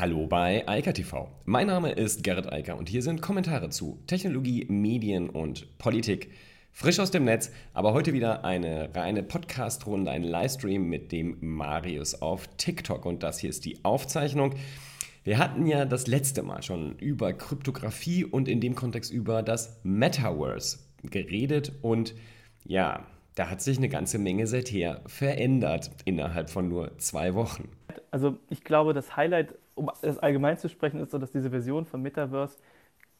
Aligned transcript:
Hallo 0.00 0.28
bei 0.28 0.62
Eika 0.68 0.92
TV. 0.92 1.28
Mein 1.44 1.66
Name 1.66 1.90
ist 1.90 2.22
Gerrit 2.22 2.52
Eiker 2.52 2.78
und 2.78 2.88
hier 2.88 3.02
sind 3.02 3.20
Kommentare 3.20 3.68
zu 3.68 3.98
Technologie, 4.06 4.64
Medien 4.68 5.28
und 5.28 5.76
Politik. 5.78 6.30
Frisch 6.70 7.00
aus 7.00 7.10
dem 7.10 7.24
Netz, 7.24 7.50
aber 7.74 7.94
heute 7.94 8.12
wieder 8.12 8.44
eine 8.44 8.94
reine 8.94 9.24
Podcast-Runde, 9.24 10.08
ein 10.08 10.22
Livestream 10.22 10.88
mit 10.88 11.10
dem 11.10 11.38
Marius 11.40 12.22
auf 12.22 12.46
TikTok. 12.58 13.06
Und 13.06 13.24
das 13.24 13.40
hier 13.40 13.50
ist 13.50 13.64
die 13.64 13.84
Aufzeichnung. 13.84 14.54
Wir 15.24 15.38
hatten 15.38 15.66
ja 15.66 15.84
das 15.84 16.06
letzte 16.06 16.44
Mal 16.44 16.62
schon 16.62 16.96
über 16.98 17.32
Kryptographie 17.32 18.24
und 18.24 18.46
in 18.46 18.60
dem 18.60 18.76
Kontext 18.76 19.12
über 19.12 19.42
das 19.42 19.80
Metaverse 19.82 20.78
geredet. 21.02 21.72
Und 21.82 22.14
ja, 22.64 23.04
da 23.34 23.50
hat 23.50 23.62
sich 23.62 23.78
eine 23.78 23.88
ganze 23.88 24.20
Menge 24.20 24.46
seither 24.46 25.02
verändert 25.06 25.90
innerhalb 26.04 26.50
von 26.50 26.68
nur 26.68 26.96
zwei 26.98 27.34
Wochen. 27.34 27.68
Also 28.12 28.38
ich 28.48 28.62
glaube, 28.62 28.94
das 28.94 29.16
Highlight 29.16 29.54
um 29.78 29.90
das 30.02 30.18
allgemein 30.18 30.58
zu 30.58 30.68
sprechen, 30.68 31.00
ist 31.00 31.10
so, 31.10 31.18
dass 31.18 31.30
diese 31.30 31.50
Version 31.50 31.86
von 31.86 32.02
Metaverse 32.02 32.58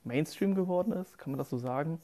Mainstream 0.05 0.55
geworden 0.55 0.93
ist, 0.93 1.19
kann 1.19 1.33
man 1.33 1.39
das 1.39 1.51
so 1.51 1.59
sagen? 1.59 2.01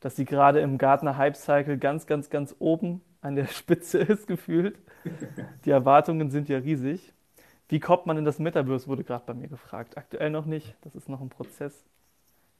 Dass 0.00 0.16
sie 0.16 0.24
gerade 0.24 0.60
im 0.60 0.78
Gartner 0.78 1.16
Hype 1.16 1.36
Cycle 1.36 1.78
ganz, 1.78 2.06
ganz, 2.06 2.30
ganz 2.30 2.54
oben 2.58 3.00
an 3.20 3.36
der 3.36 3.46
Spitze 3.48 3.98
ist, 3.98 4.26
gefühlt. 4.26 4.78
Die 5.64 5.70
Erwartungen 5.70 6.30
sind 6.30 6.48
ja 6.48 6.58
riesig. 6.58 7.12
Wie 7.68 7.80
kommt 7.80 8.06
man 8.06 8.18
in 8.18 8.24
das 8.24 8.38
Metaverse, 8.38 8.86
wurde 8.88 9.04
gerade 9.04 9.24
bei 9.26 9.34
mir 9.34 9.48
gefragt. 9.48 9.96
Aktuell 9.96 10.30
noch 10.30 10.44
nicht, 10.46 10.76
das 10.82 10.94
ist 10.94 11.08
noch 11.08 11.20
ein 11.20 11.30
Prozess. 11.30 11.84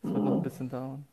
Das 0.02 0.14
wird 0.14 0.24
noch 0.24 0.36
ein 0.36 0.42
bisschen 0.42 0.70
dauern. 0.70 1.06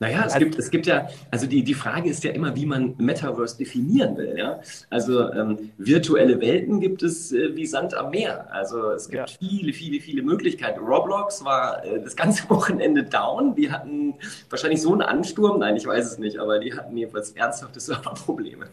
Naja, 0.00 0.24
es, 0.26 0.34
also, 0.34 0.38
gibt, 0.38 0.58
es 0.58 0.70
gibt 0.70 0.86
ja, 0.86 1.08
also 1.30 1.46
die, 1.46 1.64
die 1.64 1.74
Frage 1.74 2.08
ist 2.08 2.22
ja 2.22 2.30
immer, 2.30 2.54
wie 2.54 2.66
man 2.66 2.94
Metaverse 2.98 3.58
definieren 3.58 4.16
will. 4.16 4.38
Ja? 4.38 4.60
Also 4.90 5.32
ähm, 5.32 5.72
virtuelle 5.76 6.40
Welten 6.40 6.78
gibt 6.80 7.02
es 7.02 7.32
äh, 7.32 7.56
wie 7.56 7.66
Sand 7.66 7.94
am 7.94 8.10
Meer. 8.10 8.52
Also 8.52 8.92
es 8.92 9.08
gibt 9.08 9.30
ja. 9.30 9.36
viele, 9.38 9.72
viele, 9.72 10.00
viele 10.00 10.22
Möglichkeiten. 10.22 10.78
Roblox 10.80 11.44
war 11.44 11.84
äh, 11.84 12.00
das 12.00 12.14
ganze 12.14 12.48
Wochenende 12.50 13.02
down. 13.02 13.56
Die 13.56 13.72
hatten 13.72 14.14
wahrscheinlich 14.50 14.82
so 14.82 14.92
einen 14.92 15.02
Ansturm, 15.02 15.58
nein, 15.58 15.74
ich 15.74 15.86
weiß 15.86 16.06
es 16.06 16.18
nicht, 16.18 16.38
aber 16.38 16.60
die 16.60 16.74
hatten 16.74 16.96
jedenfalls 16.96 17.32
ernsthafte 17.32 17.80
Serverprobleme. 17.80 18.66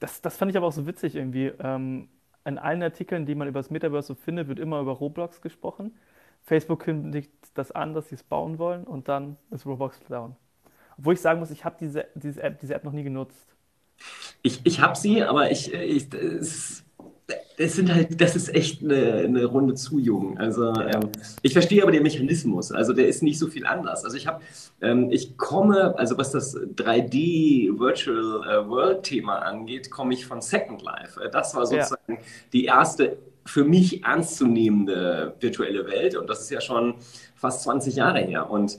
Das, 0.00 0.20
das 0.20 0.36
fand 0.36 0.50
ich 0.50 0.56
aber 0.56 0.66
auch 0.66 0.72
so 0.72 0.86
witzig 0.86 1.14
irgendwie. 1.14 1.52
Ähm, 1.60 2.08
in 2.44 2.58
allen 2.58 2.82
Artikeln, 2.82 3.24
die 3.24 3.36
man 3.36 3.46
über 3.46 3.60
das 3.60 3.70
Metaverse 3.70 4.08
so 4.08 4.14
findet, 4.14 4.48
wird 4.48 4.58
immer 4.58 4.80
über 4.80 4.92
Roblox 4.92 5.40
gesprochen. 5.40 5.94
Facebook 6.42 6.80
kündigt 6.80 7.30
das 7.54 7.72
an, 7.72 7.94
dass 7.94 8.08
sie 8.08 8.14
es 8.16 8.22
bauen 8.22 8.58
wollen 8.58 8.84
und 8.84 9.08
dann 9.08 9.36
ist 9.50 9.66
Roblox 9.66 10.00
down. 10.08 10.36
Obwohl 10.98 11.14
ich 11.14 11.20
sagen 11.20 11.40
muss, 11.40 11.50
ich 11.50 11.64
habe 11.64 11.76
diese, 11.78 12.06
diese, 12.14 12.42
App, 12.42 12.58
diese 12.60 12.74
App 12.74 12.84
noch 12.84 12.92
nie 12.92 13.04
genutzt. 13.04 13.54
Ich, 14.42 14.60
ich 14.64 14.80
habe 14.80 14.96
sie, 14.96 15.22
aber 15.22 15.50
ich, 15.50 15.72
ich 15.72 16.12
es, 16.12 16.84
es, 17.56 17.74
sind 17.74 17.92
halt, 17.92 18.20
das 18.20 18.36
ist 18.36 18.54
echt 18.54 18.82
eine, 18.82 19.14
eine 19.18 19.44
Runde 19.44 19.74
zu 19.74 19.98
jung. 19.98 20.38
Also 20.38 20.72
ähm, 20.74 21.10
ich 21.42 21.52
verstehe 21.52 21.82
aber 21.82 21.92
den 21.92 22.02
Mechanismus. 22.02 22.72
Also 22.72 22.92
der 22.92 23.08
ist 23.08 23.22
nicht 23.22 23.38
so 23.38 23.48
viel 23.48 23.66
anders. 23.66 24.04
Also 24.04 24.16
ich 24.16 24.26
habe, 24.26 24.42
ähm, 24.80 25.10
ich 25.10 25.36
komme, 25.36 25.96
also 25.98 26.16
was 26.18 26.32
das 26.32 26.56
3D 26.56 27.78
Virtual 27.78 28.42
äh, 28.48 28.68
World 28.68 29.02
Thema 29.02 29.40
angeht, 29.40 29.90
komme 29.90 30.14
ich 30.14 30.26
von 30.26 30.40
Second 30.40 30.82
Life. 30.82 31.20
Äh, 31.20 31.30
das 31.30 31.54
war 31.54 31.66
sozusagen 31.66 32.14
ja. 32.14 32.18
die 32.52 32.64
erste 32.64 33.18
für 33.48 33.64
mich 33.64 34.04
ernstzunehmende 34.04 35.34
virtuelle 35.40 35.86
Welt. 35.86 36.16
Und 36.16 36.28
das 36.28 36.42
ist 36.42 36.50
ja 36.50 36.60
schon 36.60 36.94
fast 37.38 37.62
20 37.62 37.96
Jahre 37.96 38.20
her. 38.20 38.50
Und 38.50 38.78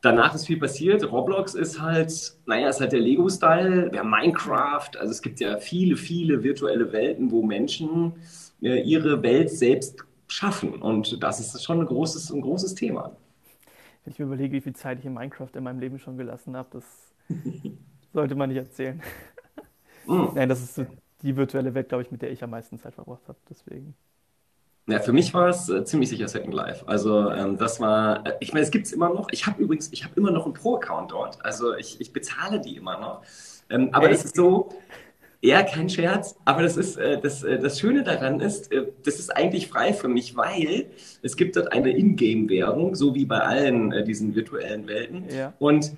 danach 0.00 0.34
ist 0.34 0.46
viel 0.46 0.58
passiert. 0.58 1.10
Roblox 1.10 1.54
ist 1.54 1.80
halt, 1.80 2.36
naja, 2.46 2.68
ist 2.68 2.80
halt 2.80 2.92
der 2.92 3.00
Lego-Style, 3.00 3.90
der 3.90 4.04
Minecraft. 4.04 4.90
Also 4.98 5.10
es 5.10 5.22
gibt 5.22 5.40
ja 5.40 5.58
viele, 5.58 5.96
viele 5.96 6.42
virtuelle 6.42 6.92
Welten, 6.92 7.30
wo 7.30 7.42
Menschen 7.42 8.12
äh, 8.60 8.82
ihre 8.82 9.22
Welt 9.22 9.50
selbst 9.50 10.04
schaffen. 10.28 10.74
Und 10.74 11.22
das 11.22 11.40
ist 11.40 11.62
schon 11.62 11.80
ein 11.80 11.86
großes, 11.86 12.30
ein 12.30 12.40
großes 12.40 12.74
Thema. 12.74 13.16
Wenn 14.04 14.12
ich 14.12 14.18
mir 14.18 14.26
überlege, 14.26 14.52
wie 14.52 14.60
viel 14.60 14.74
Zeit 14.74 14.98
ich 14.98 15.04
in 15.04 15.14
Minecraft 15.14 15.50
in 15.54 15.62
meinem 15.62 15.78
Leben 15.78 15.98
schon 15.98 16.16
gelassen 16.16 16.56
habe, 16.56 16.68
das 16.72 17.12
sollte 18.12 18.34
man 18.34 18.48
nicht 18.48 18.58
erzählen. 18.58 19.00
Mm. 20.06 20.24
Nein, 20.34 20.48
das 20.48 20.60
ist 20.60 20.74
so 20.74 20.86
die 21.22 21.36
virtuelle 21.36 21.74
Welt, 21.74 21.88
glaube 21.88 22.02
ich, 22.02 22.10
mit 22.10 22.22
der 22.22 22.32
ich 22.32 22.42
am 22.42 22.50
meisten 22.50 22.78
Zeit 22.78 22.94
verbracht 22.94 23.22
habe. 23.28 23.38
Deswegen. 23.48 23.94
Ja, 24.88 24.98
für 24.98 25.12
mich 25.12 25.32
war 25.32 25.48
es 25.48 25.68
äh, 25.68 25.84
ziemlich 25.84 26.08
sicher 26.08 26.26
Second 26.26 26.54
Life. 26.54 26.86
Also 26.88 27.30
ähm, 27.30 27.56
das 27.56 27.78
war, 27.78 28.26
äh, 28.26 28.32
ich 28.40 28.52
meine, 28.52 28.64
es 28.64 28.70
gibt 28.70 28.86
es 28.86 28.92
immer 28.92 29.10
noch. 29.10 29.28
Ich 29.30 29.46
habe 29.46 29.62
übrigens, 29.62 29.92
ich 29.92 30.02
habe 30.02 30.14
immer 30.16 30.32
noch 30.32 30.44
einen 30.44 30.54
Pro-Account 30.54 31.12
dort. 31.12 31.44
Also 31.44 31.76
ich, 31.76 32.00
ich 32.00 32.12
bezahle 32.12 32.60
die 32.60 32.76
immer 32.76 32.98
noch. 32.98 33.22
Ähm, 33.70 33.90
aber 33.92 34.10
es 34.10 34.24
ist 34.24 34.34
so, 34.34 34.70
ja, 35.40 35.62
kein 35.62 35.88
Scherz, 35.88 36.36
aber 36.44 36.62
das 36.62 36.76
ist 36.76 36.96
äh, 36.96 37.20
das, 37.20 37.44
äh, 37.44 37.58
das 37.58 37.78
Schöne 37.78 38.02
daran 38.02 38.40
ist, 38.40 38.72
äh, 38.72 38.86
das 39.04 39.20
ist 39.20 39.30
eigentlich 39.36 39.68
frei 39.68 39.92
für 39.92 40.08
mich, 40.08 40.36
weil 40.36 40.86
es 41.22 41.36
gibt 41.36 41.56
dort 41.56 41.72
eine 41.72 41.90
Ingame-Währung, 41.90 42.94
so 42.96 43.14
wie 43.14 43.24
bei 43.24 43.40
allen 43.40 43.92
äh, 43.92 44.04
diesen 44.04 44.34
virtuellen 44.34 44.88
Welten. 44.88 45.26
Ja. 45.30 45.52
Und 45.60 45.92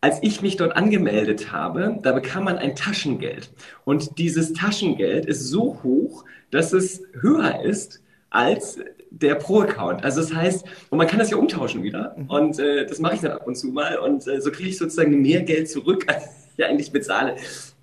als 0.00 0.18
ich 0.22 0.42
mich 0.42 0.56
dort 0.56 0.76
angemeldet 0.76 1.50
habe, 1.52 1.98
da 2.02 2.12
bekam 2.12 2.44
man 2.44 2.58
ein 2.58 2.76
Taschengeld. 2.76 3.50
Und 3.84 4.18
dieses 4.18 4.52
Taschengeld 4.52 5.26
ist 5.26 5.48
so 5.48 5.80
hoch, 5.82 6.24
dass 6.50 6.72
es 6.72 7.02
höher 7.20 7.62
ist 7.62 8.00
als 8.30 8.78
der 9.10 9.36
Pro-Account. 9.36 10.04
Also 10.04 10.20
das 10.20 10.34
heißt, 10.34 10.64
und 10.90 10.98
man 10.98 11.06
kann 11.06 11.18
das 11.18 11.30
ja 11.30 11.36
umtauschen 11.36 11.82
wieder. 11.82 12.14
Mhm. 12.16 12.30
Und 12.30 12.58
äh, 12.58 12.86
das 12.86 12.98
mache 12.98 13.14
ich 13.14 13.20
dann 13.20 13.32
ab 13.32 13.46
und 13.46 13.56
zu 13.56 13.68
mal. 13.68 13.98
Und 13.98 14.26
äh, 14.26 14.40
so 14.40 14.50
kriege 14.50 14.68
ich 14.68 14.78
sozusagen 14.78 15.20
mehr 15.20 15.42
Geld 15.42 15.70
zurück, 15.70 16.04
als 16.08 16.28
ich 16.56 16.64
eigentlich 16.64 16.92
bezahle. 16.92 17.36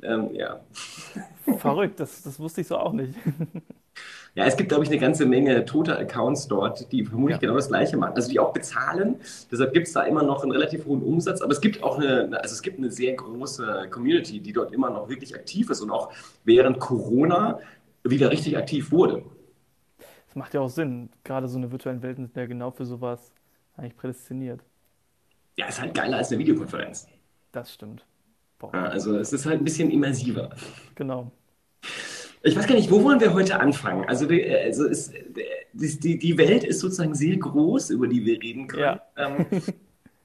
Ähm, 0.03 0.29
ja. 0.33 0.59
Verrückt, 1.57 1.99
das, 1.99 2.23
das 2.23 2.39
wusste 2.39 2.61
ich 2.61 2.67
so 2.67 2.77
auch 2.77 2.93
nicht. 2.93 3.13
Ja, 4.35 4.45
es 4.45 4.57
gibt, 4.57 4.67
glaube 4.67 4.83
ich, 4.83 4.89
eine 4.89 4.99
ganze 4.99 5.25
Menge 5.25 5.63
tote 5.63 5.97
Accounts 5.97 6.49
dort, 6.49 6.91
die 6.91 7.05
vermutlich 7.05 7.37
ja. 7.37 7.39
genau 7.39 7.55
das 7.55 7.69
Gleiche 7.69 7.95
machen. 7.95 8.15
Also 8.15 8.29
die 8.29 8.37
auch 8.37 8.51
bezahlen. 8.51 9.15
Deshalb 9.49 9.71
gibt 9.71 9.87
es 9.87 9.93
da 9.93 10.01
immer 10.01 10.23
noch 10.23 10.43
einen 10.43 10.51
relativ 10.51 10.85
hohen 10.85 11.01
Umsatz. 11.01 11.41
Aber 11.41 11.53
es 11.53 11.61
gibt 11.61 11.81
auch 11.81 11.97
eine, 11.97 12.37
also 12.41 12.53
es 12.53 12.61
gibt 12.61 12.77
eine 12.77 12.91
sehr 12.91 13.13
große 13.13 13.87
Community, 13.89 14.41
die 14.41 14.51
dort 14.51 14.73
immer 14.73 14.89
noch 14.89 15.07
wirklich 15.07 15.33
aktiv 15.35 15.69
ist 15.69 15.79
und 15.79 15.89
auch 15.89 16.11
während 16.43 16.79
Corona 16.81 17.59
wieder 18.03 18.29
richtig 18.29 18.57
aktiv 18.57 18.91
wurde. 18.91 19.23
Das 20.35 20.39
macht 20.39 20.53
ja 20.53 20.59
auch 20.59 20.69
Sinn. 20.69 21.09
Gerade 21.23 21.47
so 21.47 21.57
eine 21.57 21.71
virtuelle 21.71 22.01
Welt 22.01 22.17
sind 22.17 22.35
ja 22.35 22.45
genau 22.45 22.69
für 22.69 22.85
sowas 22.85 23.31
eigentlich 23.77 23.95
prädestiniert. 23.95 24.59
Ja, 25.55 25.67
ist 25.67 25.79
halt 25.79 25.93
geiler 25.93 26.17
als 26.17 26.29
eine 26.29 26.39
Videokonferenz. 26.39 27.07
Das 27.53 27.73
stimmt. 27.73 28.05
Ja, 28.73 28.83
also 28.83 29.17
es 29.17 29.31
ist 29.31 29.45
halt 29.45 29.61
ein 29.61 29.63
bisschen 29.63 29.89
immersiver. 29.89 30.49
Genau. 30.95 31.31
Ich 32.43 32.53
weiß 32.53 32.67
gar 32.67 32.75
nicht, 32.75 32.91
wo 32.91 33.01
wollen 33.01 33.21
wir 33.21 33.33
heute 33.33 33.61
anfangen? 33.61 34.03
Also, 34.09 34.25
die, 34.25 34.45
also 34.45 34.85
ist, 34.85 35.13
die, 35.71 36.19
die 36.19 36.37
Welt 36.37 36.65
ist 36.65 36.81
sozusagen 36.81 37.15
sehr 37.15 37.37
groß, 37.37 37.91
über 37.91 38.09
die 38.09 38.25
wir 38.25 38.41
reden 38.41 38.67
können. 38.67 38.81
Ja. 38.81 39.01
Ähm, 39.15 39.45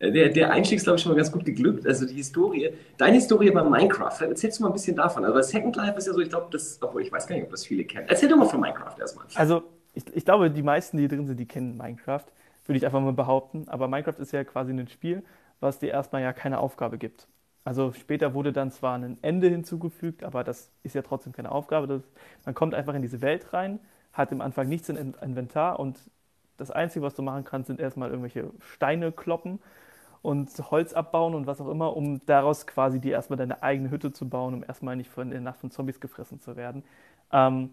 der, 0.00 0.30
der 0.30 0.50
Einstieg 0.50 0.78
ist, 0.78 0.84
glaube 0.84 0.96
ich, 0.96 1.02
schon 1.04 1.12
mal 1.12 1.16
ganz 1.16 1.30
gut 1.30 1.44
geglückt. 1.44 1.86
Also 1.86 2.04
die 2.04 2.14
Historie, 2.14 2.70
deine 2.96 3.14
Historie 3.14 3.52
bei 3.52 3.62
Minecraft, 3.62 4.22
erzählst 4.22 4.58
du 4.58 4.64
mal 4.64 4.70
ein 4.70 4.72
bisschen 4.72 4.96
davon. 4.96 5.24
Also 5.24 5.40
Second 5.40 5.76
Life 5.76 5.96
ist 5.96 6.08
ja 6.08 6.12
so, 6.14 6.18
ich 6.18 6.30
glaube, 6.30 6.48
das, 6.50 6.78
obwohl 6.82 7.02
ich 7.02 7.12
weiß 7.12 7.28
gar 7.28 7.36
nicht, 7.36 7.44
ob 7.44 7.50
das 7.52 7.64
viele 7.64 7.84
kennen. 7.84 8.08
Erzähl 8.08 8.28
doch 8.28 8.36
mal 8.36 8.48
von 8.48 8.58
Minecraft 8.58 8.98
erstmal. 8.98 9.26
Also 9.36 9.62
ich, 9.94 10.04
ich 10.14 10.24
glaube, 10.24 10.50
die 10.50 10.62
meisten, 10.62 10.96
die 10.96 11.08
drin 11.08 11.26
sind, 11.26 11.38
die 11.38 11.46
kennen 11.46 11.76
Minecraft, 11.76 12.24
würde 12.66 12.78
ich 12.78 12.84
einfach 12.84 13.00
mal 13.00 13.12
behaupten. 13.12 13.68
Aber 13.68 13.88
Minecraft 13.88 14.18
ist 14.18 14.32
ja 14.32 14.44
quasi 14.44 14.72
ein 14.72 14.88
Spiel, 14.88 15.22
was 15.60 15.78
dir 15.78 15.90
erstmal 15.90 16.22
ja 16.22 16.32
keine 16.32 16.58
Aufgabe 16.58 16.98
gibt. 16.98 17.28
Also 17.64 17.92
später 17.92 18.34
wurde 18.34 18.52
dann 18.52 18.70
zwar 18.70 18.96
ein 18.98 19.18
Ende 19.22 19.48
hinzugefügt, 19.48 20.24
aber 20.24 20.44
das 20.44 20.70
ist 20.82 20.94
ja 20.94 21.02
trotzdem 21.02 21.32
keine 21.32 21.52
Aufgabe. 21.52 21.86
Das, 21.86 22.02
man 22.44 22.54
kommt 22.54 22.74
einfach 22.74 22.94
in 22.94 23.02
diese 23.02 23.20
Welt 23.20 23.52
rein, 23.52 23.80
hat 24.12 24.32
am 24.32 24.40
Anfang 24.40 24.68
nichts 24.68 24.88
im 24.88 25.14
Inventar 25.20 25.78
und 25.78 25.98
das 26.56 26.70
Einzige, 26.70 27.04
was 27.04 27.14
du 27.14 27.22
machen 27.22 27.44
kannst, 27.44 27.68
sind 27.68 27.80
erstmal 27.80 28.10
irgendwelche 28.10 28.50
Steine 28.60 29.12
kloppen 29.12 29.60
und 30.22 30.50
Holz 30.70 30.92
abbauen 30.92 31.34
und 31.34 31.46
was 31.46 31.60
auch 31.60 31.68
immer, 31.68 31.96
um 31.96 32.24
daraus 32.26 32.66
quasi 32.66 33.00
dir 33.00 33.12
erstmal 33.12 33.38
deine 33.38 33.62
eigene 33.62 33.90
Hütte 33.90 34.12
zu 34.12 34.28
bauen, 34.28 34.54
um 34.54 34.64
erstmal 34.64 34.96
nicht 34.96 35.10
von 35.10 35.30
der 35.30 35.40
Nacht 35.40 35.60
von 35.60 35.70
Zombies 35.70 36.00
gefressen 36.00 36.40
zu 36.40 36.56
werden. 36.56 36.84
Ähm, 37.32 37.70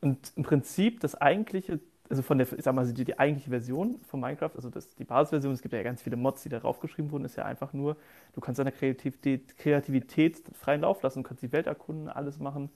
und 0.00 0.32
im 0.36 0.42
Prinzip 0.42 1.00
das 1.00 1.14
eigentliche 1.14 1.80
also 2.10 2.22
von 2.22 2.38
der, 2.38 2.52
ich 2.52 2.64
sag 2.64 2.74
mal, 2.74 2.92
die, 2.92 3.04
die 3.04 3.18
eigentliche 3.18 3.50
Version 3.50 4.00
von 4.08 4.20
Minecraft, 4.20 4.50
also 4.56 4.68
das, 4.68 4.96
die 4.96 5.04
Basisversion, 5.04 5.52
es 5.52 5.62
gibt 5.62 5.72
ja 5.72 5.82
ganz 5.84 6.02
viele 6.02 6.16
Mods, 6.16 6.42
die 6.42 6.48
darauf 6.48 6.80
geschrieben 6.80 7.12
wurden, 7.12 7.24
ist 7.24 7.36
ja 7.36 7.44
einfach 7.44 7.72
nur, 7.72 7.96
du 8.34 8.40
kannst 8.40 8.58
deiner 8.58 8.72
Kreativität, 8.72 9.56
Kreativität 9.56 10.42
freien 10.52 10.80
Lauf 10.80 11.02
lassen, 11.02 11.22
kannst 11.22 11.44
die 11.44 11.52
Welt 11.52 11.68
erkunden, 11.68 12.08
alles 12.08 12.40
machen, 12.40 12.68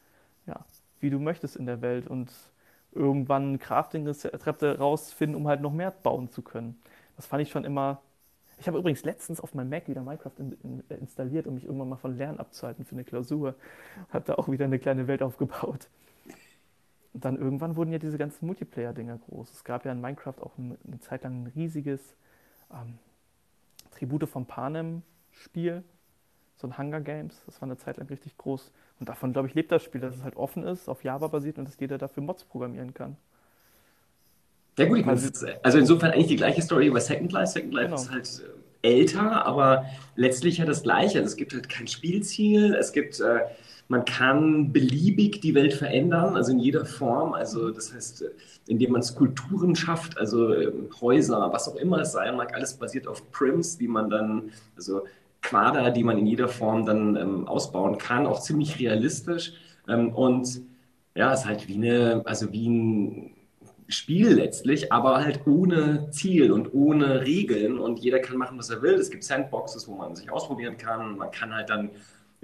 ja, 0.47 0.65
wie 1.00 1.11
du 1.11 1.19
möchtest 1.19 1.56
in 1.56 1.67
der 1.67 1.82
Welt 1.82 2.06
und 2.06 2.31
irgendwann 2.93 3.59
Crafting-Rezepte 3.59 4.79
rausfinden, 4.79 5.35
um 5.35 5.49
halt 5.49 5.61
noch 5.61 5.73
mehr 5.73 5.91
bauen 5.91 6.31
zu 6.31 6.43
können. 6.43 6.81
Das 7.17 7.27
fand 7.27 7.43
ich 7.43 7.50
schon 7.50 7.65
immer. 7.65 8.00
Ich 8.61 8.69
habe 8.69 8.79
übrigens 8.79 9.05
letztens 9.05 9.41
auf 9.41 9.53
meinem 9.53 9.69
Mac 9.69 9.88
wieder 9.88 10.03
Minecraft 10.03 10.38
in, 10.38 10.53
in, 10.62 10.99
installiert, 11.00 11.49
um 11.49 11.55
mich 11.55 11.65
irgendwann 11.65 11.88
mal 11.88 11.97
von 11.97 12.17
Lernen 12.17 12.38
abzuhalten 12.38 12.85
für 12.85 12.94
eine 12.94 13.03
Klausur. 13.03 13.56
Habe 14.11 14.25
da 14.27 14.35
auch 14.37 14.49
wieder 14.49 14.65
eine 14.65 14.79
kleine 14.79 15.09
Welt 15.09 15.23
aufgebaut. 15.23 15.88
Und 17.14 17.25
dann 17.25 17.37
irgendwann 17.37 17.76
wurden 17.76 17.93
ja 17.93 17.99
diese 17.99 18.19
ganzen 18.19 18.46
Multiplayer-Dinger 18.46 19.19
groß. 19.19 19.52
Es 19.52 19.64
gab 19.64 19.84
ja 19.84 19.93
in 19.93 20.00
Minecraft 20.00 20.34
auch 20.40 20.58
eine, 20.58 20.99
Zeit 21.00 21.22
lang 21.22 21.44
ein 21.44 21.52
riesiges 21.55 22.16
ähm, 22.72 22.99
Tribute 23.93 24.28
von 24.28 24.46
Panem-Spiel, 24.46 25.84
so 26.56 26.66
ein 26.66 26.76
Hunger 26.76 27.00
Games. 27.00 27.40
Das 27.46 27.61
war 27.62 27.69
eine 27.69 27.76
Zeit 27.78 27.99
lang 27.99 28.08
richtig 28.08 28.37
groß. 28.37 28.72
Und 28.99 29.08
davon, 29.08 29.32
glaube 29.32 29.46
ich, 29.46 29.55
lebt 29.55 29.70
das 29.70 29.84
Spiel, 29.84 30.00
dass 30.00 30.16
es 30.16 30.25
halt 30.25 30.34
offen 30.34 30.64
ist, 30.64 30.88
auf 30.88 31.05
Java 31.05 31.28
basiert 31.28 31.58
und 31.58 31.69
dass 31.69 31.78
jeder 31.78 31.99
dafür 31.99 32.25
Mods 32.25 32.44
programmieren 32.44 32.94
kann. 32.94 33.17
Ja 34.76 34.87
gut, 34.87 34.99
ich 34.99 35.06
meine, 35.06 35.20
also 35.62 35.78
insofern 35.78 36.10
eigentlich 36.10 36.26
die 36.26 36.37
gleiche 36.37 36.62
Story 36.62 36.88
über 36.88 37.00
Second 37.00 37.31
Life. 37.31 37.52
Second 37.52 37.75
Life 37.75 37.87
genau. 37.90 37.96
ist 37.96 38.10
halt 38.10 38.43
äh, 38.82 38.99
älter, 38.99 39.46
aber 39.46 39.87
letztlich 40.17 40.58
ja 40.58 40.64
das 40.64 40.82
Gleiche. 40.82 41.19
Also 41.19 41.31
es 41.31 41.37
gibt 41.37 41.52
halt 41.52 41.69
kein 41.69 41.87
Spielziel, 41.87 42.75
es 42.75 42.93
gibt, 42.93 43.20
äh, 43.20 43.40
man 43.88 44.04
kann 44.04 44.72
beliebig 44.72 45.40
die 45.40 45.54
Welt 45.54 45.75
verändern, 45.75 46.36
also 46.36 46.52
in 46.52 46.58
jeder 46.58 46.84
Form. 46.86 47.34
Also 47.34 47.70
das 47.70 47.92
heißt, 47.92 48.25
indem 48.66 48.92
man 48.92 49.02
Skulpturen 49.02 49.76
schafft, 49.76 50.19
also 50.19 50.52
äh, 50.52 50.72
Häuser, 51.00 51.52
was 51.52 51.69
auch 51.69 51.76
immer 51.76 52.00
es 52.00 52.12
sein 52.12 52.36
mag, 52.36 52.54
alles 52.54 52.75
basiert 52.75 53.06
auf 53.06 53.31
Prims, 53.31 53.76
die 53.76 53.88
man 53.88 54.08
dann, 54.08 54.52
also 54.76 55.02
Quader, 55.42 55.90
die 55.90 56.04
man 56.04 56.16
in 56.16 56.26
jeder 56.26 56.48
Form 56.48 56.86
dann 56.86 57.16
ähm, 57.16 57.46
ausbauen 57.46 57.98
kann, 57.98 58.26
auch 58.26 58.40
ziemlich 58.40 58.78
realistisch. 58.81 59.52
Ähm, 59.86 60.14
und 60.14 60.62
ja, 61.14 61.32
es 61.32 61.40
ist 61.40 61.46
halt 61.46 61.69
wie 61.69 61.75
eine, 61.75 62.22
also 62.25 62.50
wie 62.52 62.69
ein 62.69 63.34
Spiel 63.88 64.32
letztlich, 64.34 64.90
aber 64.90 65.22
halt 65.22 65.46
ohne 65.46 66.08
Ziel 66.10 66.50
und 66.52 66.72
ohne 66.72 67.20
Regeln 67.20 67.78
und 67.78 67.98
jeder 67.98 68.19
kann 68.19 68.38
machen, 68.38 68.58
was 68.58 68.70
er 68.70 68.81
will. 68.81 68.94
Es 68.94 69.10
gibt 69.10 69.25
Sandboxes, 69.25 69.86
wo 69.86 69.94
man 69.94 70.16
sich 70.16 70.31
ausprobieren 70.31 70.78
kann. 70.78 71.19
Man 71.19 71.31
kann 71.31 71.54
halt 71.54 71.69
dann 71.69 71.90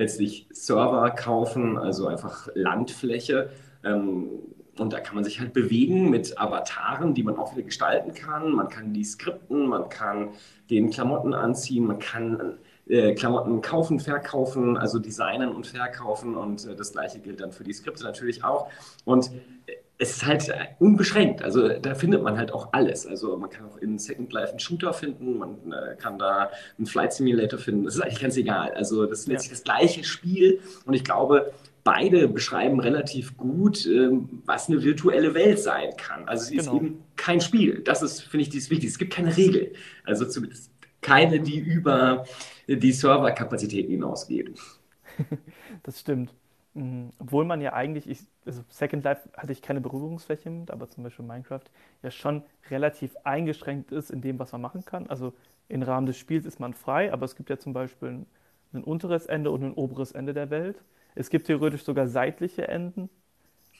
letztlich 0.00 0.48
Server 0.50 1.10
kaufen, 1.10 1.76
also 1.76 2.06
einfach 2.06 2.48
Landfläche. 2.54 3.50
Ähm, 3.84 4.30
und 4.78 4.94
da 4.94 5.00
kann 5.00 5.14
man 5.14 5.24
sich 5.24 5.40
halt 5.40 5.52
bewegen 5.52 6.08
mit 6.08 6.40
Avataren, 6.40 7.12
die 7.12 7.22
man 7.22 7.36
auch 7.36 7.52
wieder 7.52 7.64
gestalten 7.64 8.14
kann. 8.14 8.52
Man 8.52 8.68
kann 8.68 8.94
die 8.94 9.04
skripten, 9.04 9.66
man 9.66 9.90
kann 9.90 10.30
den 10.70 10.88
Klamotten 10.90 11.34
anziehen, 11.34 11.86
man 11.86 11.98
kann 11.98 12.58
äh, 12.88 13.12
Klamotten 13.14 13.60
kaufen, 13.60 14.00
verkaufen, 14.00 14.78
also 14.78 14.98
designen 14.98 15.50
und 15.50 15.66
verkaufen. 15.66 16.34
Und 16.34 16.66
äh, 16.66 16.74
das 16.74 16.92
gleiche 16.92 17.18
gilt 17.18 17.40
dann 17.40 17.52
für 17.52 17.64
die 17.64 17.74
Skripte 17.74 18.02
natürlich 18.02 18.42
auch. 18.42 18.70
Und 19.04 19.30
äh, 19.66 19.74
es 20.00 20.12
ist 20.12 20.26
halt 20.26 20.50
unbeschränkt. 20.78 21.42
Also 21.42 21.68
da 21.68 21.94
findet 21.94 22.22
man 22.22 22.38
halt 22.38 22.52
auch 22.52 22.72
alles. 22.72 23.06
Also 23.06 23.36
man 23.36 23.50
kann 23.50 23.66
auch 23.66 23.76
in 23.76 23.98
Second 23.98 24.32
Life 24.32 24.50
einen 24.50 24.58
Shooter 24.58 24.94
finden, 24.94 25.36
man 25.36 25.56
äh, 25.72 25.94
kann 25.96 26.18
da 26.18 26.50
einen 26.78 26.86
Flight 26.86 27.12
Simulator 27.12 27.58
finden. 27.58 27.84
Das 27.84 27.96
ist 27.96 28.00
eigentlich 28.00 28.20
ganz 28.20 28.36
egal. 28.38 28.72
Also 28.72 29.04
das 29.04 29.20
ist 29.20 29.28
letztlich 29.28 29.50
das 29.52 29.62
gleiche 29.62 30.02
Spiel 30.02 30.60
und 30.86 30.94
ich 30.94 31.04
glaube, 31.04 31.52
beide 31.84 32.28
beschreiben 32.28 32.80
relativ 32.80 33.36
gut, 33.36 33.84
ähm, 33.84 34.42
was 34.46 34.70
eine 34.70 34.82
virtuelle 34.82 35.34
Welt 35.34 35.58
sein 35.58 35.90
kann. 35.98 36.26
Also 36.26 36.46
sie 36.46 36.56
genau. 36.56 36.72
ist 36.72 36.76
eben 36.76 37.04
kein 37.16 37.42
Spiel. 37.42 37.82
Das 37.84 38.00
ist, 38.02 38.22
finde 38.22 38.42
ich, 38.42 38.48
das 38.48 38.70
Wichtigste. 38.70 38.94
Es 38.94 38.98
gibt 38.98 39.12
keine 39.12 39.36
Regel. 39.36 39.74
Also 40.04 40.24
zumindest 40.24 40.70
keine, 41.02 41.40
die 41.40 41.58
über 41.58 42.24
die 42.66 42.92
Serverkapazitäten 42.92 43.90
hinausgeht. 43.90 44.50
Das 45.82 46.00
stimmt. 46.00 46.34
Mhm. 46.74 47.10
Obwohl 47.18 47.44
man 47.44 47.60
ja 47.60 47.72
eigentlich, 47.72 48.08
ich, 48.08 48.20
also 48.46 48.62
Second 48.68 49.04
Life 49.04 49.28
hatte 49.36 49.52
ich 49.52 49.62
keine 49.62 49.80
Berührungsfläche 49.80 50.50
mit, 50.50 50.70
aber 50.70 50.88
zum 50.88 51.04
Beispiel 51.04 51.24
Minecraft 51.24 51.64
ja 52.02 52.10
schon 52.10 52.42
relativ 52.70 53.16
eingeschränkt 53.24 53.92
ist 53.92 54.10
in 54.10 54.20
dem, 54.20 54.38
was 54.38 54.52
man 54.52 54.60
machen 54.60 54.84
kann. 54.84 55.06
Also 55.08 55.32
im 55.68 55.82
Rahmen 55.82 56.06
des 56.06 56.16
Spiels 56.18 56.46
ist 56.46 56.60
man 56.60 56.74
frei, 56.74 57.12
aber 57.12 57.24
es 57.24 57.36
gibt 57.36 57.50
ja 57.50 57.58
zum 57.58 57.72
Beispiel 57.72 58.08
ein, 58.08 58.26
ein 58.72 58.84
unteres 58.84 59.26
Ende 59.26 59.50
und 59.50 59.62
ein 59.64 59.74
oberes 59.74 60.12
Ende 60.12 60.32
der 60.34 60.50
Welt. 60.50 60.80
Es 61.14 61.28
gibt 61.30 61.46
theoretisch 61.46 61.84
sogar 61.84 62.06
seitliche 62.06 62.68
Enden, 62.68 63.10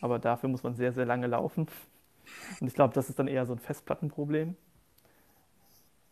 aber 0.01 0.19
dafür 0.19 0.49
muss 0.49 0.63
man 0.65 0.75
sehr, 0.75 0.93
sehr 0.93 1.07
lange 1.07 1.27
laufen. 1.29 1.69
Und 2.61 2.67
ich 2.69 2.75
glaube, 2.75 2.95
das 2.95 3.09
ist 3.09 3.19
dann 3.19 3.29
eher 3.29 3.47
so 3.47 3.53
ein 3.55 3.59
Festplattenproblem. 3.59 4.57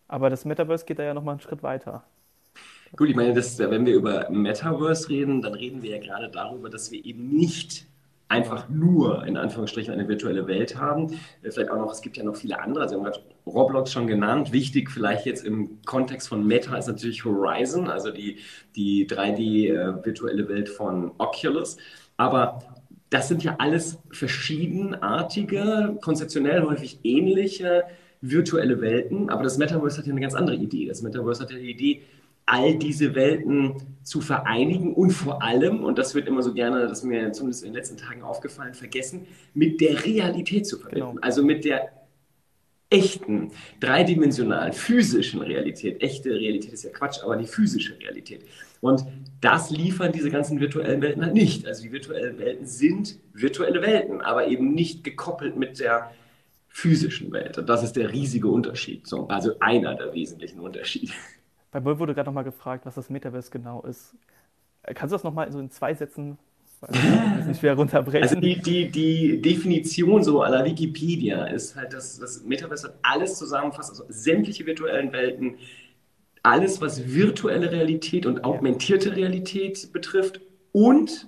Aber 0.09 0.29
das 0.31 0.45
Metaverse 0.45 0.85
geht 0.87 0.99
da 0.99 1.03
ja 1.05 1.15
nochmal 1.15 1.33
einen 1.35 1.41
Schritt 1.41 1.63
weiter. 1.63 2.05
Gut, 2.97 3.09
ich 3.09 3.17
meine, 3.17 3.35
das, 3.35 3.59
wenn 3.59 3.85
wir 3.87 3.95
über 3.95 4.31
Metaverse 4.31 5.09
reden, 5.09 5.43
dann 5.43 5.55
reden 5.55 5.83
wir 5.83 5.91
ja 5.91 5.99
gerade 5.99 6.31
darüber, 6.31 6.71
dass 6.71 6.91
wir 6.91 7.05
eben 7.05 7.29
nicht 7.29 7.87
einfach 8.29 8.69
nur 8.69 9.27
in 9.27 9.37
Anführungsstrichen 9.37 9.93
eine 9.93 10.07
virtuelle 10.07 10.47
Welt 10.47 10.77
haben. 10.77 11.13
Äh, 11.43 11.51
vielleicht 11.51 11.71
auch 11.71 11.79
noch, 11.79 11.93
es 11.93 12.03
gibt 12.03 12.17
ja 12.17 12.25
noch 12.25 12.37
viele 12.37 12.61
andere, 12.61 12.89
wir 12.89 12.97
haben 12.97 13.05
gerade 13.05 13.21
Roblox 13.47 13.93
schon 13.93 14.07
genannt. 14.07 14.53
Wichtig 14.53 14.91
vielleicht 14.91 15.27
jetzt 15.27 15.45
im 15.45 15.83
Kontext 15.85 16.29
von 16.29 16.47
Meta 16.47 16.77
ist 16.77 16.87
natürlich 16.87 17.25
Horizon, 17.25 17.89
also 17.89 18.11
die, 18.11 18.39
die 18.77 19.07
3D-virtuelle 19.09 20.43
äh, 20.43 20.49
Welt 20.49 20.69
von 20.69 21.13
Oculus. 21.19 21.79
Aber 22.17 22.63
das 23.11 23.29
sind 23.29 23.43
ja 23.43 23.57
alles 23.59 23.99
verschiedenartige, 24.11 25.97
konzeptionell 26.03 26.63
häufig 26.63 27.01
ähnliche 27.05 27.85
virtuelle 28.21 28.81
Welten, 28.81 29.31
aber 29.31 29.45
das 29.45 29.59
Metaverse 29.59 29.99
hat 29.99 30.07
ja 30.07 30.13
eine 30.13 30.21
ganz 30.21 30.35
andere 30.35 30.57
Idee. 30.57 30.87
Das 30.87 31.03
Metaverse 31.03 31.45
hat 31.45 31.53
ja 31.53 31.59
die 31.59 31.71
Idee, 31.71 32.03
all 32.49 32.77
diese 32.77 33.15
Welten 33.15 33.75
zu 34.03 34.23
vereinigen 34.23 34.95
und 34.95 35.11
vor 35.11 35.43
allem, 35.43 35.85
und 35.85 35.99
das 35.99 36.15
wird 36.15 36.27
immer 36.27 36.43
so 36.43 36.55
gerne, 36.55 36.81
das 36.89 37.01
ist 37.01 37.05
mir 37.05 37.31
zumindest 37.33 37.63
in 37.63 37.71
den 37.71 37.75
letzten 37.75 37.99
Tagen 37.99 38.23
aufgefallen, 38.23 38.73
vergessen, 38.73 39.27
mit 39.53 39.81
der 39.83 40.03
Realität 40.05 40.67
zu 40.67 40.79
verbinden. 40.79 41.11
Genau. 41.11 41.21
Also 41.21 41.43
mit 41.43 41.65
der 41.67 41.91
echten, 42.89 43.51
dreidimensionalen, 43.81 44.73
physischen 44.73 45.43
Realität. 45.43 46.03
Echte 46.03 46.31
Realität 46.31 46.73
ist 46.73 46.85
ja 46.85 46.91
Quatsch, 46.91 47.23
aber 47.23 47.37
die 47.37 47.47
physische 47.47 47.99
Realität. 48.01 48.47
Und 48.81 49.05
das 49.43 49.69
liefern 49.69 50.13
diese 50.13 50.31
ganzen 50.31 50.59
virtuellen 50.59 51.03
Welten 51.03 51.23
halt 51.23 51.35
nicht. 51.35 51.67
Also 51.67 51.83
die 51.83 51.93
virtuellen 51.93 52.39
Welten 52.39 52.65
sind 52.65 53.19
virtuelle 53.35 53.83
Welten, 53.83 54.23
aber 54.23 54.49
eben 54.49 54.73
nicht 54.73 55.05
gekoppelt 55.05 55.59
mit 55.59 55.81
der 55.81 56.13
physischen 56.69 57.31
Welt. 57.33 57.59
Und 57.59 57.69
das 57.69 57.83
ist 57.83 57.93
der 57.95 58.11
riesige 58.11 58.49
Unterschied. 58.49 59.03
Also 59.29 59.59
einer 59.61 59.95
der 59.95 60.15
wesentlichen 60.15 60.61
Unterschiede. 60.61 61.13
Bei 61.71 61.81
mir 61.81 61.99
wurde 61.99 62.15
gerade 62.15 62.29
nochmal 62.29 62.45
gefragt, 62.45 62.87
was 62.87 62.95
das 62.95 63.11
Metaverse 63.11 63.51
genau 63.51 63.83
ist. 63.83 64.15
Äh, 64.83 64.95
kannst 64.95 65.13
du 65.13 65.17
das 65.17 65.25
nochmal 65.25 65.51
so 65.53 65.59
in 65.59 65.71
zwei 65.71 65.95
Sätzen 65.95 66.39
nicht 67.47 67.61
schwer 67.61 67.75
runterbrechen? 67.75 68.23
Also 68.23 68.41
die, 68.41 68.61
die, 68.61 68.91
die 68.91 69.41
Definition 69.43 70.23
so 70.23 70.43
aller 70.43 70.65
Wikipedia 70.65 71.47
ist 71.47 71.77
halt, 71.77 71.93
dass 71.93 72.19
das 72.19 72.45
Metaverse 72.45 72.95
alles 73.03 73.37
zusammenfasst, 73.37 73.91
also 73.91 74.05
sämtliche 74.09 74.65
virtuellen 74.65 75.13
Welten, 75.13 75.57
alles, 76.43 76.81
was 76.81 77.13
virtuelle 77.13 77.71
Realität 77.73 78.27
und 78.27 78.45
augmentierte 78.45 79.17
Realität 79.17 79.93
betrifft 79.93 80.41
und 80.73 81.27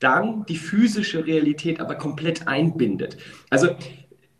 dann 0.00 0.44
die 0.46 0.56
physische 0.56 1.26
Realität 1.26 1.80
aber 1.80 1.94
komplett 1.94 2.46
einbindet. 2.46 3.16
Also 3.50 3.68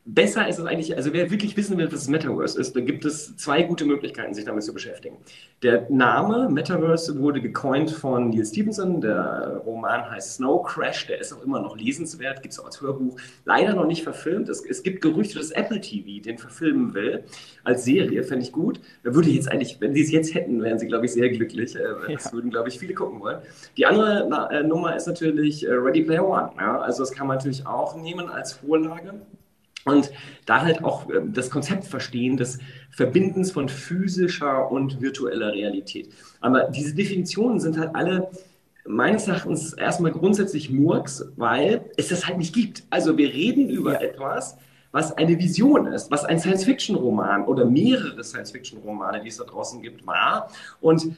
besser 0.09 0.49
ist 0.49 0.59
es 0.59 0.65
eigentlich, 0.65 0.97
also 0.97 1.13
wer 1.13 1.31
wirklich 1.31 1.57
wissen 1.57 1.77
will, 1.77 1.87
was 1.87 1.93
das 1.93 2.09
Metaverse 2.09 2.59
ist, 2.59 2.75
dann 2.75 2.87
gibt 2.87 3.05
es 3.05 3.37
zwei 3.37 3.63
gute 3.63 3.85
Möglichkeiten, 3.85 4.33
sich 4.33 4.47
damit 4.47 4.65
zu 4.65 4.73
beschäftigen. 4.73 5.19
Der 5.63 5.87
Name 5.91 6.49
Metaverse 6.49 7.21
wurde 7.21 7.43
gecoint 7.43 7.91
von 7.91 8.31
Neil 8.31 8.47
Stevenson, 8.47 9.03
der 9.03 9.61
Roman 9.67 10.11
heißt 10.11 10.37
Snow 10.37 10.67
Crash, 10.67 11.07
der 11.07 11.21
ist 11.21 11.33
auch 11.35 11.43
immer 11.45 11.61
noch 11.61 11.77
lesenswert, 11.77 12.41
gibt 12.41 12.55
es 12.55 12.61
auch 12.61 12.65
als 12.65 12.81
Hörbuch, 12.81 13.17
leider 13.45 13.75
noch 13.75 13.87
nicht 13.87 14.03
verfilmt. 14.03 14.49
Es, 14.49 14.65
es 14.65 14.83
gibt 14.83 15.03
Gerüchte, 15.03 15.39
dass 15.39 15.51
Apple 15.51 15.81
TV 15.81 16.23
den 16.23 16.39
verfilmen 16.39 16.95
will, 16.95 17.25
als 17.65 17.85
Serie, 17.85 18.25
fände 18.25 18.45
ich 18.45 18.53
gut. 18.53 18.81
Würde 19.03 19.29
ich 19.29 19.37
jetzt 19.37 19.51
eigentlich, 19.51 19.79
wenn 19.81 19.93
sie 19.93 20.03
es 20.03 20.11
jetzt 20.11 20.35
hätten, 20.35 20.63
wären 20.63 20.79
sie, 20.79 20.87
glaube 20.87 21.05
ich, 21.05 21.13
sehr 21.13 21.29
glücklich. 21.29 21.77
Äh, 21.77 21.83
das 22.15 22.25
ja. 22.25 22.33
würden, 22.33 22.51
glaube 22.51 22.71
ich, 22.71 22.79
viele 22.79 22.95
gucken 22.95 23.21
wollen. 23.21 23.41
Die 23.77 23.85
andere 23.85 24.27
na, 24.29 24.51
äh, 24.51 24.63
Nummer 24.63 24.97
ist 24.97 25.07
natürlich 25.07 25.67
äh, 25.67 25.73
Ready 25.73 26.03
Player 26.03 26.27
One. 26.27 26.51
Ja? 26.59 26.81
Also 26.81 27.03
das 27.03 27.13
kann 27.13 27.27
man 27.27 27.37
natürlich 27.37 27.67
auch 27.67 27.95
nehmen 27.95 28.31
als 28.31 28.55
Vorlage. 28.55 29.15
Und 29.89 30.11
da 30.47 30.63
halt 30.63 30.85
auch 30.85 31.09
ähm, 31.11 31.33
das 31.33 31.51
Konzept 31.51 31.85
verstehen 31.85 32.37
des 32.37 32.59
Verbindens 32.91 33.51
von 33.53 33.69
physischer 33.69 34.71
und 34.71 35.01
virtueller 35.01 35.53
Realität. 35.53 36.11
Aber 36.41 36.65
diese 36.65 36.95
Definitionen 36.95 37.61
sind 37.61 37.79
halt 37.79 37.95
alle 37.95 38.29
meines 38.87 39.29
Erachtens 39.29 39.75
erstmal 39.75 40.13
grundsätzlich 40.13 40.71
Murks, 40.71 41.25
weil 41.37 41.91
es 41.97 42.09
das 42.09 42.27
halt 42.27 42.39
nicht 42.39 42.55
gibt. 42.55 42.85
Also 42.91 43.19
wir 43.19 43.33
reden 43.33 43.69
über 43.69 43.95
ja. 43.95 44.01
etwas, 44.01 44.57
was 44.93 45.13
eine 45.17 45.39
Vision 45.39 45.87
ist, 45.87 46.11
was 46.11 46.25
ein 46.25 46.41
Science-Fiction-Roman 46.41 47.45
oder 47.45 47.67
mehrere 47.67 48.25
Science-Fiction-Romane, 48.25 49.21
die 49.21 49.29
es 49.29 49.37
da 49.37 49.45
draußen 49.45 49.83
gibt, 49.83 50.07
war. 50.07 50.51
Und 50.81 51.13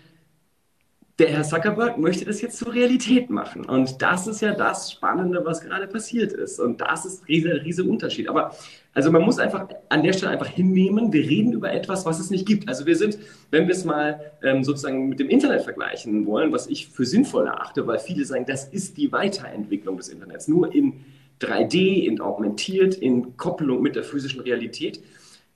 der 1.20 1.28
Herr 1.28 1.44
Zuckerberg 1.44 1.98
möchte 1.98 2.24
das 2.24 2.40
jetzt 2.40 2.56
zur 2.56 2.72
Realität 2.72 3.28
machen. 3.28 3.66
Und 3.66 4.00
das 4.00 4.26
ist 4.26 4.40
ja 4.40 4.54
das 4.54 4.90
Spannende, 4.90 5.44
was 5.44 5.60
gerade 5.60 5.86
passiert 5.86 6.32
ist. 6.32 6.58
Und 6.58 6.80
das 6.80 7.04
ist 7.04 7.22
ein 7.22 7.26
riesiger 7.26 7.62
riese 7.62 7.84
Unterschied. 7.84 8.26
Aber 8.26 8.56
also 8.94 9.12
man 9.12 9.22
muss 9.22 9.38
einfach 9.38 9.68
an 9.90 10.02
der 10.02 10.14
Stelle 10.14 10.32
einfach 10.32 10.48
hinnehmen, 10.48 11.12
wir 11.12 11.22
reden 11.22 11.52
über 11.52 11.70
etwas, 11.72 12.06
was 12.06 12.18
es 12.20 12.30
nicht 12.30 12.46
gibt. 12.46 12.68
Also 12.68 12.86
wir 12.86 12.96
sind, 12.96 13.18
wenn 13.50 13.68
wir 13.68 13.74
es 13.74 13.84
mal 13.84 14.32
ähm, 14.42 14.64
sozusagen 14.64 15.10
mit 15.10 15.20
dem 15.20 15.28
Internet 15.28 15.62
vergleichen 15.62 16.26
wollen, 16.26 16.52
was 16.52 16.66
ich 16.68 16.88
für 16.88 17.04
sinnvoll 17.04 17.46
erachte, 17.46 17.86
weil 17.86 17.98
viele 17.98 18.24
sagen, 18.24 18.46
das 18.46 18.64
ist 18.64 18.96
die 18.96 19.12
Weiterentwicklung 19.12 19.98
des 19.98 20.08
Internets, 20.08 20.48
nur 20.48 20.74
in 20.74 21.04
3D, 21.42 22.04
in 22.04 22.20
augmentiert, 22.22 22.94
in 22.94 23.36
Koppelung 23.36 23.82
mit 23.82 23.94
der 23.94 24.04
physischen 24.04 24.40
Realität. 24.40 25.00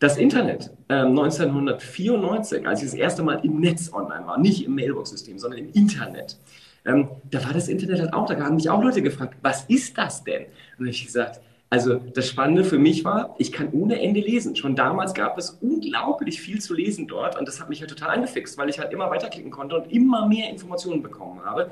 Das 0.05 0.19
Internet 0.19 0.71
äh, 0.91 0.97
1994, 0.97 2.69
als 2.69 2.83
ich 2.83 2.91
das 2.91 2.95
erste 2.95 3.23
Mal 3.23 3.41
im 3.43 3.59
Netz 3.59 3.91
online 3.91 4.27
war, 4.27 4.39
nicht 4.39 4.67
im 4.67 4.75
Mailbox-System, 4.75 5.39
sondern 5.39 5.61
im 5.61 5.73
Internet, 5.73 6.37
ähm, 6.85 7.09
da 7.31 7.43
war 7.43 7.55
das 7.55 7.69
Internet 7.69 8.01
halt 8.01 8.13
auch, 8.13 8.27
da 8.27 8.39
haben 8.39 8.57
mich 8.57 8.69
auch 8.69 8.83
Leute 8.83 9.01
gefragt, 9.01 9.39
was 9.41 9.65
ist 9.65 9.97
das 9.97 10.23
denn? 10.23 10.45
Und 10.79 10.89
ich 10.89 11.07
gesagt, 11.07 11.41
also 11.71 11.95
das 11.95 12.29
Spannende 12.29 12.65
für 12.65 12.79
mich 12.79 13.03
war, 13.07 13.35
ich 13.39 13.51
kann 13.51 13.71
ohne 13.73 13.99
Ende 13.99 14.21
lesen. 14.21 14.55
Schon 14.57 14.77
damals 14.77 15.15
gab 15.15 15.39
es 15.39 15.57
unglaublich 15.63 16.39
viel 16.39 16.61
zu 16.61 16.75
lesen 16.75 17.09
dort 17.09 17.39
und 17.39 17.49
das 17.49 17.59
hat 17.59 17.71
mich 17.71 17.81
halt 17.81 17.89
total 17.89 18.11
angefixt, 18.11 18.59
weil 18.59 18.69
ich 18.69 18.79
halt 18.79 18.93
immer 18.93 19.09
weiterklicken 19.09 19.51
konnte 19.51 19.75
und 19.75 19.91
immer 19.91 20.29
mehr 20.29 20.51
Informationen 20.51 21.03
bekommen 21.03 21.43
habe. 21.47 21.71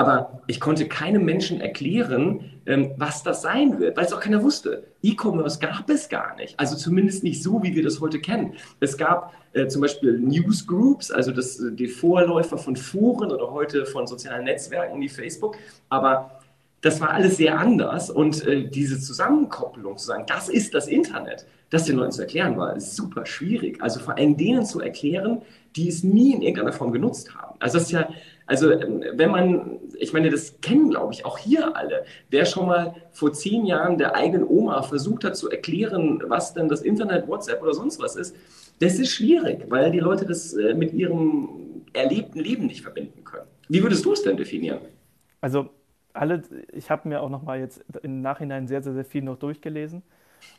Aber 0.00 0.40
ich 0.46 0.60
konnte 0.60 0.88
keinem 0.88 1.26
Menschen 1.26 1.60
erklären, 1.60 2.40
ähm, 2.64 2.92
was 2.96 3.22
das 3.22 3.42
sein 3.42 3.78
wird, 3.80 3.98
weil 3.98 4.06
es 4.06 4.14
auch 4.14 4.20
keiner 4.20 4.42
wusste. 4.42 4.84
E-Commerce 5.02 5.58
gab 5.58 5.90
es 5.90 6.08
gar 6.08 6.36
nicht. 6.36 6.58
Also 6.58 6.74
zumindest 6.74 7.22
nicht 7.22 7.42
so, 7.42 7.62
wie 7.62 7.74
wir 7.74 7.82
das 7.82 8.00
heute 8.00 8.18
kennen. 8.18 8.54
Es 8.80 8.96
gab 8.96 9.34
äh, 9.52 9.66
zum 9.66 9.82
Beispiel 9.82 10.18
Newsgroups, 10.18 11.10
also 11.10 11.32
das, 11.32 11.62
die 11.72 11.86
Vorläufer 11.86 12.56
von 12.56 12.76
Foren 12.76 13.30
oder 13.30 13.50
heute 13.50 13.84
von 13.84 14.06
sozialen 14.06 14.44
Netzwerken 14.44 14.98
wie 15.02 15.10
Facebook. 15.10 15.58
Aber 15.90 16.30
das 16.80 16.98
war 17.02 17.10
alles 17.10 17.36
sehr 17.36 17.58
anders 17.58 18.08
und 18.08 18.46
äh, 18.46 18.70
diese 18.70 18.98
Zusammenkopplung 18.98 19.98
zu 19.98 20.06
sagen, 20.06 20.24
das 20.26 20.48
ist 20.48 20.72
das 20.72 20.88
Internet, 20.88 21.44
das 21.68 21.84
den 21.84 21.96
Leuten 21.96 22.12
zu 22.12 22.22
erklären, 22.22 22.56
war 22.56 22.80
super 22.80 23.26
schwierig. 23.26 23.82
Also 23.82 24.00
vor 24.00 24.16
allem 24.16 24.38
denen 24.38 24.64
zu 24.64 24.80
erklären, 24.80 25.42
die 25.76 25.88
es 25.88 26.02
nie 26.02 26.32
in 26.32 26.40
irgendeiner 26.40 26.72
Form 26.72 26.90
genutzt 26.90 27.34
haben. 27.34 27.54
Also 27.58 27.76
das 27.76 27.84
ist 27.84 27.92
ja, 27.92 28.08
also 28.50 28.72
ähm, 28.72 29.04
wenn 29.14 29.30
man, 29.30 29.78
ich 29.96 30.12
meine, 30.12 30.28
das 30.28 30.60
kennen, 30.60 30.90
glaube 30.90 31.14
ich, 31.14 31.24
auch 31.24 31.38
hier 31.38 31.76
alle, 31.76 32.04
wer 32.30 32.44
schon 32.44 32.66
mal 32.66 32.96
vor 33.12 33.32
zehn 33.32 33.64
Jahren 33.64 33.96
der 33.96 34.16
eigenen 34.16 34.44
Oma 34.44 34.82
versucht 34.82 35.22
hat 35.22 35.36
zu 35.36 35.48
erklären, 35.48 36.20
was 36.26 36.52
denn 36.52 36.68
das 36.68 36.82
Internet, 36.82 37.28
WhatsApp 37.28 37.62
oder 37.62 37.74
sonst 37.74 38.02
was 38.02 38.16
ist, 38.16 38.34
das 38.80 38.98
ist 38.98 39.12
schwierig, 39.12 39.66
weil 39.68 39.92
die 39.92 40.00
Leute 40.00 40.26
das 40.26 40.52
äh, 40.54 40.74
mit 40.74 40.92
ihrem 40.92 41.84
erlebten 41.92 42.40
Leben 42.40 42.66
nicht 42.66 42.82
verbinden 42.82 43.22
können. 43.22 43.46
Wie 43.68 43.84
würdest 43.84 44.04
du 44.04 44.14
es 44.14 44.24
denn 44.24 44.36
definieren? 44.36 44.80
Also 45.40 45.70
alle, 46.12 46.42
ich 46.72 46.90
habe 46.90 47.08
mir 47.08 47.22
auch 47.22 47.30
noch 47.30 47.44
mal 47.44 47.60
jetzt 47.60 47.84
im 48.02 48.20
Nachhinein 48.20 48.66
sehr, 48.66 48.82
sehr, 48.82 48.94
sehr 48.94 49.04
viel 49.04 49.22
noch 49.22 49.38
durchgelesen. 49.38 50.02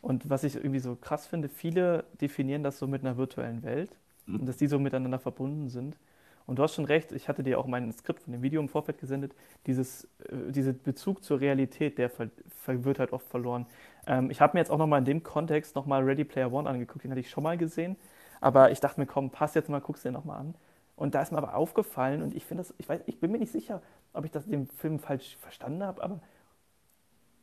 Und 0.00 0.30
was 0.30 0.44
ich 0.44 0.54
irgendwie 0.54 0.78
so 0.78 0.96
krass 0.96 1.26
finde, 1.26 1.50
viele 1.50 2.04
definieren 2.22 2.62
das 2.62 2.78
so 2.78 2.86
mit 2.86 3.02
einer 3.02 3.18
virtuellen 3.18 3.62
Welt 3.62 3.90
mhm. 4.24 4.40
und 4.40 4.46
dass 4.46 4.56
die 4.56 4.66
so 4.66 4.78
miteinander 4.78 5.18
verbunden 5.18 5.68
sind. 5.68 5.98
Und 6.46 6.58
du 6.58 6.62
hast 6.62 6.74
schon 6.74 6.84
recht, 6.84 7.12
ich 7.12 7.28
hatte 7.28 7.42
dir 7.42 7.58
auch 7.58 7.66
mein 7.66 7.92
Skript 7.92 8.22
von 8.22 8.32
dem 8.32 8.42
Video 8.42 8.60
im 8.60 8.68
Vorfeld 8.68 8.98
gesendet. 8.98 9.34
Dieses, 9.66 10.04
äh, 10.28 10.50
dieser 10.50 10.72
Bezug 10.72 11.22
zur 11.24 11.40
Realität, 11.40 11.98
der 11.98 12.10
ver, 12.10 12.28
wird 12.66 12.98
halt 12.98 13.12
oft 13.12 13.26
verloren. 13.28 13.66
Ähm, 14.06 14.30
ich 14.30 14.40
habe 14.40 14.56
mir 14.56 14.60
jetzt 14.60 14.70
auch 14.70 14.78
nochmal 14.78 15.00
in 15.00 15.04
dem 15.04 15.22
Kontext 15.22 15.76
nochmal 15.76 16.02
Ready 16.02 16.24
Player 16.24 16.52
One 16.52 16.68
angeguckt, 16.68 17.04
den 17.04 17.10
hatte 17.10 17.20
ich 17.20 17.30
schon 17.30 17.44
mal 17.44 17.56
gesehen. 17.56 17.96
Aber 18.40 18.70
ich 18.72 18.80
dachte 18.80 19.00
mir, 19.00 19.06
komm, 19.06 19.30
pass 19.30 19.54
jetzt 19.54 19.68
mal, 19.68 19.80
guck's 19.80 20.02
dir 20.02 20.10
nochmal 20.10 20.40
an. 20.40 20.54
Und 20.96 21.14
da 21.14 21.22
ist 21.22 21.32
mir 21.32 21.38
aber 21.38 21.54
aufgefallen, 21.54 22.22
und 22.22 22.34
ich 22.34 22.44
finde 22.44 22.62
das, 22.62 22.74
ich 22.78 22.88
weiß, 22.88 23.02
ich 23.06 23.18
bin 23.18 23.30
mir 23.32 23.38
nicht 23.38 23.52
sicher, 23.52 23.82
ob 24.12 24.24
ich 24.24 24.30
das 24.30 24.46
den 24.46 24.66
Film 24.66 24.98
falsch 24.98 25.36
verstanden 25.36 25.82
habe, 25.82 26.02
aber 26.02 26.20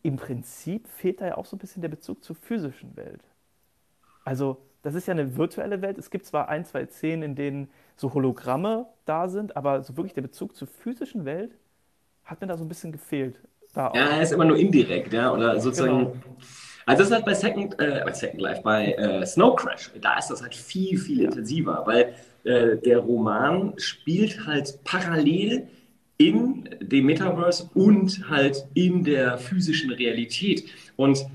im 0.01 0.15
Prinzip 0.15 0.87
fehlt 0.87 1.21
da 1.21 1.27
ja 1.27 1.37
auch 1.37 1.45
so 1.45 1.55
ein 1.55 1.59
bisschen 1.59 1.81
der 1.81 1.89
Bezug 1.89 2.23
zur 2.23 2.35
physischen 2.35 2.95
Welt. 2.95 3.21
Also, 4.23 4.57
das 4.81 4.95
ist 4.95 5.07
ja 5.07 5.13
eine 5.13 5.35
virtuelle 5.35 5.81
Welt. 5.81 5.97
Es 5.97 6.09
gibt 6.09 6.25
zwar 6.25 6.47
ein, 6.47 6.63
zwei 6.63 6.85
Szenen, 6.85 7.23
in 7.23 7.35
denen 7.35 7.69
so 7.99 8.13
Hologramme 8.13 8.85
da 9.05 9.27
sind, 9.27 9.57
aber 9.57 9.83
so 9.83 9.97
wirklich 9.97 10.13
der 10.13 10.21
Bezug 10.21 10.55
zur 10.55 10.67
physischen 10.67 11.25
Welt 11.25 11.57
hat 12.23 12.39
mir 12.39 12.47
da 12.47 12.55
so 12.55 12.63
ein 12.63 12.69
bisschen 12.69 12.91
gefehlt. 12.91 13.41
ja, 13.75 13.91
er 13.93 14.21
ist 14.21 14.31
immer 14.31 14.45
nur 14.45 14.57
indirekt, 14.57 15.11
ja, 15.11 15.33
oder 15.33 15.59
sozusagen. 15.59 15.99
Genau. 15.99 16.13
Also 16.85 17.01
das 17.01 17.09
ist 17.09 17.13
halt 17.13 17.25
bei 17.25 17.33
Second, 17.33 17.79
äh, 17.79 18.01
bei 18.03 18.13
Second 18.13 18.41
Life, 18.41 18.61
bei 18.63 18.93
äh, 18.93 19.25
Snow 19.25 19.55
Crash, 19.55 19.91
da 20.01 20.17
ist 20.17 20.29
das 20.29 20.41
halt 20.41 20.55
viel, 20.55 20.97
viel 20.97 21.21
intensiver, 21.21 21.83
weil 21.85 22.15
äh, 22.45 22.77
der 22.77 22.99
Roman 22.99 23.73
spielt 23.77 24.47
halt 24.47 24.79
parallel 24.85 25.67
in 26.17 26.69
dem 26.81 27.05
Metaverse 27.05 27.69
und 27.73 28.29
halt 28.29 28.65
in 28.73 29.03
der 29.03 29.37
physischen 29.37 29.91
Realität. 29.91 30.65
Und 30.95 31.25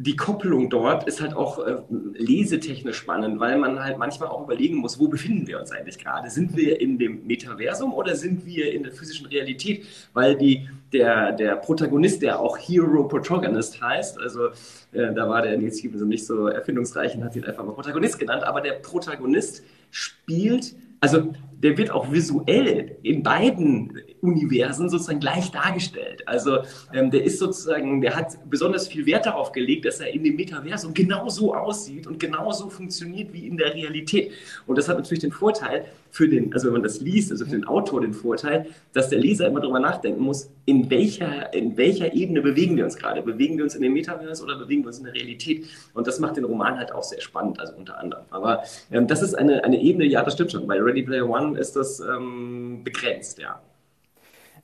die 0.00 0.14
Kopplung 0.14 0.70
dort 0.70 1.08
ist 1.08 1.20
halt 1.20 1.34
auch 1.34 1.58
äh, 1.58 1.82
lesetechnisch 2.14 2.96
spannend, 2.96 3.40
weil 3.40 3.58
man 3.58 3.82
halt 3.82 3.98
manchmal 3.98 4.28
auch 4.28 4.44
überlegen 4.44 4.76
muss, 4.76 5.00
wo 5.00 5.08
befinden 5.08 5.48
wir 5.48 5.58
uns 5.58 5.72
eigentlich 5.72 5.98
gerade? 5.98 6.30
Sind 6.30 6.56
wir 6.56 6.80
in 6.80 6.98
dem 6.98 7.26
Metaversum 7.26 7.92
oder 7.92 8.14
sind 8.14 8.46
wir 8.46 8.72
in 8.72 8.84
der 8.84 8.92
physischen 8.92 9.26
Realität? 9.26 9.84
Weil 10.12 10.36
die, 10.36 10.68
der, 10.92 11.32
der 11.32 11.56
Protagonist, 11.56 12.22
der 12.22 12.38
auch 12.38 12.56
Hero 12.56 13.08
Protagonist 13.08 13.82
heißt, 13.82 14.20
also 14.20 14.48
äh, 14.92 15.12
da 15.12 15.28
war 15.28 15.42
der 15.42 15.58
Nils 15.58 15.80
Stevenson 15.80 16.08
nicht 16.08 16.24
so 16.24 16.46
erfindungsreich 16.46 17.16
und 17.16 17.24
hat 17.24 17.34
ihn 17.34 17.44
einfach 17.44 17.64
mal 17.64 17.72
Protagonist 17.72 18.20
genannt, 18.20 18.44
aber 18.44 18.60
der 18.60 18.74
Protagonist 18.74 19.64
spielt 19.90 20.76
also 21.00 21.32
der 21.62 21.76
wird 21.76 21.90
auch 21.90 22.12
visuell 22.12 22.98
in 23.02 23.22
beiden 23.22 24.00
Universen 24.20 24.88
sozusagen 24.88 25.18
gleich 25.18 25.50
dargestellt. 25.50 26.22
Also 26.26 26.58
ähm, 26.92 27.10
der 27.10 27.24
ist 27.24 27.38
sozusagen, 27.38 28.00
der 28.00 28.14
hat 28.14 28.38
besonders 28.48 28.86
viel 28.86 29.06
Wert 29.06 29.26
darauf 29.26 29.50
gelegt, 29.50 29.84
dass 29.84 30.00
er 30.00 30.12
in 30.12 30.22
dem 30.22 30.36
Metaversum 30.36 30.94
genauso 30.94 31.54
aussieht 31.54 32.06
und 32.06 32.20
genauso 32.20 32.70
funktioniert 32.70 33.32
wie 33.32 33.46
in 33.46 33.56
der 33.56 33.74
Realität. 33.74 34.32
Und 34.66 34.78
das 34.78 34.88
hat 34.88 34.96
natürlich 34.96 35.20
den 35.20 35.32
Vorteil 35.32 35.86
für 36.10 36.28
den, 36.28 36.52
also 36.52 36.66
wenn 36.66 36.74
man 36.74 36.82
das 36.82 37.00
liest, 37.00 37.30
also 37.30 37.44
für 37.44 37.50
den 37.50 37.66
Autor 37.66 38.00
den 38.00 38.12
Vorteil, 38.12 38.66
dass 38.92 39.08
der 39.08 39.18
Leser 39.18 39.46
immer 39.46 39.60
darüber 39.60 39.80
nachdenken 39.80 40.22
muss, 40.22 40.50
in 40.64 40.90
welcher, 40.90 41.52
in 41.54 41.76
welcher 41.76 42.12
Ebene 42.12 42.40
bewegen 42.40 42.76
wir 42.76 42.84
uns 42.84 42.96
gerade? 42.96 43.22
Bewegen 43.22 43.56
wir 43.56 43.64
uns 43.64 43.74
in 43.74 43.82
dem 43.82 43.92
Metaverse 43.92 44.42
oder 44.42 44.58
bewegen 44.58 44.82
wir 44.82 44.88
uns 44.88 44.98
in 44.98 45.04
der 45.04 45.14
Realität? 45.14 45.66
Und 45.94 46.06
das 46.06 46.18
macht 46.18 46.36
den 46.36 46.44
Roman 46.44 46.76
halt 46.78 46.92
auch 46.92 47.02
sehr 47.02 47.20
spannend, 47.20 47.60
also 47.60 47.74
unter 47.74 47.98
anderem. 47.98 48.24
Aber 48.30 48.62
ähm, 48.90 49.06
das 49.06 49.22
ist 49.22 49.34
eine, 49.34 49.64
eine 49.64 49.80
Ebene, 49.80 50.06
ja, 50.06 50.22
das 50.22 50.34
stimmt 50.34 50.52
schon. 50.52 50.66
Bei 50.66 50.80
Ready 50.80 51.02
Player 51.02 51.28
One 51.28 51.58
ist 51.58 51.76
das 51.76 52.00
ähm, 52.00 52.82
begrenzt, 52.84 53.38
ja. 53.38 53.60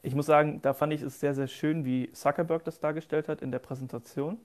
Ich 0.03 0.15
muss 0.15 0.27
sagen, 0.27 0.61
da 0.61 0.75
fand 0.75 0.93
ich 0.93 1.01
es 1.01 1.19
sehr, 1.19 1.35
sehr 1.35 1.47
schön, 1.47 1.87
wie 1.87 2.13
Zuckerberg 2.13 2.63
das 2.65 2.79
dargestellt 2.79 3.27
hat 3.29 3.41
in 3.41 3.51
der 3.51 3.59
Präsentation, 3.59 4.37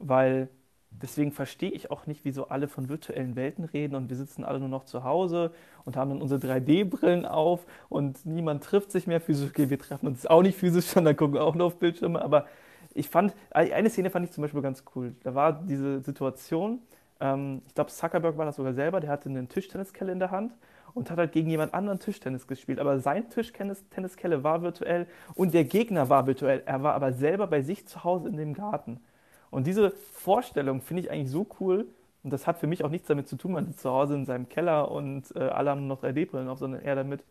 weil 0.00 0.48
deswegen 0.90 1.32
verstehe 1.32 1.70
ich 1.70 1.90
auch 1.90 2.06
nicht, 2.06 2.24
wieso 2.24 2.48
alle 2.48 2.68
von 2.68 2.88
virtuellen 2.88 3.36
Welten 3.36 3.64
reden 3.64 3.94
und 3.94 4.10
wir 4.10 4.16
sitzen 4.16 4.44
alle 4.44 4.58
nur 4.58 4.68
noch 4.68 4.84
zu 4.84 5.04
Hause 5.04 5.52
und 5.84 5.96
haben 5.96 6.10
dann 6.10 6.22
unsere 6.22 6.40
3D-Brillen 6.40 7.26
auf 7.26 7.66
und 7.88 8.24
niemand 8.26 8.64
trifft 8.64 8.92
sich 8.92 9.06
mehr 9.06 9.20
physisch. 9.20 9.50
Okay, 9.50 9.70
wir 9.70 9.78
treffen 9.78 10.06
uns 10.06 10.26
auch 10.26 10.42
nicht 10.42 10.58
physisch 10.58 10.90
schon, 10.90 11.04
dann 11.04 11.16
gucken 11.16 11.34
wir 11.34 11.44
auch 11.44 11.54
nur 11.54 11.66
auf 11.66 11.78
Bildschirme, 11.78 12.20
aber 12.22 12.46
ich 12.94 13.08
fand, 13.08 13.34
eine 13.50 13.88
Szene 13.88 14.10
fand 14.10 14.26
ich 14.26 14.32
zum 14.32 14.42
Beispiel 14.42 14.62
ganz 14.62 14.84
cool. 14.94 15.14
Da 15.22 15.34
war 15.34 15.52
diese 15.52 16.00
Situation, 16.00 16.80
ähm, 17.20 17.62
ich 17.66 17.74
glaube, 17.74 17.90
Zuckerberg 17.90 18.36
war 18.36 18.46
das 18.46 18.56
sogar 18.56 18.74
selber, 18.74 19.00
der 19.00 19.10
hatte 19.10 19.28
einen 19.28 19.48
Tischtenniskelle 19.48 20.10
in 20.10 20.18
der 20.18 20.30
Hand 20.30 20.52
und 20.94 21.10
hat 21.10 21.18
halt 21.18 21.32
gegen 21.32 21.50
jemand 21.50 21.74
anderen 21.74 22.00
Tischtennis 22.00 22.46
gespielt. 22.46 22.80
Aber 22.80 22.98
sein 22.98 23.30
Tischtenniskelle 23.30 24.42
war 24.42 24.62
virtuell 24.62 25.06
und 25.34 25.54
der 25.54 25.64
Gegner 25.64 26.08
war 26.08 26.26
virtuell. 26.26 26.62
Er 26.66 26.82
war 26.82 26.94
aber 26.94 27.12
selber 27.12 27.46
bei 27.46 27.62
sich 27.62 27.86
zu 27.86 28.02
Hause 28.04 28.28
in 28.28 28.36
dem 28.36 28.54
Garten. 28.54 29.00
Und 29.50 29.66
diese 29.66 29.90
Vorstellung 30.12 30.80
finde 30.80 31.02
ich 31.02 31.10
eigentlich 31.10 31.30
so 31.30 31.46
cool. 31.60 31.88
Und 32.22 32.32
das 32.32 32.46
hat 32.46 32.58
für 32.58 32.66
mich 32.66 32.84
auch 32.84 32.90
nichts 32.90 33.08
damit 33.08 33.28
zu 33.28 33.36
tun, 33.36 33.52
man 33.52 33.68
ist 33.70 33.80
zu 33.80 33.90
Hause 33.90 34.14
in 34.14 34.26
seinem 34.26 34.48
Keller 34.48 34.90
und 34.90 35.34
äh, 35.36 35.40
alle 35.40 35.70
haben 35.70 35.86
noch 35.86 36.02
3D-Brillen 36.02 36.48
auf, 36.48 36.58
sondern 36.58 36.82
eher 36.82 36.94
damit, 36.94 37.24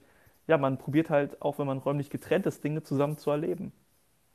ja, 0.47 0.57
man 0.57 0.77
probiert 0.79 1.09
halt, 1.11 1.41
auch 1.41 1.59
wenn 1.59 1.67
man 1.67 1.77
räumlich 1.77 2.09
getrennt 2.09 2.45
ist, 2.47 2.63
Dinge 2.63 2.81
zusammen 2.83 3.17
zu 3.17 3.29
erleben. 3.29 3.71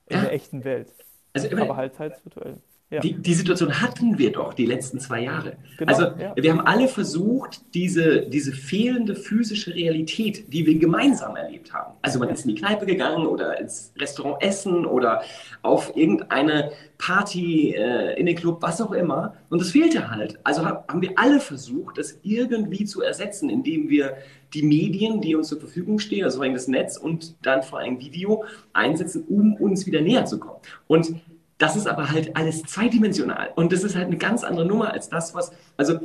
In 0.06 0.16
ja. 0.16 0.22
der 0.22 0.32
echten 0.32 0.64
Welt. 0.64 0.94
Also, 1.34 1.56
aber 1.56 1.76
halt 1.76 1.98
halt 1.98 2.24
virtuell. 2.24 2.58
Ja. 2.90 3.00
Die, 3.00 3.14
die, 3.14 3.34
Situation 3.34 3.80
hatten 3.80 4.18
wir 4.18 4.30
doch 4.30 4.52
die 4.52 4.66
letzten 4.66 5.00
zwei 5.00 5.22
Jahre. 5.22 5.56
Genau, 5.78 5.90
also 5.90 6.04
ja. 6.16 6.34
wir 6.36 6.52
haben 6.52 6.60
alle 6.60 6.86
versucht, 6.86 7.62
diese, 7.74 8.26
diese 8.26 8.52
fehlende 8.52 9.16
physische 9.16 9.74
Realität, 9.74 10.52
die 10.52 10.66
wir 10.66 10.78
gemeinsam 10.78 11.34
erlebt 11.34 11.72
haben. 11.72 11.94
Also 12.02 12.18
man 12.18 12.28
ist 12.28 12.44
in 12.44 12.54
die 12.54 12.60
Kneipe 12.60 12.84
gegangen 12.84 13.26
oder 13.26 13.58
ins 13.58 13.92
Restaurant 13.98 14.42
essen 14.42 14.84
oder 14.84 15.22
auf 15.62 15.96
irgendeine 15.96 16.72
Party 16.98 17.74
äh, 17.74 18.20
in 18.20 18.26
den 18.26 18.36
Club, 18.36 18.58
was 18.60 18.80
auch 18.82 18.92
immer. 18.92 19.34
Und 19.48 19.62
das 19.62 19.70
fehlte 19.70 20.10
halt. 20.10 20.38
Also 20.44 20.64
haben 20.66 21.00
wir 21.00 21.12
alle 21.16 21.40
versucht, 21.40 21.96
das 21.96 22.18
irgendwie 22.22 22.84
zu 22.84 23.00
ersetzen, 23.00 23.48
indem 23.48 23.88
wir 23.88 24.18
die 24.52 24.62
Medien, 24.62 25.22
die 25.22 25.34
uns 25.34 25.48
zur 25.48 25.58
Verfügung 25.58 25.98
stehen, 25.98 26.22
also 26.22 26.36
vor 26.36 26.44
allem 26.44 26.54
das 26.54 26.68
Netz 26.68 26.98
und 26.98 27.34
dann 27.42 27.62
vor 27.62 27.80
allem 27.80 27.98
Video, 27.98 28.44
einsetzen, 28.72 29.24
um 29.26 29.54
uns 29.54 29.86
wieder 29.86 30.00
näher 30.02 30.26
zu 30.26 30.38
kommen. 30.38 30.60
Und 30.86 31.14
das 31.58 31.76
ist 31.76 31.87
aber 31.87 32.11
halt 32.11 32.37
alles 32.37 32.62
zweidimensional. 32.62 33.50
Und 33.54 33.73
das 33.73 33.84
ist 33.84 33.94
halt 33.94 34.06
eine 34.06 34.16
ganz 34.16 34.44
andere 34.44 34.66
Nummer 34.66 34.92
als 34.92 35.08
das, 35.08 35.34
was, 35.34 35.52
also 35.76 36.00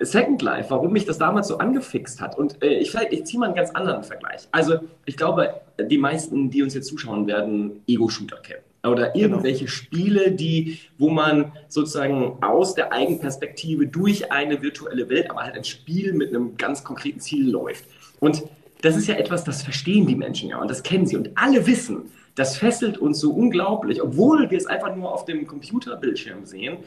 Second 0.00 0.42
Life, 0.42 0.70
warum 0.70 0.92
mich 0.92 1.06
das 1.06 1.18
damals 1.18 1.48
so 1.48 1.58
angefixt 1.58 2.20
hat. 2.20 2.36
Und 2.36 2.62
äh, 2.62 2.74
ich, 2.74 2.94
ich 3.10 3.24
ziehe 3.24 3.38
mal 3.38 3.46
einen 3.46 3.54
ganz 3.54 3.70
anderen 3.70 4.04
Vergleich. 4.04 4.48
Also 4.52 4.78
ich 5.04 5.16
glaube, 5.16 5.60
die 5.80 5.98
meisten, 5.98 6.50
die 6.50 6.62
uns 6.62 6.74
jetzt 6.74 6.88
zuschauen, 6.88 7.26
werden 7.26 7.82
Ego-Shooter 7.86 8.38
kennen. 8.38 8.62
Oder 8.84 9.10
genau. 9.10 9.16
irgendwelche 9.16 9.64
genau. 9.64 9.70
Spiele, 9.70 10.32
die, 10.32 10.78
wo 10.98 11.10
man 11.10 11.52
sozusagen 11.68 12.42
aus 12.42 12.74
der 12.74 12.92
Eigenperspektive 12.92 13.86
durch 13.86 14.30
eine 14.30 14.62
virtuelle 14.62 15.08
Welt, 15.08 15.30
aber 15.30 15.42
halt 15.42 15.56
ein 15.56 15.64
Spiel 15.64 16.12
mit 16.12 16.28
einem 16.28 16.56
ganz 16.56 16.84
konkreten 16.84 17.20
Ziel 17.20 17.50
läuft. 17.50 17.84
Und 18.20 18.44
das 18.82 18.96
ist 18.96 19.08
ja 19.08 19.14
etwas, 19.16 19.44
das 19.44 19.62
verstehen 19.62 20.06
die 20.06 20.14
Menschen 20.14 20.50
ja 20.50 20.58
und 20.60 20.70
das 20.70 20.82
kennen 20.82 21.06
sie. 21.06 21.16
Und 21.16 21.30
alle 21.34 21.66
wissen, 21.66 22.10
das 22.36 22.56
fesselt 22.56 22.98
uns 22.98 23.18
so 23.18 23.32
unglaublich, 23.32 24.00
obwohl 24.02 24.48
wir 24.50 24.58
es 24.58 24.66
einfach 24.66 24.94
nur 24.94 25.12
auf 25.12 25.24
dem 25.24 25.46
Computerbildschirm 25.46 26.44
sehen, 26.44 26.78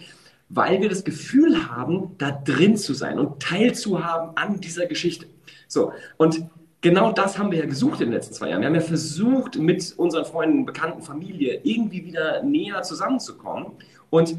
weil 0.47 0.81
wir 0.81 0.89
das 0.89 1.03
Gefühl 1.03 1.69
haben, 1.69 2.15
da 2.17 2.31
drin 2.31 2.77
zu 2.77 2.93
sein 2.93 3.19
und 3.19 3.41
teilzuhaben 3.41 4.37
an 4.37 4.61
dieser 4.61 4.85
Geschichte. 4.85 5.27
So, 5.67 5.91
und 6.17 6.43
genau 6.81 7.11
das 7.11 7.37
haben 7.37 7.51
wir 7.51 7.59
ja 7.59 7.65
gesucht 7.65 7.99
in 7.99 8.07
den 8.07 8.13
letzten 8.13 8.33
zwei 8.33 8.49
Jahren. 8.49 8.61
Wir 8.61 8.67
haben 8.67 8.75
ja 8.75 8.81
versucht, 8.81 9.57
mit 9.57 9.93
unseren 9.97 10.25
Freunden, 10.25 10.65
Bekannten, 10.65 11.01
Familie 11.01 11.61
irgendwie 11.63 12.05
wieder 12.05 12.43
näher 12.43 12.81
zusammenzukommen. 12.83 13.73
Und 14.09 14.37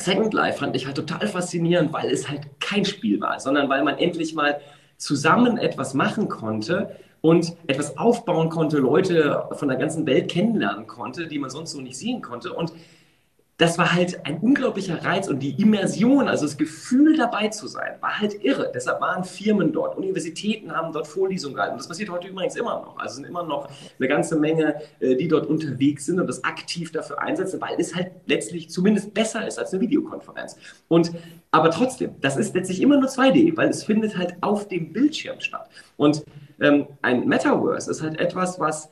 Second 0.00 0.34
Life 0.34 0.58
fand 0.58 0.74
ich 0.74 0.86
halt 0.86 0.96
total 0.96 1.26
faszinierend, 1.28 1.92
weil 1.92 2.10
es 2.10 2.28
halt 2.28 2.42
kein 2.60 2.84
Spiel 2.84 3.20
war, 3.20 3.38
sondern 3.38 3.68
weil 3.68 3.84
man 3.84 3.98
endlich 3.98 4.34
mal 4.34 4.60
zusammen 4.96 5.58
etwas 5.58 5.94
machen 5.94 6.28
konnte 6.28 6.96
und 7.24 7.56
etwas 7.68 7.96
aufbauen 7.96 8.50
konnte, 8.50 8.76
Leute 8.76 9.48
von 9.52 9.68
der 9.68 9.78
ganzen 9.78 10.04
Welt 10.04 10.30
kennenlernen 10.30 10.86
konnte, 10.86 11.26
die 11.26 11.38
man 11.38 11.48
sonst 11.48 11.70
so 11.70 11.80
nicht 11.80 11.96
sehen 11.96 12.20
konnte. 12.20 12.52
Und 12.52 12.74
das 13.56 13.78
war 13.78 13.94
halt 13.94 14.26
ein 14.26 14.40
unglaublicher 14.40 15.02
Reiz 15.02 15.26
und 15.28 15.38
die 15.38 15.58
Immersion, 15.58 16.28
also 16.28 16.44
das 16.44 16.58
Gefühl 16.58 17.16
dabei 17.16 17.48
zu 17.48 17.66
sein, 17.66 17.92
war 18.00 18.20
halt 18.20 18.44
irre. 18.44 18.70
Deshalb 18.74 19.00
waren 19.00 19.24
Firmen 19.24 19.72
dort, 19.72 19.96
Universitäten 19.96 20.76
haben 20.76 20.92
dort 20.92 21.06
Vorlesungen 21.06 21.54
gehalten. 21.54 21.78
Das 21.78 21.88
passiert 21.88 22.10
heute 22.10 22.28
übrigens 22.28 22.56
immer 22.56 22.80
noch. 22.80 22.98
Also 22.98 23.14
sind 23.14 23.24
immer 23.24 23.42
noch 23.42 23.70
eine 23.98 24.08
ganze 24.08 24.36
Menge, 24.36 24.82
äh, 25.00 25.16
die 25.16 25.28
dort 25.28 25.46
unterwegs 25.46 26.04
sind 26.04 26.20
und 26.20 26.26
das 26.26 26.44
aktiv 26.44 26.92
dafür 26.92 27.22
einsetzen, 27.22 27.58
weil 27.58 27.76
es 27.78 27.94
halt 27.94 28.10
letztlich 28.26 28.68
zumindest 28.68 29.14
besser 29.14 29.46
ist 29.46 29.58
als 29.58 29.72
eine 29.72 29.80
Videokonferenz. 29.80 30.56
Und 30.88 31.12
aber 31.52 31.70
trotzdem, 31.70 32.16
das 32.20 32.36
ist 32.36 32.54
letztlich 32.54 32.82
immer 32.82 32.98
nur 32.98 33.08
2D, 33.08 33.56
weil 33.56 33.70
es 33.70 33.84
findet 33.84 34.18
halt 34.18 34.34
auf 34.42 34.68
dem 34.68 34.92
Bildschirm 34.92 35.40
statt. 35.40 35.70
Und 35.96 36.24
ähm, 36.60 36.86
ein 37.02 37.26
Metaverse 37.26 37.90
ist 37.90 38.02
halt 38.02 38.20
etwas, 38.20 38.60
was 38.60 38.90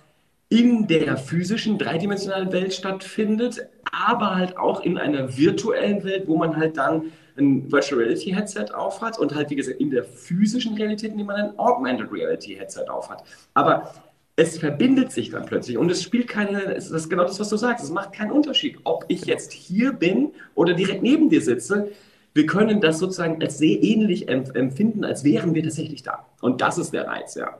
in 0.48 0.86
der 0.86 1.16
physischen, 1.16 1.78
dreidimensionalen 1.78 2.52
Welt 2.52 2.74
stattfindet, 2.74 3.66
aber 3.90 4.34
halt 4.34 4.58
auch 4.58 4.82
in 4.82 4.98
einer 4.98 5.36
virtuellen 5.36 6.04
Welt, 6.04 6.24
wo 6.26 6.36
man 6.36 6.56
halt 6.56 6.76
dann 6.76 7.12
ein 7.38 7.72
Virtual 7.72 8.02
Reality 8.02 8.32
Headset 8.32 8.66
aufhat 8.74 9.18
und 9.18 9.34
halt, 9.34 9.48
wie 9.50 9.56
gesagt, 9.56 9.80
in 9.80 9.90
der 9.90 10.04
physischen 10.04 10.74
Realität, 10.74 11.12
in 11.12 11.18
dem 11.18 11.26
man 11.26 11.36
ein 11.36 11.58
Augmented 11.58 12.12
Reality 12.12 12.54
Headset 12.54 12.84
aufhat. 12.88 13.24
Aber 13.54 13.94
es 14.36 14.58
verbindet 14.58 15.12
sich 15.12 15.30
dann 15.30 15.46
plötzlich 15.46 15.76
und 15.76 15.90
es 15.90 16.02
spielt 16.02 16.28
keine, 16.28 16.74
es 16.74 16.90
ist 16.90 17.08
genau 17.08 17.24
das, 17.24 17.38
was 17.38 17.48
du 17.48 17.56
sagst, 17.56 17.84
es 17.84 17.90
macht 17.90 18.12
keinen 18.12 18.32
Unterschied, 18.32 18.78
ob 18.84 19.04
ich 19.08 19.24
jetzt 19.26 19.52
hier 19.52 19.92
bin 19.92 20.32
oder 20.54 20.74
direkt 20.74 21.02
neben 21.02 21.28
dir 21.28 21.42
sitze. 21.42 21.92
Wir 22.34 22.46
können 22.46 22.80
das 22.80 22.98
sozusagen 22.98 23.42
als 23.42 23.58
sehr 23.58 23.82
ähnlich 23.82 24.28
empfinden, 24.28 25.04
als 25.04 25.24
wären 25.24 25.54
wir 25.54 25.62
tatsächlich 25.62 26.02
da. 26.02 26.26
Und 26.40 26.60
das 26.60 26.78
ist 26.78 26.92
der 26.92 27.06
Reiz, 27.06 27.34
ja 27.34 27.58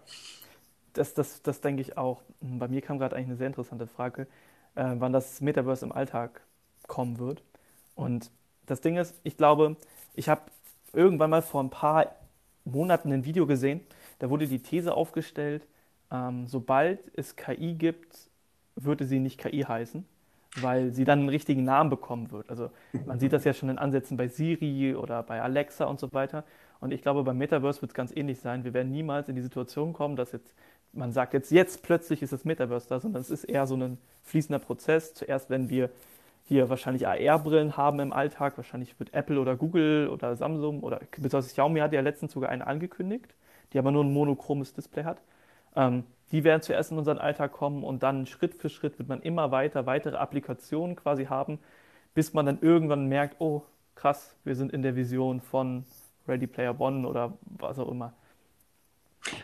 das, 0.92 1.14
das, 1.14 1.42
das 1.42 1.60
denke 1.60 1.82
ich 1.82 1.96
auch. 1.96 2.22
Hm, 2.40 2.58
bei 2.58 2.68
mir 2.68 2.80
kam 2.82 2.98
gerade 2.98 3.16
eigentlich 3.16 3.28
eine 3.28 3.36
sehr 3.36 3.46
interessante 3.46 3.86
Frage, 3.86 4.26
äh, 4.74 4.94
wann 4.98 5.12
das 5.12 5.40
Metaverse 5.40 5.84
im 5.84 5.92
Alltag 5.92 6.42
kommen 6.86 7.18
wird. 7.18 7.42
Und 7.94 8.30
das 8.66 8.80
Ding 8.80 8.96
ist, 8.96 9.14
ich 9.24 9.36
glaube, 9.36 9.76
ich 10.14 10.28
habe 10.28 10.42
irgendwann 10.92 11.30
mal 11.30 11.42
vor 11.42 11.62
ein 11.62 11.70
paar 11.70 12.14
Monaten 12.64 13.12
ein 13.12 13.24
Video 13.24 13.46
gesehen, 13.46 13.80
da 14.18 14.30
wurde 14.30 14.46
die 14.46 14.60
These 14.60 14.94
aufgestellt, 14.94 15.66
ähm, 16.10 16.46
sobald 16.46 17.00
es 17.16 17.36
KI 17.36 17.74
gibt, 17.74 18.30
würde 18.76 19.04
sie 19.04 19.18
nicht 19.18 19.38
KI 19.38 19.62
heißen, 19.62 20.06
weil 20.61 20.92
sie 20.92 21.04
dann 21.04 21.21
einen 21.21 21.28
richtigen 21.28 21.64
Namen 21.64 21.90
bekommen 21.90 22.30
wird. 22.30 22.50
Also 22.50 22.71
man 23.06 23.18
sieht 23.18 23.32
das 23.32 23.44
ja 23.44 23.54
schon 23.54 23.68
in 23.68 23.78
Ansätzen 23.78 24.16
bei 24.16 24.28
Siri 24.28 24.94
oder 24.94 25.23
bei 25.23 25.40
Alexa 25.40 25.85
und 25.87 25.99
so 25.99 26.12
weiter. 26.12 26.44
Und 26.80 26.92
ich 26.92 27.00
glaube, 27.00 27.23
beim 27.23 27.38
Metaverse 27.38 27.80
wird 27.80 27.92
es 27.92 27.94
ganz 27.94 28.14
ähnlich 28.14 28.40
sein. 28.40 28.64
Wir 28.64 28.75
werden 28.75 28.92
niemals 28.92 29.28
in 29.28 29.37
die 29.37 29.42
Situation 29.42 29.92
kommen, 29.92 30.16
dass 30.16 30.32
jetzt 30.32 30.54
man 30.92 31.12
sagt 31.12 31.32
jetzt, 31.35 31.50
jetzt 31.50 31.82
plötzlich 31.82 32.23
ist 32.23 32.32
das 32.32 32.44
Metaverse 32.44 32.88
da, 32.88 33.00
sondern 33.00 33.23
es 33.23 33.30
ist 33.30 33.44
eher 33.44 33.66
so 33.66 33.76
ein 33.76 33.99
fließender 34.23 34.59
Prozess. 34.59 35.14
Zuerst, 35.14 35.50
wenn 35.50 35.71
wir 35.71 35.90
hier 36.44 36.68
wahrscheinlich 36.68 37.06
AR-Brillen 37.06 37.76
haben 37.76 38.00
im 38.00 38.12
Alltag, 38.12 38.56
wahrscheinlich 38.56 38.99
wird 38.99 39.14
Apple 39.14 39.40
oder 39.40 39.56
Google 39.56 40.09
oder 40.09 40.37
Samsung 40.37 40.82
oder 40.82 41.00
besonders 41.18 41.49
Xiaomi 41.49 41.80
hat 41.80 41.92
ja 41.92 42.00
letztens 42.00 42.32
sogar 42.32 42.50
eine 42.50 42.66
angekündigt, 42.66 43.35
die 43.73 43.78
aber 43.78 43.90
nur 43.90 44.04
ein 44.04 44.12
monochromes 44.12 44.75
Display 44.75 45.04
hat. 45.04 45.23
Ähm, 45.76 46.04
die 46.32 46.44
werden 46.44 46.62
zuerst 46.62 46.92
in 46.92 46.98
unseren 46.98 47.18
Alltag 47.18 47.52
kommen 47.52 47.84
und 47.84 48.02
dann 48.02 48.26
Schritt 48.26 48.54
für 48.54 48.68
Schritt 48.68 48.98
wird 48.98 49.08
man 49.08 49.20
immer 49.22 49.50
weiter 49.50 49.86
weitere 49.86 50.16
Applikationen 50.16 50.96
quasi 50.96 51.26
haben, 51.26 51.58
bis 52.14 52.32
man 52.32 52.46
dann 52.46 52.58
irgendwann 52.60 53.06
merkt, 53.06 53.36
oh 53.40 53.62
krass, 53.94 54.36
wir 54.44 54.56
sind 54.56 54.72
in 54.72 54.82
der 54.82 54.96
Vision 54.96 55.40
von 55.40 55.84
Ready 56.26 56.46
Player 56.46 56.80
One 56.80 57.06
oder 57.06 57.34
was 57.44 57.78
auch 57.78 57.88
immer. 57.88 58.14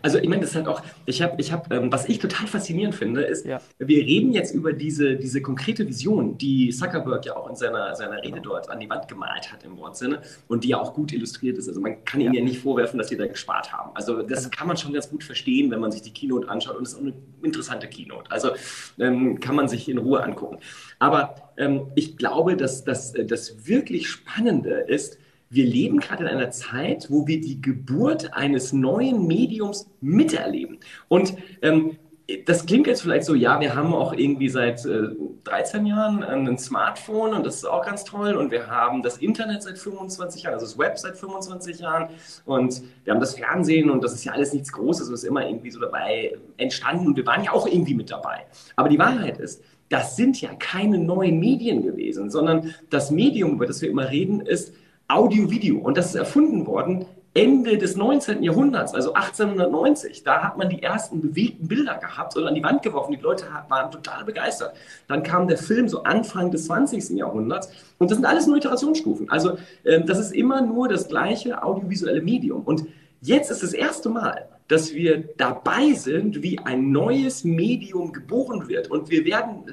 Also 0.02 0.18
ich 0.18 0.28
meine, 0.28 0.40
das 0.40 0.50
ist 0.50 0.56
halt 0.56 0.66
auch, 0.66 0.82
ich 1.06 1.22
habe, 1.22 1.36
ich 1.38 1.52
habe, 1.52 1.74
ähm, 1.74 1.92
was 1.92 2.08
ich 2.08 2.18
total 2.18 2.46
faszinierend 2.46 2.94
finde, 2.94 3.22
ist, 3.22 3.46
ja. 3.46 3.60
wir 3.78 3.98
reden 3.98 4.32
jetzt 4.32 4.52
über 4.52 4.72
diese, 4.72 5.16
diese 5.16 5.40
konkrete 5.40 5.86
Vision, 5.86 6.36
die 6.36 6.70
Zuckerberg 6.70 7.24
ja 7.26 7.36
auch 7.36 7.48
in 7.48 7.56
seiner, 7.56 7.94
seiner 7.94 8.18
Rede 8.18 8.40
genau. 8.40 8.54
dort 8.54 8.70
an 8.70 8.80
die 8.80 8.90
Wand 8.90 9.06
gemalt 9.08 9.52
hat 9.52 9.64
im 9.64 9.76
Wortsinne 9.76 10.22
und 10.48 10.64
die 10.64 10.68
ja 10.68 10.80
auch 10.80 10.94
gut 10.94 11.12
illustriert 11.12 11.58
ist. 11.58 11.68
Also 11.68 11.80
man 11.80 12.04
kann 12.04 12.20
ihnen 12.20 12.34
ja, 12.34 12.40
ja 12.40 12.44
nicht 12.44 12.60
vorwerfen, 12.60 12.98
dass 12.98 13.08
sie 13.08 13.16
da 13.16 13.26
gespart 13.26 13.72
haben. 13.72 13.90
Also 13.94 14.22
das 14.22 14.38
also, 14.38 14.50
kann 14.50 14.66
man 14.66 14.76
schon 14.76 14.92
ganz 14.92 15.08
gut 15.08 15.22
verstehen, 15.22 15.70
wenn 15.70 15.80
man 15.80 15.92
sich 15.92 16.02
die 16.02 16.12
Keynote 16.12 16.48
anschaut 16.48 16.76
und 16.76 16.82
es 16.82 16.92
ist 16.92 16.98
auch 16.98 17.02
eine 17.02 17.14
interessante 17.42 17.88
Keynote. 17.88 18.30
Also 18.30 18.50
ähm, 18.98 19.38
kann 19.38 19.54
man 19.54 19.68
sich 19.68 19.88
in 19.88 19.98
Ruhe 19.98 20.22
angucken. 20.22 20.58
Aber 20.98 21.52
ähm, 21.56 21.86
ich 21.94 22.16
glaube, 22.16 22.56
dass, 22.56 22.84
dass 22.84 23.12
das 23.12 23.66
wirklich 23.68 24.08
Spannende 24.08 24.70
ist, 24.70 25.18
wir 25.50 25.64
leben 25.64 25.98
gerade 25.98 26.24
in 26.24 26.28
einer 26.28 26.50
Zeit, 26.50 27.06
wo 27.10 27.26
wir 27.26 27.40
die 27.40 27.60
Geburt 27.60 28.34
eines 28.34 28.72
neuen 28.72 29.26
Mediums 29.26 29.88
miterleben. 30.00 30.78
Und 31.08 31.34
ähm, 31.62 31.98
das 32.44 32.66
klingt 32.66 32.86
jetzt 32.86 33.00
vielleicht 33.00 33.24
so, 33.24 33.34
ja, 33.34 33.58
wir 33.58 33.74
haben 33.74 33.94
auch 33.94 34.12
irgendwie 34.12 34.50
seit 34.50 34.84
äh, 34.84 35.08
13 35.44 35.86
Jahren 35.86 36.22
ein 36.22 36.58
Smartphone 36.58 37.32
und 37.32 37.46
das 37.46 37.56
ist 37.56 37.64
auch 37.64 37.84
ganz 37.86 38.04
toll 38.04 38.34
und 38.34 38.50
wir 38.50 38.66
haben 38.66 39.02
das 39.02 39.16
Internet 39.16 39.62
seit 39.62 39.78
25 39.78 40.42
Jahren, 40.42 40.54
also 40.54 40.66
das 40.66 40.78
Web 40.78 40.98
seit 40.98 41.16
25 41.16 41.78
Jahren 41.78 42.10
und 42.44 42.82
wir 43.04 43.14
haben 43.14 43.20
das 43.20 43.34
Fernsehen 43.34 43.88
und 43.88 44.04
das 44.04 44.12
ist 44.12 44.24
ja 44.24 44.32
alles 44.32 44.52
nichts 44.52 44.72
Großes, 44.72 45.08
es 45.08 45.22
ist 45.22 45.24
immer 45.24 45.48
irgendwie 45.48 45.70
so 45.70 45.80
dabei 45.80 46.36
entstanden 46.58 47.06
und 47.06 47.16
wir 47.16 47.24
waren 47.24 47.44
ja 47.44 47.52
auch 47.52 47.66
irgendwie 47.66 47.94
mit 47.94 48.10
dabei. 48.10 48.44
Aber 48.76 48.90
die 48.90 48.98
Wahrheit 48.98 49.38
ist, 49.38 49.62
das 49.88 50.16
sind 50.16 50.38
ja 50.42 50.50
keine 50.58 50.98
neuen 50.98 51.40
Medien 51.40 51.82
gewesen, 51.82 52.28
sondern 52.28 52.74
das 52.90 53.10
Medium, 53.10 53.52
über 53.52 53.64
das 53.64 53.80
wir 53.80 53.88
immer 53.88 54.10
reden, 54.10 54.40
ist 54.40 54.74
Audio-Video. 55.08 55.78
Und 55.78 55.96
das 55.96 56.06
ist 56.06 56.14
erfunden 56.14 56.66
worden 56.66 57.06
Ende 57.34 57.78
des 57.78 57.96
19. 57.96 58.42
Jahrhunderts, 58.42 58.94
also 58.94 59.12
1890. 59.12 60.24
Da 60.24 60.42
hat 60.42 60.58
man 60.58 60.68
die 60.68 60.82
ersten 60.82 61.20
bewegten 61.20 61.68
Bilder 61.68 61.96
gehabt 61.96 62.36
und 62.36 62.46
an 62.46 62.54
die 62.54 62.62
Wand 62.62 62.82
geworfen. 62.82 63.12
Die 63.12 63.20
Leute 63.20 63.44
waren 63.68 63.90
total 63.90 64.24
begeistert. 64.24 64.74
Dann 65.06 65.22
kam 65.22 65.46
der 65.46 65.58
Film 65.58 65.88
so 65.88 66.02
Anfang 66.02 66.50
des 66.50 66.66
20. 66.66 67.10
Jahrhunderts. 67.10 67.70
Und 67.98 68.10
das 68.10 68.18
sind 68.18 68.24
alles 68.24 68.46
nur 68.46 68.56
Iterationsstufen. 68.56 69.30
Also 69.30 69.56
äh, 69.84 70.00
das 70.02 70.18
ist 70.18 70.32
immer 70.32 70.62
nur 70.62 70.88
das 70.88 71.08
gleiche 71.08 71.62
audiovisuelle 71.62 72.22
Medium. 72.22 72.62
Und 72.62 72.86
jetzt 73.20 73.50
ist 73.50 73.62
das 73.62 73.72
erste 73.72 74.08
Mal, 74.08 74.48
dass 74.68 74.92
wir 74.92 75.24
dabei 75.38 75.94
sind, 75.94 76.42
wie 76.42 76.58
ein 76.58 76.92
neues 76.92 77.42
Medium 77.42 78.12
geboren 78.12 78.68
wird. 78.68 78.90
Und 78.90 79.10
wir 79.10 79.24
werden, 79.24 79.64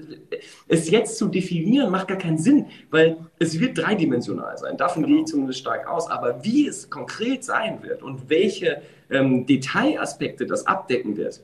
es 0.70 0.90
jetzt 0.90 1.18
zu 1.18 1.28
definieren, 1.28 1.92
macht 1.92 2.08
gar 2.08 2.18
keinen 2.18 2.38
Sinn, 2.38 2.68
weil 2.92 3.18
es 3.38 3.60
wird 3.60 3.78
dreidimensional 3.78 4.58
sein. 4.58 4.78
Davon 4.78 5.04
genau. 5.04 5.16
gehe 5.16 5.24
ich 5.24 5.30
zumindest 5.30 5.60
stark 5.60 5.88
aus. 5.88 6.10
Aber 6.10 6.44
wie 6.46 6.68
es 6.68 6.90
konkret 6.90 7.44
sein 7.44 7.84
wird 7.84 8.04
und 8.04 8.30
welche 8.30 8.82
ähm, 9.10 9.46
Detailaspekte 9.46 10.46
das 10.46 10.66
abdecken 10.66 11.18
wird, 11.18 11.44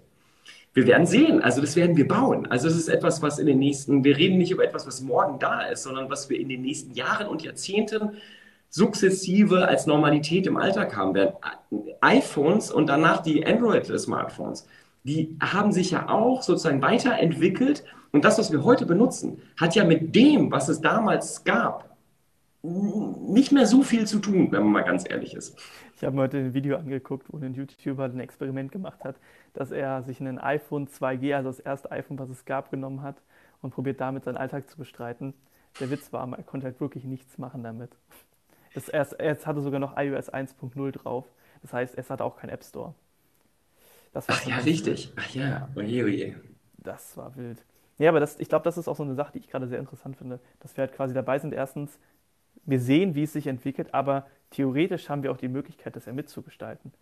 wir 0.73 0.87
werden 0.87 1.05
sehen. 1.05 1.41
Also 1.41 1.59
das 1.59 1.75
werden 1.75 1.97
wir 1.97 2.07
bauen. 2.07 2.47
Also 2.47 2.69
es 2.69 2.77
ist 2.77 2.87
etwas, 2.87 3.21
was 3.21 3.37
in 3.37 3.47
den 3.47 3.59
nächsten, 3.59 4.05
wir 4.05 4.15
reden 4.15 4.37
nicht 4.37 4.51
über 4.51 4.63
etwas, 4.63 4.87
was 4.87 5.01
morgen 5.01 5.37
da 5.39 5.63
ist, 5.63 5.83
sondern 5.83 6.09
was 6.09 6.29
wir 6.29 6.39
in 6.39 6.47
den 6.47 6.61
nächsten 6.61 6.93
Jahren 6.93 7.27
und 7.27 7.43
Jahrzehnten 7.43 8.11
sukzessive 8.71 9.67
als 9.67 9.85
Normalität 9.85 10.47
im 10.47 10.57
Alltag 10.57 10.95
haben 10.95 11.13
werden. 11.13 11.35
iPhones 11.99 12.71
und 12.71 12.87
danach 12.87 13.21
die 13.21 13.45
Android-Smartphones, 13.45 14.65
die 15.03 15.37
haben 15.41 15.71
sich 15.71 15.91
ja 15.91 16.09
auch 16.09 16.41
sozusagen 16.41 16.81
weiterentwickelt. 16.81 17.83
Und 18.11 18.25
das, 18.25 18.39
was 18.39 18.51
wir 18.51 18.63
heute 18.63 18.85
benutzen, 18.85 19.41
hat 19.57 19.75
ja 19.75 19.83
mit 19.83 20.15
dem, 20.15 20.51
was 20.51 20.69
es 20.69 20.81
damals 20.81 21.43
gab, 21.43 21.95
nicht 22.63 23.51
mehr 23.51 23.65
so 23.65 23.81
viel 23.81 24.05
zu 24.05 24.19
tun, 24.19 24.51
wenn 24.51 24.63
man 24.63 24.71
mal 24.71 24.83
ganz 24.83 25.09
ehrlich 25.09 25.33
ist. 25.33 25.57
Ich 25.95 26.03
habe 26.03 26.15
mir 26.15 26.23
heute 26.23 26.37
ein 26.37 26.53
Video 26.53 26.77
angeguckt, 26.77 27.25
wo 27.29 27.37
ein 27.37 27.53
YouTuber 27.53 28.05
ein 28.05 28.19
Experiment 28.19 28.71
gemacht 28.71 29.03
hat, 29.03 29.15
dass 29.53 29.71
er 29.71 30.03
sich 30.03 30.19
ein 30.19 30.39
iPhone 30.39 30.87
2G, 30.87 31.35
also 31.35 31.49
das 31.49 31.59
erste 31.59 31.91
iPhone, 31.91 32.19
was 32.19 32.29
es 32.29 32.45
gab, 32.45 32.71
genommen 32.71 33.01
hat 33.01 33.17
und 33.61 33.73
probiert 33.73 33.99
damit 33.99 34.23
seinen 34.23 34.37
Alltag 34.37 34.69
zu 34.69 34.77
bestreiten. 34.77 35.33
Der 35.79 35.89
Witz 35.89 36.13
war, 36.13 36.27
er 36.37 36.43
konnte 36.43 36.67
halt 36.67 36.79
wirklich 36.79 37.03
nichts 37.03 37.37
machen 37.37 37.63
damit. 37.63 37.91
Das, 38.73 38.87
erst, 38.89 39.19
jetzt 39.19 39.45
hatte 39.47 39.61
sogar 39.61 39.79
noch 39.79 39.97
iOS 39.97 40.29
1.0 40.29 40.91
drauf. 40.91 41.25
Das 41.61 41.73
heißt, 41.73 41.97
es 41.97 42.09
hat 42.09 42.21
auch 42.21 42.37
keinen 42.37 42.51
App 42.51 42.63
Store. 42.63 42.93
Ach 44.27 44.45
ja, 44.45 44.57
richtig. 44.57 45.13
Ach 45.15 45.29
ja, 45.33 45.69
oje, 45.75 46.03
oje. 46.03 46.35
Das 46.77 47.15
war 47.17 47.35
wild. 47.35 47.63
Ja, 47.97 48.09
aber 48.09 48.19
das, 48.19 48.39
ich 48.39 48.49
glaube, 48.49 48.63
das 48.63 48.77
ist 48.77 48.87
auch 48.87 48.95
so 48.95 49.03
eine 49.03 49.15
Sache, 49.15 49.33
die 49.33 49.39
ich 49.39 49.47
gerade 49.47 49.67
sehr 49.67 49.79
interessant 49.79 50.17
finde, 50.17 50.39
dass 50.59 50.75
wir 50.75 50.83
halt 50.83 50.93
quasi 50.93 51.13
dabei 51.13 51.39
sind. 51.39 51.53
Erstens, 51.53 51.99
wir 52.65 52.79
sehen, 52.79 53.15
wie 53.15 53.23
es 53.23 53.33
sich 53.33 53.47
entwickelt, 53.47 53.93
aber 53.93 54.27
theoretisch 54.49 55.09
haben 55.09 55.23
wir 55.23 55.31
auch 55.31 55.37
die 55.37 55.47
Möglichkeit, 55.47 55.95
das 55.95 56.05
ja 56.05 56.13
mitzugestalten, 56.13 56.93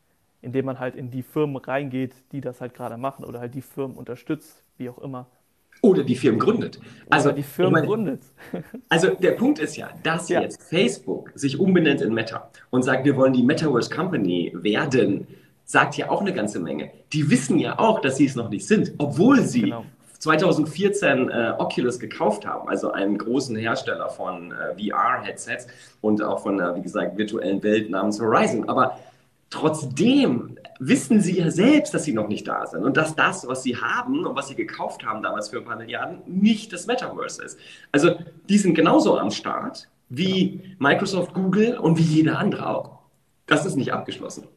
indem 0.42 0.66
man 0.66 0.80
halt 0.80 0.96
in 0.96 1.10
die 1.12 1.24
Firmen 1.24 1.58
reingeht, 1.58 2.14
die 2.32 2.42
das 2.42 2.62
halt 2.62 2.74
gerade 2.74 2.98
machen 2.98 3.26
oder 3.26 3.40
halt 3.40 3.56
die 3.56 3.62
Firmen 3.62 3.98
unterstützt, 3.98 4.64
wie 4.78 4.90
auch 4.90 5.00
immer. 5.00 5.28
Oder 5.82 6.04
die 6.04 6.16
Firmen 6.16 6.40
gründet. 6.40 6.80
Also, 7.10 7.30
Oder 7.30 7.38
die 7.38 7.44
Firmen 7.44 7.74
meine, 7.74 7.88
gründet. 7.88 8.22
Also 8.90 9.10
der 9.12 9.32
Punkt 9.32 9.60
ist 9.60 9.78
ja, 9.78 9.90
dass 10.04 10.30
ja. 10.30 10.42
jetzt 10.42 10.62
Facebook 10.62 11.32
sich 11.36 11.60
umbenennt 11.60 12.02
in 12.02 12.14
Meta 12.14 12.50
und 12.70 12.84
sagt, 12.84 13.06
wir 13.06 13.16
wollen 13.16 13.34
die 13.34 13.44
Metaverse 13.44 13.90
Company 13.90 14.52
werden, 14.54 15.28
sagt 15.64 15.96
ja 15.96 16.10
auch 16.10 16.22
eine 16.22 16.34
ganze 16.34 16.60
Menge. 16.60 16.92
Die 17.14 17.30
wissen 17.30 17.60
ja 17.60 17.80
auch, 17.80 18.02
dass 18.02 18.18
sie 18.18 18.26
es 18.26 18.36
noch 18.36 18.50
nicht 18.50 18.68
sind, 18.68 18.94
obwohl 18.98 19.42
sie 19.42 19.62
genau. 19.62 19.86
2014 20.20 21.30
äh, 21.30 21.54
Oculus 21.58 22.00
gekauft 22.00 22.46
haben, 22.46 22.68
also 22.68 22.92
einen 22.92 23.18
großen 23.18 23.56
Hersteller 23.56 24.10
von 24.10 24.52
äh, 24.52 24.92
VR-Headsets 24.92 25.68
und 26.02 26.22
auch 26.22 26.42
von, 26.42 26.60
äh, 26.60 26.76
wie 26.76 26.82
gesagt, 26.82 27.18
virtuellen 27.18 27.64
Welt 27.64 27.90
namens 27.90 28.20
Horizon. 28.20 28.68
Aber 28.68 29.00
trotzdem 29.50 30.58
wissen 30.80 31.20
sie 31.20 31.38
ja 31.38 31.52
selbst, 31.52 31.94
dass 31.94 32.06
sie 32.06 32.14
noch 32.14 32.30
nicht 32.30 32.48
da 32.48 32.66
sind 32.66 32.84
und 32.84 32.96
dass 32.96 33.16
das, 33.16 33.46
was 33.48 33.64
sie 33.64 33.78
haben 33.78 34.26
und 34.26 34.36
was 34.36 34.48
sie 34.48 34.56
gekauft 34.56 35.06
haben 35.06 35.22
damals 35.22 35.50
für 35.50 35.58
ein 35.58 35.66
paar 35.66 35.76
Milliarden, 35.76 36.22
nicht 36.26 36.72
das 36.72 36.88
Metaverse 36.88 37.44
ist. 37.44 37.60
Also 37.92 38.16
die 38.48 38.58
sind 38.58 38.74
genauso 38.74 39.20
am 39.20 39.30
Start 39.30 39.90
wie 40.08 40.76
Microsoft, 40.80 41.34
Google 41.34 41.78
und 41.78 41.98
wie 41.98 42.04
jeder 42.04 42.40
andere 42.40 42.70
auch. 42.70 43.00
Das 43.46 43.66
ist 43.66 43.76
nicht 43.76 43.94
abgeschlossen. 43.94 44.48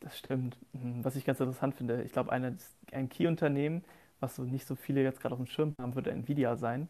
Das 0.00 0.18
stimmt. 0.18 0.58
Hm, 0.72 1.04
was 1.04 1.16
ich 1.16 1.24
ganz 1.24 1.40
interessant 1.40 1.76
finde, 1.76 2.02
ich 2.02 2.12
glaube, 2.12 2.32
ein 2.32 3.08
Key-Unternehmen, 3.08 3.84
was 4.20 4.36
so 4.36 4.42
nicht 4.42 4.66
so 4.66 4.74
viele 4.74 5.02
jetzt 5.02 5.20
gerade 5.20 5.34
auf 5.34 5.40
dem 5.40 5.46
Schirm 5.46 5.74
haben, 5.80 5.94
wird 5.94 6.08
Nvidia 6.08 6.56
sein. 6.56 6.88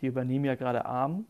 Die 0.00 0.06
übernehmen 0.06 0.44
ja 0.44 0.56
gerade 0.56 0.84
ARM 0.84 1.26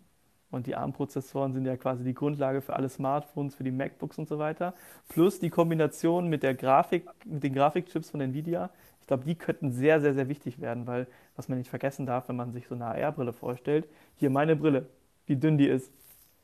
und 0.53 0.67
die 0.67 0.77
ARM-Prozessoren 0.77 1.55
sind 1.55 1.65
ja 1.65 1.77
quasi 1.77 2.05
die 2.05 2.15
Grundlage 2.15 2.61
für 2.61 2.77
alle 2.77 2.89
Smartphones, 2.89 3.55
für 3.55 3.65
die 3.65 3.71
MacBooks 3.71 4.19
und 4.19 4.29
so 4.29 4.39
weiter. 4.39 4.75
Plus 5.09 5.41
die 5.41 5.51
Kombination 5.51 6.29
mit 6.29 6.43
der 6.43 6.55
Grafik, 6.55 7.09
mit 7.25 7.43
den 7.43 7.55
Grafikchips 7.55 8.11
von 8.11 8.21
Nvidia. 8.21 8.71
Ich 9.01 9.07
glaube, 9.07 9.25
die 9.25 9.35
könnten 9.35 9.73
sehr, 9.73 10.01
sehr, 10.01 10.15
sehr 10.15 10.29
wichtig 10.29 10.61
werden, 10.61 10.87
weil, 10.87 11.07
was 11.37 11.49
man 11.49 11.59
nicht 11.59 11.71
vergessen 11.71 12.07
darf, 12.07 12.29
wenn 12.29 12.37
man 12.37 12.53
sich 12.53 12.69
so 12.69 12.75
eine 12.75 12.85
AR-Brille 12.85 13.33
vorstellt, 13.33 13.89
hier 14.17 14.31
meine 14.31 14.55
Brille, 14.55 14.87
wie 15.27 15.37
dünn 15.37 15.57
die 15.57 15.67
ist. 15.67 15.91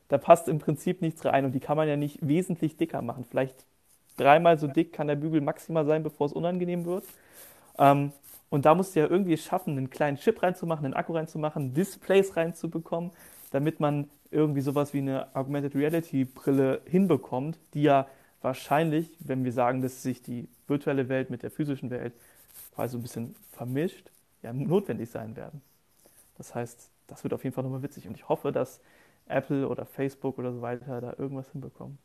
Da 0.09 0.16
passt 0.16 0.49
im 0.49 0.59
Prinzip 0.59 1.03
nichts 1.03 1.25
rein 1.27 1.44
und 1.44 1.53
die 1.53 1.61
kann 1.61 1.77
man 1.77 1.87
ja 1.87 1.97
nicht 1.97 2.18
wesentlich 2.27 2.79
dicker 2.79 3.03
machen. 3.03 3.27
Vielleicht 3.29 3.66
dreimal 4.16 4.59
so 4.59 4.66
dick 4.66 4.92
kann 4.92 5.07
der 5.07 5.16
Bügel 5.16 5.42
maximal 5.42 5.85
sein, 5.85 6.03
bevor 6.03 6.27
es 6.27 6.33
unangenehm 6.33 6.87
wird. 6.87 7.05
Ähm, 7.79 8.12
und 8.49 8.64
da 8.64 8.75
musst 8.75 8.97
du 8.97 9.01
ja 9.01 9.07
irgendwie 9.07 9.37
schaffen, 9.37 9.77
einen 9.77 9.90
kleinen 9.90 10.16
Chip 10.16 10.42
reinzumachen, 10.42 10.87
einen 10.87 10.94
Akku 10.94 11.12
reinzumachen, 11.12 11.75
Displays 11.75 12.35
reinzubekommen 12.35 13.11
damit 13.50 13.80
man 13.80 14.08
irgendwie 14.30 14.61
sowas 14.61 14.92
wie 14.92 14.98
eine 14.98 15.34
Augmented 15.34 15.74
Reality 15.74 16.24
Brille 16.24 16.82
hinbekommt, 16.87 17.58
die 17.74 17.82
ja 17.82 18.06
wahrscheinlich, 18.42 19.11
wenn 19.20 19.44
wir 19.44 19.52
sagen, 19.52 19.82
dass 19.82 20.02
sich 20.02 20.22
die 20.22 20.48
virtuelle 20.66 21.08
Welt 21.08 21.30
mit 21.30 21.42
der 21.42 21.50
physischen 21.50 21.90
Welt 21.90 22.12
quasi 22.74 22.92
so 22.92 22.98
ein 22.98 23.02
bisschen 23.02 23.34
vermischt, 23.52 24.11
ja 24.42 24.52
notwendig 24.52 25.11
sein 25.11 25.37
werden. 25.37 25.62
Das 26.37 26.54
heißt, 26.54 26.90
das 27.08 27.24
wird 27.24 27.34
auf 27.34 27.42
jeden 27.42 27.54
Fall 27.54 27.64
nochmal 27.64 27.82
witzig 27.82 28.06
und 28.06 28.14
ich 28.14 28.28
hoffe, 28.28 28.52
dass 28.52 28.80
Apple 29.26 29.68
oder 29.68 29.84
Facebook 29.84 30.38
oder 30.38 30.52
so 30.52 30.62
weiter 30.62 31.00
da 31.00 31.14
irgendwas 31.18 31.50
hinbekommen. 31.50 31.98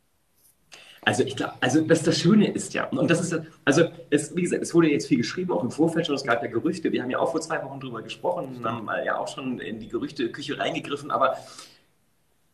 Also 1.04 1.22
ich 1.22 1.36
glaube, 1.36 1.52
also 1.60 1.82
das, 1.82 2.02
das 2.02 2.18
Schöne 2.18 2.50
ist 2.50 2.72
ja, 2.72 2.86
und 2.86 3.10
das 3.10 3.20
ist, 3.20 3.38
also 3.64 3.84
es, 4.10 4.34
wie 4.34 4.42
gesagt, 4.42 4.62
es 4.62 4.74
wurde 4.74 4.88
jetzt 4.90 5.06
viel 5.06 5.18
geschrieben, 5.18 5.52
auch 5.52 5.62
im 5.62 5.70
Vorfeld 5.70 6.06
schon, 6.06 6.14
es 6.14 6.24
gab 6.24 6.42
ja 6.42 6.48
Gerüchte, 6.48 6.90
wir 6.92 7.02
haben 7.02 7.10
ja 7.10 7.18
auch 7.18 7.30
vor 7.30 7.40
zwei 7.40 7.62
Wochen 7.62 7.78
drüber 7.78 8.00
gesprochen, 8.00 8.64
haben 8.64 8.88
ja 9.04 9.18
auch 9.18 9.28
schon 9.28 9.58
in 9.58 9.80
die 9.80 9.88
Gerüchteküche 9.88 10.58
reingegriffen, 10.58 11.10
aber 11.10 11.36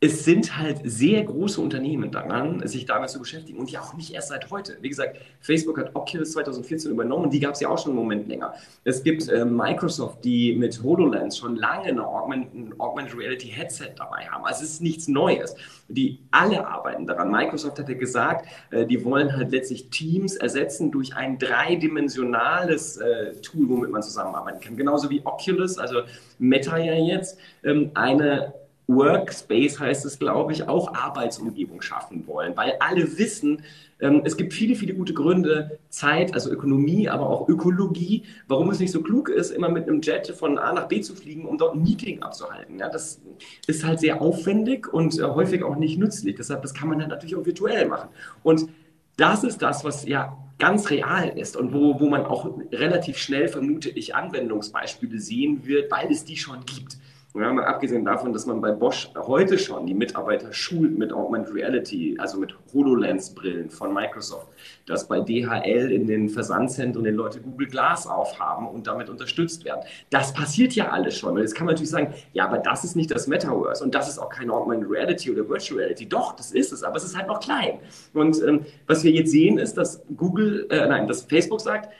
es 0.03 0.25
sind 0.25 0.57
halt 0.57 0.81
sehr 0.85 1.23
große 1.25 1.61
Unternehmen 1.61 2.11
daran, 2.11 2.67
sich 2.67 2.87
damit 2.87 3.11
zu 3.11 3.19
beschäftigen 3.19 3.59
und 3.59 3.71
ja 3.71 3.83
auch 3.83 3.93
nicht 3.93 4.15
erst 4.15 4.31
seit 4.31 4.51
heute. 4.51 4.79
Wie 4.81 4.89
gesagt, 4.89 5.19
Facebook 5.41 5.79
hat 5.79 5.95
Oculus 5.95 6.33
2014 6.33 6.91
übernommen 6.91 7.31
die 7.31 7.39
gab 7.39 7.53
es 7.53 7.61
ja 7.61 7.69
auch 7.69 7.79
schon 7.79 7.93
einen 7.93 7.99
Moment 7.99 8.27
länger. 8.27 8.55
Es 8.85 9.03
gibt 9.03 9.29
äh, 9.29 9.45
Microsoft, 9.45 10.25
die 10.25 10.57
mit 10.57 10.83
HoloLens 10.83 11.37
schon 11.37 11.57
lange 11.57 11.85
eine 11.85 12.07
Augmented, 12.07 12.81
Augmented 12.81 13.15
Reality 13.19 13.49
Headset 13.49 13.91
dabei 13.97 14.27
haben. 14.27 14.47
Also 14.47 14.65
es 14.65 14.71
ist 14.71 14.83
nichts 14.83 15.07
Neues. 15.07 15.55
Die 15.89 16.19
alle 16.31 16.67
arbeiten 16.67 17.07
daran. 17.07 17.31
Microsoft 17.31 17.79
hat 17.79 17.89
ja 17.91 17.95
gesagt, 17.95 18.47
äh, 18.71 18.87
die 18.87 19.05
wollen 19.05 19.37
halt 19.37 19.51
letztlich 19.51 19.91
Teams 19.91 20.37
ersetzen 20.37 20.91
durch 20.91 21.15
ein 21.15 21.39
dreidimensionales 21.39 22.97
äh, 22.97 23.35
Tool, 23.43 23.69
womit 23.69 23.91
man 23.91 24.03
zusammenarbeiten 24.03 24.61
kann. 24.61 24.77
Genauso 24.79 25.11
wie 25.11 25.21
Oculus, 25.27 25.77
also 25.77 26.01
Meta 26.39 26.79
ja 26.79 26.95
jetzt, 26.95 27.39
ähm, 27.65 27.91
eine 27.93 28.55
Workspace 28.95 29.79
heißt 29.79 30.05
es, 30.05 30.19
glaube 30.19 30.53
ich, 30.53 30.69
auch 30.69 30.95
Arbeitsumgebung 30.95 31.83
schaffen 31.83 32.27
wollen, 32.27 32.57
weil 32.57 32.75
alle 32.81 33.19
wissen, 33.19 33.63
ähm, 34.01 34.23
es 34.25 34.37
gibt 34.37 34.53
viele, 34.53 34.75
viele 34.75 34.95
gute 34.95 35.15
Gründe, 35.15 35.79
Zeit, 35.89 36.35
also 36.35 36.51
Ökonomie, 36.51 37.09
aber 37.09 37.29
auch 37.29 37.49
Ökologie, 37.49 38.25
warum 38.49 38.71
es 38.71 38.81
nicht 38.81 38.93
so 38.93 39.03
klug 39.03 39.29
ist, 39.29 39.51
immer 39.51 39.69
mit 39.69 39.89
einem 39.89 40.01
Jet 40.01 40.29
von 40.29 40.59
A 40.59 40.73
nach 40.73 40.89
B 40.89 41.01
zu 41.01 41.15
fliegen, 41.15 41.45
um 41.45 41.59
dort 41.59 41.75
ein 41.75 41.83
Meeting 41.83 42.23
abzuhalten. 42.23 42.79
Ja, 42.79 42.89
das 42.89 43.21
ist 43.67 43.85
halt 43.85 44.01
sehr 44.01 44.21
aufwendig 44.21 44.93
und 44.93 45.19
äh, 45.19 45.25
häufig 45.25 45.63
auch 45.63 45.77
nicht 45.77 45.99
nützlich. 45.99 46.37
Deshalb, 46.37 46.63
das 46.63 46.75
kann 46.75 46.89
man 46.89 46.99
dann 46.99 47.09
natürlich 47.09 47.37
auch 47.37 47.47
virtuell 47.47 47.87
machen. 47.87 48.09
Und 48.43 48.69
das 49.17 49.45
ist 49.45 49.61
das, 49.61 49.85
was 49.85 50.07
ja 50.07 50.37
ganz 50.59 50.91
real 50.91 51.29
ist 51.37 51.57
und 51.57 51.73
wo, 51.73 51.99
wo 51.99 52.09
man 52.09 52.25
auch 52.25 52.49
relativ 52.71 53.19
schnell, 53.19 53.49
vermute 53.49 53.89
ich, 53.91 54.15
Anwendungsbeispiele 54.15 55.19
sehen 55.19 55.67
wird, 55.67 55.91
weil 55.91 56.11
es 56.11 56.25
die 56.25 56.37
schon 56.37 56.65
gibt. 56.65 56.99
Ja, 57.33 57.53
mal 57.53 57.65
abgesehen 57.65 58.05
davon, 58.05 58.33
dass 58.33 58.45
man 58.47 58.61
bei 58.61 58.73
Bosch 58.73 59.09
heute 59.15 59.57
schon 59.57 59.87
die 59.87 59.95
Mitarbeiter 59.95 60.53
schult 60.53 60.99
mit 60.99 61.13
Augmented 61.13 61.55
Reality, 61.55 62.17
also 62.19 62.41
mit 62.41 62.53
HoloLens-Brillen 62.73 63.71
von 63.71 63.95
Microsoft, 63.95 64.49
dass 64.87 65.07
bei 65.07 65.21
DHL 65.21 65.93
in 65.93 66.09
den 66.09 66.29
Versandzentren 66.29 67.05
die 67.05 67.11
Leute 67.11 67.41
Google 67.41 67.69
Glass 67.69 68.09
aufhaben 68.09 68.67
und 68.67 68.89
damit 68.89 69.09
unterstützt 69.09 69.65
werden. 69.65 69.83
Das 70.11 70.35
passiert 70.35 70.73
ja 70.73 70.89
alles 70.89 71.17
schon. 71.17 71.35
Und 71.35 71.43
jetzt 71.43 71.55
kann 71.55 71.67
man 71.67 71.75
natürlich 71.75 71.91
sagen, 71.91 72.13
ja, 72.33 72.49
aber 72.49 72.59
das 72.59 72.83
ist 72.83 72.97
nicht 72.97 73.13
das 73.13 73.29
Metaverse 73.29 73.85
und 73.85 73.95
das 73.95 74.09
ist 74.09 74.19
auch 74.19 74.29
keine 74.29 74.53
Augmented 74.53 74.91
Reality 74.91 75.31
oder 75.31 75.49
Virtual 75.49 75.79
Reality. 75.79 76.09
Doch, 76.09 76.35
das 76.35 76.51
ist 76.51 76.73
es, 76.73 76.83
aber 76.83 76.97
es 76.97 77.05
ist 77.05 77.17
halt 77.17 77.29
noch 77.29 77.39
klein. 77.39 77.79
Und 78.13 78.43
ähm, 78.43 78.67
was 78.89 79.05
wir 79.05 79.13
jetzt 79.13 79.31
sehen, 79.31 79.59
ist, 79.59 79.75
dass 79.75 80.03
Google, 80.17 80.67
äh, 80.69 80.89
nein, 80.89 81.07
dass 81.07 81.23
Facebook 81.23 81.61
sagt, 81.61 81.91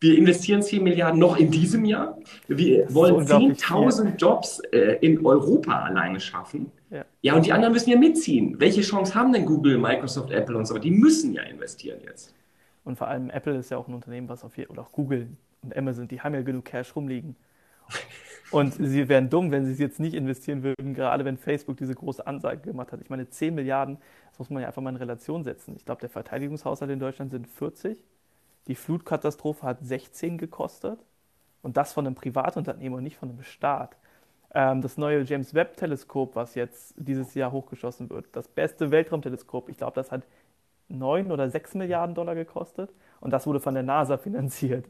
wir 0.00 0.16
investieren 0.16 0.62
10 0.62 0.82
Milliarden 0.82 1.20
noch 1.20 1.36
in 1.36 1.50
diesem 1.50 1.84
Jahr. 1.84 2.18
Wir 2.48 2.92
wollen 2.92 3.26
10.000 3.26 4.16
Jobs 4.16 4.60
äh, 4.72 4.96
in 5.00 5.24
Europa 5.24 5.78
alleine 5.82 6.18
schaffen. 6.18 6.72
Ja. 6.90 7.04
ja, 7.20 7.34
und 7.34 7.44
die 7.44 7.52
anderen 7.52 7.74
müssen 7.74 7.90
ja 7.90 7.98
mitziehen. 7.98 8.58
Welche 8.58 8.80
Chance 8.80 9.14
haben 9.14 9.32
denn 9.32 9.44
Google, 9.44 9.78
Microsoft, 9.78 10.30
Apple 10.30 10.56
und 10.56 10.66
so? 10.66 10.78
Die 10.78 10.90
müssen 10.90 11.34
ja 11.34 11.42
investieren 11.42 12.00
jetzt. 12.04 12.34
Und 12.84 12.96
vor 12.96 13.08
allem 13.08 13.28
Apple 13.30 13.56
ist 13.56 13.70
ja 13.70 13.76
auch 13.76 13.86
ein 13.86 13.94
Unternehmen, 13.94 14.28
was 14.28 14.42
auf 14.42 14.54
hier, 14.54 14.70
oder 14.70 14.82
auch 14.82 14.90
Google 14.90 15.28
und 15.62 15.76
Amazon, 15.76 16.08
die 16.08 16.20
haben 16.20 16.34
ja 16.34 16.40
genug 16.40 16.64
Cash 16.64 16.96
rumliegen. 16.96 17.36
Und 18.50 18.74
sie 18.74 19.08
wären 19.08 19.30
dumm, 19.30 19.52
wenn 19.52 19.64
sie 19.64 19.70
es 19.70 19.78
jetzt 19.78 20.00
nicht 20.00 20.14
investieren 20.14 20.64
würden, 20.64 20.92
gerade 20.92 21.24
wenn 21.24 21.36
Facebook 21.36 21.76
diese 21.76 21.94
große 21.94 22.26
Ansage 22.26 22.62
gemacht 22.62 22.90
hat. 22.90 23.00
Ich 23.00 23.08
meine, 23.08 23.28
10 23.28 23.54
Milliarden, 23.54 23.98
das 24.30 24.40
muss 24.40 24.50
man 24.50 24.62
ja 24.62 24.66
einfach 24.66 24.82
mal 24.82 24.90
in 24.90 24.96
Relation 24.96 25.44
setzen. 25.44 25.76
Ich 25.76 25.84
glaube, 25.84 26.00
der 26.00 26.10
Verteidigungshaushalt 26.10 26.90
in 26.90 26.98
Deutschland 26.98 27.30
sind 27.30 27.46
40 27.46 28.02
die 28.70 28.76
Flutkatastrophe 28.76 29.66
hat 29.66 29.84
16 29.84 30.38
gekostet 30.38 31.00
und 31.60 31.76
das 31.76 31.92
von 31.92 32.06
einem 32.06 32.14
Privatunternehmen 32.14 32.96
und 32.96 33.02
nicht 33.02 33.16
von 33.16 33.28
einem 33.28 33.42
Staat. 33.42 33.96
Ähm, 34.54 34.80
das 34.80 34.96
neue 34.96 35.22
James 35.24 35.54
Webb 35.54 35.76
Teleskop, 35.76 36.36
was 36.36 36.54
jetzt 36.54 36.94
dieses 36.96 37.34
Jahr 37.34 37.50
hochgeschossen 37.50 38.08
wird, 38.10 38.26
das 38.30 38.46
beste 38.46 38.92
Weltraumteleskop, 38.92 39.68
ich 39.68 39.76
glaube, 39.76 39.96
das 39.96 40.12
hat 40.12 40.22
9 40.88 41.32
oder 41.32 41.50
6 41.50 41.74
Milliarden 41.74 42.14
Dollar 42.14 42.36
gekostet 42.36 42.92
und 43.20 43.32
das 43.32 43.44
wurde 43.48 43.58
von 43.58 43.74
der 43.74 43.82
NASA 43.82 44.18
finanziert. 44.18 44.86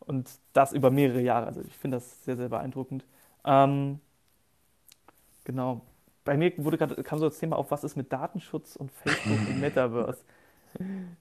Und 0.00 0.30
das 0.54 0.72
über 0.72 0.90
mehrere 0.90 1.20
Jahre. 1.20 1.46
Also 1.46 1.60
ich 1.60 1.76
finde 1.76 1.98
das 1.98 2.24
sehr, 2.24 2.36
sehr 2.36 2.48
beeindruckend. 2.48 3.04
Ähm, 3.44 4.00
genau. 5.44 5.82
Bei 6.24 6.38
mir 6.38 6.52
wurde 6.56 6.78
grad, 6.78 7.04
kam 7.04 7.18
so 7.18 7.28
das 7.28 7.38
Thema 7.38 7.56
auf, 7.56 7.70
was 7.70 7.84
ist 7.84 7.96
mit 7.96 8.10
Datenschutz 8.12 8.76
und 8.76 8.90
Facebook 8.92 9.46
im 9.46 9.60
Metaverse? 9.60 10.24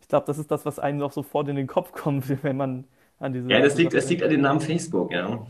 Ich 0.02 0.08
glaube, 0.08 0.26
das 0.26 0.38
ist 0.38 0.52
das, 0.52 0.66
was 0.66 0.80
einem 0.80 0.98
noch 0.98 1.12
sofort 1.12 1.48
in 1.48 1.56
den 1.56 1.68
Kopf 1.68 1.92
kommt, 1.92 2.26
wenn 2.44 2.58
man 2.58 2.86
an 3.20 3.34
diese. 3.34 3.50
Ja, 3.50 3.60
das 3.62 3.78
liegt, 3.78 3.94
das 3.94 4.10
liegt 4.10 4.24
an 4.24 4.30
dem 4.30 4.42
Namen 4.42 4.60
Facebook, 4.60 5.12
ja. 5.12 5.46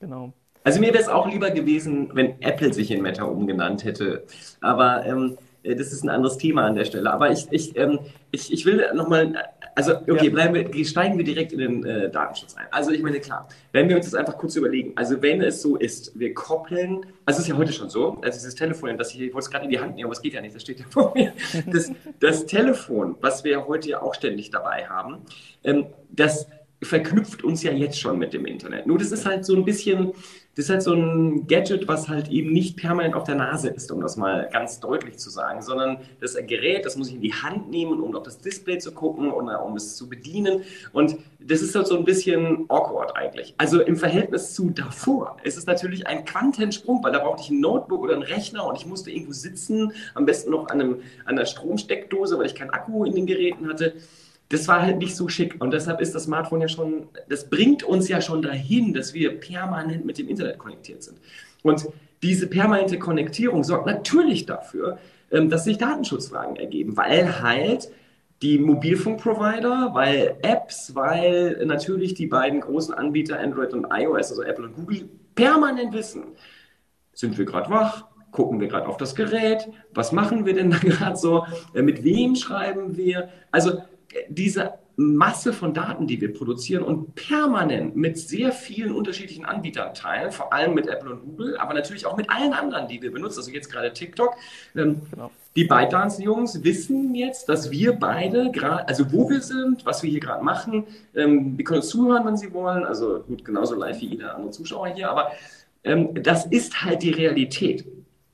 Genau. 0.00 0.32
Also 0.64 0.80
mir 0.80 0.92
wäre 0.92 1.02
es 1.02 1.08
auch 1.08 1.26
lieber 1.26 1.50
gewesen, 1.50 2.10
wenn 2.12 2.40
Apple 2.42 2.72
sich 2.72 2.90
in 2.90 3.00
Meta 3.00 3.24
umgenannt 3.24 3.84
hätte. 3.84 4.24
Aber 4.60 5.06
ähm, 5.06 5.38
das 5.74 5.92
ist 5.92 6.02
ein 6.04 6.08
anderes 6.08 6.38
Thema 6.38 6.66
an 6.66 6.74
der 6.74 6.84
Stelle. 6.84 7.12
Aber 7.12 7.30
ich, 7.30 7.46
ich, 7.50 7.76
ähm, 7.76 7.98
ich, 8.30 8.52
ich 8.52 8.64
will 8.64 8.84
nochmal 8.94 9.34
also, 9.78 9.94
okay, 9.94 10.26
ja. 10.26 10.30
bleiben 10.30 10.54
wir, 10.54 10.84
steigen 10.84 11.16
wir 11.18 11.24
direkt 11.24 11.52
in 11.52 11.60
den 11.60 11.86
äh, 11.86 12.10
Datenschutz 12.10 12.56
ein. 12.56 12.66
Also, 12.72 12.90
ich 12.90 13.00
meine, 13.00 13.20
klar, 13.20 13.48
wenn 13.70 13.88
wir 13.88 13.94
uns 13.94 14.06
das 14.06 14.14
einfach 14.16 14.36
kurz 14.36 14.56
überlegen, 14.56 14.92
also 14.96 15.22
wenn 15.22 15.40
es 15.40 15.62
so 15.62 15.76
ist, 15.76 16.18
wir 16.18 16.34
koppeln, 16.34 17.06
also 17.24 17.38
es 17.38 17.44
ist 17.44 17.48
ja 17.48 17.56
heute 17.56 17.72
schon 17.72 17.88
so, 17.88 18.18
also 18.20 18.36
dieses 18.36 18.56
Telefon, 18.56 18.98
das 18.98 19.14
ich, 19.14 19.20
ich 19.20 19.32
wollte 19.32 19.44
es 19.44 19.50
gerade 19.52 19.66
in 19.66 19.70
die 19.70 19.78
Hand 19.78 19.94
nehmen, 19.94 20.06
aber 20.06 20.14
es 20.14 20.20
geht 20.20 20.32
ja 20.32 20.40
nicht, 20.40 20.52
das 20.52 20.62
steht 20.62 20.80
ja 20.80 20.86
vor 20.90 21.12
mir. 21.14 21.32
Das, 21.66 21.92
das 22.18 22.46
Telefon, 22.46 23.14
was 23.20 23.44
wir 23.44 23.68
heute 23.68 23.90
ja 23.90 24.02
auch 24.02 24.14
ständig 24.14 24.50
dabei 24.50 24.86
haben, 24.88 25.18
ähm, 25.62 25.86
das 26.10 26.48
verknüpft 26.82 27.44
uns 27.44 27.62
ja 27.62 27.70
jetzt 27.70 28.00
schon 28.00 28.18
mit 28.18 28.32
dem 28.32 28.46
Internet. 28.46 28.86
Nur 28.88 28.98
das 28.98 29.12
ist 29.12 29.26
halt 29.26 29.44
so 29.44 29.54
ein 29.54 29.64
bisschen, 29.64 30.12
das 30.58 30.64
ist 30.64 30.70
halt 30.70 30.82
so 30.82 30.92
ein 30.92 31.46
Gadget, 31.46 31.86
was 31.86 32.08
halt 32.08 32.30
eben 32.30 32.52
nicht 32.52 32.76
permanent 32.76 33.14
auf 33.14 33.22
der 33.22 33.36
Nase 33.36 33.68
ist, 33.68 33.92
um 33.92 34.00
das 34.00 34.16
mal 34.16 34.48
ganz 34.52 34.80
deutlich 34.80 35.16
zu 35.16 35.30
sagen, 35.30 35.62
sondern 35.62 35.98
das 36.20 36.34
Gerät, 36.34 36.84
das 36.84 36.96
muss 36.96 37.10
ich 37.10 37.14
in 37.14 37.20
die 37.20 37.32
Hand 37.32 37.70
nehmen, 37.70 38.00
um 38.00 38.16
auf 38.16 38.24
das 38.24 38.40
Display 38.40 38.78
zu 38.78 38.90
gucken 38.90 39.30
oder 39.30 39.64
um 39.64 39.76
es 39.76 39.94
zu 39.94 40.08
bedienen. 40.08 40.62
Und 40.92 41.16
das 41.38 41.62
ist 41.62 41.76
halt 41.76 41.86
so 41.86 41.96
ein 41.96 42.04
bisschen 42.04 42.64
awkward 42.68 43.14
eigentlich. 43.14 43.54
Also 43.56 43.80
im 43.80 43.94
Verhältnis 43.94 44.52
zu 44.52 44.70
davor 44.70 45.36
ist 45.44 45.58
es 45.58 45.66
natürlich 45.66 46.08
ein 46.08 46.24
Quantensprung, 46.24 47.04
weil 47.04 47.12
da 47.12 47.20
brauchte 47.20 47.42
ich 47.42 47.50
ein 47.50 47.60
Notebook 47.60 48.02
oder 48.02 48.14
einen 48.14 48.24
Rechner 48.24 48.66
und 48.66 48.76
ich 48.76 48.84
musste 48.84 49.12
irgendwo 49.12 49.34
sitzen, 49.34 49.92
am 50.14 50.26
besten 50.26 50.50
noch 50.50 50.70
an, 50.70 50.80
einem, 50.80 50.94
an 51.24 51.36
einer 51.36 51.46
Stromsteckdose, 51.46 52.36
weil 52.36 52.46
ich 52.46 52.56
keinen 52.56 52.70
Akku 52.70 53.04
in 53.04 53.14
den 53.14 53.26
Geräten 53.26 53.68
hatte 53.68 53.94
das 54.48 54.66
war 54.68 54.82
halt 54.82 54.98
nicht 54.98 55.14
so 55.14 55.28
schick. 55.28 55.56
Und 55.60 55.72
deshalb 55.72 56.00
ist 56.00 56.14
das 56.14 56.24
Smartphone 56.24 56.62
ja 56.62 56.68
schon, 56.68 57.08
das 57.28 57.50
bringt 57.50 57.82
uns 57.82 58.08
ja 58.08 58.20
schon 58.20 58.42
dahin, 58.42 58.94
dass 58.94 59.14
wir 59.14 59.38
permanent 59.38 60.04
mit 60.04 60.18
dem 60.18 60.28
Internet 60.28 60.58
konnektiert 60.58 61.02
sind. 61.02 61.18
Und 61.62 61.86
diese 62.22 62.46
permanente 62.46 62.98
Konnektierung 62.98 63.62
sorgt 63.62 63.86
natürlich 63.86 64.46
dafür, 64.46 64.98
ähm, 65.30 65.50
dass 65.50 65.64
sich 65.64 65.78
Datenschutzfragen 65.78 66.56
ergeben, 66.56 66.96
weil 66.96 67.42
halt 67.42 67.90
die 68.40 68.58
Mobilfunkprovider, 68.58 69.90
weil 69.92 70.36
Apps, 70.42 70.94
weil 70.94 71.64
natürlich 71.66 72.14
die 72.14 72.26
beiden 72.26 72.60
großen 72.60 72.94
Anbieter 72.94 73.38
Android 73.38 73.74
und 73.74 73.86
iOS, 73.90 74.30
also 74.30 74.42
Apple 74.42 74.66
und 74.66 74.76
Google, 74.76 75.08
permanent 75.34 75.92
wissen, 75.92 76.22
sind 77.12 77.36
wir 77.36 77.44
gerade 77.44 77.68
wach, 77.68 78.04
gucken 78.30 78.60
wir 78.60 78.68
gerade 78.68 78.86
auf 78.86 78.96
das 78.96 79.14
Gerät, 79.14 79.68
was 79.92 80.12
machen 80.12 80.46
wir 80.46 80.54
denn 80.54 80.70
da 80.70 80.78
gerade 80.80 81.16
so, 81.16 81.44
äh, 81.74 81.82
mit 81.82 82.04
wem 82.04 82.36
schreiben 82.36 82.96
wir. 82.96 83.28
Also 83.50 83.82
diese 84.28 84.74
Masse 84.96 85.52
von 85.52 85.74
Daten, 85.74 86.08
die 86.08 86.20
wir 86.20 86.32
produzieren 86.32 86.82
und 86.82 87.14
permanent 87.14 87.94
mit 87.94 88.18
sehr 88.18 88.50
vielen 88.50 88.92
unterschiedlichen 88.92 89.44
Anbietern 89.44 89.94
teilen, 89.94 90.32
vor 90.32 90.52
allem 90.52 90.74
mit 90.74 90.88
Apple 90.88 91.12
und 91.12 91.24
Google, 91.24 91.56
aber 91.56 91.72
natürlich 91.72 92.04
auch 92.04 92.16
mit 92.16 92.28
allen 92.30 92.52
anderen, 92.52 92.88
die 92.88 93.00
wir 93.00 93.12
benutzen. 93.12 93.38
Also 93.38 93.52
jetzt 93.52 93.70
gerade 93.70 93.92
TikTok. 93.92 94.34
Ähm, 94.74 95.02
genau. 95.10 95.30
Die 95.54 95.64
ByteDance-Jungs 95.64 96.64
wissen 96.64 97.14
jetzt, 97.14 97.48
dass 97.48 97.70
wir 97.70 97.92
beide 97.92 98.50
gerade, 98.50 98.88
also 98.88 99.12
wo 99.12 99.30
wir 99.30 99.40
sind, 99.40 99.86
was 99.86 100.02
wir 100.02 100.10
hier 100.10 100.20
gerade 100.20 100.44
machen. 100.44 100.84
Ähm, 101.14 101.56
wir 101.56 101.64
können 101.64 101.80
uns 101.80 101.88
zuhören, 101.88 102.26
wenn 102.26 102.36
sie 102.36 102.52
wollen. 102.52 102.84
Also 102.84 103.20
gut, 103.20 103.44
genauso 103.44 103.76
live 103.76 104.00
wie 104.00 104.06
jeder 104.06 104.34
andere 104.34 104.50
Zuschauer 104.50 104.88
hier, 104.88 105.10
aber 105.10 105.30
ähm, 105.84 106.22
das 106.22 106.46
ist 106.46 106.82
halt 106.82 107.02
die 107.02 107.10
Realität. 107.10 107.84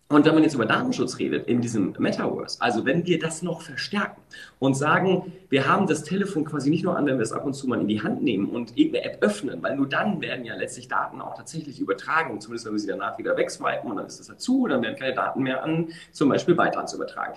Und 0.08 0.26
wenn 0.26 0.34
man 0.34 0.42
jetzt 0.42 0.54
über 0.54 0.66
Datenschutz 0.66 1.18
redet 1.18 1.48
in 1.48 1.62
diesem 1.62 1.94
Metaverse, 1.98 2.60
also 2.60 2.84
wenn 2.84 3.06
wir 3.06 3.18
das 3.18 3.40
noch 3.40 3.62
verstärken 3.62 4.20
und 4.58 4.74
sagen, 4.74 5.32
wir 5.48 5.66
haben 5.66 5.86
das 5.86 6.02
Telefon 6.02 6.44
quasi 6.44 6.68
nicht 6.68 6.84
nur 6.84 6.96
an, 6.96 7.06
wenn 7.06 7.16
wir 7.16 7.22
es 7.22 7.32
ab 7.32 7.46
und 7.46 7.54
zu 7.54 7.66
mal 7.66 7.80
in 7.80 7.88
die 7.88 8.02
Hand 8.02 8.22
nehmen 8.22 8.50
und 8.50 8.76
irgendeine 8.76 9.06
App 9.06 9.22
öffnen, 9.22 9.62
weil 9.62 9.76
nur 9.76 9.88
dann 9.88 10.20
werden 10.20 10.44
ja 10.44 10.56
letztlich 10.56 10.88
Daten 10.88 11.22
auch 11.22 11.34
tatsächlich 11.34 11.80
übertragen, 11.80 12.38
zumindest 12.38 12.66
wenn 12.66 12.74
wir 12.74 12.80
sie 12.80 12.86
danach 12.86 13.16
wieder 13.16 13.34
wegswipen 13.36 13.90
und 13.90 13.96
dann 13.96 14.06
ist 14.06 14.20
das 14.20 14.26
dazu, 14.26 14.66
dann 14.68 14.82
werden 14.82 14.96
keine 14.96 15.14
Daten 15.14 15.42
mehr 15.42 15.64
an 15.64 15.88
zum 16.12 16.28
Beispiel 16.28 16.54
Bytrans 16.54 16.92
übertragen. 16.92 17.34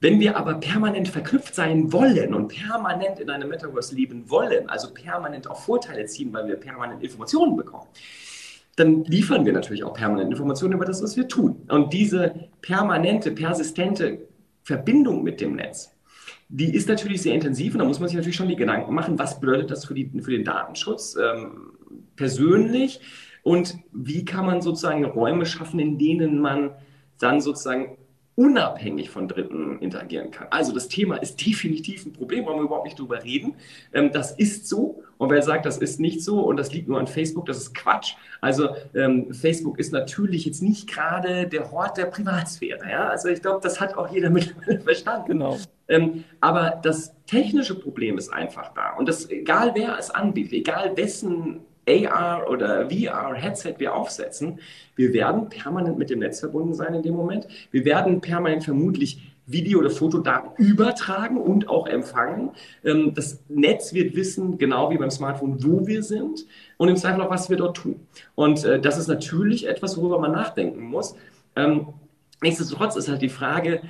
Wenn 0.00 0.18
wir 0.18 0.36
aber 0.36 0.54
permanent 0.54 1.08
verknüpft 1.08 1.54
sein 1.54 1.92
wollen 1.92 2.34
und 2.34 2.48
permanent 2.48 3.20
in 3.20 3.30
einem 3.30 3.50
Metaverse 3.50 3.94
leben 3.94 4.28
wollen, 4.28 4.68
also 4.68 4.92
permanent 4.92 5.48
auch 5.48 5.60
Vorteile 5.60 6.06
ziehen, 6.06 6.32
weil 6.32 6.48
wir 6.48 6.56
permanent 6.56 7.04
Informationen 7.04 7.54
bekommen, 7.54 7.86
dann 8.76 9.04
liefern 9.04 9.44
wir 9.44 9.52
natürlich 9.52 9.84
auch 9.84 9.92
permanent 9.92 10.30
Informationen 10.30 10.74
über 10.74 10.84
das, 10.84 11.02
was 11.02 11.16
wir 11.16 11.28
tun. 11.28 11.62
Und 11.68 11.92
diese 11.92 12.48
permanente, 12.62 13.32
persistente 13.32 14.26
Verbindung 14.62 15.22
mit 15.22 15.40
dem 15.40 15.56
Netz, 15.56 15.90
die 16.48 16.74
ist 16.74 16.88
natürlich 16.88 17.22
sehr 17.22 17.34
intensiv 17.34 17.74
und 17.74 17.80
da 17.80 17.84
muss 17.84 17.98
man 17.98 18.08
sich 18.08 18.16
natürlich 18.16 18.36
schon 18.36 18.48
die 18.48 18.56
Gedanken 18.56 18.94
machen, 18.94 19.18
was 19.18 19.40
bedeutet 19.40 19.70
das 19.70 19.84
für, 19.86 19.94
die, 19.94 20.10
für 20.20 20.30
den 20.30 20.44
Datenschutz 20.44 21.16
ähm, 21.16 21.72
persönlich 22.16 23.00
und 23.42 23.76
wie 23.92 24.24
kann 24.24 24.46
man 24.46 24.60
sozusagen 24.60 25.04
Räume 25.04 25.46
schaffen, 25.46 25.80
in 25.80 25.98
denen 25.98 26.40
man 26.40 26.72
dann 27.18 27.40
sozusagen 27.40 27.96
unabhängig 28.34 29.10
von 29.10 29.28
Dritten 29.28 29.78
interagieren 29.80 30.30
kann. 30.30 30.48
Also 30.50 30.72
das 30.72 30.88
Thema 30.88 31.16
ist 31.16 31.44
definitiv 31.44 32.06
ein 32.06 32.12
Problem, 32.12 32.46
wollen 32.46 32.58
wir 32.58 32.64
überhaupt 32.64 32.86
nicht 32.86 32.98
drüber 32.98 33.22
reden. 33.22 33.54
Ähm, 33.92 34.10
das 34.12 34.32
ist 34.32 34.68
so. 34.68 35.02
Und 35.22 35.30
wer 35.30 35.40
sagt, 35.40 35.66
das 35.66 35.78
ist 35.78 36.00
nicht 36.00 36.20
so 36.24 36.40
und 36.40 36.56
das 36.56 36.72
liegt 36.72 36.88
nur 36.88 36.98
an 36.98 37.06
Facebook, 37.06 37.46
das 37.46 37.58
ist 37.58 37.74
Quatsch. 37.76 38.16
Also 38.40 38.70
ähm, 38.92 39.32
Facebook 39.32 39.78
ist 39.78 39.92
natürlich 39.92 40.46
jetzt 40.46 40.64
nicht 40.64 40.90
gerade 40.90 41.46
der 41.46 41.70
Hort 41.70 41.96
der 41.96 42.06
Privatsphäre. 42.06 42.90
Ja? 42.90 43.06
Also 43.06 43.28
ich 43.28 43.40
glaube, 43.40 43.60
das 43.62 43.80
hat 43.80 43.96
auch 43.96 44.12
jeder 44.12 44.30
mittlerweile 44.30 44.80
verstanden. 44.80 45.28
Genau. 45.28 45.58
Ähm, 45.86 46.24
aber 46.40 46.80
das 46.82 47.14
technische 47.26 47.78
Problem 47.78 48.18
ist 48.18 48.32
einfach 48.32 48.74
da. 48.74 48.94
Und 48.94 49.08
das, 49.08 49.30
egal 49.30 49.70
wer 49.76 49.96
es 49.96 50.10
anbietet, 50.10 50.54
egal 50.54 50.96
wessen 50.96 51.60
AR 51.88 52.50
oder 52.50 52.90
VR-Headset 52.90 53.74
wir 53.78 53.94
aufsetzen, 53.94 54.58
wir 54.96 55.12
werden 55.12 55.48
permanent 55.48 55.98
mit 55.98 56.10
dem 56.10 56.18
Netz 56.18 56.40
verbunden 56.40 56.74
sein 56.74 56.94
in 56.94 57.02
dem 57.02 57.14
Moment. 57.14 57.46
Wir 57.70 57.84
werden 57.84 58.20
permanent 58.20 58.64
vermutlich 58.64 59.31
Video- 59.52 59.78
oder 59.78 59.90
Fotodaten 59.90 60.50
übertragen 60.56 61.36
und 61.36 61.68
auch 61.68 61.86
empfangen. 61.86 62.50
Ähm, 62.84 63.14
das 63.14 63.42
Netz 63.48 63.92
wird 63.92 64.16
wissen, 64.16 64.58
genau 64.58 64.90
wie 64.90 64.98
beim 64.98 65.10
Smartphone, 65.10 65.62
wo 65.62 65.86
wir 65.86 66.02
sind 66.02 66.46
und 66.78 66.88
im 66.88 66.96
Zweifel 66.96 67.22
auch, 67.22 67.30
was 67.30 67.50
wir 67.50 67.56
dort 67.56 67.76
tun. 67.76 68.00
Und 68.34 68.64
äh, 68.64 68.80
das 68.80 68.98
ist 68.98 69.08
natürlich 69.08 69.68
etwas, 69.68 69.96
worüber 69.96 70.18
man 70.18 70.32
nachdenken 70.32 70.82
muss. 70.82 71.14
Ähm, 71.56 71.88
nichtsdestotrotz 72.42 72.96
ist 72.96 73.08
halt 73.08 73.22
die 73.22 73.28
Frage, 73.28 73.82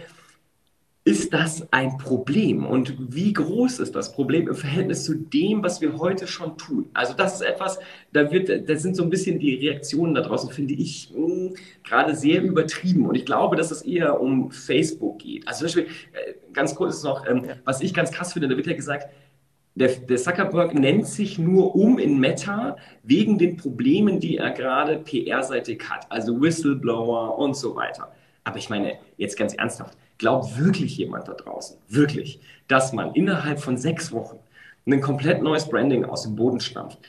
ist 1.04 1.34
das 1.34 1.66
ein 1.72 1.98
Problem? 1.98 2.64
Und 2.64 2.94
wie 3.12 3.32
groß 3.32 3.80
ist 3.80 3.96
das 3.96 4.12
Problem 4.12 4.46
im 4.46 4.54
Verhältnis 4.54 5.04
zu 5.04 5.14
dem, 5.14 5.62
was 5.62 5.80
wir 5.80 5.98
heute 5.98 6.28
schon 6.28 6.56
tun? 6.56 6.88
Also 6.94 7.12
das 7.14 7.34
ist 7.34 7.40
etwas, 7.42 7.80
da 8.12 8.30
wird, 8.30 8.68
da 8.68 8.76
sind 8.76 8.94
so 8.94 9.02
ein 9.02 9.10
bisschen 9.10 9.40
die 9.40 9.56
Reaktionen 9.56 10.14
da 10.14 10.20
draußen, 10.20 10.50
finde 10.50 10.74
ich, 10.74 11.10
mh, 11.12 11.26
hm, 11.26 11.54
gerade 11.82 12.14
sehr 12.14 12.42
übertrieben. 12.42 13.06
Und 13.06 13.16
ich 13.16 13.26
glaube, 13.26 13.56
dass 13.56 13.72
es 13.72 13.82
eher 13.82 14.20
um 14.20 14.52
Facebook 14.52 15.18
geht. 15.18 15.46
Also 15.48 15.66
zum 15.66 15.66
Beispiel, 15.66 15.86
äh, 16.12 16.34
ganz 16.52 16.74
kurz 16.76 16.96
ist 16.96 17.04
noch, 17.04 17.26
ähm, 17.26 17.46
was 17.64 17.80
ich 17.80 17.92
ganz 17.94 18.12
krass 18.12 18.32
finde, 18.32 18.48
da 18.48 18.56
wird 18.56 18.68
ja 18.68 18.74
gesagt, 18.74 19.08
der, 19.74 19.88
der, 19.88 20.18
Zuckerberg 20.18 20.74
nennt 20.74 21.06
sich 21.06 21.38
nur 21.38 21.74
um 21.74 21.98
in 21.98 22.20
Meta 22.20 22.76
wegen 23.02 23.38
den 23.38 23.56
Problemen, 23.56 24.20
die 24.20 24.36
er 24.36 24.50
gerade 24.50 24.98
PR-seitig 24.98 25.82
hat, 25.88 26.06
also 26.10 26.40
Whistleblower 26.40 27.38
und 27.38 27.56
so 27.56 27.74
weiter. 27.74 28.12
Aber 28.44 28.58
ich 28.58 28.68
meine, 28.68 28.98
jetzt 29.16 29.38
ganz 29.38 29.54
ernsthaft, 29.54 29.96
Glaubt 30.22 30.56
wirklich 30.56 30.96
jemand 30.98 31.26
da 31.26 31.32
draußen, 31.32 31.78
wirklich, 31.88 32.38
dass 32.68 32.92
man 32.92 33.12
innerhalb 33.12 33.58
von 33.58 33.76
sechs 33.76 34.12
Wochen 34.12 34.38
ein 34.86 35.00
komplett 35.00 35.42
neues 35.42 35.68
Branding 35.68 36.04
aus 36.04 36.22
dem 36.22 36.36
Boden 36.36 36.60
stampft? 36.60 37.00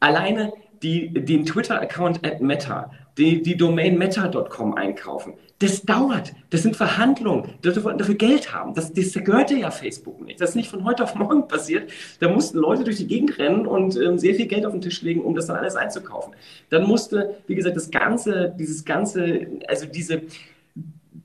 Alleine 0.00 0.54
die, 0.82 1.12
den 1.12 1.44
Twitter-Account 1.44 2.26
at 2.26 2.40
Meta, 2.40 2.90
die, 3.18 3.42
die 3.42 3.58
Domain 3.58 3.98
meta.com 3.98 4.72
einkaufen. 4.74 5.34
Das 5.58 5.82
dauert. 5.82 6.32
Das 6.48 6.62
sind 6.62 6.74
Verhandlungen. 6.74 7.50
Dafür, 7.60 7.92
dafür 7.92 8.14
Geld 8.14 8.54
haben. 8.54 8.72
Das, 8.72 8.90
das 8.90 9.12
gehörte 9.12 9.54
ja 9.54 9.70
Facebook 9.70 10.22
nicht. 10.22 10.40
Das 10.40 10.50
ist 10.50 10.56
nicht 10.56 10.70
von 10.70 10.82
heute 10.84 11.02
auf 11.02 11.14
morgen 11.14 11.46
passiert. 11.46 11.92
Da 12.20 12.30
mussten 12.30 12.56
Leute 12.56 12.84
durch 12.84 12.96
die 12.96 13.06
Gegend 13.06 13.38
rennen 13.38 13.66
und 13.66 13.98
ähm, 13.98 14.16
sehr 14.16 14.34
viel 14.34 14.46
Geld 14.46 14.64
auf 14.64 14.72
den 14.72 14.80
Tisch 14.80 15.02
legen, 15.02 15.20
um 15.20 15.34
das 15.34 15.48
dann 15.48 15.56
alles 15.56 15.76
einzukaufen. 15.76 16.32
Dann 16.70 16.84
musste, 16.84 17.36
wie 17.46 17.54
gesagt, 17.54 17.76
das 17.76 17.90
Ganze, 17.90 18.54
dieses 18.58 18.86
Ganze, 18.86 19.46
also 19.68 19.84
diese, 19.84 20.22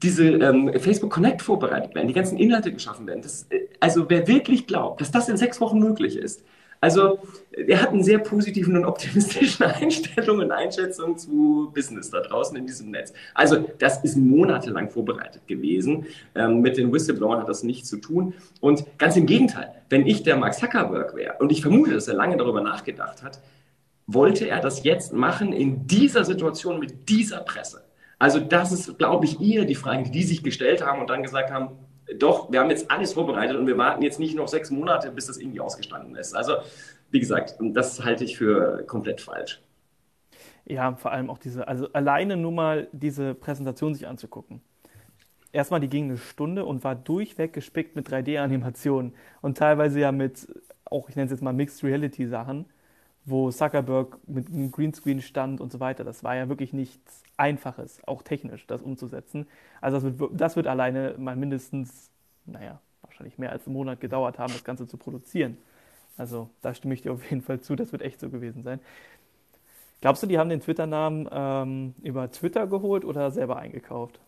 diese 0.02 0.26
ähm, 0.30 0.72
Facebook 0.80 1.12
Connect 1.12 1.42
vorbereitet 1.42 1.96
werden, 1.96 2.08
die 2.08 2.14
ganzen 2.14 2.38
Inhalte 2.38 2.72
geschaffen 2.72 3.08
werden. 3.08 3.22
Das, 3.22 3.48
äh, 3.50 3.68
also 3.80 4.10
wer 4.10 4.28
wirklich 4.28 4.68
glaubt, 4.68 5.02
dass 5.02 5.12
das 5.12 5.30
in 5.30 5.38
sechs 5.38 5.60
Wochen 5.62 5.80
möglich 5.80 6.18
ist, 6.18 6.44
also 6.80 7.20
er 7.52 7.82
hat 7.82 7.90
eine 7.90 8.04
sehr 8.04 8.20
positiven 8.20 8.78
und 8.78 8.86
optimistischen 8.86 9.64
Einstellung 9.66 10.40
und 10.40 10.52
Einschätzung 10.52 11.18
zu 11.18 11.72
Business 11.74 12.12
da 12.12 12.22
draußen 12.22 12.56
in 12.56 12.68
diesem 12.68 12.92
Netz. 12.92 13.14
Also 13.34 13.66
das 13.80 14.04
ist 14.04 14.16
monatelang 14.16 14.90
vorbereitet 14.90 15.48
gewesen. 15.48 16.06
Ähm, 16.36 16.62
mit 16.62 16.78
den 16.78 16.94
Whistleblowern 16.94 17.40
hat 17.40 17.50
das 17.50 17.64
nichts 17.64 17.90
zu 17.90 17.98
tun. 17.98 18.34
Und 18.62 18.86
ganz 19.00 19.16
im 19.16 19.26
Gegenteil, 19.26 19.74
wenn 19.90 20.06
ich 20.06 20.24
der 20.24 20.38
Mark 20.38 20.54
Zuckerberg 20.54 21.16
wäre, 21.16 21.36
und 21.40 21.52
ich 21.52 21.62
vermute, 21.62 21.94
dass 21.94 22.08
er 22.08 22.14
lange 22.14 22.38
darüber 22.38 22.62
nachgedacht 22.62 23.24
hat, 23.24 23.40
wollte 24.06 24.48
er 24.48 24.62
das 24.62 24.84
jetzt 24.84 25.14
machen 25.14 25.54
in 25.54 25.88
dieser 25.88 26.24
Situation 26.24 26.80
mit 26.80 27.10
dieser 27.10 27.40
Presse. 27.40 27.87
Also 28.20 28.40
das 28.40 28.72
ist, 28.72 28.98
glaube 28.98 29.26
ich, 29.26 29.40
eher 29.42 29.66
die 29.66 29.76
Frage, 29.76 30.04
die 30.04 30.12
die 30.12 30.24
sich 30.24 30.44
gestellt 30.44 30.86
haben 30.86 31.02
und 31.02 31.10
dann 31.10 31.24
gesagt 31.24 31.52
haben, 31.52 31.78
doch, 32.18 32.52
wir 32.52 32.60
haben 32.60 32.70
jetzt 32.70 32.90
alles 32.90 33.14
vorbereitet 33.14 33.58
und 33.58 33.68
wir 33.68 33.78
warten 33.78 34.02
jetzt 34.02 34.20
nicht 34.20 34.36
noch 34.36 34.48
sechs 34.48 34.72
Monate, 34.72 35.12
bis 35.12 35.28
das 35.28 35.38
irgendwie 35.38 35.60
ausgestanden 35.60 36.16
ist. 36.16 36.34
Also, 36.34 36.54
wie 37.12 37.20
gesagt, 37.20 37.56
das 37.60 38.04
halte 38.04 38.24
ich 38.24 38.38
für 38.38 38.84
komplett 38.88 39.22
falsch. 39.22 39.62
Ja, 40.66 40.96
vor 40.96 41.12
allem 41.12 41.30
auch 41.30 41.38
diese, 41.38 41.68
also 41.68 41.92
alleine 41.94 42.36
nur 42.36 42.52
mal 42.52 42.88
diese 42.92 43.34
Präsentation 43.34 43.94
sich 43.94 44.08
anzugucken. 44.08 44.62
Erstmal, 45.54 45.80
die 45.80 45.90
ging 45.90 46.06
eine 46.06 46.18
Stunde 46.18 46.66
und 46.66 46.84
war 46.84 46.96
durchweg 46.96 47.54
gespickt 47.54 47.96
mit 47.96 48.10
3D-Animationen 48.10 49.14
und 49.42 49.58
teilweise 49.58 50.00
ja 50.00 50.12
mit, 50.12 50.48
auch 50.86 51.10
ich 51.10 51.16
nenne 51.16 51.26
es 51.28 51.32
jetzt 51.32 51.42
mal 51.42 51.54
Mixed 51.54 51.84
Reality-Sachen 51.84 52.66
wo 53.28 53.52
Zuckerberg 53.52 54.18
mit 54.26 54.48
einem 54.48 54.72
Greenscreen 54.72 55.22
stand 55.22 55.60
und 55.60 55.70
so 55.70 55.82
weiter. 55.82 56.06
Das 56.06 56.24
war 56.24 56.36
ja 56.36 56.48
wirklich 56.48 56.72
nichts 56.72 57.24
Einfaches, 57.36 58.00
auch 58.08 58.22
technisch, 58.22 58.66
das 58.68 58.82
umzusetzen. 58.82 59.48
Also 59.82 60.00
das 60.00 60.18
wird, 60.18 60.32
das 60.34 60.56
wird 60.56 60.66
alleine 60.66 61.14
mal 61.18 61.36
mindestens, 61.36 62.10
naja, 62.46 62.80
wahrscheinlich 63.02 63.38
mehr 63.38 63.52
als 63.52 63.68
einen 63.68 63.74
Monat 63.74 64.00
gedauert 64.00 64.40
haben, 64.40 64.54
das 64.54 64.64
Ganze 64.64 64.88
zu 64.88 64.96
produzieren. 64.96 65.58
Also 66.18 66.50
da 66.62 66.74
stimme 66.74 66.94
ich 66.94 67.02
dir 67.02 67.12
auf 67.12 67.30
jeden 67.30 67.42
Fall 67.42 67.60
zu, 67.60 67.76
das 67.76 67.92
wird 67.92 68.02
echt 68.02 68.22
so 68.22 68.30
gewesen 68.30 68.64
sein. 68.64 68.80
Glaubst 70.00 70.24
du, 70.24 70.28
die 70.28 70.40
haben 70.40 70.50
den 70.50 70.62
Twitter-Namen 70.62 71.28
ähm, 71.30 71.96
über 72.04 72.32
Twitter 72.32 72.66
geholt 72.66 73.04
oder 73.04 73.30
selber 73.32 73.58
eingekauft? 73.58 74.22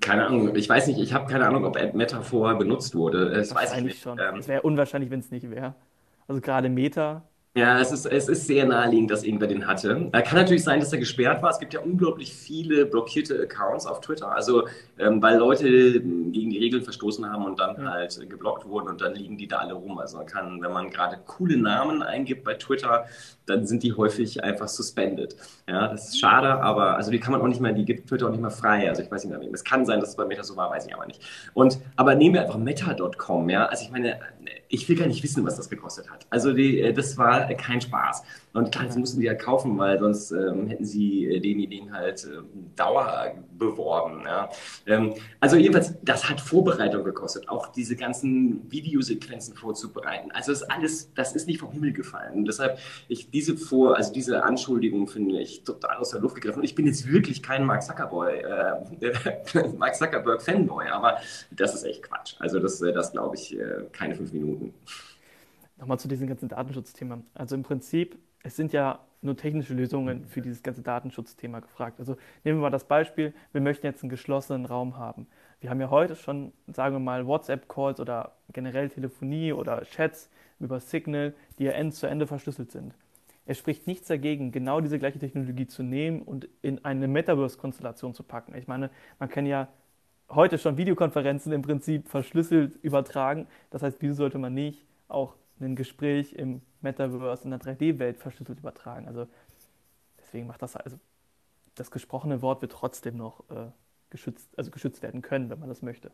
Keine 0.00 0.26
Ahnung, 0.26 0.54
ich 0.54 0.68
weiß 0.68 0.88
nicht, 0.88 0.98
ich 0.98 1.14
habe 1.14 1.30
keine 1.30 1.46
Ahnung, 1.46 1.64
ob 1.64 1.74
Meta 1.94 2.20
vorher 2.20 2.56
benutzt 2.58 2.94
wurde. 2.94 3.30
Das 3.30 3.54
weiß 3.54 3.78
ich 3.78 3.82
nicht. 3.82 4.02
schon. 4.02 4.18
Ähm, 4.18 4.36
es 4.36 4.46
wäre 4.46 4.60
unwahrscheinlich, 4.60 5.10
wenn 5.10 5.20
es 5.20 5.30
nicht 5.30 5.50
wäre. 5.50 5.74
Also 6.28 6.42
gerade 6.42 6.68
Meta 6.68 7.22
Ja, 7.54 7.80
es 7.80 7.90
ist, 7.90 8.06
es 8.06 8.28
ist 8.28 8.46
sehr 8.46 8.66
naheliegend, 8.66 9.10
dass 9.10 9.24
irgendwer 9.24 9.48
den 9.48 9.66
hatte. 9.66 10.10
Äh, 10.12 10.22
kann 10.22 10.38
natürlich 10.38 10.62
sein, 10.62 10.78
dass 10.78 10.92
er 10.92 10.98
gesperrt 10.98 11.42
war. 11.42 11.50
Es 11.50 11.58
gibt 11.58 11.74
ja 11.74 11.80
unglaublich 11.80 12.32
viele 12.32 12.86
blockierte 12.86 13.40
Accounts 13.42 13.86
auf 13.86 14.00
Twitter. 14.00 14.30
Also, 14.30 14.68
ähm, 14.98 15.20
weil 15.22 15.38
Leute 15.38 15.68
gegen 16.00 16.50
die 16.50 16.58
Regeln 16.58 16.84
verstoßen 16.84 17.28
haben 17.28 17.44
und 17.44 17.58
dann 17.58 17.76
ja. 17.82 17.90
halt 17.90 18.30
geblockt 18.30 18.64
wurden 18.66 18.88
und 18.88 19.00
dann 19.00 19.14
liegen 19.14 19.38
die 19.38 19.48
da 19.48 19.58
alle 19.58 19.74
rum. 19.74 19.98
Also, 19.98 20.18
man 20.18 20.26
kann, 20.26 20.62
wenn 20.62 20.72
man 20.72 20.90
gerade 20.90 21.18
coole 21.26 21.56
Namen 21.56 22.02
eingibt 22.02 22.44
bei 22.44 22.54
Twitter, 22.54 23.06
dann 23.48 23.66
sind 23.66 23.82
die 23.82 23.92
häufig 23.92 24.42
einfach 24.44 24.68
suspended. 24.68 25.36
Ja, 25.68 25.88
das 25.88 26.08
ist 26.08 26.20
schade, 26.20 26.60
aber 26.60 26.96
also 26.96 27.10
die 27.10 27.18
kann 27.18 27.32
man 27.32 27.40
auch 27.40 27.48
nicht 27.48 27.60
mehr, 27.60 27.72
die 27.72 27.84
gibt 27.84 28.08
Twitter 28.08 28.26
auch 28.26 28.30
nicht 28.30 28.40
mehr 28.40 28.50
frei. 28.50 28.88
Also, 28.88 29.02
ich 29.02 29.10
weiß 29.10 29.24
nicht 29.24 29.38
mehr, 29.38 29.48
es 29.52 29.64
kann 29.64 29.86
sein, 29.86 30.00
dass 30.00 30.10
es 30.10 30.16
bei 30.16 30.24
Meta 30.24 30.42
so 30.42 30.56
war, 30.56 30.70
weiß 30.70 30.86
ich 30.86 30.94
aber 30.94 31.06
nicht. 31.06 31.22
Und, 31.54 31.78
aber 31.96 32.14
nehmen 32.14 32.34
wir 32.34 32.42
einfach 32.42 32.58
meta.com, 32.58 33.48
ja. 33.48 33.66
Also, 33.66 33.84
ich 33.84 33.90
meine, 33.90 34.18
ich 34.68 34.88
will 34.88 34.96
gar 34.96 35.06
nicht 35.06 35.22
wissen, 35.22 35.44
was 35.46 35.56
das 35.56 35.68
gekostet 35.68 36.10
hat. 36.10 36.26
Also, 36.30 36.52
die, 36.52 36.80
äh, 36.80 36.92
das 36.92 37.16
war 37.16 37.48
kein 37.54 37.80
Spaß. 37.80 38.22
Und 38.58 38.72
klar, 38.72 38.84
jetzt 38.84 38.98
mussten 38.98 39.20
die 39.20 39.26
ja 39.26 39.34
kaufen, 39.34 39.78
weil 39.78 39.98
sonst 39.98 40.32
ähm, 40.32 40.66
hätten 40.66 40.84
sie 40.84 41.26
äh, 41.26 41.40
den 41.40 41.60
Ideen 41.60 41.92
halt 41.92 42.24
äh, 42.24 42.42
Dauer 42.74 43.34
beworben. 43.56 44.22
Ja. 44.24 44.50
Ähm, 44.86 45.14
also 45.38 45.56
jedenfalls, 45.56 45.94
das 46.02 46.28
hat 46.28 46.40
Vorbereitung 46.40 47.04
gekostet, 47.04 47.48
auch 47.48 47.68
diese 47.68 47.94
ganzen 47.94 48.70
Videosequenzen 48.70 49.54
vorzubereiten. 49.54 50.32
Also 50.32 50.52
das 50.52 50.64
alles, 50.64 51.12
das 51.14 51.36
ist 51.36 51.46
nicht 51.46 51.60
vom 51.60 51.70
Himmel 51.70 51.92
gefallen. 51.92 52.34
Und 52.34 52.44
deshalb, 52.46 52.78
ich 53.06 53.30
diese 53.30 53.56
vor, 53.56 53.96
also 53.96 54.12
diese 54.12 54.42
Anschuldigung 54.42 55.06
finde 55.06 55.40
ich 55.40 55.62
total 55.62 55.98
aus 55.98 56.10
der 56.10 56.20
Luft 56.20 56.34
gegriffen. 56.34 56.58
Und 56.58 56.64
ich 56.64 56.74
bin 56.74 56.86
jetzt 56.86 57.06
wirklich 57.06 57.42
kein 57.42 57.64
Mark 57.64 57.82
Zuckerberg, 57.84 58.44
äh, 58.44 59.68
Mark 59.78 59.94
Zuckerberg 59.94 60.42
Fanboy, 60.42 60.88
aber 60.88 61.18
das 61.52 61.74
ist 61.74 61.84
echt 61.84 62.02
Quatsch. 62.02 62.34
Also 62.40 62.58
das, 62.58 62.82
äh, 62.82 62.92
das 62.92 63.12
glaube 63.12 63.36
ich, 63.36 63.56
äh, 63.56 63.84
keine 63.92 64.16
fünf 64.16 64.32
Minuten. 64.32 64.74
Nochmal 65.78 65.98
zu 65.98 66.08
diesem 66.08 66.26
ganzen 66.26 66.48
Datenschutzthema. 66.48 67.22
Also 67.34 67.54
im 67.54 67.62
Prinzip, 67.62 68.18
es 68.42 68.56
sind 68.56 68.72
ja 68.72 69.00
nur 69.20 69.36
technische 69.36 69.74
Lösungen 69.74 70.26
für 70.26 70.40
dieses 70.40 70.62
ganze 70.62 70.82
Datenschutzthema 70.82 71.60
gefragt. 71.60 71.98
Also 71.98 72.16
nehmen 72.44 72.58
wir 72.58 72.62
mal 72.62 72.70
das 72.70 72.84
Beispiel, 72.84 73.34
wir 73.52 73.60
möchten 73.60 73.86
jetzt 73.86 74.02
einen 74.02 74.10
geschlossenen 74.10 74.64
Raum 74.64 74.96
haben. 74.96 75.26
Wir 75.60 75.70
haben 75.70 75.80
ja 75.80 75.90
heute 75.90 76.14
schon, 76.14 76.52
sagen 76.68 76.94
wir 76.94 77.00
mal, 77.00 77.26
WhatsApp-Calls 77.26 77.98
oder 77.98 78.32
generell 78.52 78.88
Telefonie 78.88 79.52
oder 79.52 79.82
Chats 79.82 80.30
über 80.60 80.78
Signal, 80.78 81.34
die 81.58 81.64
ja 81.64 81.72
end 81.72 81.94
zu 81.94 82.06
Ende 82.06 82.26
verschlüsselt 82.26 82.70
sind. 82.70 82.94
Es 83.44 83.58
spricht 83.58 83.86
nichts 83.86 84.06
dagegen, 84.06 84.52
genau 84.52 84.80
diese 84.80 84.98
gleiche 84.98 85.18
Technologie 85.18 85.66
zu 85.66 85.82
nehmen 85.82 86.22
und 86.22 86.48
in 86.62 86.84
eine 86.84 87.08
Metaverse-Konstellation 87.08 88.14
zu 88.14 88.22
packen. 88.22 88.54
Ich 88.54 88.68
meine, 88.68 88.90
man 89.18 89.28
kann 89.30 89.46
ja 89.46 89.68
heute 90.30 90.58
schon 90.58 90.76
Videokonferenzen 90.76 91.52
im 91.52 91.62
Prinzip 91.62 92.08
verschlüsselt 92.08 92.76
übertragen. 92.82 93.46
Das 93.70 93.82
heißt, 93.82 93.96
wieso 94.00 94.14
sollte 94.14 94.38
man 94.38 94.54
nicht 94.54 94.84
auch 95.08 95.34
ein 95.60 95.76
Gespräch 95.76 96.32
im 96.32 96.62
Metaverse, 96.80 97.44
in 97.44 97.50
der 97.50 97.60
3D-Welt 97.60 98.18
verschlüsselt 98.18 98.58
übertragen. 98.58 99.06
Also 99.08 99.26
deswegen 100.20 100.46
macht 100.46 100.62
das 100.62 100.76
also 100.76 100.98
das 101.74 101.90
gesprochene 101.90 102.42
Wort 102.42 102.60
wird 102.62 102.72
trotzdem 102.72 103.16
noch 103.16 103.40
äh, 103.50 103.70
geschützt, 104.10 104.48
also 104.56 104.70
geschützt 104.70 105.02
werden 105.02 105.22
können, 105.22 105.50
wenn 105.50 105.58
man 105.58 105.68
das 105.68 105.82
möchte. 105.82 106.10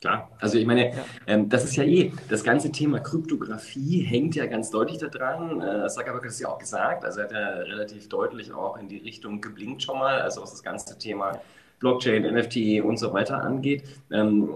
Klar, 0.00 0.32
also 0.40 0.58
ich 0.58 0.66
meine, 0.66 0.90
ja. 0.90 1.04
ähm, 1.28 1.48
das 1.48 1.62
ist 1.62 1.76
ja 1.76 1.84
eh, 1.84 2.10
das 2.28 2.42
ganze 2.42 2.72
Thema 2.72 2.98
Kryptographie 2.98 4.00
hängt 4.00 4.34
ja 4.34 4.46
ganz 4.46 4.70
deutlich 4.70 4.98
daran. 4.98 5.60
Äh, 5.60 5.88
Zuckerberg 5.88 6.24
hat 6.24 6.30
es 6.30 6.40
ja 6.40 6.48
auch 6.48 6.58
gesagt, 6.58 7.04
also 7.04 7.20
er 7.20 7.24
hat 7.26 7.32
ja 7.32 7.48
relativ 7.62 8.08
deutlich 8.08 8.52
auch 8.52 8.76
in 8.78 8.88
die 8.88 8.98
Richtung 8.98 9.40
geblinkt 9.40 9.84
schon 9.84 10.00
mal, 10.00 10.20
also 10.20 10.42
was 10.42 10.50
das 10.50 10.62
ganze 10.64 10.98
Thema 10.98 11.40
Blockchain, 11.78 12.22
NFT 12.22 12.82
und 12.82 12.96
so 12.96 13.12
weiter 13.12 13.42
angeht. 13.42 13.84
Ähm, 14.10 14.50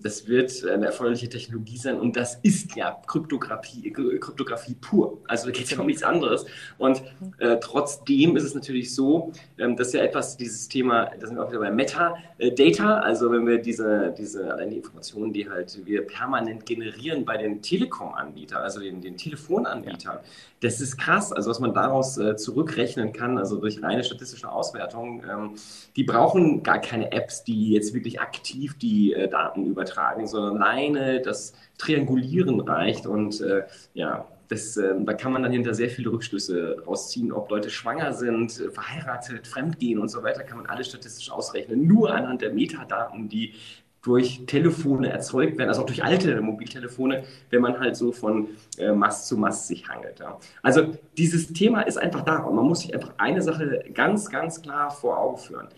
das 0.00 0.26
wird 0.26 0.64
eine 0.66 0.86
erforderliche 0.86 1.28
Technologie 1.28 1.76
sein 1.76 2.00
und 2.00 2.16
das 2.16 2.36
ist 2.42 2.74
ja 2.76 3.00
Kryptographie, 3.06 3.92
Kryptographie 3.92 4.74
pur. 4.74 5.18
Also 5.28 5.46
da 5.46 5.52
geht 5.52 5.64
es 5.64 5.70
ja 5.70 5.78
um 5.78 5.86
nichts 5.86 6.02
anderes. 6.02 6.46
Und 6.78 7.02
äh, 7.38 7.58
trotzdem 7.60 8.36
ist 8.36 8.44
es 8.44 8.54
natürlich 8.54 8.94
so, 8.94 9.32
ähm, 9.58 9.76
dass 9.76 9.92
ja 9.92 10.02
etwas, 10.02 10.36
dieses 10.36 10.68
Thema, 10.68 11.10
da 11.18 11.26
sind 11.26 11.36
wir 11.36 11.44
auch 11.44 11.50
wieder 11.50 11.60
bei 11.60 11.70
Metadata, 11.70 12.98
also 12.98 13.30
wenn 13.30 13.46
wir 13.46 13.58
diese, 13.58 14.14
diese, 14.16 14.52
allein 14.52 14.70
die 14.70 14.76
Informationen, 14.76 15.32
die 15.32 15.48
halt 15.48 15.78
wir 15.84 16.06
permanent 16.06 16.66
generieren 16.66 17.24
bei 17.24 17.36
den 17.36 17.62
Telekom-Anbietern, 17.62 18.62
also 18.62 18.80
den, 18.80 19.00
den 19.00 19.16
Telefonanbietern, 19.16 20.18
das 20.60 20.80
ist 20.80 20.96
krass, 20.96 21.32
also 21.32 21.50
was 21.50 21.58
man 21.58 21.74
daraus 21.74 22.18
äh, 22.18 22.36
zurückrechnen 22.36 23.12
kann, 23.12 23.36
also 23.36 23.56
durch 23.56 23.82
reine 23.82 24.04
statistische 24.04 24.50
Auswertung, 24.50 25.22
ähm, 25.28 25.54
die 25.96 26.04
brauchen 26.04 26.62
gar 26.62 26.80
keine 26.80 27.10
Apps, 27.10 27.42
die 27.42 27.70
jetzt 27.70 27.94
wirklich 27.94 28.20
aktiv 28.20 28.78
die 28.78 29.12
äh, 29.12 29.28
Daten 29.28 29.66
übertragen, 29.82 30.26
sondern 30.26 30.62
alleine 30.62 31.20
das 31.20 31.52
Triangulieren 31.78 32.60
reicht 32.60 33.06
und 33.06 33.40
äh, 33.40 33.64
ja, 33.94 34.26
das, 34.48 34.76
äh, 34.76 34.94
da 35.04 35.14
kann 35.14 35.32
man 35.32 35.42
dann 35.42 35.52
hinter 35.52 35.74
sehr 35.74 35.88
viele 35.88 36.12
Rückschlüsse 36.12 36.82
rausziehen, 36.86 37.32
ob 37.32 37.50
Leute 37.50 37.70
schwanger 37.70 38.12
sind, 38.12 38.60
äh, 38.60 38.70
verheiratet, 38.70 39.46
fremdgehen 39.46 39.98
und 39.98 40.08
so 40.08 40.22
weiter, 40.22 40.44
kann 40.44 40.58
man 40.58 40.66
alles 40.66 40.88
statistisch 40.88 41.30
ausrechnen, 41.30 41.86
nur 41.86 42.14
anhand 42.14 42.42
der 42.42 42.52
Metadaten, 42.52 43.28
die 43.28 43.54
durch 44.02 44.42
Telefone 44.46 45.10
erzeugt 45.10 45.58
werden, 45.58 45.68
also 45.68 45.82
auch 45.82 45.86
durch 45.86 46.02
alte 46.02 46.40
Mobiltelefone, 46.40 47.22
wenn 47.50 47.62
man 47.62 47.78
halt 47.78 47.94
so 47.96 48.10
von 48.10 48.48
äh, 48.76 48.90
Mast 48.92 49.28
zu 49.28 49.36
Mast 49.36 49.68
sich 49.68 49.88
hangelt. 49.88 50.18
Ja. 50.18 50.38
Also 50.60 50.94
dieses 51.16 51.52
Thema 51.52 51.82
ist 51.82 51.98
einfach 51.98 52.22
da 52.22 52.38
und 52.38 52.56
man 52.56 52.66
muss 52.66 52.80
sich 52.80 52.92
einfach 52.92 53.14
eine 53.18 53.40
Sache 53.42 53.84
ganz, 53.94 54.28
ganz 54.28 54.60
klar 54.60 54.90
vor 54.90 55.18
Augen 55.18 55.38
führen. 55.38 55.68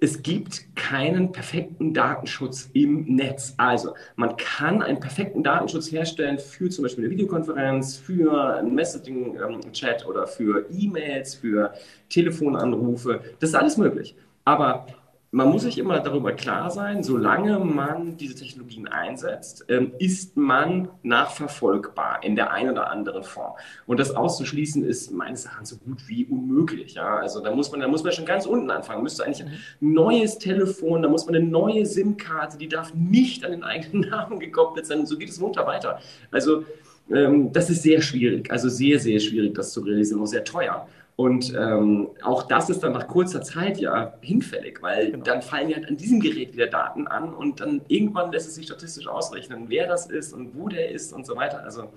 Es 0.00 0.22
gibt 0.22 0.76
keinen 0.76 1.32
perfekten 1.32 1.92
Datenschutz 1.92 2.70
im 2.72 3.16
Netz. 3.16 3.54
Also 3.56 3.94
man 4.14 4.36
kann 4.36 4.80
einen 4.80 5.00
perfekten 5.00 5.42
Datenschutz 5.42 5.90
herstellen 5.90 6.38
für 6.38 6.70
zum 6.70 6.84
Beispiel 6.84 7.04
eine 7.04 7.10
Videokonferenz, 7.10 7.96
für 7.96 8.54
einen 8.54 8.76
Messaging-Chat 8.76 10.02
ähm, 10.02 10.08
oder 10.08 10.28
für 10.28 10.66
E-Mails, 10.70 11.34
für 11.34 11.74
Telefonanrufe. 12.08 13.22
Das 13.40 13.50
ist 13.50 13.56
alles 13.56 13.76
möglich. 13.76 14.14
Aber 14.44 14.86
man 15.30 15.50
muss 15.50 15.62
sich 15.62 15.76
immer 15.76 16.00
darüber 16.00 16.32
klar 16.32 16.70
sein, 16.70 17.02
solange 17.02 17.58
man 17.58 18.16
diese 18.16 18.34
Technologien 18.34 18.88
einsetzt, 18.88 19.66
ähm, 19.68 19.92
ist 19.98 20.36
man 20.38 20.88
nachverfolgbar 21.02 22.22
in 22.22 22.34
der 22.34 22.50
einen 22.52 22.70
oder 22.70 22.90
anderen 22.90 23.22
Form. 23.22 23.52
Und 23.86 24.00
das 24.00 24.16
auszuschließen 24.16 24.84
ist 24.84 25.12
meines 25.12 25.44
Erachtens 25.44 25.70
so 25.70 25.76
gut 25.76 26.08
wie 26.08 26.24
unmöglich. 26.24 26.94
Ja? 26.94 27.18
Also 27.18 27.40
da 27.40 27.54
muss 27.54 27.70
man, 27.70 27.80
da 27.80 27.88
muss 27.88 28.02
man 28.02 28.12
schon 28.12 28.24
ganz 28.24 28.46
unten 28.46 28.70
anfangen. 28.70 28.98
Man 28.98 29.04
müsste 29.04 29.24
eigentlich 29.24 29.44
ein 29.44 29.52
neues 29.80 30.38
Telefon, 30.38 31.02
da 31.02 31.08
muss 31.08 31.26
man 31.26 31.34
eine 31.34 31.44
neue 31.44 31.84
SIM-Karte, 31.84 32.56
die 32.56 32.68
darf 32.68 32.94
nicht 32.94 33.44
an 33.44 33.50
den 33.50 33.64
eigenen 33.64 34.00
Namen 34.10 34.40
gekoppelt 34.40 34.86
sein. 34.86 35.04
So 35.04 35.18
geht 35.18 35.28
es 35.28 35.38
munter 35.38 35.66
weiter. 35.66 36.00
Also 36.30 36.64
ähm, 37.10 37.52
das 37.52 37.70
ist 37.70 37.82
sehr 37.82 38.00
schwierig, 38.00 38.50
also 38.50 38.68
sehr, 38.68 38.98
sehr 38.98 39.18
schwierig, 39.20 39.54
das 39.54 39.72
zu 39.72 39.80
realisieren, 39.80 40.20
auch 40.20 40.26
sehr 40.26 40.44
teuer. 40.44 40.86
Und 41.18 41.52
ähm, 41.52 42.10
auch 42.22 42.44
das 42.44 42.70
ist 42.70 42.84
dann 42.84 42.92
nach 42.92 43.08
kurzer 43.08 43.42
Zeit 43.42 43.78
ja 43.78 44.14
hinfällig, 44.20 44.80
weil 44.82 45.10
genau. 45.10 45.24
dann 45.24 45.42
fallen 45.42 45.68
ja 45.68 45.78
an 45.78 45.96
diesem 45.96 46.20
Gerät 46.20 46.52
wieder 46.52 46.68
Daten 46.68 47.08
an 47.08 47.34
und 47.34 47.58
dann 47.58 47.80
irgendwann 47.88 48.30
lässt 48.30 48.46
es 48.46 48.54
sich 48.54 48.66
statistisch 48.66 49.08
ausrechnen, 49.08 49.64
wer 49.66 49.88
das 49.88 50.06
ist 50.06 50.32
und 50.32 50.56
wo 50.56 50.68
der 50.68 50.92
ist 50.92 51.12
und 51.12 51.26
so 51.26 51.34
weiter. 51.34 51.64
Also 51.64 51.92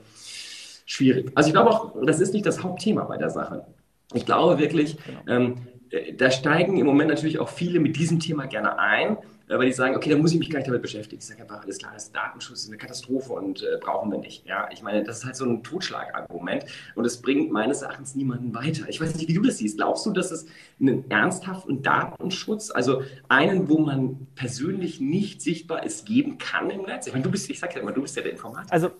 schwierig. 0.87 1.31
Also 1.35 1.49
ich 1.49 1.53
glaube 1.53 1.69
auch, 1.69 1.95
das 2.03 2.19
ist 2.19 2.33
nicht 2.33 2.47
das 2.47 2.63
Hauptthema 2.63 3.03
bei 3.03 3.17
der 3.17 3.29
Sache. 3.29 3.67
Ich 4.15 4.25
glaube 4.25 4.57
wirklich, 4.57 4.97
genau. 5.05 5.19
ähm, 5.27 5.57
äh, 5.91 6.13
da 6.13 6.31
steigen 6.31 6.77
im 6.77 6.87
Moment 6.87 7.11
natürlich 7.11 7.37
auch 7.37 7.49
viele 7.49 7.79
mit 7.79 7.97
diesem 7.97 8.19
Thema 8.19 8.47
gerne 8.47 8.79
ein, 8.79 9.17
weil 9.59 9.67
die 9.67 9.73
sagen, 9.73 9.95
okay, 9.95 10.09
dann 10.09 10.21
muss 10.21 10.31
ich 10.33 10.39
mich 10.39 10.49
gleich 10.49 10.63
damit 10.63 10.81
beschäftigen. 10.81 11.19
Ich 11.19 11.27
sage 11.27 11.41
einfach, 11.41 11.63
alles 11.63 11.77
klar, 11.77 11.91
das 11.93 12.11
Datenschutz 12.11 12.63
ist 12.63 12.67
eine 12.69 12.77
Katastrophe 12.77 13.33
und 13.33 13.61
äh, 13.61 13.77
brauchen 13.79 14.11
wir 14.11 14.17
nicht. 14.17 14.45
Ja, 14.45 14.69
ich 14.71 14.81
meine, 14.81 15.03
das 15.03 15.19
ist 15.19 15.25
halt 15.25 15.35
so 15.35 15.45
ein 15.45 15.63
Totschlagargument 15.63 16.65
und 16.95 17.05
es 17.05 17.21
bringt 17.21 17.51
meines 17.51 17.81
Erachtens 17.81 18.15
niemanden 18.15 18.53
weiter. 18.53 18.87
Ich 18.87 19.01
weiß 19.01 19.15
nicht, 19.15 19.27
wie 19.27 19.33
du 19.33 19.41
das 19.41 19.57
siehst. 19.57 19.77
Glaubst 19.77 20.05
du, 20.05 20.11
dass 20.11 20.31
es 20.31 20.45
einen 20.79 21.09
ernsthaften 21.09 21.81
Datenschutz, 21.81 22.71
also 22.71 23.03
einen, 23.27 23.69
wo 23.69 23.79
man 23.79 24.27
persönlich 24.35 24.99
nicht 24.99 25.41
sichtbar 25.41 25.85
ist, 25.85 26.05
geben 26.05 26.37
kann 26.37 26.69
im 26.69 26.83
Netz? 26.83 27.07
Ich 27.07 27.13
meine, 27.13 27.23
du 27.23 27.31
bist, 27.31 27.49
ich 27.49 27.59
sage 27.59 27.75
ja 27.75 27.81
immer, 27.81 27.91
du 27.91 28.01
bist 28.01 28.15
ja 28.15 28.21
der 28.21 28.31
Informatiker. 28.31 28.73
Also 28.73 28.91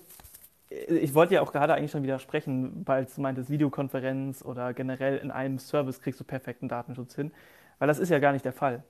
ich 0.69 1.13
wollte 1.13 1.33
ja 1.33 1.41
auch 1.41 1.51
gerade 1.51 1.73
eigentlich 1.73 1.91
schon 1.91 2.03
widersprechen, 2.03 2.83
weil 2.85 3.05
du 3.05 3.21
meintest, 3.21 3.49
Videokonferenz 3.49 4.43
oder 4.43 4.73
generell 4.73 5.17
in 5.17 5.31
einem 5.31 5.59
Service 5.59 6.01
kriegst 6.01 6.19
du 6.19 6.23
perfekten 6.23 6.67
Datenschutz 6.67 7.15
hin, 7.15 7.31
weil 7.79 7.87
das 7.87 7.99
ist 7.99 8.09
ja 8.09 8.19
gar 8.19 8.31
nicht 8.31 8.45
der 8.45 8.53
Fall. 8.53 8.83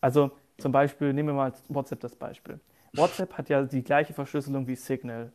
Also 0.00 0.30
zum 0.58 0.72
Beispiel, 0.72 1.12
nehmen 1.12 1.30
wir 1.30 1.34
mal 1.34 1.52
WhatsApp 1.68 2.00
das 2.00 2.16
Beispiel. 2.16 2.60
WhatsApp 2.92 3.36
hat 3.36 3.48
ja 3.48 3.62
die 3.62 3.82
gleiche 3.82 4.14
Verschlüsselung 4.14 4.66
wie 4.66 4.76
Signal 4.76 5.32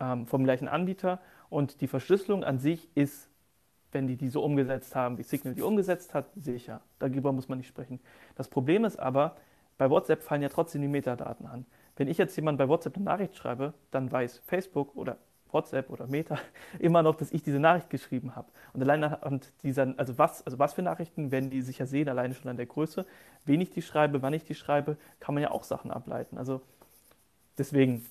ähm, 0.00 0.26
vom 0.26 0.44
gleichen 0.44 0.68
Anbieter 0.68 1.20
und 1.50 1.80
die 1.80 1.86
Verschlüsselung 1.86 2.44
an 2.44 2.58
sich 2.58 2.88
ist, 2.96 3.28
wenn 3.92 4.06
die 4.06 4.16
die 4.16 4.28
so 4.28 4.42
umgesetzt 4.42 4.94
haben, 4.94 5.18
wie 5.18 5.22
Signal 5.22 5.54
die 5.54 5.62
umgesetzt 5.62 6.14
hat, 6.14 6.26
sicher. 6.36 6.80
Darüber 6.98 7.32
muss 7.32 7.48
man 7.48 7.58
nicht 7.58 7.68
sprechen. 7.68 8.00
Das 8.36 8.48
Problem 8.48 8.84
ist 8.84 8.98
aber, 8.98 9.36
bei 9.76 9.88
WhatsApp 9.90 10.22
fallen 10.22 10.42
ja 10.42 10.48
trotzdem 10.48 10.82
die 10.82 10.88
Metadaten 10.88 11.46
an. 11.46 11.66
Wenn 11.96 12.08
ich 12.08 12.18
jetzt 12.18 12.36
jemand 12.36 12.58
bei 12.58 12.68
WhatsApp 12.68 12.96
eine 12.96 13.04
Nachricht 13.04 13.36
schreibe, 13.36 13.74
dann 13.90 14.10
weiß 14.10 14.42
Facebook 14.46 14.94
oder 14.96 15.18
WhatsApp 15.52 15.90
oder 15.90 16.06
Meta 16.06 16.38
immer 16.78 17.02
noch, 17.02 17.14
dass 17.14 17.32
ich 17.32 17.42
diese 17.42 17.58
Nachricht 17.58 17.90
geschrieben 17.90 18.36
habe. 18.36 18.48
Und 18.72 18.82
allein 18.82 19.04
anhand 19.04 19.52
dieser, 19.62 19.94
also 19.96 20.18
was, 20.18 20.44
also 20.46 20.58
was 20.58 20.74
für 20.74 20.82
Nachrichten 20.82 21.30
werden 21.30 21.50
die 21.50 21.62
sicher 21.62 21.86
sehen, 21.86 22.08
alleine 22.08 22.34
schon 22.34 22.50
an 22.50 22.56
der 22.56 22.66
Größe, 22.66 23.06
wen 23.44 23.60
ich 23.60 23.70
die 23.70 23.82
schreibe, 23.82 24.22
wann 24.22 24.34
ich 24.34 24.44
die 24.44 24.54
schreibe, 24.54 24.96
kann 25.20 25.34
man 25.34 25.42
ja 25.42 25.50
auch 25.50 25.64
Sachen 25.64 25.90
ableiten. 25.90 26.38
Also 26.38 26.60
deswegen, 27.56 28.06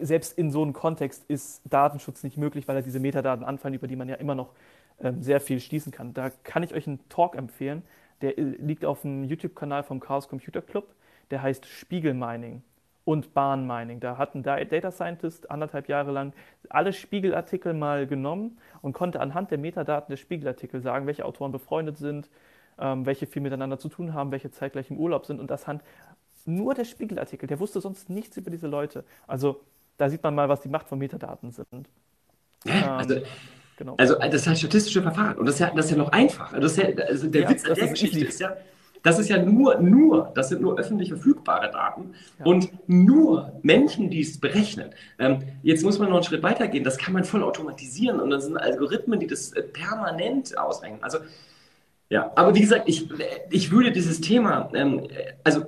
selbst 0.00 0.38
in 0.38 0.50
so 0.50 0.62
einem 0.62 0.72
Kontext 0.72 1.24
ist 1.28 1.62
Datenschutz 1.64 2.22
nicht 2.22 2.36
möglich, 2.36 2.68
weil 2.68 2.76
da 2.76 2.82
diese 2.82 3.00
Metadaten 3.00 3.44
anfallen, 3.44 3.74
über 3.74 3.86
die 3.86 3.96
man 3.96 4.08
ja 4.08 4.16
immer 4.16 4.34
noch 4.34 4.54
ähm, 5.00 5.22
sehr 5.22 5.40
viel 5.40 5.60
schließen 5.60 5.92
kann. 5.92 6.14
Da 6.14 6.30
kann 6.42 6.62
ich 6.62 6.74
euch 6.74 6.86
einen 6.86 7.06
Talk 7.08 7.36
empfehlen, 7.36 7.82
der 8.20 8.38
äh, 8.38 8.42
liegt 8.42 8.84
auf 8.84 9.02
dem 9.02 9.24
YouTube-Kanal 9.24 9.82
vom 9.82 10.00
Chaos 10.00 10.28
Computer 10.28 10.62
Club, 10.62 10.94
der 11.30 11.42
heißt 11.42 11.66
Spiegelmining 11.66 12.62
und 13.08 13.32
Bahnmining. 13.32 14.00
Da 14.00 14.18
hat 14.18 14.34
ein 14.34 14.42
Data 14.42 14.90
Scientist 14.90 15.50
anderthalb 15.50 15.88
Jahre 15.88 16.12
lang 16.12 16.34
alle 16.68 16.92
Spiegelartikel 16.92 17.72
mal 17.72 18.06
genommen 18.06 18.58
und 18.82 18.92
konnte 18.92 19.20
anhand 19.20 19.50
der 19.50 19.56
Metadaten 19.56 20.12
der 20.12 20.18
Spiegelartikel 20.18 20.82
sagen, 20.82 21.06
welche 21.06 21.24
Autoren 21.24 21.50
befreundet 21.50 21.96
sind, 21.96 22.28
ähm, 22.78 23.06
welche 23.06 23.26
viel 23.26 23.40
miteinander 23.40 23.78
zu 23.78 23.88
tun 23.88 24.12
haben, 24.12 24.30
welche 24.30 24.50
zeitgleich 24.50 24.90
im 24.90 24.98
Urlaub 24.98 25.24
sind 25.24 25.40
und 25.40 25.50
das 25.50 25.66
hand 25.66 25.82
nur 26.44 26.74
der 26.74 26.84
Spiegelartikel, 26.84 27.46
der 27.46 27.60
wusste 27.60 27.80
sonst 27.80 28.10
nichts 28.10 28.36
über 28.36 28.50
diese 28.50 28.66
Leute. 28.66 29.04
Also 29.26 29.62
da 29.96 30.10
sieht 30.10 30.22
man 30.22 30.34
mal, 30.34 30.50
was 30.50 30.60
die 30.60 30.68
Macht 30.68 30.86
von 30.86 30.98
Metadaten 30.98 31.50
sind. 31.50 31.88
Also, 32.66 33.14
ähm, 33.14 33.22
genau. 33.78 33.94
also 33.96 34.16
das 34.16 34.34
ist 34.34 34.46
halt 34.48 34.58
statistische 34.58 35.00
Verfahren 35.00 35.38
und 35.38 35.46
das 35.46 35.54
ist 35.54 35.60
ja, 35.60 35.70
das 35.74 35.86
ist 35.86 35.92
ja 35.92 35.96
noch 35.96 36.12
einfach. 36.12 36.52
Das 36.60 36.76
ja, 36.76 36.88
also 37.06 37.28
der 37.28 37.42
ja, 37.42 37.48
Witz 37.48 37.64
an 37.64 37.74
der 37.74 37.88
Geschichte 37.88 38.20
ist 38.20 38.38
ja, 38.38 38.54
das 39.02 39.18
ist 39.18 39.28
ja 39.28 39.42
nur, 39.42 39.80
nur, 39.80 40.32
das 40.34 40.48
sind 40.48 40.62
nur 40.62 40.78
öffentlich 40.78 41.08
verfügbare 41.08 41.70
Daten 41.70 42.14
ja. 42.38 42.44
und 42.44 42.70
nur 42.88 43.52
Menschen, 43.62 44.10
die 44.10 44.20
es 44.20 44.38
berechnen. 44.38 44.90
Ähm, 45.18 45.42
jetzt 45.62 45.84
muss 45.84 45.98
man 45.98 46.08
noch 46.08 46.16
einen 46.16 46.24
Schritt 46.24 46.42
weiter 46.42 46.68
gehen, 46.68 46.84
das 46.84 46.98
kann 46.98 47.12
man 47.14 47.24
voll 47.24 47.42
automatisieren 47.42 48.20
und 48.20 48.30
dann 48.30 48.40
sind 48.40 48.56
Algorithmen, 48.56 49.20
die 49.20 49.26
das 49.26 49.52
äh, 49.52 49.62
permanent 49.62 50.56
ausrechnen. 50.58 51.02
Also 51.02 51.18
ja, 52.10 52.32
aber 52.36 52.54
wie 52.54 52.60
gesagt, 52.60 52.88
ich, 52.88 53.08
ich 53.50 53.70
würde 53.70 53.92
dieses 53.92 54.20
Thema, 54.20 54.70
ähm, 54.74 55.06
also 55.44 55.64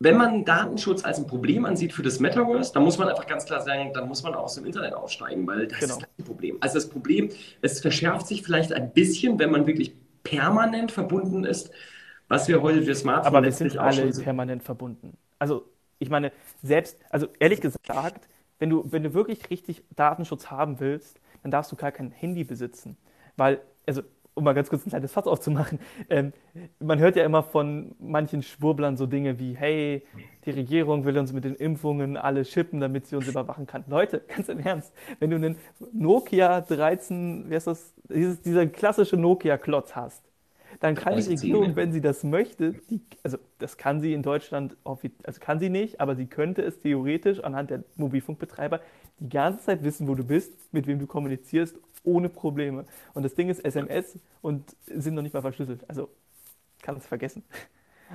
wenn 0.00 0.16
man 0.16 0.44
Datenschutz 0.44 1.04
als 1.04 1.18
ein 1.18 1.26
Problem 1.26 1.64
ansieht 1.64 1.92
für 1.92 2.02
das 2.02 2.18
Metaverse, 2.18 2.72
dann 2.74 2.82
muss 2.82 2.98
man 2.98 3.08
einfach 3.08 3.26
ganz 3.26 3.46
klar 3.46 3.60
sagen, 3.60 3.92
dann 3.94 4.08
muss 4.08 4.22
man 4.22 4.34
auch 4.34 4.44
aus 4.44 4.56
dem 4.56 4.66
Internet 4.66 4.92
aussteigen, 4.92 5.46
weil 5.46 5.68
das 5.68 5.78
genau. 5.78 5.96
ist 5.96 6.06
ein 6.18 6.24
Problem. 6.24 6.58
Also 6.60 6.74
das 6.74 6.88
Problem, 6.88 7.30
es 7.62 7.80
verschärft 7.80 8.26
sich 8.26 8.42
vielleicht 8.42 8.72
ein 8.72 8.92
bisschen, 8.92 9.38
wenn 9.38 9.50
man 9.50 9.66
wirklich 9.66 9.94
permanent 10.24 10.90
verbunden 10.90 11.44
ist, 11.44 11.70
was 12.28 12.48
wir 12.48 12.62
heute 12.62 12.82
für 12.82 12.94
Smartphones 12.94 13.26
Aber 13.26 13.42
wir 13.44 13.52
sind 13.52 13.78
alle 13.78 14.10
permanent 14.10 14.62
verbunden. 14.62 15.16
Also 15.38 15.64
ich 15.98 16.10
meine, 16.10 16.32
selbst, 16.62 16.98
also 17.10 17.28
ehrlich 17.38 17.60
gesagt, 17.60 18.28
wenn 18.58 18.70
du, 18.70 18.84
wenn 18.90 19.02
du 19.02 19.14
wirklich 19.14 19.50
richtig 19.50 19.82
Datenschutz 19.94 20.50
haben 20.50 20.80
willst, 20.80 21.20
dann 21.42 21.50
darfst 21.50 21.70
du 21.72 21.76
gar 21.76 21.92
kein 21.92 22.10
Handy 22.10 22.44
besitzen. 22.44 22.96
Weil, 23.36 23.60
also 23.86 24.02
um 24.34 24.44
mal 24.44 24.52
ganz 24.52 24.68
kurz 24.68 24.84
ein 24.84 24.90
kleines 24.90 25.12
Fass 25.12 25.26
aufzumachen, 25.26 25.78
ähm, 26.10 26.32
man 26.80 26.98
hört 26.98 27.16
ja 27.16 27.24
immer 27.24 27.42
von 27.42 27.94
manchen 28.00 28.42
Schwurblern 28.42 28.96
so 28.96 29.06
Dinge 29.06 29.38
wie, 29.38 29.56
hey, 29.56 30.04
die 30.44 30.50
Regierung 30.50 31.04
will 31.04 31.16
uns 31.18 31.32
mit 31.32 31.44
den 31.44 31.54
Impfungen 31.54 32.16
alle 32.16 32.42
chippen, 32.42 32.80
damit 32.80 33.06
sie 33.06 33.16
uns 33.16 33.28
überwachen 33.28 33.66
kann. 33.66 33.84
Leute, 33.86 34.22
ganz 34.28 34.48
im 34.48 34.58
Ernst, 34.60 34.92
wenn 35.20 35.30
du 35.30 35.36
einen 35.36 35.56
Nokia 35.92 36.60
13, 36.62 37.48
wie 37.48 37.54
heißt 37.54 37.68
das, 37.68 37.94
dieses, 38.08 38.42
dieser 38.42 38.66
klassische 38.66 39.16
Nokia-Klotz 39.16 39.94
hast, 39.94 40.24
dann 40.84 40.96
kann 40.96 41.16
die 41.16 41.22
Regierung, 41.22 41.76
wenn 41.76 41.92
sie 41.92 42.02
das 42.02 42.24
möchte, 42.24 42.74
die, 42.90 43.00
also 43.22 43.38
das 43.58 43.78
kann 43.78 44.02
sie 44.02 44.12
in 44.12 44.22
Deutschland, 44.22 44.76
also 44.84 45.40
kann 45.40 45.58
sie 45.58 45.70
nicht, 45.70 45.98
aber 45.98 46.14
sie 46.14 46.26
könnte 46.26 46.60
es 46.60 46.78
theoretisch 46.78 47.40
anhand 47.40 47.70
der 47.70 47.84
Mobilfunkbetreiber 47.96 48.82
die 49.18 49.30
ganze 49.30 49.64
Zeit 49.64 49.82
wissen, 49.82 50.06
wo 50.08 50.14
du 50.14 50.24
bist, 50.24 50.52
mit 50.72 50.86
wem 50.86 50.98
du 50.98 51.06
kommunizierst 51.06 51.78
ohne 52.02 52.28
Probleme. 52.28 52.84
Und 53.14 53.22
das 53.22 53.34
Ding 53.34 53.48
ist 53.48 53.64
SMS 53.64 54.18
und 54.42 54.76
sind 54.84 55.14
noch 55.14 55.22
nicht 55.22 55.32
mal 55.32 55.40
verschlüsselt. 55.40 55.88
Also 55.88 56.10
kann 56.82 56.98
es 56.98 57.06
vergessen. 57.06 57.44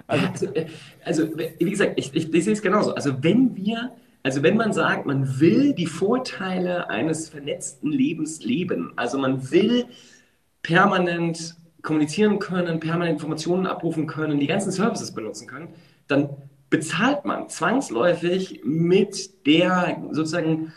Also, 0.05 0.27
also, 1.03 1.23
also, 1.25 1.39
wie 1.39 1.71
gesagt, 1.71 1.93
ich, 1.95 2.13
ich, 2.13 2.31
ich 2.31 2.43
sehe 2.43 2.53
es 2.53 2.61
genauso. 2.61 2.93
Also 2.93 3.23
wenn 3.23 3.55
wir, 3.55 3.93
also 4.21 4.43
wenn 4.43 4.57
man 4.57 4.73
sagt, 4.73 5.07
man 5.07 5.39
will 5.39 5.73
die 5.73 5.87
Vorteile 5.87 6.87
eines 6.91 7.29
vernetzten 7.29 7.91
Lebens 7.91 8.43
leben, 8.43 8.93
also 8.95 9.17
man 9.17 9.49
will 9.49 9.87
permanent 10.61 11.55
kommunizieren 11.81 12.39
können, 12.39 12.79
permanent 12.79 13.13
Informationen 13.13 13.65
abrufen 13.65 14.07
können, 14.07 14.39
die 14.39 14.47
ganzen 14.47 14.71
Services 14.71 15.13
benutzen 15.13 15.47
können, 15.47 15.69
dann 16.07 16.29
bezahlt 16.69 17.25
man 17.25 17.49
zwangsläufig 17.49 18.61
mit 18.63 19.45
der 19.45 20.03
sozusagen 20.11 20.73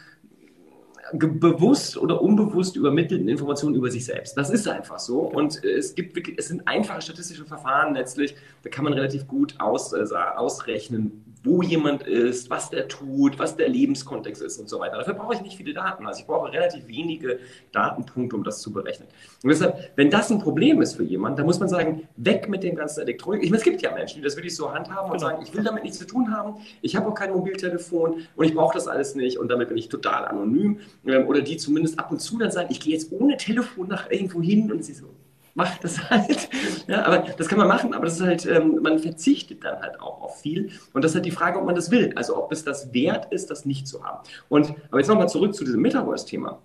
bewusst 1.12 1.98
oder 1.98 2.22
unbewusst 2.22 2.76
übermittelten 2.76 3.28
Informationen 3.28 3.74
über 3.74 3.90
sich 3.90 4.04
selbst. 4.04 4.36
Das 4.36 4.48
ist 4.48 4.66
einfach 4.66 4.98
so. 4.98 5.20
Und 5.20 5.62
es 5.62 5.94
gibt 5.94 6.16
wirklich, 6.16 6.38
es 6.38 6.48
sind 6.48 6.66
einfache 6.66 7.02
statistische 7.02 7.44
Verfahren 7.44 7.94
letztlich. 7.94 8.34
Da 8.62 8.70
kann 8.70 8.84
man 8.84 8.94
relativ 8.94 9.26
gut 9.26 9.56
aus, 9.58 9.92
äh, 9.92 10.04
ausrechnen, 10.36 11.31
wo 11.44 11.62
jemand 11.62 12.02
ist, 12.02 12.50
was 12.50 12.70
der 12.70 12.88
tut, 12.88 13.38
was 13.38 13.56
der 13.56 13.68
Lebenskontext 13.68 14.42
ist 14.42 14.58
und 14.58 14.68
so 14.68 14.78
weiter. 14.78 14.98
Dafür 14.98 15.14
brauche 15.14 15.34
ich 15.34 15.42
nicht 15.42 15.56
viele 15.56 15.74
Daten. 15.74 16.06
Also 16.06 16.20
ich 16.20 16.26
brauche 16.26 16.52
relativ 16.52 16.86
wenige 16.86 17.40
Datenpunkte, 17.72 18.36
um 18.36 18.44
das 18.44 18.60
zu 18.60 18.72
berechnen. 18.72 19.08
Und 19.42 19.50
deshalb, 19.50 19.90
wenn 19.96 20.10
das 20.10 20.30
ein 20.30 20.38
Problem 20.38 20.80
ist 20.80 20.94
für 20.94 21.02
jemanden, 21.02 21.38
dann 21.38 21.46
muss 21.46 21.58
man 21.58 21.68
sagen, 21.68 22.08
weg 22.16 22.48
mit 22.48 22.62
dem 22.62 22.76
ganzen 22.76 23.00
Elektronik. 23.00 23.42
Ich 23.42 23.50
meine, 23.50 23.58
es 23.58 23.64
gibt 23.64 23.82
ja 23.82 23.92
Menschen, 23.92 24.18
die 24.18 24.22
das 24.22 24.36
wirklich 24.36 24.54
so 24.54 24.72
handhaben 24.72 25.10
und 25.10 25.18
genau. 25.18 25.30
sagen, 25.30 25.42
ich 25.42 25.54
will 25.54 25.64
damit 25.64 25.82
nichts 25.82 25.98
zu 25.98 26.06
tun 26.06 26.30
haben, 26.30 26.56
ich 26.80 26.94
habe 26.96 27.08
auch 27.08 27.14
kein 27.14 27.32
Mobiltelefon 27.32 28.22
und 28.36 28.44
ich 28.44 28.54
brauche 28.54 28.74
das 28.74 28.86
alles 28.86 29.14
nicht 29.14 29.38
und 29.38 29.48
damit 29.48 29.68
bin 29.68 29.78
ich 29.78 29.88
total 29.88 30.26
anonym. 30.26 30.78
Ähm, 31.06 31.26
oder 31.26 31.40
die 31.40 31.56
zumindest 31.56 31.98
ab 31.98 32.10
und 32.12 32.20
zu 32.20 32.38
dann 32.38 32.50
sagen, 32.50 32.68
ich 32.70 32.80
gehe 32.80 32.92
jetzt 32.92 33.10
ohne 33.12 33.36
Telefon 33.36 33.88
nach 33.88 34.10
irgendwo 34.10 34.40
hin 34.40 34.70
und 34.70 34.84
sie 34.84 34.94
so, 34.94 35.06
macht 35.54 35.84
das 35.84 36.10
halt. 36.10 36.48
Ja, 36.86 37.04
aber 37.04 37.18
das 37.36 37.48
kann 37.48 37.58
man 37.58 37.68
machen, 37.68 37.94
aber 37.94 38.06
das 38.06 38.20
ist 38.20 38.26
halt, 38.26 38.46
ähm, 38.46 38.80
man 38.82 38.98
verzichtet 38.98 39.64
dann 39.64 39.80
halt 39.80 40.00
auch 40.00 40.20
auf 40.20 40.40
viel. 40.40 40.70
Und 40.92 41.02
das 41.02 41.12
ist 41.12 41.16
halt 41.16 41.26
die 41.26 41.30
Frage, 41.30 41.58
ob 41.58 41.66
man 41.66 41.74
das 41.74 41.90
will. 41.90 42.12
Also 42.16 42.36
ob 42.36 42.52
es 42.52 42.64
das 42.64 42.92
wert 42.92 43.32
ist, 43.32 43.50
das 43.50 43.64
nicht 43.64 43.86
zu 43.86 44.04
haben. 44.04 44.26
Und 44.48 44.74
aber 44.90 44.98
jetzt 44.98 45.08
nochmal 45.08 45.28
zurück 45.28 45.54
zu 45.54 45.64
diesem 45.64 45.80
Metaverse-Thema. 45.82 46.60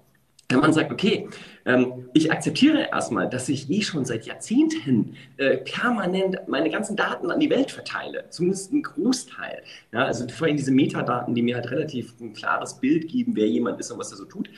Wenn 0.50 0.62
man 0.62 0.72
sagt, 0.72 0.94
okay, 0.94 1.28
ähm, 1.66 2.08
ich 2.14 2.32
akzeptiere 2.32 2.88
erstmal, 2.90 3.30
dass 3.30 3.50
ich 3.50 3.70
eh 3.70 3.82
schon 3.82 4.06
seit 4.06 4.26
Jahrzehnten 4.26 5.18
äh, 5.36 5.58
permanent 5.58 6.38
meine 6.48 6.70
ganzen 6.70 6.96
Daten 6.96 7.30
an 7.30 7.42
die 7.42 7.50
Welt 7.50 7.70
verteile, 7.70 8.30
zumindest 8.30 8.72
ein 8.72 8.82
Großteil. 8.82 9.62
Ja, 9.92 10.06
also 10.06 10.26
vor 10.30 10.48
allem 10.48 10.56
diese 10.56 10.72
Metadaten, 10.72 11.36
die 11.36 11.42
mir 11.42 11.56
halt 11.56 11.70
relativ 11.70 12.14
ein 12.22 12.32
klares 12.32 12.80
Bild 12.80 13.10
geben, 13.10 13.34
wer 13.36 13.48
jemand 13.48 13.78
ist 13.82 13.92
und 13.92 14.00
was 14.00 14.12
er 14.12 14.18
so 14.18 14.24
tut 14.24 14.50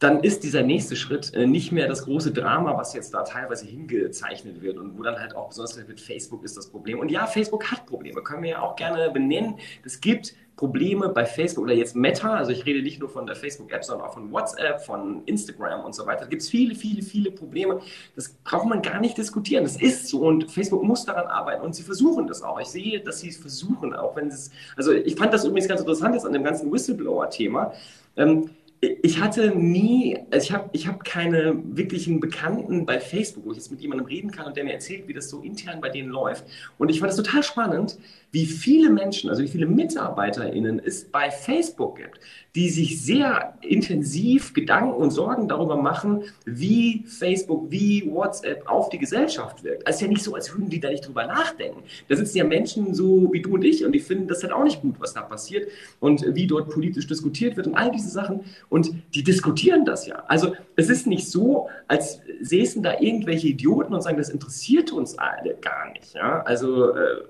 dann 0.00 0.20
ist 0.24 0.42
dieser 0.44 0.62
nächste 0.62 0.96
Schritt 0.96 1.32
äh, 1.34 1.46
nicht 1.46 1.72
mehr 1.72 1.86
das 1.86 2.04
große 2.04 2.32
Drama, 2.32 2.76
was 2.76 2.94
jetzt 2.94 3.12
da 3.12 3.22
teilweise 3.22 3.66
hingezeichnet 3.66 4.62
wird 4.62 4.78
und 4.78 4.98
wo 4.98 5.02
dann 5.02 5.20
halt 5.20 5.36
auch 5.36 5.48
besonders 5.48 5.76
mit 5.86 6.00
Facebook 6.00 6.42
ist 6.42 6.56
das 6.56 6.68
Problem. 6.68 6.98
Und 6.98 7.10
ja, 7.10 7.26
Facebook 7.26 7.70
hat 7.70 7.86
Probleme, 7.86 8.22
können 8.22 8.42
wir 8.42 8.50
ja 8.50 8.62
auch 8.62 8.76
gerne 8.76 9.10
benennen. 9.10 9.56
Es 9.84 10.00
gibt 10.00 10.34
Probleme 10.56 11.10
bei 11.10 11.26
Facebook 11.26 11.64
oder 11.64 11.74
jetzt 11.74 11.96
Meta, 11.96 12.34
also 12.34 12.50
ich 12.50 12.64
rede 12.64 12.82
nicht 12.82 12.98
nur 12.98 13.10
von 13.10 13.26
der 13.26 13.36
Facebook-App, 13.36 13.84
sondern 13.84 14.06
auch 14.06 14.14
von 14.14 14.32
WhatsApp, 14.32 14.80
von 14.80 15.22
Instagram 15.26 15.84
und 15.84 15.94
so 15.94 16.06
weiter. 16.06 16.22
Da 16.22 16.26
gibt 16.26 16.42
es 16.42 16.48
viele, 16.48 16.74
viele, 16.74 17.02
viele 17.02 17.30
Probleme. 17.30 17.80
Das 18.16 18.30
braucht 18.44 18.68
man 18.68 18.80
gar 18.80 19.00
nicht 19.00 19.18
diskutieren. 19.18 19.64
Das 19.64 19.80
ist 19.80 20.08
so 20.08 20.20
und 20.20 20.50
Facebook 20.50 20.82
muss 20.82 21.04
daran 21.04 21.26
arbeiten 21.26 21.62
und 21.62 21.74
sie 21.74 21.82
versuchen 21.82 22.26
das 22.26 22.42
auch. 22.42 22.58
Ich 22.58 22.68
sehe, 22.68 23.00
dass 23.00 23.20
sie 23.20 23.28
es 23.28 23.36
versuchen, 23.36 23.94
auch 23.94 24.16
wenn 24.16 24.28
es, 24.28 24.50
also 24.76 24.92
ich 24.92 25.14
fand 25.14 25.32
das 25.34 25.44
übrigens 25.44 25.68
ganz 25.68 25.80
interessant 25.80 26.14
jetzt 26.14 26.24
an 26.24 26.32
dem 26.32 26.44
ganzen 26.44 26.72
Whistleblower-Thema. 26.72 27.72
Ähm, 28.16 28.50
ich 28.80 29.20
hatte 29.20 29.54
nie, 29.54 30.18
also 30.30 30.44
ich 30.44 30.52
habe 30.52 30.70
ich 30.72 30.86
hab 30.86 31.04
keine 31.04 31.54
wirklichen 31.64 32.18
Bekannten 32.18 32.86
bei 32.86 32.98
Facebook, 32.98 33.44
wo 33.44 33.50
ich 33.50 33.58
jetzt 33.58 33.70
mit 33.70 33.80
jemandem 33.80 34.06
reden 34.06 34.30
kann 34.30 34.46
und 34.46 34.56
der 34.56 34.64
mir 34.64 34.72
erzählt, 34.72 35.06
wie 35.06 35.12
das 35.12 35.28
so 35.28 35.40
intern 35.42 35.80
bei 35.82 35.90
denen 35.90 36.08
läuft. 36.08 36.44
Und 36.78 36.88
ich 36.88 37.00
fand 37.00 37.10
es 37.10 37.16
total 37.16 37.42
spannend, 37.42 37.98
wie 38.32 38.46
viele 38.46 38.90
Menschen, 38.90 39.28
also 39.30 39.42
wie 39.42 39.48
viele 39.48 39.66
MitarbeiterInnen 39.66 40.80
es 40.84 41.04
bei 41.04 41.30
Facebook 41.30 41.96
gibt, 41.96 42.20
die 42.54 42.68
sich 42.68 43.02
sehr 43.02 43.54
intensiv 43.60 44.54
Gedanken 44.54 44.94
und 44.94 45.10
Sorgen 45.10 45.48
darüber 45.48 45.76
machen, 45.76 46.24
wie 46.44 47.04
Facebook, 47.06 47.70
wie 47.70 48.10
WhatsApp 48.10 48.68
auf 48.68 48.88
die 48.88 48.98
Gesellschaft 48.98 49.62
wirkt. 49.62 49.86
Also 49.86 49.96
es 49.96 49.96
ist 49.96 50.02
ja 50.02 50.08
nicht 50.08 50.24
so, 50.24 50.34
als 50.34 50.52
würden 50.52 50.68
die 50.68 50.80
da 50.80 50.90
nicht 50.90 51.06
drüber 51.06 51.26
nachdenken. 51.26 51.82
Da 52.08 52.16
sitzen 52.16 52.38
ja 52.38 52.44
Menschen 52.44 52.94
so 52.94 53.32
wie 53.32 53.40
du 53.40 53.54
und 53.54 53.64
ich 53.64 53.84
und 53.84 53.92
die 53.92 54.00
finden 54.00 54.26
das 54.26 54.42
halt 54.42 54.52
auch 54.52 54.64
nicht 54.64 54.80
gut, 54.80 54.96
was 54.98 55.14
da 55.14 55.22
passiert 55.22 55.70
und 56.00 56.24
wie 56.34 56.46
dort 56.46 56.70
politisch 56.70 57.06
diskutiert 57.06 57.56
wird 57.56 57.66
und 57.68 57.74
all 57.74 57.90
diese 57.90 58.08
Sachen. 58.08 58.40
Und 58.68 58.92
die 59.14 59.22
diskutieren 59.22 59.84
das 59.84 60.06
ja. 60.06 60.24
Also 60.26 60.54
es 60.76 60.88
ist 60.88 61.06
nicht 61.06 61.28
so, 61.28 61.68
als 61.86 62.20
säßen 62.40 62.82
da 62.82 63.00
irgendwelche 63.00 63.48
Idioten 63.48 63.94
und 63.94 64.02
sagen, 64.02 64.16
das 64.16 64.28
interessiert 64.28 64.92
uns 64.92 65.18
alle 65.18 65.54
gar 65.60 65.92
nicht. 65.92 66.14
Ja? 66.14 66.42
Also 66.42 66.94
äh, 66.94 67.22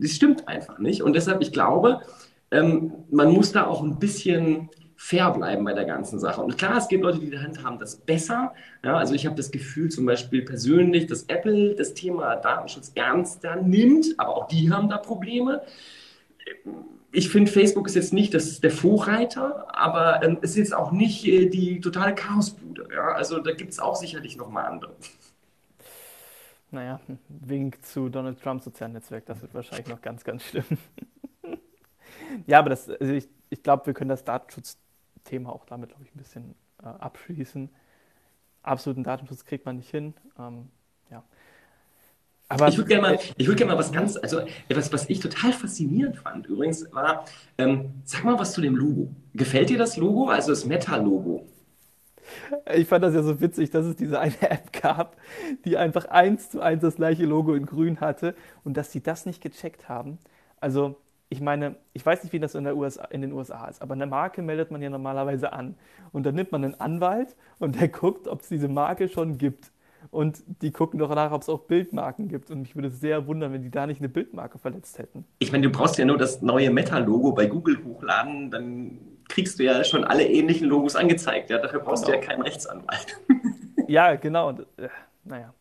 das 0.00 0.12
stimmt 0.12 0.48
einfach 0.48 0.78
nicht. 0.78 1.02
Und 1.02 1.14
deshalb, 1.14 1.40
ich 1.42 1.52
glaube, 1.52 2.00
ähm, 2.50 2.92
man 3.10 3.32
muss 3.32 3.52
da 3.52 3.66
auch 3.66 3.82
ein 3.82 3.98
bisschen 3.98 4.68
fair 4.96 5.30
bleiben 5.30 5.64
bei 5.64 5.72
der 5.72 5.86
ganzen 5.86 6.18
Sache. 6.18 6.42
Und 6.42 6.58
klar, 6.58 6.76
es 6.76 6.86
gibt 6.86 7.02
Leute, 7.02 7.20
die 7.20 7.30
die 7.30 7.38
Hand 7.38 7.64
haben 7.64 7.78
das 7.78 7.96
besser. 7.96 8.52
Ja, 8.84 8.98
also 8.98 9.14
ich 9.14 9.24
habe 9.24 9.34
das 9.34 9.50
Gefühl 9.50 9.90
zum 9.90 10.04
Beispiel 10.04 10.42
persönlich, 10.42 11.06
dass 11.06 11.22
Apple 11.22 11.74
das 11.74 11.94
Thema 11.94 12.36
Datenschutz 12.36 12.92
ernster 12.94 13.56
nimmt, 13.56 14.06
aber 14.18 14.36
auch 14.36 14.48
die 14.48 14.70
haben 14.70 14.90
da 14.90 14.98
Probleme. 14.98 15.62
Ich 17.12 17.30
finde, 17.30 17.50
Facebook 17.50 17.86
ist 17.86 17.94
jetzt 17.94 18.12
nicht 18.12 18.34
das, 18.34 18.60
der 18.60 18.70
Vorreiter, 18.70 19.66
aber 19.74 20.22
ähm, 20.22 20.36
es 20.42 20.50
ist 20.50 20.58
jetzt 20.58 20.74
auch 20.74 20.92
nicht 20.92 21.26
äh, 21.26 21.46
die 21.46 21.80
totale 21.80 22.14
Chaosbude. 22.14 22.88
Ja? 22.94 23.12
Also 23.12 23.38
da 23.38 23.52
gibt 23.52 23.72
es 23.72 23.80
auch 23.80 23.96
sicherlich 23.96 24.36
noch 24.36 24.50
mal 24.50 24.64
andere. 24.64 24.92
Naja, 26.72 27.00
Wink 27.28 27.84
zu 27.84 28.08
Donald 28.08 28.40
Trumps 28.40 28.64
sozialen 28.64 28.92
Netzwerk, 28.92 29.26
das 29.26 29.42
wird 29.42 29.54
wahrscheinlich 29.54 29.88
noch 29.88 30.00
ganz, 30.00 30.24
ganz 30.24 30.44
schlimm. 30.44 30.64
Ja, 32.46 32.60
aber 32.60 32.70
das, 32.70 32.88
also 32.88 33.12
ich, 33.12 33.28
ich 33.48 33.62
glaube, 33.62 33.86
wir 33.86 33.94
können 33.94 34.10
das 34.10 34.24
Datenschutzthema 34.24 35.50
auch 35.50 35.64
damit, 35.64 35.90
glaube 35.90 36.04
ich, 36.04 36.14
ein 36.14 36.18
bisschen 36.18 36.54
äh, 36.82 36.86
abschließen. 36.86 37.68
Absoluten 38.62 39.02
Datenschutz 39.02 39.44
kriegt 39.44 39.66
man 39.66 39.76
nicht 39.76 39.90
hin. 39.90 40.14
Ähm, 40.38 40.68
ja. 41.10 41.24
Aber 42.48 42.68
ich 42.68 42.76
würde 42.76 42.88
gerne 42.88 43.02
mal, 43.02 43.18
würd 43.38 43.56
gerne 43.56 43.72
mal 43.72 43.78
was 43.78 43.92
ganz, 43.92 44.16
also 44.16 44.40
etwas, 44.68 44.92
was 44.92 45.08
ich 45.08 45.20
total 45.20 45.52
faszinierend 45.52 46.16
fand 46.18 46.46
übrigens, 46.46 46.92
war, 46.92 47.24
ähm, 47.58 47.94
sag 48.04 48.24
mal 48.24 48.38
was 48.38 48.52
zu 48.52 48.60
dem 48.60 48.76
Logo. 48.76 49.14
Gefällt 49.34 49.70
dir 49.70 49.78
das 49.78 49.96
Logo, 49.96 50.28
also 50.28 50.50
das 50.50 50.64
Meta-Logo? 50.64 51.46
Ich 52.74 52.88
fand 52.88 53.04
das 53.04 53.14
ja 53.14 53.22
so 53.22 53.40
witzig, 53.40 53.70
dass 53.70 53.86
es 53.86 53.96
diese 53.96 54.18
eine 54.20 54.40
App 54.50 54.72
gab, 54.72 55.16
die 55.64 55.76
einfach 55.76 56.06
eins 56.06 56.50
zu 56.50 56.60
eins 56.60 56.82
das 56.82 56.96
gleiche 56.96 57.24
Logo 57.26 57.54
in 57.54 57.66
grün 57.66 58.00
hatte 58.00 58.34
und 58.64 58.76
dass 58.76 58.92
sie 58.92 59.02
das 59.02 59.26
nicht 59.26 59.42
gecheckt 59.42 59.88
haben. 59.88 60.18
Also, 60.60 60.96
ich 61.28 61.40
meine, 61.40 61.76
ich 61.92 62.04
weiß 62.04 62.24
nicht, 62.24 62.32
wie 62.32 62.40
das 62.40 62.54
in, 62.54 62.66
USA, 62.66 63.04
in 63.04 63.22
den 63.22 63.32
USA 63.32 63.66
ist, 63.68 63.80
aber 63.80 63.94
eine 63.94 64.06
Marke 64.06 64.42
meldet 64.42 64.70
man 64.70 64.82
ja 64.82 64.90
normalerweise 64.90 65.52
an. 65.52 65.76
Und 66.12 66.26
dann 66.26 66.34
nimmt 66.34 66.50
man 66.50 66.64
einen 66.64 66.80
Anwalt 66.80 67.36
und 67.58 67.80
der 67.80 67.88
guckt, 67.88 68.26
ob 68.26 68.40
es 68.40 68.48
diese 68.48 68.68
Marke 68.68 69.08
schon 69.08 69.38
gibt. 69.38 69.70
Und 70.10 70.42
die 70.62 70.72
gucken 70.72 70.98
doch 70.98 71.14
nach, 71.14 71.30
ob 71.30 71.42
es 71.42 71.48
auch 71.48 71.60
Bildmarken 71.60 72.28
gibt. 72.28 72.50
Und 72.50 72.62
mich 72.62 72.74
würde 72.74 72.90
sehr 72.90 73.26
wundern, 73.26 73.52
wenn 73.52 73.62
die 73.62 73.70
da 73.70 73.86
nicht 73.86 74.00
eine 74.00 74.08
Bildmarke 74.08 74.58
verletzt 74.58 74.98
hätten. 74.98 75.24
Ich 75.38 75.52
meine, 75.52 75.68
du 75.68 75.70
brauchst 75.70 75.98
ja 75.98 76.04
nur 76.04 76.18
das 76.18 76.42
neue 76.42 76.70
Meta-Logo 76.70 77.32
bei 77.32 77.46
Google 77.46 77.78
hochladen, 77.84 78.50
dann 78.50 78.98
kriegst 79.30 79.58
du 79.58 79.64
ja 79.64 79.82
schon 79.84 80.04
alle 80.04 80.26
ähnlichen 80.26 80.68
Logos 80.68 80.96
angezeigt. 80.96 81.48
Ja? 81.50 81.58
Dafür 81.58 81.80
brauchst 81.80 82.04
genau. 82.04 82.18
du 82.18 82.22
ja 82.22 82.28
keinen 82.28 82.42
Rechtsanwalt. 82.42 83.18
ja, 83.88 84.14
genau. 84.16 84.50
Äh, 84.50 84.88
naja. 85.24 85.54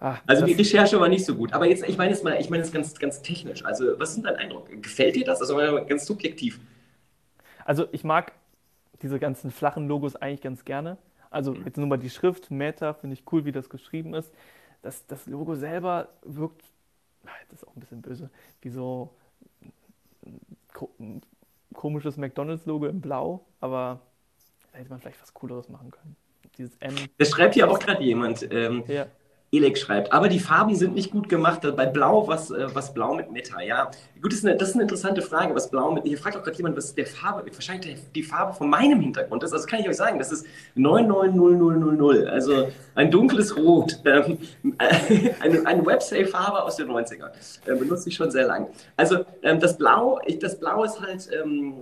Ah, 0.00 0.18
also 0.26 0.46
die 0.46 0.52
Recherche 0.52 1.00
war 1.00 1.08
nicht 1.08 1.24
so 1.24 1.34
gut. 1.34 1.52
Aber 1.52 1.66
jetzt, 1.66 1.88
ich 1.88 1.96
meine 1.96 2.12
es 2.12 2.22
mal, 2.22 2.40
ich 2.40 2.50
meine 2.50 2.62
es 2.62 2.72
ganz, 2.72 2.96
ganz 2.98 3.20
technisch. 3.22 3.64
Also, 3.64 3.98
was 3.98 4.16
ist 4.16 4.24
dein 4.24 4.36
Eindruck? 4.36 4.70
Gefällt 4.80 5.16
dir 5.16 5.24
das? 5.24 5.40
Also 5.40 5.56
ganz 5.86 6.06
subjektiv. 6.06 6.60
Also 7.64 7.86
ich 7.92 8.04
mag 8.04 8.32
diese 9.02 9.18
ganzen 9.18 9.50
flachen 9.50 9.88
Logos 9.88 10.16
eigentlich 10.16 10.42
ganz 10.42 10.64
gerne. 10.64 10.98
Also 11.30 11.52
mhm. 11.52 11.64
jetzt 11.64 11.76
nur 11.76 11.86
mal 11.86 11.98
die 11.98 12.10
Schrift, 12.10 12.50
Meta, 12.50 12.94
finde 12.94 13.14
ich 13.14 13.24
cool, 13.32 13.44
wie 13.44 13.52
das 13.52 13.68
geschrieben 13.68 14.14
ist. 14.14 14.32
Das, 14.82 15.06
das 15.06 15.26
Logo 15.26 15.56
selber 15.56 16.08
wirkt, 16.22 16.62
das 17.50 17.60
ist 17.60 17.68
auch 17.68 17.74
ein 17.74 17.80
bisschen 17.80 18.00
böse, 18.00 18.30
wie 18.62 18.70
so 18.70 19.10
ein 21.00 21.20
komisches 21.74 22.16
McDonalds-Logo 22.16 22.86
in 22.86 23.00
Blau, 23.00 23.46
aber 23.60 24.00
da 24.72 24.78
hätte 24.78 24.90
man 24.90 25.00
vielleicht 25.00 25.20
was 25.20 25.34
Cooleres 25.34 25.68
machen 25.68 25.90
können. 25.90 26.16
Dieses 26.56 26.76
M. 26.78 26.94
Das 27.18 27.30
schreibt 27.30 27.54
hier 27.54 27.70
auch 27.70 27.78
gerade 27.78 28.02
jemand. 28.02 28.46
Ähm, 28.50 28.84
ja. 28.88 29.06
Elek 29.50 29.78
schreibt, 29.78 30.12
aber 30.12 30.28
die 30.28 30.40
Farben 30.40 30.74
sind 30.74 30.94
nicht 30.94 31.10
gut 31.10 31.28
gemacht. 31.28 31.60
Bei 31.74 31.86
Blau, 31.86 32.28
was, 32.28 32.50
äh, 32.50 32.66
was 32.74 32.92
Blau 32.92 33.14
mit 33.14 33.32
Meta, 33.32 33.62
ja. 33.62 33.90
Gut, 34.20 34.32
das 34.32 34.40
ist, 34.40 34.44
eine, 34.44 34.56
das 34.56 34.70
ist 34.70 34.74
eine 34.74 34.82
interessante 34.82 35.22
Frage, 35.22 35.54
was 35.54 35.70
Blau 35.70 35.90
mit. 35.92 36.04
Hier 36.04 36.18
fragt 36.18 36.36
auch 36.36 36.42
gerade 36.42 36.56
jemand, 36.56 36.76
was 36.76 36.94
der 36.94 37.06
Farbe, 37.06 37.50
wahrscheinlich 37.50 37.96
die 38.14 38.22
Farbe 38.22 38.52
von 38.52 38.68
meinem 38.68 39.00
Hintergrund 39.00 39.42
ist. 39.42 39.54
Also 39.54 39.66
kann 39.66 39.80
ich 39.80 39.88
euch 39.88 39.96
sagen, 39.96 40.18
das 40.18 40.32
ist 40.32 40.46
990000. 40.74 42.28
Also 42.28 42.68
ein 42.94 43.10
dunkles 43.10 43.56
Rot. 43.56 43.98
Ähm, 44.08 44.38
eine, 44.78 45.66
eine 45.66 45.86
Websafe-Farbe 45.86 46.62
aus 46.62 46.76
den 46.76 46.88
90ern. 46.88 47.30
Äh, 47.66 47.74
benutze 47.74 48.08
ich 48.08 48.14
schon 48.14 48.30
sehr 48.30 48.46
lang. 48.46 48.68
Also 48.96 49.24
ähm, 49.42 49.60
das 49.60 49.76
Blau, 49.76 50.18
das 50.40 50.58
Blau 50.58 50.84
ist 50.84 51.00
halt. 51.00 51.28
Ähm, 51.32 51.74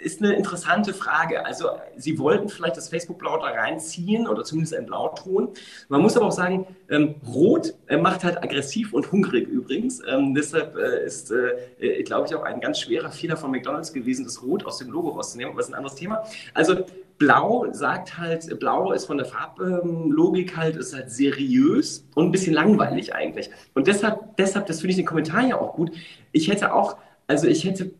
ist 0.00 0.22
eine 0.22 0.34
interessante 0.34 0.94
Frage. 0.94 1.44
Also 1.44 1.68
Sie 1.96 2.18
wollten 2.18 2.48
vielleicht 2.48 2.76
das 2.76 2.88
Facebook-Blau 2.88 3.38
da 3.38 3.46
reinziehen 3.46 4.26
oder 4.26 4.44
zumindest 4.44 4.74
ein 4.74 4.86
Blauton. 4.86 5.48
Man 5.88 6.00
muss 6.00 6.16
aber 6.16 6.26
auch 6.26 6.32
sagen, 6.32 6.66
ähm, 6.88 7.16
Rot 7.26 7.74
äh, 7.86 7.96
macht 7.96 8.24
halt 8.24 8.42
aggressiv 8.42 8.92
und 8.92 9.12
hungrig 9.12 9.46
übrigens. 9.48 10.00
Ähm, 10.08 10.34
deshalb 10.34 10.76
äh, 10.76 11.04
ist, 11.04 11.30
äh, 11.30 11.56
äh 11.78 12.02
glaube 12.02 12.26
ich, 12.26 12.34
auch 12.34 12.42
ein 12.42 12.60
ganz 12.60 12.80
schwerer 12.80 13.10
Fehler 13.10 13.36
von 13.36 13.50
McDonald's 13.50 13.92
gewesen, 13.92 14.24
das 14.24 14.42
Rot 14.42 14.64
aus 14.64 14.78
dem 14.78 14.90
Logo 14.90 15.10
rauszunehmen. 15.10 15.52
Aber 15.52 15.58
das 15.58 15.68
ist 15.68 15.74
ein 15.74 15.78
anderes 15.78 15.96
Thema. 15.96 16.24
Also 16.54 16.84
Blau 17.20 17.66
sagt 17.72 18.16
halt, 18.16 18.58
Blau 18.58 18.92
ist 18.92 19.04
von 19.04 19.18
der 19.18 19.26
Farblogik 19.26 20.56
halt, 20.56 20.76
ist 20.76 20.94
halt 20.94 21.10
seriös 21.10 22.06
und 22.14 22.26
ein 22.26 22.32
bisschen 22.32 22.54
langweilig 22.54 23.14
eigentlich. 23.14 23.50
Und 23.74 23.86
deshalb, 23.86 24.36
deshalb, 24.38 24.64
das 24.66 24.80
finde 24.80 24.92
ich 24.92 24.96
den 24.96 25.04
Kommentar 25.04 25.46
ja 25.46 25.60
auch 25.60 25.74
gut. 25.74 25.92
Ich 26.32 26.48
hätte 26.48 26.72
auch 26.72 26.96
also 27.30 27.46
ich 27.46 27.64
hätte 27.64 27.92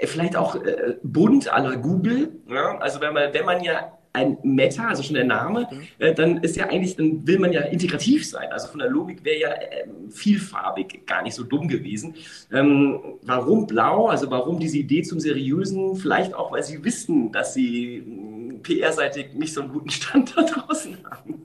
äh, 0.00 0.06
vielleicht 0.06 0.34
auch 0.34 0.54
äh, 0.56 0.96
bunt 1.02 1.52
à 1.52 1.60
la 1.60 1.74
Google. 1.74 2.30
Ja? 2.48 2.78
Also 2.78 3.02
wenn 3.02 3.12
man, 3.12 3.34
wenn 3.34 3.44
man 3.44 3.62
ja 3.62 3.92
ein 4.14 4.38
Meta, 4.42 4.88
also 4.88 5.02
schon 5.02 5.16
der 5.16 5.26
Name, 5.26 5.68
mhm. 5.70 5.82
äh, 5.98 6.14
dann 6.14 6.38
ist 6.38 6.56
ja 6.56 6.70
eigentlich, 6.70 6.96
dann 6.96 7.26
will 7.26 7.38
man 7.38 7.52
ja 7.52 7.60
integrativ 7.60 8.26
sein. 8.26 8.50
Also 8.50 8.68
von 8.68 8.78
der 8.80 8.88
Logik 8.88 9.26
wäre 9.26 9.40
ja 9.40 9.50
äh, 9.50 9.86
vielfarbig 10.08 11.04
gar 11.04 11.22
nicht 11.22 11.34
so 11.34 11.44
dumm 11.44 11.68
gewesen. 11.68 12.14
Ähm, 12.50 12.98
warum 13.20 13.66
blau? 13.66 14.06
Also 14.06 14.30
warum 14.30 14.58
diese 14.58 14.78
Idee 14.78 15.02
zum 15.02 15.20
Seriösen? 15.20 15.96
Vielleicht 15.96 16.32
auch, 16.32 16.50
weil 16.50 16.62
sie 16.62 16.82
wissen, 16.82 17.30
dass 17.30 17.52
sie 17.52 18.02
hm, 18.06 18.62
PR-seitig 18.62 19.34
nicht 19.34 19.52
so 19.52 19.60
einen 19.60 19.70
guten 19.70 19.90
Stand 19.90 20.34
da 20.34 20.44
draußen 20.44 20.96
haben. 21.04 21.44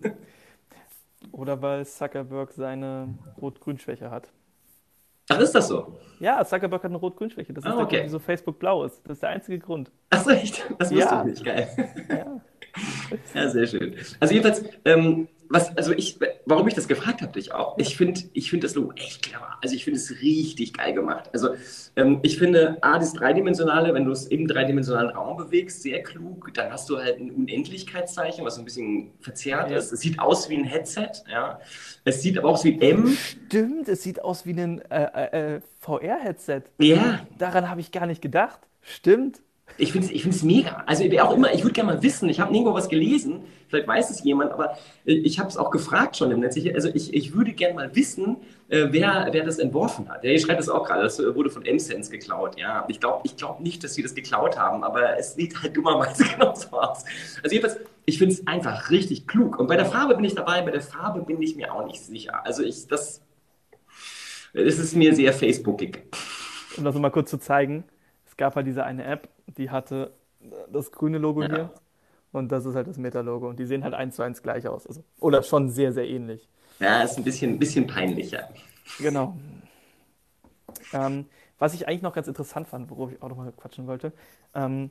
Oder 1.33 1.61
weil 1.61 1.85
Zuckerberg 1.85 2.53
seine 2.53 3.09
Rot-Grün-Schwäche 3.41 4.09
hat. 4.09 4.31
Ach, 5.29 5.39
ist 5.39 5.55
das 5.55 5.67
so? 5.67 5.99
Ja, 6.19 6.43
Zuckerberg 6.45 6.83
hat 6.83 6.91
eine 6.91 6.97
Rot-Grün-Schwäche. 6.97 7.53
Das 7.53 7.63
ist 7.63 7.69
ah, 7.69 7.75
okay. 7.75 7.79
der 7.79 7.99
Grund, 7.99 8.03
wieso 8.05 8.19
Facebook 8.19 8.59
blau 8.59 8.83
ist. 8.83 9.01
Das 9.05 9.17
ist 9.17 9.23
der 9.23 9.29
einzige 9.29 9.59
Grund. 9.59 9.91
Ach 10.09 10.23
so, 10.23 10.31
echt? 10.31 10.63
Das 10.79 10.91
wusste 10.91 11.05
ja. 11.05 11.21
ich 11.21 11.25
nicht. 11.25 11.45
Geil. 11.45 11.69
Ja. 12.09 12.41
ja, 13.41 13.49
sehr 13.49 13.67
schön. 13.67 13.95
Also 14.19 14.33
jedenfalls, 14.33 14.63
ähm, 14.85 15.27
was, 15.53 15.77
also 15.77 15.91
ich, 15.93 16.17
warum 16.45 16.67
ich 16.67 16.73
das 16.73 16.87
gefragt 16.87 17.21
habe, 17.21 17.31
dich 17.31 17.53
auch, 17.53 17.77
ich 17.77 17.95
finde 17.95 18.21
ich 18.33 18.49
find 18.49 18.63
das 18.63 18.73
Logo 18.73 18.91
echt 18.95 19.21
clever. 19.21 19.49
Also 19.61 19.75
ich 19.75 19.83
finde 19.83 19.99
es 19.99 20.09
richtig 20.19 20.73
geil 20.73 20.93
gemacht. 20.93 21.29
Also 21.31 21.49
ähm, 21.95 22.19
ich 22.23 22.39
finde, 22.39 22.79
A, 22.81 22.97
das 22.97 23.13
Dreidimensionale, 23.13 23.93
wenn 23.93 24.03
du 24.05 24.11
es 24.11 24.25
im 24.25 24.47
dreidimensionalen 24.47 25.11
Raum 25.11 25.37
bewegst, 25.37 25.83
sehr 25.83 26.01
klug. 26.01 26.51
Dann 26.55 26.71
hast 26.71 26.89
du 26.89 26.97
halt 26.97 27.19
ein 27.19 27.29
Unendlichkeitszeichen, 27.29 28.43
was 28.43 28.55
so 28.55 28.61
ein 28.61 28.65
bisschen 28.65 29.11
verzerrt 29.19 29.69
ja. 29.69 29.77
ist. 29.77 29.93
Es 29.93 30.01
sieht 30.01 30.19
aus 30.19 30.49
wie 30.49 30.57
ein 30.57 30.63
Headset, 30.63 31.11
ja. 31.31 31.59
Es 32.03 32.23
sieht 32.23 32.39
aber 32.39 32.49
auch 32.49 32.53
aus 32.53 32.63
wie 32.63 32.81
M. 32.81 33.15
Stimmt, 33.45 33.87
es 33.89 34.01
sieht 34.01 34.23
aus 34.23 34.47
wie 34.47 34.59
ein 34.59 34.81
äh, 34.89 35.03
äh, 35.03 35.55
äh 35.57 35.61
VR-Headset. 35.81 36.63
Ja. 36.79 37.27
Daran 37.37 37.69
habe 37.69 37.79
ich 37.79 37.91
gar 37.91 38.07
nicht 38.07 38.23
gedacht. 38.23 38.59
Stimmt. 38.81 39.43
Ich 39.77 39.91
finde 39.91 40.07
es 40.07 40.13
ich 40.13 40.43
mega. 40.43 40.83
Also 40.85 41.05
wer 41.09 41.27
auch 41.27 41.35
immer, 41.35 41.53
ich 41.53 41.63
würde 41.63 41.73
gerne 41.73 41.93
mal 41.93 42.03
wissen, 42.03 42.29
ich 42.29 42.39
habe 42.39 42.51
nirgendwo 42.51 42.75
was 42.75 42.89
gelesen, 42.89 43.43
vielleicht 43.73 43.87
weiß 43.87 44.09
es 44.11 44.23
jemand, 44.23 44.51
aber 44.51 44.77
ich 45.03 45.39
habe 45.39 45.49
es 45.49 45.57
auch 45.57 45.71
gefragt 45.71 46.15
schon 46.15 46.29
im 46.29 46.41
Netz. 46.41 46.55
Ich, 46.55 46.73
also 46.75 46.89
ich, 46.93 47.13
ich 47.13 47.33
würde 47.33 47.53
gerne 47.53 47.73
mal 47.73 47.95
wissen, 47.95 48.37
äh, 48.69 48.87
wer, 48.91 49.29
wer 49.31 49.43
das 49.43 49.57
entworfen 49.57 50.09
hat. 50.09 50.23
Ja, 50.23 50.31
ihr 50.31 50.39
schreibt 50.39 50.61
es 50.61 50.69
auch 50.69 50.85
gerade, 50.85 51.01
das 51.01 51.17
wurde 51.19 51.49
von 51.49 51.65
M-Sense 51.65 52.11
geklaut. 52.11 52.59
Ja, 52.59 52.85
ich 52.87 52.99
glaube 52.99 53.21
ich 53.23 53.35
glaub 53.35 53.61
nicht, 53.61 53.83
dass 53.83 53.95
sie 53.95 54.03
das 54.03 54.13
geklaut 54.13 54.59
haben, 54.59 54.83
aber 54.83 55.17
es 55.17 55.33
sieht 55.33 55.61
halt 55.61 55.75
dummerweise 55.75 56.23
genauso 56.37 56.67
aus. 56.79 57.03
Also 57.41 57.55
jedenfalls, 57.55 57.79
ich 58.05 58.19
finde 58.19 58.35
es 58.35 58.45
einfach 58.45 58.91
richtig 58.91 59.27
klug. 59.27 59.57
Und 59.57 59.67
bei 59.67 59.75
der 59.75 59.85
Farbe 59.85 60.15
bin 60.15 60.25
ich 60.25 60.35
dabei, 60.35 60.61
bei 60.61 60.71
der 60.71 60.81
Farbe 60.81 61.21
bin 61.21 61.41
ich 61.41 61.55
mir 61.55 61.73
auch 61.73 61.85
nicht 61.85 62.01
sicher. 62.01 62.45
Also 62.45 62.61
ich, 62.61 62.87
das, 62.87 63.21
das 64.53 64.77
ist 64.77 64.95
mir 64.95 65.15
sehr 65.15 65.33
Facebookig. 65.33 66.03
Um 66.77 66.83
das 66.83 66.95
mal 66.95 67.09
kurz 67.09 67.31
zu 67.31 67.39
zeigen, 67.39 67.85
es 68.25 68.37
gab 68.37 68.55
halt 68.55 68.67
diese 68.67 68.83
eine 68.83 69.03
App, 69.03 69.29
die 69.57 69.71
hatte 69.71 70.13
das 70.71 70.91
grüne 70.91 71.17
Logo 71.17 71.41
ja. 71.41 71.47
hier 71.47 71.73
und 72.33 72.51
das 72.51 72.65
ist 72.65 72.75
halt 72.75 72.87
das 72.87 72.97
Meta-Logo 72.97 73.47
und 73.47 73.59
die 73.59 73.65
sehen 73.65 73.83
halt 73.83 73.93
eins 73.93 74.17
zu 74.17 74.23
eins 74.23 74.41
gleich 74.41 74.67
aus. 74.67 74.85
Also, 74.85 75.03
oder 75.19 75.41
schon 75.43 75.69
sehr, 75.69 75.93
sehr 75.93 76.07
ähnlich. 76.07 76.49
Ja, 76.79 77.03
ist 77.03 77.17
ein 77.17 77.23
bisschen, 77.23 77.57
bisschen 77.59 77.87
peinlicher. 77.87 78.49
Genau. 78.99 79.37
Ähm, 80.91 81.25
was 81.59 81.73
ich 81.73 81.87
eigentlich 81.87 82.01
noch 82.01 82.13
ganz 82.13 82.27
interessant 82.27 82.67
fand, 82.67 82.89
worauf 82.89 83.11
ich 83.11 83.21
auch 83.21 83.29
noch 83.29 83.37
mal 83.37 83.51
quatschen 83.53 83.87
wollte, 83.87 84.11
ähm, 84.53 84.89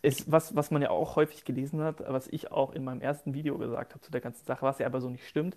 ist, 0.00 0.30
was, 0.30 0.54
was 0.54 0.70
man 0.70 0.80
ja 0.80 0.90
auch 0.90 1.16
häufig 1.16 1.44
gelesen 1.44 1.82
hat, 1.82 2.00
was 2.06 2.28
ich 2.28 2.52
auch 2.52 2.72
in 2.72 2.84
meinem 2.84 3.00
ersten 3.02 3.34
Video 3.34 3.58
gesagt 3.58 3.92
habe 3.92 4.00
zu 4.00 4.12
der 4.12 4.20
ganzen 4.20 4.46
Sache, 4.46 4.62
was 4.62 4.78
ja 4.78 4.86
aber 4.86 5.00
so 5.00 5.10
nicht 5.10 5.28
stimmt. 5.28 5.56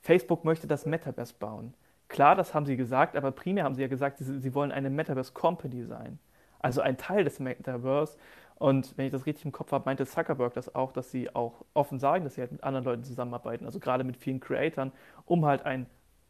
Facebook 0.00 0.44
möchte 0.44 0.66
das 0.66 0.86
Metaverse 0.86 1.34
bauen. 1.38 1.74
Klar, 2.08 2.36
das 2.36 2.54
haben 2.54 2.64
sie 2.64 2.76
gesagt, 2.76 3.16
aber 3.16 3.32
primär 3.32 3.64
haben 3.64 3.74
sie 3.74 3.82
ja 3.82 3.88
gesagt, 3.88 4.18
sie, 4.18 4.40
sie 4.40 4.54
wollen 4.54 4.72
eine 4.72 4.88
Metaverse 4.88 5.32
Company 5.32 5.84
sein. 5.84 6.18
Also 6.58 6.80
ein 6.80 6.96
Teil 6.96 7.24
des 7.24 7.38
Metaverse. 7.38 8.16
Und 8.58 8.96
wenn 8.96 9.06
ich 9.06 9.12
das 9.12 9.26
richtig 9.26 9.44
im 9.44 9.52
Kopf 9.52 9.70
habe, 9.72 9.84
meinte 9.84 10.06
Zuckerberg 10.06 10.54
das 10.54 10.74
auch, 10.74 10.90
dass 10.92 11.10
sie 11.10 11.34
auch 11.34 11.64
offen 11.74 11.98
sagen, 11.98 12.24
dass 12.24 12.34
sie 12.34 12.40
halt 12.40 12.52
mit 12.52 12.64
anderen 12.64 12.84
Leuten 12.84 13.04
zusammenarbeiten, 13.04 13.66
also 13.66 13.78
gerade 13.78 14.02
mit 14.02 14.16
vielen 14.16 14.40
Creatoren, 14.40 14.92
um 15.26 15.44
halt 15.44 15.66
ein 15.66 15.86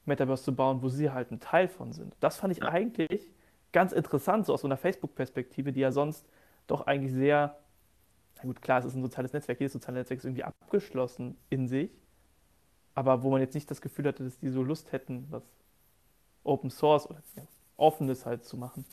Metaverse 0.07 0.43
zu 0.43 0.55
bauen, 0.55 0.83
wo 0.83 0.89
sie 0.89 1.11
halt 1.11 1.31
ein 1.31 1.39
Teil 1.39 1.69
von 1.69 1.93
sind. 1.93 2.17
Das 2.21 2.37
fand 2.37 2.53
ich 2.53 2.59
ja. 2.59 2.69
eigentlich 2.69 3.31
ganz 3.73 3.93
interessant, 3.93 4.47
so 4.47 4.55
aus 4.55 4.63
so 4.63 4.69
einer 4.69 4.77
Facebook-Perspektive, 4.77 5.73
die 5.73 5.81
ja 5.81 5.93
sonst 5.93 6.27
doch 6.67 6.87
eigentlich 6.87 7.13
sehr, 7.13 7.59
na 8.37 8.43
gut, 8.43 8.61
klar, 8.61 8.81
es 8.81 8.87
ist 8.87 8.95
ein 8.95 9.03
soziales 9.03 9.33
Netzwerk, 9.33 9.61
jedes 9.61 9.73
soziale 9.73 9.99
Netzwerk 9.99 10.19
ist 10.19 10.25
irgendwie 10.25 10.45
abgeschlossen 10.45 11.37
in 11.49 11.69
sich, 11.69 11.91
aber 12.95 13.23
wo 13.23 13.31
man 13.31 13.41
jetzt 13.41 13.55
nicht 13.55 13.71
das 13.71 13.81
Gefühl 13.81 14.07
hatte, 14.07 14.25
dass 14.25 14.39
die 14.39 14.49
so 14.49 14.63
Lust 14.63 14.91
hätten, 14.91 15.27
was 15.31 15.45
Open 16.43 16.71
Source 16.71 17.09
oder 17.09 17.23
ja, 17.37 17.43
Offenes 17.77 18.27
halt 18.27 18.45
zu 18.45 18.57
machen? 18.57 18.85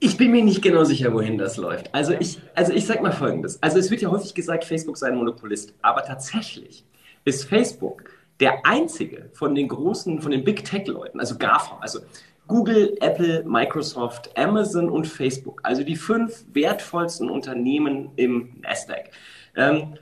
Ich 0.00 0.16
bin 0.16 0.30
mir 0.30 0.44
nicht 0.44 0.62
genau 0.62 0.84
sicher, 0.84 1.12
wohin 1.12 1.38
das 1.38 1.56
läuft. 1.56 1.92
Also 1.92 2.12
ich, 2.12 2.38
also 2.54 2.72
ich 2.72 2.86
sage 2.86 3.02
mal 3.02 3.12
Folgendes. 3.12 3.60
Also 3.62 3.78
es 3.78 3.90
wird 3.90 4.00
ja 4.00 4.10
häufig 4.10 4.32
gesagt, 4.32 4.64
Facebook 4.64 4.96
sei 4.96 5.08
ein 5.08 5.16
Monopolist. 5.16 5.74
Aber 5.82 6.02
tatsächlich 6.02 6.84
ist 7.24 7.44
Facebook 7.44 8.04
der 8.38 8.64
einzige 8.64 9.28
von 9.32 9.56
den 9.56 9.66
großen, 9.66 10.20
von 10.20 10.30
den 10.30 10.44
Big 10.44 10.64
Tech-Leuten, 10.64 11.18
also 11.18 11.36
GAFA, 11.36 11.78
also 11.80 12.00
Google, 12.46 12.96
Apple, 13.00 13.42
Microsoft, 13.44 14.30
Amazon 14.38 14.88
und 14.88 15.06
Facebook. 15.06 15.60
Also 15.64 15.82
die 15.82 15.96
fünf 15.96 16.44
wertvollsten 16.52 17.28
Unternehmen 17.28 18.10
im 18.14 18.54
Nasdaq. 18.62 19.10
Ähm, 19.56 19.94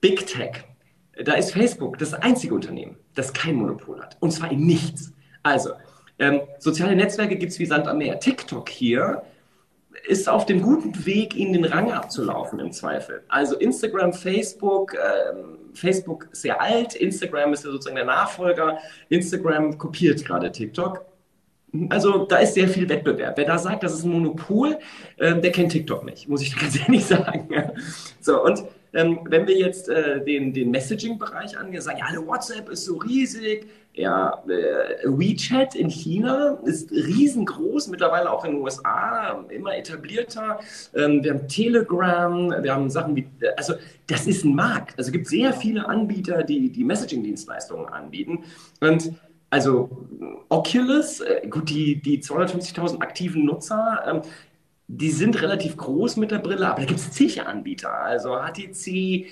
Big 0.00 0.26
Tech. 0.26 0.64
Da 1.24 1.34
ist 1.34 1.52
Facebook 1.52 1.98
das 1.98 2.12
einzige 2.12 2.54
Unternehmen, 2.54 2.96
das 3.14 3.32
kein 3.32 3.54
Monopol 3.54 4.02
hat. 4.02 4.16
Und 4.20 4.32
zwar 4.32 4.50
in 4.50 4.66
nichts. 4.66 5.12
Also, 5.44 5.70
ähm, 6.18 6.40
soziale 6.58 6.96
Netzwerke 6.96 7.36
gibt 7.36 7.52
es 7.52 7.58
wie 7.60 7.66
Sand 7.66 7.86
am 7.86 7.98
Meer. 7.98 8.18
TikTok 8.18 8.68
hier 8.68 9.22
ist 10.06 10.28
auf 10.28 10.46
dem 10.46 10.62
guten 10.62 11.06
Weg, 11.06 11.36
ihnen 11.36 11.52
den 11.52 11.64
Rang 11.64 11.92
abzulaufen 11.92 12.58
im 12.58 12.72
Zweifel. 12.72 13.22
Also 13.28 13.56
Instagram, 13.56 14.12
Facebook, 14.12 14.94
ähm, 14.94 15.58
Facebook 15.74 16.28
sehr 16.32 16.60
alt, 16.60 16.94
Instagram 16.94 17.52
ist 17.52 17.64
ja 17.64 17.70
sozusagen 17.70 17.96
der 17.96 18.04
Nachfolger, 18.04 18.78
Instagram 19.08 19.78
kopiert 19.78 20.24
gerade 20.24 20.52
TikTok. 20.52 21.04
Also 21.88 22.24
da 22.26 22.36
ist 22.36 22.54
sehr 22.54 22.68
viel 22.68 22.88
Wettbewerb. 22.88 23.36
Wer 23.36 23.46
da 23.46 23.58
sagt, 23.58 23.82
das 23.82 23.94
ist 23.94 24.04
ein 24.04 24.12
Monopol, 24.12 24.78
äh, 25.16 25.40
der 25.40 25.50
kennt 25.50 25.72
TikTok 25.72 26.04
nicht, 26.04 26.28
muss 26.28 26.42
ich 26.42 26.56
ganz 26.60 26.78
ehrlich 26.78 27.04
sagen. 27.04 27.48
So, 28.20 28.44
und 28.44 28.64
ähm, 28.92 29.20
wenn 29.24 29.46
wir 29.46 29.56
jetzt 29.56 29.88
äh, 29.88 30.24
den, 30.24 30.52
den 30.52 30.70
Messaging-Bereich 30.70 31.58
angehen, 31.58 31.82
sagen, 31.82 31.98
ja, 31.98 32.26
WhatsApp 32.26 32.68
ist 32.68 32.84
so 32.84 32.96
riesig, 32.98 33.66
ja, 33.94 34.42
äh, 34.48 35.06
WeChat 35.06 35.76
in 35.76 35.88
China 35.88 36.58
ist 36.64 36.90
riesengroß, 36.90 37.88
mittlerweile 37.88 38.30
auch 38.30 38.44
in 38.44 38.52
den 38.52 38.62
USA, 38.62 39.44
immer 39.48 39.76
etablierter. 39.76 40.58
Ähm, 40.94 41.22
wir 41.22 41.34
haben 41.34 41.48
Telegram, 41.48 42.50
wir 42.62 42.74
haben 42.74 42.90
Sachen 42.90 43.14
wie, 43.14 43.28
also 43.56 43.74
das 44.08 44.26
ist 44.26 44.44
ein 44.44 44.54
Markt. 44.54 44.98
Also 44.98 45.08
es 45.08 45.12
gibt 45.12 45.28
sehr 45.28 45.52
viele 45.52 45.88
Anbieter, 45.88 46.42
die 46.42 46.70
die 46.72 46.84
Messaging-Dienstleistungen 46.84 47.86
anbieten. 47.86 48.44
Und 48.80 49.12
also 49.50 49.88
Oculus, 50.48 51.20
äh, 51.20 51.46
gut, 51.48 51.70
die, 51.70 52.02
die 52.02 52.20
250.000 52.20 53.00
aktiven 53.00 53.44
Nutzer, 53.44 54.02
ähm, 54.06 54.22
die 54.86 55.10
sind 55.10 55.40
relativ 55.40 55.76
groß 55.76 56.16
mit 56.16 56.30
der 56.30 56.38
Brille, 56.38 56.68
aber 56.68 56.80
da 56.80 56.86
gibt 56.86 57.00
es 57.00 57.10
zig 57.10 57.42
Anbieter. 57.42 57.92
Also 57.92 58.36
HTC, 58.36 59.26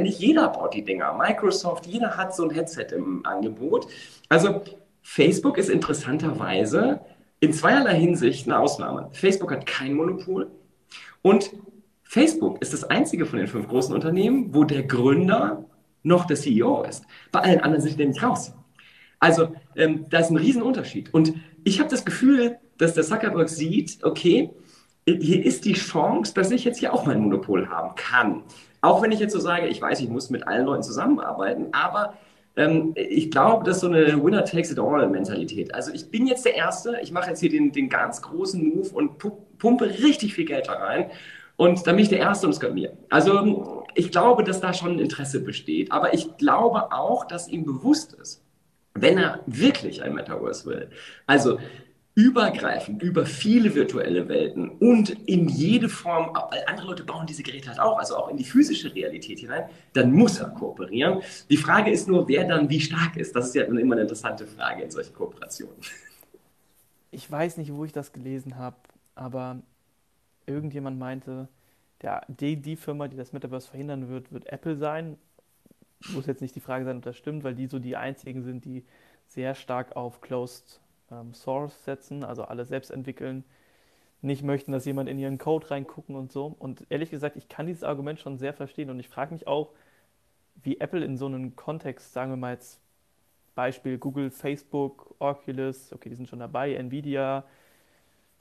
nicht 0.00 0.20
jeder 0.20 0.48
baut 0.48 0.74
die 0.74 0.84
Dinger. 0.84 1.14
Microsoft, 1.14 1.86
jeder 1.86 2.16
hat 2.16 2.34
so 2.34 2.44
ein 2.44 2.50
Headset 2.50 2.88
im 2.94 3.24
Angebot. 3.24 3.86
Also 4.28 4.62
Facebook 5.02 5.56
ist 5.56 5.70
interessanterweise 5.70 7.00
in 7.40 7.52
zweierlei 7.52 7.94
Hinsicht 7.94 8.46
eine 8.46 8.58
Ausnahme. 8.58 9.08
Facebook 9.12 9.50
hat 9.50 9.64
kein 9.64 9.94
Monopol 9.94 10.50
und 11.22 11.50
Facebook 12.02 12.60
ist 12.60 12.72
das 12.72 12.84
einzige 12.84 13.26
von 13.26 13.38
den 13.38 13.48
fünf 13.48 13.68
großen 13.68 13.94
Unternehmen, 13.94 14.54
wo 14.54 14.64
der 14.64 14.82
Gründer 14.82 15.64
noch 16.02 16.26
der 16.26 16.36
CEO 16.36 16.82
ist. 16.82 17.04
Bei 17.32 17.40
allen 17.40 17.60
anderen 17.60 17.82
sind 17.82 17.94
die 17.94 17.98
nämlich 17.98 18.22
raus. 18.22 18.52
Also 19.20 19.54
ähm, 19.76 20.06
da 20.10 20.20
ist 20.20 20.30
ein 20.30 20.36
Riesenunterschied. 20.36 21.12
Und 21.12 21.34
ich 21.64 21.80
habe 21.80 21.90
das 21.90 22.04
Gefühl, 22.04 22.58
dass 22.78 22.94
der 22.94 23.04
Zuckerberg 23.04 23.48
sieht, 23.48 24.04
okay, 24.04 24.50
hier 25.16 25.44
ist 25.44 25.64
die 25.64 25.74
Chance, 25.74 26.34
dass 26.34 26.50
ich 26.50 26.64
jetzt 26.64 26.78
hier 26.78 26.92
auch 26.92 27.06
mein 27.06 27.20
Monopol 27.20 27.68
haben 27.68 27.94
kann. 27.94 28.42
Auch 28.80 29.02
wenn 29.02 29.12
ich 29.12 29.20
jetzt 29.20 29.32
so 29.32 29.40
sage, 29.40 29.66
ich 29.66 29.80
weiß, 29.80 30.00
ich 30.00 30.08
muss 30.08 30.30
mit 30.30 30.46
allen 30.46 30.66
Leuten 30.66 30.82
zusammenarbeiten, 30.82 31.68
aber 31.72 32.14
ähm, 32.56 32.92
ich 32.96 33.30
glaube, 33.30 33.64
das 33.64 33.76
ist 33.76 33.80
so 33.82 33.88
eine 33.88 34.22
Winner-Takes-it-all-Mentalität. 34.22 35.74
Also 35.74 35.92
ich 35.92 36.10
bin 36.10 36.26
jetzt 36.26 36.44
der 36.44 36.54
Erste, 36.54 36.98
ich 37.02 37.12
mache 37.12 37.30
jetzt 37.30 37.40
hier 37.40 37.50
den, 37.50 37.72
den 37.72 37.88
ganz 37.88 38.20
großen 38.22 38.62
Move 38.62 38.90
und 38.90 39.18
pumpe 39.58 39.86
richtig 39.86 40.34
viel 40.34 40.44
Geld 40.44 40.68
da 40.68 40.74
rein. 40.74 41.10
Und 41.56 41.86
dann 41.86 41.96
bin 41.96 42.04
ich 42.04 42.08
der 42.08 42.20
Erste 42.20 42.46
und 42.46 42.52
es 42.52 42.60
gehört 42.60 42.76
mir. 42.76 42.96
Also 43.10 43.84
ich 43.94 44.12
glaube, 44.12 44.44
dass 44.44 44.60
da 44.60 44.72
schon 44.72 44.92
ein 44.92 44.98
Interesse 45.00 45.40
besteht. 45.40 45.90
Aber 45.90 46.14
ich 46.14 46.36
glaube 46.36 46.92
auch, 46.92 47.24
dass 47.24 47.48
ihm 47.48 47.64
bewusst 47.64 48.12
ist, 48.12 48.44
wenn 48.94 49.18
er 49.18 49.40
wirklich 49.46 50.02
ein 50.02 50.14
Metaverse 50.14 50.66
will. 50.66 50.90
Also 51.26 51.58
übergreifend 52.18 53.00
über 53.00 53.24
viele 53.26 53.76
virtuelle 53.76 54.28
Welten 54.28 54.70
und 54.70 55.10
in 55.28 55.48
jede 55.48 55.88
Form, 55.88 56.34
weil 56.50 56.64
andere 56.66 56.88
Leute 56.88 57.04
bauen 57.04 57.28
diese 57.28 57.44
Geräte 57.44 57.68
halt 57.68 57.78
auch, 57.78 57.96
also 57.96 58.16
auch 58.16 58.28
in 58.28 58.36
die 58.36 58.42
physische 58.42 58.92
Realität 58.92 59.38
hinein, 59.38 59.70
dann 59.92 60.10
muss 60.10 60.40
er 60.40 60.48
kooperieren. 60.48 61.22
Die 61.48 61.56
Frage 61.56 61.92
ist 61.92 62.08
nur, 62.08 62.26
wer 62.26 62.44
dann 62.44 62.68
wie 62.68 62.80
stark 62.80 63.16
ist. 63.16 63.36
Das 63.36 63.46
ist 63.46 63.54
ja 63.54 63.62
immer 63.62 63.92
eine 63.92 64.02
interessante 64.02 64.48
Frage 64.48 64.82
in 64.82 64.90
solchen 64.90 65.14
Kooperationen. 65.14 65.76
Ich 67.12 67.30
weiß 67.30 67.56
nicht, 67.56 67.72
wo 67.72 67.84
ich 67.84 67.92
das 67.92 68.12
gelesen 68.12 68.56
habe, 68.56 68.78
aber 69.14 69.62
irgendjemand 70.44 70.98
meinte, 70.98 71.46
der, 72.02 72.22
die, 72.26 72.56
die 72.56 72.74
Firma, 72.74 73.06
die 73.06 73.16
das 73.16 73.32
Metaverse 73.32 73.68
verhindern 73.68 74.08
wird, 74.08 74.32
wird 74.32 74.46
Apple 74.46 74.76
sein. 74.76 75.18
Muss 76.12 76.26
jetzt 76.26 76.42
nicht 76.42 76.56
die 76.56 76.60
Frage 76.60 76.84
sein, 76.84 76.96
ob 76.96 77.04
das 77.04 77.16
stimmt, 77.16 77.44
weil 77.44 77.54
die 77.54 77.68
so 77.68 77.78
die 77.78 77.96
einzigen 77.96 78.42
sind, 78.42 78.64
die 78.64 78.84
sehr 79.28 79.54
stark 79.54 79.94
auf 79.94 80.20
Closed 80.20 80.80
ähm, 81.10 81.34
Source 81.34 81.84
setzen, 81.84 82.24
also 82.24 82.44
alle 82.44 82.64
selbst 82.64 82.90
entwickeln, 82.90 83.44
nicht 84.20 84.42
möchten, 84.42 84.72
dass 84.72 84.84
jemand 84.84 85.08
in 85.08 85.18
ihren 85.18 85.38
Code 85.38 85.70
reingucken 85.70 86.16
und 86.16 86.32
so. 86.32 86.54
Und 86.58 86.86
ehrlich 86.90 87.10
gesagt, 87.10 87.36
ich 87.36 87.48
kann 87.48 87.66
dieses 87.66 87.84
Argument 87.84 88.18
schon 88.20 88.38
sehr 88.38 88.52
verstehen 88.52 88.90
und 88.90 88.98
ich 88.98 89.08
frage 89.08 89.32
mich 89.32 89.46
auch, 89.46 89.70
wie 90.62 90.80
Apple 90.80 91.04
in 91.04 91.16
so 91.16 91.26
einem 91.26 91.54
Kontext, 91.56 92.12
sagen 92.12 92.32
wir 92.32 92.36
mal 92.36 92.52
jetzt 92.54 92.80
Beispiel 93.54 93.98
Google, 93.98 94.30
Facebook, 94.30 95.14
Oculus, 95.18 95.92
okay, 95.92 96.08
die 96.08 96.16
sind 96.16 96.28
schon 96.28 96.40
dabei, 96.40 96.74
Nvidia, 96.74 97.44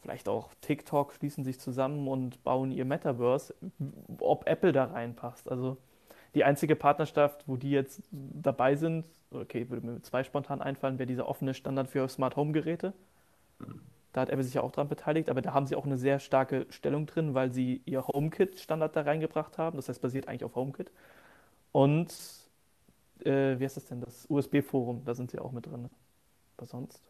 vielleicht 0.02 0.30
auch 0.30 0.50
TikTok 0.62 1.14
schließen 1.14 1.44
sich 1.44 1.60
zusammen 1.60 2.08
und 2.08 2.44
bauen 2.44 2.72
ihr 2.72 2.86
Metaverse, 2.86 3.54
ob 4.20 4.48
Apple 4.48 4.72
da 4.72 4.86
reinpasst. 4.86 5.50
Also 5.50 5.78
die 6.38 6.44
einzige 6.44 6.76
Partnerschaft, 6.76 7.48
wo 7.48 7.58
die 7.58 7.72
jetzt 7.72 8.04
dabei 8.12 8.76
sind, 8.76 9.06
okay, 9.32 9.72
würde 9.72 9.88
mir 9.88 10.02
zwei 10.04 10.24
spontan 10.24 10.62
einfallen, 10.62 11.00
wäre 11.00 11.08
dieser 11.08 11.28
offene 11.28 11.56
Standard 11.56 11.90
für 11.90 12.08
Smart 12.08 12.36
Home 12.36 12.52
Geräte. 12.52 12.94
Da 14.14 14.22
hat 14.22 14.30
Apple 14.30 14.44
sich 14.44 14.54
ja 14.54 14.62
auch 14.62 14.72
dran 14.72 14.88
beteiligt, 14.88 15.30
aber 15.30 15.42
da 15.42 15.56
haben 15.56 15.66
sie 15.66 15.76
auch 15.76 15.86
eine 15.86 15.98
sehr 15.98 16.20
starke 16.20 16.68
Stellung 16.70 17.08
drin, 17.08 17.34
weil 17.34 17.52
sie 17.52 17.82
ihr 17.86 18.08
HomeKit-Standard 18.08 18.96
da 18.96 19.02
reingebracht 19.02 19.58
haben. 19.58 19.78
Das 19.78 19.90
heißt, 19.90 20.00
basiert 20.00 20.28
eigentlich 20.28 20.44
auf 20.44 20.56
HomeKit. 20.56 20.92
Und 21.72 22.14
äh, 23.26 23.58
wie 23.58 23.64
heißt 23.64 23.78
das 23.78 23.86
denn? 23.86 24.02
Das 24.02 24.28
USB-Forum, 24.30 25.04
da 25.06 25.16
sind 25.16 25.32
sie 25.32 25.40
auch 25.40 25.52
mit 25.52 25.66
drin. 25.66 25.90
Aber 26.56 26.68
sonst 26.68 27.02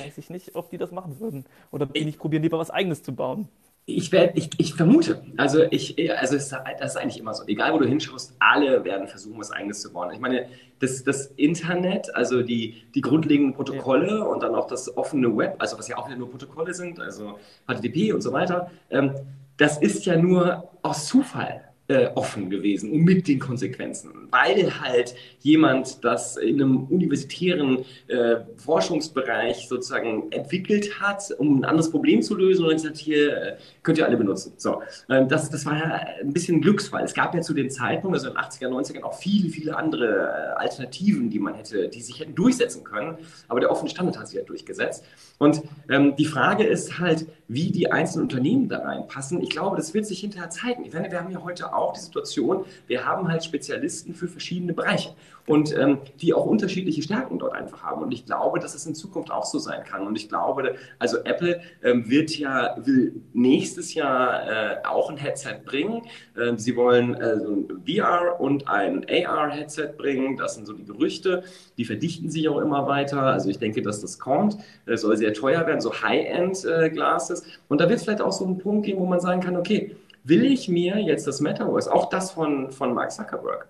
weiß 0.00 0.18
ich 0.18 0.28
nicht, 0.28 0.56
ob 0.56 0.70
die 0.70 0.78
das 0.78 0.90
machen 0.90 1.20
würden. 1.20 1.46
Oder 1.70 1.86
die 1.86 2.04
nicht 2.04 2.18
probieren, 2.18 2.42
lieber 2.42 2.58
was 2.58 2.72
Eigenes 2.72 3.04
zu 3.04 3.14
bauen. 3.14 3.48
Ich, 3.86 4.12
werd, 4.12 4.38
ich, 4.38 4.50
ich 4.58 4.74
vermute, 4.74 5.22
also, 5.36 5.64
ich, 5.70 5.96
also 6.16 6.36
es, 6.36 6.50
das 6.50 6.92
ist 6.92 6.96
eigentlich 6.96 7.18
immer 7.18 7.34
so. 7.34 7.44
Egal, 7.46 7.72
wo 7.72 7.78
du 7.78 7.86
hinschaust, 7.86 8.34
alle 8.38 8.84
werden 8.84 9.08
versuchen, 9.08 9.38
was 9.38 9.50
Eigenes 9.50 9.80
zu 9.80 9.92
bauen. 9.92 10.12
Ich 10.12 10.20
meine, 10.20 10.46
das, 10.78 11.02
das 11.02 11.26
Internet, 11.26 12.14
also 12.14 12.42
die, 12.42 12.84
die 12.94 13.00
grundlegenden 13.00 13.54
Protokolle 13.54 14.18
ja. 14.18 14.22
und 14.22 14.42
dann 14.42 14.54
auch 14.54 14.68
das 14.68 14.96
offene 14.96 15.36
Web, 15.36 15.56
also 15.58 15.76
was 15.78 15.88
ja 15.88 15.96
auch 15.96 16.08
nur 16.08 16.30
Protokolle 16.30 16.72
sind, 16.72 17.00
also 17.00 17.38
HTTP 17.66 18.12
und 18.12 18.20
so 18.20 18.32
weiter, 18.32 18.70
ähm, 18.90 19.12
das 19.56 19.78
ist 19.78 20.06
ja 20.06 20.16
nur 20.16 20.70
aus 20.82 21.06
Zufall 21.06 21.69
äh, 21.90 22.08
offen 22.14 22.50
gewesen 22.50 22.92
und 22.92 23.02
mit 23.02 23.26
den 23.26 23.40
Konsequenzen, 23.40 24.10
weil 24.30 24.80
halt 24.80 25.14
jemand 25.40 26.04
das 26.04 26.36
in 26.36 26.62
einem 26.62 26.84
universitären 26.84 27.84
äh, 28.06 28.36
Forschungsbereich 28.56 29.66
sozusagen 29.68 30.30
entwickelt 30.30 31.00
hat, 31.00 31.34
um 31.38 31.58
ein 31.58 31.64
anderes 31.64 31.90
Problem 31.90 32.22
zu 32.22 32.36
lösen 32.36 32.64
und 32.64 32.70
gesagt, 32.70 32.96
hier 32.96 33.36
äh, 33.36 33.56
könnt 33.82 33.98
ihr 33.98 34.06
alle 34.06 34.16
benutzen. 34.16 34.52
So, 34.56 34.82
ähm, 35.08 35.26
das, 35.28 35.50
das 35.50 35.66
war 35.66 35.78
ja 35.78 36.00
ein 36.20 36.32
bisschen 36.32 36.60
Glücksfall. 36.60 37.02
Es 37.02 37.14
gab 37.14 37.34
ja 37.34 37.40
zu 37.40 37.54
dem 37.54 37.70
Zeitpunkt, 37.70 38.16
also 38.16 38.28
in 38.28 38.34
den 38.34 38.42
80er, 38.42 38.68
90er, 38.68 39.02
auch 39.02 39.14
viele, 39.14 39.48
viele 39.48 39.76
andere 39.76 40.06
äh, 40.06 40.60
Alternativen, 40.60 41.28
die 41.28 41.40
man 41.40 41.54
hätte, 41.54 41.88
die 41.88 42.02
sich 42.02 42.20
hätten 42.20 42.36
durchsetzen 42.36 42.84
können, 42.84 43.18
aber 43.48 43.58
der 43.58 43.70
offene 43.70 43.90
Standard 43.90 44.16
hat 44.16 44.28
sich 44.28 44.36
ja 44.36 44.44
durchgesetzt. 44.44 45.04
Und 45.38 45.62
ähm, 45.88 46.14
die 46.14 46.26
Frage 46.26 46.62
ist 46.62 47.00
halt, 47.00 47.26
wie 47.52 47.72
die 47.72 47.90
einzelnen 47.90 48.26
Unternehmen 48.26 48.68
da 48.68 48.78
reinpassen. 48.78 49.42
Ich 49.42 49.50
glaube, 49.50 49.76
das 49.76 49.92
wird 49.92 50.06
sich 50.06 50.20
hinterher 50.20 50.50
zeigen. 50.50 50.84
Ich 50.84 50.94
meine, 50.94 51.10
wir 51.10 51.18
haben 51.18 51.32
ja 51.32 51.42
heute 51.42 51.74
auch 51.74 51.92
die 51.94 52.00
Situation, 52.00 52.64
wir 52.86 53.04
haben 53.04 53.26
halt 53.26 53.42
Spezialisten 53.42 54.14
für 54.14 54.28
verschiedene 54.28 54.72
Bereiche 54.72 55.14
und 55.50 55.76
ähm, 55.76 55.98
die 56.20 56.32
auch 56.32 56.46
unterschiedliche 56.46 57.02
Stärken 57.02 57.40
dort 57.40 57.54
einfach 57.54 57.82
haben. 57.82 58.02
Und 58.02 58.12
ich 58.12 58.24
glaube, 58.24 58.60
dass 58.60 58.76
es 58.76 58.86
in 58.86 58.94
Zukunft 58.94 59.32
auch 59.32 59.44
so 59.44 59.58
sein 59.58 59.82
kann. 59.82 60.06
Und 60.06 60.16
ich 60.16 60.28
glaube, 60.28 60.76
also 61.00 61.18
Apple 61.24 61.60
ähm, 61.82 62.08
wird 62.08 62.38
ja, 62.38 62.76
will 62.78 63.20
nächstes 63.32 63.94
Jahr 63.94 64.48
äh, 64.48 64.76
auch 64.86 65.10
ein 65.10 65.16
Headset 65.16 65.62
bringen. 65.64 66.02
Ähm, 66.40 66.56
sie 66.56 66.76
wollen 66.76 67.14
äh, 67.14 67.32
ein 67.32 67.82
VR 67.84 68.40
und 68.40 68.68
ein 68.68 69.04
AR-Headset 69.08 69.94
bringen. 69.98 70.36
Das 70.36 70.54
sind 70.54 70.68
so 70.68 70.72
die 70.72 70.84
Gerüchte. 70.84 71.42
Die 71.76 71.84
verdichten 71.84 72.30
sich 72.30 72.48
auch 72.48 72.58
immer 72.58 72.86
weiter. 72.86 73.20
Also 73.22 73.50
ich 73.50 73.58
denke, 73.58 73.82
dass 73.82 74.00
das 74.00 74.20
kommt. 74.20 74.56
Es 74.86 75.00
soll 75.00 75.16
sehr 75.16 75.34
teuer 75.34 75.66
werden, 75.66 75.80
so 75.80 75.92
High-End-Glasses. 75.92 77.42
Äh, 77.42 77.44
und 77.68 77.80
da 77.80 77.88
wird 77.88 77.98
es 77.98 78.04
vielleicht 78.04 78.22
auch 78.22 78.32
so 78.32 78.44
einen 78.44 78.58
Punkt 78.58 78.86
geben, 78.86 79.00
wo 79.00 79.06
man 79.06 79.18
sagen 79.18 79.40
kann, 79.40 79.56
okay, 79.56 79.96
will 80.22 80.44
ich 80.44 80.68
mir 80.68 80.98
jetzt 80.98 81.26
das 81.26 81.40
Metaverse, 81.40 81.92
auch 81.92 82.08
das 82.08 82.30
von, 82.30 82.70
von 82.70 82.94
Mark 82.94 83.10
Zuckerberg, 83.10 83.66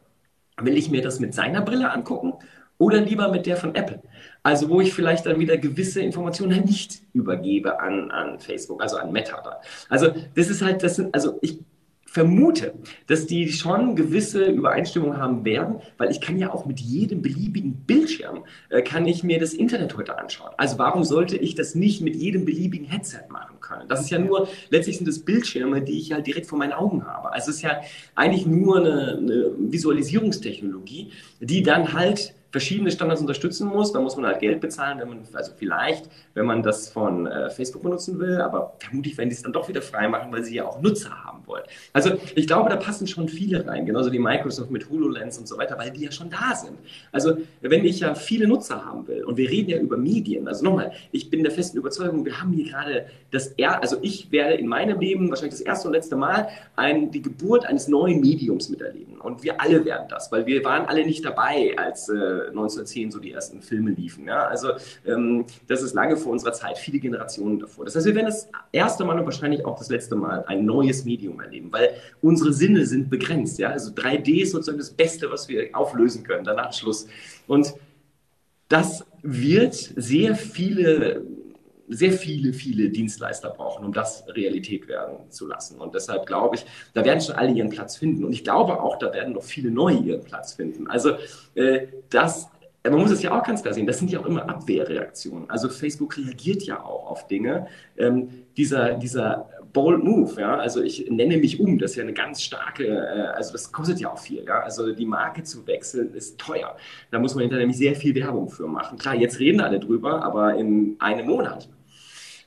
Will 0.64 0.76
ich 0.76 0.90
mir 0.90 1.02
das 1.02 1.20
mit 1.20 1.34
seiner 1.34 1.60
Brille 1.62 1.90
angucken 1.90 2.34
oder 2.78 3.00
lieber 3.00 3.28
mit 3.30 3.46
der 3.46 3.56
von 3.56 3.74
Apple? 3.74 4.02
Also 4.42 4.68
wo 4.70 4.80
ich 4.80 4.94
vielleicht 4.94 5.26
dann 5.26 5.38
wieder 5.38 5.58
gewisse 5.58 6.00
Informationen 6.00 6.64
nicht 6.64 7.02
übergebe 7.12 7.80
an, 7.80 8.10
an 8.10 8.38
Facebook, 8.38 8.82
also 8.82 8.96
an 8.96 9.12
Meta. 9.12 9.60
Also 9.88 10.12
das 10.34 10.48
ist 10.48 10.62
halt, 10.62 10.82
das 10.82 10.96
sind, 10.96 11.14
also 11.14 11.38
ich 11.42 11.58
vermute, 12.10 12.74
dass 13.06 13.26
die 13.26 13.52
schon 13.52 13.94
gewisse 13.94 14.46
Übereinstimmung 14.46 15.18
haben 15.18 15.44
werden, 15.44 15.76
weil 15.96 16.10
ich 16.10 16.20
kann 16.20 16.40
ja 16.40 16.52
auch 16.52 16.66
mit 16.66 16.80
jedem 16.80 17.22
beliebigen 17.22 17.84
Bildschirm, 17.86 18.42
äh, 18.68 18.82
kann 18.82 19.06
ich 19.06 19.22
mir 19.22 19.38
das 19.38 19.54
Internet 19.54 19.96
heute 19.96 20.18
anschauen. 20.18 20.50
Also 20.56 20.76
warum 20.76 21.04
sollte 21.04 21.36
ich 21.36 21.54
das 21.54 21.76
nicht 21.76 22.00
mit 22.00 22.16
jedem 22.16 22.44
beliebigen 22.44 22.84
Headset 22.84 23.28
machen 23.28 23.60
können? 23.60 23.88
Das 23.88 24.00
ist 24.00 24.10
ja 24.10 24.18
nur, 24.18 24.48
letztlich 24.70 24.98
sind 24.98 25.06
es 25.06 25.20
Bildschirme, 25.24 25.82
die 25.82 26.00
ich 26.00 26.10
halt 26.10 26.26
direkt 26.26 26.48
vor 26.48 26.58
meinen 26.58 26.72
Augen 26.72 27.06
habe. 27.06 27.32
Also 27.32 27.50
es 27.50 27.58
ist 27.58 27.62
ja 27.62 27.80
eigentlich 28.16 28.44
nur 28.44 28.78
eine, 28.78 29.16
eine 29.16 29.52
Visualisierungstechnologie, 29.56 31.12
die 31.38 31.62
dann 31.62 31.92
halt 31.92 32.34
verschiedene 32.50 32.90
Standards 32.90 33.20
unterstützen 33.20 33.68
muss. 33.68 33.92
Da 33.92 34.00
muss 34.00 34.16
man 34.16 34.26
halt 34.26 34.40
Geld 34.40 34.60
bezahlen, 34.60 34.98
wenn 34.98 35.08
man, 35.08 35.18
also 35.32 35.52
vielleicht, 35.56 36.08
wenn 36.34 36.46
man 36.46 36.62
das 36.62 36.88
von 36.88 37.26
äh, 37.26 37.50
Facebook 37.50 37.82
benutzen 37.82 38.18
will, 38.18 38.40
aber 38.40 38.74
vermutlich 38.78 39.16
werden 39.18 39.28
die 39.28 39.36
es 39.36 39.42
dann 39.42 39.52
doch 39.52 39.68
wieder 39.68 39.82
frei 39.82 40.08
machen, 40.08 40.32
weil 40.32 40.44
sie 40.44 40.56
ja 40.56 40.66
auch 40.66 40.80
Nutzer 40.80 41.10
haben 41.24 41.46
wollen. 41.46 41.64
Also 41.92 42.12
ich 42.34 42.46
glaube, 42.46 42.68
da 42.68 42.76
passen 42.76 43.06
schon 43.06 43.28
viele 43.28 43.66
rein, 43.66 43.86
genauso 43.86 44.12
wie 44.12 44.18
Microsoft 44.18 44.70
mit 44.70 44.88
HoloLens 44.90 45.38
und 45.38 45.46
so 45.46 45.58
weiter, 45.58 45.78
weil 45.78 45.90
die 45.90 46.04
ja 46.04 46.12
schon 46.12 46.30
da 46.30 46.54
sind. 46.54 46.78
Also 47.12 47.36
wenn 47.60 47.84
ich 47.84 48.00
ja 48.00 48.14
viele 48.14 48.46
Nutzer 48.48 48.84
haben 48.84 49.06
will 49.06 49.24
und 49.24 49.36
wir 49.36 49.48
reden 49.48 49.70
ja 49.70 49.78
über 49.78 49.96
Medien, 49.96 50.48
also 50.48 50.64
nochmal, 50.64 50.92
ich 51.12 51.30
bin 51.30 51.42
der 51.42 51.52
festen 51.52 51.78
Überzeugung, 51.78 52.24
wir 52.24 52.40
haben 52.40 52.52
hier 52.52 52.70
gerade 52.70 53.06
das, 53.30 53.48
er 53.56 53.80
also 53.80 53.98
ich 54.02 54.30
werde 54.32 54.54
in 54.54 54.66
meinem 54.66 54.98
Leben 54.98 55.30
wahrscheinlich 55.30 55.54
das 55.54 55.60
erste 55.60 55.88
und 55.88 55.94
letzte 55.94 56.16
Mal 56.16 56.48
ein, 56.76 57.10
die 57.10 57.22
Geburt 57.22 57.64
eines 57.64 57.88
neuen 57.88 58.20
Mediums 58.20 58.68
miterleben 58.68 59.09
und 59.20 59.42
wir 59.42 59.60
alle 59.60 59.84
werden 59.84 60.06
das, 60.08 60.32
weil 60.32 60.46
wir 60.46 60.64
waren 60.64 60.86
alle 60.86 61.04
nicht 61.04 61.24
dabei, 61.24 61.74
als 61.76 62.08
äh, 62.08 62.48
1910 62.48 63.10
so 63.10 63.18
die 63.18 63.32
ersten 63.32 63.62
Filme 63.62 63.90
liefen. 63.90 64.26
Ja? 64.26 64.46
Also 64.46 64.72
ähm, 65.06 65.44
das 65.68 65.82
ist 65.82 65.94
lange 65.94 66.16
vor 66.16 66.32
unserer 66.32 66.52
Zeit, 66.52 66.78
viele 66.78 66.98
Generationen 66.98 67.58
davor. 67.58 67.84
Das 67.84 67.96
heißt, 67.96 68.06
wir 68.06 68.14
werden 68.14 68.26
das 68.26 68.48
erste 68.72 69.04
Mal 69.04 69.18
und 69.18 69.24
wahrscheinlich 69.24 69.64
auch 69.64 69.78
das 69.78 69.90
letzte 69.90 70.16
Mal 70.16 70.44
ein 70.46 70.64
neues 70.64 71.04
Medium 71.04 71.40
erleben, 71.40 71.72
weil 71.72 71.90
unsere 72.22 72.52
Sinne 72.52 72.86
sind 72.86 73.10
begrenzt. 73.10 73.58
Ja? 73.58 73.70
Also 73.70 73.92
3D 73.92 74.42
ist 74.42 74.52
sozusagen 74.52 74.78
das 74.78 74.90
Beste, 74.90 75.30
was 75.30 75.48
wir 75.48 75.68
auflösen 75.74 76.22
können, 76.22 76.44
danach 76.44 76.72
Schluss. 76.72 77.06
Und 77.46 77.74
das 78.68 79.04
wird 79.22 79.74
sehr 79.74 80.34
viele 80.36 81.22
sehr 81.90 82.12
viele, 82.12 82.52
viele 82.52 82.88
Dienstleister 82.88 83.50
brauchen, 83.50 83.84
um 83.84 83.92
das 83.92 84.24
Realität 84.28 84.88
werden 84.88 85.30
zu 85.30 85.46
lassen. 85.46 85.80
Und 85.80 85.94
deshalb 85.94 86.26
glaube 86.26 86.56
ich, 86.56 86.66
da 86.94 87.04
werden 87.04 87.20
schon 87.20 87.34
alle 87.34 87.52
ihren 87.52 87.68
Platz 87.68 87.96
finden. 87.96 88.24
Und 88.24 88.32
ich 88.32 88.44
glaube 88.44 88.80
auch, 88.80 88.98
da 88.98 89.12
werden 89.12 89.34
noch 89.34 89.42
viele 89.42 89.70
neue 89.70 89.98
ihren 89.98 90.24
Platz 90.24 90.54
finden. 90.54 90.86
Also 90.86 91.12
äh, 91.54 91.88
das 92.08 92.48
man 92.82 92.98
muss 92.98 93.10
es 93.10 93.22
ja 93.22 93.38
auch 93.38 93.44
ganz 93.44 93.60
klar 93.60 93.74
sehen, 93.74 93.86
das 93.86 93.98
sind 93.98 94.10
ja 94.10 94.20
auch 94.20 94.26
immer 94.26 94.48
Abwehrreaktionen. 94.48 95.50
Also 95.50 95.68
Facebook 95.68 96.16
reagiert 96.16 96.62
ja 96.62 96.82
auch 96.82 97.10
auf 97.10 97.26
Dinge. 97.26 97.66
Ähm, 97.98 98.28
dieser, 98.56 98.94
dieser 98.94 99.50
bold 99.72 100.02
move, 100.02 100.40
ja, 100.40 100.56
also 100.56 100.82
ich 100.82 101.08
nenne 101.10 101.36
mich 101.36 101.60
um, 101.60 101.78
das 101.78 101.92
ist 101.92 101.96
ja 101.98 102.02
eine 102.02 102.12
ganz 102.12 102.42
starke, 102.42 102.86
äh, 102.86 103.36
also 103.36 103.52
das 103.52 103.70
kostet 103.70 104.00
ja 104.00 104.10
auch 104.12 104.18
viel, 104.18 104.44
ja, 104.44 104.60
also 104.60 104.92
die 104.92 105.06
Marke 105.06 105.42
zu 105.42 105.66
wechseln 105.66 106.14
ist 106.14 106.38
teuer. 106.38 106.76
Da 107.10 107.18
muss 107.18 107.34
man 107.34 107.42
hinterher 107.42 107.60
nämlich 107.60 107.78
sehr 107.78 107.94
viel 107.94 108.14
Werbung 108.14 108.48
für 108.48 108.66
machen. 108.66 108.98
Klar, 108.98 109.14
jetzt 109.14 109.38
reden 109.38 109.60
alle 109.60 109.78
drüber, 109.78 110.24
aber 110.24 110.56
in 110.56 110.96
einem 110.98 111.26
Monat 111.26 111.68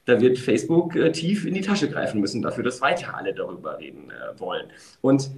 da 0.05 0.19
wird 0.19 0.37
Facebook 0.37 0.95
äh, 0.95 1.11
tief 1.11 1.45
in 1.45 1.53
die 1.53 1.61
Tasche 1.61 1.89
greifen 1.89 2.19
müssen 2.19 2.41
dafür, 2.41 2.63
dass 2.63 2.81
weiter 2.81 3.15
alle 3.15 3.33
darüber 3.33 3.79
reden 3.79 4.11
äh, 4.11 4.39
wollen. 4.39 4.67
Und 5.01 5.31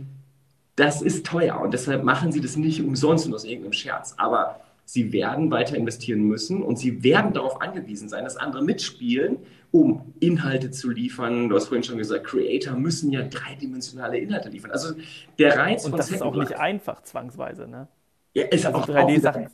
das 0.75 1.01
ist 1.01 1.25
teuer 1.25 1.59
und 1.61 1.73
deshalb 1.73 2.03
machen 2.03 2.31
sie 2.31 2.41
das 2.41 2.57
nicht 2.57 2.81
umsonst 2.81 3.27
und 3.27 3.33
aus 3.33 3.45
irgendeinem 3.45 3.73
Scherz. 3.73 4.15
Aber 4.17 4.59
sie 4.83 5.13
werden 5.13 5.51
weiter 5.51 5.75
investieren 5.77 6.21
müssen 6.23 6.61
und 6.61 6.77
sie 6.77 7.03
werden 7.03 7.33
darauf 7.33 7.61
angewiesen 7.61 8.09
sein, 8.09 8.23
dass 8.23 8.37
andere 8.37 8.63
mitspielen, 8.63 9.37
um 9.71 10.13
Inhalte 10.19 10.71
zu 10.71 10.89
liefern. 10.89 11.49
Du 11.49 11.55
hast 11.55 11.67
vorhin 11.67 11.83
schon 11.83 11.97
gesagt, 11.97 12.25
Creator 12.25 12.75
müssen 12.75 13.11
ja 13.11 13.23
dreidimensionale 13.23 14.17
Inhalte 14.17 14.49
liefern. 14.49 14.71
Also 14.71 14.95
der 15.39 15.57
Reiz 15.57 15.85
und 15.85 15.91
von 15.91 15.97
das 15.97 16.07
Second 16.07 16.21
ist 16.21 16.27
auch 16.27 16.35
nicht 16.35 16.59
einfach 16.59 17.03
zwangsweise, 17.03 17.67
ne? 17.67 17.87
Ja, 18.33 18.43
ist 18.45 18.65
also 18.65 18.79
auch 18.79 18.87
3D-Sachen. 18.87 19.47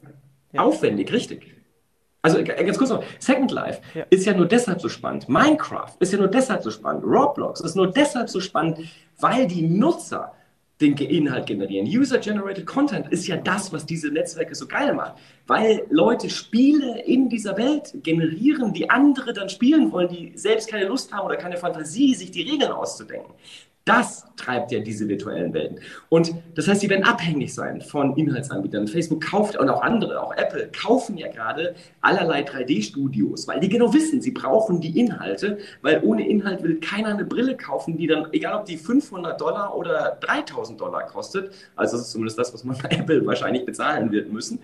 Aufwendig, 0.58 1.12
richtig. 1.14 1.61
Also 2.22 2.38
äh, 2.38 2.44
ganz 2.44 2.78
kurz 2.78 2.90
noch, 2.90 3.04
Second 3.20 3.52
Life 3.52 3.82
ja. 3.94 4.06
ist 4.10 4.26
ja 4.26 4.34
nur 4.34 4.46
deshalb 4.46 4.82
so 4.82 4.90
spannend. 4.90 5.28
Minecraft 5.28 5.94
ist 6.00 6.14
ja 6.14 6.20
nur 6.20 6.28
deshalb 6.28 6.64
so 6.64 6.72
spannend. 6.72 7.04
Roblox 7.04 7.62
ist 7.62 7.76
nur 7.76 7.92
deshalb 7.92 8.30
so 8.30 8.40
spannend, 8.40 8.80
weil 9.20 9.48
die 9.48 9.64
Nutzer 9.64 10.34
den 10.82 10.98
Inhalt 10.98 11.46
generieren. 11.46 11.88
User-Generated 11.88 12.66
Content 12.66 13.08
ist 13.12 13.28
ja 13.28 13.38
das, 13.38 13.72
was 13.72 13.86
diese 13.86 14.10
Netzwerke 14.10 14.56
so 14.56 14.68
geil 14.68 14.94
macht, 14.94 15.14
weil 15.46 15.86
Leute 15.90 16.30
Spiele 16.30 17.04
in 17.04 17.30
dieser 17.30 17.56
Welt 17.58 17.94
generieren, 18.02 18.74
die 18.74 18.90
andere 18.90 19.34
dann 19.34 19.48
spielen 19.48 19.92
wollen, 19.92 20.10
die 20.10 20.32
selbst 20.36 20.70
keine 20.70 20.86
Lust 20.86 21.14
haben 21.14 21.26
oder 21.26 21.38
keine 21.38 21.58
Fantasie, 21.58 22.16
sich 22.16 22.32
die 22.32 22.50
Regeln 22.50 22.72
auszudenken. 22.72 23.34
Das 23.84 24.26
treibt 24.36 24.72
ja 24.72 24.80
diese 24.80 25.08
virtuellen 25.08 25.54
Welten. 25.54 25.80
Und 26.10 26.36
das 26.54 26.68
heißt, 26.68 26.82
sie 26.82 26.90
werden 26.90 27.04
abhängig 27.04 27.52
sein 27.52 27.82
von 27.82 28.16
Inhaltsanbietern. 28.16 28.88
Facebook 28.88 29.24
kauft 29.24 29.58
und 29.58 29.70
auch 29.70 29.82
andere, 29.82 30.22
auch 30.22 30.36
Apple, 30.36 30.70
kaufen 30.72 31.18
ja 31.18 31.30
gerade 31.30 31.74
allerlei 32.02 32.44
3D-Studios, 32.44 33.48
weil 33.48 33.60
die 33.60 33.70
genau 33.70 33.92
wissen, 33.92 34.22
sie 34.22 34.32
brauchen 34.32 34.82
die 34.82 35.00
Inhalte, 35.00 35.58
weil 35.82 36.02
ohne 36.04 36.28
Inhalt 36.28 36.62
will 36.62 36.80
keiner 36.80 37.10
eine 37.10 37.26
Brille 37.26 37.58
kaufen, 37.58 37.98
die 37.98 38.06
dann, 38.06 38.28
egal 38.34 38.60
ob 38.60 38.66
die 38.66 38.78
500 38.78 39.42
Dollar 39.42 39.76
oder 39.76 40.18
3000 40.22 40.80
Dollar 40.80 41.08
kostet, 41.08 41.52
also 41.76 41.98
das 41.98 42.06
ist 42.06 42.12
zumindest 42.12 42.38
das, 42.38 42.54
was 42.54 42.64
man 42.64 42.78
bei 42.78 42.90
Apple 42.90 43.26
wahrscheinlich 43.26 43.66
bezahlen 43.66 44.12
wird 44.12 44.32
müssen. 44.32 44.60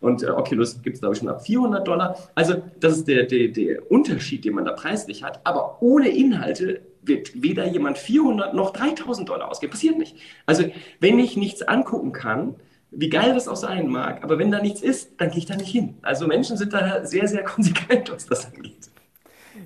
Und 0.00 0.22
äh, 0.22 0.30
Oculus 0.30 0.80
gibt 0.82 0.96
es, 0.96 1.00
glaube 1.00 1.14
ich, 1.14 1.20
schon 1.20 1.28
ab 1.28 1.44
400 1.44 1.86
Dollar. 1.86 2.16
Also 2.34 2.54
das 2.80 2.96
ist 2.96 3.08
der, 3.08 3.24
der, 3.24 3.48
der 3.48 3.90
Unterschied, 3.90 4.44
den 4.44 4.54
man 4.54 4.64
da 4.64 4.72
preislich 4.72 5.22
hat. 5.22 5.40
Aber 5.44 5.78
ohne 5.80 6.08
Inhalte 6.08 6.80
wird 7.02 7.42
weder 7.42 7.66
jemand 7.66 7.98
400 7.98 8.54
noch 8.54 8.70
3000 8.70 9.28
Dollar 9.28 9.50
ausgeben. 9.50 9.72
Passiert 9.72 9.98
nicht. 9.98 10.16
Also, 10.46 10.64
wenn 11.00 11.18
ich 11.18 11.36
nichts 11.36 11.62
angucken 11.62 12.12
kann, 12.12 12.56
wie 12.92 13.08
geil 13.08 13.34
das 13.34 13.48
auch 13.48 13.56
sein 13.56 13.88
mag, 13.88 14.22
aber 14.22 14.38
wenn 14.38 14.50
da 14.50 14.60
nichts 14.60 14.82
ist, 14.82 15.20
dann 15.20 15.30
gehe 15.30 15.38
ich 15.38 15.46
da 15.46 15.56
nicht 15.56 15.70
hin. 15.70 15.98
Also 16.02 16.26
Menschen 16.26 16.56
sind 16.56 16.72
da 16.72 17.04
sehr, 17.06 17.26
sehr 17.26 17.42
konsequent, 17.44 18.12
was 18.12 18.26
das 18.26 18.52
angeht. 18.52 18.90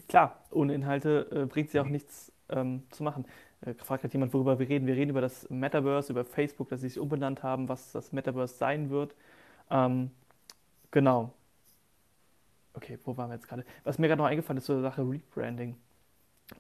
Klar, 0.09 0.41
ohne 0.51 0.75
Inhalte 0.75 1.27
äh, 1.33 1.47
bringt 1.47 1.69
es 1.69 1.73
ja 1.73 1.83
auch 1.83 1.89
nichts 1.89 2.33
ähm, 2.49 2.85
zu 2.91 3.03
machen. 3.03 3.25
Äh, 3.63 3.75
fragt 3.75 4.05
hat 4.05 4.13
jemand, 4.13 4.33
worüber 4.33 4.59
wir 4.59 4.69
reden. 4.69 4.87
Wir 4.87 4.95
reden 4.95 5.11
über 5.11 5.21
das 5.21 5.49
Metaverse, 5.51 6.13
über 6.13 6.25
Facebook, 6.25 6.69
dass 6.69 6.81
sie 6.81 6.89
sich 6.89 7.01
umbenannt 7.01 7.43
haben, 7.43 7.69
was 7.69 7.93
das 7.93 8.13
Metaverse 8.13 8.55
sein 8.55 8.91
wird. 8.91 9.15
Ähm, 9.71 10.11
genau. 10.93 11.33
Okay, 12.75 12.99
wo 13.05 13.17
waren 13.17 13.31
wir 13.31 13.35
jetzt 13.35 13.49
gerade? 13.49 13.65
Was 13.85 13.99
mir 13.99 14.07
gerade 14.07 14.21
noch 14.21 14.29
eingefallen 14.29 14.59
ist, 14.59 14.67
zur 14.67 14.83
Sache 14.83 15.03
Rebranding. 15.03 15.77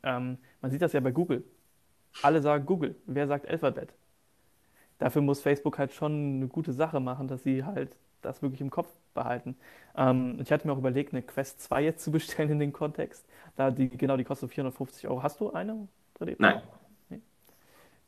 Ähm, 0.03 0.39
man 0.61 0.71
sieht 0.71 0.83
das 0.83 0.93
ja 0.93 1.01
bei 1.01 1.13
Google. 1.13 1.45
Alle 2.23 2.41
sagen 2.41 2.67
Google. 2.67 2.97
Wer 3.07 3.27
sagt 3.27 3.49
Alphabet? 3.49 3.93
Dafür 4.99 5.23
muss 5.23 5.43
Facebook 5.43 5.79
halt 5.79 5.93
schon 5.93 6.37
eine 6.37 6.49
gute 6.49 6.73
Sache 6.73 7.01
machen, 7.01 7.29
dass 7.29 7.43
sie 7.43 7.65
halt 7.65 7.91
das 8.23 8.43
wirklich 8.43 8.61
im 8.61 8.71
Kopf 8.71 8.89
behalten. 9.15 9.57
Ähm, 9.97 10.39
ich 10.41 10.51
hatte 10.51 10.67
mir 10.67 10.73
auch 10.73 10.79
überlegt, 10.79 11.13
eine 11.13 11.23
Quest 11.23 11.63
2 11.63 11.83
jetzt 11.83 12.05
zu 12.05 12.11
bestellen 12.11 12.51
in 12.51 12.59
den 12.59 12.73
Kontext. 12.73 13.27
Da 13.57 13.71
die, 13.71 13.89
genau, 13.89 14.17
die 14.17 14.25
kostet 14.25 14.51
450 14.51 15.09
Euro. 15.09 15.23
Hast 15.23 15.41
du 15.41 15.53
eine? 15.53 15.89
Nein. 16.39 16.63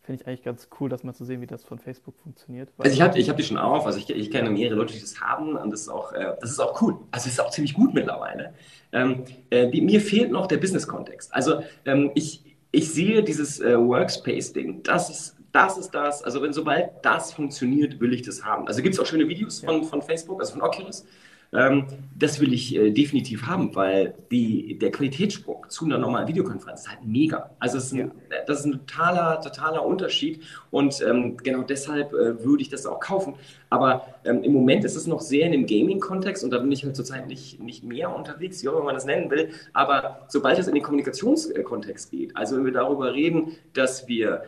Finde 0.09 0.22
ich 0.22 0.26
eigentlich 0.26 0.42
ganz 0.42 0.68
cool, 0.80 0.88
das 0.88 1.04
mal 1.04 1.12
zu 1.12 1.26
sehen, 1.26 1.42
wie 1.42 1.46
das 1.46 1.62
von 1.62 1.78
Facebook 1.78 2.14
funktioniert. 2.22 2.70
Also 2.78 2.94
ich 2.94 3.02
habe 3.02 3.18
ich 3.18 3.28
hab 3.28 3.36
die 3.36 3.42
schon 3.42 3.59
auf, 3.59 3.84
also 3.84 3.98
ich, 3.98 4.09
ich 4.09 4.30
kenne 4.30 4.48
mehrere 4.48 4.76
Leute, 4.76 4.94
die 4.94 5.00
das 5.00 5.20
haben 5.20 5.54
und 5.54 5.70
das 5.70 5.82
ist 5.82 5.90
auch, 5.90 6.14
äh, 6.14 6.34
das 6.40 6.50
ist 6.50 6.59
auch 6.61 6.80
cool. 6.80 6.96
Also 7.11 7.26
es 7.26 7.34
ist 7.34 7.40
auch 7.40 7.50
ziemlich 7.50 7.74
gut 7.74 7.92
mittlerweile. 7.92 8.54
Ähm, 8.90 9.24
äh, 9.50 9.68
die, 9.70 9.82
mir 9.82 10.00
fehlt 10.00 10.30
noch 10.30 10.46
der 10.46 10.56
Business-Kontext. 10.56 11.34
Also 11.34 11.62
ähm, 11.84 12.11
ich, 12.14 12.42
ich 12.70 12.90
sehe 12.90 13.22
dieses 13.22 13.61
äh, 13.61 13.78
Workspace-Ding, 13.78 14.82
das 14.82 15.11
ist 15.11 15.36
das 15.52 15.76
ist 15.76 15.90
das. 15.90 16.22
Also 16.22 16.40
wenn 16.40 16.54
sobald 16.54 16.88
das 17.02 17.34
funktioniert, 17.34 18.00
will 18.00 18.14
ich 18.14 18.22
das 18.22 18.46
haben. 18.46 18.66
Also 18.66 18.80
gibt 18.80 18.94
es 18.94 19.00
auch 19.00 19.06
schöne 19.06 19.28
Videos 19.28 19.61
von, 19.61 19.84
von 19.84 20.00
Facebook, 20.00 20.40
also 20.40 20.54
von 20.54 20.62
Oculus. 20.62 21.04
Ähm, 21.53 21.86
das 22.14 22.40
will 22.40 22.53
ich 22.53 22.74
äh, 22.74 22.90
definitiv 22.90 23.46
haben, 23.46 23.74
weil 23.74 24.14
die, 24.30 24.78
der 24.78 24.90
Qualitätssprung 24.90 25.64
zu 25.68 25.86
einer 25.86 25.96
normalen 25.96 26.28
Videokonferenz 26.28 26.80
ist 26.82 26.90
halt 26.90 27.05
mega. 27.05 27.51
Also 27.59 27.78
ist 27.78 27.92
ein, 27.92 27.99
ja. 27.99 28.36
das 28.46 28.61
ist 28.61 28.66
ein 28.66 28.72
totaler, 28.86 29.40
totaler 29.40 29.86
Unterschied 29.86 30.42
und 30.70 31.01
ähm, 31.01 31.38
genau 31.38 31.62
deshalb 31.62 32.12
äh, 32.12 32.44
würde 32.44 32.62
ich 32.62 32.68
das 32.68 32.84
auch 32.84 33.01
kaufen. 33.01 33.34
Aber 33.70 34.07
ähm, 34.24 34.42
im 34.42 34.53
Moment 34.53 34.84
ist 34.84 34.94
es 34.94 35.07
noch 35.07 35.20
sehr 35.20 35.46
in 35.46 35.53
dem 35.53 35.66
Gaming-Kontext 35.66 36.44
und 36.44 36.51
da 36.51 36.59
bin 36.59 36.70
ich 36.70 36.84
halt 36.84 36.96
zurzeit 36.96 37.26
nicht, 37.28 37.61
nicht 37.61 37.82
mehr 37.82 38.14
unterwegs, 38.14 38.62
wie 38.62 38.68
auch 38.68 38.74
immer 38.74 38.84
man 38.84 38.94
das 38.94 39.07
nennen 39.07 39.30
will. 39.30 39.49
Aber 39.72 40.26
sobald 40.28 40.59
es 40.59 40.68
in 40.68 40.74
den 40.74 40.82
Kommunikationskontext 40.82 42.11
geht, 42.11 42.36
also 42.36 42.57
wenn 42.57 42.66
wir 42.66 42.72
darüber 42.72 43.14
reden, 43.14 43.53
dass 43.72 44.07
wir 44.07 44.42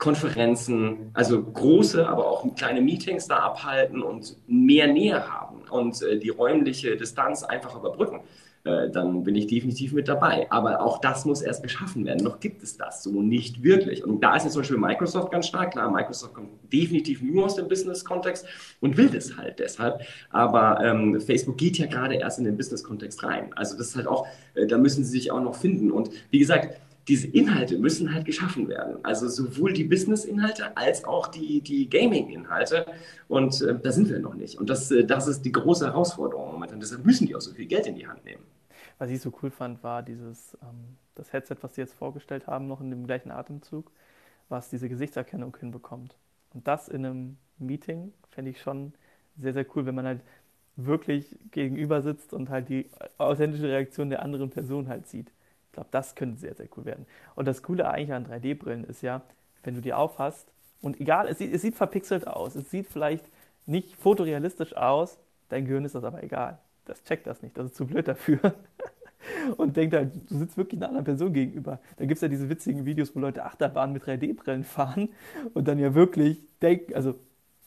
Konferenzen, 0.00 1.10
also 1.12 1.42
große, 1.42 2.08
aber 2.08 2.26
auch 2.26 2.44
kleine 2.56 2.80
Meetings 2.80 3.28
da 3.28 3.36
abhalten 3.36 4.02
und 4.02 4.34
mehr 4.48 4.88
Nähe 4.88 5.30
haben 5.30 5.60
und 5.70 6.02
äh, 6.02 6.18
die 6.18 6.30
räumliche 6.30 6.96
Distanz 6.96 7.44
einfach 7.44 7.76
überbrücken, 7.76 8.20
äh, 8.64 8.88
dann 8.88 9.24
bin 9.24 9.36
ich 9.36 9.46
definitiv 9.46 9.92
mit 9.92 10.08
dabei. 10.08 10.46
Aber 10.50 10.80
auch 10.80 11.02
das 11.02 11.26
muss 11.26 11.42
erst 11.42 11.62
geschaffen 11.62 12.06
werden. 12.06 12.24
Noch 12.24 12.40
gibt 12.40 12.62
es 12.62 12.78
das 12.78 13.02
so 13.02 13.22
nicht 13.22 13.62
wirklich. 13.62 14.02
Und 14.02 14.20
da 14.20 14.36
ist 14.36 14.44
jetzt 14.44 14.54
zum 14.54 14.62
Beispiel 14.62 14.78
Microsoft 14.78 15.30
ganz 15.32 15.46
stark. 15.46 15.72
Klar, 15.72 15.90
Microsoft 15.90 16.32
kommt 16.32 16.48
definitiv 16.72 17.20
nur 17.20 17.44
aus 17.44 17.56
dem 17.56 17.68
Business-Kontext 17.68 18.46
und 18.80 18.96
will 18.96 19.10
das 19.10 19.36
halt 19.36 19.58
deshalb. 19.58 20.00
Aber 20.30 20.82
ähm, 20.82 21.20
Facebook 21.20 21.58
geht 21.58 21.76
ja 21.76 21.86
gerade 21.86 22.14
erst 22.14 22.38
in 22.38 22.46
den 22.46 22.56
Business-Kontext 22.56 23.22
rein. 23.22 23.50
Also 23.54 23.76
das 23.76 23.88
ist 23.88 23.96
halt 23.96 24.06
auch, 24.06 24.26
äh, 24.54 24.66
da 24.66 24.78
müssen 24.78 25.04
sie 25.04 25.10
sich 25.10 25.30
auch 25.30 25.42
noch 25.42 25.56
finden. 25.56 25.90
Und 25.90 26.10
wie 26.30 26.38
gesagt, 26.38 26.80
diese 27.08 27.26
Inhalte 27.28 27.78
müssen 27.78 28.14
halt 28.14 28.24
geschaffen 28.24 28.68
werden. 28.68 29.04
Also 29.04 29.28
sowohl 29.28 29.72
die 29.72 29.84
Business-Inhalte 29.84 30.76
als 30.76 31.04
auch 31.04 31.28
die, 31.28 31.60
die 31.60 31.88
Gaming-Inhalte. 31.88 32.86
Und 33.28 33.60
äh, 33.62 33.78
da 33.78 33.90
sind 33.92 34.08
wir 34.08 34.18
noch 34.18 34.34
nicht. 34.34 34.58
Und 34.58 34.70
das, 34.70 34.90
äh, 34.90 35.04
das 35.04 35.26
ist 35.26 35.42
die 35.42 35.52
große 35.52 35.86
Herausforderung 35.86 36.52
momentan. 36.52 36.80
Deshalb 36.80 37.04
müssen 37.04 37.26
die 37.26 37.34
auch 37.34 37.40
so 37.40 37.52
viel 37.52 37.66
Geld 37.66 37.86
in 37.86 37.94
die 37.94 38.06
Hand 38.06 38.24
nehmen. 38.24 38.44
Was 38.98 39.10
ich 39.10 39.20
so 39.20 39.32
cool 39.42 39.50
fand, 39.50 39.82
war 39.82 40.02
dieses, 40.02 40.56
ähm, 40.62 40.96
das 41.14 41.32
Headset, 41.32 41.56
was 41.62 41.74
sie 41.74 41.80
jetzt 41.80 41.94
vorgestellt 41.94 42.46
haben, 42.46 42.66
noch 42.66 42.80
in 42.80 42.90
dem 42.90 43.06
gleichen 43.06 43.30
Atemzug, 43.30 43.90
was 44.48 44.68
diese 44.68 44.88
Gesichtserkennung 44.88 45.56
hinbekommt. 45.58 46.16
Und 46.52 46.68
das 46.68 46.88
in 46.88 47.06
einem 47.06 47.36
Meeting 47.58 48.12
fände 48.28 48.50
ich 48.50 48.60
schon 48.60 48.92
sehr, 49.38 49.52
sehr 49.52 49.66
cool, 49.74 49.86
wenn 49.86 49.94
man 49.94 50.06
halt 50.06 50.20
wirklich 50.76 51.38
gegenüber 51.50 52.02
sitzt 52.02 52.32
und 52.32 52.50
halt 52.50 52.68
die 52.68 52.90
authentische 53.18 53.68
Reaktion 53.68 54.10
der 54.10 54.22
anderen 54.22 54.50
Person 54.50 54.88
halt 54.88 55.06
sieht. 55.06 55.32
Ich 55.70 55.74
glaube, 55.74 55.88
das 55.92 56.16
könnte 56.16 56.40
sehr, 56.40 56.56
sehr 56.56 56.66
cool 56.76 56.84
werden. 56.84 57.06
Und 57.36 57.46
das 57.46 57.62
Coole 57.62 57.88
eigentlich 57.88 58.12
an 58.12 58.26
3D-Brillen 58.26 58.82
ist 58.82 59.02
ja, 59.02 59.22
wenn 59.62 59.74
du 59.74 59.80
die 59.80 59.94
aufhast 59.94 60.48
und 60.82 61.00
egal, 61.00 61.28
es 61.28 61.38
sieht, 61.38 61.54
es 61.54 61.62
sieht 61.62 61.76
verpixelt 61.76 62.26
aus, 62.26 62.56
es 62.56 62.70
sieht 62.70 62.88
vielleicht 62.88 63.24
nicht 63.66 63.94
fotorealistisch 63.94 64.76
aus, 64.76 65.20
dein 65.48 65.66
Gehirn 65.66 65.84
ist 65.84 65.94
das 65.94 66.02
aber 66.02 66.24
egal. 66.24 66.58
Das 66.86 67.04
checkt 67.04 67.28
das 67.28 67.40
nicht, 67.42 67.56
das 67.56 67.66
ist 67.66 67.76
zu 67.76 67.86
blöd 67.86 68.08
dafür. 68.08 68.40
und 69.58 69.76
denkt 69.76 69.94
halt, 69.94 70.12
du 70.28 70.38
sitzt 70.38 70.56
wirklich 70.56 70.80
einer 70.80 70.88
anderen 70.88 71.04
Person 71.04 71.32
gegenüber. 71.32 71.78
Da 71.98 72.04
gibt 72.04 72.16
es 72.16 72.22
ja 72.22 72.28
diese 72.28 72.48
witzigen 72.48 72.84
Videos, 72.84 73.14
wo 73.14 73.20
Leute 73.20 73.44
Achterbahn 73.44 73.92
mit 73.92 74.02
3D-Brillen 74.02 74.64
fahren 74.64 75.10
und 75.54 75.68
dann 75.68 75.78
ja 75.78 75.94
wirklich 75.94 76.40
denken, 76.60 76.94
also 76.94 77.14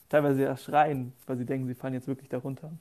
teilweise 0.10 0.42
ja 0.42 0.58
schreien, 0.58 1.14
weil 1.26 1.38
sie 1.38 1.46
denken, 1.46 1.68
sie 1.68 1.76
fahren 1.76 1.94
jetzt 1.94 2.08
wirklich 2.08 2.28
darunter. 2.28 2.74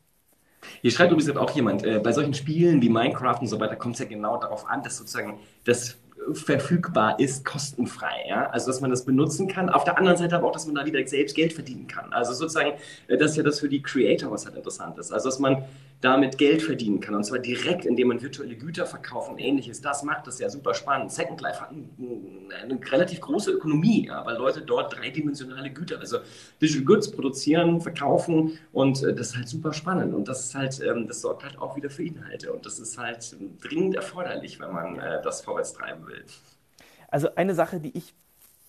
Hier 0.80 0.90
schreibt 0.90 1.12
übrigens 1.12 1.36
auch 1.36 1.50
jemand, 1.50 1.84
äh, 1.84 1.98
bei 1.98 2.12
solchen 2.12 2.34
Spielen 2.34 2.82
wie 2.82 2.88
Minecraft 2.88 3.38
und 3.40 3.46
so 3.48 3.58
weiter 3.60 3.76
kommt 3.76 3.94
es 3.94 4.00
ja 4.00 4.06
genau 4.06 4.36
darauf 4.38 4.68
an, 4.68 4.82
dass 4.82 4.96
sozusagen 4.96 5.38
das 5.64 5.98
verfügbar 6.34 7.18
ist, 7.18 7.44
kostenfrei. 7.44 8.26
Ja? 8.28 8.46
Also, 8.50 8.68
dass 8.68 8.80
man 8.80 8.90
das 8.90 9.04
benutzen 9.04 9.48
kann. 9.48 9.68
Auf 9.68 9.84
der 9.84 9.98
anderen 9.98 10.16
Seite 10.16 10.36
aber 10.36 10.48
auch, 10.48 10.52
dass 10.52 10.66
man 10.66 10.74
da 10.74 10.84
wieder 10.84 11.04
selbst 11.06 11.34
Geld 11.34 11.52
verdienen 11.52 11.86
kann. 11.86 12.12
Also 12.12 12.32
sozusagen, 12.32 12.72
äh, 13.08 13.16
das 13.16 13.32
ist 13.32 13.36
ja 13.36 13.42
das 13.42 13.60
für 13.60 13.68
die 13.68 13.82
Creator, 13.82 14.30
was 14.30 14.46
halt 14.46 14.56
interessant 14.56 14.98
ist. 14.98 15.12
Also, 15.12 15.28
dass 15.28 15.38
man 15.38 15.64
damit 16.03 16.36
Geld 16.36 16.62
verdienen 16.62 16.98
kann. 17.00 17.14
Und 17.14 17.24
zwar 17.24 17.38
direkt, 17.38 17.86
indem 17.86 18.09
man 18.09 18.20
virtuelle 18.20 18.57
Güter 18.57 18.86
verkauft 18.86 19.30
und 19.30 19.38
ähnliches. 19.38 19.80
Das 19.80 20.03
macht 20.03 20.26
das 20.26 20.40
ja 20.40 20.50
super 20.50 20.74
spannend. 20.74 21.12
Second 21.12 21.40
Life 21.40 21.61
hat 21.61 21.70
eine 21.70 22.78
relativ 22.90 23.20
große 23.20 23.53
Ökonomie, 23.53 24.07
ja, 24.07 24.26
weil 24.26 24.36
Leute 24.36 24.62
dort 24.62 24.96
dreidimensionale 24.96 25.70
Güter, 25.70 26.00
also 26.00 26.18
Digital 26.61 26.84
Goods 26.84 27.11
produzieren, 27.12 27.80
verkaufen 27.80 28.59
und 28.72 29.03
äh, 29.05 29.14
das 29.14 29.28
ist 29.28 29.36
halt 29.36 29.48
super 29.48 29.72
spannend. 29.72 30.12
Und 30.12 30.26
das 30.26 30.46
ist 30.46 30.55
halt, 30.57 30.80
ähm, 30.80 31.07
das 31.07 31.20
sorgt 31.20 31.44
halt 31.44 31.57
auch 31.59 31.76
wieder 31.76 31.88
für 31.88 32.03
Inhalte. 32.03 32.53
Und 32.53 32.66
das 32.66 32.80
ist 32.80 32.98
halt 32.98 33.36
dringend 33.62 33.94
erforderlich, 33.94 34.59
wenn 34.59 34.72
man 34.72 34.98
äh, 34.98 35.22
das 35.22 35.40
vorwärts 35.42 35.72
treiben 35.72 36.05
will. 36.09 36.24
Also 37.09 37.32
eine 37.36 37.55
Sache, 37.55 37.78
die 37.78 37.96
ich, 37.96 38.12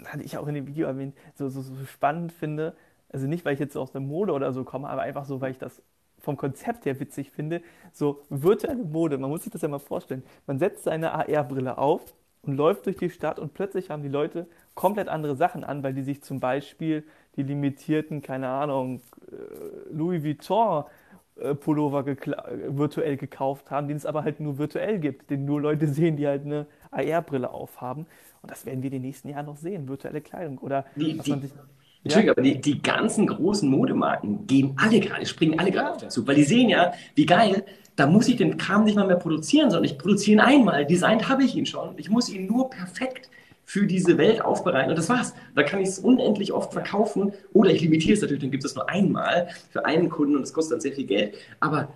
hatte 0.06 0.24
ich 0.24 0.38
auch 0.38 0.48
in 0.48 0.54
dem 0.54 0.68
Video 0.68 0.86
erwähnt, 0.86 1.16
so, 1.34 1.50
so, 1.50 1.62
so 1.62 1.74
spannend 1.92 2.32
finde, 2.32 2.76
also 3.10 3.26
nicht, 3.26 3.44
weil 3.44 3.56
ich 3.56 3.60
jetzt 3.60 3.74
so 3.74 3.82
aus 3.82 3.92
der 3.92 4.02
Mode 4.02 4.34
oder 4.34 4.54
so 4.54 4.64
komme, 4.64 4.88
aber 4.88 5.02
einfach 5.02 5.26
so, 5.26 5.42
weil 5.42 5.52
ich 5.52 5.58
das 5.58 5.82
vom 6.24 6.38
Konzept 6.38 6.86
her 6.86 7.00
witzig 7.00 7.32
finde, 7.32 7.62
so 7.92 8.22
virtuelle 8.30 8.84
Mode, 8.84 9.18
man 9.18 9.30
muss 9.30 9.44
sich 9.44 9.52
das 9.52 9.62
ja 9.62 9.68
mal 9.68 9.80
vorstellen. 9.80 10.24
Man 10.48 10.58
setzt 10.58 10.86
seine 10.86 11.12
AR-Brille 11.14 11.78
auf 11.78 12.02
und 12.44 12.56
läuft 12.56 12.86
durch 12.86 12.96
die 12.96 13.10
Stadt 13.10 13.40
und 13.40 13.54
plötzlich 13.54 13.90
haben 13.90 14.04
die 14.04 14.10
Leute 14.10 14.48
komplett 14.74 15.10
andere 15.10 15.36
Sachen 15.36 15.66
an, 15.66 15.84
weil 15.84 15.94
die 15.94 16.02
sich 16.02 16.24
zum 16.24 16.40
Beispiel 16.40 17.04
die 17.36 17.44
limitierten, 17.44 18.22
keine 18.22 18.48
Ahnung, 18.48 19.02
äh, 19.32 19.36
Louis 19.92 20.24
Vuitton 20.24 20.86
äh, 21.36 21.56
Pullover 21.56 22.06
virtuell 22.06 23.18
gekauft 23.18 23.70
haben, 23.70 23.90
den 23.90 23.98
es 23.98 24.06
aber 24.06 24.24
halt 24.24 24.40
nur 24.40 24.58
virtuell 24.58 25.00
gibt, 25.00 25.30
den 25.30 25.44
nur 25.44 25.60
Leute 25.60 25.88
sehen, 25.88 26.16
die 26.16 26.26
halt 26.26 26.46
eine 26.46 26.68
AR-Brille 26.92 27.50
aufhaben. 27.50 28.08
Und 28.42 28.50
das 28.50 28.66
werden 28.66 28.82
wir 28.82 28.90
die 28.90 29.00
nächsten 29.00 29.28
Jahre 29.28 29.44
noch 29.46 29.58
sehen, 29.58 29.90
virtuelle 29.90 30.22
Kleidung. 30.22 30.58
Oder 30.60 30.86
die, 30.96 31.18
die, 31.18 31.32
sich, 31.34 31.52
Entschuldigung, 32.04 32.28
ja. 32.28 32.32
aber 32.34 32.42
die, 32.42 32.62
die 32.62 32.82
ganzen 32.82 33.28
großen 33.28 33.70
Modemarken 33.70 34.46
gehen 34.46 34.76
alle 34.78 35.00
gerade, 35.00 35.26
springen 35.26 35.60
alle 35.60 35.72
gerade 35.72 35.92
auf 35.92 35.98
den 35.98 36.10
Zug, 36.10 36.28
weil 36.28 36.36
die 36.36 36.44
sehen 36.44 36.70
ja, 36.70 36.94
wie 37.16 37.26
geil, 37.26 37.64
da 37.96 38.08
muss 38.08 38.28
ich 38.28 38.38
den 38.38 38.58
Kram 38.58 38.84
nicht 38.84 38.96
mal 38.96 39.08
mehr 39.08 39.18
produzieren, 39.18 39.70
sondern 39.70 39.86
ich 39.86 39.98
produziere 39.98 40.34
ihn 40.34 40.40
einmal. 40.40 40.86
Designt 40.86 41.30
habe 41.30 41.44
ich 41.44 41.56
ihn 41.56 41.66
schon. 41.66 41.94
Ich 41.98 42.10
muss 42.10 42.30
ihn 42.30 42.48
nur 42.48 42.70
perfekt 42.70 43.30
für 43.66 43.86
diese 43.88 44.18
Welt 44.18 44.44
aufbereiten 44.44 44.90
und 44.90 44.98
das 44.98 45.10
war's. 45.10 45.34
Da 45.56 45.64
kann 45.64 45.80
ich 45.80 45.90
es 45.90 46.00
unendlich 46.00 46.52
oft 46.52 46.74
verkaufen 46.74 47.34
oder 47.54 47.70
ich 47.70 47.82
limitiere 47.82 48.14
es 48.14 48.22
natürlich, 48.22 48.42
dann 48.42 48.52
gibt 48.52 48.66
es 48.66 48.76
nur 48.76 48.90
einmal 48.90 49.48
für 49.72 49.86
einen 49.86 50.10
Kunden 50.10 50.36
und 50.36 50.42
das 50.42 50.54
kostet 50.54 50.74
dann 50.74 50.82
sehr 50.82 50.94
viel 50.94 51.06
Geld. 51.06 51.36
Aber 51.60 51.88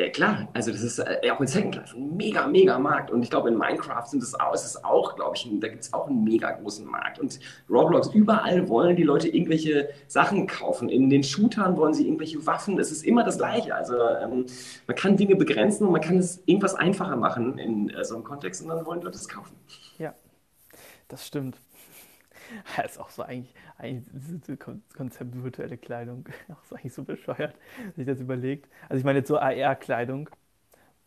äh, 0.00 0.10
klar, 0.10 0.48
also 0.52 0.72
das 0.72 0.82
ist 0.82 0.98
äh, 0.98 1.30
auch 1.30 1.40
in 1.40 1.46
Second 1.46 1.76
Life 1.76 1.96
ein 1.96 2.16
mega, 2.16 2.46
mega 2.46 2.78
Markt. 2.78 3.10
Und 3.10 3.22
ich 3.22 3.30
glaube, 3.30 3.48
in 3.48 3.56
Minecraft 3.56 4.06
sind 4.06 4.22
es 4.22 4.38
auch, 4.38 4.54
ist 4.54 4.64
es 4.64 4.82
auch, 4.84 5.16
glaube 5.16 5.36
ich, 5.36 5.48
da 5.60 5.68
gibt 5.68 5.82
es 5.82 5.92
auch 5.92 6.06
einen 6.06 6.24
mega 6.24 6.52
großen 6.52 6.86
Markt. 6.86 7.18
Und 7.18 7.38
Roblox, 7.68 8.08
überall 8.08 8.68
wollen 8.68 8.96
die 8.96 9.02
Leute 9.02 9.28
irgendwelche 9.28 9.90
Sachen 10.06 10.46
kaufen. 10.46 10.88
In 10.88 11.10
den 11.10 11.22
Shootern 11.22 11.76
wollen 11.76 11.94
sie 11.94 12.06
irgendwelche 12.06 12.44
Waffen. 12.46 12.78
Es 12.78 12.90
ist 12.90 13.04
immer 13.04 13.24
das 13.24 13.38
Gleiche. 13.38 13.74
Also 13.74 13.94
ähm, 13.96 14.46
man 14.86 14.96
kann 14.96 15.16
Dinge 15.16 15.36
begrenzen 15.36 15.86
und 15.86 15.92
man 15.92 16.00
kann 16.00 16.18
es 16.18 16.42
irgendwas 16.46 16.74
einfacher 16.74 17.16
machen 17.16 17.58
in 17.58 17.90
äh, 17.90 18.04
so 18.04 18.14
einem 18.14 18.24
Kontext 18.24 18.62
und 18.62 18.68
dann 18.68 18.84
wollen 18.86 19.00
die 19.00 19.06
Leute 19.06 19.18
es 19.18 19.28
kaufen. 19.28 19.54
Ja, 19.98 20.14
das 21.08 21.26
stimmt. 21.26 21.56
Das 22.76 22.92
ist 22.92 22.98
auch 22.98 23.10
so 23.10 23.22
eigentlich, 23.22 23.54
eigentlich 23.80 24.04
das 24.46 24.58
Konzept 24.96 25.42
virtuelle 25.42 25.76
Kleidung, 25.76 26.24
auch 26.52 26.64
so 26.64 26.76
eigentlich 26.76 26.94
so 26.94 27.04
bescheuert, 27.04 27.54
sich 27.96 28.06
das 28.06 28.20
überlegt. 28.20 28.68
Also 28.88 28.98
ich 28.98 29.04
meine 29.04 29.20
jetzt 29.20 29.28
so 29.28 29.38
AR-Kleidung. 29.38 30.28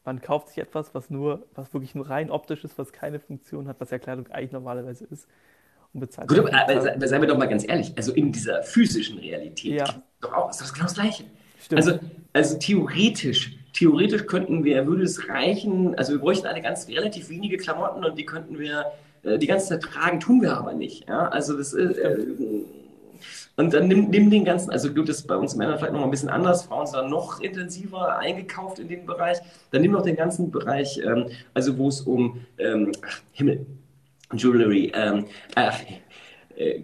Man 0.05 0.21
kauft 0.21 0.49
sich 0.49 0.57
etwas, 0.57 0.93
was 0.93 1.09
nur, 1.09 1.47
was 1.55 1.74
wirklich 1.74 1.95
nur 1.95 2.09
rein 2.09 2.30
optisch 2.30 2.65
ist, 2.65 2.78
was 2.78 2.91
keine 2.91 3.19
Funktion 3.19 3.67
hat, 3.67 3.80
was 3.80 3.89
ja 3.89 3.99
Kleidung 3.99 4.28
eigentlich 4.28 4.51
normalerweise 4.51 5.05
ist. 5.05 5.28
Und 5.93 6.01
bezahlt. 6.01 6.28
Gut, 6.28 6.39
aber, 6.39 6.53
aber 6.53 7.07
seien 7.07 7.21
wir 7.21 7.28
doch 7.28 7.38
mal 7.38 7.47
ganz 7.47 7.67
ehrlich, 7.67 7.93
also 7.95 8.11
in 8.13 8.32
dieser 8.32 8.63
physischen 8.63 9.19
Realität 9.19 9.74
ja. 9.74 10.03
doch 10.19 10.34
auch, 10.34 10.49
ist 10.49 10.59
das 10.59 10.74
genau 10.74 10.86
das 10.86 10.95
Gleiche. 10.95 11.24
Stimmt. 11.59 11.82
Also, 11.82 11.99
also 12.34 12.57
theoretisch, 12.57 13.55
theoretisch 13.74 14.26
könnten 14.26 14.63
wir, 14.63 14.86
würde 14.88 15.03
es 15.03 15.30
reichen, 15.30 15.95
also 15.95 16.13
wir 16.13 16.19
bräuchten 16.19 16.47
alle 16.47 16.61
ganz 16.61 16.88
relativ 16.88 17.30
wenige 17.30 17.57
Klamotten 17.57 18.03
und 18.03 18.17
die 18.17 18.26
könnten 18.26 18.59
wir 18.59 18.91
äh, 19.24 19.38
die 19.38 19.47
ganze 19.47 19.69
Zeit 19.69 19.82
tragen, 19.82 20.19
tun 20.19 20.41
wir 20.41 20.57
aber 20.57 20.74
nicht. 20.74 21.07
Ja? 21.07 21.28
Also 21.28 21.57
das 21.57 21.74
ist. 21.74 21.97
Äh, 21.97 22.17
und 23.55 23.71
dann 23.74 23.88
nimm, 23.88 24.09
nimm 24.09 24.32
den 24.32 24.45
ganzen, 24.45 24.71
also 24.71 24.91
gut, 24.91 25.07
das 25.07 25.17
ist 25.17 25.28
bei 25.28 25.36
uns 25.36 25.55
Männern 25.55 25.78
vielleicht 25.78 25.93
noch 25.93 26.03
ein 26.03 26.09
bisschen 26.09 26.30
anders, 26.30 26.63
Frauen 26.63 26.88
sind 26.88 26.97
dann 26.97 27.09
noch 27.11 27.39
intensiver 27.39 28.17
eingekauft 28.17 28.80
in 28.80 28.88
den 28.88 29.05
Bereich. 29.05 29.38
Dann 29.69 29.84
nimm 29.84 29.91
noch 29.91 30.01
den 30.01 30.15
ganzen 30.15 30.49
Bereich, 30.49 30.97
ähm, 30.97 31.28
also 31.53 31.78
wo 31.78 31.88
es 31.88 32.01
um 32.01 32.43
ähm, 32.57 32.91
ach, 33.05 33.21
Himmel, 33.32 33.65
Jewelry, 34.34 34.91
ähm, 34.95 35.28
ach, 35.53 35.80
äh, 36.55 36.82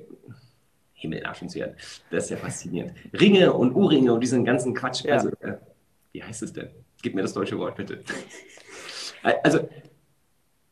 Himmel, 0.93 1.25
Aschenzwert, 1.25 1.75
das 2.11 2.25
ist 2.25 2.29
ja 2.29 2.37
faszinierend. 2.37 2.93
Ringe 3.19 3.51
und 3.51 3.73
Ohrringe 3.73 4.13
und 4.13 4.21
diesen 4.21 4.45
ganzen 4.45 4.75
Quatsch. 4.75 5.05
Ja. 5.05 5.15
Also, 5.15 5.29
äh, 5.39 5.57
wie 6.11 6.21
heißt 6.21 6.43
es 6.43 6.53
denn? 6.53 6.69
Gib 7.01 7.15
mir 7.15 7.23
das 7.23 7.33
deutsche 7.33 7.57
Wort 7.57 7.77
bitte. 7.77 8.03
also. 9.41 9.67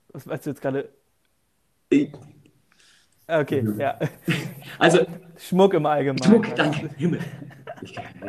Was 0.10 0.26
meinst 0.26 0.46
du 0.46 0.50
jetzt 0.52 0.62
gerade? 0.62 0.90
Okay, 3.28 3.66
ja. 3.78 4.00
Also 4.80 5.00
Schmuck 5.38 5.74
im 5.74 5.86
Allgemeinen. 5.86 6.24
Schmuck, 6.24 6.56
danke, 6.56 6.90
Himmel. 6.98 7.20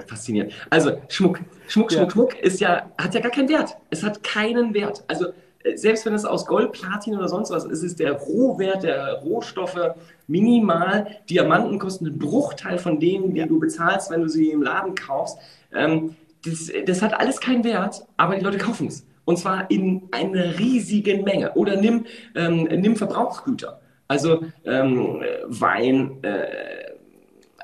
Faszinierend. 0.07 0.53
Also 0.71 1.01
Schmuck, 1.09 1.41
Schmuck, 1.69 1.91
Schmuck, 1.91 1.93
ja. 1.93 2.11
Schmuck 2.11 2.39
ist 2.41 2.61
ja, 2.61 2.91
hat 2.99 3.15
ja 3.15 3.21
gar 3.21 3.31
keinen 3.31 3.49
Wert. 3.49 3.77
Es 3.91 4.03
hat 4.03 4.23
keinen 4.23 4.75
Wert. 4.75 5.05
Also 5.07 5.29
äh, 5.65 5.77
selbst 5.77 6.05
wenn 6.07 6.15
es 6.15 6.25
aus 6.25 6.47
Gold, 6.47 6.73
Platin 6.73 7.17
oder 7.17 7.29
sonst 7.29 7.51
was 7.51 7.65
ist, 7.65 7.83
ist 7.83 8.01
der 8.01 8.13
Rohwert 8.13 8.83
der 8.83 9.21
Rohstoffe 9.23 9.95
minimal. 10.27 11.07
Diamanten 11.31 11.79
kosten 11.79 12.07
einen 12.07 12.19
Bruchteil 12.19 12.79
von 12.79 13.01
denen, 13.01 13.35
die 13.35 13.41
ja. 13.41 13.47
du 13.47 13.59
bezahlst, 13.59 14.11
wenn 14.11 14.23
du 14.23 14.29
sie 14.29 14.51
im 14.51 14.63
Laden 14.63 14.95
kaufst. 14.95 15.39
Ähm, 15.73 16.17
das, 16.45 16.71
das, 16.87 17.03
hat 17.03 17.19
alles 17.19 17.41
keinen 17.41 17.65
Wert, 17.65 18.07
aber 18.17 18.37
die 18.37 18.45
Leute 18.45 18.59
kaufen 18.59 18.87
es. 18.87 19.05
Und 19.29 19.37
zwar 19.37 19.71
in 19.71 20.09
einer 20.11 20.59
riesigen 20.59 21.23
Menge. 21.23 21.53
Oder 21.53 21.77
nimm, 21.77 22.07
ähm, 22.35 22.63
nimm 22.63 22.97
Verbrauchsgüter. 22.97 23.79
Also 24.09 24.43
ähm, 24.65 25.21
Wein, 25.45 26.17
äh, 26.23 26.47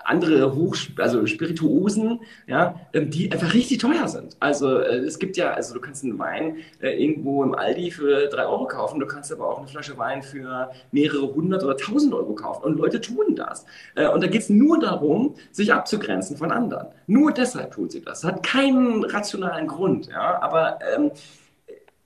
andere 0.05 0.55
Hoch, 0.55 0.77
also 0.99 1.25
Spirituosen, 1.25 2.21
ja, 2.47 2.79
ähm, 2.93 3.09
die 3.09 3.33
einfach 3.33 3.55
richtig 3.55 3.79
teuer 3.79 4.09
sind. 4.09 4.37
Also 4.41 4.79
äh, 4.79 4.97
es 4.97 5.19
gibt 5.19 5.39
ja, 5.39 5.55
also 5.55 5.73
du 5.73 5.81
kannst 5.81 6.05
einen 6.05 6.19
Wein 6.19 6.59
äh, 6.83 7.03
irgendwo 7.03 7.43
im 7.43 7.55
Aldi 7.55 7.93
für 7.93 8.27
drei 8.27 8.45
Euro 8.45 8.67
kaufen, 8.67 9.01
du 9.01 9.07
kannst 9.07 9.33
aber 9.33 9.49
auch 9.49 9.57
eine 9.57 9.67
Flasche 9.67 9.97
Wein 9.97 10.23
für 10.23 10.71
mehrere 10.93 11.35
hundert 11.35 11.65
oder 11.65 11.79
tausend 11.79 12.13
Euro 12.13 12.35
kaufen. 12.35 12.63
Und 12.65 12.77
Leute 12.77 13.01
tun 13.01 13.37
das. 13.37 13.65
Äh, 13.95 14.09
und 14.09 14.23
da 14.23 14.27
geht 14.27 14.43
es 14.43 14.51
nur 14.51 14.79
darum, 14.79 15.35
sich 15.51 15.73
abzugrenzen 15.73 16.37
von 16.37 16.53
anderen. 16.53 16.89
Nur 17.07 17.33
deshalb 17.33 17.73
tun 17.73 17.89
sie 17.89 18.03
das. 18.03 18.21
Das 18.21 18.31
hat 18.31 18.43
keinen 18.43 19.03
rationalen 19.03 19.67
Grund, 19.67 20.09
ja, 20.09 20.43
aber 20.43 20.79
ähm, 20.95 21.11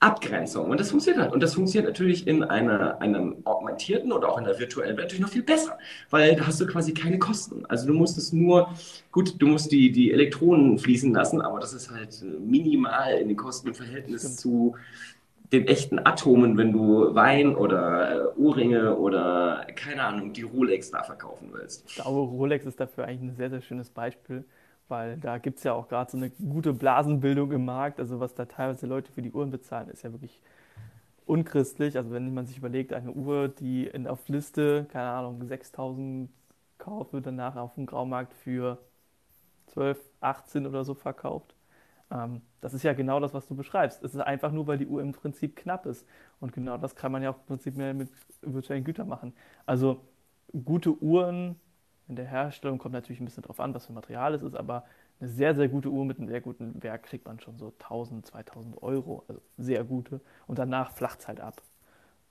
Abgrenzung. 0.01 0.71
Und 0.71 0.79
das 0.79 0.91
funktioniert 0.91 1.23
halt. 1.23 1.33
Und 1.33 1.43
das 1.43 1.55
funktioniert 1.55 1.89
natürlich 1.89 2.27
in 2.27 2.45
einer, 2.45 3.01
einem 3.01 3.37
augmentierten 3.45 4.13
oder 4.13 4.29
auch 4.29 4.39
in 4.39 4.45
einer 4.45 4.59
virtuellen 4.59 4.97
Welt 4.97 5.07
natürlich 5.07 5.23
noch 5.23 5.31
viel 5.31 5.43
besser, 5.43 5.79
weil 6.11 6.37
da 6.37 6.47
hast 6.47 6.61
du 6.61 6.67
quasi 6.67 6.95
keine 6.95 7.19
Kosten. 7.19 7.67
Also 7.67 7.87
du 7.87 7.95
musst 7.95 8.17
es 8.17 8.33
nur, 8.33 8.69
gut, 9.11 9.35
du 9.41 9.47
musst 9.49 9.73
die, 9.73 9.91
die 9.91 10.13
Elektronen 10.13 10.79
fließen 10.79 11.13
lassen, 11.13 11.41
aber 11.41 11.59
das 11.59 11.73
ist 11.73 11.91
halt 11.91 12.25
minimal 12.41 13.15
in 13.15 13.29
den 13.29 13.37
Kostenverhältnis 13.37 14.37
zu 14.37 14.77
den 15.53 15.67
echten 15.67 15.99
Atomen, 15.99 16.57
wenn 16.59 16.73
du 16.73 17.15
Wein 17.15 17.57
oder 17.57 18.35
äh, 18.37 18.39
Ohrringe 18.39 18.97
oder 18.97 19.67
keine 19.75 20.03
Ahnung, 20.03 20.33
die 20.33 20.43
Rolex 20.43 20.91
da 20.91 21.03
verkaufen 21.03 21.49
willst. 21.53 21.85
Ich 21.89 21.95
glaube, 21.95 22.21
Rolex 22.21 22.67
ist 22.67 22.79
dafür 22.79 23.07
eigentlich 23.07 23.33
ein 23.33 23.37
sehr, 23.37 23.51
sehr 23.51 23.63
schönes 23.63 23.89
Beispiel, 23.91 24.45
weil 24.89 25.19
da 25.19 25.39
gibt 25.39 25.59
es 25.59 25.65
ja 25.65 25.73
auch 25.75 25.89
gerade 25.89 26.11
so 26.11 26.17
eine 26.17 26.31
gute 26.31 26.73
Blasenbildung 26.73 27.53
im 27.53 27.65
Markt. 27.65 28.01
Also 28.01 28.21
was 28.21 28.35
da 28.35 28.47
teilweise 28.47 28.87
Leute 28.87 29.13
für 29.13 29.23
die 29.23 29.33
Uhren 29.33 29.51
bezahlen, 29.51 29.89
ist 29.89 30.03
ja 30.03 30.13
wirklich 30.13 30.41
unchristlich. 31.27 31.97
Also 31.97 32.11
wenn 32.13 32.35
man 32.35 32.47
sich 32.47 32.59
überlegt, 32.59 32.93
eine 32.93 33.13
Uhr, 33.13 33.49
die 33.49 33.87
in, 33.87 34.07
auf 34.07 34.29
Liste, 34.29 34.87
keine 34.91 35.09
Ahnung, 35.11 35.47
6000 35.47 36.31
kauft, 36.79 37.13
wird 37.13 37.27
danach 37.27 37.57
auf 37.57 37.75
dem 37.75 37.87
Graumarkt 37.87 38.35
für 38.35 38.79
12, 39.69 39.99
18 40.21 40.67
oder 40.67 40.85
so 40.85 40.95
verkauft. 40.95 41.55
Ähm, 42.11 42.43
das 42.61 42.75
ist 42.75 42.83
ja 42.83 42.93
genau 42.95 43.21
das, 43.21 43.35
was 43.35 43.47
du 43.47 43.55
beschreibst. 43.55 44.03
Es 44.03 44.15
ist 44.15 44.21
einfach 44.21 44.53
nur, 44.53 44.67
weil 44.67 44.79
die 44.79 44.87
Uhr 44.87 45.03
im 45.03 45.13
Prinzip 45.13 45.57
knapp 45.57 45.87
ist. 45.87 46.07
Und 46.41 46.53
genau 46.53 46.79
das 46.79 46.97
kann 46.97 47.13
man 47.13 47.23
ja 47.23 47.31
auch 47.31 47.39
im 47.39 47.47
Prinzip 47.47 47.77
mehr 47.77 47.95
mit 47.95 48.11
virtuellen 48.43 48.85
Gütern 48.85 49.09
machen. 49.09 49.35
Also 49.67 50.01
gute 50.65 50.97
Uhren 51.03 51.57
in 52.09 52.17
der 52.17 52.27
Herstellung 52.27 52.79
kommt 52.79 52.95
natürlich 52.95 53.21
ein 53.21 53.25
bisschen 53.25 53.43
drauf 53.43 53.61
an, 53.61 53.75
was 53.75 53.87
für 53.87 53.93
Material 53.93 54.35
es 54.35 54.43
ist, 54.43 54.57
aber 54.57 54.85
eine 55.21 55.29
sehr, 55.29 55.55
sehr 55.55 55.69
gute 55.69 55.91
Uhr 55.91 56.05
mit 56.05 56.19
einem 56.19 56.29
sehr 56.29 56.41
guten 56.41 56.83
Werk 56.83 57.05
kriegt 57.05 57.27
man 57.27 57.41
schon 57.41 57.59
so 57.59 57.73
1000, 57.81 58.27
2000 58.27 58.83
Euro. 58.83 59.25
Also 59.29 59.41
sehr 59.57 59.85
gute. 59.85 60.21
Und 60.47 60.59
danach 60.59 60.93
flacht 60.93 61.21
es 61.21 61.29
halt 61.29 61.41
ab. 61.41 61.61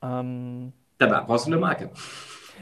Ähm, 0.01 0.73
danach 0.97 1.25
brauchst 1.25 1.47
du 1.47 1.51
eine 1.51 1.59
Marke. 1.59 1.89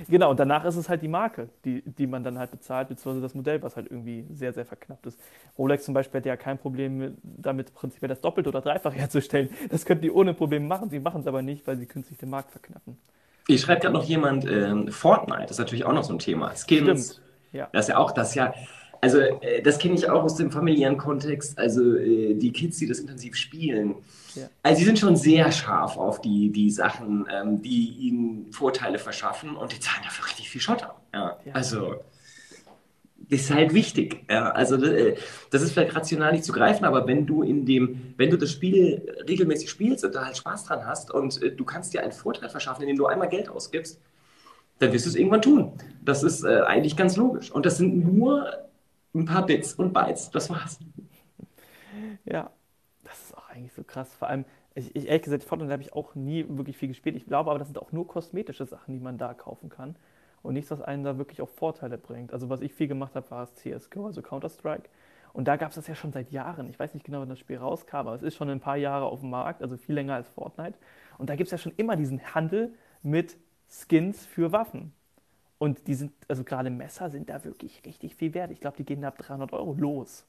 Genau, 0.09 0.29
und 0.31 0.39
danach 0.39 0.65
ist 0.65 0.75
es 0.75 0.89
halt 0.89 1.01
die 1.01 1.07
Marke, 1.07 1.47
die, 1.63 1.81
die 1.81 2.05
man 2.05 2.23
dann 2.23 2.37
halt 2.37 2.51
bezahlt, 2.51 2.89
beziehungsweise 2.89 3.21
das 3.21 3.33
Modell, 3.33 3.61
was 3.63 3.77
halt 3.77 3.89
irgendwie 3.89 4.25
sehr, 4.33 4.51
sehr 4.51 4.65
verknappt 4.65 5.05
ist. 5.05 5.17
Rolex 5.57 5.85
zum 5.85 5.93
Beispiel 5.93 6.19
hat 6.19 6.25
ja 6.25 6.35
kein 6.35 6.57
Problem 6.57 7.17
damit, 7.23 7.73
prinzipiell 7.73 8.09
das 8.09 8.19
Doppelte 8.19 8.49
oder 8.49 8.59
Dreifache 8.59 8.95
herzustellen. 8.97 9.49
Das 9.69 9.85
könnten 9.85 10.01
die 10.01 10.11
ohne 10.11 10.33
Probleme 10.33 10.65
machen. 10.65 10.89
Sie 10.89 10.99
machen 10.99 11.21
es 11.21 11.27
aber 11.27 11.41
nicht, 11.41 11.65
weil 11.65 11.77
sie 11.77 11.85
künstlich 11.85 12.19
den 12.19 12.29
Markt 12.29 12.51
verknappen. 12.51 12.97
Ich 13.47 13.61
schreibe 13.61 13.81
gerade 13.81 13.93
noch 13.93 14.03
jemand, 14.03 14.45
ähm, 14.45 14.91
Fortnite, 14.91 15.43
das 15.43 15.51
ist 15.51 15.59
natürlich 15.59 15.85
auch 15.85 15.93
noch 15.93 16.03
so 16.03 16.13
ein 16.13 16.19
Thema. 16.19 16.53
Skins. 16.55 17.13
Stimmt. 17.13 17.21
Ja. 17.51 17.69
Das 17.71 17.85
ist 17.85 17.89
ja 17.89 17.97
auch, 17.97 18.11
das 18.11 18.35
ja, 18.35 18.53
also 19.01 19.19
äh, 19.19 19.61
das 19.61 19.77
kenne 19.77 19.93
ich 19.95 20.09
auch 20.09 20.23
aus 20.23 20.35
dem 20.35 20.51
familiären 20.51 20.97
Kontext. 20.97 21.57
Also 21.57 21.95
äh, 21.95 22.33
die 22.33 22.51
Kids, 22.51 22.77
die 22.77 22.87
das 22.87 22.99
intensiv 22.99 23.35
spielen, 23.35 23.95
ja. 24.33 24.47
also 24.63 24.79
sie 24.79 24.85
sind 24.85 24.99
schon 24.99 25.15
sehr 25.15 25.51
scharf 25.51 25.97
auf 25.97 26.21
die, 26.21 26.51
die 26.51 26.71
Sachen, 26.71 27.27
ähm, 27.31 27.61
die 27.61 27.95
ihnen 27.99 28.51
Vorteile 28.51 28.97
verschaffen 28.97 29.55
und 29.55 29.71
die 29.71 29.79
zahlen 29.79 30.01
dafür 30.03 30.25
richtig 30.25 30.49
viel 30.49 30.61
Schotter. 30.61 30.95
Ja. 31.13 31.37
Also 31.53 31.95
das 33.17 33.41
ist 33.41 33.53
halt 33.53 33.73
wichtig. 33.73 34.25
Ja, 34.29 34.51
also 34.51 34.75
äh, 34.83 35.15
das 35.51 35.61
ist 35.61 35.71
vielleicht 35.71 35.95
rational 35.95 36.31
nicht 36.31 36.43
zu 36.43 36.51
greifen, 36.51 36.85
aber 36.85 37.07
wenn 37.07 37.25
du 37.25 37.43
in 37.43 37.65
dem, 37.65 38.13
wenn 38.17 38.29
du 38.29 38.37
das 38.37 38.51
Spiel 38.51 39.15
regelmäßig 39.27 39.69
spielst 39.69 40.05
und 40.05 40.13
da 40.13 40.25
halt 40.25 40.37
Spaß 40.37 40.65
dran 40.65 40.85
hast 40.85 41.11
und 41.11 41.41
äh, 41.41 41.51
du 41.51 41.65
kannst 41.65 41.93
dir 41.93 42.03
einen 42.03 42.11
Vorteil 42.11 42.49
verschaffen, 42.49 42.83
indem 42.83 42.97
du 42.97 43.05
einmal 43.07 43.29
Geld 43.29 43.49
ausgibst, 43.49 43.99
dann 44.79 44.91
wirst 44.91 45.05
du 45.05 45.09
es 45.09 45.15
irgendwann 45.15 45.41
tun. 45.41 45.71
Das 46.03 46.23
ist 46.23 46.43
äh, 46.43 46.61
eigentlich 46.61 46.95
ganz 46.95 47.15
logisch. 47.15 47.51
Und 47.51 47.65
das 47.65 47.77
sind 47.77 48.13
nur 48.13 48.51
ein 49.13 49.25
paar 49.25 49.45
Bits 49.45 49.73
und 49.73 49.93
Bytes. 49.93 50.29
Das 50.31 50.49
war's. 50.49 50.79
Ja, 52.25 52.51
das 53.03 53.19
ist 53.23 53.37
auch 53.37 53.49
eigentlich 53.49 53.73
so 53.73 53.83
krass. 53.83 54.13
Vor 54.13 54.27
allem, 54.27 54.45
ich, 54.73 54.95
ich 54.95 55.07
ehrlich 55.07 55.23
gesagt, 55.23 55.43
Fortnite 55.43 55.71
habe 55.71 55.81
ich 55.81 55.93
auch 55.93 56.15
nie 56.15 56.45
wirklich 56.49 56.77
viel 56.77 56.89
gespielt. 56.89 57.15
Ich 57.15 57.25
glaube 57.25 57.49
aber, 57.49 57.59
das 57.59 57.69
sind 57.69 57.79
auch 57.79 57.91
nur 57.91 58.07
kosmetische 58.07 58.65
Sachen, 58.65 58.93
die 58.93 58.99
man 58.99 59.17
da 59.17 59.33
kaufen 59.33 59.69
kann. 59.69 59.95
Und 60.45 60.53
nichts, 60.53 60.71
was 60.71 60.81
einen 60.81 61.03
da 61.03 61.17
wirklich 61.17 61.41
auch 61.41 61.49
Vorteile 61.49 61.97
bringt. 61.97 62.31
Also, 62.33 62.49
was 62.49 62.61
ich 62.61 62.73
viel 62.73 62.87
gemacht 62.87 63.15
habe, 63.15 63.29
war 63.31 63.41
das 63.41 63.55
CSGO, 63.55 64.05
also 64.05 64.21
Counter-Strike. 64.21 64.89
Und 65.33 65.47
da 65.47 65.57
gab 65.57 65.69
es 65.69 65.75
das 65.75 65.87
ja 65.87 65.95
schon 65.95 66.13
seit 66.13 66.31
Jahren. 66.31 66.69
Ich 66.69 66.79
weiß 66.79 66.93
nicht 66.93 67.05
genau, 67.05 67.19
wann 67.19 67.29
das 67.29 67.39
Spiel 67.39 67.57
rauskam, 67.57 67.97
aber 67.97 68.15
es 68.15 68.23
ist 68.23 68.35
schon 68.35 68.49
ein 68.49 68.61
paar 68.61 68.77
Jahre 68.77 69.05
auf 69.05 69.19
dem 69.19 69.31
Markt, 69.31 69.61
also 69.61 69.75
viel 69.75 69.95
länger 69.95 70.15
als 70.15 70.29
Fortnite. 70.29 70.77
Und 71.17 71.29
da 71.29 71.35
gibt 71.35 71.47
es 71.47 71.51
ja 71.51 71.57
schon 71.57 71.73
immer 71.75 71.97
diesen 71.97 72.33
Handel 72.33 72.73
mit 73.03 73.35
Skins 73.67 74.25
für 74.25 74.51
Waffen. 74.51 74.93
Und 75.57 75.87
die 75.87 75.95
sind, 75.95 76.13
also 76.27 76.43
gerade 76.43 76.69
Messer 76.69 77.09
sind 77.09 77.29
da 77.29 77.43
wirklich 77.43 77.81
richtig 77.85 78.15
viel 78.15 78.33
wert. 78.33 78.51
Ich 78.51 78.61
glaube, 78.61 78.77
die 78.77 78.85
gehen 78.85 79.03
ab 79.03 79.17
300 79.17 79.51
Euro 79.53 79.73
los. 79.73 80.25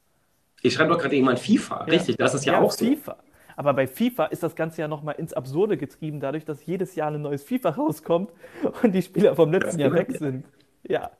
Ich 0.62 0.74
schreibe 0.74 0.90
doch 0.90 0.98
gerade 0.98 1.14
jemand 1.14 1.38
FIFA, 1.38 1.84
richtig? 1.84 2.16
Das 2.16 2.34
ist 2.34 2.44
ja, 2.44 2.54
ja 2.54 2.60
auch 2.60 2.72
so. 2.72 2.84
FIFA. 2.84 3.16
Aber 3.57 3.72
bei 3.72 3.86
FIFA 3.86 4.26
ist 4.26 4.42
das 4.42 4.54
Ganze 4.54 4.82
ja 4.82 4.88
nochmal 4.88 5.14
ins 5.16 5.32
Absurde 5.32 5.76
getrieben, 5.76 6.20
dadurch, 6.20 6.44
dass 6.44 6.64
jedes 6.66 6.94
Jahr 6.94 7.11
ein 7.11 7.22
neues 7.22 7.42
FIFA 7.42 7.70
rauskommt 7.70 8.30
und 8.82 8.92
die 8.92 9.02
Spieler 9.02 9.34
vom 9.34 9.50
letzten 9.50 9.80
Jahr 9.80 9.92
weg 9.92 10.12
sind. 10.12 10.44
Ja. 10.86 11.11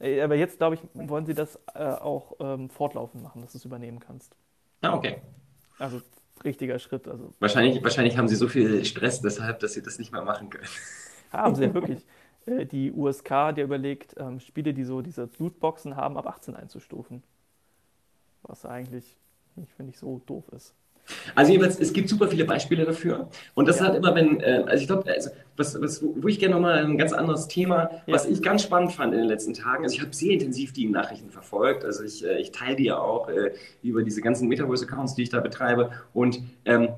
Äh, 0.00 0.20
aber 0.20 0.34
jetzt, 0.34 0.58
glaube 0.58 0.74
ich, 0.74 0.80
wollen 0.92 1.24
sie 1.24 1.34
das 1.34 1.58
äh, 1.74 1.84
auch 1.84 2.34
ähm, 2.40 2.68
fortlaufend 2.68 3.22
machen, 3.22 3.42
dass 3.42 3.52
du 3.52 3.58
es 3.58 3.64
übernehmen 3.64 4.00
kannst. 4.00 4.34
Ah, 4.82 4.94
okay. 4.94 5.18
Also 5.78 6.02
richtiger 6.44 6.78
Schritt. 6.78 7.06
Also. 7.06 7.32
Wahrscheinlich, 7.38 7.82
wahrscheinlich 7.82 8.18
haben 8.18 8.28
sie 8.28 8.36
so 8.36 8.48
viel 8.48 8.84
Stress 8.84 9.20
deshalb, 9.20 9.60
dass 9.60 9.74
sie 9.74 9.82
das 9.82 9.98
nicht 9.98 10.12
mehr 10.12 10.22
machen 10.22 10.50
können. 10.50 10.66
Haben 11.32 11.56
sie 11.56 11.64
ja 11.64 11.74
wirklich. 11.74 12.04
Äh, 12.46 12.66
die 12.66 12.92
USK, 12.92 13.28
der 13.56 13.64
überlegt, 13.64 14.14
ähm, 14.18 14.38
Spiele, 14.38 14.72
die 14.72 14.84
so 14.84 15.02
diese 15.02 15.28
Lootboxen 15.38 15.96
haben, 15.96 16.16
ab 16.16 16.26
18 16.26 16.54
einzustufen. 16.54 17.24
Was 18.42 18.64
eigentlich 18.64 19.18
nicht, 19.56 19.72
finde 19.72 19.90
ich, 19.90 19.98
so 19.98 20.20
doof 20.26 20.44
ist. 20.50 20.74
Also 21.34 21.52
jedenfalls, 21.52 21.78
es 21.78 21.92
gibt 21.92 22.08
super 22.08 22.28
viele 22.28 22.44
Beispiele 22.44 22.84
dafür. 22.84 23.28
Und 23.54 23.68
das 23.68 23.78
ja. 23.78 23.86
halt 23.86 23.96
immer, 23.96 24.14
wenn, 24.14 24.40
äh, 24.40 24.64
also 24.66 24.80
ich 24.80 24.86
glaube, 24.86 25.12
also, 25.12 25.30
was, 25.56 25.80
was, 25.80 26.02
wo 26.02 26.28
ich 26.28 26.38
gerne 26.38 26.54
nochmal 26.54 26.84
ein 26.84 26.98
ganz 26.98 27.12
anderes 27.12 27.48
Thema, 27.48 27.90
ja. 28.06 28.14
was 28.14 28.26
ich 28.26 28.42
ganz 28.42 28.62
spannend 28.62 28.92
fand 28.92 29.12
in 29.12 29.20
den 29.20 29.28
letzten 29.28 29.54
Tagen, 29.54 29.84
also 29.84 29.94
ich 29.94 30.00
habe 30.00 30.14
sehr 30.14 30.32
intensiv 30.32 30.72
die 30.72 30.88
Nachrichten 30.88 31.30
verfolgt, 31.30 31.84
also 31.84 32.02
ich, 32.04 32.24
äh, 32.24 32.40
ich 32.40 32.52
teile 32.52 32.76
die 32.76 32.84
ja 32.84 32.98
auch 32.98 33.28
äh, 33.28 33.52
über 33.82 34.02
diese 34.02 34.20
ganzen 34.20 34.48
Metaverse-Accounts, 34.48 35.14
die 35.14 35.22
ich 35.22 35.30
da 35.30 35.40
betreibe. 35.40 35.90
Und 36.12 36.40
ähm, 36.64 36.88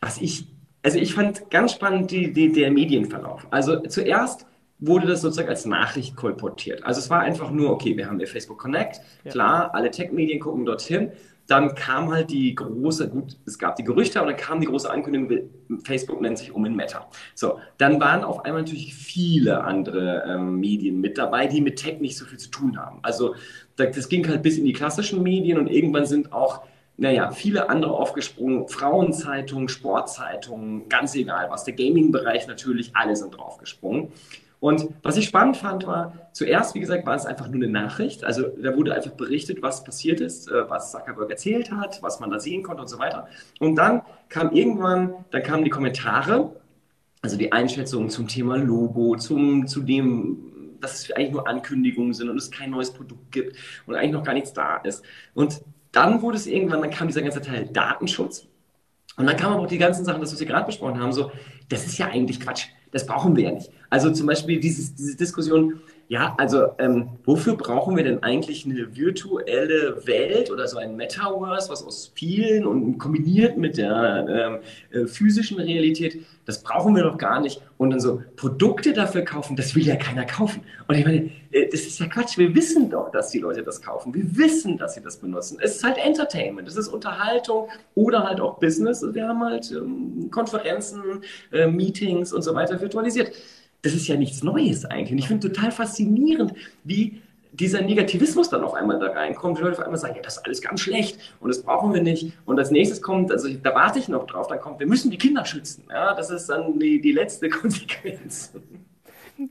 was 0.00 0.20
ich, 0.20 0.46
also 0.82 0.98
ich 0.98 1.14
fand 1.14 1.50
ganz 1.50 1.72
spannend 1.72 2.10
die, 2.10 2.32
die, 2.32 2.52
der 2.52 2.70
Medienverlauf. 2.70 3.46
Also 3.50 3.80
zuerst 3.80 4.46
wurde 4.80 5.06
das 5.06 5.22
sozusagen 5.22 5.48
als 5.48 5.64
Nachricht 5.64 6.16
kolportiert. 6.16 6.84
Also 6.84 6.98
es 6.98 7.08
war 7.08 7.20
einfach 7.20 7.50
nur, 7.50 7.70
okay, 7.70 7.96
wir 7.96 8.06
haben 8.06 8.18
hier 8.18 8.26
Facebook 8.26 8.58
Connect, 8.58 9.00
ja. 9.24 9.30
klar, 9.30 9.74
alle 9.74 9.90
Tech-Medien 9.90 10.40
gucken 10.40 10.66
dorthin 10.66 11.12
dann 11.46 11.74
kam 11.74 12.10
halt 12.10 12.30
die 12.30 12.54
große, 12.54 13.08
gut, 13.08 13.36
es 13.44 13.58
gab 13.58 13.76
die 13.76 13.84
Gerüchte, 13.84 14.18
aber 14.20 14.30
dann 14.30 14.40
kam 14.40 14.60
die 14.60 14.66
große 14.66 14.90
Ankündigung, 14.90 15.50
Facebook 15.84 16.20
nennt 16.20 16.38
sich 16.38 16.52
um 16.52 16.64
in 16.64 16.74
Meta. 16.74 17.06
So, 17.34 17.58
dann 17.76 18.00
waren 18.00 18.24
auf 18.24 18.44
einmal 18.44 18.62
natürlich 18.62 18.94
viele 18.94 19.62
andere 19.62 20.24
ähm, 20.26 20.58
Medien 20.58 21.00
mit 21.00 21.18
dabei, 21.18 21.46
die 21.46 21.60
mit 21.60 21.76
Tech 21.76 22.00
nicht 22.00 22.16
so 22.16 22.24
viel 22.24 22.38
zu 22.38 22.50
tun 22.50 22.78
haben. 22.78 23.00
Also 23.02 23.34
das 23.76 24.08
ging 24.08 24.26
halt 24.28 24.42
bis 24.42 24.56
in 24.56 24.64
die 24.64 24.72
klassischen 24.72 25.22
Medien 25.22 25.58
und 25.58 25.68
irgendwann 25.68 26.06
sind 26.06 26.32
auch 26.32 26.62
naja, 26.96 27.32
viele 27.32 27.68
andere 27.68 27.92
aufgesprungen, 27.92 28.68
Frauenzeitungen, 28.68 29.68
Sportzeitungen, 29.68 30.88
ganz 30.88 31.14
egal 31.16 31.50
was, 31.50 31.64
der 31.64 31.74
Gaming-Bereich 31.74 32.46
natürlich, 32.46 32.94
alle 32.94 33.16
sind 33.16 33.36
draufgesprungen. 33.36 34.12
Und 34.64 34.88
was 35.02 35.18
ich 35.18 35.26
spannend 35.26 35.58
fand, 35.58 35.86
war, 35.86 36.30
zuerst, 36.32 36.74
wie 36.74 36.80
gesagt, 36.80 37.04
war 37.04 37.14
es 37.14 37.26
einfach 37.26 37.48
nur 37.48 37.56
eine 37.56 37.68
Nachricht. 37.68 38.24
Also 38.24 38.44
da 38.44 38.74
wurde 38.74 38.94
einfach 38.94 39.10
berichtet, 39.10 39.60
was 39.60 39.84
passiert 39.84 40.22
ist, 40.22 40.50
äh, 40.50 40.70
was 40.70 40.90
Zuckerberg 40.90 41.28
erzählt 41.28 41.70
hat, 41.70 42.02
was 42.02 42.18
man 42.18 42.30
da 42.30 42.40
sehen 42.40 42.62
konnte 42.62 42.80
und 42.80 42.88
so 42.88 42.98
weiter. 42.98 43.28
Und 43.60 43.76
dann 43.76 44.00
kam 44.30 44.52
irgendwann, 44.52 45.12
dann 45.32 45.42
kamen 45.42 45.64
die 45.64 45.70
Kommentare, 45.70 46.56
also 47.20 47.36
die 47.36 47.52
Einschätzungen 47.52 48.08
zum 48.08 48.26
Thema 48.26 48.56
Logo, 48.56 49.16
zum, 49.16 49.66
zu 49.66 49.82
dem, 49.82 50.78
dass 50.80 50.94
es 50.94 51.12
eigentlich 51.12 51.32
nur 51.32 51.46
Ankündigungen 51.46 52.14
sind 52.14 52.30
und 52.30 52.38
es 52.38 52.50
kein 52.50 52.70
neues 52.70 52.90
Produkt 52.90 53.32
gibt 53.32 53.58
und 53.86 53.96
eigentlich 53.96 54.12
noch 54.12 54.24
gar 54.24 54.32
nichts 54.32 54.54
da 54.54 54.78
ist. 54.78 55.04
Und 55.34 55.60
dann 55.92 56.22
wurde 56.22 56.38
es 56.38 56.46
irgendwann, 56.46 56.80
dann 56.80 56.90
kam 56.90 57.08
dieser 57.08 57.20
ganze 57.20 57.42
Teil 57.42 57.68
Datenschutz. 57.70 58.46
Und 59.18 59.26
dann 59.26 59.36
kamen 59.36 59.56
aber 59.56 59.64
auch 59.64 59.68
die 59.68 59.76
ganzen 59.76 60.06
Sachen, 60.06 60.22
das, 60.22 60.32
was 60.32 60.40
wir 60.40 60.46
gerade 60.46 60.64
besprochen 60.64 60.98
haben, 60.98 61.12
so, 61.12 61.30
das 61.68 61.84
ist 61.84 61.98
ja 61.98 62.06
eigentlich 62.06 62.40
Quatsch. 62.40 62.68
Das 62.94 63.06
brauchen 63.06 63.34
wir 63.34 63.44
ja 63.44 63.50
nicht. 63.50 63.70
Also 63.94 64.10
zum 64.10 64.26
Beispiel 64.26 64.58
dieses, 64.58 64.92
diese 64.96 65.16
Diskussion, 65.16 65.80
ja, 66.08 66.34
also 66.36 66.66
ähm, 66.80 67.10
wofür 67.24 67.54
brauchen 67.54 67.96
wir 67.96 68.02
denn 68.02 68.24
eigentlich 68.24 68.66
eine 68.66 68.96
virtuelle 68.96 70.04
Welt 70.04 70.50
oder 70.50 70.66
so 70.66 70.78
ein 70.78 70.96
Metaverse, 70.96 71.70
was 71.70 71.84
aus 71.84 72.10
vielen 72.12 72.66
und 72.66 72.98
kombiniert 72.98 73.56
mit 73.56 73.76
der 73.76 74.60
ähm, 74.92 75.02
äh, 75.02 75.06
physischen 75.06 75.60
Realität, 75.60 76.26
das 76.44 76.60
brauchen 76.60 76.96
wir 76.96 77.04
doch 77.04 77.18
gar 77.18 77.40
nicht. 77.40 77.62
Und 77.78 77.90
dann 77.90 78.00
so 78.00 78.20
Produkte 78.34 78.94
dafür 78.94 79.22
kaufen, 79.22 79.54
das 79.54 79.76
will 79.76 79.86
ja 79.86 79.94
keiner 79.94 80.26
kaufen. 80.26 80.62
Und 80.88 80.96
ich 80.96 81.04
meine, 81.04 81.30
äh, 81.52 81.68
das 81.70 81.82
ist 81.82 82.00
ja 82.00 82.08
Quatsch. 82.08 82.36
Wir 82.36 82.52
wissen 82.52 82.90
doch, 82.90 83.12
dass 83.12 83.30
die 83.30 83.38
Leute 83.38 83.62
das 83.62 83.80
kaufen. 83.80 84.12
Wir 84.12 84.36
wissen, 84.36 84.76
dass 84.76 84.94
sie 84.94 85.02
das 85.02 85.18
benutzen. 85.18 85.58
Es 85.62 85.76
ist 85.76 85.84
halt 85.84 85.98
Entertainment, 85.98 86.66
es 86.66 86.76
ist 86.76 86.88
Unterhaltung 86.88 87.68
oder 87.94 88.24
halt 88.24 88.40
auch 88.40 88.58
Business. 88.58 89.06
Wir 89.12 89.28
haben 89.28 89.44
halt 89.44 89.70
ähm, 89.70 90.28
Konferenzen, 90.32 91.22
äh, 91.52 91.68
Meetings 91.68 92.32
und 92.32 92.42
so 92.42 92.56
weiter 92.56 92.80
virtualisiert 92.80 93.30
das 93.84 93.94
ist 93.94 94.08
ja 94.08 94.16
nichts 94.16 94.42
Neues 94.42 94.84
eigentlich. 94.86 95.12
Und 95.12 95.18
ich 95.18 95.28
finde 95.28 95.52
total 95.52 95.70
faszinierend, 95.70 96.54
wie 96.84 97.20
dieser 97.52 97.82
Negativismus 97.82 98.48
dann 98.48 98.64
auf 98.64 98.74
einmal 98.74 98.98
da 98.98 99.12
reinkommt, 99.12 99.58
die 99.58 99.62
Leute 99.62 99.78
auf 99.78 99.84
einmal 99.84 99.98
sagen, 99.98 100.16
ja, 100.16 100.22
das 100.22 100.38
ist 100.38 100.44
alles 100.44 100.60
ganz 100.60 100.80
schlecht 100.80 101.36
und 101.38 101.48
das 101.48 101.62
brauchen 101.62 101.94
wir 101.94 102.02
nicht. 102.02 102.32
Und 102.46 102.58
als 102.58 102.70
nächstes 102.70 103.00
kommt, 103.00 103.30
also 103.30 103.48
da 103.48 103.74
warte 103.74 103.98
ich 103.98 104.08
noch 104.08 104.26
drauf, 104.26 104.48
dann 104.48 104.58
kommt, 104.58 104.80
wir 104.80 104.88
müssen 104.88 105.10
die 105.10 105.18
Kinder 105.18 105.44
schützen. 105.44 105.84
Ja, 105.90 106.14
das 106.14 106.30
ist 106.30 106.48
dann 106.48 106.78
die, 106.78 107.00
die 107.00 107.12
letzte 107.12 107.48
Konsequenz. 107.50 108.52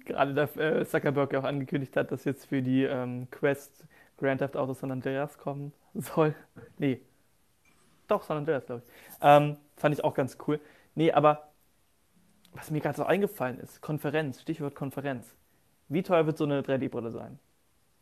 Gerade 0.05 0.33
da 0.33 0.43
äh, 0.61 0.85
Zuckerberg 0.85 1.35
auch 1.35 1.43
angekündigt 1.43 1.95
hat, 1.95 2.11
dass 2.11 2.25
jetzt 2.25 2.47
für 2.47 2.61
die 2.61 2.83
ähm, 2.83 3.27
Quest 3.29 3.85
Grand 4.17 4.39
Theft 4.39 4.57
Auto 4.57 4.73
San 4.73 4.91
Andreas 4.91 5.37
kommen 5.37 5.71
soll. 5.93 6.35
Nee. 6.77 6.99
Doch, 8.07 8.23
San 8.23 8.37
Andreas, 8.37 8.65
glaube 8.65 8.81
ich. 8.85 9.17
Ähm, 9.21 9.57
fand 9.77 9.95
ich 9.95 10.03
auch 10.03 10.13
ganz 10.13 10.37
cool. 10.47 10.59
Nee, 10.95 11.11
aber 11.11 11.52
was 12.53 12.71
mir 12.71 12.81
gerade 12.81 12.97
so 12.97 13.03
eingefallen 13.03 13.59
ist, 13.59 13.81
Konferenz, 13.81 14.41
Stichwort 14.41 14.75
Konferenz. 14.75 15.35
Wie 15.89 16.03
teuer 16.03 16.25
wird 16.25 16.37
so 16.37 16.45
eine 16.45 16.61
3D-Brille 16.61 17.11
sein? 17.11 17.39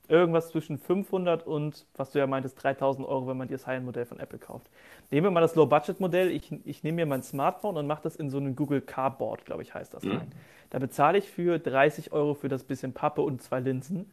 Irgendwas 0.08 0.50
zwischen 0.50 0.78
500 0.78 1.48
und, 1.48 1.86
was 1.96 2.12
du 2.12 2.20
ja 2.20 2.28
meintest, 2.28 2.62
3000 2.62 3.08
Euro, 3.08 3.28
wenn 3.28 3.38
man 3.38 3.48
das 3.48 3.66
High-End-Modell 3.66 4.06
von 4.06 4.20
Apple 4.20 4.40
kauft. 4.40 4.70
Nehmen 5.10 5.28
wir 5.28 5.32
mal 5.32 5.42
das 5.42 5.56
Low-Budget-Modell. 5.56 6.32
Ich, 6.32 6.52
ich 6.66 6.84
nehme 6.84 6.98
mir 6.98 7.06
mein 7.06 7.24
Smartphone 7.24 7.78
und 7.78 7.88
mache 7.88 8.04
das 8.04 8.18
in 8.18 8.30
so 8.30 8.38
einen 8.38 8.56
Google 8.56 8.82
Cardboard, 8.82 9.46
glaube 9.46 9.62
ich, 9.62 9.74
heißt 9.74 9.94
das 9.94 10.04
mhm. 10.04 10.18
rein. 10.18 10.32
Da 10.70 10.80
bezahle 10.80 11.18
ich 11.18 11.30
für 11.30 11.60
30 11.60 12.12
Euro 12.12 12.34
für 12.34 12.50
das 12.50 12.64
bisschen 12.64 12.94
Pappe 12.94 13.22
und 13.22 13.42
zwei 13.42 13.62
Linsen 13.62 14.12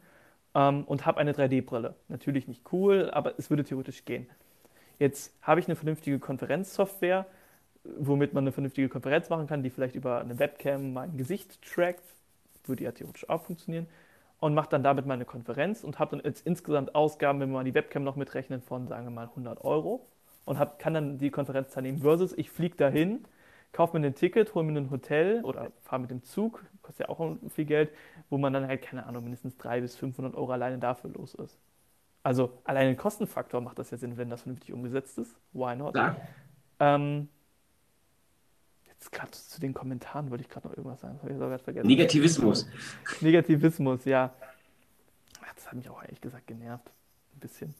ähm, 0.54 0.84
und 0.84 1.04
habe 1.04 1.18
eine 1.18 1.32
3D-Brille. 1.32 1.94
Natürlich 2.08 2.46
nicht 2.46 2.62
cool, 2.72 3.10
aber 3.12 3.34
es 3.38 3.50
würde 3.50 3.64
theoretisch 3.64 4.04
gehen. 4.04 4.28
Jetzt 4.98 5.36
habe 5.42 5.60
ich 5.60 5.66
eine 5.66 5.76
vernünftige 5.76 6.18
Konferenzsoftware, 6.18 7.26
womit 7.98 8.34
man 8.34 8.44
eine 8.44 8.52
vernünftige 8.52 8.88
Konferenz 8.88 9.28
machen 9.30 9.46
kann, 9.46 9.62
die 9.62 9.70
vielleicht 9.70 9.94
über 9.94 10.20
eine 10.20 10.38
Webcam 10.38 10.92
mein 10.92 11.16
Gesicht 11.16 11.60
trackt. 11.62 12.04
Würde 12.64 12.84
ja 12.84 12.92
theoretisch 12.92 13.28
auch 13.28 13.42
funktionieren. 13.42 13.86
Und 14.40 14.54
mache 14.54 14.68
dann 14.68 14.84
damit 14.84 15.06
meine 15.06 15.24
Konferenz 15.24 15.82
und 15.82 15.98
habe 15.98 16.16
dann 16.16 16.24
jetzt 16.24 16.46
insgesamt 16.46 16.94
Ausgaben, 16.94 17.40
wenn 17.40 17.48
wir 17.48 17.54
mal 17.54 17.64
die 17.64 17.74
Webcam 17.74 18.04
noch 18.04 18.14
mitrechnen, 18.14 18.60
von 18.62 18.86
sagen 18.86 19.06
wir 19.06 19.10
mal 19.10 19.24
100 19.24 19.64
Euro. 19.64 20.06
Und 20.44 20.58
hab, 20.58 20.78
kann 20.78 20.94
dann 20.94 21.18
die 21.18 21.30
Konferenz 21.30 21.72
teilnehmen. 21.72 21.98
Versus 21.98 22.32
ich 22.38 22.50
fliege 22.50 22.76
dahin, 22.76 23.24
kaufe 23.72 23.98
mir 23.98 24.06
ein 24.06 24.14
Ticket, 24.14 24.54
hole 24.54 24.64
mir 24.64 24.78
ein 24.78 24.90
Hotel 24.90 25.44
oder 25.44 25.72
fahre 25.82 26.02
mit 26.02 26.10
dem 26.10 26.22
Zug, 26.22 26.64
kostet 26.82 27.08
ja 27.08 27.14
auch 27.14 27.36
viel 27.48 27.64
Geld, 27.64 27.90
wo 28.30 28.38
man 28.38 28.52
dann 28.52 28.66
halt, 28.66 28.80
keine 28.82 29.06
Ahnung, 29.06 29.24
mindestens 29.24 29.56
300 29.58 29.82
bis 29.82 29.96
500 29.96 30.34
Euro 30.34 30.52
alleine 30.52 30.78
dafür 30.78 31.10
los 31.10 31.34
ist. 31.34 31.58
Also 32.22 32.52
allein 32.64 32.88
den 32.88 32.96
Kostenfaktor 32.96 33.60
macht 33.60 33.78
das 33.78 33.90
ja 33.90 33.96
Sinn, 33.96 34.16
wenn 34.16 34.30
das 34.30 34.42
vernünftig 34.42 34.72
umgesetzt 34.72 35.18
ist. 35.18 35.36
Why 35.52 35.76
not? 35.76 35.96
Ja. 35.96 36.16
Ähm, 36.80 37.28
jetzt 38.98 39.12
gerade 39.12 39.30
zu 39.30 39.60
den 39.60 39.74
Kommentaren 39.74 40.30
wollte 40.30 40.42
ich 40.42 40.50
gerade 40.50 40.68
noch 40.68 40.76
irgendwas 40.76 41.00
sagen. 41.00 41.18
Ich 41.22 41.62
vergessen. 41.62 41.86
Negativismus. 41.86 42.66
Negativismus, 43.20 44.04
ja. 44.04 44.34
Das 45.54 45.66
hat 45.66 45.74
mich 45.74 45.88
auch 45.88 46.02
ehrlich 46.02 46.20
gesagt 46.20 46.46
genervt. 46.46 46.90
Ein 47.34 47.40
bisschen, 47.40 47.74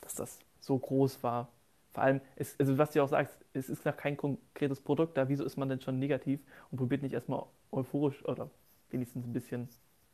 dass 0.00 0.14
das 0.14 0.38
so 0.60 0.78
groß 0.78 1.22
war. 1.22 1.48
Vor 1.92 2.04
allem, 2.04 2.20
es, 2.36 2.54
also 2.60 2.78
was 2.78 2.92
du 2.92 3.02
auch 3.02 3.08
sagst, 3.08 3.36
es 3.52 3.68
ist 3.68 3.84
noch 3.84 3.96
kein 3.96 4.16
konkretes 4.16 4.80
Produkt 4.80 5.16
da. 5.16 5.28
Wieso 5.28 5.44
ist 5.44 5.56
man 5.56 5.68
denn 5.68 5.80
schon 5.80 5.98
negativ 5.98 6.40
und 6.70 6.78
probiert 6.78 7.02
nicht 7.02 7.14
erstmal 7.14 7.44
euphorisch 7.72 8.24
oder 8.24 8.50
wenigstens 8.90 9.24
ein 9.26 9.32
bisschen 9.32 9.68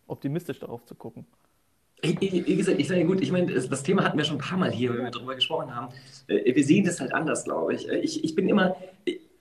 optimistisch 0.07 0.61
darauf 0.61 0.85
zu 0.87 0.95
gucken? 0.95 1.27
Wie 2.03 2.57
gesagt, 2.57 2.79
ich 2.79 2.89
sage 2.89 3.05
gut, 3.05 3.21
ich 3.23 3.33
meine, 3.33 3.53
das 3.53 3.83
Thema 3.83 4.05
hatten 4.05 4.19
wir 4.19 4.25
schon 4.25 4.37
ein 4.37 4.43
paar 4.43 4.59
Mal 4.59 4.71
hier, 4.71 4.95
wenn 4.95 5.05
wir 5.05 5.11
darüber 5.11 5.35
gesprochen 5.35 5.75
haben. 5.75 5.93
Äh, 6.29 6.55
wir 6.55 6.65
sehen 6.65 6.85
das 6.85 7.01
halt 7.01 7.13
anders, 7.13 7.45
glaube 7.45 7.75
ich. 7.75 7.89
Äh, 7.89 7.99
ich, 7.99 8.23
ich 8.23 8.35
bin 8.35 8.49
immer, 8.49 8.77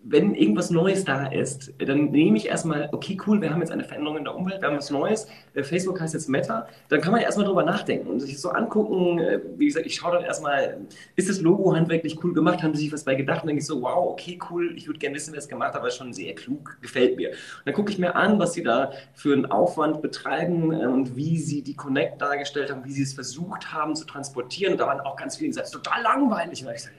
wenn 0.08 0.36
irgendwas 0.36 0.70
Neues 0.70 1.04
da 1.04 1.26
ist, 1.26 1.74
dann 1.80 2.12
nehme 2.12 2.38
ich 2.38 2.48
erstmal, 2.48 2.90
okay, 2.92 3.18
cool, 3.26 3.42
wir 3.42 3.50
haben 3.50 3.60
jetzt 3.60 3.72
eine 3.72 3.84
Veränderung 3.84 4.18
in 4.18 4.24
der 4.24 4.36
Umwelt, 4.36 4.62
wir 4.62 4.70
haben 4.70 4.78
was 4.78 4.92
Neues, 4.92 5.28
äh, 5.56 5.64
Facebook 5.64 6.00
heißt 6.00 6.14
jetzt 6.14 6.30
Meta, 6.30 6.68
dann 6.90 7.02
kann 7.02 7.12
man 7.12 7.22
erstmal 7.22 7.48
drüber 7.48 7.64
nachdenken 7.64 8.08
und 8.08 8.20
sich 8.20 8.40
so 8.40 8.50
angucken, 8.50 9.18
äh, 9.18 9.40
wie 9.58 9.66
gesagt, 9.66 9.88
ich 9.88 9.96
schaue 9.96 10.14
dann 10.14 10.24
erstmal, 10.24 10.78
ist 11.16 11.28
das 11.28 11.42
Logo 11.42 11.76
handwerklich 11.76 12.24
cool 12.24 12.34
gemacht, 12.34 12.62
haben 12.62 12.76
sie 12.76 12.84
sich 12.84 12.94
was 12.94 13.04
bei 13.04 13.16
gedacht 13.16 13.38
und 13.38 13.48
dann 13.48 13.56
denke 13.56 13.62
ich 13.62 13.68
so, 13.68 13.82
wow, 13.82 14.12
okay, 14.12 14.38
cool, 14.52 14.74
ich 14.78 14.86
würde 14.86 15.00
gerne 15.00 15.16
wissen, 15.16 15.34
wer 15.34 15.40
es 15.40 15.48
gemacht 15.48 15.74
hat, 15.74 15.82
aber 15.82 15.90
schon 15.90 16.14
sehr 16.14 16.36
klug, 16.36 16.78
gefällt 16.82 17.18
mir. 17.18 17.30
Und 17.30 17.38
dann 17.66 17.74
gucke 17.74 17.92
ich 17.92 17.98
mir 17.98 18.16
an, 18.16 18.38
was 18.38 18.54
sie 18.54 18.62
da 18.62 18.92
für 19.16 19.34
einen 19.34 19.48
Aufwand 19.48 20.04
betreiben 20.04 20.72
äh, 20.72 20.86
und 20.86 21.16
wie 21.16 21.40
sie 21.40 21.64
die 21.64 21.76
Connect 21.76 22.22
dargestellt 22.22 22.72
haben, 22.72 22.86
wie 22.86 22.92
sie 22.92 23.04
es 23.04 23.14
versucht 23.14 23.74
haben 23.74 23.96
zu 23.96 24.06
transportieren 24.06 24.74
und 24.74 24.80
da 24.80 24.86
waren 24.86 25.00
auch 25.00 25.16
ganz 25.16 25.38
viele, 25.38 25.50
die 25.50 25.54
sagen, 25.54 25.70
total 25.72 26.04
langweilig. 26.04 26.64
Und 26.64 26.72
ich 26.74 26.84
sage, 26.84 26.96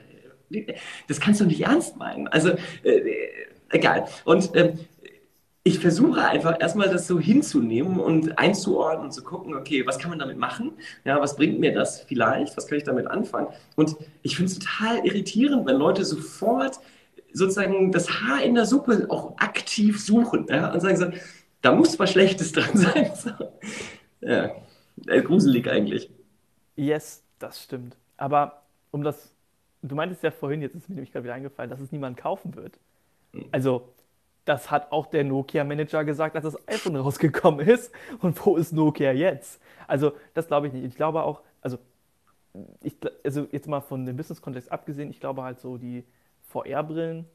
das 1.07 1.19
kannst 1.19 1.41
du 1.41 1.45
nicht 1.45 1.61
ernst 1.61 1.97
meinen. 1.97 2.27
Also, 2.27 2.49
äh, 2.83 3.01
egal. 3.69 4.05
Und 4.25 4.55
äh, 4.55 4.73
ich 5.67 5.79
versuche 5.79 6.21
einfach 6.21 6.61
erstmal 6.61 6.89
das 6.89 7.07
so 7.07 7.19
hinzunehmen 7.19 7.99
und 7.99 8.39
einzuordnen 8.39 9.07
und 9.07 9.11
zu 9.11 9.21
gucken, 9.21 9.53
okay, 9.53 9.85
was 9.85 9.99
kann 9.99 10.09
man 10.09 10.19
damit 10.19 10.37
machen? 10.37 10.71
Ja, 11.03 11.19
was 11.19 11.35
bringt 11.35 11.59
mir 11.59 11.73
das 11.73 12.01
vielleicht? 12.01 12.55
Was 12.55 12.67
kann 12.67 12.77
ich 12.77 12.85
damit 12.85 13.07
anfangen? 13.07 13.47
Und 13.75 13.97
ich 14.21 14.37
finde 14.37 14.51
es 14.51 14.59
total 14.59 15.05
irritierend, 15.05 15.67
wenn 15.67 15.75
Leute 15.75 16.05
sofort 16.05 16.79
sozusagen 17.33 17.91
das 17.91 18.09
Haar 18.09 18.43
in 18.43 18.55
der 18.55 18.65
Suppe 18.65 19.07
auch 19.09 19.37
aktiv 19.39 20.01
suchen 20.01 20.47
ja, 20.49 20.71
und 20.71 20.79
sagen 20.79 20.95
so, 20.95 21.07
da 21.61 21.73
muss 21.73 21.99
was 21.99 22.11
Schlechtes 22.11 22.51
dran 22.53 22.69
sein. 22.73 23.11
So. 23.13 23.31
Ja, 24.21 24.51
äh, 25.07 25.21
gruselig 25.21 25.69
eigentlich. 25.69 26.09
Yes, 26.77 27.23
das 27.39 27.61
stimmt. 27.61 27.97
Aber 28.15 28.63
um 28.91 29.03
das 29.03 29.33
du 29.81 29.95
meintest 29.95 30.23
ja 30.23 30.31
vorhin, 30.31 30.61
jetzt 30.61 30.75
ist 30.75 30.89
mir 30.89 30.95
nämlich 30.95 31.11
gerade 31.11 31.23
wieder 31.23 31.33
eingefallen, 31.33 31.69
dass 31.69 31.79
es 31.79 31.91
niemand 31.91 32.17
kaufen 32.17 32.55
wird. 32.55 32.79
Hm. 33.33 33.45
Also, 33.51 33.89
das 34.45 34.71
hat 34.71 34.91
auch 34.91 35.07
der 35.07 35.23
Nokia-Manager 35.23 36.05
gesagt, 36.05 36.35
als 36.35 36.45
das 36.45 36.67
iPhone 36.67 36.95
rausgekommen 36.95 37.67
ist. 37.67 37.93
Und 38.21 38.43
wo 38.45 38.55
ist 38.55 38.71
Nokia 38.71 39.11
jetzt? 39.11 39.61
Also, 39.87 40.13
das 40.33 40.47
glaube 40.47 40.67
ich 40.67 40.73
nicht. 40.73 40.85
Ich 40.85 40.95
glaube 40.95 41.23
auch, 41.23 41.41
also, 41.61 41.77
ich, 42.81 42.95
also 43.23 43.47
jetzt 43.51 43.67
mal 43.67 43.81
von 43.81 44.05
dem 44.05 44.15
Business-Kontext 44.15 44.71
abgesehen, 44.71 45.09
ich 45.09 45.19
glaube 45.19 45.43
halt 45.43 45.59
so 45.59 45.77
die 45.77 46.03
VR-Brillen, 46.47 47.25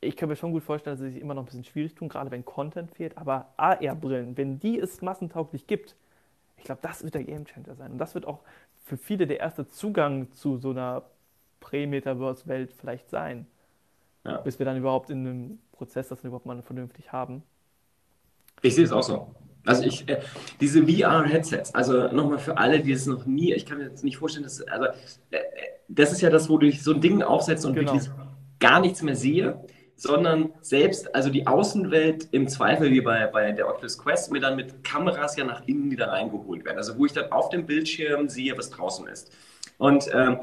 ich 0.00 0.16
kann 0.16 0.28
mir 0.28 0.36
schon 0.36 0.52
gut 0.52 0.62
vorstellen, 0.62 0.96
dass 0.96 1.04
sie 1.04 1.12
sich 1.12 1.20
immer 1.20 1.34
noch 1.34 1.42
ein 1.42 1.46
bisschen 1.46 1.64
schwierig 1.64 1.94
tun, 1.94 2.08
gerade 2.08 2.30
wenn 2.30 2.44
Content 2.44 2.92
fehlt. 2.92 3.16
Aber 3.18 3.52
AR-Brillen, 3.56 4.36
wenn 4.36 4.58
die 4.60 4.78
es 4.78 5.02
massentauglich 5.02 5.66
gibt, 5.66 5.96
ich 6.56 6.64
glaube, 6.64 6.80
das 6.82 7.02
wird 7.02 7.14
der 7.14 7.24
Game-Changer 7.24 7.74
sein. 7.74 7.92
Und 7.92 7.98
das 7.98 8.14
wird 8.14 8.26
auch 8.26 8.40
für 8.84 8.96
viele 8.96 9.26
der 9.26 9.40
erste 9.40 9.66
Zugang 9.66 10.30
zu 10.32 10.58
so 10.58 10.70
einer 10.70 11.02
Prä-Metaverse-Welt 11.66 12.72
vielleicht 12.72 13.10
sein. 13.10 13.46
Ja. 14.24 14.38
Bis 14.38 14.58
wir 14.58 14.66
dann 14.66 14.76
überhaupt 14.76 15.10
in 15.10 15.26
einem 15.26 15.58
Prozess 15.72 16.08
das 16.08 16.22
überhaupt 16.24 16.46
mal 16.46 16.62
vernünftig 16.62 17.12
haben. 17.12 17.42
Ich 18.62 18.74
sehe 18.74 18.84
es 18.84 18.92
auch 18.92 19.02
so. 19.02 19.34
Also 19.64 19.82
ich, 19.82 20.08
äh, 20.08 20.20
diese 20.60 20.86
VR-Headsets, 20.86 21.74
also 21.74 22.08
nochmal 22.08 22.38
für 22.38 22.56
alle, 22.56 22.80
die 22.80 22.92
es 22.92 23.06
noch 23.06 23.26
nie, 23.26 23.52
ich 23.52 23.66
kann 23.66 23.78
mir 23.78 23.84
jetzt 23.84 24.04
nicht 24.04 24.16
vorstellen, 24.16 24.44
dass, 24.44 24.62
also, 24.62 24.86
äh, 25.30 25.38
das 25.88 26.12
ist 26.12 26.20
ja 26.20 26.30
das, 26.30 26.48
wo 26.48 26.56
du 26.56 26.70
so 26.70 26.94
ein 26.94 27.00
Ding 27.00 27.22
aufsetzt 27.22 27.66
und 27.66 27.74
genau. 27.74 27.92
wirklich 27.92 28.10
gar 28.60 28.80
nichts 28.80 29.02
mehr 29.02 29.16
sehe, 29.16 29.60
sondern 29.96 30.52
selbst, 30.60 31.12
also 31.14 31.30
die 31.30 31.46
Außenwelt 31.48 32.28
im 32.30 32.46
Zweifel 32.46 32.90
wie 32.92 33.00
bei, 33.00 33.26
bei 33.26 33.50
der 33.50 33.68
Oculus 33.68 33.98
Quest 33.98 34.30
mir 34.30 34.40
dann 34.40 34.54
mit 34.54 34.84
Kameras 34.84 35.36
ja 35.36 35.44
nach 35.44 35.66
innen 35.66 35.90
wieder 35.90 36.08
reingeholt 36.08 36.64
werden. 36.64 36.78
Also 36.78 36.96
wo 36.96 37.06
ich 37.06 37.12
dann 37.12 37.32
auf 37.32 37.48
dem 37.48 37.66
Bildschirm 37.66 38.28
sehe, 38.28 38.56
was 38.56 38.70
draußen 38.70 39.08
ist. 39.08 39.32
Und 39.78 40.08
ähm, 40.12 40.38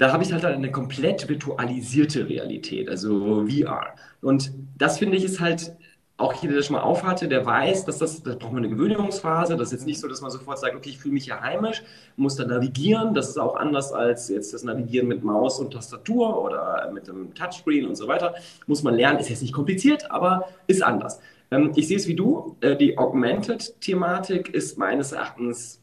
da 0.00 0.12
habe 0.12 0.24
ich 0.24 0.32
halt 0.32 0.46
eine 0.46 0.72
komplett 0.72 1.28
virtualisierte 1.28 2.26
Realität, 2.26 2.88
also 2.88 3.46
VR. 3.46 3.94
Und 4.22 4.50
das 4.78 4.98
finde 4.98 5.18
ich 5.18 5.24
ist 5.24 5.40
halt 5.40 5.76
auch 6.16 6.32
jeder, 6.40 6.54
der 6.54 6.62
schon 6.62 6.76
mal 6.76 6.82
aufhatte, 6.82 7.28
der 7.28 7.44
weiß, 7.44 7.84
dass 7.84 7.98
das, 7.98 8.22
da 8.22 8.34
braucht 8.34 8.54
man 8.54 8.64
eine 8.64 8.74
Gewöhnungsphase. 8.74 9.58
Das 9.58 9.68
ist 9.68 9.72
jetzt 9.72 9.86
nicht 9.86 10.00
so, 10.00 10.08
dass 10.08 10.22
man 10.22 10.30
sofort 10.30 10.58
sagt, 10.58 10.74
okay, 10.74 10.88
ich 10.88 10.98
fühle 10.98 11.12
mich 11.12 11.24
hier 11.24 11.38
heimisch, 11.42 11.82
muss 12.16 12.34
da 12.34 12.46
navigieren. 12.46 13.12
Das 13.12 13.28
ist 13.28 13.38
auch 13.38 13.56
anders 13.56 13.92
als 13.92 14.30
jetzt 14.30 14.54
das 14.54 14.62
Navigieren 14.62 15.06
mit 15.06 15.22
Maus 15.22 15.60
und 15.60 15.74
Tastatur 15.74 16.42
oder 16.42 16.90
mit 16.94 17.06
dem 17.06 17.34
Touchscreen 17.34 17.86
und 17.86 17.96
so 17.96 18.08
weiter. 18.08 18.34
Muss 18.66 18.82
man 18.82 18.94
lernen, 18.94 19.18
ist 19.18 19.28
jetzt 19.28 19.42
nicht 19.42 19.52
kompliziert, 19.52 20.10
aber 20.10 20.48
ist 20.66 20.82
anders. 20.82 21.20
Ähm, 21.50 21.72
ich 21.76 21.88
sehe 21.88 21.98
es 21.98 22.08
wie 22.08 22.14
du. 22.14 22.56
Äh, 22.62 22.74
die 22.76 22.96
Augmented-Thematik 22.96 24.48
ist 24.48 24.78
meines 24.78 25.12
Erachtens 25.12 25.79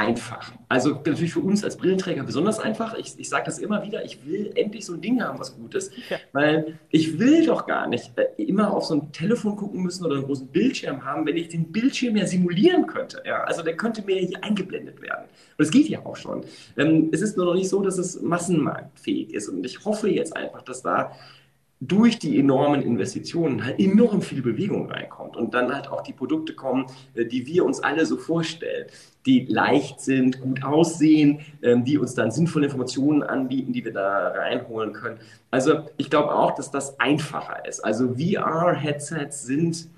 einfach. 0.00 0.52
Also 0.68 0.90
natürlich 1.04 1.34
für 1.34 1.40
uns 1.40 1.62
als 1.62 1.76
Brillenträger 1.76 2.22
besonders 2.22 2.58
einfach. 2.58 2.94
Ich, 2.94 3.18
ich 3.18 3.28
sage 3.28 3.44
das 3.44 3.58
immer 3.58 3.84
wieder, 3.84 4.02
ich 4.02 4.24
will 4.26 4.50
endlich 4.54 4.86
so 4.86 4.94
ein 4.94 5.02
Ding 5.02 5.22
haben, 5.22 5.38
was 5.38 5.54
gut 5.54 5.74
ist, 5.74 5.92
ja. 6.08 6.16
weil 6.32 6.78
ich 6.88 7.18
will 7.18 7.44
doch 7.44 7.66
gar 7.66 7.86
nicht 7.86 8.10
äh, 8.16 8.42
immer 8.42 8.72
auf 8.72 8.86
so 8.86 8.94
ein 8.94 9.12
Telefon 9.12 9.56
gucken 9.56 9.82
müssen 9.82 10.06
oder 10.06 10.16
einen 10.16 10.24
großen 10.24 10.46
Bildschirm 10.46 11.04
haben, 11.04 11.26
wenn 11.26 11.36
ich 11.36 11.48
den 11.48 11.70
Bildschirm 11.70 12.16
ja 12.16 12.26
simulieren 12.26 12.86
könnte. 12.86 13.22
Ja? 13.26 13.44
Also 13.44 13.62
der 13.62 13.76
könnte 13.76 14.02
mir 14.02 14.16
hier 14.16 14.42
eingeblendet 14.42 15.02
werden. 15.02 15.26
Und 15.58 15.64
es 15.64 15.70
geht 15.70 15.88
ja 15.88 16.04
auch 16.06 16.16
schon. 16.16 16.44
Ähm, 16.78 17.10
es 17.12 17.20
ist 17.20 17.36
nur 17.36 17.44
noch 17.44 17.54
nicht 17.54 17.68
so, 17.68 17.82
dass 17.82 17.98
es 17.98 18.22
massenmarktfähig 18.22 19.34
ist. 19.34 19.48
Und 19.48 19.64
ich 19.66 19.84
hoffe 19.84 20.08
jetzt 20.08 20.34
einfach, 20.34 20.62
dass 20.62 20.80
da 20.80 21.12
durch 21.80 22.18
die 22.18 22.38
enormen 22.38 22.82
Investitionen 22.82 23.64
halt 23.64 23.80
enorm 23.80 24.20
viel 24.20 24.42
Bewegung 24.42 24.90
reinkommt 24.90 25.36
und 25.36 25.54
dann 25.54 25.74
halt 25.74 25.88
auch 25.88 26.02
die 26.02 26.12
Produkte 26.12 26.54
kommen, 26.54 26.86
äh, 27.14 27.24
die 27.24 27.46
wir 27.46 27.64
uns 27.64 27.80
alle 27.80 28.04
so 28.06 28.18
vorstellen, 28.18 28.86
die 29.26 29.46
leicht 29.46 30.00
sind, 30.00 30.40
gut 30.40 30.62
aussehen, 30.62 31.40
ähm, 31.62 31.84
die 31.84 31.98
uns 31.98 32.14
dann 32.14 32.30
sinnvolle 32.30 32.66
Informationen 32.66 33.22
anbieten, 33.22 33.72
die 33.72 33.84
wir 33.84 33.92
da 33.92 34.28
reinholen 34.28 34.92
können. 34.92 35.18
Also 35.50 35.84
ich 35.96 36.10
glaube 36.10 36.34
auch, 36.34 36.54
dass 36.54 36.70
das 36.70 36.98
einfacher 37.00 37.66
ist. 37.66 37.80
Also 37.80 38.14
VR-Headsets 38.14 39.42
sind 39.42 39.88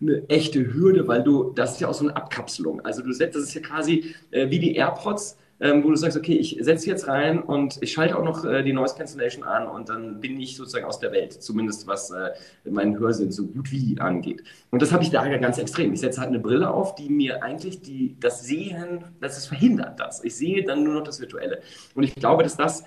eine 0.00 0.28
echte 0.28 0.74
Hürde, 0.74 1.06
weil 1.06 1.22
du, 1.22 1.52
das 1.54 1.74
ist 1.74 1.80
ja 1.80 1.88
auch 1.88 1.94
so 1.94 2.04
eine 2.04 2.16
Abkapselung. 2.16 2.80
Also 2.84 3.02
du 3.02 3.12
setzt, 3.12 3.36
das 3.36 3.44
ist 3.44 3.54
ja 3.54 3.60
quasi 3.60 4.14
äh, 4.32 4.50
wie 4.50 4.58
die 4.58 4.74
AirPods, 4.74 5.38
ähm, 5.62 5.84
wo 5.84 5.90
du 5.90 5.96
sagst, 5.96 6.18
okay, 6.18 6.34
ich 6.34 6.58
setze 6.60 6.88
jetzt 6.88 7.06
rein 7.06 7.40
und 7.40 7.78
ich 7.80 7.92
schalte 7.92 8.18
auch 8.18 8.24
noch 8.24 8.44
äh, 8.44 8.64
die 8.64 8.72
Noise 8.72 8.96
Cancellation 8.96 9.44
an 9.44 9.68
und 9.68 9.88
dann 9.88 10.20
bin 10.20 10.40
ich 10.40 10.56
sozusagen 10.56 10.84
aus 10.84 10.98
der 10.98 11.12
Welt, 11.12 11.32
zumindest 11.40 11.86
was 11.86 12.10
äh, 12.10 12.30
meinen 12.68 12.98
Hörsinn 12.98 13.30
so 13.30 13.46
gut 13.46 13.70
wie 13.70 13.96
angeht. 14.00 14.42
Und 14.70 14.82
das 14.82 14.90
habe 14.90 15.04
ich 15.04 15.10
da 15.10 15.24
ganz 15.38 15.58
extrem. 15.58 15.92
Ich 15.92 16.00
setze 16.00 16.20
halt 16.20 16.30
eine 16.30 16.40
Brille 16.40 16.68
auf, 16.68 16.96
die 16.96 17.08
mir 17.08 17.44
eigentlich 17.44 17.80
die, 17.80 18.16
das 18.18 18.44
Sehen, 18.44 19.04
das 19.20 19.38
ist 19.38 19.46
verhindert 19.46 20.00
das. 20.00 20.24
Ich 20.24 20.34
sehe 20.34 20.64
dann 20.64 20.82
nur 20.82 20.94
noch 20.94 21.04
das 21.04 21.20
Virtuelle. 21.20 21.60
Und 21.94 22.02
ich 22.02 22.16
glaube, 22.16 22.42
dass 22.42 22.56
das 22.56 22.82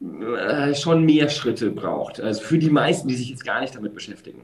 äh, 0.00 0.74
schon 0.76 1.04
mehr 1.04 1.28
Schritte 1.28 1.72
braucht. 1.72 2.20
Also 2.20 2.40
für 2.40 2.58
die 2.58 2.70
meisten, 2.70 3.08
die 3.08 3.16
sich 3.16 3.30
jetzt 3.30 3.44
gar 3.44 3.60
nicht 3.60 3.74
damit 3.74 3.94
beschäftigen. 3.94 4.42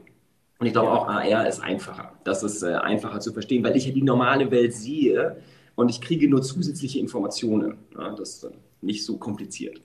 Und 0.59 0.67
ich 0.67 0.73
glaube 0.73 0.91
auch 0.91 1.07
AR 1.07 1.47
ist 1.47 1.61
einfacher. 1.61 2.11
Das 2.25 2.43
ist 2.43 2.61
äh, 2.61 2.73
einfacher 2.73 3.21
zu 3.21 3.31
verstehen, 3.31 3.63
weil 3.63 3.77
ich 3.77 3.85
ja 3.85 3.93
die 3.93 4.03
normale 4.03 4.51
Welt 4.51 4.73
sehe 4.73 5.37
und 5.77 5.89
ich 5.89 6.01
kriege 6.01 6.27
nur 6.27 6.41
zusätzliche 6.41 6.99
Informationen. 6.99 7.77
Ja, 7.93 8.13
das 8.15 8.43
ist 8.43 8.51
nicht 8.81 9.05
so 9.05 9.17
kompliziert. 9.17 9.79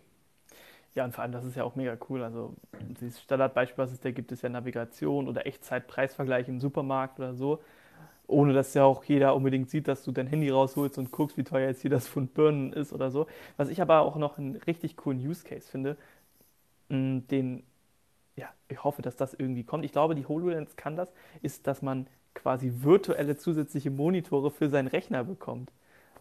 Ja, 0.95 1.05
und 1.05 1.15
vor 1.15 1.23
allem, 1.23 1.33
das 1.33 1.45
ist 1.45 1.55
ja 1.55 1.65
auch 1.65 1.77
mega 1.77 1.97
cool. 2.09 2.23
Also, 2.23 2.55
dieses 3.01 3.21
Standardbeispiel, 3.21 3.79
was 3.79 3.93
es 3.93 4.01
da 4.01 4.11
gibt, 4.11 4.33
ist 4.33 4.43
ja 4.43 4.49
Navigation 4.49 5.29
oder 5.29 5.47
Echtzeit-Preisvergleich 5.47 6.49
im 6.49 6.61
Supermarkt 6.61 7.19
oder 7.19 7.35
so. 7.35 7.61
Ohne 8.27 8.55
dass 8.55 8.73
ja 8.73 8.85
auch 8.85 9.05
jeder 9.05 9.37
unbedingt 9.37 9.69
sieht, 9.69 9.87
dass 9.87 10.03
du 10.03 10.13
dein 10.13 10.27
Handy 10.27 10.49
rausholst 10.49 10.97
und 10.97 11.11
guckst, 11.11 11.37
wie 11.37 11.45
teuer 11.45 11.69
jetzt 11.69 11.83
hier 11.83 11.91
das 11.91 12.09
Pfund 12.09 12.33
Birnen 12.33 12.73
ist 12.73 12.95
oder 12.95 13.11
so. 13.11 13.27
Was 13.59 13.69
ich 13.69 13.83
aber 13.83 14.01
auch 14.01 14.17
noch 14.17 14.39
einen 14.39 14.57
richtig 14.57 14.97
coolen 14.97 15.19
Use 15.19 15.45
Case 15.45 15.69
finde, 15.71 15.99
den, 16.89 17.63
ja, 18.37 18.49
ich 18.69 18.83
hoffe, 18.83 19.03
dass 19.03 19.17
das 19.17 19.35
irgendwie 19.35 19.65
kommt. 19.65 19.85
Ich 19.85 19.93
glaube, 19.93 20.15
die 20.15 20.27
HoloLens 20.27 20.77
kann 20.77 20.97
das, 20.97 21.13
ist, 21.43 21.67
dass 21.67 21.83
man 21.83 22.07
quasi 22.35 22.73
virtuelle 22.81 23.37
zusätzliche 23.37 23.91
Monitore 23.91 24.51
für 24.51 24.71
seinen 24.71 24.89
Rechner 24.89 25.25
bekommt. 25.25 25.71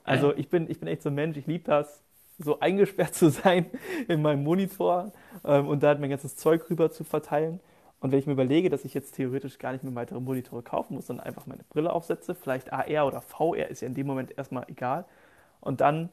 Also 0.04 0.36
ich 0.36 0.50
bin, 0.50 0.70
ich 0.70 0.80
bin 0.80 0.88
echt 0.88 1.04
so 1.04 1.10
ein 1.10 1.16
Mensch, 1.16 1.38
ich 1.38 1.48
liebe 1.48 1.64
das, 1.64 2.02
so 2.40 2.60
eingesperrt 2.60 3.16
zu 3.16 3.30
sein 3.30 3.66
in 4.08 4.22
meinem 4.22 4.44
Monitor 4.44 5.12
ähm, 5.44 5.68
und 5.68 5.84
da 5.84 5.90
halt 5.90 6.00
mein 6.00 6.10
ganzes 6.10 6.36
Zeug 6.36 6.70
rüber 6.70 6.92
zu 6.92 7.04
verteilen. 7.04 7.60
Und 8.00 8.12
wenn 8.12 8.18
ich 8.20 8.26
mir 8.26 8.34
überlege, 8.34 8.70
dass 8.70 8.84
ich 8.84 8.96
jetzt 8.96 9.16
theoretisch 9.16 9.60
gar 9.60 9.74
nicht 9.74 9.84
mehr 9.84 9.94
weitere 9.94 10.20
Monitore 10.20 10.64
kaufen 10.64 10.96
muss, 10.96 11.08
sondern 11.08 11.26
einfach 11.28 11.46
meine 11.46 11.64
Brille 11.70 11.94
aufsetze, 11.94 12.34
vielleicht 12.34 12.74
AR 12.74 13.06
oder 13.06 13.22
VR 13.22 13.68
ist 13.68 13.82
ja 13.82 13.88
in 13.88 13.94
dem 13.94 14.08
Moment 14.08 14.36
erstmal 14.38 14.66
egal, 14.70 15.06
und 15.60 15.82
dann 15.82 16.10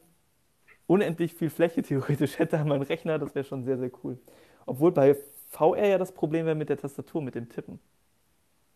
unendlich 0.87 1.33
viel 1.33 1.49
Fläche 1.49 1.81
theoretisch 1.83 2.39
hätte 2.39 2.59
an 2.59 2.67
meinem 2.67 2.83
Rechner, 2.83 3.19
das 3.19 3.35
wäre 3.35 3.45
schon 3.45 3.63
sehr, 3.63 3.77
sehr 3.77 3.91
cool. 4.03 4.19
Obwohl 4.67 4.91
bei 4.91 5.15
VR 5.49 5.87
ja 5.87 5.97
das 5.97 6.11
Problem 6.11 6.45
wäre 6.45 6.55
mit 6.55 6.69
der 6.69 6.77
Tastatur, 6.77 7.21
mit 7.23 7.35
dem 7.35 7.49
Tippen. 7.49 7.79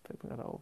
Fällt 0.06 0.24
mir 0.24 0.30
gerade 0.30 0.46
auf. 0.46 0.62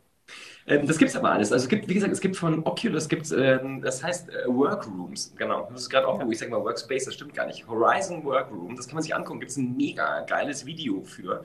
Ähm, 0.68 0.88
das 0.88 0.98
gibt 0.98 1.10
es 1.10 1.18
aber 1.18 1.32
alles. 1.32 1.52
Also 1.52 1.64
es 1.64 1.70
gibt, 1.70 1.88
wie 1.90 1.94
gesagt, 1.94 2.14
es 2.14 2.22
gibt 2.22 2.38
von 2.38 2.66
Oculus, 2.66 3.10
gibt's, 3.10 3.32
ähm, 3.32 3.82
das 3.82 4.04
heißt 4.04 4.30
äh, 4.30 4.48
Workrooms, 4.48 5.34
genau. 5.36 5.68
Das 5.72 5.82
ist 5.82 5.90
gerade 5.90 6.08
auch, 6.08 6.24
wo 6.24 6.32
ich 6.32 6.38
sage 6.38 6.52
mal 6.52 6.64
Workspace, 6.64 7.06
das 7.06 7.16
stimmt 7.16 7.34
gar 7.34 7.48
nicht. 7.48 7.68
Horizon 7.68 8.24
Workroom, 8.24 8.76
das 8.76 8.88
kann 8.88 8.96
man 8.96 9.04
sich 9.04 9.16
angucken, 9.16 9.40
gibt 9.40 9.52
es 9.52 9.58
ein 9.58 9.76
mega 9.76 10.22
geiles 10.22 10.66
Video 10.66 11.02
für. 11.02 11.44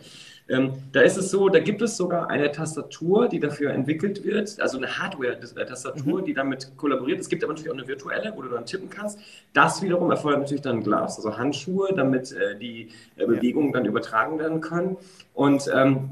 Ähm, 0.49 0.75
da 0.93 1.01
ist 1.01 1.17
es 1.17 1.31
so, 1.31 1.49
da 1.49 1.59
gibt 1.59 1.83
es 1.83 1.97
sogar 1.97 2.29
eine 2.31 2.53
Tastatur, 2.53 3.29
die 3.29 3.41
dafür 3.41 3.73
entwickelt 3.73 4.23
wird, 4.25 4.61
also 4.61 4.77
eine 4.77 4.99
Hardware-Tastatur, 4.99 6.21
mhm. 6.21 6.25
die 6.25 6.35
damit 6.35 6.77
kollaboriert. 6.77 7.21
Es 7.21 7.29
gibt 7.29 7.43
aber 7.43 7.55
natürlich 7.55 7.71
auch 7.71 7.77
eine 7.77 7.89
virtuelle, 7.89 8.33
wo 8.37 8.43
du 8.43 8.51
dann 8.51 8.67
tippen 8.67 8.91
kannst. 8.91 9.19
Das 9.55 9.83
wiederum 9.83 10.11
erfordert 10.11 10.41
natürlich 10.41 10.63
dann 10.63 10.83
Glas, 10.83 11.17
also 11.17 11.37
Handschuhe, 11.37 11.93
damit 11.97 12.33
äh, 12.33 12.57
die 12.59 12.91
äh, 13.17 13.27
Bewegungen 13.27 13.69
ja. 13.69 13.79
dann 13.79 13.87
übertragen 13.87 14.39
werden 14.39 14.61
können. 14.61 14.99
Und 15.35 15.69
ähm, 15.75 16.11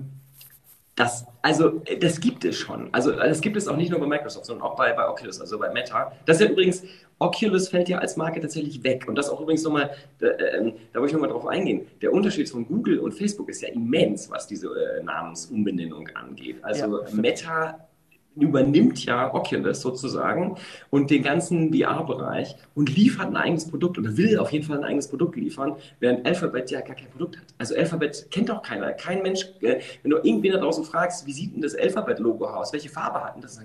das, 0.96 1.26
also, 1.42 1.82
das 2.00 2.20
gibt 2.20 2.44
es 2.44 2.56
schon. 2.56 2.88
Also, 2.92 3.10
das 3.12 3.40
gibt 3.40 3.56
es 3.56 3.66
auch 3.66 3.76
nicht 3.76 3.90
nur 3.90 3.98
bei 3.98 4.06
Microsoft, 4.06 4.46
sondern 4.46 4.64
auch 4.64 4.76
bei, 4.76 4.92
bei 4.92 5.08
Oculus, 5.08 5.40
also 5.40 5.58
bei 5.58 5.72
Meta. 5.72 6.12
Das 6.24 6.40
ist 6.40 6.46
ja 6.46 6.52
übrigens, 6.52 6.84
Oculus 7.18 7.68
fällt 7.68 7.88
ja 7.88 7.98
als 7.98 8.16
Marke 8.16 8.40
tatsächlich 8.40 8.82
weg. 8.84 9.06
Und 9.08 9.16
das 9.16 9.28
auch 9.28 9.40
übrigens 9.40 9.64
nochmal, 9.64 9.90
da, 10.20 10.28
äh, 10.28 10.72
da 10.92 11.00
wollte 11.00 11.08
ich 11.08 11.12
nochmal 11.14 11.30
drauf 11.30 11.46
eingehen. 11.46 11.86
Der 12.00 12.12
Unterschied 12.12 12.48
von 12.48 12.66
Google 12.66 13.00
und 13.00 13.12
Facebook 13.12 13.48
ist 13.48 13.62
ja 13.62 13.70
immens, 13.70 14.30
was 14.30 14.46
diese 14.46 14.68
äh, 14.68 15.02
Namensumbenennung 15.02 16.08
angeht. 16.14 16.58
Also, 16.62 17.02
ja, 17.02 17.08
Meta 17.12 17.88
übernimmt 18.36 19.04
ja 19.04 19.32
Oculus 19.32 19.80
sozusagen 19.80 20.56
und 20.90 21.10
den 21.10 21.22
ganzen 21.22 21.72
VR-Bereich 21.72 22.56
und 22.74 22.94
liefert 22.94 23.26
ein 23.26 23.36
eigenes 23.36 23.68
Produkt 23.68 23.98
oder 23.98 24.16
will 24.16 24.38
auf 24.38 24.52
jeden 24.52 24.64
Fall 24.64 24.78
ein 24.78 24.84
eigenes 24.84 25.08
Produkt 25.08 25.36
liefern, 25.36 25.76
während 26.00 26.26
Alphabet 26.26 26.70
ja 26.70 26.80
gar 26.80 26.96
kein 26.96 27.10
Produkt 27.10 27.38
hat. 27.38 27.46
Also 27.58 27.76
Alphabet 27.76 28.28
kennt 28.30 28.50
auch 28.50 28.62
keiner. 28.62 28.92
Kein 28.92 29.22
Mensch, 29.22 29.46
äh, 29.60 29.80
wenn 30.02 30.10
du 30.10 30.16
irgendwen 30.18 30.52
da 30.52 30.58
draußen 30.58 30.84
fragst, 30.84 31.26
wie 31.26 31.32
sieht 31.32 31.54
denn 31.54 31.62
das 31.62 31.74
Alphabet-Logo 31.74 32.46
aus? 32.46 32.72
Welche 32.72 32.88
Farbe 32.88 33.22
hat 33.22 33.36
denn 33.36 33.42
das? 33.42 33.60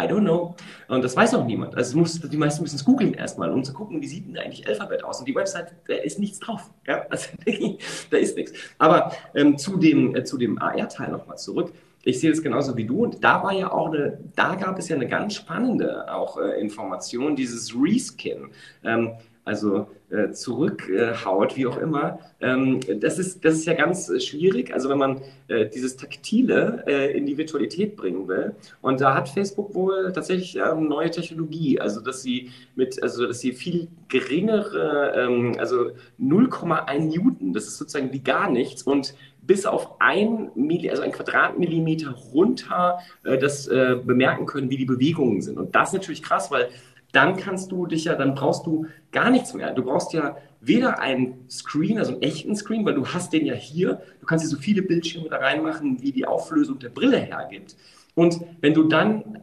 I 0.00 0.06
don't 0.06 0.22
know. 0.22 0.56
Und 0.88 1.04
das 1.04 1.16
weiß 1.16 1.34
auch 1.34 1.44
niemand. 1.44 1.76
Also 1.76 1.96
muss, 1.96 2.20
die 2.20 2.36
meisten 2.36 2.62
müssen 2.62 2.76
es 2.76 2.84
googeln 2.84 3.14
erstmal, 3.14 3.52
um 3.52 3.62
zu 3.62 3.72
gucken, 3.72 4.02
wie 4.02 4.08
sieht 4.08 4.26
denn 4.26 4.36
eigentlich 4.36 4.66
Alphabet 4.66 5.04
aus. 5.04 5.20
Und 5.20 5.28
die 5.28 5.34
Website, 5.34 5.72
da 5.86 5.94
ist 5.94 6.18
nichts 6.18 6.40
drauf. 6.40 6.70
Ja? 6.86 7.06
Also, 7.10 7.28
da 8.10 8.16
ist 8.16 8.36
nichts. 8.36 8.52
Aber 8.78 9.12
ähm, 9.34 9.56
zu 9.56 9.76
dem, 9.76 10.16
äh, 10.16 10.24
dem 10.24 10.58
AR-Teil 10.58 11.12
nochmal 11.12 11.38
zurück 11.38 11.72
ich 12.04 12.20
sehe 12.20 12.30
es 12.30 12.42
genauso 12.42 12.76
wie 12.76 12.84
du. 12.84 13.04
Und 13.04 13.22
da 13.24 13.42
war 13.42 13.52
ja 13.52 13.72
auch 13.72 13.92
eine, 13.92 14.18
da 14.36 14.54
gab 14.54 14.78
es 14.78 14.88
ja 14.88 14.96
eine 14.96 15.08
ganz 15.08 15.34
spannende 15.34 16.12
auch 16.12 16.38
äh, 16.38 16.60
Information, 16.60 17.36
dieses 17.36 17.74
Reskin. 17.74 18.50
Ähm, 18.84 19.12
also 19.44 19.88
äh, 20.10 20.30
zurückhaut, 20.30 21.52
äh, 21.52 21.56
wie 21.56 21.66
auch 21.66 21.76
immer. 21.76 22.18
Ähm, 22.40 22.80
das, 23.00 23.18
ist, 23.18 23.44
das 23.44 23.54
ist 23.54 23.66
ja 23.66 23.74
ganz 23.74 24.08
äh, 24.08 24.18
schwierig, 24.18 24.72
also 24.72 24.88
wenn 24.88 24.96
man 24.96 25.20
äh, 25.48 25.66
dieses 25.66 25.96
Taktile 25.96 26.82
äh, 26.86 27.16
in 27.16 27.26
die 27.26 27.36
Virtualität 27.36 27.94
bringen 27.94 28.26
will. 28.26 28.54
Und 28.80 29.02
da 29.02 29.14
hat 29.14 29.28
Facebook 29.28 29.74
wohl 29.74 30.12
tatsächlich 30.14 30.56
ähm, 30.56 30.88
neue 30.88 31.10
Technologie, 31.10 31.78
also 31.78 32.00
dass 32.00 32.22
sie 32.22 32.50
mit, 32.74 33.02
also 33.02 33.26
dass 33.26 33.40
sie 33.40 33.52
viel 33.52 33.88
geringere, 34.08 35.12
ähm, 35.14 35.56
also 35.58 35.90
0,1 36.18 37.00
Newton, 37.00 37.52
das 37.52 37.66
ist 37.66 37.76
sozusagen 37.76 38.12
wie 38.12 38.20
gar 38.20 38.50
nichts 38.50 38.82
und 38.82 39.14
bis 39.46 39.66
auf 39.66 40.00
ein, 40.00 40.50
Milli, 40.54 40.90
also 40.90 41.02
ein 41.02 41.12
Quadratmillimeter 41.12 42.12
runter 42.32 42.98
äh, 43.24 43.38
das 43.38 43.66
äh, 43.66 43.96
bemerken 44.02 44.46
können, 44.46 44.70
wie 44.70 44.76
die 44.76 44.84
Bewegungen 44.84 45.42
sind. 45.42 45.58
Und 45.58 45.74
das 45.74 45.88
ist 45.88 45.94
natürlich 45.94 46.22
krass, 46.22 46.50
weil 46.50 46.68
dann 47.12 47.36
kannst 47.36 47.70
du 47.70 47.86
dich 47.86 48.04
ja, 48.04 48.16
dann 48.16 48.34
brauchst 48.34 48.66
du 48.66 48.86
gar 49.12 49.30
nichts 49.30 49.54
mehr. 49.54 49.72
Du 49.72 49.84
brauchst 49.84 50.12
ja 50.12 50.36
weder 50.60 50.98
einen 50.98 51.48
Screen, 51.48 51.98
also 51.98 52.12
einen 52.12 52.22
echten 52.22 52.56
Screen, 52.56 52.84
weil 52.84 52.94
du 52.94 53.06
hast 53.06 53.32
den 53.32 53.46
ja 53.46 53.54
hier. 53.54 54.02
Du 54.20 54.26
kannst 54.26 54.44
hier 54.44 54.50
so 54.50 54.60
viele 54.60 54.82
Bildschirme 54.82 55.28
da 55.28 55.36
reinmachen, 55.36 56.02
wie 56.02 56.10
die 56.10 56.26
Auflösung 56.26 56.80
der 56.80 56.88
Brille 56.88 57.18
hergibt. 57.18 57.76
Und 58.14 58.40
wenn 58.60 58.74
du 58.74 58.84
dann 58.84 59.38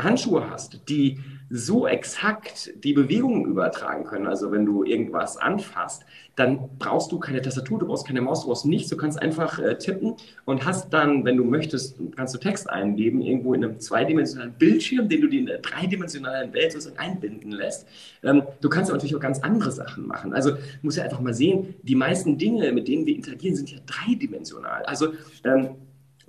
Handschuhe 0.00 0.48
hast, 0.48 0.88
die 0.88 1.20
so 1.50 1.88
exakt 1.88 2.72
die 2.84 2.92
Bewegungen 2.92 3.44
übertragen 3.44 4.04
können, 4.04 4.28
also 4.28 4.52
wenn 4.52 4.64
du 4.64 4.84
irgendwas 4.84 5.36
anfasst, 5.36 6.04
dann 6.36 6.70
brauchst 6.78 7.10
du 7.10 7.18
keine 7.18 7.42
Tastatur, 7.42 7.80
du 7.80 7.86
brauchst 7.88 8.06
keine 8.06 8.20
Maus, 8.20 8.42
du 8.42 8.46
brauchst 8.46 8.66
nichts, 8.66 8.88
du 8.88 8.96
kannst 8.96 9.20
einfach 9.20 9.58
äh, 9.58 9.76
tippen 9.76 10.14
und 10.44 10.64
hast 10.64 10.92
dann, 10.92 11.24
wenn 11.24 11.36
du 11.36 11.44
möchtest, 11.44 11.98
kannst 12.16 12.34
du 12.34 12.38
Text 12.38 12.70
eingeben, 12.70 13.20
irgendwo 13.20 13.52
in 13.52 13.64
einem 13.64 13.80
zweidimensionalen 13.80 14.54
Bildschirm, 14.54 15.08
den 15.08 15.22
du 15.22 15.26
dir 15.26 15.40
in 15.40 15.46
der 15.46 15.58
dreidimensionalen 15.58 16.52
Welt 16.54 16.70
sozusagen 16.70 16.98
einbinden 16.98 17.50
lässt. 17.50 17.86
Ähm, 18.22 18.44
du 18.60 18.68
kannst 18.68 18.92
natürlich 18.92 19.16
auch 19.16 19.20
ganz 19.20 19.40
andere 19.40 19.72
Sachen 19.72 20.06
machen. 20.06 20.32
Also 20.32 20.52
muss 20.82 20.96
ja 20.96 21.02
einfach 21.02 21.20
mal 21.20 21.34
sehen, 21.34 21.74
die 21.82 21.96
meisten 21.96 22.38
Dinge, 22.38 22.70
mit 22.70 22.86
denen 22.86 23.06
wir 23.06 23.16
interagieren, 23.16 23.56
sind 23.56 23.72
ja 23.72 23.78
dreidimensional. 23.86 24.84
Also 24.84 25.08
ähm, 25.44 25.70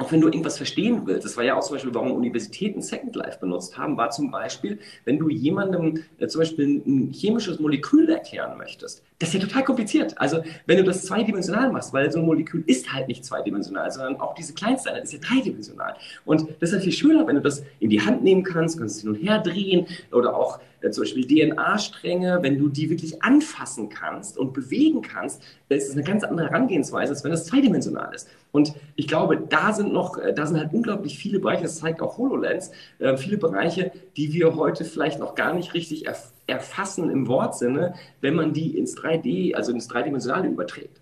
auch 0.01 0.11
wenn 0.11 0.19
du 0.19 0.27
irgendwas 0.27 0.57
verstehen 0.57 1.03
willst, 1.05 1.25
das 1.25 1.37
war 1.37 1.43
ja 1.43 1.55
auch 1.55 1.61
zum 1.61 1.75
Beispiel, 1.75 1.93
warum 1.93 2.11
Universitäten 2.11 2.81
Second 2.81 3.15
Life 3.15 3.39
benutzt 3.39 3.77
haben, 3.77 3.97
war 3.97 4.09
zum 4.09 4.31
Beispiel, 4.31 4.79
wenn 5.05 5.19
du 5.19 5.29
jemandem 5.29 6.03
äh, 6.17 6.27
zum 6.27 6.39
Beispiel 6.39 6.81
ein 6.85 7.11
chemisches 7.13 7.59
Molekül 7.59 8.09
erklären 8.09 8.57
möchtest, 8.57 9.03
das 9.19 9.29
ist 9.29 9.35
ja 9.35 9.39
total 9.41 9.63
kompliziert. 9.63 10.17
Also 10.17 10.43
wenn 10.65 10.77
du 10.77 10.83
das 10.83 11.05
zweidimensional 11.05 11.71
machst, 11.71 11.93
weil 11.93 12.11
so 12.11 12.19
ein 12.19 12.25
Molekül 12.25 12.63
ist 12.65 12.91
halt 12.91 13.07
nicht 13.07 13.23
zweidimensional, 13.23 13.91
sondern 13.91 14.19
auch 14.19 14.33
diese 14.33 14.53
Kleinsteinheit 14.53 15.03
ist 15.03 15.13
ja 15.13 15.19
dreidimensional. 15.19 15.95
Und 16.25 16.47
das 16.59 16.69
ist 16.69 16.73
halt 16.73 16.83
viel 16.83 16.93
schöner, 16.93 17.27
wenn 17.27 17.35
du 17.35 17.41
das 17.41 17.63
in 17.79 17.91
die 17.91 18.01
Hand 18.01 18.23
nehmen 18.23 18.43
kannst, 18.43 18.79
kannst 18.79 18.97
es 18.97 19.01
hin 19.03 19.11
und 19.11 19.15
her 19.17 19.39
drehen 19.39 19.85
oder 20.11 20.35
auch 20.35 20.59
äh, 20.81 20.89
zum 20.89 21.03
Beispiel 21.03 21.27
DNA-Stränge, 21.27 22.39
wenn 22.41 22.57
du 22.57 22.67
die 22.67 22.89
wirklich 22.89 23.21
anfassen 23.21 23.89
kannst 23.89 24.37
und 24.37 24.53
bewegen 24.53 25.01
kannst, 25.01 25.43
ist 25.69 25.89
es 25.89 25.93
eine 25.93 26.03
ganz 26.03 26.23
andere 26.23 26.49
Herangehensweise, 26.49 27.11
als 27.11 27.23
wenn 27.23 27.31
das 27.31 27.45
zweidimensional 27.45 28.13
ist. 28.13 28.27
Und 28.51 28.73
ich 28.95 29.07
glaube, 29.07 29.37
da 29.37 29.73
sind 29.73 29.93
noch, 29.93 30.17
äh, 30.17 30.33
da 30.33 30.45
sind 30.45 30.57
halt 30.57 30.73
unglaublich 30.73 31.17
viele 31.17 31.39
Bereiche, 31.39 31.63
das 31.63 31.77
zeigt 31.77 32.01
auch 32.01 32.17
HoloLens, 32.17 32.71
äh, 32.99 33.17
viele 33.17 33.37
Bereiche, 33.37 33.91
die 34.17 34.33
wir 34.33 34.55
heute 34.55 34.83
vielleicht 34.83 35.19
noch 35.19 35.35
gar 35.35 35.53
nicht 35.53 35.73
richtig 35.73 36.05
erf 36.07 36.33
erfassen 36.47 37.09
im 37.09 37.29
Wortsinne, 37.29 37.93
wenn 38.19 38.35
man 38.35 38.51
die 38.51 38.77
ins 38.77 38.97
3D, 38.97 39.55
also 39.55 39.71
ins 39.71 39.87
Dreidimensionale 39.87 40.49
überträgt. 40.49 41.01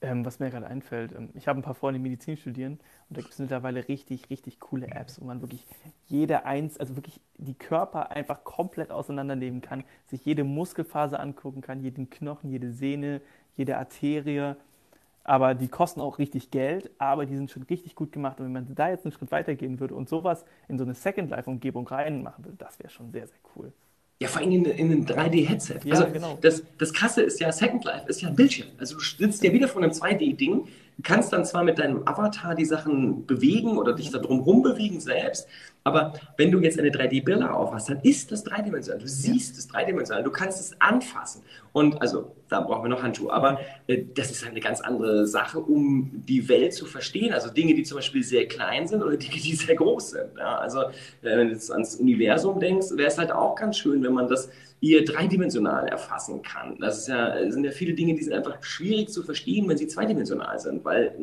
Ähm, 0.00 0.24
was 0.24 0.38
mir 0.38 0.48
gerade 0.50 0.66
einfällt, 0.66 1.12
ähm, 1.12 1.30
ich 1.34 1.48
habe 1.48 1.58
ein 1.58 1.62
paar 1.62 1.74
Freunde, 1.74 1.98
die 1.98 2.04
Medizin 2.04 2.36
studieren 2.36 2.78
und 3.08 3.16
da 3.16 3.20
gibt 3.20 3.32
es 3.32 3.40
mittlerweile 3.40 3.88
richtig, 3.88 4.30
richtig 4.30 4.60
coole 4.60 4.86
Apps, 4.88 5.20
wo 5.20 5.24
man 5.24 5.40
wirklich 5.40 5.66
jede 6.06 6.44
eins, 6.44 6.78
also 6.78 6.94
wirklich 6.94 7.20
die 7.36 7.54
Körper 7.54 8.12
einfach 8.12 8.44
komplett 8.44 8.92
auseinandernehmen 8.92 9.60
kann, 9.60 9.82
sich 10.06 10.24
jede 10.24 10.44
Muskelphase 10.44 11.18
angucken 11.18 11.62
kann, 11.62 11.80
jeden 11.80 12.10
Knochen, 12.10 12.48
jede 12.48 12.70
Sehne, 12.70 13.20
jede 13.56 13.76
Arterie. 13.76 14.54
Aber 15.28 15.54
die 15.54 15.68
kosten 15.68 16.00
auch 16.00 16.18
richtig 16.18 16.50
Geld, 16.50 16.90
aber 16.96 17.26
die 17.26 17.36
sind 17.36 17.50
schon 17.50 17.64
richtig 17.64 17.94
gut 17.94 18.12
gemacht. 18.12 18.40
Und 18.40 18.46
wenn 18.46 18.52
man 18.52 18.74
da 18.74 18.88
jetzt 18.88 19.04
einen 19.04 19.12
Schritt 19.12 19.30
weitergehen 19.30 19.78
würde 19.78 19.94
und 19.94 20.08
sowas 20.08 20.46
in 20.68 20.78
so 20.78 20.84
eine 20.84 20.94
Second 20.94 21.28
Life-Umgebung 21.28 21.86
reinmachen 21.86 22.46
würde, 22.46 22.56
das 22.56 22.78
wäre 22.78 22.88
schon 22.88 23.10
sehr, 23.10 23.26
sehr 23.26 23.36
cool. 23.54 23.70
Ja, 24.22 24.28
vor 24.28 24.40
allem 24.40 24.52
in, 24.52 24.64
in 24.64 24.90
einem 24.90 25.04
3D-Headset. 25.04 25.80
Ja, 25.84 25.96
also 25.96 26.10
genau. 26.10 26.38
das, 26.40 26.62
das 26.78 26.94
Krasse 26.94 27.20
ist 27.20 27.40
ja, 27.40 27.52
Second 27.52 27.84
Life 27.84 28.08
ist 28.08 28.22
ja 28.22 28.28
ein 28.28 28.36
Bildschirm. 28.36 28.68
Also 28.78 28.96
du 28.96 29.02
sitzt 29.02 29.44
ja 29.44 29.52
wieder 29.52 29.68
vor 29.68 29.82
einem 29.82 29.92
2D-Ding, 29.92 30.66
kannst 31.02 31.30
dann 31.34 31.44
zwar 31.44 31.62
mit 31.62 31.78
deinem 31.78 32.08
Avatar 32.08 32.54
die 32.54 32.64
Sachen 32.64 33.26
bewegen 33.26 33.76
oder 33.76 33.92
dich 33.92 34.10
da 34.10 34.18
drum 34.18 34.62
bewegen 34.62 34.98
selbst, 34.98 35.46
aber 35.88 36.12
wenn 36.36 36.50
du 36.50 36.60
jetzt 36.60 36.78
eine 36.78 36.90
3D-Brille 36.90 37.52
aufhast, 37.52 37.88
dann 37.88 38.00
ist 38.02 38.30
das 38.30 38.44
dreidimensional. 38.44 39.00
Du 39.00 39.08
siehst 39.08 39.56
es 39.56 39.66
dreidimensional, 39.68 40.22
du 40.22 40.30
kannst 40.30 40.60
es 40.60 40.78
anfassen. 40.80 41.42
Und 41.72 42.00
also, 42.02 42.36
da 42.48 42.60
brauchen 42.60 42.84
wir 42.84 42.90
noch 42.90 43.02
Handschuhe. 43.02 43.32
Aber 43.32 43.58
äh, 43.86 44.04
das 44.14 44.30
ist 44.30 44.46
eine 44.46 44.60
ganz 44.60 44.82
andere 44.82 45.26
Sache, 45.26 45.58
um 45.58 46.22
die 46.28 46.48
Welt 46.48 46.74
zu 46.74 46.84
verstehen. 46.84 47.32
Also 47.32 47.50
Dinge, 47.50 47.74
die 47.74 47.82
zum 47.84 47.96
Beispiel 47.96 48.22
sehr 48.22 48.46
klein 48.46 48.86
sind 48.86 49.02
oder 49.02 49.16
Dinge, 49.16 49.36
die 49.36 49.54
sehr 49.54 49.76
groß 49.76 50.10
sind. 50.10 50.36
Ja, 50.36 50.58
also, 50.58 50.82
äh, 50.82 50.90
wenn 51.22 51.48
du 51.48 51.54
jetzt 51.54 51.72
ans 51.72 51.96
Universum 51.96 52.60
denkst, 52.60 52.88
wäre 52.92 53.08
es 53.08 53.18
halt 53.18 53.32
auch 53.32 53.54
ganz 53.54 53.78
schön, 53.78 54.02
wenn 54.02 54.12
man 54.12 54.28
das 54.28 54.50
ihr 54.80 55.04
dreidimensional 55.04 55.88
erfassen 55.88 56.42
kann. 56.42 56.78
Das 56.78 56.98
ist 56.98 57.08
ja, 57.08 57.50
sind 57.50 57.64
ja 57.64 57.70
viele 57.70 57.94
Dinge, 57.94 58.14
die 58.14 58.22
sind 58.22 58.32
einfach 58.32 58.62
schwierig 58.62 59.08
zu 59.08 59.22
verstehen, 59.22 59.68
wenn 59.68 59.76
sie 59.76 59.88
zweidimensional 59.88 60.58
sind, 60.58 60.84
weil 60.84 61.14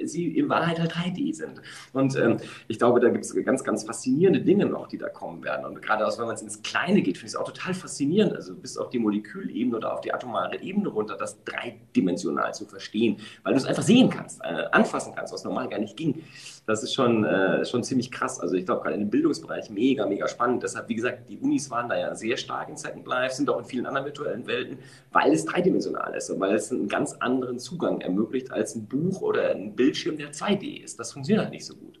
äh, 0.00 0.06
sie 0.06 0.36
in 0.36 0.48
Wahrheit 0.48 0.80
halt 0.80 0.92
3D 0.92 1.34
sind. 1.34 1.62
Und 1.92 2.16
ähm, 2.16 2.38
ich 2.66 2.78
glaube, 2.78 3.00
da 3.00 3.08
gibt 3.10 3.24
es 3.24 3.34
ganz, 3.44 3.62
ganz 3.62 3.84
faszinierende 3.84 4.40
Dinge 4.40 4.66
noch, 4.66 4.88
die 4.88 4.98
da 4.98 5.08
kommen 5.08 5.44
werden. 5.44 5.64
Und 5.64 5.80
gerade 5.80 6.06
auch, 6.06 6.18
wenn 6.18 6.26
man 6.26 6.34
es 6.34 6.42
ins 6.42 6.62
Kleine 6.62 7.02
geht, 7.02 7.18
finde 7.18 7.28
ich 7.28 7.34
es 7.34 7.36
auch 7.36 7.46
total 7.46 7.74
faszinierend, 7.74 8.32
also 8.34 8.54
bis 8.54 8.76
auf 8.76 8.90
die 8.90 8.98
Molekülebene 8.98 9.76
oder 9.76 9.94
auf 9.94 10.00
die 10.00 10.12
atomare 10.12 10.60
Ebene 10.60 10.88
runter, 10.88 11.16
das 11.16 11.42
dreidimensional 11.44 12.52
zu 12.54 12.66
verstehen, 12.66 13.18
weil 13.44 13.52
du 13.52 13.58
es 13.58 13.64
einfach 13.64 13.82
sehen 13.82 14.10
kannst, 14.10 14.40
äh, 14.42 14.64
anfassen 14.72 15.14
kannst, 15.14 15.32
was 15.32 15.44
normal 15.44 15.68
gar 15.68 15.78
nicht 15.78 15.96
ging. 15.96 16.22
Das 16.66 16.82
ist 16.82 16.94
schon, 16.94 17.24
äh, 17.24 17.64
schon 17.66 17.84
ziemlich 17.84 18.10
krass. 18.10 18.40
Also 18.40 18.54
ich 18.54 18.64
glaube, 18.64 18.82
gerade 18.82 18.96
dem 18.96 19.10
Bildungsbereich 19.10 19.68
mega, 19.68 20.06
mega 20.06 20.26
spannend. 20.28 20.62
Deshalb, 20.62 20.88
wie 20.88 20.94
gesagt, 20.94 21.28
die 21.28 21.38
Unis 21.38 21.70
waren 21.70 21.88
da 21.88 21.98
ja 21.98 22.14
sehr 22.14 22.38
stark 22.38 22.70
in 22.70 22.76
Second 22.76 23.06
Life, 23.06 23.34
sind 23.34 23.50
auch 23.50 23.58
in 23.58 23.64
vielen 23.66 23.86
anderen 23.86 24.06
virtuellen 24.06 24.46
Welten, 24.46 24.78
weil 25.12 25.32
es 25.32 25.44
dreidimensional 25.44 26.14
ist 26.14 26.30
und 26.30 26.40
weil 26.40 26.54
es 26.54 26.72
einen 26.72 26.88
ganz 26.88 27.12
anderen 27.14 27.58
Zugang 27.58 28.00
ermöglicht 28.00 28.50
als 28.50 28.74
ein 28.74 28.86
Buch 28.86 29.20
oder 29.20 29.50
ein 29.50 29.76
Bildschirm, 29.76 30.16
der 30.16 30.32
2D 30.32 30.82
ist. 30.82 30.98
Das 30.98 31.12
funktioniert 31.12 31.44
halt 31.44 31.52
nicht 31.52 31.66
so 31.66 31.74
gut. 31.76 32.00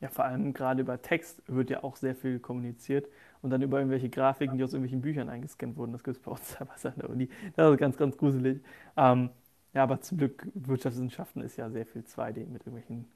Ja, 0.00 0.08
vor 0.08 0.26
allem 0.26 0.52
gerade 0.52 0.82
über 0.82 1.00
Text 1.02 1.42
wird 1.46 1.70
ja 1.70 1.82
auch 1.82 1.96
sehr 1.96 2.14
viel 2.14 2.38
kommuniziert 2.38 3.08
und 3.42 3.50
dann 3.50 3.62
über 3.62 3.78
irgendwelche 3.78 4.08
Grafiken, 4.10 4.56
die 4.56 4.62
aus 4.62 4.72
irgendwelchen 4.72 5.00
Büchern 5.00 5.28
eingescannt 5.28 5.76
wurden. 5.76 5.92
Das 5.92 6.04
gibt 6.04 6.18
es 6.18 6.22
bei 6.22 6.30
uns 6.30 6.54
teilweise 6.54 6.88
an 6.88 6.94
der 6.98 7.10
Uni. 7.10 7.28
Das 7.56 7.72
ist 7.72 7.78
ganz, 7.78 7.96
ganz 7.96 8.16
gruselig. 8.16 8.62
Ähm, 8.96 9.30
ja, 9.74 9.82
aber 9.82 10.00
zum 10.00 10.18
Glück, 10.18 10.46
Wirtschaftswissenschaften 10.54 11.42
ist 11.42 11.56
ja 11.56 11.70
sehr 11.70 11.86
viel 11.86 12.02
2D 12.02 12.46
mit 12.46 12.62
irgendwelchen 12.66 13.06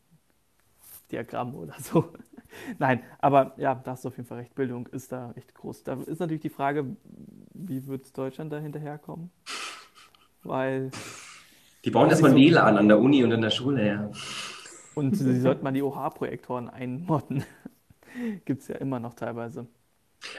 Diagrammen 1.12 1.54
oder 1.54 1.74
so. 1.78 2.12
Nein, 2.78 3.02
aber 3.18 3.54
ja, 3.56 3.74
da 3.74 3.92
hast 3.92 4.04
du 4.04 4.08
auf 4.08 4.16
jeden 4.16 4.28
Fall 4.28 4.38
recht. 4.38 4.54
Bildung 4.54 4.86
ist 4.88 5.12
da 5.12 5.32
echt 5.36 5.54
groß. 5.54 5.84
Da 5.84 5.94
ist 6.06 6.20
natürlich 6.20 6.42
die 6.42 6.50
Frage, 6.50 6.96
wie 7.54 7.86
wird 7.86 8.16
Deutschland 8.16 8.52
da 8.52 8.58
hinterherkommen? 8.58 9.30
Weil. 10.42 10.90
Die 11.84 11.90
bauen 11.90 12.10
erstmal 12.10 12.32
so 12.32 12.36
WLAN 12.36 12.76
an 12.76 12.88
der 12.88 12.98
Uni 12.98 13.24
und 13.24 13.32
in 13.32 13.40
der 13.40 13.50
Schule, 13.50 13.86
ja. 13.86 14.10
Und 14.94 15.16
sie 15.16 15.40
sollten 15.40 15.64
mal 15.64 15.72
die 15.72 15.82
OH-Projektoren 15.82 16.68
einmotten. 16.68 17.44
Gibt 18.44 18.62
es 18.62 18.68
ja 18.68 18.76
immer 18.76 19.00
noch 19.00 19.14
teilweise. 19.14 19.66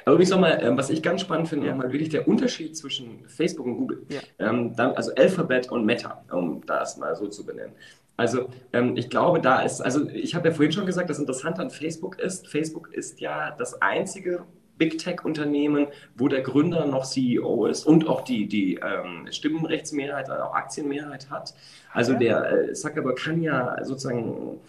Aber 0.06 0.14
übrigens 0.14 0.30
nochmal, 0.30 0.60
ähm, 0.62 0.78
was 0.78 0.90
ich 0.90 1.02
ganz 1.02 1.22
spannend 1.22 1.50
finde, 1.50 1.68
ja. 1.68 1.74
nochmal 1.74 1.92
wirklich 1.92 2.10
der 2.10 2.28
Unterschied 2.28 2.78
zwischen 2.78 3.26
Facebook 3.28 3.66
und 3.66 3.78
Google. 3.78 4.06
Ja. 4.10 4.22
Ähm, 4.40 4.74
also 4.78 5.14
Alphabet 5.16 5.72
und 5.72 5.86
Meta, 5.86 6.24
um 6.32 6.66
das 6.66 6.98
mal 6.98 7.16
so 7.16 7.28
zu 7.28 7.46
benennen. 7.46 7.74
Also 8.16 8.50
ähm, 8.74 8.96
ich 8.96 9.10
glaube, 9.10 9.42
da 9.42 9.62
ist, 9.62 9.82
also 9.82 10.08
ich 10.10 10.36
habe 10.36 10.50
ja 10.50 10.54
vorhin 10.54 10.72
schon 10.72 10.86
gesagt, 10.86 11.10
das 11.10 11.20
Interessante 11.20 11.62
an 11.62 11.72
Facebook 11.72 12.20
ist, 12.20 12.48
Facebook 12.48 12.94
ist 12.94 13.20
ja 13.20 13.52
das 13.58 13.82
einzige 13.82 14.46
Big 14.78 14.98
Tech-Unternehmen, 14.98 15.88
wo 16.16 16.28
der 16.28 16.42
Gründer 16.42 16.86
noch 16.86 17.06
CEO 17.06 17.66
ist 17.68 17.86
und 17.86 18.08
auch 18.08 18.22
die, 18.22 18.48
die 18.48 18.76
ähm, 18.76 19.28
Stimmenrechtsmehrheit, 19.32 20.30
also 20.30 20.44
auch 20.44 20.54
Aktienmehrheit 20.54 21.30
hat. 21.30 21.54
Also 21.92 22.14
der 22.14 22.70
äh, 22.70 22.74
Zuckerberg 22.74 23.18
kann 23.18 23.42
ja 23.42 23.84
sozusagen, 23.84 24.60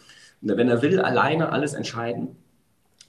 wenn 0.40 0.68
er 0.68 0.82
will, 0.82 1.00
alleine 1.00 1.52
alles 1.52 1.74
entscheiden. 1.74 2.36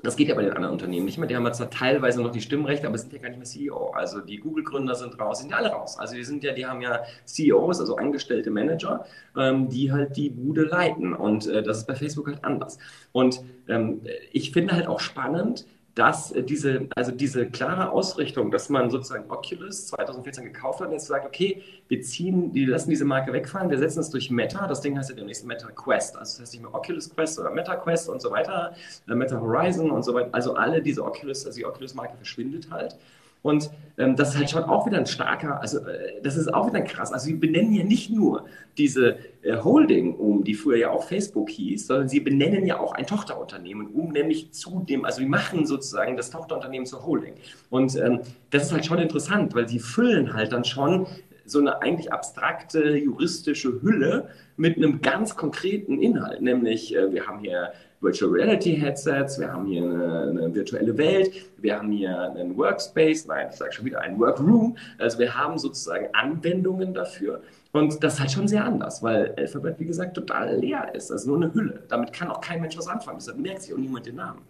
Das 0.03 0.15
geht 0.15 0.27
ja 0.27 0.35
bei 0.35 0.43
den 0.43 0.53
anderen 0.53 0.73
Unternehmen 0.73 1.05
nicht 1.05 1.17
mehr. 1.17 1.27
Die 1.27 1.35
haben 1.35 1.51
zwar 1.53 1.69
teilweise 1.69 2.21
noch 2.21 2.31
die 2.31 2.41
Stimmrechte, 2.41 2.87
aber 2.87 2.97
sind 2.97 3.13
ja 3.13 3.19
gar 3.19 3.29
nicht 3.29 3.37
mehr 3.37 3.45
CEO. 3.45 3.91
Also 3.91 4.19
die 4.21 4.37
Google-Gründer 4.37 4.95
sind 4.95 5.19
raus, 5.19 5.39
sind 5.39 5.51
ja 5.51 5.57
alle 5.57 5.69
raus. 5.69 5.97
Also 5.97 6.15
die 6.15 6.23
sind 6.23 6.43
ja, 6.43 6.53
die 6.53 6.65
haben 6.65 6.81
ja 6.81 7.01
CEOs, 7.25 7.79
also 7.79 7.95
angestellte 7.95 8.51
Manager, 8.51 9.05
ähm, 9.37 9.69
die 9.69 9.91
halt 9.91 10.17
die 10.17 10.29
Bude 10.29 10.63
leiten. 10.63 11.13
Und 11.13 11.47
äh, 11.47 11.63
das 11.63 11.79
ist 11.79 11.87
bei 11.87 11.95
Facebook 11.95 12.27
halt 12.27 12.43
anders. 12.43 12.77
Und 13.11 13.41
ähm, 13.67 14.01
ich 14.31 14.51
finde 14.51 14.73
halt 14.73 14.87
auch 14.87 14.99
spannend, 14.99 15.65
dass 15.95 16.33
diese, 16.37 16.87
also 16.93 17.11
diese 17.11 17.49
klare 17.49 17.89
Ausrichtung, 17.89 18.51
dass 18.51 18.67
man 18.67 18.89
sozusagen 18.89 19.31
Oculus 19.31 19.87
2014 19.87 20.43
gekauft 20.43 20.81
hat 20.81 20.87
und 20.87 20.93
jetzt 20.93 21.07
sagt, 21.07 21.25
okay, 21.25 21.63
wir 21.87 22.01
ziehen, 22.01 22.53
wir 22.53 22.67
lassen 22.67 22.89
diese 22.89 23.05
Marke 23.05 23.31
wegfallen, 23.31 23.69
wir 23.69 23.77
setzen 23.77 24.01
es 24.01 24.09
durch 24.09 24.29
Meta, 24.29 24.67
das 24.67 24.81
Ding 24.81 24.97
heißt 24.97 25.09
ja 25.09 25.15
demnächst 25.15 25.45
Meta 25.45 25.67
Quest, 25.71 26.17
also 26.17 26.33
das 26.33 26.39
heißt 26.41 26.53
nicht 26.53 26.63
mehr 26.63 26.75
Oculus 26.75 27.09
Quest 27.09 27.39
oder 27.39 27.49
Meta 27.49 27.77
Quest 27.77 28.09
und 28.09 28.21
so 28.21 28.29
weiter, 28.29 28.75
äh, 29.07 29.15
Meta 29.15 29.39
Horizon 29.39 29.89
und 29.89 30.03
so 30.03 30.13
weiter, 30.13 30.29
also 30.33 30.55
alle 30.55 30.81
diese 30.81 31.03
Oculus, 31.03 31.45
also 31.45 31.57
die 31.57 31.65
Oculus-Marke 31.65 32.17
verschwindet 32.17 32.69
halt 32.69 32.97
und 33.45 33.69
ähm, 33.99 34.15
das 34.15 34.29
ist 34.29 34.37
halt 34.37 34.49
schon 34.49 34.63
auch 34.63 34.87
wieder 34.87 34.97
ein 34.97 35.05
starker, 35.05 35.61
also 35.61 35.77
äh, 35.77 36.19
das 36.23 36.35
ist 36.35 36.51
auch 36.51 36.65
wieder 36.65 36.81
krass. 36.81 37.13
Also 37.13 37.27
sie 37.27 37.35
benennen 37.35 37.73
ja 37.73 37.83
nicht 37.83 38.09
nur 38.09 38.45
diese 38.75 39.17
äh, 39.43 39.57
Holding 39.57 40.15
um, 40.15 40.43
die 40.43 40.55
früher 40.55 40.77
ja 40.77 40.89
auch 40.89 41.03
Facebook 41.03 41.51
hieß, 41.51 41.85
sondern 41.85 42.09
sie 42.09 42.21
benennen 42.21 42.65
ja 42.65 42.79
auch 42.79 42.93
ein 42.93 43.05
Tochterunternehmen 43.05 43.89
um, 43.93 44.11
nämlich 44.11 44.51
zu 44.51 44.83
dem, 44.89 45.05
also 45.05 45.19
sie 45.19 45.27
machen 45.27 45.67
sozusagen 45.67 46.17
das 46.17 46.31
Tochterunternehmen 46.31 46.87
zur 46.87 47.05
Holding. 47.05 47.35
Und 47.69 47.95
ähm, 47.97 48.21
das 48.49 48.63
ist 48.63 48.71
halt 48.71 48.87
schon 48.87 48.97
interessant, 48.97 49.53
weil 49.53 49.69
sie 49.69 49.77
füllen 49.77 50.33
halt 50.33 50.51
dann 50.51 50.65
schon 50.65 51.05
so 51.45 51.59
eine 51.59 51.83
eigentlich 51.83 52.11
abstrakte 52.11 52.97
juristische 52.97 53.79
Hülle 53.83 54.29
mit 54.57 54.77
einem 54.77 55.01
ganz 55.01 55.35
konkreten 55.35 56.01
Inhalt, 56.01 56.41
nämlich 56.41 56.95
äh, 56.95 57.13
wir 57.13 57.27
haben 57.27 57.41
hier 57.41 57.73
Virtual 58.05 58.31
Reality 58.31 58.75
Headsets, 58.75 59.39
wir 59.39 59.51
haben 59.51 59.65
hier 59.65 59.83
eine, 59.83 60.29
eine, 60.29 60.53
virtuelle 60.53 60.95
Welt, 60.95 61.33
wir 61.57 61.75
haben 61.77 61.91
hier 61.91 62.31
einen 62.31 62.55
Workspace, 62.55 63.25
nein, 63.25 63.47
ich 63.49 63.55
sage 63.55 63.73
schon 63.73 63.85
wieder 63.85 63.99
einen 64.01 64.19
Workroom. 64.19 64.77
Also 64.99 65.17
wir 65.17 65.35
haben 65.35 65.57
sozusagen 65.57 66.07
Anwendungen 66.13 66.93
dafür. 66.93 67.41
Und 67.71 68.03
das 68.03 68.13
ist 68.13 68.19
halt 68.19 68.31
schon 68.31 68.47
sehr 68.47 68.63
anders, 68.63 69.01
weil 69.01 69.33
Alphabet, 69.35 69.79
wie 69.79 69.85
gesagt, 69.85 70.13
total 70.13 70.55
leer 70.57 70.93
ist. 70.93 71.11
Also 71.11 71.31
nur 71.31 71.37
eine 71.37 71.53
Hülle. 71.53 71.83
Damit 71.89 72.13
kann 72.13 72.29
auch 72.29 72.39
kein 72.39 72.61
Mensch 72.61 72.77
was 72.77 72.87
anfangen. 72.87 73.17
Deshalb 73.17 73.39
merkt 73.39 73.63
sich 73.63 73.73
auch 73.73 73.77
niemand 73.77 74.05
den 74.05 74.15
Namen. 74.15 74.41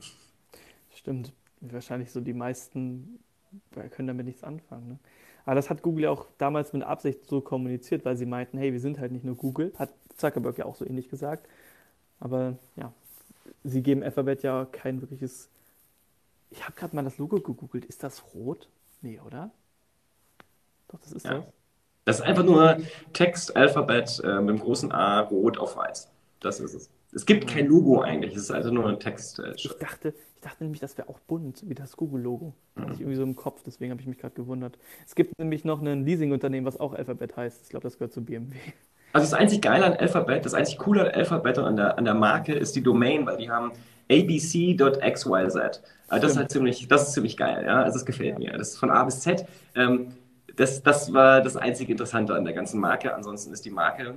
Stimmt. 0.94 1.32
Wahrscheinlich 1.61 2.11
so 2.11 2.19
die 2.19 2.34
meisten 2.34 3.19
können 3.91 4.10
damit 4.10 4.26
nichts 4.26 4.44
anfangen. 4.44 4.90
Ne? 4.90 4.99
Aber 5.45 5.56
das 5.56 5.69
hat 5.69 5.82
Google 5.82 6.03
ja 6.03 6.10
auch 6.10 6.27
damals 6.38 6.73
mit 6.73 6.84
Absicht 6.84 7.26
so 7.27 7.40
kommuniziert, 7.40 8.03
weil 8.03 8.18
sie 8.18 8.26
meinten, 8.26 8.57
hey, 8.57 8.73
wir 8.73 8.80
sind 8.80 8.99
halt 8.99 9.11
nicht 9.11 9.23
nur 9.23 9.36
Google. 9.36 9.72
Hat 9.77 9.90
Zuckerberg 10.18 10.57
ja 10.57 10.65
auch 10.65 10.76
so 10.76 10.86
ähnlich 10.86 11.10
gesagt. 11.10 11.48
Aber 12.19 12.57
ja, 12.76 12.91
sie 13.64 13.82
geben 13.82 14.04
Alphabet 14.04 14.44
ja 14.44 14.66
kein 14.66 15.02
wirkliches. 15.02 15.50
Ich 16.50 16.64
habe 16.64 16.76
gerade 16.76 16.96
mal 16.96 17.04
das 17.04 17.18
Logo 17.18 17.40
gegoogelt. 17.40 17.86
Ist 17.86 18.04
das 18.04 18.24
rot? 18.34 18.70
Nee, 19.02 19.20
oder? 19.26 19.52
Doch, 20.88 21.00
das 21.00 21.12
ist 21.12 21.26
ja. 21.26 21.36
das. 21.36 21.46
Das 22.06 22.20
ist 22.20 22.22
einfach 22.22 22.44
nur 22.44 22.78
Text, 23.14 23.56
Alphabet 23.56 24.22
äh, 24.24 24.40
mit 24.40 24.50
dem 24.50 24.60
großen 24.60 24.92
A, 24.92 25.22
rot 25.22 25.58
auf 25.58 25.76
weiß. 25.76 26.08
Das 26.40 26.60
ist 26.60 26.76
es. 26.76 26.90
Es 27.12 27.26
gibt 27.26 27.48
kein 27.48 27.68
Logo 27.68 28.02
eigentlich, 28.02 28.36
es 28.36 28.44
ist 28.44 28.52
also 28.52 28.72
nur 28.72 28.88
ein 28.88 29.00
Text. 29.00 29.40
Äh, 29.40 29.54
ich, 29.56 29.74
dachte, 29.80 30.14
ich 30.36 30.42
dachte 30.42 30.64
nämlich, 30.64 30.82
das 30.82 30.98
wäre 30.98 31.10
auch 31.10 31.20
bunt, 31.20 31.68
wie 31.68 31.74
das 31.74 31.98
Google-Logo. 31.98 32.54
Mhm. 32.76 32.82
Hatte 32.82 32.94
ich 32.94 33.00
irgendwie 33.00 33.16
so 33.16 33.24
im 33.24 33.36
Kopf, 33.36 33.64
deswegen 33.66 33.92
habe 33.92 34.02
ich 34.02 34.08
mich 34.08 34.20
gerade 34.20 34.36
gewundert. 34.36 34.78
Es 35.08 35.16
gibt 35.16 35.40
nämlich 35.40 35.66
noch 35.66 35.82
ein 35.82 36.06
Leasing-Unternehmen, 36.06 36.68
was 36.68 36.80
auch 36.80 36.94
Alphabet 36.94 37.36
heißt. 37.36 37.64
Ich 37.64 37.70
glaube, 37.70 37.84
das 37.84 37.98
gehört 37.98 38.14
zu 38.14 38.24
BMW. 38.24 38.58
Also 39.16 39.32
das 39.32 39.40
einzig 39.40 39.62
Geile 39.62 39.86
an 39.86 39.94
Alphabet, 39.94 40.46
das 40.46 40.54
einzig 40.54 40.78
Coole 40.78 41.06
an 41.06 41.08
Alphabet 41.08 41.58
und 41.58 41.64
an 41.64 41.78
der, 41.78 41.98
an 41.98 42.04
der 42.04 42.16
Marke 42.16 42.54
ist 42.54 42.76
die 42.76 42.84
Domain, 42.84 43.26
weil 43.26 43.38
die 43.38 43.50
haben 43.50 43.72
abc.xyz. 44.12 45.26
Also 46.10 46.22
das 46.22 46.32
ist 46.34 46.38
halt 46.38 46.52
ziemlich, 46.52 46.90
das 46.90 47.08
ist 47.08 47.14
ziemlich 47.14 47.38
geil, 47.38 47.64
ja. 47.66 47.82
Also 47.84 47.98
das 47.98 48.06
gefällt 48.06 48.38
mir. 48.40 48.52
Das 48.58 48.72
ist 48.72 48.78
von 48.78 48.92
A 48.92 49.06
bis 49.06 49.22
Z. 49.22 49.46
Ähm, 49.74 50.10
das, 50.58 50.84
das 50.84 51.14
war 51.14 51.40
das 51.40 51.56
einzige 51.56 51.94
Interessante 51.94 52.36
an 52.36 52.44
der 52.44 52.54
ganzen 52.54 52.78
Marke. 52.82 53.16
Ansonsten 53.16 53.54
ist 53.54 53.64
die 53.64 53.72
Marke 53.72 54.16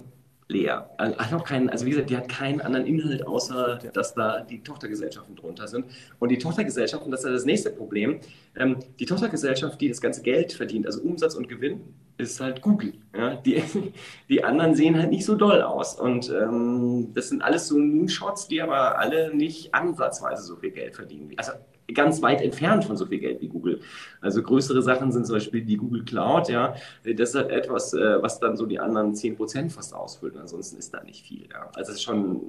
leer. 0.49 0.91
Auch 0.97 1.45
keinen, 1.45 1.69
also 1.69 1.85
wie 1.85 1.91
gesagt, 1.91 2.11
die 2.11 2.17
hat 2.17 2.29
keinen 2.29 2.61
anderen 2.61 2.87
Inhalt, 2.87 3.27
außer 3.27 3.79
dass 3.93 4.15
da 4.15 4.41
die 4.41 4.63
Tochtergesellschaften 4.63 5.37
drunter 5.37 5.69
sind. 5.69 5.87
Und 6.19 6.31
die 6.31 6.39
Tochtergesellschaften, 6.39 7.11
das 7.11 7.25
ist 7.25 7.33
das 7.33 7.45
nächste 7.45 7.71
Problem, 7.71 8.21
ähm, 8.57 8.79
die 8.99 9.05
Tochtergesellschaft, 9.05 9.81
die 9.81 9.89
das 9.89 10.01
ganze 10.01 10.23
Geld 10.23 10.53
verdient, 10.53 10.87
also 10.87 11.03
Umsatz 11.03 11.35
und 11.35 11.49
Gewinn, 11.49 11.81
ist 12.17 12.41
halt 12.41 12.63
Google. 12.63 12.95
Ja? 13.15 13.37
Die, 13.37 13.63
die 14.29 14.43
anderen 14.43 14.75
sehen 14.75 14.97
halt 14.97 15.11
nicht 15.11 15.25
so 15.25 15.35
doll 15.35 15.63
aus. 15.63 16.01
Und 16.01 16.31
ähm, 16.31 17.13
das 17.15 17.29
sind 17.29 17.43
alles 17.43 17.69
so 17.69 17.79
Moonshots, 17.79 18.49
die 18.49 18.63
aber 18.63 18.99
alle 18.99 19.35
nicht 19.35 19.75
ansatzweise 19.75 20.43
so 20.43 20.57
viel 20.57 20.71
Geld 20.71 20.97
verdienen. 20.97 21.31
Also 21.37 21.53
ganz 21.95 22.21
weit 22.23 22.43
entfernt 22.43 22.85
von 22.85 22.97
so 22.97 23.07
viel 23.07 23.19
Geld 23.19 23.41
wie 23.41 23.49
Google. 23.49 23.81
Also 24.21 24.43
größere 24.43 24.83
Sachen 24.83 25.13
sind 25.13 25.27
zum 25.27 25.37
Beispiel 25.37 25.63
die 25.63 25.77
Google 25.77 26.05
Cloud, 26.05 26.49
ja. 26.49 26.75
Das 27.05 27.31
ist 27.31 27.35
halt 27.35 27.51
etwas, 27.51 27.95
äh, 27.95 28.23
was 28.23 28.41
dann 28.41 28.57
so 28.57 28.67
die 28.67 28.79
anderen 28.79 29.15
10 29.15 29.37
Prozent 29.37 29.73
fast 29.73 29.95
ausfüllt. 29.95 30.37
Ansonsten 30.37 30.79
ist 30.79 30.93
da 30.93 31.03
nicht 31.03 31.27
viel, 31.27 31.49
ja. 31.51 31.71
Also 31.75 31.93
es 31.93 31.99
ist 31.99 32.03
schon 32.03 32.43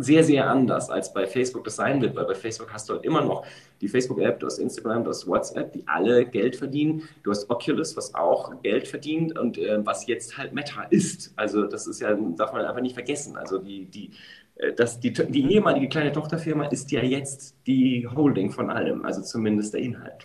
sehr, 0.00 0.24
sehr 0.24 0.48
anders, 0.50 0.90
als 0.90 1.12
bei 1.12 1.26
Facebook 1.26 1.64
das 1.64 1.76
sein 1.76 2.00
wird, 2.02 2.16
weil 2.16 2.24
bei 2.24 2.34
Facebook 2.34 2.72
hast 2.72 2.88
du 2.88 2.94
halt 2.94 3.04
immer 3.04 3.20
noch 3.22 3.44
die 3.80 3.88
Facebook-App, 3.88 4.40
du 4.40 4.46
hast 4.46 4.58
Instagram, 4.58 5.04
du 5.04 5.10
hast 5.10 5.26
WhatsApp, 5.26 5.72
die 5.72 5.86
alle 5.86 6.26
Geld 6.26 6.56
verdienen. 6.56 7.08
Du 7.22 7.30
hast 7.30 7.48
Oculus, 7.48 7.96
was 7.96 8.14
auch 8.14 8.60
Geld 8.62 8.88
verdient 8.88 9.38
und 9.38 9.56
äh, 9.56 9.84
was 9.86 10.06
jetzt 10.06 10.36
halt 10.36 10.52
Meta 10.52 10.82
ist. 10.90 11.32
Also 11.36 11.64
das 11.64 11.86
ist 11.86 12.00
ja, 12.00 12.12
darf 12.14 12.52
man 12.52 12.64
einfach 12.64 12.80
nicht 12.80 12.94
vergessen. 12.94 13.36
Also 13.36 13.58
die, 13.58 13.84
die, 13.84 14.10
äh, 14.58 14.72
das, 14.74 15.00
die, 15.00 15.12
die 15.12 15.52
ehemalige 15.52 15.88
kleine 15.88 16.12
Tochterfirma 16.12 16.66
ist 16.66 16.90
ja 16.92 17.02
jetzt 17.02 17.56
die 17.66 18.06
Holding 18.06 18.50
von 18.50 18.70
allem, 18.70 19.04
also 19.04 19.22
zumindest 19.22 19.74
der 19.74 19.80
Inhalt. 19.80 20.24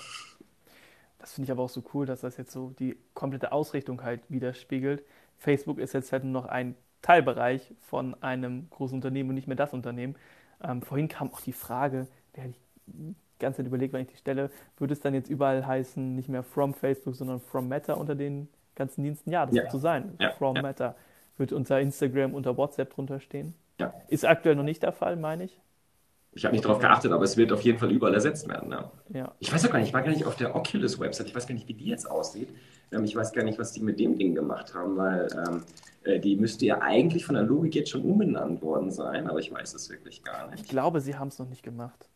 Das 1.20 1.34
finde 1.34 1.46
ich 1.46 1.52
aber 1.52 1.64
auch 1.64 1.70
so 1.70 1.84
cool, 1.94 2.06
dass 2.06 2.22
das 2.22 2.38
jetzt 2.38 2.52
so 2.52 2.74
die 2.80 2.98
komplette 3.14 3.52
Ausrichtung 3.54 4.04
halt 4.04 4.22
widerspiegelt. 4.30 5.04
Facebook 5.38 5.80
ist 5.80 5.94
jetzt 5.94 6.12
halt 6.12 6.26
nur 6.26 6.34
noch 6.34 6.46
ein 6.46 6.76
Teilbereich 7.02 7.74
von 7.80 8.22
einem 8.22 8.70
großen 8.70 8.96
Unternehmen 8.96 9.30
und 9.30 9.36
nicht 9.36 9.48
mehr 9.48 9.56
das 9.56 9.74
Unternehmen. 9.74 10.16
Ähm, 10.62 10.82
vorhin 10.82 11.08
kam 11.08 11.32
auch 11.32 11.42
die 11.42 11.54
Frage, 11.54 12.08
die 12.36 12.42
hatte 12.42 12.50
ich 12.52 12.62
die 12.88 13.16
ganze 13.40 13.58
Zeit 13.58 13.68
überlegt, 13.68 13.94
wenn 13.94 14.02
ich 14.02 14.08
die 14.08 14.18
stelle, 14.18 14.50
würde 14.78 14.94
es 14.94 15.00
dann 15.00 15.14
jetzt 15.14 15.30
überall 15.30 15.66
heißen, 15.66 16.16
nicht 16.16 16.30
mehr 16.30 16.44
from 16.44 16.74
Facebook, 16.74 17.16
sondern 17.16 17.40
from 17.40 17.68
Meta 17.68 17.94
unter 17.94 18.16
den 18.16 18.48
ganzen 18.76 19.04
Diensten? 19.04 19.32
Ja, 19.32 19.46
das 19.46 19.56
ja. 19.56 19.64
wird 19.64 19.72
so 19.72 19.80
sein. 19.80 20.16
Ja. 20.20 20.32
From 20.32 20.56
ja. 20.56 20.62
Meta. 20.62 20.96
Wird 21.38 21.52
unter 21.52 21.80
Instagram, 21.80 22.34
unter 22.34 22.58
WhatsApp 22.58 22.94
drunter 22.94 23.20
stehen. 23.20 23.54
Ja. 23.80 23.94
Ist 24.08 24.26
aktuell 24.26 24.56
noch 24.56 24.64
nicht 24.64 24.84
der 24.84 24.92
Fall, 24.92 25.16
meine 25.16 25.46
ich. 25.46 25.60
Ich 26.36 26.46
habe 26.46 26.54
nicht 26.54 26.66
darauf 26.66 26.80
geachtet, 26.80 27.12
aber 27.12 27.24
es 27.24 27.38
wird 27.38 27.52
auf 27.52 27.62
jeden 27.62 27.78
Fall 27.78 27.92
überall 27.92 28.14
ersetzt 28.14 28.48
werden. 28.48 28.72
Ja. 28.72 28.92
ja. 29.10 29.32
Ich 29.40 29.54
weiß 29.54 29.66
auch 29.66 29.72
gar 29.72 29.80
nicht, 29.80 29.90
ich 29.90 29.94
war 29.94 30.02
gar 30.02 30.12
nicht 30.12 30.26
auf 30.26 30.36
der 30.36 30.56
Oculus-Website. 30.56 31.28
Ich 31.28 31.36
weiß 31.36 31.46
gar 31.46 31.54
nicht, 31.54 31.68
wie 31.68 31.76
die 31.76 31.86
jetzt 31.86 32.10
aussieht. 32.10 32.50
Ähm, 32.92 33.04
ich 33.04 33.16
weiß 33.16 33.34
gar 33.34 33.44
nicht, 33.44 33.60
was 33.60 33.72
die 33.72 33.82
mit 33.82 34.00
dem 34.00 34.18
Ding 34.18 34.34
gemacht 34.34 34.74
haben, 34.74 34.98
weil 34.98 35.28
ähm, 35.48 35.64
äh, 36.04 36.20
die 36.20 36.36
müsste 36.36 36.66
ja 36.66 36.82
eigentlich 36.82 37.26
von 37.26 37.36
der 37.36 37.44
Logik 37.44 37.76
jetzt 37.76 37.92
schon 37.92 38.02
umbenannt 38.02 38.62
worden 38.64 38.90
sein, 38.92 39.28
aber 39.28 39.40
ich 39.40 39.52
weiß 39.52 39.76
es 39.76 39.90
wirklich 39.90 40.24
gar 40.24 40.50
nicht. 40.50 40.64
Ich 40.64 40.70
glaube, 40.70 41.02
sie 41.02 41.16
haben 41.16 41.28
es 41.28 41.38
noch 41.38 41.50
nicht 41.50 41.62
gemacht. 41.62 42.10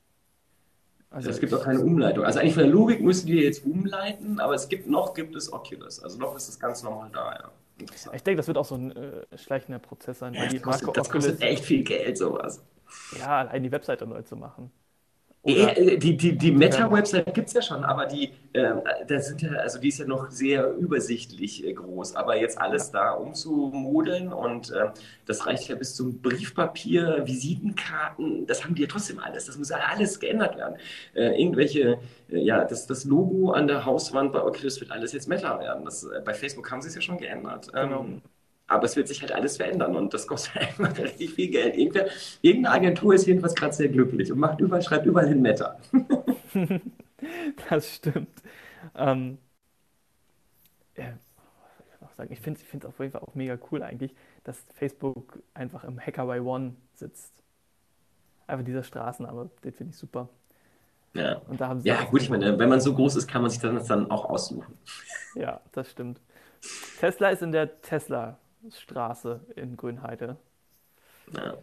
Also 1.10 1.30
es 1.30 1.40
gibt 1.40 1.54
auch 1.54 1.64
keine 1.64 1.80
Umleitung. 1.80 2.26
Also 2.26 2.40
eigentlich 2.40 2.54
von 2.54 2.64
der 2.64 2.72
Logik 2.72 3.02
müssten 3.02 3.28
die 3.28 3.36
jetzt 3.36 3.66
umleiten, 3.66 4.40
aber 4.40 4.56
es 4.56 4.68
gibt 4.68 4.88
noch 4.88 5.14
gibt 5.14 5.36
es 5.36 5.52
Oculus. 5.54 6.04
Also 6.04 6.20
noch 6.20 6.36
ist 6.36 6.50
es 6.50 6.60
ganz 6.60 6.84
normal 6.84 7.10
da, 7.14 7.34
ja. 7.34 7.52
Ich 8.14 8.24
denke, 8.24 8.38
das 8.38 8.48
wird 8.48 8.58
auch 8.58 8.66
so 8.66 8.76
ein 8.76 8.95
äh, 8.95 9.38
schleichender 9.38 9.80
Prozess 9.80 10.20
sein. 10.20 10.34
Ja, 10.34 10.48
das, 10.48 10.62
kostet, 10.62 10.98
das 10.98 11.10
kostet 11.10 11.41
echt 11.41 11.66
viel 11.66 11.84
Geld, 11.84 12.18
sowas. 12.18 12.64
Ja, 13.20 13.40
allein 13.40 13.64
die 13.64 13.72
Webseite 13.72 14.08
neu 14.08 14.22
zu 14.24 14.36
machen. 14.36 14.72
Oder 15.43 15.77
äh, 15.77 15.97
die, 15.97 16.18
die, 16.18 16.38
die 16.38 16.51
Meta-Website 16.51 17.34
gibt 17.34 17.47
es 17.47 17.53
ja 17.53 17.61
schon, 17.61 17.84
aber 17.84 18.05
die, 18.05 18.31
äh, 18.53 18.73
da 19.07 19.19
sind 19.19 19.41
ja, 19.41 19.51
also 19.51 19.80
die 19.80 19.88
ist 19.88 19.99
ja 19.99 20.05
noch 20.05 20.30
sehr 20.30 20.73
übersichtlich 20.76 21.65
äh, 21.65 21.73
groß. 21.73 22.15
Aber 22.15 22.35
jetzt 22.35 22.59
alles 22.59 22.91
da 22.91 23.11
umzumodeln 23.11 24.34
und 24.34 24.72
äh, 24.72 24.89
das 25.26 25.45
reicht 25.45 25.69
ja 25.69 25.76
bis 25.76 25.95
zum 25.95 26.22
Briefpapier, 26.22 27.26
Visitenkarten, 27.26 28.45
das 28.45 28.64
haben 28.64 28.76
die 28.76 28.81
ja 28.81 28.88
trotzdem 28.89 29.19
alles. 29.19 29.45
Das 29.45 29.57
muss 29.57 29.69
ja 29.69 29.77
alles 29.77 30.19
geändert 30.19 30.57
werden. 30.57 30.76
Äh, 31.14 31.41
irgendwelche, 31.41 31.99
äh, 32.30 32.39
ja, 32.39 32.65
das, 32.65 32.88
das 32.88 33.05
Logo 33.05 33.51
an 33.51 33.68
der 33.68 33.85
Hauswand 33.85 34.34
bei 34.34 34.43
Oculus 34.43 34.81
wird 34.81 34.91
alles 34.91 35.14
jetzt 35.14 35.30
Meta 35.30 35.59
werden. 35.59 35.85
Das, 35.85 36.07
bei 36.26 36.34
Facebook 36.34 36.69
haben 36.72 36.81
sie 36.81 36.89
es 36.89 36.95
ja 36.95 37.01
schon 37.01 37.18
geändert. 37.18 37.72
Genau. 37.72 38.05
Aber 38.68 38.84
es 38.84 38.95
wird 38.95 39.07
sich 39.07 39.22
halt 39.22 39.31
alles 39.31 39.57
verändern 39.57 39.95
und 39.95 40.14
das 40.14 40.27
kostet 40.27 40.57
einfach 40.61 40.98
relativ 40.98 41.35
viel 41.35 41.49
Geld. 41.49 41.77
Irgendwer, 41.77 42.07
irgendeine 42.41 42.76
Agentur 42.76 43.14
ist 43.14 43.26
jedenfalls 43.26 43.56
gerade 43.56 43.73
sehr 43.73 43.89
glücklich 43.89 44.31
und 44.31 44.39
macht 44.39 44.60
überall, 44.60 44.81
schreibt 44.81 45.06
überall 45.06 45.27
hin 45.27 45.41
Meta. 45.41 45.77
das 47.69 47.95
stimmt. 47.95 48.41
Ähm, 48.95 49.38
ja, 50.98 51.14
ich 52.30 52.39
finde 52.39 52.60
es 52.60 52.85
auf 52.85 52.99
jeden 52.99 53.11
Fall 53.11 53.22
auch 53.22 53.35
mega 53.35 53.57
cool 53.72 53.84
eigentlich, 53.84 54.14
dass 54.44 54.57
Facebook 54.73 55.39
einfach 55.53 55.84
im 55.84 55.99
Hacker 55.99 56.26
by 56.26 56.39
One 56.39 56.76
sitzt. 56.95 57.31
Einfach 58.48 58.65
dieser 58.65 58.84
Straßenname, 58.84 59.49
den 59.64 59.73
finde 59.73 59.91
ich 59.91 59.98
super. 59.98 60.30
Ja, 61.14 61.38
und 61.48 61.60
da 61.60 61.68
haben 61.68 61.81
sie 61.81 61.88
ja 61.88 62.03
gut, 62.03 62.22
ich 62.22 62.30
meine, 62.30 62.57
wenn 62.57 62.69
man 62.69 62.81
so 62.81 62.94
groß 62.94 63.15
ist, 63.15 63.27
kann 63.27 63.41
man 63.41 63.52
sich 63.52 63.60
das 63.60 63.88
dann 63.88 64.10
auch 64.11 64.26
aussuchen. 64.26 64.77
Ja, 65.35 65.61
das 65.72 65.91
stimmt. 65.91 66.22
Tesla 66.99 67.30
ist 67.30 67.41
in 67.41 67.52
der 67.52 67.81
Tesla 67.81 68.38
Straße 68.72 69.41
in 69.56 69.77
Grünheide. 69.77 70.38
Ja. 71.35 71.57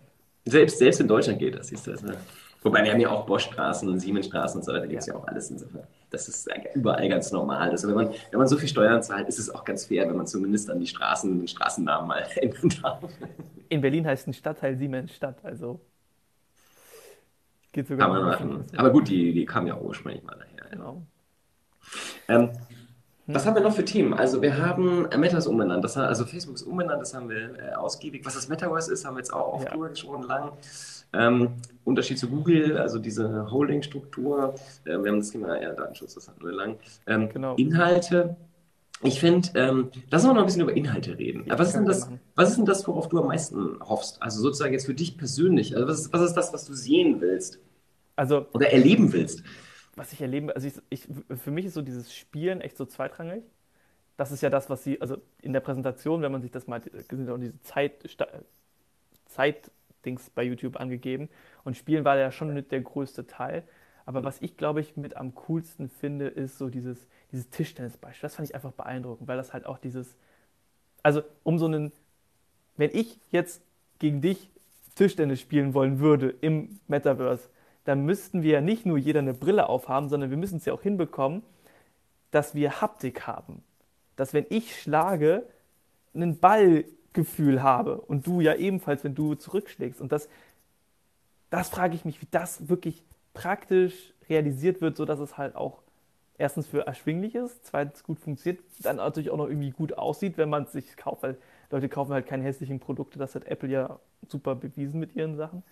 Selbst, 0.45 0.79
selbst 0.79 1.01
in 1.01 1.09
Deutschland 1.09 1.39
geht 1.39 1.55
das, 1.55 1.69
siehst 1.69 1.87
du 1.87 1.93
das. 1.93 2.03
Ne? 2.03 2.17
Wobei 2.63 2.83
wir 2.83 2.93
haben 2.93 3.01
ja 3.01 3.11
auch 3.11 3.27
Bosch-Straßen 3.27 3.89
und 3.89 4.01
Siemens-Straßen 4.01 4.61
und 4.61 4.65
so, 4.65 4.73
da 4.73 4.81
gibt 4.87 5.01
es 5.01 5.07
ja. 5.07 5.15
ja 5.15 5.21
auch 5.21 5.27
alles 5.27 5.51
insofern. 5.51 5.87
Das 6.11 6.29
ist 6.29 6.49
überall 6.75 7.09
ganz 7.09 7.31
normal. 7.33 7.71
Also 7.71 7.89
wenn 7.89 7.95
man, 7.95 8.11
wenn 8.31 8.39
man 8.39 8.49
so 8.49 8.57
viel 8.57 8.69
Steuern 8.69 9.03
zahlt, 9.03 9.29
ist 9.29 9.39
es 9.39 9.51
auch 9.51 9.65
ganz 9.65 9.87
fair, 9.87 10.09
wenn 10.09 10.17
man 10.17 10.27
zumindest 10.27 10.71
an 10.71 10.81
die 10.81 10.87
Straßen, 10.87 11.39
den 11.39 11.49
Straßennamen 11.49 12.09
mal 12.09 12.27
ändern 12.37 12.71
darf. 12.83 13.05
In 13.69 13.81
Berlin 13.81 14.07
heißt 14.07 14.29
ein 14.29 14.33
Stadtteil 14.33 14.77
Siemens-Stadt, 14.77 15.45
also 15.45 15.81
geht 17.73 17.89
sogar. 17.89 18.09
Kann 18.09 18.17
man 18.17 18.25
machen. 18.25 18.65
Aber 18.77 18.91
gut, 18.91 19.09
die, 19.09 19.33
die 19.33 19.45
kam 19.45 19.67
ja 19.67 19.79
ursprünglich 19.79 20.23
mal 20.25 20.37
daher. 20.39 20.71
Genau. 20.71 21.03
Ähm, 22.29 22.51
was 23.27 23.47
haben 23.47 23.55
wir 23.55 23.63
noch 23.63 23.75
für 23.75 23.85
Themen? 23.85 24.13
Also 24.13 24.43
wir 24.43 24.59
haben 24.59 25.07
äh, 25.11 25.17
Meta 25.17 25.39
ist 25.39 25.47
umbenannt, 25.47 25.83
das, 25.83 25.97
also 25.97 26.25
Facebook 26.25 26.57
ist 26.57 26.63
umbenannt, 26.63 27.01
das 27.01 27.15
haben 27.15 27.31
wir 27.31 27.59
äh, 27.59 27.75
ausgiebig. 27.75 28.25
Was 28.25 28.35
das 28.35 28.49
Metaverse 28.49 28.93
ist, 28.93 29.05
haben 29.05 29.15
wir 29.15 29.21
jetzt 29.21 29.33
auch 29.33 29.55
oft 29.55 29.65
ja. 29.65 29.71
drüber 29.71 29.89
gesprochen, 29.89 30.25
lang. 30.25 30.53
Ähm, 31.15 31.51
Unterschied 31.85 32.19
zu 32.19 32.29
Google, 32.29 32.77
also 32.77 32.99
diese 32.99 33.51
Holding-Struktur, 33.51 34.55
äh, 34.85 34.99
wir 34.99 35.11
haben 35.11 35.21
das 35.21 35.31
Thema 35.31 35.61
ja, 35.61 35.73
Datenschutz, 35.73 36.15
das 36.15 36.29
hatten 36.29 36.45
wir 36.45 36.53
lang. 36.53 36.77
Ähm, 37.07 37.29
genau. 37.31 37.55
Inhalte, 37.55 38.37
ich 39.03 39.21
finde, 39.21 39.49
ähm, 39.55 39.91
lass 40.11 40.25
uns 40.25 40.33
noch 40.33 40.41
ein 40.41 40.47
bisschen 40.47 40.63
über 40.63 40.75
Inhalte 40.75 41.19
reden. 41.19 41.45
Was, 41.49 41.69
ist 41.69 41.77
denn 41.77 41.85
das, 41.85 42.11
was 42.35 42.51
ist 42.51 42.59
denn 42.59 42.67
das, 42.67 42.87
worauf 42.87 43.09
du 43.09 43.21
am 43.21 43.29
meisten 43.29 43.79
hoffst? 43.81 44.23
Also 44.23 44.41
sozusagen 44.41 44.73
jetzt 44.73 44.87
für 44.87 44.95
dich 44.95 45.17
persönlich, 45.17 45.77
also 45.77 45.89
was 45.89 46.01
ist, 46.01 46.13
was 46.13 46.23
ist 46.23 46.35
das, 46.35 46.53
was 46.53 46.65
du 46.65 46.75
sehen 46.75 47.21
willst? 47.21 47.59
Also, 48.17 48.47
oder 48.53 48.73
erleben 48.73 49.13
willst? 49.13 49.43
Was 49.97 50.13
ich 50.13 50.21
erlebe, 50.21 50.55
also 50.55 50.67
ich, 50.67 50.75
ich, 50.91 51.09
für 51.43 51.51
mich 51.51 51.67
ist 51.67 51.75
so 51.75 51.83
dieses 51.83 52.15
Spielen 52.15 52.61
echt 52.61 52.77
so 52.77 52.85
zweitrangig. 52.85 53.45
Das 54.17 54.31
ist 54.31 54.43
ja 54.43 54.51
das, 54.51 54.71
was 54.71 54.85
sie, 54.85 55.01
also 55.01 55.19
in 55.43 55.53
der 55.53 55.61
Präsentation, 55.61 56.23
wenn 56.23 56.33
man 56.33 56.43
sich 56.43 56.51
das 56.51 56.67
mal, 56.67 56.81
sind 56.83 57.29
auch 57.31 57.39
diese 57.39 57.61
Zeit, 57.63 58.05
Zeitdings 59.27 60.31
bei 60.31 60.45
YouTube 60.45 60.79
angegeben. 60.79 61.29
Und 61.65 61.77
Spielen 61.77 62.05
war 62.05 62.17
ja 62.17 62.31
schon 62.31 62.55
mit 62.55 62.71
der 62.71 62.81
größte 62.81 63.27
Teil. 63.27 63.65
Aber 64.07 64.23
was 64.23 64.41
ich, 64.43 64.57
glaube 64.57 64.81
ich, 64.81 64.97
mit 64.97 65.17
am 65.17 65.35
coolsten 65.35 65.89
finde, 65.89 66.29
ist 66.29 66.59
so 66.59 66.69
dieses, 66.69 67.09
dieses 67.33 67.51
Tischtennisbeispiel. 67.51 68.23
Das 68.23 68.37
fand 68.37 68.49
ich 68.49 68.55
einfach 68.55 68.73
beeindruckend, 68.73 69.27
weil 69.27 69.37
das 69.37 69.53
halt 69.53 69.67
auch 69.67 69.79
dieses, 69.79 70.15
also 71.03 71.23
um 71.43 71.59
so 71.59 71.67
einen, 71.67 71.91
wenn 72.77 72.91
ich 72.93 73.19
jetzt 73.31 73.63
gegen 73.99 74.21
dich 74.21 74.51
Tischtennis 74.95 75.41
spielen 75.41 75.75
wollen 75.75 75.99
würde 75.99 76.35
im 76.41 76.79
Metaverse, 76.87 77.49
dann 77.85 78.05
müssten 78.05 78.43
wir 78.43 78.53
ja 78.53 78.61
nicht 78.61 78.87
nur 78.87 78.99
jeder 78.99 79.21
eine 79.21 79.35
Brille 79.35 79.69
aufhaben, 79.69 80.09
sondern 80.09 80.31
wir 80.31 80.37
müssen 80.37 80.57
es 80.57 80.65
ja 80.65 80.73
auch 80.73 80.83
hinbekommen, 80.83 81.43
dass 82.31 82.55
wir 82.55 82.81
Haptik 82.81 83.27
haben. 83.27 83.63
Dass 84.17 84.33
wenn 84.33 84.47
ich 84.49 84.81
schlage, 84.81 85.45
ein 86.15 86.39
Ballgefühl 86.39 87.63
habe 87.63 88.01
und 88.01 88.27
du 88.27 88.41
ja 88.41 88.55
ebenfalls, 88.55 89.05
wenn 89.05 89.15
du 89.15 89.35
zurückschlägst. 89.35 90.01
Und 90.01 90.13
das, 90.13 90.29
das 91.51 91.69
frage 91.69 91.95
ich 91.95 92.05
mich, 92.05 92.23
wie 92.23 92.29
das 92.31 92.69
wirklich 92.69 93.03
praktisch 93.35 94.15
realisiert 94.29 94.81
wird, 94.81 94.97
sodass 94.97 95.19
es 95.19 95.37
halt 95.37 95.57
auch 95.57 95.83
erstens 96.39 96.67
für 96.67 96.87
erschwinglich 96.87 97.35
ist, 97.35 97.67
zweitens 97.67 98.03
gut 98.03 98.19
funktioniert, 98.19 98.63
dann 98.81 98.97
natürlich 98.97 99.31
auch 99.31 99.37
noch 99.37 99.49
irgendwie 99.49 99.71
gut 99.71 99.97
aussieht, 99.99 100.37
wenn 100.37 100.49
man 100.49 100.65
es 100.65 100.73
sich 100.73 100.97
kauft, 100.97 101.23
weil 101.23 101.37
Leute 101.71 101.89
kaufen 101.89 102.13
halt 102.13 102.27
keine 102.27 102.45
hässlichen 102.45 102.81
Produkte, 102.81 103.19
das 103.19 103.35
hat 103.35 103.45
Apple 103.45 103.69
ja 103.69 103.99
super 104.29 104.55
bewiesen 104.55 105.01
mit 105.01 105.15
ihren 105.15 105.37
Sachen. 105.37 105.63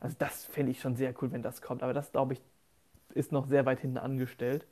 Also 0.00 0.16
das 0.18 0.46
fände 0.46 0.72
ich 0.72 0.80
schon 0.80 0.96
sehr 0.96 1.14
cool, 1.20 1.30
wenn 1.30 1.42
das 1.42 1.60
kommt. 1.60 1.82
Aber 1.82 1.92
das, 1.92 2.10
glaube 2.10 2.32
ich, 2.32 2.40
ist 3.14 3.32
noch 3.32 3.46
sehr 3.46 3.66
weit 3.66 3.80
hinten 3.80 3.98
angestellt. 3.98 4.66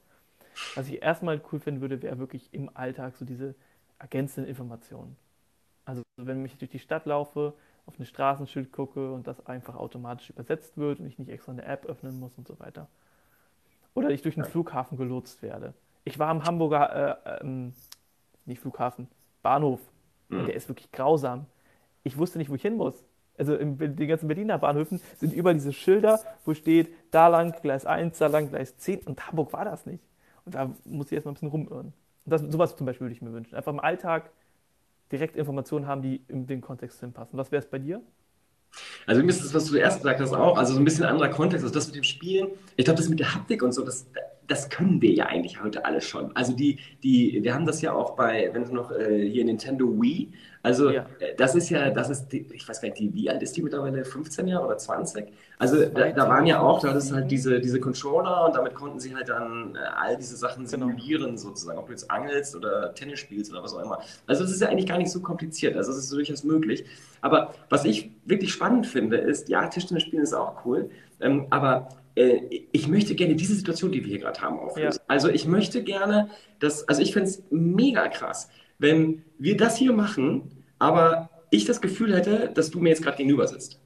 Was 0.74 0.88
ich 0.88 1.02
erstmal 1.02 1.40
cool 1.52 1.60
finden 1.60 1.80
würde, 1.82 2.02
wäre 2.02 2.18
wirklich 2.18 2.52
im 2.52 2.74
Alltag 2.74 3.16
so 3.16 3.24
diese 3.24 3.54
ergänzenden 3.98 4.48
Informationen. 4.48 5.16
Also 5.84 6.02
wenn 6.16 6.44
ich 6.44 6.56
durch 6.56 6.70
die 6.70 6.78
Stadt 6.78 7.06
laufe, 7.06 7.54
auf 7.86 7.98
ein 7.98 8.04
Straßenschild 8.04 8.72
gucke 8.72 9.12
und 9.12 9.26
das 9.26 9.46
einfach 9.46 9.74
automatisch 9.74 10.30
übersetzt 10.30 10.76
wird 10.76 11.00
und 11.00 11.06
ich 11.06 11.18
nicht 11.18 11.30
extra 11.30 11.52
eine 11.52 11.64
App 11.64 11.86
öffnen 11.86 12.18
muss 12.18 12.36
und 12.36 12.46
so 12.46 12.58
weiter. 12.58 12.88
Oder 13.94 14.10
ich 14.10 14.22
durch 14.22 14.36
einen 14.36 14.46
Flughafen 14.46 14.98
gelotst 14.98 15.42
werde. 15.42 15.74
Ich 16.04 16.18
war 16.18 16.28
am 16.28 16.44
Hamburger, 16.44 17.20
äh, 17.26 17.40
ähm, 17.40 17.72
nicht 18.44 18.60
Flughafen, 18.60 19.08
Bahnhof. 19.42 19.80
Mhm. 20.28 20.40
Und 20.40 20.46
der 20.46 20.54
ist 20.54 20.68
wirklich 20.68 20.92
grausam. 20.92 21.46
Ich 22.04 22.16
wusste 22.16 22.38
nicht, 22.38 22.50
wo 22.50 22.54
ich 22.54 22.62
hin 22.62 22.76
muss 22.76 23.04
also 23.38 23.54
in 23.54 23.78
den 23.78 24.08
ganzen 24.08 24.28
Berliner 24.28 24.58
Bahnhöfen 24.58 25.00
sind 25.18 25.32
überall 25.32 25.54
diese 25.54 25.72
Schilder, 25.72 26.20
wo 26.44 26.54
steht, 26.54 26.92
da 27.10 27.28
lang 27.28 27.54
Gleis 27.62 27.86
1, 27.86 28.18
da 28.18 28.26
lang 28.26 28.50
Gleis 28.50 28.76
10 28.76 29.00
und 29.00 29.26
Hamburg 29.26 29.52
war 29.52 29.64
das 29.64 29.86
nicht. 29.86 30.02
Und 30.44 30.54
da 30.54 30.72
muss 30.84 31.06
ich 31.06 31.12
erstmal 31.12 31.32
ein 31.32 31.34
bisschen 31.34 31.48
rumirren. 31.48 31.92
Und 32.24 32.32
das, 32.32 32.42
sowas 32.42 32.76
zum 32.76 32.86
Beispiel 32.86 33.06
würde 33.06 33.14
ich 33.14 33.22
mir 33.22 33.32
wünschen. 33.32 33.54
Einfach 33.54 33.72
im 33.72 33.80
Alltag 33.80 34.30
direkt 35.12 35.36
Informationen 35.36 35.86
haben, 35.86 36.02
die 36.02 36.22
in 36.28 36.46
den 36.46 36.60
Kontext 36.60 37.00
hinpassen. 37.00 37.38
Was 37.38 37.50
wäre 37.52 37.62
es 37.62 37.68
bei 37.68 37.78
dir? 37.78 38.02
Also 39.06 39.22
mir 39.22 39.30
ist 39.30 39.42
das, 39.42 39.54
was 39.54 39.64
du 39.64 39.72
zuerst 39.72 39.98
gesagt 39.98 40.20
hast, 40.20 40.34
auch, 40.34 40.58
also 40.58 40.74
so 40.74 40.78
ein 40.78 40.84
bisschen 40.84 41.04
anderer 41.04 41.28
Kontext, 41.28 41.64
also 41.64 41.74
das 41.74 41.86
mit 41.86 41.96
dem 41.96 42.04
Spielen, 42.04 42.48
ich 42.76 42.84
glaube, 42.84 42.98
das 42.98 43.08
mit 43.08 43.18
der 43.18 43.34
Haptik 43.34 43.62
und 43.62 43.72
so, 43.72 43.84
das, 43.84 44.06
das 44.48 44.70
können 44.70 45.00
wir 45.00 45.12
ja 45.12 45.26
eigentlich 45.26 45.62
heute 45.62 45.84
alles 45.84 46.04
schon. 46.04 46.34
Also 46.34 46.54
die, 46.54 46.78
die, 47.02 47.38
wir 47.42 47.54
haben 47.54 47.66
das 47.66 47.82
ja 47.82 47.92
auch 47.92 48.16
bei, 48.16 48.50
wenn 48.52 48.64
du 48.64 48.74
noch 48.74 48.90
äh, 48.90 49.28
hier 49.28 49.44
Nintendo 49.44 49.86
Wii, 49.86 50.32
also 50.62 50.90
ja. 50.90 51.06
Äh, 51.20 51.34
das 51.36 51.54
ist 51.54 51.70
ja, 51.70 51.90
das 51.90 52.10
ist, 52.10 52.28
die, 52.28 52.46
ich 52.52 52.68
weiß 52.68 52.80
gar 52.80 52.88
nicht, 52.88 52.98
die, 52.98 53.14
wie 53.14 53.30
alt 53.30 53.42
ist 53.42 53.56
die 53.56 53.62
mittlerweile? 53.62 54.04
15 54.04 54.48
Jahre 54.48 54.66
oder 54.66 54.78
20? 54.78 55.26
Also 55.58 55.84
da, 55.84 56.10
da 56.10 56.28
waren 56.28 56.46
ja 56.46 56.60
auch, 56.60 56.80
da 56.80 56.92
ist 56.92 57.12
halt 57.12 57.30
diese, 57.30 57.60
diese 57.60 57.78
Controller 57.78 58.46
und 58.46 58.56
damit 58.56 58.74
konnten 58.74 58.98
sie 58.98 59.14
halt 59.14 59.28
dann 59.28 59.76
äh, 59.76 59.78
all 59.78 60.16
diese 60.16 60.36
Sachen 60.36 60.64
genau. 60.64 60.86
simulieren 60.86 61.26
genau. 61.26 61.36
sozusagen, 61.36 61.78
ob 61.78 61.86
du 61.86 61.92
jetzt 61.92 62.10
angelst 62.10 62.56
oder 62.56 62.94
Tennis 62.94 63.20
spielst 63.20 63.52
oder 63.52 63.62
was 63.62 63.74
auch 63.74 63.82
immer. 63.82 64.00
Also 64.26 64.44
es 64.44 64.50
ist 64.50 64.60
ja 64.60 64.68
eigentlich 64.68 64.86
gar 64.86 64.98
nicht 64.98 65.10
so 65.10 65.20
kompliziert, 65.20 65.76
also 65.76 65.92
es 65.92 65.98
ist 65.98 66.12
durchaus 66.12 66.42
möglich. 66.42 66.84
Aber 67.20 67.54
was 67.68 67.84
ich 67.84 68.10
wirklich 68.24 68.52
spannend 68.52 68.86
finde, 68.86 69.18
ist, 69.18 69.48
ja, 69.48 69.66
Tischtennis 69.68 70.04
spielen 70.04 70.22
ist 70.22 70.34
auch 70.34 70.64
cool, 70.64 70.90
ähm, 71.20 71.46
aber 71.50 71.88
ich 72.72 72.88
möchte 72.88 73.14
gerne 73.14 73.36
diese 73.36 73.54
Situation, 73.54 73.92
die 73.92 74.00
wir 74.02 74.08
hier 74.08 74.18
gerade 74.18 74.40
haben, 74.40 74.58
auflösen. 74.58 74.98
Ja. 74.98 75.04
Also 75.06 75.28
ich 75.28 75.46
möchte 75.46 75.82
gerne, 75.82 76.28
dass, 76.58 76.86
also 76.88 77.00
ich 77.00 77.12
finde 77.12 77.28
es 77.28 77.42
mega 77.50 78.08
krass, 78.08 78.48
wenn 78.78 79.22
wir 79.38 79.56
das 79.56 79.76
hier 79.76 79.92
machen, 79.92 80.64
aber 80.78 81.30
ich 81.50 81.64
das 81.64 81.80
Gefühl 81.80 82.14
hätte, 82.14 82.50
dass 82.52 82.70
du 82.70 82.80
mir 82.80 82.90
jetzt 82.90 83.02
gerade 83.02 83.16
gegenüber 83.16 83.46
sitzt. 83.46 83.80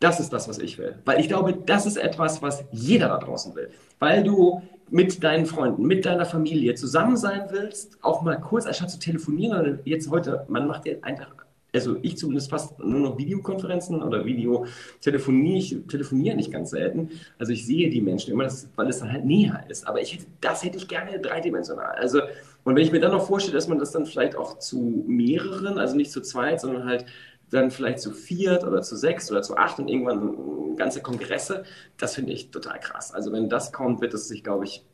Das 0.00 0.18
ist 0.18 0.32
das, 0.32 0.48
was 0.48 0.58
ich 0.58 0.78
will. 0.78 0.96
Weil 1.04 1.20
ich 1.20 1.28
glaube, 1.28 1.54
das 1.54 1.86
ist 1.86 1.96
etwas, 1.96 2.42
was 2.42 2.64
jeder 2.72 3.08
da 3.08 3.18
draußen 3.18 3.54
will. 3.54 3.70
Weil 4.00 4.24
du 4.24 4.62
mit 4.90 5.22
deinen 5.22 5.46
Freunden, 5.46 5.86
mit 5.86 6.04
deiner 6.04 6.26
Familie 6.26 6.74
zusammen 6.74 7.16
sein 7.16 7.46
willst, 7.50 8.02
auch 8.02 8.22
mal 8.22 8.36
kurz, 8.36 8.66
anstatt 8.66 8.90
zu 8.90 8.98
telefonieren, 8.98 9.78
jetzt 9.84 10.10
heute, 10.10 10.44
man 10.48 10.66
macht 10.66 10.86
ja 10.86 10.94
einfach 11.02 11.32
also 11.74 11.96
ich 12.02 12.18
zumindest 12.18 12.50
fast 12.50 12.78
nur 12.78 13.00
noch 13.00 13.18
Videokonferenzen 13.18 14.02
oder 14.02 14.24
Videotelefonie. 14.24 15.58
Ich 15.58 15.76
telefoniere 15.88 16.36
nicht 16.36 16.52
ganz 16.52 16.70
selten. 16.70 17.10
Also 17.38 17.52
ich 17.52 17.66
sehe 17.66 17.88
die 17.88 18.00
Menschen 18.00 18.32
immer, 18.32 18.46
weil 18.76 18.88
es 18.88 18.98
dann 18.98 19.12
halt 19.12 19.24
näher 19.24 19.64
ist. 19.68 19.86
Aber 19.86 20.00
ich 20.00 20.14
hätte, 20.14 20.26
das 20.40 20.62
hätte 20.62 20.76
ich 20.76 20.88
gerne 20.88 21.18
dreidimensional. 21.18 21.94
Also, 21.96 22.20
und 22.64 22.76
wenn 22.76 22.82
ich 22.82 22.92
mir 22.92 23.00
dann 23.00 23.12
noch 23.12 23.26
vorstelle, 23.26 23.56
dass 23.56 23.68
man 23.68 23.78
das 23.78 23.90
dann 23.90 24.06
vielleicht 24.06 24.36
auch 24.36 24.58
zu 24.58 25.04
mehreren, 25.06 25.78
also 25.78 25.96
nicht 25.96 26.12
zu 26.12 26.20
zweit, 26.20 26.60
sondern 26.60 26.84
halt 26.84 27.06
dann 27.50 27.70
vielleicht 27.70 28.00
zu 28.00 28.12
viert 28.12 28.64
oder 28.64 28.82
zu 28.82 28.96
sechs 28.96 29.30
oder 29.30 29.42
zu 29.42 29.56
acht 29.56 29.78
und 29.78 29.88
irgendwann 29.88 30.76
ganze 30.76 31.02
Kongresse, 31.02 31.64
das 31.98 32.14
finde 32.14 32.32
ich 32.32 32.50
total 32.50 32.80
krass. 32.80 33.12
Also 33.12 33.32
wenn 33.32 33.48
das 33.48 33.72
kommt, 33.72 34.00
wird 34.00 34.14
es 34.14 34.28
sich, 34.28 34.42
glaube 34.44 34.64
ich, 34.64 34.84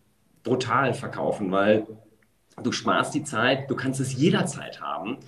brutal 0.43 0.95
verkaufen, 0.95 1.51
weil 1.53 1.87
du 2.63 2.73
sparst 2.73 3.15
die 3.15 3.25
Zeit, 3.25 3.71
du 3.71 3.77
kannst 3.77 4.01
es 4.01 4.15
jederzeit 4.15 4.81
haben. 4.81 5.19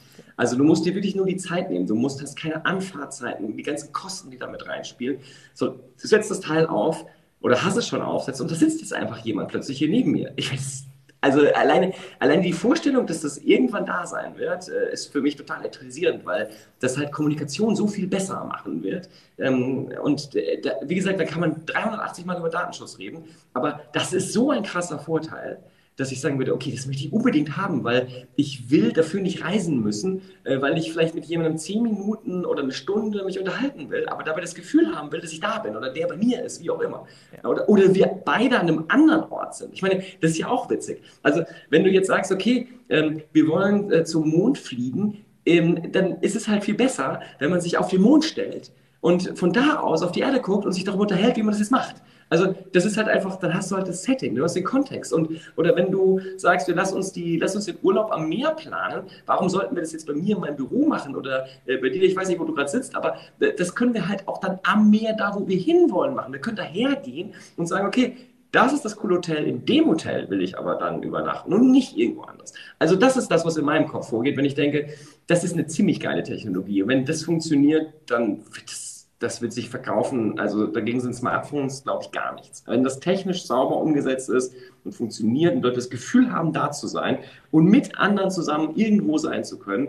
Also 0.41 0.57
du 0.57 0.65
musst 0.65 0.87
dir 0.87 0.95
wirklich 0.95 1.15
nur 1.15 1.27
die 1.27 1.37
Zeit 1.37 1.69
nehmen. 1.69 1.87
Du 1.87 1.95
musst 1.95 2.23
hast 2.23 2.35
keine 2.35 2.65
Anfahrtzeiten, 2.65 3.55
die 3.59 3.62
ganzen 3.62 3.93
Kosten, 3.93 4.31
die 4.31 4.39
damit 4.39 4.67
reinspielen. 4.67 5.19
So, 5.53 5.69
du 6.01 6.09
setzt 6.09 6.31
das 6.31 6.41
Teil 6.41 6.65
auf 6.65 7.05
oder 7.43 7.62
hast 7.62 7.77
es 7.77 7.87
schon 7.87 8.01
aufsetzt 8.01 8.41
und 8.41 8.51
da 8.51 8.55
sitzt 8.55 8.81
jetzt 8.81 8.95
einfach 8.95 9.19
jemand 9.19 9.49
plötzlich 9.49 9.77
hier 9.77 9.91
neben 9.91 10.12
mir. 10.12 10.33
Ich 10.37 10.51
weiß, 10.51 10.85
also 11.21 11.41
alleine, 11.41 11.93
alleine 12.21 12.41
die 12.41 12.55
Vorstellung, 12.55 13.07
dass 13.07 13.21
das 13.21 13.37
irgendwann 13.37 13.85
da 13.85 14.07
sein 14.07 14.39
wird, 14.39 14.67
äh, 14.71 14.95
ist 14.95 15.12
für 15.12 15.21
mich 15.21 15.37
total 15.37 15.61
elektrisierend, 15.61 16.25
weil 16.25 16.49
das 16.79 16.97
halt 16.97 17.12
Kommunikation 17.12 17.77
so 17.77 17.87
viel 17.87 18.07
besser 18.07 18.43
machen 18.43 18.83
wird. 18.83 19.11
Ähm, 19.37 19.93
und 20.03 20.35
äh, 20.37 20.62
wie 20.81 20.95
gesagt, 20.95 21.21
da 21.21 21.25
kann 21.25 21.41
man 21.41 21.67
380 21.67 22.25
Mal 22.25 22.39
über 22.39 22.49
Datenschutz 22.49 22.97
reden, 22.97 23.25
aber 23.53 23.83
das 23.93 24.15
ist 24.15 24.33
so 24.33 24.51
ein 24.51 24.62
krasser 24.62 25.01
Vorteil 25.01 25.59
dass 26.01 26.13
ich 26.13 26.21
sagen 26.21 26.39
würde, 26.39 26.55
okay, 26.55 26.73
das 26.75 26.87
möchte 26.87 27.05
ich 27.05 27.13
unbedingt 27.13 27.59
haben, 27.59 27.85
weil 27.85 28.27
ich 28.35 28.71
will 28.71 28.93
dafür 28.93 29.21
nicht 29.21 29.45
reisen 29.45 29.81
müssen, 29.83 30.23
äh, 30.45 30.61
weil 30.61 30.79
ich 30.79 30.93
vielleicht 30.93 31.15
mit 31.15 31.27
jemandem 31.27 31.59
zehn 31.59 31.83
Minuten 31.83 32.47
oder 32.47 32.63
eine 32.63 32.73
Stunde 32.73 33.23
mich 33.25 33.39
unterhalten 33.39 33.91
will, 33.91 34.09
aber 34.09 34.25
dabei 34.25 34.41
das 34.41 34.55
Gefühl 34.55 34.95
haben 34.95 35.13
will, 35.13 35.21
dass 35.21 35.33
ich 35.33 35.41
da 35.41 35.59
bin 35.59 35.77
oder 35.77 35.93
der 35.93 36.07
bei 36.07 36.17
mir 36.17 36.43
ist, 36.43 36.63
wie 36.63 36.71
auch 36.71 36.81
immer. 36.81 37.07
Ja. 37.37 37.49
Oder, 37.49 37.69
oder 37.69 37.95
wir 37.95 38.07
beide 38.25 38.59
an 38.59 38.69
einem 38.69 38.85
anderen 38.89 39.25
Ort 39.31 39.55
sind. 39.55 39.75
Ich 39.75 39.83
meine, 39.83 40.03
das 40.21 40.31
ist 40.33 40.39
ja 40.39 40.49
auch 40.49 40.71
witzig. 40.71 41.03
Also 41.23 41.43
wenn 41.69 41.85
du 41.85 41.91
jetzt 41.91 42.07
sagst, 42.07 42.33
okay, 42.33 42.69
ähm, 42.89 43.21
wir 43.33 43.47
wollen 43.47 43.93
äh, 43.93 44.05
zum 44.05 44.31
Mond 44.31 44.57
fliegen, 44.57 45.25
ähm, 45.45 45.93
dann 45.93 46.21
ist 46.23 46.35
es 46.35 46.49
halt 46.49 46.65
viel 46.65 46.75
besser, 46.75 47.21
wenn 47.39 47.51
man 47.51 47.61
sich 47.61 47.77
auf 47.77 47.89
den 47.89 48.01
Mond 48.01 48.25
stellt 48.25 48.73
und 49.03 49.39
von 49.39 49.53
da 49.53 49.81
aus 49.81 50.03
auf 50.03 50.13
die 50.13 50.21
Erde 50.21 50.41
guckt 50.41 50.65
und 50.65 50.73
sich 50.73 50.85
darüber 50.85 51.03
unterhält, 51.03 51.37
wie 51.37 51.43
man 51.43 51.53
das 51.53 51.61
jetzt 51.61 51.73
macht. 51.73 51.97
Also 52.31 52.55
das 52.73 52.85
ist 52.85 52.97
halt 52.97 53.09
einfach, 53.09 53.36
dann 53.36 53.52
hast 53.52 53.70
du 53.70 53.77
halt 53.77 53.89
das 53.89 54.05
Setting, 54.05 54.35
du 54.36 54.44
hast 54.44 54.55
den 54.55 54.65
Kontext. 54.65 55.12
Und, 55.12 55.28
oder 55.57 55.77
wenn 55.77 55.90
du 55.90 56.20
sagst, 56.36 56.69
wir 56.69 56.74
lass 56.74 56.93
uns, 56.93 57.12
die, 57.12 57.36
lass 57.36 57.57
uns 57.57 57.66
den 57.66 57.77
Urlaub 57.82 58.12
am 58.12 58.28
Meer 58.28 58.52
planen, 58.52 59.02
warum 59.27 59.48
sollten 59.48 59.74
wir 59.74 59.82
das 59.82 59.93
jetzt 59.93 60.07
bei 60.07 60.15
mir 60.15 60.36
in 60.36 60.40
meinem 60.40 60.57
Büro 60.57 60.86
machen 60.86 61.16
oder 61.16 61.47
äh, 61.66 61.77
bei 61.77 61.89
dir, 61.89 62.02
ich 62.02 62.16
weiß 62.16 62.28
nicht, 62.28 62.40
wo 62.40 62.44
du 62.44 62.55
gerade 62.55 62.70
sitzt, 62.70 62.94
aber 62.94 63.16
das 63.59 63.74
können 63.74 63.94
wir 63.94 64.09
halt 64.09 64.27
auch 64.28 64.39
dann 64.39 64.61
am 64.62 64.90
Meer, 64.90 65.15
da 65.15 65.35
wo 65.35 65.47
wir 65.47 65.59
hinwollen, 65.59 66.15
machen. 66.15 66.32
Wir 66.32 66.40
können 66.40 66.57
da 66.57 66.62
hergehen 66.62 67.35
und 67.57 67.66
sagen, 67.66 67.86
okay, 67.86 68.16
das 68.52 68.73
ist 68.73 68.85
das 68.85 68.97
coole 68.97 69.16
Hotel, 69.16 69.44
in 69.44 69.65
dem 69.65 69.86
Hotel 69.86 70.28
will 70.28 70.43
ich 70.43 70.59
aber 70.59 70.74
dann 70.74 71.02
übernachten 71.02 71.52
und 71.52 71.70
nicht 71.70 71.97
irgendwo 71.97 72.23
anders. 72.23 72.52
Also 72.78 72.97
das 72.97 73.16
ist 73.16 73.28
das, 73.28 73.44
was 73.44 73.57
in 73.57 73.65
meinem 73.65 73.86
Kopf 73.86 74.09
vorgeht, 74.09 74.36
wenn 74.36 74.44
ich 74.44 74.55
denke, 74.55 74.89
das 75.27 75.44
ist 75.44 75.52
eine 75.52 75.66
ziemlich 75.66 76.01
geile 76.01 76.23
Technologie. 76.23 76.82
Und 76.82 76.89
wenn 76.89 77.05
das 77.05 77.23
funktioniert, 77.23 77.93
dann 78.07 78.39
wird 78.39 78.65
das 78.65 78.90
das 79.21 79.43
wird 79.43 79.53
sich 79.53 79.71
verkaufen. 79.71 80.41
Also 80.41 80.67
dagegen 80.67 81.01
sind 81.01 81.15
Smartphones, 81.15 81.85
glaube 81.85 82.05
ich, 82.05 82.11
gar 82.11 82.35
nichts. 82.35 82.65
Wenn 82.67 82.83
das 82.83 83.01
technisch 83.01 83.45
sauber 83.45 83.77
umgesetzt 83.77 84.31
ist 84.31 84.55
und 84.83 84.93
funktioniert 84.93 85.55
und 85.55 85.63
dort 85.63 85.77
das 85.77 85.91
Gefühl 85.91 86.33
haben, 86.33 86.53
da 86.53 86.73
zu 86.73 86.89
sein 86.89 87.19
und 87.51 87.67
mit 87.67 87.99
anderen 87.99 88.31
zusammen 88.31 88.75
irgendwo 88.77 89.19
sein 89.19 89.45
zu 89.45 89.59
können, 89.59 89.89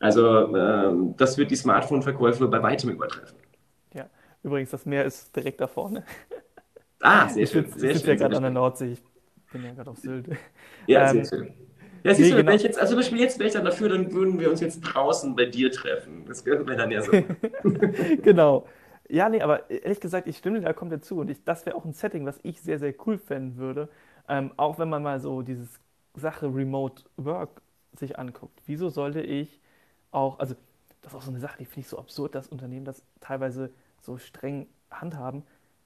also 0.00 0.54
äh, 0.54 0.92
das 1.16 1.38
wird 1.38 1.50
die 1.50 1.56
Smartphone-Verkäufe 1.56 2.46
bei 2.48 2.62
weitem 2.62 2.90
übertreffen. 2.90 3.38
Ja, 3.94 4.10
übrigens, 4.42 4.70
das 4.70 4.84
Meer 4.84 5.04
ist 5.04 5.34
direkt 5.34 5.60
da 5.60 5.68
vorne. 5.68 6.04
Ah, 7.00 7.28
sehr 7.28 7.46
schön. 7.46 7.66
Ich 7.66 7.74
sitze 7.74 8.08
ja 8.08 8.14
gerade 8.16 8.36
an 8.36 8.42
der 8.42 8.50
Nordsee. 8.50 8.92
Ich 8.92 9.02
bin 9.52 9.64
ja 9.64 9.72
gerade 9.72 9.90
auf 9.90 9.98
Sylt. 9.98 10.28
Ja, 10.86 11.10
ähm, 11.10 11.24
sehr 11.24 11.38
schön. 11.38 11.54
Ja, 12.06 12.14
siehst 12.14 12.30
nee, 12.30 12.30
du, 12.30 12.36
genau. 12.36 12.50
wenn 12.50 12.56
ich 12.56 12.62
jetzt, 12.62 12.78
also 12.78 12.92
zum 12.92 13.00
Beispiel 13.00 13.20
jetzt 13.20 13.38
wäre 13.38 13.48
ich 13.48 13.54
dann 13.54 13.64
dafür, 13.64 13.88
dann 13.88 14.12
würden 14.12 14.38
wir 14.38 14.50
uns 14.50 14.60
jetzt 14.60 14.80
draußen 14.80 15.34
bei 15.34 15.46
dir 15.46 15.70
treffen. 15.72 16.24
Das 16.26 16.44
gehört 16.44 16.66
mir 16.66 16.76
dann 16.76 16.90
ja 16.90 17.02
so. 17.02 17.12
genau. 18.22 18.66
Ja, 19.08 19.28
nee, 19.28 19.40
aber 19.40 19.70
ehrlich 19.70 20.00
gesagt, 20.00 20.26
ich 20.26 20.36
stimme 20.36 20.60
dir 20.60 20.66
da 20.66 20.72
komplett 20.72 21.04
zu. 21.04 21.18
Und 21.20 21.30
ich, 21.30 21.42
das 21.44 21.66
wäre 21.66 21.76
auch 21.76 21.84
ein 21.84 21.92
Setting, 21.92 22.26
was 22.26 22.38
ich 22.42 22.60
sehr, 22.60 22.78
sehr 22.78 22.94
cool 23.06 23.18
fänden 23.18 23.56
würde. 23.56 23.88
Ähm, 24.28 24.52
auch 24.56 24.78
wenn 24.78 24.88
man 24.88 25.02
mal 25.02 25.20
so 25.20 25.42
dieses 25.42 25.80
Sache 26.14 26.46
Remote 26.46 27.04
Work 27.16 27.62
sich 27.98 28.18
anguckt. 28.18 28.60
Wieso 28.66 28.88
sollte 28.88 29.20
ich 29.20 29.60
auch, 30.10 30.38
also 30.38 30.54
das 31.02 31.12
ist 31.12 31.16
auch 31.16 31.22
so 31.22 31.30
eine 31.30 31.40
Sache, 31.40 31.58
die 31.58 31.64
finde 31.64 31.80
ich 31.80 31.88
so 31.88 31.98
absurd, 31.98 32.34
dass 32.34 32.48
Unternehmen 32.48 32.84
das 32.84 33.02
teilweise 33.20 33.70
so 34.00 34.18
streng 34.18 34.66
handhaben. 34.90 35.44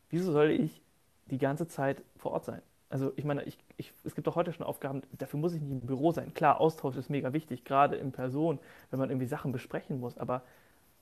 Wieso 0.09 0.33
soll 0.33 0.51
ich 0.51 0.83
die 1.27 1.39
ganze 1.39 1.67
Zeit 1.69 2.03
vor 2.17 2.33
Ort 2.33 2.45
sein? 2.45 2.63
Also 2.91 3.12
ich 3.15 3.25
meine, 3.25 3.45
ich, 3.45 3.57
ich, 3.77 3.93
es 4.05 4.17
gibt 4.17 4.27
auch 4.29 4.35
heute 4.35 4.53
schon 4.53 4.67
Aufgaben, 4.67 5.03
dafür 5.12 5.39
muss 5.39 5.55
ich 5.55 5.62
nicht 5.62 5.71
im 5.71 5.81
Büro 5.81 6.11
sein. 6.11 6.35
Klar, 6.35 6.61
Austausch 6.61 6.97
ist 6.97 7.09
mega 7.09 7.33
wichtig, 7.33 7.65
gerade 7.65 7.97
in 7.97 8.11
Person, 8.11 8.59
wenn 8.91 8.99
man 8.99 9.11
irgendwie 9.11 9.27
Sachen 9.27 9.53
besprechen 9.53 10.01
muss, 10.01 10.19
aber 10.19 10.43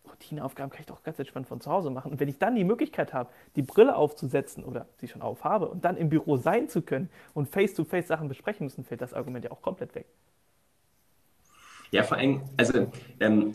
Routineaufgaben 0.06 0.70
kann 0.70 0.80
ich 0.80 0.86
doch 0.86 1.02
ganz 1.02 1.18
entspannt 1.18 1.46
von 1.46 1.60
zu 1.60 1.70
Hause 1.70 1.90
machen. 1.90 2.12
Und 2.12 2.20
wenn 2.20 2.28
ich 2.28 2.38
dann 2.38 2.54
die 2.54 2.64
Möglichkeit 2.64 3.14
habe, 3.14 3.30
die 3.56 3.62
Brille 3.62 3.96
aufzusetzen 3.96 4.64
oder 4.64 4.86
sie 4.98 5.08
schon 5.08 5.22
aufhabe 5.22 5.68
und 5.68 5.84
dann 5.84 5.96
im 5.96 6.10
Büro 6.10 6.36
sein 6.36 6.68
zu 6.68 6.82
können 6.82 7.08
und 7.34 7.48
face-to-face 7.48 8.04
-face 8.04 8.08
Sachen 8.08 8.28
besprechen 8.28 8.66
müssen, 8.66 8.84
fällt 8.84 9.00
das 9.00 9.14
Argument 9.14 9.44
ja 9.46 9.50
auch 9.50 9.62
komplett 9.62 9.94
weg. 9.94 10.06
Ja, 11.90 12.02
vor 12.02 12.18
allem, 12.18 12.42
also 12.58 12.90
ähm, 13.20 13.52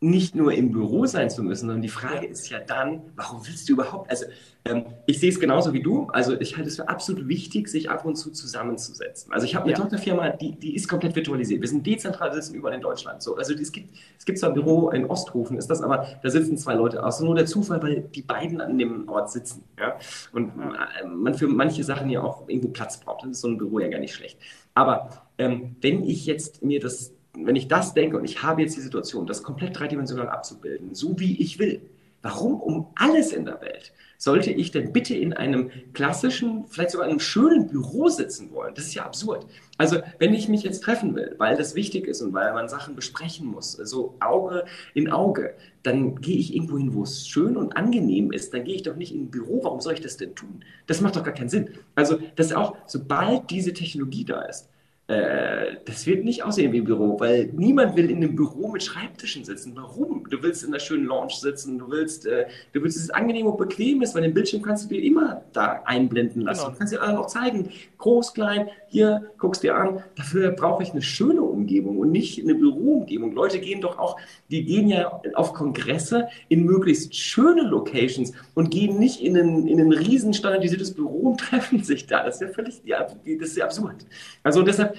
nicht 0.00 0.36
nur 0.36 0.52
im 0.52 0.70
Büro 0.70 1.06
sein 1.06 1.28
zu 1.28 1.42
müssen, 1.42 1.66
sondern 1.66 1.82
die 1.82 1.88
Frage 1.88 2.26
ist 2.26 2.48
ja 2.50 2.60
dann, 2.60 3.02
warum 3.16 3.44
willst 3.46 3.68
du 3.68 3.72
überhaupt, 3.72 4.08
also 4.10 4.26
ähm, 4.64 4.84
ich 5.06 5.18
sehe 5.18 5.30
es 5.30 5.40
genauso 5.40 5.72
wie 5.72 5.82
du, 5.82 6.06
also 6.12 6.38
ich 6.40 6.56
halte 6.56 6.68
es 6.68 6.76
für 6.76 6.88
absolut 6.88 7.26
wichtig, 7.26 7.68
sich 7.68 7.90
ab 7.90 8.04
und 8.04 8.14
zu 8.14 8.30
zusammenzusetzen. 8.30 9.32
Also 9.32 9.46
ich 9.46 9.56
habe 9.56 9.64
eine 9.64 9.72
ja. 9.72 9.78
Tochterfirma, 9.78 10.30
die, 10.30 10.52
die 10.52 10.76
ist 10.76 10.88
komplett 10.88 11.16
virtualisiert. 11.16 11.60
Wir 11.62 11.68
sind 11.68 11.84
dezentral, 11.84 12.32
sitzen 12.32 12.54
überall 12.54 12.74
in 12.74 12.80
Deutschland. 12.80 13.22
So, 13.22 13.36
also 13.36 13.54
es 13.54 13.72
gibt, 13.72 13.90
es 14.16 14.24
gibt 14.24 14.38
zwar 14.38 14.50
ein 14.50 14.54
Büro 14.54 14.90
in 14.90 15.04
Osthofen, 15.06 15.56
ist 15.56 15.68
das, 15.68 15.82
aber 15.82 16.06
da 16.22 16.30
sitzen 16.30 16.56
zwei 16.56 16.74
Leute 16.74 17.04
aus. 17.04 17.20
Nur 17.20 17.34
der 17.34 17.46
Zufall, 17.46 17.82
weil 17.82 18.02
die 18.02 18.22
beiden 18.22 18.60
an 18.60 18.78
dem 18.78 19.08
Ort 19.08 19.32
sitzen. 19.32 19.64
Ja? 19.78 19.96
Und 20.32 20.52
ja. 20.56 21.08
man 21.08 21.34
für 21.34 21.48
manche 21.48 21.82
Sachen 21.82 22.08
ja 22.08 22.22
auch 22.22 22.48
irgendwo 22.48 22.68
Platz 22.68 23.00
braucht. 23.00 23.24
Dann 23.24 23.32
ist 23.32 23.40
so 23.40 23.48
ein 23.48 23.58
Büro 23.58 23.80
ja 23.80 23.88
gar 23.88 23.98
nicht 23.98 24.14
schlecht. 24.14 24.38
Aber 24.74 25.10
ähm, 25.38 25.76
wenn 25.80 26.04
ich 26.04 26.26
jetzt 26.26 26.62
mir 26.62 26.78
das 26.78 27.14
wenn 27.44 27.56
ich 27.56 27.68
das 27.68 27.94
denke 27.94 28.16
und 28.16 28.24
ich 28.24 28.42
habe 28.42 28.62
jetzt 28.62 28.76
die 28.76 28.80
Situation, 28.80 29.26
das 29.26 29.42
komplett 29.42 29.78
dreidimensional 29.78 30.28
abzubilden, 30.28 30.94
so 30.94 31.18
wie 31.18 31.40
ich 31.40 31.58
will, 31.58 31.80
warum 32.22 32.60
um 32.60 32.88
alles 32.94 33.32
in 33.32 33.44
der 33.44 33.60
Welt 33.60 33.92
sollte 34.18 34.50
ich 34.50 34.72
denn 34.72 34.92
bitte 34.92 35.14
in 35.14 35.32
einem 35.32 35.70
klassischen, 35.94 36.66
vielleicht 36.66 36.90
sogar 36.90 37.06
einem 37.06 37.20
schönen 37.20 37.68
Büro 37.68 38.08
sitzen 38.08 38.52
wollen? 38.52 38.74
Das 38.74 38.86
ist 38.86 38.94
ja 38.94 39.04
absurd. 39.04 39.46
Also, 39.78 39.98
wenn 40.18 40.34
ich 40.34 40.48
mich 40.48 40.64
jetzt 40.64 40.82
treffen 40.82 41.14
will, 41.14 41.36
weil 41.38 41.56
das 41.56 41.76
wichtig 41.76 42.08
ist 42.08 42.20
und 42.20 42.34
weil 42.34 42.52
man 42.52 42.68
Sachen 42.68 42.96
besprechen 42.96 43.46
muss, 43.46 43.72
so 43.72 44.16
Auge 44.18 44.64
in 44.92 45.10
Auge, 45.10 45.54
dann 45.84 46.20
gehe 46.20 46.36
ich 46.36 46.54
irgendwo 46.54 46.76
hin, 46.76 46.94
wo 46.94 47.04
es 47.04 47.28
schön 47.28 47.56
und 47.56 47.76
angenehm 47.76 48.32
ist. 48.32 48.52
Dann 48.52 48.64
gehe 48.64 48.74
ich 48.74 48.82
doch 48.82 48.96
nicht 48.96 49.14
in 49.14 49.22
ein 49.22 49.30
Büro. 49.30 49.62
Warum 49.62 49.80
soll 49.80 49.94
ich 49.94 50.00
das 50.00 50.16
denn 50.16 50.34
tun? 50.34 50.64
Das 50.88 51.00
macht 51.00 51.14
doch 51.14 51.22
gar 51.22 51.34
keinen 51.34 51.48
Sinn. 51.48 51.70
Also, 51.94 52.18
das 52.34 52.48
ist 52.48 52.56
auch, 52.56 52.76
sobald 52.86 53.48
diese 53.50 53.72
Technologie 53.72 54.24
da 54.24 54.42
ist, 54.42 54.68
äh, 55.08 55.76
das 55.86 56.06
wird 56.06 56.22
nicht 56.24 56.42
aussehen 56.44 56.70
wie 56.72 56.80
ein 56.80 56.84
Büro, 56.84 57.18
weil 57.18 57.46
niemand 57.54 57.96
will 57.96 58.10
in 58.10 58.18
einem 58.18 58.36
Büro 58.36 58.68
mit 58.68 58.82
Schreibtischen 58.82 59.42
sitzen. 59.42 59.72
Warum? 59.74 60.28
Du 60.28 60.42
willst 60.42 60.62
in 60.62 60.68
einer 60.68 60.80
schönen 60.80 61.06
Lounge 61.06 61.32
sitzen, 61.32 61.78
du 61.78 61.90
willst, 61.90 62.26
äh, 62.26 62.46
du 62.74 62.82
willst, 62.82 62.98
dass 62.98 63.04
es 63.04 63.10
angenehm 63.10 63.46
und 63.46 63.56
bequem 63.56 64.02
ist, 64.02 64.14
weil 64.14 64.20
den 64.20 64.34
Bildschirm 64.34 64.60
kannst 64.60 64.84
du 64.84 64.94
dir 64.94 65.02
immer 65.02 65.44
da 65.54 65.82
einblenden 65.86 66.42
lassen. 66.42 66.60
Genau. 66.60 66.72
Du 66.72 66.78
kannst 66.78 66.92
dir 66.92 66.98
noch 66.98 67.26
zeigen, 67.26 67.70
groß, 67.96 68.34
klein, 68.34 68.68
hier, 68.88 69.30
guckst 69.38 69.62
dir 69.62 69.76
an. 69.76 70.02
Dafür 70.16 70.50
brauche 70.50 70.82
ich 70.82 70.92
eine 70.92 71.02
schöne 71.02 71.42
Umgebung 71.42 71.98
und 71.98 72.10
nicht 72.10 72.42
eine 72.42 72.54
Büroumgebung. 72.54 73.32
Leute 73.32 73.60
gehen 73.60 73.80
doch 73.80 73.98
auch, 73.98 74.16
die 74.50 74.64
gehen 74.64 74.88
ja 74.88 75.20
auf 75.34 75.54
Kongresse 75.54 76.28
in 76.48 76.64
möglichst 76.64 77.14
schöne 77.14 77.62
Locations 77.62 78.32
und 78.54 78.70
gehen 78.70 78.98
nicht 78.98 79.20
in 79.20 79.36
ein, 79.36 79.66
in 79.66 79.80
ein 79.80 79.92
riesen 79.92 80.34
standardisiertes 80.34 80.94
Büro 80.94 81.30
und 81.30 81.40
treffen 81.40 81.82
sich 81.82 82.06
da. 82.06 82.24
Das 82.24 82.36
ist 82.36 82.40
ja 82.40 82.48
völlig, 82.48 82.82
ja, 82.84 83.04
das 83.04 83.48
ist 83.48 83.56
ja 83.56 83.64
absurd. 83.64 84.06
Also 84.42 84.62
deshalb, 84.62 84.96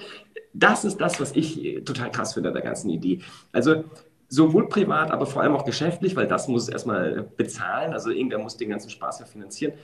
das 0.52 0.84
ist 0.84 0.98
das, 0.98 1.20
was 1.20 1.34
ich 1.36 1.64
äh, 1.64 1.80
total 1.80 2.10
krass 2.10 2.34
finde 2.34 2.50
an 2.50 2.54
der 2.54 2.64
ganzen 2.64 2.90
Idee. 2.90 3.20
Also 3.52 3.84
sowohl 4.28 4.68
privat, 4.68 5.10
aber 5.10 5.26
vor 5.26 5.42
allem 5.42 5.54
auch 5.54 5.64
geschäftlich, 5.64 6.16
weil 6.16 6.26
das 6.26 6.48
muss 6.48 6.68
erstmal 6.68 7.28
bezahlen. 7.36 7.92
Also 7.92 8.10
irgendwer 8.10 8.38
muss 8.38 8.56
den 8.56 8.70
ganzen 8.70 8.90
Spaß 8.90 9.20
ja 9.20 9.26
finanzieren. 9.26 9.74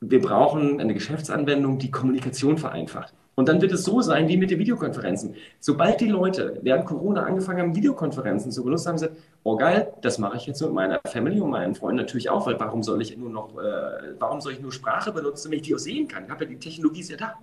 Wir 0.00 0.20
brauchen 0.20 0.80
eine 0.80 0.94
Geschäftsanwendung, 0.94 1.78
die 1.78 1.90
Kommunikation 1.90 2.58
vereinfacht. 2.58 3.14
Und 3.36 3.50
dann 3.50 3.60
wird 3.60 3.70
es 3.72 3.84
so 3.84 4.00
sein 4.00 4.28
wie 4.28 4.38
mit 4.38 4.50
den 4.50 4.58
Videokonferenzen. 4.58 5.34
Sobald 5.60 6.00
die 6.00 6.08
Leute 6.08 6.58
während 6.62 6.86
Corona 6.86 7.24
angefangen 7.24 7.60
haben, 7.60 7.76
Videokonferenzen 7.76 8.50
zu 8.50 8.64
benutzen, 8.64 8.88
haben 8.88 8.98
sie 8.98 9.08
gesagt, 9.08 9.22
oh 9.42 9.56
geil, 9.56 9.92
das 10.00 10.18
mache 10.18 10.38
ich 10.38 10.46
jetzt 10.46 10.62
mit 10.62 10.72
meiner 10.72 11.00
Family 11.06 11.38
und 11.40 11.50
meinen 11.50 11.74
Freunden 11.74 11.98
natürlich 11.98 12.30
auch, 12.30 12.46
weil 12.46 12.58
warum 12.58 12.82
soll 12.82 13.02
ich 13.02 13.14
nur 13.18 13.28
noch, 13.28 13.58
äh, 13.58 14.18
warum 14.18 14.40
soll 14.40 14.54
ich 14.54 14.60
nur 14.60 14.72
Sprache 14.72 15.12
benutzen, 15.12 15.50
wenn 15.50 15.58
ich 15.58 15.66
die 15.66 15.74
auch 15.74 15.78
sehen 15.78 16.08
kann? 16.08 16.24
Ich 16.24 16.30
habe 16.30 16.44
ja 16.44 16.50
die 16.50 16.58
Technologie 16.58 17.00
ist 17.00 17.10
ja 17.10 17.18
da. 17.18 17.34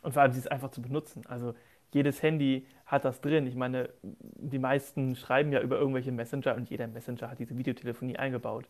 Und 0.00 0.14
vor 0.14 0.22
allem, 0.22 0.32
sie 0.32 0.38
ist 0.38 0.50
einfach 0.50 0.70
zu 0.70 0.80
benutzen. 0.80 1.22
Also 1.28 1.54
jedes 1.92 2.22
Handy 2.22 2.66
hat 2.86 3.04
das 3.04 3.20
drin. 3.20 3.46
Ich 3.46 3.56
meine, 3.56 3.90
die 4.02 4.58
meisten 4.58 5.16
schreiben 5.16 5.52
ja 5.52 5.60
über 5.60 5.78
irgendwelche 5.78 6.12
Messenger 6.12 6.54
und 6.56 6.70
jeder 6.70 6.86
Messenger 6.86 7.30
hat 7.30 7.38
diese 7.38 7.58
Videotelefonie 7.58 8.16
eingebaut. 8.16 8.64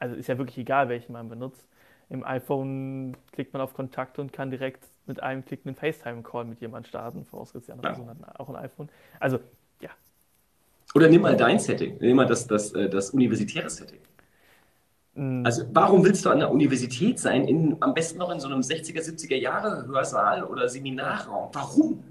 Also 0.00 0.16
ist 0.16 0.28
ja 0.28 0.36
wirklich 0.36 0.58
egal, 0.58 0.88
welchen 0.88 1.12
man 1.12 1.28
benutzt. 1.28 1.68
Im 2.08 2.24
iPhone 2.24 3.16
klickt 3.30 3.52
man 3.52 3.62
auf 3.62 3.74
Kontakte 3.74 4.20
und 4.20 4.32
kann 4.32 4.50
direkt 4.50 4.84
mit 5.06 5.22
einem 5.22 5.44
Klick 5.44 5.60
einen 5.64 5.74
FaceTime-Call 5.74 6.44
mit 6.44 6.60
jemandem 6.60 6.88
starten, 6.88 7.24
vorausgesetzt 7.24 7.68
die 7.68 7.72
andere 7.72 7.92
Person 7.92 8.08
hat 8.08 8.40
auch 8.40 8.48
ein 8.48 8.56
iPhone. 8.56 8.88
Also, 9.20 9.38
ja. 9.80 9.90
Oder 10.94 11.08
nimm 11.08 11.22
mal 11.22 11.36
dein 11.36 11.58
Setting, 11.58 11.96
nimm 12.00 12.16
mal 12.16 12.26
das, 12.26 12.46
das, 12.46 12.72
äh, 12.72 12.88
das 12.88 13.10
universitäre 13.10 13.68
Setting. 13.68 14.00
Mhm. 15.14 15.44
Also 15.44 15.64
warum 15.72 16.04
willst 16.04 16.24
du 16.24 16.30
an 16.30 16.40
der 16.40 16.50
Universität 16.50 17.18
sein, 17.18 17.46
in, 17.46 17.76
am 17.80 17.94
besten 17.94 18.18
noch 18.18 18.30
in 18.30 18.40
so 18.40 18.48
einem 18.48 18.60
60er, 18.60 19.00
70er 19.00 19.36
Jahre 19.36 19.86
Hörsaal 19.86 20.44
oder 20.44 20.68
Seminarraum? 20.68 21.50
Warum? 21.52 22.04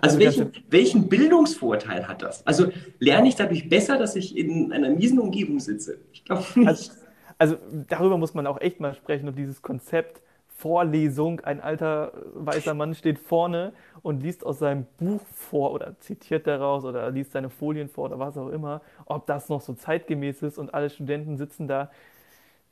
Also, 0.00 0.16
also 0.16 0.18
welchen, 0.18 0.52
welchen 0.68 1.08
Bildungsvorteil 1.08 2.06
hat 2.06 2.22
das? 2.22 2.46
Also 2.46 2.70
lerne 2.98 3.28
ich 3.28 3.36
dadurch 3.36 3.68
besser, 3.68 3.96
dass 3.96 4.16
ich 4.16 4.36
in 4.36 4.72
einer 4.72 4.90
miesen 4.90 5.18
Umgebung 5.18 5.60
sitze? 5.60 5.98
Ich 6.12 6.24
glaube 6.24 6.44
nicht. 6.56 6.68
Also, 6.68 6.92
also, 7.36 7.56
darüber 7.88 8.16
muss 8.16 8.34
man 8.34 8.46
auch 8.46 8.60
echt 8.60 8.80
mal 8.80 8.94
sprechen 8.94 9.26
und 9.28 9.36
dieses 9.36 9.60
Konzept 9.60 10.22
Vorlesung, 10.64 11.40
ein 11.40 11.60
alter 11.60 12.12
weißer 12.32 12.72
Mann 12.72 12.94
steht 12.94 13.18
vorne 13.18 13.74
und 14.00 14.22
liest 14.22 14.46
aus 14.46 14.60
seinem 14.60 14.86
Buch 14.96 15.20
vor 15.30 15.72
oder 15.72 16.00
zitiert 16.00 16.46
daraus 16.46 16.86
oder 16.86 17.10
liest 17.10 17.32
seine 17.32 17.50
Folien 17.50 17.90
vor 17.90 18.06
oder 18.06 18.18
was 18.18 18.38
auch 18.38 18.48
immer, 18.48 18.80
ob 19.04 19.26
das 19.26 19.50
noch 19.50 19.60
so 19.60 19.74
zeitgemäß 19.74 20.40
ist 20.40 20.56
und 20.56 20.72
alle 20.72 20.88
Studenten 20.88 21.36
sitzen 21.36 21.68
da 21.68 21.90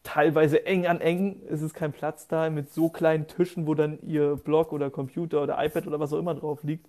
teilweise 0.05 0.65
eng 0.65 0.87
an 0.87 1.03
eng, 1.03 1.43
es 1.51 1.61
ist 1.61 1.75
kein 1.75 1.93
Platz 1.93 2.27
da 2.27 2.49
mit 2.49 2.73
so 2.73 2.89
kleinen 2.89 3.27
Tischen, 3.27 3.67
wo 3.67 3.75
dann 3.75 3.99
ihr 4.01 4.37
Blog 4.37 4.73
oder 4.73 4.89
Computer 4.89 5.43
oder 5.43 5.63
iPad 5.63 5.87
oder 5.87 6.01
was 6.01 6.15
auch 6.15 6.19
immer 6.19 6.35
drauf 6.35 6.63
liegt. 6.63 6.89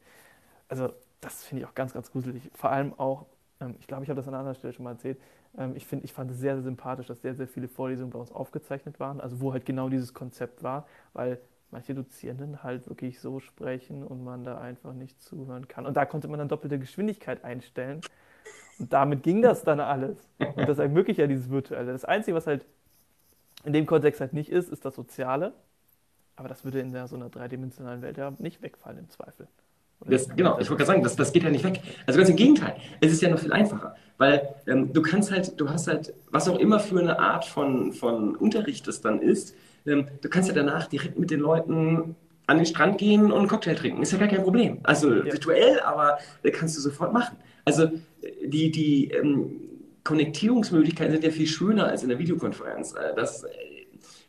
Also 0.70 0.88
das 1.20 1.44
finde 1.44 1.64
ich 1.64 1.68
auch 1.68 1.76
ganz, 1.76 1.92
ganz 1.92 2.14
gruselig. 2.14 2.50
Vor 2.54 2.70
allem 2.72 2.98
auch, 2.98 3.26
ähm, 3.60 3.76
ich 3.78 3.88
glaube, 3.88 4.06
ich 4.06 4.10
habe 4.10 4.16
das 4.16 4.30
an 4.30 4.36
einer 4.36 4.40
anderen 4.40 4.56
Stelle 4.56 4.72
schon 4.72 4.86
mal 4.86 4.92
erzählt, 4.92 5.18
ich, 5.76 5.86
find, 5.86 6.04
ich 6.04 6.14
fand 6.14 6.32
es 6.32 6.40
sehr, 6.40 6.56
sehr 6.56 6.64
sympathisch, 6.64 7.08
dass 7.08 7.22
sehr, 7.22 7.36
sehr 7.36 7.48
viele 7.48 7.68
Vorlesungen 7.68 8.10
bei 8.10 8.20
uns 8.20 8.32
aufgezeichnet 8.32 9.00
waren, 9.00 9.22
also 9.22 9.40
wo 9.40 9.54
halt 9.54 9.66
genau 9.66 9.90
dieses 9.90 10.14
Konzept 10.14 10.64
war, 10.64 10.88
weil 11.14 11.40
manche 11.70 11.94
Dozierenden 11.94 12.64
halt 12.64 12.88
wirklich 12.88 13.20
so 13.20 13.40
sprechen 13.40 14.04
und 14.04 14.24
man 14.24 14.44
da 14.44 14.60
einfach 14.60 14.94
nicht 14.94 15.22
zuhören 15.22 15.68
kann. 15.68 15.86
Und 15.86 15.98
da 15.98 16.06
konnte 16.06 16.28
man 16.28 16.40
dann 16.40 16.48
doppelte 16.48 16.80
Geschwindigkeit 16.80 17.44
einstellen. 17.44 18.02
Und 18.80 18.94
damit 18.94 19.24
ging 19.24 19.42
das 19.42 19.64
dann 19.64 19.80
alles. 19.80 20.18
Und 20.40 20.68
das 20.68 20.80
ermöglicht 20.80 21.20
ja 21.20 21.28
dieses 21.28 21.50
Virtuelle. 21.50 21.92
Das 21.92 22.06
Einzige, 22.06 22.36
was 22.36 22.48
halt 22.48 22.66
in 23.64 23.74
dem 23.74 23.86
Kontext 23.86 24.22
halt 24.22 24.34
nicht 24.34 24.50
ist, 24.50 24.70
ist 24.70 24.86
das 24.86 24.96
Soziale. 24.96 25.54
Aber 26.36 26.48
das 26.48 26.64
würde 26.64 26.80
in 26.80 27.08
so 27.08 27.16
einer 27.16 27.30
dreidimensionalen 27.30 28.02
Welt 28.02 28.18
ja 28.18 28.32
nicht 28.40 28.62
wegfallen 28.62 28.98
im 28.98 29.10
Zweifel. 29.10 29.48
Das, 30.06 30.30
genau, 30.36 30.60
ich 30.60 30.70
wollte 30.70 30.84
gerade 30.84 30.86
sagen, 30.86 31.04
das, 31.04 31.16
das 31.16 31.34
geht 31.34 31.44
ja 31.44 31.50
nicht 31.50 31.64
weg. 31.64 31.82
Also 32.06 32.18
ganz 32.18 32.30
im 32.30 32.36
Gegenteil, 32.36 32.76
es 33.02 33.12
ist 33.12 33.22
ja 33.22 33.30
noch 33.30 33.40
viel 33.40 33.54
einfacher, 33.54 33.96
weil 34.18 34.50
ähm, 34.68 34.94
du 34.94 35.02
kannst 35.02 35.32
halt, 35.32 35.60
du 35.60 35.70
hast 35.70 35.88
halt, 35.88 36.14
was 36.32 36.48
auch 36.48 36.60
immer 36.60 36.80
für 36.80 37.00
eine 37.00 37.20
Art 37.20 37.46
von, 37.46 37.94
von 37.94 38.36
Unterricht 38.36 38.88
es 38.88 39.02
dann 39.02 39.22
ist, 39.22 39.56
ähm, 39.86 40.08
du 40.22 40.30
kannst 40.30 40.50
ja 40.50 40.56
danach 40.56 40.88
direkt 40.88 41.18
mit 41.20 41.32
den 41.32 41.40
Leuten 41.40 42.16
an 42.48 42.58
den 42.58 42.66
Strand 42.66 42.98
gehen 42.98 43.32
und 43.32 43.40
einen 43.40 43.48
Cocktail 43.48 43.76
trinken. 43.76 44.02
Ist 44.02 44.12
ja 44.12 44.18
gar 44.18 44.28
kein 44.28 44.44
Problem. 44.44 44.80
Also 44.84 45.14
ja. 45.14 45.26
virtuell, 45.26 45.80
aber 45.82 46.18
das 46.44 46.52
kannst 46.54 46.78
du 46.78 46.82
sofort 46.82 47.14
machen. 47.14 47.38
Also 47.66 47.90
die, 48.46 48.72
die 48.72 49.12
ähm, 49.12 49.62
Konnektierungsmöglichkeiten 50.04 51.14
sind 51.14 51.24
ja 51.24 51.32
viel 51.32 51.48
schöner 51.48 51.88
als 51.88 52.04
in 52.04 52.10
der 52.10 52.20
Videokonferenz. 52.20 52.94
Äh, 52.94 53.16
das 53.16 53.46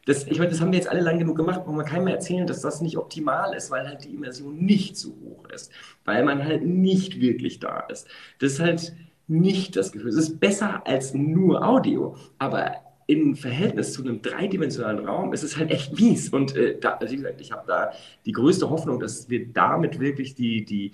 das, 0.06 0.26
ich 0.26 0.38
meine, 0.38 0.50
das 0.50 0.60
haben 0.60 0.72
wir 0.72 0.78
jetzt 0.78 0.88
alle 0.88 1.00
lang 1.00 1.18
genug 1.18 1.36
gemacht, 1.36 1.64
brauchen 1.64 1.76
wir 1.76 1.84
keinem 1.84 2.04
mehr 2.04 2.14
erzählen, 2.14 2.46
dass 2.46 2.60
das 2.60 2.80
nicht 2.80 2.98
optimal 2.98 3.54
ist, 3.54 3.70
weil 3.70 3.86
halt 3.86 4.04
die 4.04 4.14
Immersion 4.14 4.56
nicht 4.56 4.96
so 4.96 5.16
hoch 5.24 5.48
ist, 5.48 5.70
weil 6.04 6.24
man 6.24 6.44
halt 6.44 6.64
nicht 6.64 7.20
wirklich 7.20 7.60
da 7.60 7.80
ist. 7.80 8.06
Das 8.38 8.52
ist 8.52 8.60
halt 8.60 8.94
nicht 9.26 9.76
das 9.76 9.92
Gefühl. 9.92 10.10
Es 10.10 10.16
ist 10.16 10.40
besser 10.40 10.86
als 10.86 11.14
nur 11.14 11.66
Audio, 11.66 12.16
aber 12.38 12.72
im 13.06 13.36
Verhältnis 13.36 13.92
zu 13.92 14.02
einem 14.02 14.22
dreidimensionalen 14.22 15.06
Raum 15.06 15.32
ist 15.32 15.42
es 15.42 15.56
halt 15.56 15.70
echt 15.70 15.98
mies. 15.98 16.30
Und 16.30 16.56
äh, 16.56 16.78
da, 16.78 16.94
also 16.94 17.12
wie 17.12 17.16
gesagt, 17.18 17.40
ich 17.40 17.52
habe 17.52 17.64
da 17.66 17.92
die 18.24 18.32
größte 18.32 18.70
Hoffnung, 18.70 19.00
dass 19.00 19.28
wir 19.28 19.46
damit 19.52 20.00
wirklich 20.00 20.34
die, 20.34 20.64
die 20.64 20.92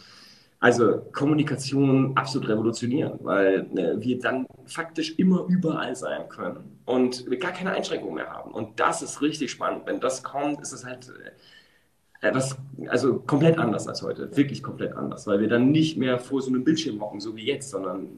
also 0.60 0.98
Kommunikation 1.12 2.14
absolut 2.16 2.48
revolutionieren, 2.50 3.18
weil 3.22 3.66
äh, 3.76 3.98
wir 3.98 4.18
dann 4.18 4.46
faktisch 4.66 5.18
immer 5.18 5.46
überall 5.48 5.96
sein 5.96 6.28
können 6.28 6.78
und 6.84 7.28
wir 7.30 7.38
gar 7.38 7.52
keine 7.52 7.72
Einschränkungen 7.72 8.14
mehr 8.14 8.28
haben. 8.28 8.52
Und 8.52 8.78
das 8.78 9.00
ist 9.00 9.22
richtig 9.22 9.50
spannend. 9.50 9.82
Wenn 9.86 10.00
das 10.00 10.22
kommt, 10.22 10.60
ist 10.60 10.72
es 10.72 10.84
halt 10.84 11.10
äh, 12.20 12.34
was, 12.34 12.56
also 12.88 13.20
komplett 13.20 13.58
anders 13.58 13.88
als 13.88 14.02
heute, 14.02 14.36
wirklich 14.36 14.62
komplett 14.62 14.94
anders, 14.94 15.26
weil 15.26 15.40
wir 15.40 15.48
dann 15.48 15.70
nicht 15.70 15.96
mehr 15.96 16.18
vor 16.18 16.42
so 16.42 16.50
einem 16.50 16.62
Bildschirm 16.62 17.00
hocken, 17.00 17.20
so 17.20 17.34
wie 17.34 17.46
jetzt, 17.46 17.70
sondern 17.70 18.08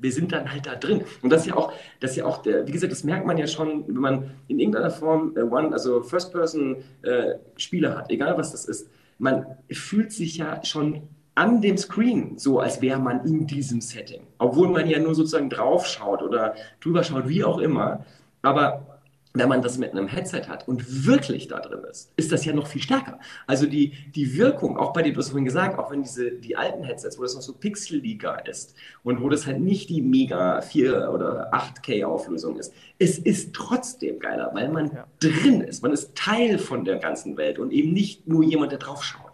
wir 0.00 0.10
sind 0.10 0.32
dann 0.32 0.50
halt 0.50 0.66
da 0.66 0.74
drin. 0.74 1.04
Und 1.22 1.30
das 1.30 1.42
ist 1.42 1.46
ja 1.46 1.56
auch, 1.56 1.72
das 2.00 2.16
ja 2.16 2.24
auch, 2.24 2.38
der, 2.38 2.66
wie 2.66 2.72
gesagt, 2.72 2.90
das 2.90 3.04
merkt 3.04 3.24
man 3.24 3.38
ja 3.38 3.46
schon, 3.46 3.86
wenn 3.86 3.94
man 3.94 4.30
in 4.48 4.58
irgendeiner 4.58 4.90
Form 4.90 5.36
äh, 5.36 5.42
One, 5.42 5.72
also 5.72 6.02
First-Person-Spieler 6.02 7.90
äh, 7.92 7.96
hat, 7.96 8.10
egal 8.10 8.36
was 8.36 8.50
das 8.50 8.64
ist. 8.64 8.90
Man 9.18 9.46
fühlt 9.70 10.10
sich 10.10 10.38
ja 10.38 10.64
schon 10.64 11.02
an 11.34 11.60
dem 11.60 11.78
Screen, 11.78 12.38
so 12.38 12.60
als 12.60 12.82
wäre 12.82 12.98
man 12.98 13.24
in 13.24 13.46
diesem 13.46 13.80
Setting. 13.80 14.22
Obwohl 14.38 14.68
man 14.68 14.88
ja 14.88 14.98
nur 14.98 15.14
sozusagen 15.14 15.48
draufschaut 15.48 16.22
oder 16.22 16.54
drüber 16.80 17.02
schaut, 17.02 17.28
wie 17.28 17.42
auch 17.42 17.58
immer. 17.58 18.04
Aber 18.42 18.92
wenn 19.34 19.48
man 19.48 19.62
das 19.62 19.78
mit 19.78 19.92
einem 19.92 20.08
Headset 20.08 20.42
hat 20.48 20.68
und 20.68 21.06
wirklich 21.06 21.48
da 21.48 21.60
drin 21.60 21.84
ist, 21.90 22.12
ist 22.16 22.32
das 22.32 22.44
ja 22.44 22.52
noch 22.52 22.66
viel 22.66 22.82
stärker. 22.82 23.18
Also 23.46 23.66
die, 23.66 23.92
die 24.14 24.36
Wirkung, 24.36 24.76
auch 24.76 24.92
bei 24.92 25.02
dir, 25.02 25.12
du 25.12 25.20
hast 25.20 25.30
vorhin 25.30 25.46
gesagt, 25.46 25.78
auch 25.78 25.90
wenn 25.90 26.02
diese, 26.02 26.32
die 26.32 26.56
alten 26.56 26.84
Headsets, 26.84 27.18
wo 27.18 27.22
das 27.22 27.34
noch 27.34 27.42
so 27.42 27.54
pixeliger 27.54 28.46
ist 28.46 28.74
und 29.02 29.22
wo 29.22 29.30
das 29.30 29.46
halt 29.46 29.60
nicht 29.60 29.88
die 29.88 30.02
mega 30.02 30.60
4 30.60 31.10
oder 31.10 31.52
8K 31.54 32.04
Auflösung 32.04 32.58
ist, 32.58 32.74
es 32.98 33.18
ist 33.18 33.54
trotzdem 33.54 34.18
geiler, 34.18 34.50
weil 34.52 34.68
man 34.68 34.92
ja. 34.92 35.06
drin 35.20 35.62
ist. 35.62 35.82
Man 35.82 35.92
ist 35.92 36.14
Teil 36.14 36.58
von 36.58 36.84
der 36.84 36.98
ganzen 36.98 37.38
Welt 37.38 37.58
und 37.58 37.72
eben 37.72 37.92
nicht 37.92 38.28
nur 38.28 38.42
jemand, 38.42 38.72
der 38.72 38.78
drauf 38.78 39.02
schaut. 39.02 39.31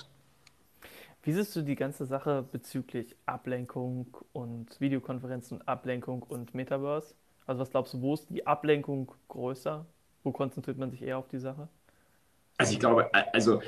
Wie 1.29 1.35
siehst 1.35 1.55
du 1.55 1.61
die 1.61 1.75
ganze 1.75 2.07
Sache 2.07 2.43
bezüglich 2.51 3.15
Ablenkung 3.27 4.17
und 4.33 4.81
Videokonferenzen 4.81 5.59
und 5.59 5.69
Ablenkung 5.69 6.23
und 6.23 6.55
Metaverse? 6.55 7.13
Also 7.45 7.61
was 7.61 7.71
glaubst 7.71 7.93
du, 7.93 8.01
wo 8.01 8.15
ist 8.15 8.29
die 8.31 8.47
Ablenkung 8.47 9.13
größer? 9.29 9.85
Wo 10.25 10.33
konzentriert 10.33 10.79
man 10.79 10.91
sich 10.91 11.03
eher 11.03 11.19
auf 11.19 11.29
die 11.29 11.37
Sache? 11.37 11.69
Also 12.57 12.73
ich 12.73 12.81
glaube, 12.81 13.11
also 13.35 13.61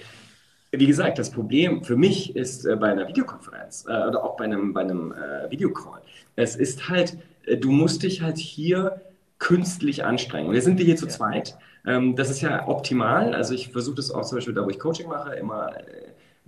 wie 0.73 0.87
gesagt, 0.87 1.19
das 1.19 1.31
Problem 1.31 1.85
für 1.85 1.97
mich 1.97 2.35
ist 2.35 2.65
äh, 2.65 2.77
bei 2.77 2.93
einer 2.93 3.07
Videokonferenz 3.07 3.85
äh, 3.87 4.07
oder 4.09 4.25
auch 4.25 4.39
bei 4.39 4.45
einem, 4.45 4.73
bei 4.73 4.81
einem 4.81 5.13
äh, 5.13 5.51
Videocall, 5.51 6.01
es 6.37 6.57
ist 6.57 6.89
halt, 6.89 7.19
äh, 7.45 7.59
du 7.59 7.73
musst 7.73 8.05
dich 8.05 8.23
halt 8.23 8.39
hier 8.39 9.03
künstlich 9.39 10.03
anstrengen. 10.03 10.49
Und 10.49 10.55
jetzt 10.55 10.65
sind 10.65 10.79
wir 10.79 10.87
hier 10.87 10.97
zu 10.97 11.05
ja. 11.05 11.11
zweit. 11.11 11.59
Ähm, 11.87 12.17
das 12.17 12.31
ist 12.31 12.41
ja 12.41 12.67
optimal. 12.69 13.35
Also 13.35 13.53
ich 13.53 13.69
versuche 13.69 13.97
das 13.97 14.11
auch 14.11 14.25
zum 14.25 14.39
Beispiel 14.39 14.55
da, 14.55 14.65
wo 14.65 14.71
ich 14.71 14.79
Coaching 14.79 15.09
mache, 15.09 15.35
immer 15.35 15.75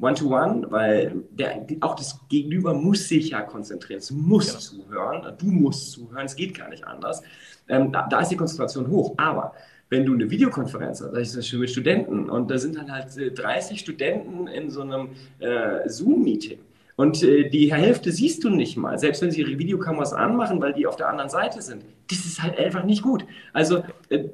äh, 0.02 0.06
One-to-One, 0.06 0.66
weil 0.70 1.22
der, 1.30 1.66
auch 1.80 1.94
das 1.94 2.18
Gegenüber 2.28 2.74
muss 2.74 3.08
sich 3.08 3.30
ja 3.30 3.42
konzentrieren, 3.42 3.98
es 3.98 4.10
muss 4.10 4.48
genau. 4.48 4.84
zuhören, 4.84 5.34
du 5.38 5.46
musst 5.46 5.92
zuhören, 5.92 6.26
es 6.26 6.36
geht 6.36 6.56
gar 6.56 6.68
nicht 6.68 6.84
anders. 6.84 7.22
Ähm, 7.68 7.92
da, 7.92 8.06
da, 8.08 8.20
ist 8.20 8.30
die 8.30 8.36
Konzentration 8.36 8.88
hoch. 8.88 9.14
Aber 9.16 9.54
wenn 9.88 10.04
du 10.04 10.14
eine 10.14 10.30
Videokonferenz 10.30 11.02
hast, 11.02 11.12
das 11.12 11.34
ist 11.34 11.52
mit 11.52 11.70
Studenten 11.70 12.28
und 12.30 12.50
da 12.50 12.58
sind 12.58 12.76
dann 12.76 12.90
halt 12.90 13.08
30 13.16 13.78
Studenten 13.78 14.46
in 14.48 14.70
so 14.70 14.82
einem 14.82 15.10
äh, 15.38 15.88
Zoom-Meeting. 15.88 16.58
Und 16.96 17.22
äh, 17.22 17.48
die 17.48 17.72
Hälfte 17.72 18.12
siehst 18.12 18.44
du 18.44 18.50
nicht 18.50 18.76
mal, 18.76 18.98
selbst 18.98 19.22
wenn 19.22 19.30
sie 19.30 19.40
ihre 19.40 19.58
Videokameras 19.58 20.12
anmachen, 20.12 20.60
weil 20.60 20.72
die 20.72 20.86
auf 20.86 20.96
der 20.96 21.08
anderen 21.08 21.30
Seite 21.30 21.62
sind. 21.62 21.84
Das 22.10 22.18
ist 22.18 22.42
halt 22.42 22.58
einfach 22.58 22.84
nicht 22.84 23.02
gut. 23.02 23.24
Also 23.52 23.82
äh, 24.08 24.24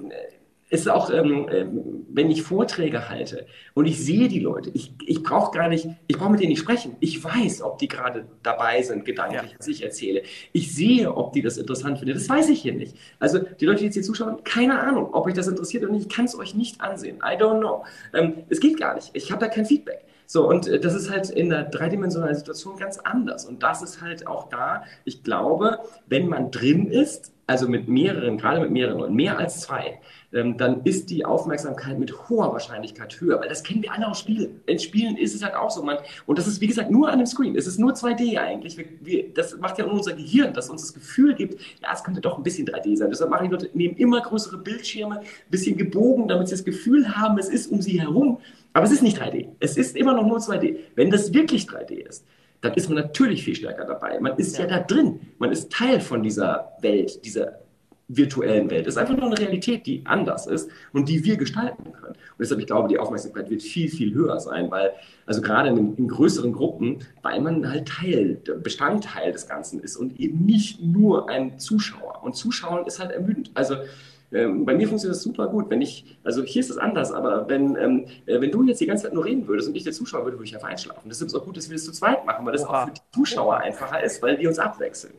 es 0.70 0.80
ist 0.80 0.88
auch, 0.88 1.10
ähm, 1.10 1.48
äh, 1.48 1.66
wenn 2.10 2.30
ich 2.30 2.42
Vorträge 2.42 3.08
halte 3.08 3.46
und 3.74 3.86
ich 3.86 4.04
sehe 4.04 4.28
die 4.28 4.40
Leute, 4.40 4.70
ich, 4.74 4.92
ich 5.06 5.22
brauche 5.22 5.56
gar 5.56 5.68
nicht, 5.68 5.88
ich 6.06 6.18
brauche 6.18 6.30
mit 6.30 6.40
denen 6.40 6.50
nicht 6.50 6.60
sprechen. 6.60 6.96
Ich 7.00 7.22
weiß, 7.22 7.62
ob 7.62 7.78
die 7.78 7.88
gerade 7.88 8.26
dabei 8.42 8.82
sind, 8.82 9.04
gedanklich, 9.04 9.52
ja. 9.52 9.58
was 9.58 9.68
ich 9.68 9.82
erzähle. 9.82 10.22
Ich 10.52 10.74
sehe, 10.74 11.14
ob 11.14 11.32
die 11.32 11.42
das 11.42 11.56
interessant 11.56 11.98
finden. 11.98 12.14
Das 12.14 12.28
weiß 12.28 12.50
ich 12.50 12.60
hier 12.60 12.74
nicht. 12.74 12.96
Also 13.18 13.38
die 13.38 13.64
Leute, 13.64 13.78
die 13.78 13.86
jetzt 13.86 13.94
hier 13.94 14.02
zuschauen, 14.02 14.44
keine 14.44 14.78
Ahnung, 14.78 15.14
ob 15.14 15.26
euch 15.26 15.34
das 15.34 15.48
interessiert 15.48 15.84
oder 15.84 15.92
nicht. 15.92 16.08
Ich 16.08 16.14
kann 16.14 16.26
es 16.26 16.38
euch 16.38 16.54
nicht 16.54 16.80
ansehen. 16.80 17.18
I 17.18 17.40
don't 17.40 17.60
know. 17.60 17.84
Ähm, 18.12 18.44
es 18.48 18.60
geht 18.60 18.78
gar 18.78 18.94
nicht. 18.94 19.10
Ich 19.14 19.30
habe 19.30 19.40
da 19.40 19.48
kein 19.48 19.64
Feedback. 19.64 20.04
So, 20.30 20.46
und 20.46 20.68
äh, 20.68 20.78
das 20.78 20.94
ist 20.94 21.10
halt 21.10 21.30
in 21.30 21.48
der 21.48 21.64
dreidimensionalen 21.64 22.36
Situation 22.36 22.76
ganz 22.76 22.98
anders. 22.98 23.46
Und 23.46 23.62
das 23.62 23.80
ist 23.80 24.02
halt 24.02 24.26
auch 24.26 24.50
da, 24.50 24.84
ich 25.06 25.22
glaube, 25.22 25.78
wenn 26.06 26.28
man 26.28 26.50
drin 26.50 26.90
ist, 26.90 27.32
also 27.46 27.66
mit 27.66 27.88
mehreren, 27.88 28.36
gerade 28.36 28.60
mit 28.60 28.70
mehreren 28.70 29.00
und 29.00 29.14
mehr 29.14 29.38
als 29.38 29.62
zwei, 29.62 29.98
ähm, 30.34 30.59
dann 30.59 30.82
ist 30.84 31.09
die 31.09 31.24
Aufmerksamkeit 31.24 31.98
mit 31.98 32.28
hoher 32.28 32.52
Wahrscheinlichkeit 32.52 33.18
höher, 33.18 33.40
weil 33.40 33.48
das 33.48 33.62
kennen 33.62 33.82
wir 33.82 33.90
alle 33.90 34.06
aus 34.06 34.20
Spielen. 34.20 34.60
In 34.66 34.78
Spielen 34.78 35.16
ist 35.16 35.34
es 35.34 35.42
halt 35.42 35.55
auch 35.55 35.70
so. 35.70 35.82
Man, 35.82 35.96
und 36.26 36.38
das 36.38 36.46
ist, 36.46 36.60
wie 36.60 36.66
gesagt, 36.66 36.90
nur 36.90 37.09
an 37.09 37.14
einem 37.14 37.26
Screen. 37.26 37.56
Es 37.56 37.66
ist 37.66 37.78
nur 37.78 37.94
2D 37.94 38.36
eigentlich. 38.36 38.76
Wir, 38.76 38.84
wir, 39.00 39.32
das 39.32 39.56
macht 39.56 39.78
ja 39.78 39.86
unser 39.86 40.12
Gehirn, 40.12 40.52
dass 40.52 40.68
uns 40.68 40.82
das 40.82 40.92
Gefühl 40.92 41.34
gibt, 41.36 41.59
ja, 41.80 41.88
es 41.94 42.05
könnte 42.05 42.20
doch 42.20 42.36
ein 42.36 42.42
bisschen 42.42 42.68
3D 42.68 42.98
sein. 42.98 43.09
Deshalb 43.09 43.30
machen 43.30 43.44
die 43.44 43.52
Leute, 43.52 43.70
nehmen 43.72 43.96
immer 43.96 44.20
größere 44.20 44.59
Bildschirme, 44.59 45.20
ein 45.20 45.50
bisschen 45.50 45.78
gebogen, 45.78 46.28
damit 46.28 46.48
sie 46.48 46.55
das 46.55 46.66
Gefühl 46.66 47.16
haben, 47.16 47.38
es 47.38 47.48
ist 47.48 47.72
um 47.72 47.80
sie 47.80 47.98
herum. 47.98 48.40
Aber 48.78 48.86
es 48.86 48.92
ist 48.92 49.02
nicht 49.02 49.20
3D. 49.20 49.48
Es 49.59 49.76
ist 49.76 49.96
immer 49.96 50.14
noch 50.14 50.24
nur 50.24 50.38
2D. 50.38 50.76
Wenn 50.94 51.10
das 51.10 51.34
wirklich 51.34 51.64
3D 51.64 51.94
ist, 51.94 52.24
dann 52.60 52.74
ist 52.74 52.88
man 52.88 52.94
natürlich 52.94 53.42
viel 53.42 53.56
stärker 53.56 53.84
dabei. 53.84 54.20
Man 54.20 54.36
ist 54.36 54.56
ja, 54.56 54.66
ja 54.66 54.78
da 54.78 54.78
drin. 54.78 55.18
Man 55.38 55.50
ist 55.50 55.72
Teil 55.72 56.00
von 56.00 56.22
dieser 56.22 56.76
Welt, 56.80 57.24
dieser 57.24 57.59
virtuellen 58.06 58.70
Welt. 58.70 58.86
Es 58.86 58.94
ist 58.94 58.98
einfach 58.98 59.16
nur 59.16 59.26
eine 59.26 59.36
Realität, 59.36 59.84
die 59.84 60.02
anders 60.05 60.46
ist 60.46 60.70
und 60.92 61.09
die 61.09 61.24
wir 61.24 61.36
gestalten 61.36 61.90
können. 61.92 62.14
Und 62.14 62.38
deshalb, 62.38 62.60
ich 62.60 62.68
glaube, 62.68 62.86
die 62.86 63.00
Aufmerksamkeit 63.00 63.50
wird 63.50 63.64
viel, 63.64 63.88
viel 63.88 64.14
höher 64.14 64.38
sein, 64.38 64.70
weil, 64.70 64.92
also 65.26 65.42
gerade 65.42 65.70
in, 65.70 65.96
in 65.96 66.06
größeren 66.06 66.52
Gruppen, 66.52 67.00
weil 67.20 67.40
man 67.40 67.68
halt 67.68 67.88
Teil, 67.88 68.40
Bestandteil 68.62 69.32
des 69.32 69.48
Ganzen 69.48 69.80
ist 69.80 69.96
und 69.96 70.20
eben 70.20 70.46
nicht 70.46 70.80
nur 70.80 71.28
ein 71.28 71.59
Zuschauer. 71.59 72.22
Und 72.22 72.36
Zuschauen 72.36 72.86
ist 72.86 73.00
halt 73.00 73.10
ermüdend. 73.10 73.50
Also, 73.55 73.74
ähm, 74.32 74.64
bei 74.64 74.74
mir 74.74 74.86
funktioniert 74.86 75.16
das 75.16 75.22
super 75.22 75.48
gut. 75.48 75.70
Wenn 75.70 75.80
ich, 75.80 76.18
also 76.22 76.42
hier 76.42 76.60
ist 76.60 76.70
es 76.70 76.78
anders, 76.78 77.12
aber 77.12 77.48
wenn, 77.48 77.76
ähm, 77.76 78.05
äh, 78.26 78.40
wenn 78.40 78.50
du 78.50 78.62
jetzt 78.64 78.80
die 78.80 78.86
ganze 78.86 79.05
Zeit 79.05 79.14
nur 79.14 79.24
reden 79.24 79.46
würdest 79.48 79.68
und 79.68 79.74
ich 79.74 79.84
der 79.84 79.92
Zuschauer 79.92 80.24
würde, 80.24 80.36
würde 80.36 80.48
ich 80.48 80.55
einfach 80.55 80.68
einschlafen. 80.68 81.09
Deshalb 81.09 81.28
ist 81.28 81.34
es 81.34 81.40
auch 81.40 81.44
gut, 81.44 81.56
dass 81.56 81.68
wir 81.68 81.76
das 81.76 81.84
zu 81.84 81.92
zweit 81.92 82.26
machen, 82.26 82.44
weil 82.44 82.52
das 82.52 82.64
Oha. 82.64 82.82
auch 82.82 82.86
für 82.88 82.94
die 82.94 83.00
Zuschauer 83.12 83.56
einfacher 83.59 84.02
ist, 84.02 84.22
weil 84.22 84.38
wir 84.38 84.48
uns 84.48 84.59
abwechseln. 84.59 85.14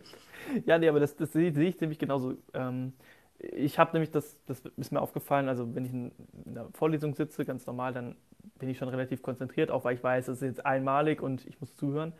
Ja, 0.65 0.77
nee, 0.77 0.87
aber 0.87 0.99
das, 0.99 1.15
das 1.15 1.33
sehe, 1.33 1.49
ich 1.49 1.81
nämlich 1.81 1.99
genauso. 1.99 2.35
Ähm, 2.53 2.93
ich 3.39 3.79
habe 3.79 3.93
nämlich, 3.93 4.11
das, 4.11 4.37
das 4.45 4.61
ist 4.77 4.91
mir 4.91 5.01
aufgefallen, 5.01 5.47
also 5.47 5.73
wenn 5.73 5.85
ich 5.85 5.93
in, 5.93 6.11
in 6.45 6.55
der 6.55 6.67
Vorlesung 6.73 7.15
sitze, 7.15 7.45
ganz 7.45 7.65
normal, 7.65 7.93
dann 7.93 8.15
bin 8.57 8.69
ich 8.69 8.77
schon 8.77 8.89
relativ 8.89 9.21
konzentriert, 9.21 9.71
auch 9.71 9.85
weil 9.85 9.95
ich 9.95 10.03
weiß, 10.03 10.27
es 10.27 10.41
ist 10.41 10.47
jetzt 10.47 10.65
einmalig 10.65 11.21
und 11.21 11.45
ich 11.47 11.59
muss 11.61 11.75
zuhören. 11.75 12.13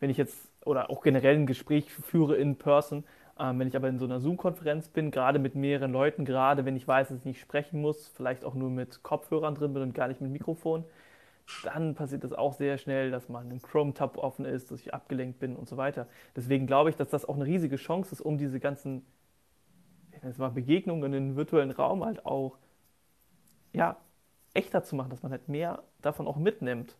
Wenn 0.00 0.10
ich 0.10 0.16
jetzt, 0.16 0.36
oder 0.64 0.90
auch 0.90 1.02
generell 1.02 1.34
ein 1.34 1.46
Gespräch 1.46 1.92
führe 1.92 2.36
in 2.36 2.56
Person, 2.56 3.04
ähm, 3.38 3.58
wenn 3.58 3.68
ich 3.68 3.76
aber 3.76 3.88
in 3.88 3.98
so 3.98 4.04
einer 4.04 4.20
Zoom-Konferenz 4.20 4.88
bin, 4.88 5.10
gerade 5.10 5.38
mit 5.38 5.54
mehreren 5.54 5.92
Leuten, 5.92 6.24
gerade 6.24 6.64
wenn 6.64 6.76
ich 6.76 6.86
weiß, 6.86 7.08
dass 7.08 7.18
ich 7.18 7.24
nicht 7.24 7.40
sprechen 7.40 7.80
muss, 7.80 8.08
vielleicht 8.08 8.44
auch 8.44 8.54
nur 8.54 8.70
mit 8.70 9.02
Kopfhörern 9.02 9.54
drin 9.54 9.74
bin 9.74 9.82
und 9.82 9.94
gar 9.94 10.08
nicht 10.08 10.20
mit 10.20 10.30
Mikrofon, 10.30 10.84
dann 11.62 11.94
passiert 11.94 12.24
das 12.24 12.32
auch 12.32 12.54
sehr 12.54 12.78
schnell, 12.78 13.10
dass 13.10 13.28
mal 13.28 13.44
ein 13.44 13.60
Chrome-Tab 13.60 14.16
offen 14.18 14.44
ist, 14.44 14.70
dass 14.70 14.80
ich 14.80 14.94
abgelenkt 14.94 15.38
bin 15.40 15.56
und 15.56 15.68
so 15.68 15.76
weiter. 15.76 16.06
Deswegen 16.36 16.66
glaube 16.66 16.90
ich, 16.90 16.96
dass 16.96 17.08
das 17.10 17.24
auch 17.26 17.34
eine 17.34 17.44
riesige 17.44 17.76
Chance 17.76 18.12
ist, 18.12 18.20
um 18.20 18.38
diese 18.38 18.60
ganzen 18.60 19.04
ich 20.30 20.38
mal, 20.38 20.50
Begegnungen 20.50 21.12
in 21.12 21.28
den 21.28 21.36
virtuellen 21.36 21.70
Raum 21.70 22.04
halt 22.04 22.24
auch 22.24 22.56
ja, 23.72 23.96
echter 24.54 24.84
zu 24.84 24.96
machen, 24.96 25.10
dass 25.10 25.22
man 25.22 25.32
halt 25.32 25.48
mehr 25.48 25.82
davon 26.00 26.26
auch 26.26 26.36
mitnimmt. 26.36 26.96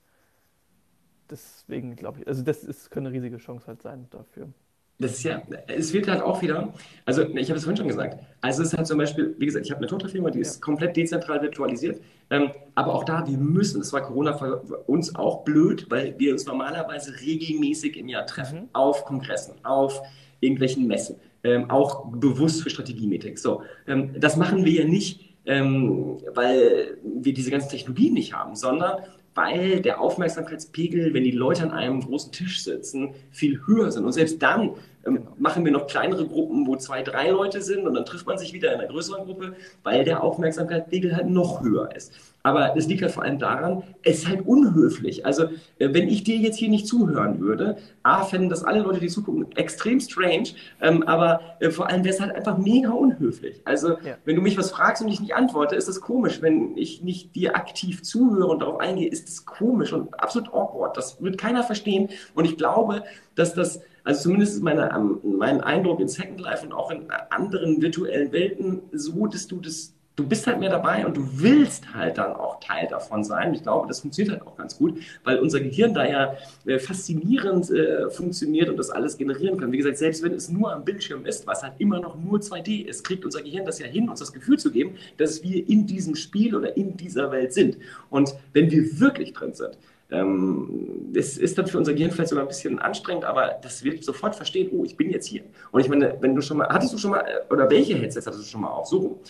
Deswegen 1.30 1.96
glaube 1.96 2.20
ich, 2.20 2.28
also 2.28 2.42
das 2.42 2.64
ist, 2.64 2.90
könnte 2.90 3.08
eine 3.08 3.16
riesige 3.16 3.38
Chance 3.38 3.66
halt 3.66 3.82
sein 3.82 4.08
dafür. 4.10 4.52
Das 4.98 5.12
ist 5.12 5.24
ja, 5.24 5.42
es 5.66 5.92
wird 5.92 6.06
halt 6.06 6.22
auch 6.22 6.40
wieder, 6.40 6.72
also 7.04 7.22
ich 7.22 7.48
habe 7.48 7.58
es 7.58 7.64
vorhin 7.64 7.76
schon 7.76 7.88
gesagt, 7.88 8.24
also 8.40 8.62
es 8.62 8.68
ist 8.68 8.78
halt 8.78 8.86
zum 8.86 8.98
Beispiel, 8.98 9.34
wie 9.38 9.46
gesagt, 9.46 9.66
ich 9.66 9.72
habe 9.72 9.80
eine 9.80 9.88
Tochterfirma, 9.88 10.30
die 10.30 10.38
ist 10.38 10.62
komplett 10.62 10.96
dezentral 10.96 11.42
virtualisiert, 11.42 12.00
ähm, 12.30 12.52
aber 12.76 12.94
auch 12.94 13.02
da, 13.02 13.26
wir 13.26 13.36
müssen, 13.36 13.80
das 13.80 13.92
war 13.92 14.02
Corona 14.02 14.34
für 14.34 14.60
uns 14.86 15.12
auch 15.16 15.42
blöd, 15.42 15.86
weil 15.90 16.14
wir 16.18 16.30
uns 16.32 16.46
normalerweise 16.46 17.12
regelmäßig 17.20 17.96
im 17.96 18.08
Jahr 18.08 18.24
treffen, 18.24 18.60
mhm. 18.60 18.68
auf 18.72 19.04
Kongressen, 19.04 19.54
auf 19.64 20.00
irgendwelchen 20.38 20.86
Messen, 20.86 21.16
ähm, 21.42 21.68
auch 21.70 22.06
bewusst 22.12 22.62
für 22.62 22.70
Strategiemeetings. 22.70 23.42
So, 23.42 23.62
ähm, 23.88 24.14
das 24.20 24.36
machen 24.36 24.64
wir 24.64 24.84
ja 24.84 24.88
nicht, 24.88 25.34
ähm, 25.44 26.18
weil 26.34 26.98
wir 27.02 27.34
diese 27.34 27.50
ganzen 27.50 27.70
Technologien 27.70 28.14
nicht 28.14 28.32
haben, 28.32 28.54
sondern 28.54 29.02
weil 29.34 29.80
der 29.80 30.00
Aufmerksamkeitspegel, 30.00 31.12
wenn 31.14 31.24
die 31.24 31.32
Leute 31.32 31.62
an 31.62 31.70
einem 31.70 32.00
großen 32.00 32.32
Tisch 32.32 32.62
sitzen, 32.62 33.14
viel 33.30 33.60
höher 33.66 33.90
sind. 33.90 34.04
Und 34.04 34.12
selbst 34.12 34.42
dann 34.42 34.70
ähm, 35.06 35.26
machen 35.38 35.64
wir 35.64 35.72
noch 35.72 35.86
kleinere 35.86 36.26
Gruppen, 36.26 36.66
wo 36.66 36.76
zwei, 36.76 37.02
drei 37.02 37.30
Leute 37.30 37.62
sind 37.62 37.86
und 37.86 37.94
dann 37.94 38.04
trifft 38.04 38.26
man 38.26 38.38
sich 38.38 38.52
wieder 38.52 38.72
in 38.72 38.80
einer 38.80 38.88
größeren 38.88 39.24
Gruppe, 39.24 39.54
weil 39.82 40.04
der 40.04 40.22
Aufmerksamkeitspegel 40.22 41.16
halt 41.16 41.28
noch 41.28 41.62
höher 41.62 41.94
ist. 41.94 42.12
Aber 42.46 42.76
es 42.76 42.86
liegt 42.86 43.00
halt 43.00 43.12
vor 43.12 43.22
allem 43.22 43.38
daran, 43.38 43.82
es 44.02 44.18
ist 44.18 44.28
halt 44.28 44.46
unhöflich. 44.46 45.24
Also, 45.24 45.44
äh, 45.78 45.94
wenn 45.94 46.08
ich 46.08 46.24
dir 46.24 46.36
jetzt 46.36 46.58
hier 46.58 46.68
nicht 46.68 46.86
zuhören 46.86 47.40
würde, 47.40 47.78
A, 48.02 48.22
fänden 48.22 48.50
das 48.50 48.64
alle 48.64 48.80
Leute, 48.80 49.00
die 49.00 49.08
zugucken, 49.08 49.46
extrem 49.56 49.98
strange, 49.98 50.50
ähm, 50.82 51.02
aber 51.04 51.40
äh, 51.60 51.70
vor 51.70 51.88
allem 51.88 52.04
wäre 52.04 52.14
es 52.14 52.20
halt 52.20 52.34
einfach 52.34 52.58
mega 52.58 52.90
unhöflich. 52.90 53.62
Also, 53.64 53.92
ja. 54.04 54.18
wenn 54.26 54.36
du 54.36 54.42
mich 54.42 54.58
was 54.58 54.72
fragst 54.72 55.02
und 55.02 55.08
ich 55.08 55.20
nicht 55.20 55.34
antworte, 55.34 55.74
ist 55.74 55.88
das 55.88 56.02
komisch. 56.02 56.42
Wenn 56.42 56.76
ich 56.76 57.02
nicht 57.02 57.34
dir 57.34 57.56
aktiv 57.56 58.02
zuhöre 58.02 58.48
und 58.48 58.60
darauf 58.60 58.78
eingehe, 58.78 59.08
ist 59.08 59.26
das 59.26 59.46
komisch 59.46 59.94
und 59.94 60.12
absolut 60.22 60.52
awkward. 60.52 60.98
Das 60.98 61.22
wird 61.22 61.38
keiner 61.38 61.62
verstehen. 61.62 62.10
Und 62.34 62.44
ich 62.44 62.58
glaube, 62.58 63.04
dass 63.36 63.54
das 63.54 63.80
also 64.04 64.22
zumindest 64.22 64.54
ist 64.54 64.62
meine, 64.62 64.90
mein 65.22 65.60
Eindruck 65.62 66.00
in 66.00 66.08
Second 66.08 66.40
Life 66.40 66.64
und 66.64 66.72
auch 66.72 66.90
in 66.90 67.10
anderen 67.30 67.80
virtuellen 67.82 68.30
Welten 68.32 68.82
so, 68.92 69.26
dass 69.26 69.46
du 69.48 69.60
das 69.60 69.94
du 70.16 70.26
bist 70.26 70.46
halt 70.46 70.60
mehr 70.60 70.70
dabei 70.70 71.04
und 71.04 71.16
du 71.16 71.28
willst 71.32 71.92
halt 71.92 72.18
dann 72.18 72.32
auch 72.34 72.60
Teil 72.60 72.86
davon 72.88 73.24
sein. 73.24 73.54
Ich 73.54 73.62
glaube, 73.62 73.88
das 73.88 74.00
funktioniert 74.00 74.36
halt 74.38 74.46
auch 74.46 74.56
ganz 74.56 74.78
gut, 74.78 74.98
weil 75.24 75.38
unser 75.38 75.60
Gehirn 75.60 75.92
da 75.92 76.06
ja 76.06 76.36
äh, 76.66 76.78
faszinierend 76.78 77.70
äh, 77.70 78.08
funktioniert 78.10 78.68
und 78.68 78.76
das 78.76 78.90
alles 78.90 79.16
generieren 79.16 79.58
kann. 79.58 79.72
Wie 79.72 79.78
gesagt, 79.78 79.98
selbst 79.98 80.22
wenn 80.22 80.32
es 80.32 80.48
nur 80.48 80.72
am 80.72 80.84
Bildschirm 80.84 81.26
ist, 81.26 81.46
was 81.46 81.62
halt 81.62 81.74
immer 81.78 82.00
noch 82.00 82.16
nur 82.16 82.38
2D 82.38 82.86
ist, 82.86 83.02
kriegt 83.02 83.24
unser 83.24 83.42
Gehirn 83.42 83.66
das 83.66 83.78
ja 83.78 83.86
hin, 83.86 84.08
uns 84.08 84.20
das 84.20 84.32
Gefühl 84.32 84.58
zu 84.58 84.70
geben, 84.70 84.94
dass 85.16 85.42
wir 85.42 85.68
in 85.68 85.86
diesem 85.86 86.14
Spiel 86.14 86.54
oder 86.54 86.76
in 86.76 86.96
dieser 86.96 87.32
Welt 87.32 87.52
sind. 87.52 87.78
Und 88.10 88.34
wenn 88.52 88.70
wir 88.70 89.00
wirklich 89.00 89.32
drin 89.32 89.54
sind, 89.54 89.76
ähm, 90.14 91.12
es 91.14 91.38
ist 91.38 91.58
dann 91.58 91.66
für 91.66 91.78
unser 91.78 91.92
Gehirn 91.94 92.10
vielleicht 92.10 92.30
sogar 92.30 92.44
ein 92.44 92.48
bisschen 92.48 92.78
anstrengend, 92.78 93.24
aber 93.24 93.58
das 93.62 93.84
wird 93.84 94.04
sofort 94.04 94.34
verstehen, 94.34 94.70
oh, 94.72 94.84
ich 94.84 94.96
bin 94.96 95.10
jetzt 95.10 95.26
hier. 95.26 95.42
Und 95.70 95.80
ich 95.80 95.88
meine, 95.88 96.16
wenn 96.20 96.34
du 96.34 96.42
schon 96.42 96.56
mal, 96.56 96.68
hattest 96.68 96.92
du 96.92 96.98
schon 96.98 97.10
mal, 97.10 97.20
äh, 97.20 97.52
oder 97.52 97.70
welche 97.70 97.94
Headsets 97.94 98.26
hattest 98.26 98.44
du 98.44 98.48
schon 98.48 98.60
mal 98.60 98.70
auf? 98.70 98.86
So 98.86 99.20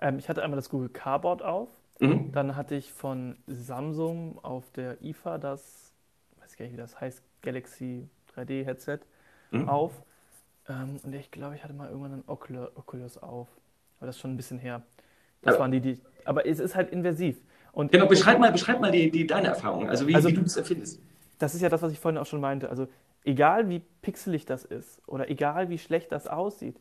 ähm, 0.00 0.18
ich 0.18 0.28
hatte 0.28 0.42
einmal 0.42 0.56
das 0.56 0.68
Google 0.68 0.88
Cardboard 0.88 1.42
auf. 1.42 1.68
Mhm. 2.00 2.32
Dann 2.32 2.56
hatte 2.56 2.74
ich 2.74 2.92
von 2.92 3.36
Samsung 3.46 4.38
auf 4.42 4.70
der 4.72 5.02
IFA 5.02 5.38
das, 5.38 5.92
weiß 6.40 6.52
ich 6.52 6.58
gar 6.58 6.64
nicht, 6.66 6.74
wie 6.74 6.80
das 6.80 7.00
heißt, 7.00 7.22
Galaxy 7.42 8.08
3D 8.34 8.64
Headset 8.64 8.98
mhm. 9.50 9.68
auf. 9.68 9.92
Ähm, 10.68 11.00
und 11.02 11.14
ich 11.14 11.30
glaube, 11.30 11.54
ich 11.54 11.64
hatte 11.64 11.72
mal 11.72 11.88
irgendwann 11.88 12.12
ein 12.12 12.24
Oculus 12.26 13.18
auf. 13.18 13.48
Aber 13.98 14.06
das 14.06 14.16
ist 14.16 14.20
schon 14.20 14.34
ein 14.34 14.36
bisschen 14.36 14.58
her. 14.58 14.82
Das 15.42 15.54
aber, 15.54 15.62
waren 15.62 15.72
die, 15.72 15.80
die. 15.80 16.00
Aber 16.24 16.46
es 16.46 16.58
ist 16.58 16.74
halt 16.74 16.90
inversiv. 16.90 17.38
Und 17.76 17.92
genau, 17.92 18.06
beschreib 18.06 18.38
mal, 18.38 18.50
beschreib 18.50 18.80
mal 18.80 18.90
die, 18.90 19.10
die, 19.10 19.26
deine 19.26 19.48
Erfahrung, 19.48 19.86
also 19.90 20.08
wie, 20.08 20.14
also 20.14 20.30
wie 20.30 20.32
du 20.32 20.40
das 20.40 20.56
empfindest. 20.56 20.98
Das 21.38 21.54
ist 21.54 21.60
ja 21.60 21.68
das, 21.68 21.82
was 21.82 21.92
ich 21.92 22.00
vorhin 22.00 22.16
auch 22.16 22.24
schon 22.24 22.40
meinte. 22.40 22.70
Also 22.70 22.88
egal 23.22 23.68
wie 23.68 23.82
pixelig 24.00 24.46
das 24.46 24.64
ist 24.64 25.06
oder 25.06 25.28
egal 25.28 25.68
wie 25.68 25.76
schlecht 25.76 26.10
das 26.10 26.26
aussieht 26.26 26.80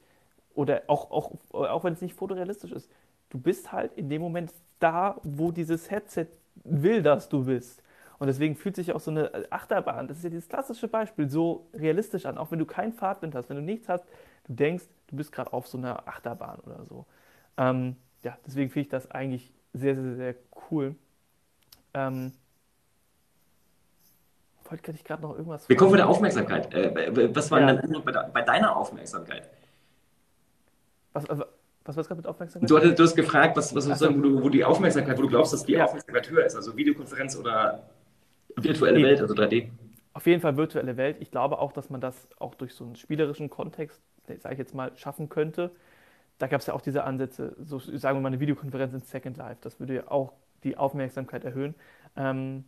oder 0.54 0.84
auch, 0.88 1.12
auch, 1.12 1.34
auch 1.52 1.84
wenn 1.84 1.92
es 1.92 2.02
nicht 2.02 2.16
fotorealistisch 2.16 2.72
ist, 2.72 2.90
du 3.30 3.38
bist 3.38 3.74
halt 3.74 3.92
in 3.98 4.08
dem 4.08 4.22
Moment 4.22 4.54
da, 4.80 5.20
wo 5.24 5.52
dieses 5.52 5.92
Headset 5.92 6.28
will, 6.64 7.02
dass 7.02 7.28
du 7.28 7.44
bist. 7.44 7.84
Und 8.18 8.28
deswegen 8.28 8.56
fühlt 8.56 8.78
sich 8.78 8.94
auch 8.94 9.02
so 9.02 9.12
eine 9.12 9.52
Achterbahn, 9.52 10.08
das 10.08 10.20
ist 10.20 10.24
ja 10.24 10.30
dieses 10.30 10.48
klassische 10.48 10.88
Beispiel, 10.88 11.30
so 11.30 11.68
realistisch 11.74 12.26
an. 12.26 12.38
Auch 12.38 12.52
wenn 12.52 12.60
du 12.60 12.66
kein 12.66 12.94
Fahrtwind 12.94 13.36
hast, 13.36 13.50
wenn 13.50 13.58
du 13.58 13.64
nichts 13.64 13.90
hast, 13.90 14.06
du 14.46 14.54
denkst, 14.54 14.86
du 15.08 15.18
bist 15.18 15.34
gerade 15.34 15.52
auf 15.52 15.68
so 15.68 15.78
einer 15.78 16.08
Achterbahn 16.08 16.60
oder 16.60 16.86
so. 16.86 17.06
Ähm, 17.58 17.98
ja, 18.24 18.38
deswegen 18.48 18.70
finde 18.70 18.86
ich 18.86 18.90
das 18.90 19.12
eigentlich 19.12 19.52
sehr, 19.76 19.95
sehr, 19.95 20.15
sehr 20.15 20.35
cool. 20.69 20.95
Ähm, 21.93 22.34
wollte 24.69 24.91
ich 24.91 25.03
gerade 25.03 25.22
noch 25.22 25.31
irgendwas 25.31 25.69
Wir 25.69 25.76
kommen 25.76 25.91
von 25.91 25.97
der 25.97 26.10
Aufmerksamkeit. 26.10 26.73
Äh, 26.73 27.35
was 27.35 27.52
war 27.52 27.61
ja. 27.61 27.73
denn 27.73 28.03
bei, 28.03 28.11
bei 28.11 28.41
deiner 28.41 28.76
Aufmerksamkeit? 28.76 29.49
Was, 31.14 31.30
Was 31.30 31.95
war 31.95 32.02
es 32.02 32.07
gerade 32.07 32.18
mit 32.18 32.27
Aufmerksamkeit? 32.27 32.69
Du, 32.69 32.77
hattest, 32.77 32.99
du 32.99 33.03
hast 33.03 33.15
gefragt, 33.15 33.56
was, 33.56 33.76
was 33.76 33.85
sozusagen, 33.85 34.18
wo, 34.18 34.22
du, 34.22 34.43
wo 34.43 34.49
die 34.49 34.65
Aufmerksamkeit, 34.65 35.18
wo 35.18 35.22
du 35.22 35.30
glaubst, 35.30 35.53
dass 35.53 35.65
die 35.65 35.73
ja. 35.73 35.85
Aufmerksamkeit 35.85 36.30
höher 36.30 36.45
ist, 36.45 36.56
also 36.56 36.76
Videokonferenz 36.76 37.38
oder 37.38 37.84
virtuelle 38.56 39.03
Welt, 39.03 39.22
also 39.22 39.34
3D. 39.34 39.69
Auf 40.14 40.26
jeden 40.26 40.41
Fall 40.41 40.57
virtuelle 40.57 40.97
Welt. 40.97 41.18
Ich 41.19 41.30
glaube 41.30 41.60
auch, 41.60 41.73
dass 41.73 41.89
man 41.89 42.02
das 42.02 42.27
auch 42.39 42.56
durch 42.56 42.73
so 42.73 42.85
einen 42.85 42.95
spielerischen 42.95 43.49
Kontext, 43.49 44.02
sage 44.39 44.53
ich 44.53 44.60
jetzt 44.60 44.73
mal, 44.73 44.91
schaffen 44.95 45.30
könnte. 45.30 45.72
Da 46.38 46.48
gab 46.48 46.62
es 46.62 46.68
ja 46.68 46.74
auch 46.74 46.82
diese 46.82 47.03
Ansätze, 47.03 47.56
so 47.64 47.80
sagen 47.80 48.18
wir 48.18 48.22
mal 48.22 48.28
eine 48.28 48.40
Videokonferenz 48.40 48.94
in 48.94 48.99
Second 48.99 49.38
Life. 49.38 49.57
Das 49.62 49.80
würde 49.80 49.95
ja 49.95 50.12
auch 50.12 50.34
die 50.64 50.78
Aufmerksamkeit 50.78 51.45
erhöhen. 51.45 51.76
Ähm, 52.18 52.66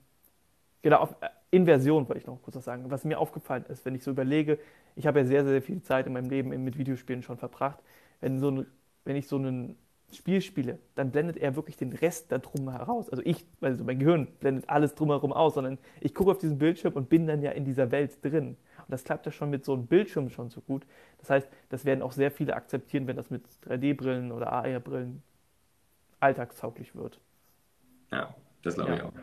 genau, 0.81 0.97
auf 0.97 1.15
äh, 1.21 1.29
Inversion 1.51 2.07
wollte 2.07 2.19
ich 2.19 2.27
noch 2.27 2.41
kurz 2.41 2.55
was 2.55 2.65
sagen. 2.65 2.89
Was 2.89 3.03
mir 3.03 3.19
aufgefallen 3.19 3.65
ist, 3.67 3.85
wenn 3.85 3.95
ich 3.95 4.03
so 4.03 4.11
überlege, 4.11 4.59
ich 4.95 5.07
habe 5.07 5.19
ja 5.19 5.25
sehr, 5.25 5.45
sehr 5.45 5.61
viel 5.61 5.81
Zeit 5.81 6.07
in 6.07 6.13
meinem 6.13 6.29
Leben 6.29 6.49
mit 6.63 6.77
Videospielen 6.77 7.23
schon 7.23 7.37
verbracht. 7.37 7.79
Wenn, 8.21 8.39
so 8.39 8.51
ein, 8.51 8.65
wenn 9.03 9.15
ich 9.15 9.27
so 9.27 9.37
ein 9.37 9.77
Spiel 10.13 10.39
spiele, 10.41 10.79
dann 10.95 11.11
blendet 11.11 11.35
er 11.37 11.55
wirklich 11.57 11.75
den 11.75 11.91
Rest 11.91 12.31
da 12.31 12.37
drum 12.37 12.69
heraus. 12.71 13.09
Also 13.09 13.21
ich, 13.25 13.45
also 13.59 13.83
mein 13.83 13.99
Gehirn 13.99 14.27
blendet 14.39 14.69
alles 14.69 14.95
drumherum 14.95 15.33
aus, 15.33 15.55
sondern 15.55 15.77
ich 15.99 16.15
gucke 16.15 16.31
auf 16.31 16.37
diesen 16.37 16.57
Bildschirm 16.57 16.93
und 16.93 17.09
bin 17.09 17.27
dann 17.27 17.41
ja 17.41 17.51
in 17.51 17.65
dieser 17.65 17.91
Welt 17.91 18.23
drin. 18.23 18.55
Und 18.77 18.89
das 18.91 19.03
klappt 19.03 19.25
ja 19.25 19.33
schon 19.33 19.49
mit 19.49 19.65
so 19.65 19.73
einem 19.73 19.85
Bildschirm 19.85 20.29
schon 20.29 20.49
so 20.49 20.61
gut. 20.61 20.85
Das 21.17 21.29
heißt, 21.29 21.49
das 21.69 21.83
werden 21.83 22.01
auch 22.01 22.13
sehr 22.13 22.31
viele 22.31 22.55
akzeptieren, 22.55 23.05
wenn 23.07 23.17
das 23.17 23.29
mit 23.29 23.43
3D-Brillen 23.67 24.31
oder 24.31 24.53
AR-Brillen 24.53 25.23
alltagstauglich 26.21 26.95
wird. 26.95 27.19
Ja, 28.11 28.33
das 28.63 28.75
glaube 28.75 28.91
ja. 28.91 28.95
ich 28.95 29.03
auch. 29.03 29.13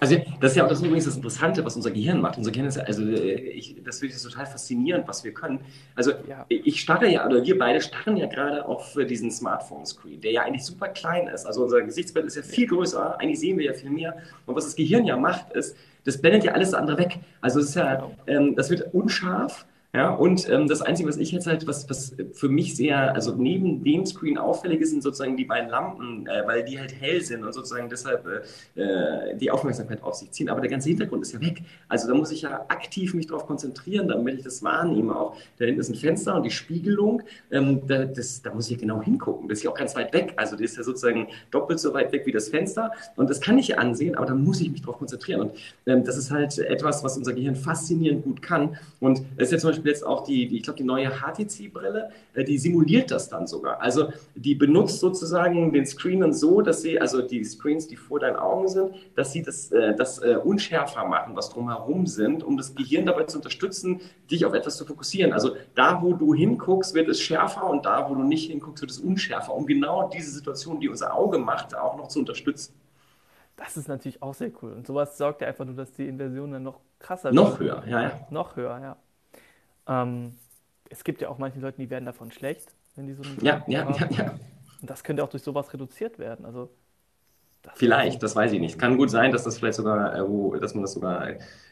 Also 0.00 0.16
das 0.40 0.52
ist 0.52 0.56
ja 0.56 0.64
auch 0.64 0.68
das 0.68 0.80
übrigens 0.80 1.04
das 1.04 1.16
Interessante, 1.16 1.64
was 1.64 1.76
unser 1.76 1.90
Gehirn 1.90 2.20
macht. 2.20 2.38
Unser 2.38 2.50
Gehirn 2.50 2.68
ist 2.68 2.76
ja, 2.76 2.84
also 2.84 3.02
äh, 3.02 3.34
ich, 3.34 3.76
das 3.84 3.98
finde 3.98 4.14
ich 4.14 4.22
total 4.22 4.46
faszinierend, 4.46 5.08
was 5.08 5.24
wir 5.24 5.32
können. 5.32 5.60
Also 5.94 6.12
ja. 6.28 6.44
ich 6.48 6.80
starre 6.80 7.08
ja, 7.08 7.26
oder 7.26 7.44
wir 7.44 7.58
beide 7.58 7.80
starren 7.80 8.16
ja 8.16 8.26
gerade 8.26 8.64
auf 8.66 8.96
diesen 9.08 9.30
Smartphone-Screen, 9.30 10.20
der 10.20 10.32
ja 10.32 10.42
eigentlich 10.42 10.64
super 10.64 10.88
klein 10.88 11.28
ist. 11.28 11.46
Also 11.46 11.64
unser 11.64 11.82
Gesichtsbild 11.82 12.26
ist 12.26 12.36
ja 12.36 12.42
viel 12.42 12.66
größer, 12.66 13.18
eigentlich 13.20 13.40
sehen 13.40 13.58
wir 13.58 13.66
ja 13.66 13.72
viel 13.72 13.90
mehr. 13.90 14.16
Und 14.46 14.54
was 14.54 14.64
das 14.64 14.76
Gehirn 14.76 15.04
ja 15.04 15.16
macht, 15.16 15.52
ist, 15.52 15.76
das 16.04 16.20
blendet 16.20 16.44
ja 16.44 16.52
alles 16.52 16.74
andere 16.74 16.98
weg. 16.98 17.18
Also 17.40 17.60
es 17.60 17.70
ist 17.70 17.74
ja, 17.74 17.96
genau. 17.96 18.14
ähm, 18.26 18.54
das 18.54 18.70
wird 18.70 18.94
unscharf 18.94 19.66
ja, 19.94 20.10
und 20.10 20.46
ähm, 20.50 20.68
das 20.68 20.82
Einzige, 20.82 21.08
was 21.08 21.16
ich 21.16 21.32
jetzt 21.32 21.46
halt, 21.46 21.66
was, 21.66 21.88
was 21.88 22.14
für 22.34 22.50
mich 22.50 22.76
sehr, 22.76 23.14
also 23.14 23.34
neben 23.34 23.82
dem 23.82 24.04
Screen 24.04 24.36
auffällig 24.36 24.82
ist, 24.82 24.90
sind 24.90 25.02
sozusagen 25.02 25.38
die 25.38 25.46
beiden 25.46 25.70
Lampen, 25.70 26.26
äh, 26.26 26.46
weil 26.46 26.62
die 26.62 26.78
halt 26.78 26.94
hell 27.00 27.22
sind 27.22 27.42
und 27.42 27.54
sozusagen 27.54 27.88
deshalb 27.88 28.26
äh, 28.76 28.82
äh, 28.82 29.36
die 29.38 29.50
Aufmerksamkeit 29.50 30.02
auf 30.02 30.14
sich 30.14 30.30
ziehen. 30.30 30.50
Aber 30.50 30.60
der 30.60 30.68
ganze 30.68 30.90
Hintergrund 30.90 31.22
ist 31.22 31.32
ja 31.32 31.40
weg. 31.40 31.62
Also 31.88 32.06
da 32.06 32.12
muss 32.12 32.30
ich 32.30 32.42
ja 32.42 32.66
aktiv 32.68 33.14
mich 33.14 33.28
darauf 33.28 33.46
konzentrieren, 33.46 34.08
damit 34.08 34.36
ich 34.36 34.44
das 34.44 34.62
wahrnehme. 34.62 35.16
Auch 35.16 35.36
da 35.56 35.64
hinten 35.64 35.80
ist 35.80 35.88
ein 35.88 35.94
Fenster 35.94 36.34
und 36.34 36.42
die 36.42 36.50
Spiegelung, 36.50 37.22
ähm, 37.50 37.86
da, 37.86 38.04
das, 38.04 38.42
da 38.42 38.52
muss 38.52 38.70
ich 38.70 38.76
genau 38.76 39.00
hingucken. 39.00 39.48
Das 39.48 39.58
ist 39.58 39.64
ja 39.64 39.70
auch 39.70 39.78
ganz 39.78 39.96
weit 39.96 40.12
weg. 40.12 40.34
Also 40.36 40.54
das 40.54 40.72
ist 40.72 40.76
ja 40.76 40.82
sozusagen 40.82 41.28
doppelt 41.50 41.80
so 41.80 41.94
weit 41.94 42.12
weg 42.12 42.26
wie 42.26 42.32
das 42.32 42.50
Fenster. 42.50 42.92
Und 43.16 43.30
das 43.30 43.40
kann 43.40 43.56
ich 43.56 43.68
ja 43.68 43.78
ansehen, 43.78 44.16
aber 44.16 44.26
da 44.26 44.34
muss 44.34 44.60
ich 44.60 44.70
mich 44.70 44.82
darauf 44.82 44.98
konzentrieren. 44.98 45.40
Und 45.40 45.52
ähm, 45.86 46.04
das 46.04 46.18
ist 46.18 46.30
halt 46.30 46.58
etwas, 46.58 47.02
was 47.02 47.16
unser 47.16 47.32
Gehirn 47.32 47.56
faszinierend 47.56 48.22
gut 48.22 48.42
kann. 48.42 48.76
Und 49.00 49.22
es 49.38 49.44
ist 49.44 49.52
ja 49.52 49.58
zum 49.58 49.70
Beispiel 49.70 49.77
Beispiel 49.78 49.92
jetzt 49.92 50.06
auch 50.06 50.24
die, 50.24 50.48
die 50.48 50.58
ich 50.58 50.62
glaube, 50.62 50.76
die 50.76 50.84
neue 50.84 51.10
HTC-Brille, 51.10 52.10
äh, 52.34 52.44
die 52.44 52.58
simuliert 52.58 53.10
das 53.10 53.28
dann 53.28 53.46
sogar. 53.46 53.80
Also 53.80 54.12
die 54.34 54.54
benutzt 54.54 55.00
sozusagen 55.00 55.72
den 55.72 55.86
Screen 55.86 56.20
dann 56.20 56.32
so, 56.32 56.60
dass 56.60 56.82
sie, 56.82 57.00
also 57.00 57.22
die 57.22 57.44
Screens, 57.44 57.88
die 57.88 57.96
vor 57.96 58.20
deinen 58.20 58.36
Augen 58.36 58.68
sind, 58.68 58.92
dass 59.14 59.32
sie 59.32 59.42
das, 59.42 59.70
äh, 59.72 59.94
das 59.94 60.18
äh, 60.18 60.36
unschärfer 60.42 61.04
machen, 61.06 61.36
was 61.36 61.50
drumherum 61.50 62.06
sind, 62.06 62.42
um 62.42 62.56
das 62.56 62.74
Gehirn 62.74 63.06
dabei 63.06 63.24
zu 63.24 63.38
unterstützen, 63.38 64.00
dich 64.30 64.44
auf 64.44 64.54
etwas 64.54 64.76
zu 64.76 64.84
fokussieren. 64.84 65.32
Also 65.32 65.56
da, 65.74 66.02
wo 66.02 66.14
du 66.14 66.34
hinguckst, 66.34 66.94
wird 66.94 67.08
es 67.08 67.20
schärfer 67.20 67.68
und 67.68 67.86
da, 67.86 68.08
wo 68.08 68.14
du 68.14 68.22
nicht 68.22 68.50
hinguckst, 68.50 68.82
wird 68.82 68.90
es 68.90 68.98
unschärfer, 68.98 69.54
um 69.54 69.66
genau 69.66 70.08
diese 70.08 70.30
Situation, 70.30 70.80
die 70.80 70.88
unser 70.88 71.14
Auge 71.14 71.38
macht, 71.38 71.76
auch 71.76 71.96
noch 71.96 72.08
zu 72.08 72.20
unterstützen. 72.20 72.74
Das 73.58 73.76
ist 73.76 73.88
natürlich 73.88 74.22
auch 74.22 74.34
sehr 74.34 74.52
cool. 74.62 74.72
Und 74.72 74.86
sowas 74.86 75.18
sorgt 75.18 75.42
ja 75.42 75.48
einfach 75.48 75.64
nur, 75.64 75.74
dass 75.74 75.92
die 75.92 76.06
Inversion 76.06 76.52
dann 76.52 76.62
noch 76.62 76.80
krasser 77.00 77.32
noch 77.32 77.58
wird. 77.58 77.74
Noch 77.74 77.84
höher, 77.84 77.90
ja, 77.90 78.02
ja. 78.02 78.26
Noch 78.30 78.56
höher, 78.56 78.78
ja. 78.80 78.96
Ähm, 79.88 80.34
es 80.90 81.04
gibt 81.04 81.20
ja 81.20 81.28
auch 81.28 81.38
manche 81.38 81.60
Leute, 81.60 81.78
die 81.78 81.90
werden 81.90 82.04
davon 82.04 82.30
schlecht, 82.30 82.74
wenn 82.96 83.06
die 83.06 83.14
so 83.14 83.22
einen 83.22 83.38
Ja, 83.42 83.64
ja, 83.66 83.90
ja, 83.90 84.08
ja. 84.10 84.34
Und 84.80 84.88
das 84.88 85.02
könnte 85.02 85.24
auch 85.24 85.28
durch 85.28 85.42
sowas 85.42 85.72
reduziert 85.72 86.18
werden. 86.18 86.44
Also 86.44 86.70
das 87.62 87.72
vielleicht, 87.76 88.22
das 88.22 88.36
weiß 88.36 88.52
ich 88.52 88.60
nicht. 88.60 88.78
Kann 88.78 88.96
gut 88.96 89.10
sein, 89.10 89.32
dass 89.32 89.42
das 89.42 89.58
vielleicht 89.58 89.74
sogar, 89.74 90.14
äh, 90.14 90.28
wo, 90.28 90.54
dass 90.56 90.74
man 90.74 90.82
das 90.82 90.92
sogar 90.92 91.28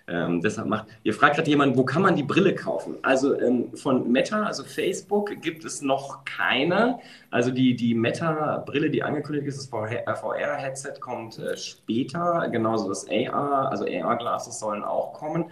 ähm, 0.08 0.40
deshalb 0.40 0.68
macht. 0.68 0.88
Ihr 1.04 1.14
fragt 1.14 1.36
gerade 1.36 1.48
jemand, 1.48 1.76
wo 1.76 1.84
kann 1.84 2.02
man 2.02 2.16
die 2.16 2.24
Brille 2.24 2.54
kaufen? 2.54 2.96
Also 3.02 3.38
ähm, 3.40 3.72
von 3.76 4.10
Meta, 4.10 4.44
also 4.44 4.64
Facebook, 4.64 5.40
gibt 5.40 5.64
es 5.64 5.82
noch 5.82 6.24
keine. 6.24 6.98
Also 7.30 7.52
die, 7.52 7.76
die 7.76 7.94
Meta-Brille, 7.94 8.90
die 8.90 9.02
angekündigt 9.04 9.46
ist, 9.46 9.58
das 9.58 9.66
VR-Headset, 9.68 10.94
kommt 11.00 11.38
äh, 11.38 11.56
später. 11.56 12.48
Genauso 12.50 12.88
das 12.88 13.06
AR, 13.08 13.70
also 13.70 13.84
AR-Glasses 13.84 14.58
sollen 14.58 14.82
auch 14.82 15.12
kommen. 15.12 15.50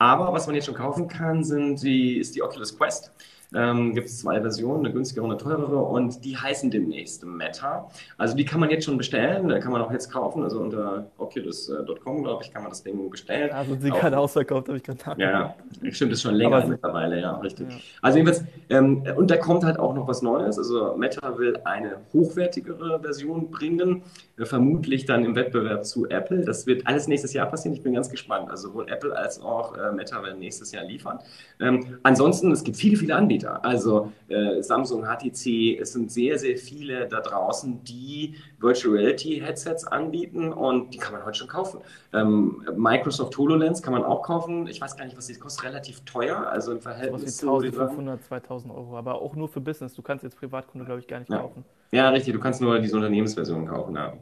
Aber 0.00 0.32
was 0.32 0.46
man 0.46 0.56
jetzt 0.56 0.64
schon 0.64 0.74
kaufen 0.74 1.08
kann, 1.08 1.44
sind 1.44 1.82
die, 1.82 2.16
ist 2.16 2.34
die 2.34 2.42
Oculus 2.42 2.74
Quest. 2.76 3.12
Ähm, 3.54 3.94
gibt 3.94 4.06
es 4.06 4.18
zwei 4.18 4.40
Versionen, 4.40 4.84
eine 4.84 4.94
günstigere 4.94 5.24
und 5.24 5.32
eine 5.32 5.40
teurere 5.40 5.76
und 5.76 6.24
die 6.24 6.36
heißen 6.36 6.70
demnächst 6.70 7.24
Meta. 7.24 7.88
Also 8.16 8.36
die 8.36 8.44
kann 8.44 8.60
man 8.60 8.70
jetzt 8.70 8.84
schon 8.84 8.96
bestellen, 8.96 9.48
kann 9.60 9.72
man 9.72 9.82
auch 9.82 9.92
jetzt 9.92 10.10
kaufen, 10.10 10.42
also 10.42 10.60
unter 10.60 11.06
oculus.com, 11.18 12.22
glaube 12.22 12.44
ich, 12.44 12.52
kann 12.52 12.62
man 12.62 12.70
das 12.70 12.82
Ding 12.82 13.10
bestellen. 13.10 13.50
Also 13.50 13.76
sie 13.80 13.90
gerade 13.90 14.18
ausverkauft, 14.18 14.68
habe 14.68 14.78
ich 14.78 14.84
gerade 14.84 15.20
Ja, 15.20 15.54
stimmt, 15.90 16.12
ist 16.12 16.22
schon 16.22 16.34
länger 16.34 16.56
Aber 16.56 16.66
mittlerweile, 16.66 17.20
ja, 17.20 17.32
richtig. 17.38 17.68
Ja. 17.68 17.76
Also 18.02 18.18
jedenfalls, 18.18 18.44
ähm, 18.68 19.02
und 19.16 19.30
da 19.30 19.36
kommt 19.36 19.64
halt 19.64 19.78
auch 19.78 19.94
noch 19.94 20.06
was 20.08 20.22
Neues, 20.22 20.56
also 20.58 20.94
Meta 20.96 21.38
will 21.38 21.58
eine 21.64 21.96
hochwertigere 22.12 23.00
Version 23.00 23.50
bringen, 23.50 24.02
äh, 24.38 24.44
vermutlich 24.44 25.06
dann 25.06 25.24
im 25.24 25.34
Wettbewerb 25.34 25.84
zu 25.84 26.08
Apple. 26.08 26.44
Das 26.44 26.66
wird 26.66 26.86
alles 26.86 27.08
nächstes 27.08 27.32
Jahr 27.32 27.46
passieren, 27.46 27.74
ich 27.74 27.82
bin 27.82 27.94
ganz 27.94 28.10
gespannt. 28.10 28.50
Also 28.50 28.70
sowohl 28.70 28.88
Apple 28.88 29.16
als 29.16 29.40
auch 29.40 29.76
äh, 29.76 29.92
Meta 29.92 30.22
werden 30.22 30.38
nächstes 30.38 30.72
Jahr 30.72 30.84
liefern. 30.84 31.18
Ähm, 31.60 31.98
ansonsten, 32.02 32.50
es 32.52 32.64
gibt 32.64 32.76
viele, 32.76 32.96
viele 32.96 33.14
Anbieter. 33.14 33.39
Anbieter. 33.40 33.64
Also 33.64 34.12
äh, 34.28 34.62
Samsung, 34.62 35.04
HTC, 35.04 35.78
es 35.80 35.92
sind 35.92 36.10
sehr, 36.10 36.38
sehr 36.38 36.56
viele 36.56 37.08
da 37.08 37.20
draußen, 37.20 37.82
die 37.84 38.36
Virtual 38.58 38.96
Reality 38.96 39.40
Headsets 39.40 39.84
anbieten 39.86 40.52
und 40.52 40.92
die 40.94 40.98
kann 40.98 41.12
man 41.12 41.24
heute 41.24 41.38
schon 41.38 41.48
kaufen. 41.48 41.80
Ähm, 42.12 42.64
Microsoft 42.76 43.36
HoloLens 43.36 43.82
kann 43.82 43.92
man 43.92 44.04
auch 44.04 44.22
kaufen. 44.22 44.66
Ich 44.66 44.80
weiß 44.80 44.96
gar 44.96 45.04
nicht, 45.04 45.16
was 45.16 45.26
die 45.26 45.34
kostet, 45.34 45.64
relativ 45.64 46.00
teuer, 46.04 46.46
also 46.48 46.72
im 46.72 46.80
Verhältnis 46.80 47.38
zu 47.38 47.46
1500, 47.48 48.24
2000 48.24 48.72
Euro, 48.72 48.96
aber 48.96 49.20
auch 49.20 49.34
nur 49.34 49.48
für 49.48 49.60
Business. 49.60 49.94
Du 49.94 50.02
kannst 50.02 50.24
jetzt 50.24 50.36
Privatkunde, 50.36 50.84
glaube 50.84 51.00
ich, 51.00 51.06
gar 51.06 51.20
nicht 51.20 51.30
ja. 51.30 51.38
kaufen. 51.38 51.64
Ja, 51.92 52.08
richtig. 52.10 52.34
Du 52.34 52.40
kannst 52.40 52.60
nur 52.60 52.78
diese 52.78 52.96
Unternehmensversion 52.96 53.66
kaufen. 53.66 53.96
Ja. 53.96 54.12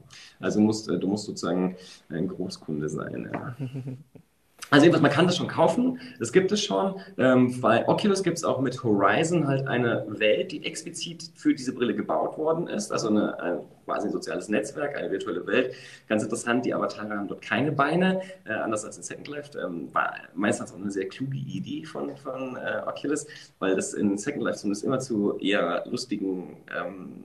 Also 0.41 0.61
musst, 0.61 0.89
äh, 0.89 0.99
du 0.99 1.07
musst 1.07 1.27
sozusagen 1.27 1.77
ein 2.09 2.29
Großkunde 2.29 2.89
sein. 2.89 3.31
Ja. 3.33 3.57
Also 4.71 4.85
jedenfalls, 4.85 5.03
man 5.03 5.11
kann 5.11 5.27
das 5.27 5.37
schon 5.37 5.49
kaufen, 5.49 6.01
das 6.19 6.33
gibt 6.33 6.53
es 6.53 6.63
schon. 6.63 7.01
Ähm, 7.17 7.61
bei 7.61 7.89
Oculus 7.89 8.23
gibt 8.23 8.37
es 8.37 8.45
auch 8.45 8.61
mit 8.61 8.83
Horizon 8.83 9.47
halt 9.47 9.67
eine 9.67 10.05
Welt, 10.09 10.53
die 10.53 10.65
explizit 10.65 11.31
für 11.35 11.55
diese 11.55 11.73
Brille 11.75 11.95
gebaut 11.95 12.37
worden 12.37 12.69
ist. 12.69 12.93
Also 12.93 13.09
eine, 13.09 13.41
ein, 13.41 13.61
quasi 13.87 14.09
ein 14.09 14.13
soziales 14.13 14.49
Netzwerk, 14.49 14.97
eine 14.97 15.11
virtuelle 15.11 15.47
Welt. 15.47 15.75
Ganz 16.09 16.23
interessant, 16.23 16.67
die 16.67 16.75
Avatare 16.75 17.17
haben 17.17 17.29
dort 17.29 17.41
keine 17.41 17.73
Beine, 17.73 18.21
äh, 18.45 18.53
anders 18.53 18.85
als 18.85 18.99
in 18.99 19.03
Second 19.03 19.29
Life. 19.29 19.59
Ähm, 19.59 19.89
war 19.95 20.15
meistens 20.35 20.73
auch 20.73 20.77
eine 20.77 20.91
sehr 20.91 21.09
kluge 21.09 21.39
Idee 21.39 21.85
von, 21.85 22.15
von 22.17 22.57
äh, 22.57 22.83
Oculus, 22.87 23.27
weil 23.59 23.75
das 23.75 23.95
in 23.95 24.19
Second 24.19 24.43
Life 24.43 24.59
zumindest 24.59 24.85
immer 24.85 24.99
zu 25.01 25.39
eher 25.39 25.85
lustigen 25.87 26.59
ähm, 26.77 27.25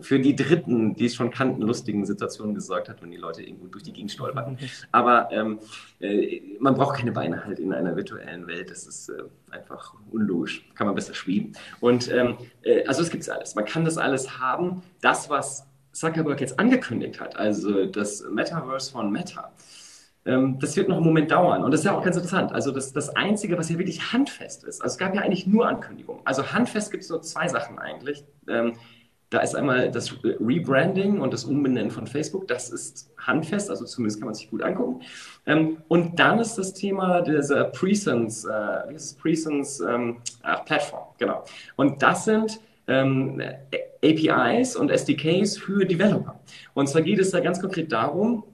für 0.00 0.18
die 0.18 0.34
Dritten, 0.34 0.94
die 0.94 1.06
es 1.06 1.14
schon 1.14 1.30
kannten, 1.30 1.62
lustigen 1.62 2.04
Situationen 2.06 2.54
gesorgt 2.54 2.88
hat, 2.88 3.02
wenn 3.02 3.10
die 3.10 3.16
Leute 3.16 3.42
irgendwo 3.42 3.66
durch 3.66 3.84
die 3.84 3.92
Gegend 3.92 4.10
stolpern. 4.10 4.58
Aber 4.90 5.28
ähm, 5.32 5.58
äh, 6.00 6.40
man 6.60 6.74
braucht 6.74 6.96
keine 6.98 7.12
Beine 7.12 7.44
halt 7.44 7.58
in 7.58 7.72
einer 7.72 7.96
virtuellen 7.96 8.46
Welt. 8.46 8.70
Das 8.70 8.86
ist 8.86 9.08
äh, 9.08 9.22
einfach 9.50 9.94
unlogisch. 10.10 10.64
Kann 10.74 10.86
man 10.86 10.94
besser 10.94 11.14
schweben. 11.14 11.52
Und 11.80 12.10
ähm, 12.12 12.36
äh, 12.62 12.84
also 12.86 13.02
es 13.02 13.10
gibt 13.10 13.28
alles. 13.28 13.54
Man 13.54 13.64
kann 13.64 13.84
das 13.84 13.98
alles 13.98 14.38
haben. 14.38 14.82
Das, 15.00 15.30
was 15.30 15.66
Zuckerberg 15.92 16.40
jetzt 16.40 16.58
angekündigt 16.58 17.20
hat, 17.20 17.36
also 17.36 17.86
das 17.86 18.24
Metaverse 18.30 18.90
von 18.90 19.12
Meta, 19.12 19.52
ähm, 20.24 20.58
das 20.60 20.76
wird 20.76 20.88
noch 20.88 20.96
einen 20.96 21.04
Moment 21.04 21.30
dauern. 21.30 21.64
Und 21.64 21.70
das 21.72 21.80
ist 21.80 21.86
ja 21.86 21.96
auch 21.96 22.04
ganz 22.04 22.16
interessant. 22.16 22.52
Also 22.52 22.70
das, 22.70 22.92
das 22.92 23.10
Einzige, 23.10 23.58
was 23.58 23.68
ja 23.68 23.78
wirklich 23.78 24.12
handfest 24.12 24.64
ist, 24.64 24.80
also 24.80 24.92
es 24.92 24.98
gab 24.98 25.14
ja 25.14 25.22
eigentlich 25.22 25.46
nur 25.46 25.66
Ankündigungen. 25.68 26.22
Also 26.24 26.52
handfest 26.52 26.90
gibt 26.90 27.04
es 27.04 27.10
nur 27.10 27.22
zwei 27.22 27.48
Sachen 27.48 27.78
eigentlich. 27.78 28.24
Da 29.32 29.40
ist 29.40 29.54
einmal 29.54 29.90
das 29.90 30.14
Rebranding 30.22 31.18
und 31.18 31.32
das 31.32 31.44
Umbenennen 31.44 31.90
von 31.90 32.06
Facebook, 32.06 32.46
das 32.48 32.68
ist 32.68 33.10
handfest, 33.16 33.70
also 33.70 33.86
zumindest 33.86 34.20
kann 34.20 34.26
man 34.26 34.34
sich 34.34 34.50
gut 34.50 34.62
angucken. 34.62 35.00
Ähm, 35.46 35.78
und 35.88 36.18
dann 36.18 36.38
ist 36.38 36.56
das 36.56 36.74
Thema 36.74 37.22
dieser 37.22 37.64
Presence, 37.64 38.44
äh, 38.44 39.88
ähm, 39.88 40.18
ach, 40.42 40.66
Plattform, 40.66 41.06
genau. 41.16 41.44
Und 41.76 42.02
das 42.02 42.26
sind 42.26 42.60
ähm, 42.86 43.40
APIs 44.04 44.76
und 44.76 44.90
SDKs 44.90 45.56
für 45.56 45.86
Developer. 45.86 46.38
Und 46.74 46.90
zwar 46.90 47.00
geht 47.00 47.18
es 47.18 47.30
da 47.30 47.40
ganz 47.40 47.58
konkret 47.58 47.90
darum, 47.90 48.44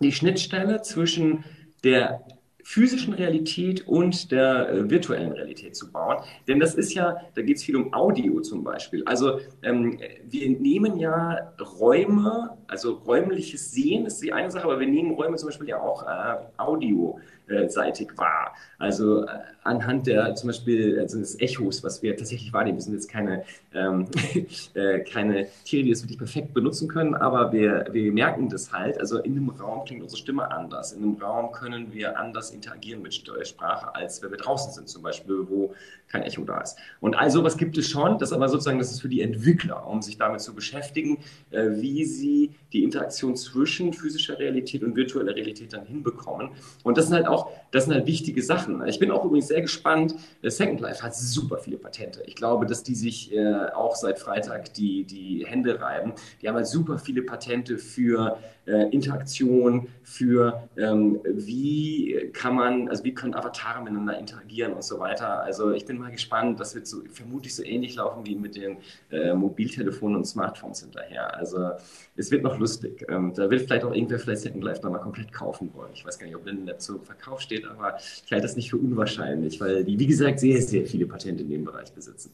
die 0.00 0.12
Schnittstelle 0.12 0.82
zwischen 0.82 1.44
der 1.82 2.22
physischen 2.64 3.14
Realität 3.14 3.86
und 3.86 4.30
der 4.30 4.68
äh, 4.68 4.90
virtuellen 4.90 5.32
Realität 5.32 5.76
zu 5.76 5.90
bauen. 5.90 6.18
Denn 6.48 6.60
das 6.60 6.74
ist 6.74 6.94
ja, 6.94 7.16
da 7.34 7.42
geht 7.42 7.56
es 7.56 7.64
viel 7.64 7.76
um 7.76 7.92
Audio 7.92 8.40
zum 8.40 8.64
Beispiel. 8.64 9.02
Also 9.04 9.40
ähm, 9.62 9.98
wir 10.24 10.50
nehmen 10.50 10.98
ja 10.98 11.52
Räume, 11.78 12.56
also 12.66 12.94
räumliches 12.94 13.72
Sehen 13.72 14.06
ist 14.06 14.22
die 14.22 14.32
eine 14.32 14.50
Sache, 14.50 14.64
aber 14.64 14.80
wir 14.80 14.86
nehmen 14.86 15.12
Räume 15.12 15.36
zum 15.36 15.48
Beispiel 15.48 15.68
ja 15.68 15.80
auch 15.80 16.02
äh, 16.02 16.36
Audio 16.56 17.18
seitig 17.66 18.16
wahr. 18.16 18.54
Also 18.78 19.24
äh, 19.24 19.28
anhand 19.70 20.06
der 20.06 20.34
zum 20.34 20.48
Beispiel 20.48 20.98
also 20.98 21.18
des 21.18 21.40
Echos, 21.40 21.82
was 21.82 22.02
wir 22.02 22.16
tatsächlich 22.16 22.52
wahrnehmen. 22.52 22.78
Wir 22.78 22.82
sind 22.82 22.94
jetzt 22.94 23.08
keine, 23.08 23.44
ähm, 23.72 24.06
äh, 24.74 25.00
keine 25.00 25.46
Tiere, 25.64 25.84
die 25.84 25.90
das 25.90 26.02
wirklich 26.02 26.18
perfekt 26.18 26.52
benutzen 26.52 26.88
können, 26.88 27.14
aber 27.14 27.52
wir, 27.52 27.86
wir 27.92 28.12
merken 28.12 28.48
das 28.48 28.72
halt. 28.72 28.98
Also 28.98 29.18
in 29.18 29.36
einem 29.36 29.50
Raum 29.50 29.84
klingt 29.84 30.02
unsere 30.02 30.20
Stimme 30.20 30.50
anders. 30.50 30.92
In 30.92 31.02
einem 31.02 31.14
Raum 31.14 31.52
können 31.52 31.92
wir 31.92 32.18
anders 32.18 32.50
interagieren 32.50 33.02
mit 33.02 33.14
Sprache, 33.14 33.94
als 33.94 34.22
wenn 34.22 34.30
wir 34.30 34.38
draußen 34.38 34.72
sind, 34.72 34.88
zum 34.88 35.02
Beispiel, 35.02 35.46
wo 35.48 35.74
kein 36.10 36.22
Echo 36.22 36.42
da 36.44 36.60
ist. 36.60 36.76
Und 37.00 37.16
all 37.16 37.30
sowas 37.30 37.56
gibt 37.56 37.78
es 37.78 37.88
schon, 37.88 38.18
das 38.18 38.32
aber 38.32 38.48
sozusagen, 38.48 38.78
das 38.78 38.90
ist 38.90 39.00
für 39.00 39.08
die 39.08 39.20
Entwickler, 39.20 39.86
um 39.86 40.02
sich 40.02 40.18
damit 40.18 40.40
zu 40.40 40.54
beschäftigen, 40.54 41.18
äh, 41.50 41.68
wie 41.70 42.04
sie 42.04 42.50
die 42.72 42.82
Interaktion 42.82 43.36
zwischen 43.36 43.92
physischer 43.92 44.38
Realität 44.38 44.82
und 44.82 44.96
virtueller 44.96 45.34
Realität 45.34 45.72
dann 45.72 45.86
hinbekommen. 45.86 46.50
Und 46.82 46.98
das 46.98 47.06
sind 47.06 47.14
halt 47.14 47.28
auch, 47.28 47.50
das 47.70 47.84
sind 47.84 47.94
halt 47.94 48.06
wichtige 48.06 48.42
Sachen. 48.42 48.84
Ich 48.86 48.98
bin 48.98 49.10
auch 49.10 49.24
übrigens 49.24 49.48
sehr 49.48 49.59
gespannt. 49.60 50.14
Äh, 50.42 50.50
Second 50.50 50.80
Life 50.80 51.02
hat 51.02 51.14
super 51.14 51.58
viele 51.58 51.78
Patente. 51.78 52.22
Ich 52.26 52.34
glaube, 52.34 52.66
dass 52.66 52.82
die 52.82 52.94
sich 52.94 53.32
äh, 53.32 53.66
auch 53.74 53.96
seit 53.96 54.18
Freitag 54.18 54.74
die, 54.74 55.04
die 55.04 55.44
Hände 55.46 55.80
reiben. 55.80 56.12
Die 56.40 56.48
haben 56.48 56.56
halt 56.56 56.66
super 56.66 56.98
viele 56.98 57.22
Patente 57.22 57.78
für 57.78 58.38
äh, 58.70 58.88
Interaktion, 58.90 59.88
für 60.02 60.68
ähm, 60.76 61.20
wie 61.24 62.30
kann 62.32 62.54
man, 62.54 62.88
also 62.88 63.04
wie 63.04 63.14
können 63.14 63.34
Avatare 63.34 63.82
miteinander 63.82 64.18
interagieren 64.18 64.72
und 64.72 64.82
so 64.82 64.98
weiter. 64.98 65.40
Also 65.42 65.72
ich 65.72 65.84
bin 65.86 65.98
mal 65.98 66.10
gespannt, 66.10 66.58
das 66.58 66.74
wird 66.74 66.86
so 66.86 67.02
vermutlich 67.12 67.54
so 67.54 67.62
ähnlich 67.62 67.94
laufen 67.96 68.26
wie 68.26 68.34
mit 68.34 68.56
den 68.56 68.78
äh, 69.10 69.34
Mobiltelefonen 69.34 70.16
und 70.16 70.24
Smartphones 70.24 70.80
hinterher. 70.80 71.36
Also 71.36 71.70
es 72.16 72.30
wird 72.30 72.42
noch 72.42 72.58
lustig. 72.58 73.06
Ähm, 73.08 73.32
da 73.34 73.48
wird 73.50 73.62
vielleicht 73.62 73.84
auch 73.84 73.94
irgendwer 73.94 74.18
vielleicht 74.18 74.42
Second 74.42 74.64
Life 74.64 74.82
nochmal 74.82 75.00
komplett 75.00 75.32
kaufen 75.32 75.70
wollen. 75.74 75.90
Ich 75.94 76.04
weiß 76.04 76.18
gar 76.18 76.26
nicht, 76.26 76.36
ob 76.36 76.46
in 76.46 76.66
der 76.66 76.78
zum 76.78 77.00
Verkauf 77.02 77.40
steht, 77.40 77.64
aber 77.66 77.96
ich 77.98 78.30
halte 78.32 78.42
das 78.42 78.56
nicht 78.56 78.70
für 78.70 78.78
unwahrscheinlich, 78.78 79.60
weil 79.60 79.84
die, 79.84 79.98
wie 79.98 80.06
gesagt, 80.06 80.40
sehr, 80.40 80.60
sehr 80.60 80.86
viele 80.86 81.06
Patente 81.06 81.42
in 81.42 81.50
dem 81.50 81.64
Bereich 81.64 81.92
besitzen. 81.92 82.32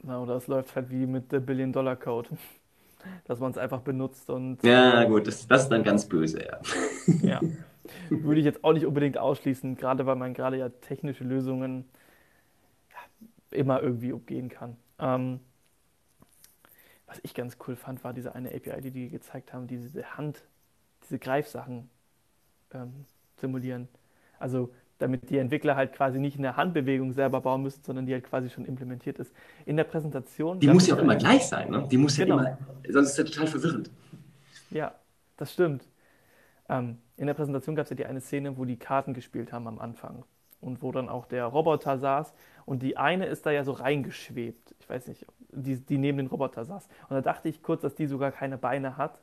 Genau, 0.00 0.24
das 0.24 0.46
läuft 0.46 0.74
halt 0.74 0.90
wie 0.90 1.06
mit 1.06 1.30
der 1.30 1.40
Billion-Dollar-Code 1.40 2.30
dass 3.24 3.38
man 3.40 3.50
es 3.50 3.58
einfach 3.58 3.80
benutzt 3.80 4.30
und. 4.30 4.62
Ja, 4.62 5.04
gut, 5.04 5.26
das, 5.26 5.46
das 5.46 5.64
ist 5.64 5.68
dann 5.68 5.82
ganz 5.82 6.06
böse, 6.06 6.44
ja. 6.44 6.60
ja. 7.22 7.40
Würde 8.08 8.40
ich 8.40 8.46
jetzt 8.46 8.62
auch 8.62 8.72
nicht 8.72 8.86
unbedingt 8.86 9.18
ausschließen, 9.18 9.76
gerade 9.76 10.06
weil 10.06 10.16
man 10.16 10.34
gerade 10.34 10.56
ja 10.56 10.68
technische 10.68 11.24
Lösungen 11.24 11.84
ja, 12.90 13.58
immer 13.58 13.82
irgendwie 13.82 14.12
umgehen 14.12 14.48
kann. 14.48 14.76
Ähm, 14.98 15.40
was 17.06 17.18
ich 17.24 17.34
ganz 17.34 17.56
cool 17.66 17.74
fand, 17.74 18.04
war 18.04 18.12
diese 18.12 18.34
eine 18.34 18.50
API, 18.54 18.80
die 18.80 18.90
die 18.92 19.08
gezeigt 19.08 19.52
haben, 19.52 19.66
die 19.66 19.78
diese 19.78 20.16
Hand, 20.16 20.44
diese 21.04 21.18
Greifsachen 21.18 21.90
ähm, 22.72 23.04
simulieren. 23.36 23.88
Also 24.38 24.72
damit 25.00 25.30
die 25.30 25.38
Entwickler 25.38 25.76
halt 25.76 25.92
quasi 25.92 26.18
nicht 26.18 26.38
eine 26.38 26.56
Handbewegung 26.56 27.12
selber 27.12 27.40
bauen 27.40 27.62
müssen, 27.62 27.82
sondern 27.82 28.06
die 28.06 28.12
halt 28.12 28.24
quasi 28.24 28.50
schon 28.50 28.64
implementiert 28.64 29.18
ist. 29.18 29.32
In 29.66 29.76
der 29.76 29.84
Präsentation. 29.84 30.60
Die 30.60 30.68
muss 30.68 30.86
ja 30.86 30.94
auch 30.94 31.00
immer 31.00 31.16
gleich 31.16 31.46
sein, 31.46 31.70
ne? 31.70 31.86
Die 31.90 31.96
muss 31.96 32.16
ja 32.16 32.24
genau. 32.24 32.38
immer, 32.38 32.58
sonst 32.88 33.10
ist 33.10 33.18
ja 33.18 33.24
total 33.24 33.46
verwirrend. 33.46 33.90
Ja, 34.70 34.94
das 35.36 35.52
stimmt. 35.52 35.88
Ähm, 36.68 36.98
in 37.16 37.26
der 37.26 37.34
Präsentation 37.34 37.74
gab 37.74 37.84
es 37.84 37.90
ja 37.90 37.96
die 37.96 38.06
eine 38.06 38.20
Szene, 38.20 38.56
wo 38.56 38.64
die 38.64 38.76
Karten 38.76 39.14
gespielt 39.14 39.52
haben 39.52 39.66
am 39.66 39.78
Anfang 39.78 40.24
und 40.60 40.82
wo 40.82 40.92
dann 40.92 41.08
auch 41.08 41.26
der 41.26 41.46
Roboter 41.46 41.98
saß 41.98 42.32
und 42.66 42.82
die 42.82 42.96
eine 42.96 43.26
ist 43.26 43.46
da 43.46 43.50
ja 43.50 43.64
so 43.64 43.72
reingeschwebt. 43.72 44.74
Ich 44.78 44.88
weiß 44.88 45.08
nicht, 45.08 45.26
die, 45.50 45.76
die 45.76 45.98
neben 45.98 46.18
den 46.18 46.26
Roboter 46.28 46.64
saß. 46.64 46.86
Und 47.08 47.16
da 47.16 47.20
dachte 47.20 47.48
ich 47.48 47.62
kurz, 47.62 47.82
dass 47.82 47.94
die 47.94 48.06
sogar 48.06 48.30
keine 48.30 48.58
Beine 48.58 48.96
hat. 48.96 49.18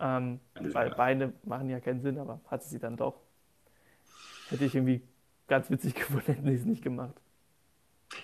Ähm, 0.00 0.40
weil 0.60 0.90
Beine 0.90 1.32
machen 1.44 1.68
ja 1.70 1.80
keinen 1.80 2.00
Sinn, 2.00 2.18
aber 2.18 2.40
hat 2.48 2.62
sie 2.62 2.78
dann 2.78 2.96
doch. 2.96 3.14
Hätte 4.50 4.64
ich 4.64 4.74
irgendwie 4.74 5.02
ganz 5.46 5.70
witzig 5.70 5.94
gefunden, 5.96 6.26
hätten 6.26 6.46
sie 6.46 6.54
es 6.54 6.64
nicht 6.64 6.82
gemacht. 6.82 7.14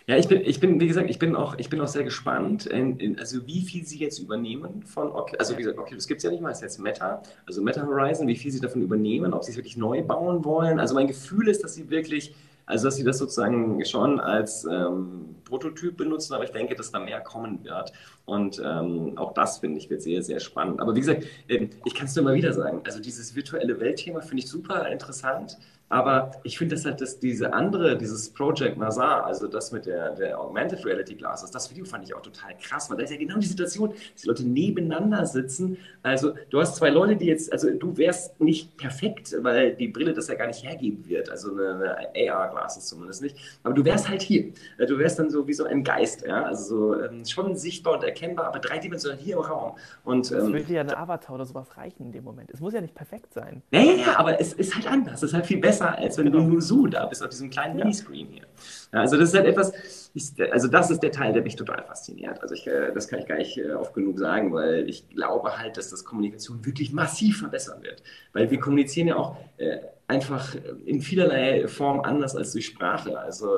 Ja, 0.06 0.16
ich 0.16 0.28
bin, 0.28 0.40
ich 0.40 0.60
bin, 0.60 0.80
wie 0.80 0.86
gesagt, 0.86 1.10
ich 1.10 1.18
bin 1.18 1.36
auch, 1.36 1.59
ich 1.59 1.68
bin 1.68 1.80
auch 1.80 1.88
sehr 1.88 2.05
gespannt, 2.05 2.64
in, 2.66 2.98
in, 2.98 3.18
also 3.18 3.46
wie 3.46 3.60
viel 3.62 3.84
sie 3.84 3.98
jetzt 3.98 4.18
übernehmen 4.18 4.82
von 4.82 5.09
Oculus. 5.12 5.38
Also 5.38 5.55
wie 5.55 5.59
gesagt, 5.59 5.78
Oculus 5.78 6.06
gibt 6.06 6.18
es 6.18 6.24
ja 6.24 6.30
nicht 6.30 6.40
mal, 6.42 6.51
ist 6.51 6.62
jetzt 6.62 6.78
Meta, 6.78 7.22
also 7.46 7.62
Meta 7.62 7.86
Horizon, 7.86 8.26
wie 8.26 8.36
viel 8.36 8.51
sie 8.51 8.60
davon 8.60 8.80
übernehmen, 8.80 9.34
ob 9.34 9.44
sie 9.44 9.51
es 9.51 9.56
wirklich 9.56 9.76
neu 9.76 10.02
bauen 10.02 10.44
wollen. 10.44 10.80
Also 10.80 10.94
mein 10.94 11.06
Gefühl 11.06 11.48
ist, 11.48 11.62
dass 11.62 11.74
sie 11.74 11.90
wirklich 11.90 12.34
also, 12.66 12.86
dass 12.86 12.96
sie 12.96 13.05
das 13.05 13.18
sozusagen 13.18 13.84
schon 13.84 14.20
als 14.20 14.64
ähm, 14.64 15.36
Prototyp 15.44 15.96
benutzen, 15.98 16.32
aber 16.32 16.44
ich 16.44 16.51
denke, 16.51 16.74
dass 16.74 16.90
da 16.90 16.98
mehr 16.98 17.20
kommen 17.20 17.62
wird. 17.62 17.92
Und 18.24 18.60
ähm, 18.64 19.18
auch 19.18 19.34
das 19.34 19.59
finde 19.59 19.78
ich 19.78 19.90
wird 19.90 20.01
sehr, 20.01 20.22
sehr 20.22 20.40
spannend. 20.40 20.80
Aber 20.80 20.94
wie 20.94 21.01
gesagt, 21.01 21.24
äh, 21.48 21.68
ich 21.84 21.94
kann 21.94 22.06
es 22.06 22.16
nur 22.16 22.24
mal 22.24 22.34
wieder 22.34 22.55
sagen, 22.55 22.80
also 22.84 23.01
dieses 23.01 23.34
virtuelle 23.34 23.78
Weltthema 23.80 24.20
finde 24.22 24.42
ich 24.44 24.48
super 24.48 24.88
interessant. 24.88 25.59
Aber 25.90 26.32
ich 26.43 26.59
finde 26.59 26.74
das 26.74 26.85
halt, 26.85 27.01
dass 27.01 27.20
diese 27.20 27.52
andere, 27.52 27.97
dieses 27.97 28.31
Project 28.31 28.78
Nazar, 28.78 29.27
also 29.27 29.47
das 29.47 29.70
mit 29.70 29.86
der, 29.86 30.11
der 30.11 30.40
Augmented 30.40 30.85
Reality 30.85 31.15
Glasses, 31.15 31.51
das 31.51 31.70
Video 31.70 31.85
fand 31.85 32.05
ich 32.05 32.15
auch 32.15 32.23
total 32.23 32.56
krass, 32.61 32.89
weil 32.90 32.97
da 32.97 33.05
ist 33.05 33.11
ja 33.11 33.19
genau 33.19 33.39
die 33.39 33.47
Situation, 33.47 33.90
dass 33.90 34.23
die 34.23 34.28
Leute 34.28 34.44
nebeneinander 34.44 35.27
sitzen. 35.27 35.77
Also 36.02 36.35
du 36.51 36.61
hast 36.61 36.77
zwei 36.77 36.90
Leute, 36.90 37.16
die 37.16 37.27
jetzt, 37.27 37.52
also 37.52 37.70
du 37.70 37.97
wärst 37.97 38.40
nicht 38.40 38.77
perfekt, 38.77 39.36
weil 39.43 39.74
die 39.77 39.89
Brille 39.89 40.15
das 40.15 40.28
ja 40.28 40.35
gar 40.35 40.47
nicht 40.47 40.65
hergeben 40.65 41.06
wird, 41.06 41.31
also 41.31 41.52
eine, 41.52 41.97
eine 41.97 42.32
AR-Glasses 42.32 42.86
zumindest 42.86 43.23
nicht. 43.23 43.36
Aber 43.62 43.74
du 43.74 43.85
wärst 43.85 44.09
halt 44.09 44.23
hier. 44.23 44.52
Du 44.78 44.98
wärst 44.98 45.19
dann 45.19 45.31
so 45.31 45.47
wie 45.47 45.52
so 45.52 45.65
ein 45.65 45.85
Geist, 45.85 46.24
ja, 46.27 46.44
also 46.44 46.65
so 46.65 47.01
ähm, 47.01 47.24
schon 47.27 47.56
sichtbar 47.56 47.94
und 47.94 48.05
erkennbar, 48.05 48.47
aber 48.47 48.59
dreidimensional 48.59 49.19
hier 49.19 49.36
im 49.36 49.43
Raum. 49.43 49.77
Und, 50.02 50.32
ähm, 50.32 50.52
würde 50.52 50.73
ja 50.73 50.81
ein 50.81 50.94
Avatar 50.94 51.35
oder 51.35 51.44
sowas 51.44 51.77
reichen 51.77 52.06
in 52.06 52.12
dem 52.12 52.24
Moment. 52.24 52.51
Es 52.51 52.61
muss 52.61 52.73
ja 52.73 52.81
nicht 52.81 52.94
perfekt 52.94 53.32
sein. 53.35 53.62
Ja, 53.70 53.81
ja, 53.81 53.93
ja, 53.93 54.19
aber 54.19 54.40
es 54.40 54.55
ist 54.55 54.74
halt 54.74 54.86
anders. 54.86 55.23
Es 55.23 55.31
ist 55.31 55.35
halt 55.35 55.47
viel 55.47 55.59
besser 55.59 55.73
besser, 55.78 55.98
als 55.98 56.18
wenn 56.18 56.26
genau. 56.26 56.38
du 56.38 56.44
nur 56.44 56.62
so 56.62 56.86
da 56.86 57.06
bist 57.06 57.22
auf 57.22 57.30
diesem 57.30 57.51
kleinen 57.51 57.78
ja. 57.78 57.84
Miniscreen 57.84 58.28
hier. 58.28 58.46
Ja, 58.92 59.01
also 59.01 59.16
das 59.16 59.30
ist 59.30 59.34
halt 59.34 59.46
etwas, 59.46 59.72
ich, 60.14 60.52
also 60.52 60.68
das 60.68 60.90
ist 60.90 61.02
der 61.02 61.10
Teil, 61.10 61.32
der 61.32 61.42
mich 61.42 61.56
total 61.56 61.82
fasziniert. 61.82 62.40
Also 62.40 62.55
ich, 62.55 62.66
äh, 62.66 62.92
das 62.92 63.09
kann 63.09 63.18
ich 63.18 63.26
gar 63.26 63.36
nicht 63.36 63.59
äh, 63.59 63.72
oft 63.72 63.94
genug 63.94 64.18
sagen, 64.18 64.52
weil 64.52 64.88
ich 64.88 65.09
glaube 65.09 65.59
halt, 65.59 65.76
dass 65.76 65.90
das 65.90 66.05
Kommunikation 66.05 66.64
wirklich 66.64 66.92
massiv 66.92 67.38
verbessern 67.38 67.82
wird. 67.82 68.02
Weil 68.32 68.51
wir 68.51 68.60
kommunizieren 68.60 69.09
ja 69.09 69.16
auch 69.16 69.36
äh, 69.56 69.78
einfach 70.06 70.56
in 70.84 71.01
vielerlei 71.01 71.66
Form 71.66 72.01
anders 72.01 72.36
als 72.36 72.52
durch 72.52 72.66
Sprache. 72.66 73.18
Also 73.18 73.48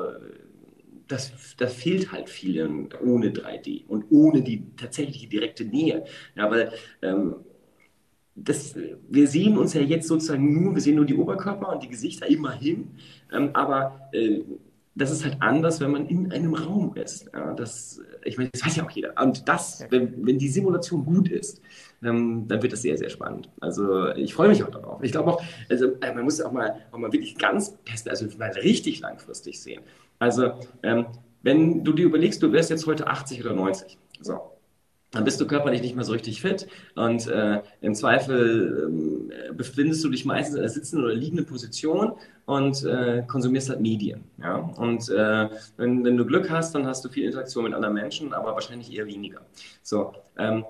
das, 1.07 1.31
das 1.57 1.73
fehlt 1.73 2.11
halt 2.11 2.29
vielen 2.29 2.89
ohne 3.03 3.27
3D 3.27 3.85
und 3.87 4.05
ohne 4.09 4.41
die 4.41 4.63
tatsächliche 4.75 5.27
direkte 5.27 5.65
Nähe. 5.65 6.05
Ja, 6.35 6.49
weil 6.49 6.71
ähm, 7.01 7.35
das, 8.37 8.75
wir 9.09 9.27
sehen 9.27 9.57
uns 9.57 9.73
ja 9.73 9.81
jetzt 9.81 10.07
sozusagen 10.07 10.61
nur, 10.61 10.75
wir 10.75 10.81
sehen 10.81 10.95
nur 10.95 11.05
die 11.05 11.15
Oberkörper 11.15 11.73
und 11.73 11.83
die 11.83 11.89
Gesichter 11.89 12.27
immerhin, 12.27 12.91
ähm, 13.33 13.49
aber 13.53 14.09
äh, 14.13 14.41
das 14.97 15.11
ist 15.11 15.23
halt 15.23 15.37
anders, 15.41 15.79
wenn 15.79 15.91
man 15.91 16.07
in 16.07 16.31
einem 16.31 16.55
Raum 16.55 16.95
ist. 16.95 17.29
Ja, 17.31 17.53
das, 17.53 18.01
ich 18.23 18.37
meine, 18.37 18.49
das 18.51 18.65
weiß 18.65 18.77
ja 18.77 18.85
auch 18.85 18.89
jeder. 18.89 19.13
Und 19.21 19.47
das, 19.47 19.85
wenn, 19.89 20.25
wenn 20.25 20.39
die 20.39 20.47
Simulation 20.47 21.05
gut 21.05 21.29
ist, 21.29 21.61
ähm, 22.03 22.47
dann 22.47 22.63
wird 22.63 22.73
das 22.73 22.81
sehr, 22.81 22.97
sehr 22.97 23.09
spannend. 23.09 23.49
Also 23.59 24.09
ich 24.13 24.33
freue 24.33 24.49
mich 24.49 24.63
auch 24.63 24.71
darauf. 24.71 25.03
Ich 25.03 25.11
glaube 25.11 25.31
auch, 25.31 25.43
also 25.69 25.93
äh, 26.01 26.13
man 26.13 26.23
muss 26.23 26.41
auch 26.41 26.51
mal, 26.51 26.81
auch 26.91 26.97
mal 26.97 27.11
wirklich 27.11 27.37
ganz 27.37 27.77
fest, 27.85 28.09
also 28.09 28.25
mal 28.37 28.49
richtig 28.51 28.99
langfristig 29.01 29.61
sehen. 29.61 29.81
Also 30.17 30.53
ähm, 30.81 31.05
wenn 31.43 31.83
du 31.83 31.93
dir 31.93 32.05
überlegst, 32.05 32.41
du 32.41 32.51
wärst 32.51 32.71
jetzt 32.71 32.87
heute 32.87 33.07
80 33.07 33.45
oder 33.45 33.53
90, 33.53 33.99
so, 34.21 34.56
dann 35.11 35.23
bist 35.23 35.39
du 35.39 35.47
körperlich 35.47 35.81
nicht 35.81 35.95
mehr 35.95 36.03
so 36.03 36.11
richtig 36.11 36.41
fit 36.41 36.67
und 36.95 37.27
äh, 37.27 37.61
im 37.81 37.95
Zweifel 37.95 39.29
äh, 39.31 39.53
befindest 39.53 40.03
du 40.03 40.09
dich 40.09 40.25
meistens 40.25 40.55
in 40.55 40.61
einer 40.61 40.69
sitzenden 40.69 41.05
oder 41.05 41.15
liegenden 41.15 41.45
Position 41.45 42.13
und 42.45 42.83
äh, 42.83 43.23
konsumierst 43.25 43.69
halt 43.69 43.79
Medien. 43.79 44.25
Ja? 44.37 44.55
Und 44.55 45.09
äh, 45.09 45.49
wenn, 45.77 46.03
wenn, 46.03 46.17
du 46.17 46.25
Glück 46.25 46.49
hast, 46.49 46.75
dann 46.75 46.85
hast 46.85 47.05
du 47.05 47.09
viel 47.09 47.25
Interaktion 47.25 47.63
mit 47.63 47.73
anderen 47.73 47.93
Menschen, 47.93 48.33
aber 48.33 48.53
wahrscheinlich 48.53 48.93
eher 48.93 49.05
weniger. 49.05 49.41
So, 49.81 50.13
ähm, 50.37 50.65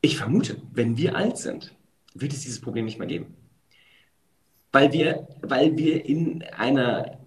ich 0.00 0.16
vermute, 0.16 0.56
wenn 0.72 0.96
wir 0.96 1.14
alt 1.14 1.36
sind, 1.36 1.74
wird 2.14 2.32
es 2.32 2.40
dieses 2.40 2.60
Problem 2.60 2.86
nicht 2.86 2.98
mehr 2.98 3.08
geben. 3.08 3.34
Weil 4.72 4.92
wir, 4.92 5.28
weil 5.42 5.76
wir 5.76 6.04
in 6.06 6.42
einer 6.56 7.18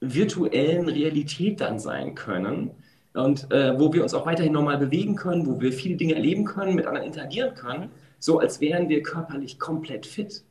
virtuellen 0.00 0.88
Realität 0.88 1.60
dann 1.60 1.78
sein 1.78 2.14
können, 2.14 2.70
und 3.14 3.50
äh, 3.50 3.78
wo 3.78 3.92
wir 3.92 4.02
uns 4.02 4.14
auch 4.14 4.26
weiterhin 4.26 4.52
normal 4.52 4.78
bewegen 4.78 5.16
können, 5.16 5.46
wo 5.46 5.60
wir 5.60 5.72
viele 5.72 5.96
Dinge 5.96 6.14
erleben 6.14 6.44
können, 6.44 6.74
mit 6.74 6.86
anderen 6.86 7.06
interagieren 7.06 7.54
können, 7.54 7.90
so 8.18 8.38
als 8.38 8.60
wären 8.60 8.88
wir 8.88 9.02
körperlich 9.02 9.58
komplett 9.58 10.06
fit. 10.06 10.44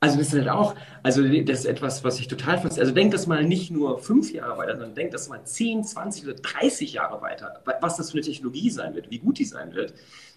Also 0.00 0.18
das 0.18 0.28
ist 0.28 0.34
halt 0.34 0.48
auch, 0.50 0.74
also 1.02 1.22
das 1.22 1.60
ist 1.60 1.64
etwas, 1.64 2.04
was 2.04 2.20
ich 2.20 2.28
total 2.28 2.58
fasziniert. 2.58 2.80
Also 2.80 2.94
denk 2.94 3.12
das 3.12 3.26
mal 3.26 3.42
nicht 3.42 3.70
nur 3.70 3.98
fünf 3.98 4.32
Jahre 4.32 4.58
weiter, 4.58 4.72
sondern 4.72 4.94
denk 4.94 5.12
das 5.12 5.28
mal 5.28 5.42
10, 5.42 5.84
20 5.84 6.24
oder 6.24 6.34
30 6.34 6.92
Jahre 6.92 7.22
weiter, 7.22 7.62
was 7.80 7.96
das 7.96 8.10
für 8.10 8.18
eine 8.18 8.26
Technologie 8.26 8.68
sein 8.68 8.94
wird, 8.94 9.10
wie 9.10 9.18
gut 9.18 9.38
die 9.38 9.46
sein 9.46 9.74
wird. 9.74 9.94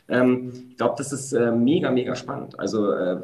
Ähm, 0.07 0.67
ich 0.69 0.77
glaube, 0.77 0.95
das 0.97 1.11
ist 1.11 1.33
äh, 1.33 1.51
mega, 1.51 1.91
mega 1.91 2.15
spannend. 2.15 2.57
Also 2.57 2.91
äh, 2.93 3.21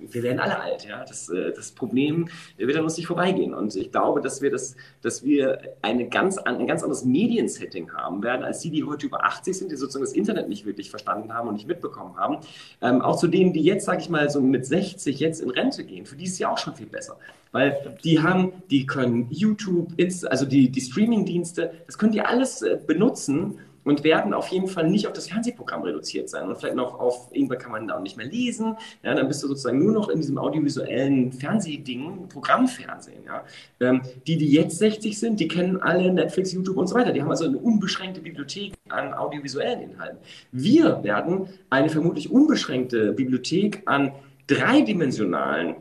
wir 0.00 0.22
werden 0.22 0.40
alle 0.40 0.60
alt, 0.60 0.84
ja. 0.84 1.04
Das, 1.04 1.28
äh, 1.28 1.52
das 1.52 1.72
Problem 1.72 2.28
wird 2.56 2.76
an 2.76 2.84
uns 2.84 2.96
nicht 2.96 3.06
vorbeigehen. 3.06 3.54
Und 3.54 3.74
ich 3.76 3.90
glaube, 3.90 4.20
dass 4.20 4.42
wir 4.42 4.50
das, 4.50 4.76
dass 5.02 5.24
wir 5.24 5.60
eine 5.82 6.08
ganz, 6.08 6.38
ein 6.38 6.66
ganz 6.66 6.82
anderes 6.82 7.04
Mediensetting 7.04 7.92
haben 7.92 8.22
werden, 8.22 8.44
als 8.44 8.60
die, 8.60 8.70
die 8.70 8.84
heute 8.84 9.06
über 9.06 9.24
80 9.24 9.58
sind, 9.58 9.72
die 9.72 9.76
sozusagen 9.76 10.04
das 10.04 10.14
Internet 10.14 10.48
nicht 10.48 10.66
wirklich 10.66 10.90
verstanden 10.90 11.32
haben 11.34 11.48
und 11.48 11.54
nicht 11.54 11.68
mitbekommen 11.68 12.16
haben. 12.16 12.38
Ähm, 12.80 13.00
auch 13.02 13.16
zu 13.16 13.26
denen, 13.26 13.52
die 13.52 13.62
jetzt, 13.62 13.86
sage 13.86 14.00
ich 14.00 14.08
mal, 14.08 14.28
so 14.30 14.40
mit 14.40 14.66
60 14.66 15.18
jetzt 15.18 15.40
in 15.40 15.50
Rente 15.50 15.84
gehen, 15.84 16.06
für 16.06 16.16
die 16.16 16.24
ist 16.24 16.32
es 16.32 16.38
ja 16.38 16.50
auch 16.50 16.58
schon 16.58 16.74
viel 16.74 16.86
besser. 16.86 17.18
Weil 17.52 17.98
die 18.04 18.20
haben, 18.20 18.52
die 18.70 18.86
können 18.86 19.26
YouTube, 19.30 19.92
also 20.26 20.46
die, 20.46 20.70
die 20.70 20.80
Streaming-Dienste, 20.80 21.72
das 21.86 21.98
können 21.98 22.12
die 22.12 22.20
alles 22.20 22.62
äh, 22.62 22.78
benutzen 22.86 23.58
und 23.84 24.04
werden 24.04 24.34
auf 24.34 24.48
jeden 24.48 24.68
Fall 24.68 24.88
nicht 24.88 25.06
auf 25.06 25.12
das 25.12 25.28
Fernsehprogramm 25.28 25.82
reduziert 25.82 26.28
sein. 26.28 26.48
Und 26.48 26.58
vielleicht 26.58 26.76
noch 26.76 26.98
auf, 26.98 27.28
irgendwann 27.32 27.58
kann 27.58 27.72
man 27.72 27.88
da 27.88 27.96
auch 27.96 28.02
nicht 28.02 28.16
mehr 28.16 28.26
lesen. 28.26 28.76
Ja, 29.02 29.14
dann 29.14 29.26
bist 29.28 29.42
du 29.42 29.48
sozusagen 29.48 29.78
nur 29.78 29.92
noch 29.92 30.08
in 30.08 30.18
diesem 30.18 30.38
audiovisuellen 30.38 31.32
Fernsehding, 31.32 32.28
Programmfernsehen. 32.28 33.24
Ja. 33.24 33.44
Ähm, 33.80 34.02
die, 34.26 34.36
die 34.36 34.50
jetzt 34.50 34.78
60 34.78 35.18
sind, 35.18 35.40
die 35.40 35.48
kennen 35.48 35.80
alle 35.80 36.12
Netflix, 36.12 36.52
YouTube 36.52 36.76
und 36.76 36.88
so 36.88 36.94
weiter. 36.94 37.12
Die 37.12 37.22
haben 37.22 37.30
also 37.30 37.44
eine 37.44 37.58
unbeschränkte 37.58 38.20
Bibliothek 38.20 38.74
an 38.88 39.14
audiovisuellen 39.14 39.80
Inhalten. 39.80 40.18
Wir 40.52 41.02
werden 41.02 41.48
eine 41.70 41.88
vermutlich 41.88 42.30
unbeschränkte 42.30 43.12
Bibliothek 43.12 43.82
an 43.86 44.12
dreidimensionalen 44.46 45.76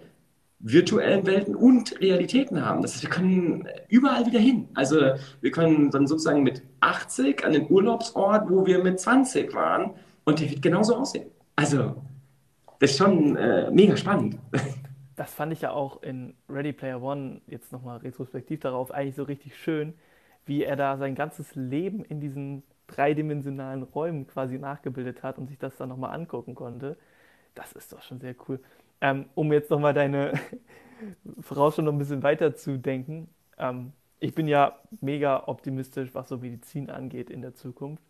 virtuellen 0.60 1.26
Welten 1.26 1.56
und 1.56 2.00
Realitäten 2.02 2.64
haben. 2.66 2.82
Das 2.82 2.94
heißt, 2.94 3.04
wir 3.04 3.10
können 3.10 3.68
überall 3.88 4.26
wieder 4.26 4.40
hin. 4.40 4.68
Also 4.74 5.00
wir 5.42 5.52
können 5.52 5.90
dann 5.90 6.06
sozusagen 6.06 6.44
mit 6.44 6.64
80 6.82 7.46
an 7.46 7.54
den 7.54 7.70
Urlaubsort, 7.70 8.50
wo 8.50 8.66
wir 8.66 8.84
mit 8.84 9.00
20 9.00 9.54
waren, 9.54 9.92
und 10.26 10.40
der 10.40 10.50
wird 10.50 10.62
genauso 10.62 10.96
aussehen. 10.96 11.32
Also 11.56 11.96
das 12.80 12.92
ist 12.92 12.98
schon 12.98 13.36
äh, 13.36 13.72
mega 13.72 13.96
spannend. 13.98 14.38
Das 15.16 15.34
fand 15.34 15.52
ich 15.52 15.60
ja 15.60 15.72
auch 15.72 16.02
in 16.02 16.34
Ready 16.48 16.72
Player 16.72 17.02
One, 17.02 17.42
jetzt 17.46 17.74
nochmal 17.74 17.98
retrospektiv 17.98 18.62
darauf, 18.62 18.90
eigentlich 18.92 19.18
so 19.18 19.24
richtig 19.24 19.58
schön, 19.58 19.94
wie 20.46 20.64
er 20.64 20.78
da 20.78 20.96
sein 20.96 21.14
ganzes 21.14 21.56
Leben 21.56 22.06
in 22.06 22.22
diesen 22.22 22.64
dreidimensionalen 22.88 23.84
Räumen 23.84 24.28
quasi 24.28 24.58
nachgebildet 24.58 25.22
hat 25.22 25.38
und 25.38 25.48
sich 25.48 25.58
das 25.58 25.76
dann 25.76 25.90
nochmal 25.90 26.16
angucken 26.16 26.56
konnte. 26.56 26.98
Das 27.54 27.74
ist 27.74 27.92
doch 27.92 28.02
schon 28.02 28.22
sehr 28.22 28.34
cool. 28.48 28.62
Ähm, 29.02 29.26
um 29.36 29.52
jetzt 29.54 29.70
nochmal 29.70 29.94
deine 29.94 30.34
Vorausschau 31.42 31.82
noch 31.82 31.94
ein 31.94 32.00
bisschen 32.00 32.24
weiter 32.24 32.56
zu 32.56 32.78
denken. 32.78 33.30
Ähm, 33.58 33.94
ich 34.20 34.36
bin 34.36 34.48
ja 34.48 34.78
mega 35.02 35.44
optimistisch, 35.48 36.14
was 36.14 36.30
so 36.30 36.38
Medizin 36.38 36.90
angeht 36.90 37.30
in 37.30 37.42
der 37.42 37.56
Zukunft. 37.56 38.04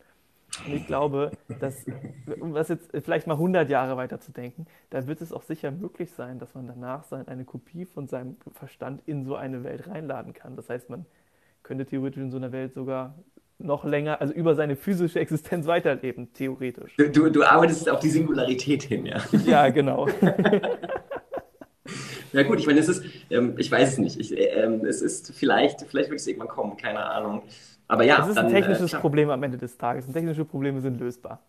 Und 0.66 0.74
ich 0.74 0.88
glaube, 0.88 1.32
dass, 1.60 1.86
um 2.40 2.54
das 2.54 2.70
jetzt 2.70 2.90
vielleicht 3.04 3.28
mal 3.28 3.36
100 3.36 3.70
Jahre 3.70 3.98
weiter 3.98 4.20
zu 4.20 4.32
denken, 4.32 4.66
da 4.90 5.06
wird 5.06 5.22
es 5.22 5.32
auch 5.32 5.44
sicher 5.44 5.70
möglich 5.70 6.12
sein, 6.12 6.40
dass 6.40 6.56
man 6.56 6.66
danach 6.66 7.10
eine 7.12 7.46
Kopie 7.46 7.86
von 7.86 8.08
seinem 8.08 8.36
Verstand 8.54 9.04
in 9.06 9.26
so 9.26 9.36
eine 9.36 9.64
Welt 9.64 9.88
reinladen 9.88 10.34
kann. 10.34 10.56
Das 10.56 10.70
heißt, 10.70 10.90
man 10.90 11.06
könnte 11.62 11.86
theoretisch 11.86 12.22
in 12.22 12.32
so 12.32 12.38
einer 12.38 12.52
Welt 12.52 12.74
sogar 12.74 13.14
noch 13.60 13.84
länger, 13.84 14.22
also 14.22 14.34
über 14.34 14.56
seine 14.56 14.76
physische 14.76 15.20
Existenz 15.20 15.68
weiterleben, 15.68 16.34
theoretisch. 16.34 16.96
Du, 16.96 17.30
du 17.30 17.44
arbeitest 17.44 17.90
auf 17.90 18.00
die 18.00 18.10
Singularität 18.10 18.84
hin, 18.84 19.06
ja. 19.06 19.22
Ja, 19.46 19.70
genau. 19.70 20.08
Ja 22.32 22.44
gut, 22.44 22.60
ich 22.60 22.68
meine, 22.68 22.80
es 22.80 22.88
ist, 22.88 23.04
ähm, 23.32 23.56
ich 23.58 23.72
weiß 23.72 23.94
es 23.94 23.98
nicht. 23.98 24.20
Ich, 24.20 24.38
ähm, 24.38 24.86
es 24.86 25.02
ist 25.02 25.34
vielleicht, 25.34 25.82
vielleicht 25.90 26.10
wird 26.10 26.20
es 26.20 26.28
irgendwann 26.28 26.50
kommen, 26.50 26.78
keine 26.78 27.04
Ahnung. 27.04 27.42
Aber 27.88 28.04
ja. 28.04 28.22
Es 28.22 28.30
ist 28.30 28.36
dann, 28.36 28.46
ein 28.46 28.52
äh, 28.52 28.62
technisches 28.62 28.94
äh, 28.94 29.00
Problem 29.00 29.30
am 29.30 29.42
Ende 29.42 29.58
des 29.58 29.78
Tages. 29.78 30.06
Und 30.06 30.14
technische 30.14 30.46
Probleme 30.46 30.80
sind 30.80 31.00
lösbar. 31.00 31.42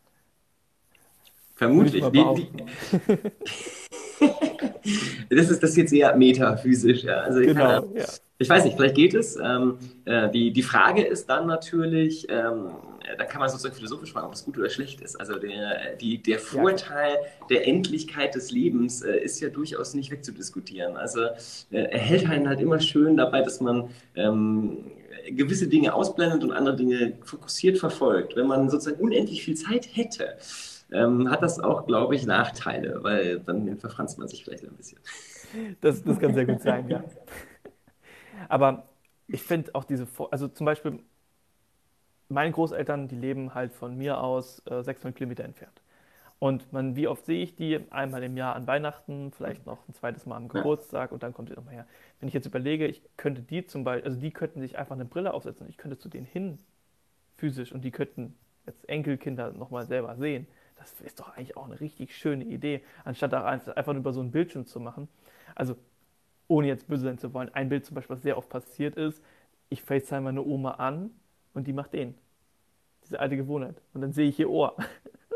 Vermutlich. 1.55 2.03
Wie, 2.03 2.25
wie, 2.25 2.49
das 5.37 5.51
ist 5.51 5.63
das 5.63 5.77
jetzt 5.77 5.93
eher 5.93 6.17
metaphysisch, 6.17 7.05
ja. 7.05 7.19
Also 7.19 7.41
genau, 7.41 7.85
ja. 7.95 8.07
Ich 8.41 8.49
weiß 8.49 8.65
nicht, 8.65 8.77
vielleicht 8.77 8.95
geht 8.95 9.13
es. 9.13 9.37
Ähm, 9.37 9.77
äh, 10.07 10.31
die, 10.31 10.51
die 10.51 10.63
Frage 10.63 11.03
ist 11.03 11.29
dann 11.29 11.47
natürlich, 11.47 12.27
ähm, 12.31 12.71
da 13.19 13.25
kann 13.27 13.39
man 13.39 13.51
sozusagen 13.51 13.75
philosophisch 13.75 14.15
fragen, 14.15 14.29
ob 14.29 14.33
es 14.33 14.47
gut 14.47 14.57
oder 14.57 14.71
schlecht 14.71 15.03
ist. 15.03 15.21
Also 15.21 15.39
der, 15.39 15.97
die, 16.01 16.23
der 16.23 16.39
Vorteil 16.39 17.17
der 17.51 17.69
Endlichkeit 17.69 18.35
des 18.35 18.51
Lebens 18.51 19.03
äh, 19.03 19.19
ist 19.19 19.41
ja 19.41 19.51
durchaus 19.51 19.93
nicht 19.93 20.11
wegzudiskutieren. 20.11 20.97
Also 20.97 21.21
äh, 21.71 21.83
er 21.83 21.99
hält 21.99 22.31
einen 22.31 22.49
halt 22.49 22.63
immer 22.63 22.81
schön 22.81 23.19
dabei, 23.19 23.43
dass 23.43 23.61
man 23.61 23.91
ähm, 24.15 24.91
gewisse 25.29 25.69
Dinge 25.69 25.93
ausblendet 25.93 26.43
und 26.43 26.53
andere 26.53 26.77
Dinge 26.77 27.13
fokussiert 27.23 27.77
verfolgt. 27.77 28.37
Wenn 28.37 28.47
man 28.47 28.71
sozusagen 28.71 29.03
unendlich 29.03 29.45
viel 29.45 29.55
Zeit 29.55 29.87
hätte, 29.93 30.39
ähm, 30.93 31.31
hat 31.31 31.43
das 31.43 31.61
auch, 31.61 31.87
glaube 31.87 32.15
ich, 32.15 32.25
Nachteile, 32.25 33.01
weil 33.03 33.41
dann 33.41 33.77
verfranst 33.77 34.19
man 34.19 34.29
sich 34.29 34.45
vielleicht 34.45 34.65
ein 34.65 34.73
bisschen. 34.79 34.99
Das, 35.83 36.03
das 36.03 36.19
kann 36.19 36.33
sehr 36.33 36.47
gut 36.47 36.63
sein, 36.63 36.89
ja. 36.89 37.05
Aber 38.49 38.89
ich 39.27 39.43
finde 39.43 39.75
auch 39.75 39.85
diese, 39.85 40.07
also 40.31 40.49
zum 40.49 40.67
Beispiel, 40.67 41.01
meine 42.29 42.53
Großeltern, 42.53 43.09
die 43.09 43.17
leben 43.17 43.55
halt 43.55 43.73
von 43.73 43.97
mir 43.97 44.21
aus 44.23 44.63
äh, 44.67 44.83
600 44.83 45.17
Kilometer 45.17 45.45
entfernt. 45.45 45.83
Und 46.39 46.73
man, 46.73 46.97
wie 46.97 47.07
oft 47.07 47.27
sehe 47.27 47.43
ich 47.43 47.55
die? 47.55 47.81
Einmal 47.91 48.23
im 48.23 48.37
Jahr 48.37 48.57
an 48.57 48.67
Weihnachten, 48.67 49.31
vielleicht 49.33 49.67
noch 49.67 49.87
ein 49.87 49.95
zweites 49.95 50.25
Mal 50.25 50.37
am 50.37 50.49
Geburtstag 50.49 51.13
und 51.13 51.23
dann 51.23 51.35
kommt 51.35 51.51
sie 51.51 51.55
nochmal 51.55 51.75
her. 51.75 51.87
Wenn 52.19 52.29
ich 52.29 52.35
jetzt 52.35 52.47
überlege, 52.47 52.87
ich 52.87 53.03
könnte 53.19 53.43
die 53.43 53.67
zum 53.67 53.85
Beispiel, 53.85 54.07
also 54.07 54.19
die 54.19 54.31
könnten 54.31 54.61
sich 54.61 54.79
einfach 54.79 54.95
eine 54.95 55.05
Brille 55.05 55.35
aufsetzen 55.35 55.65
und 55.67 55.71
ich 55.71 55.77
könnte 55.77 55.99
zu 55.99 56.09
denen 56.09 56.25
hin, 56.25 56.59
physisch, 57.37 57.73
und 57.73 57.85
die 57.85 57.91
könnten 57.91 58.35
jetzt 58.67 58.89
Enkelkinder 58.89 59.53
nochmal 59.53 59.87
selber 59.87 60.17
sehen. 60.17 60.47
Das 60.77 60.99
ist 61.03 61.21
doch 61.21 61.37
eigentlich 61.37 61.59
auch 61.59 61.67
eine 61.67 61.79
richtig 61.79 62.17
schöne 62.17 62.45
Idee, 62.45 62.83
anstatt 63.05 63.35
einfach 63.35 63.95
über 63.95 64.13
so 64.15 64.21
einen 64.21 64.31
Bildschirm 64.31 64.65
zu 64.65 64.81
machen. 64.81 65.09
Also 65.55 65.77
ohne 66.51 66.67
jetzt 66.67 66.89
böse 66.89 67.05
sein 67.05 67.19
zu 67.19 67.33
wollen, 67.33 67.49
ein 67.55 67.69
Bild 67.69 67.87
zum 67.87 67.95
Beispiel, 67.95 68.17
was 68.17 68.23
sehr 68.23 68.37
oft 68.37 68.49
passiert 68.49 68.97
ist, 68.97 69.23
ich 69.69 69.83
FaceTime 69.83 70.23
meine 70.23 70.43
Oma 70.43 70.73
an 70.73 71.11
und 71.55 71.67
die 71.67 71.73
macht 71.73 71.93
den. 71.93 72.15
Diese 73.05 73.21
alte 73.21 73.37
Gewohnheit. 73.37 73.81
Und 73.95 74.01
dann 74.03 74.13
sehe 74.13 74.29
ich 74.29 74.39
ihr 74.39 74.51
Ohr. 74.51 74.77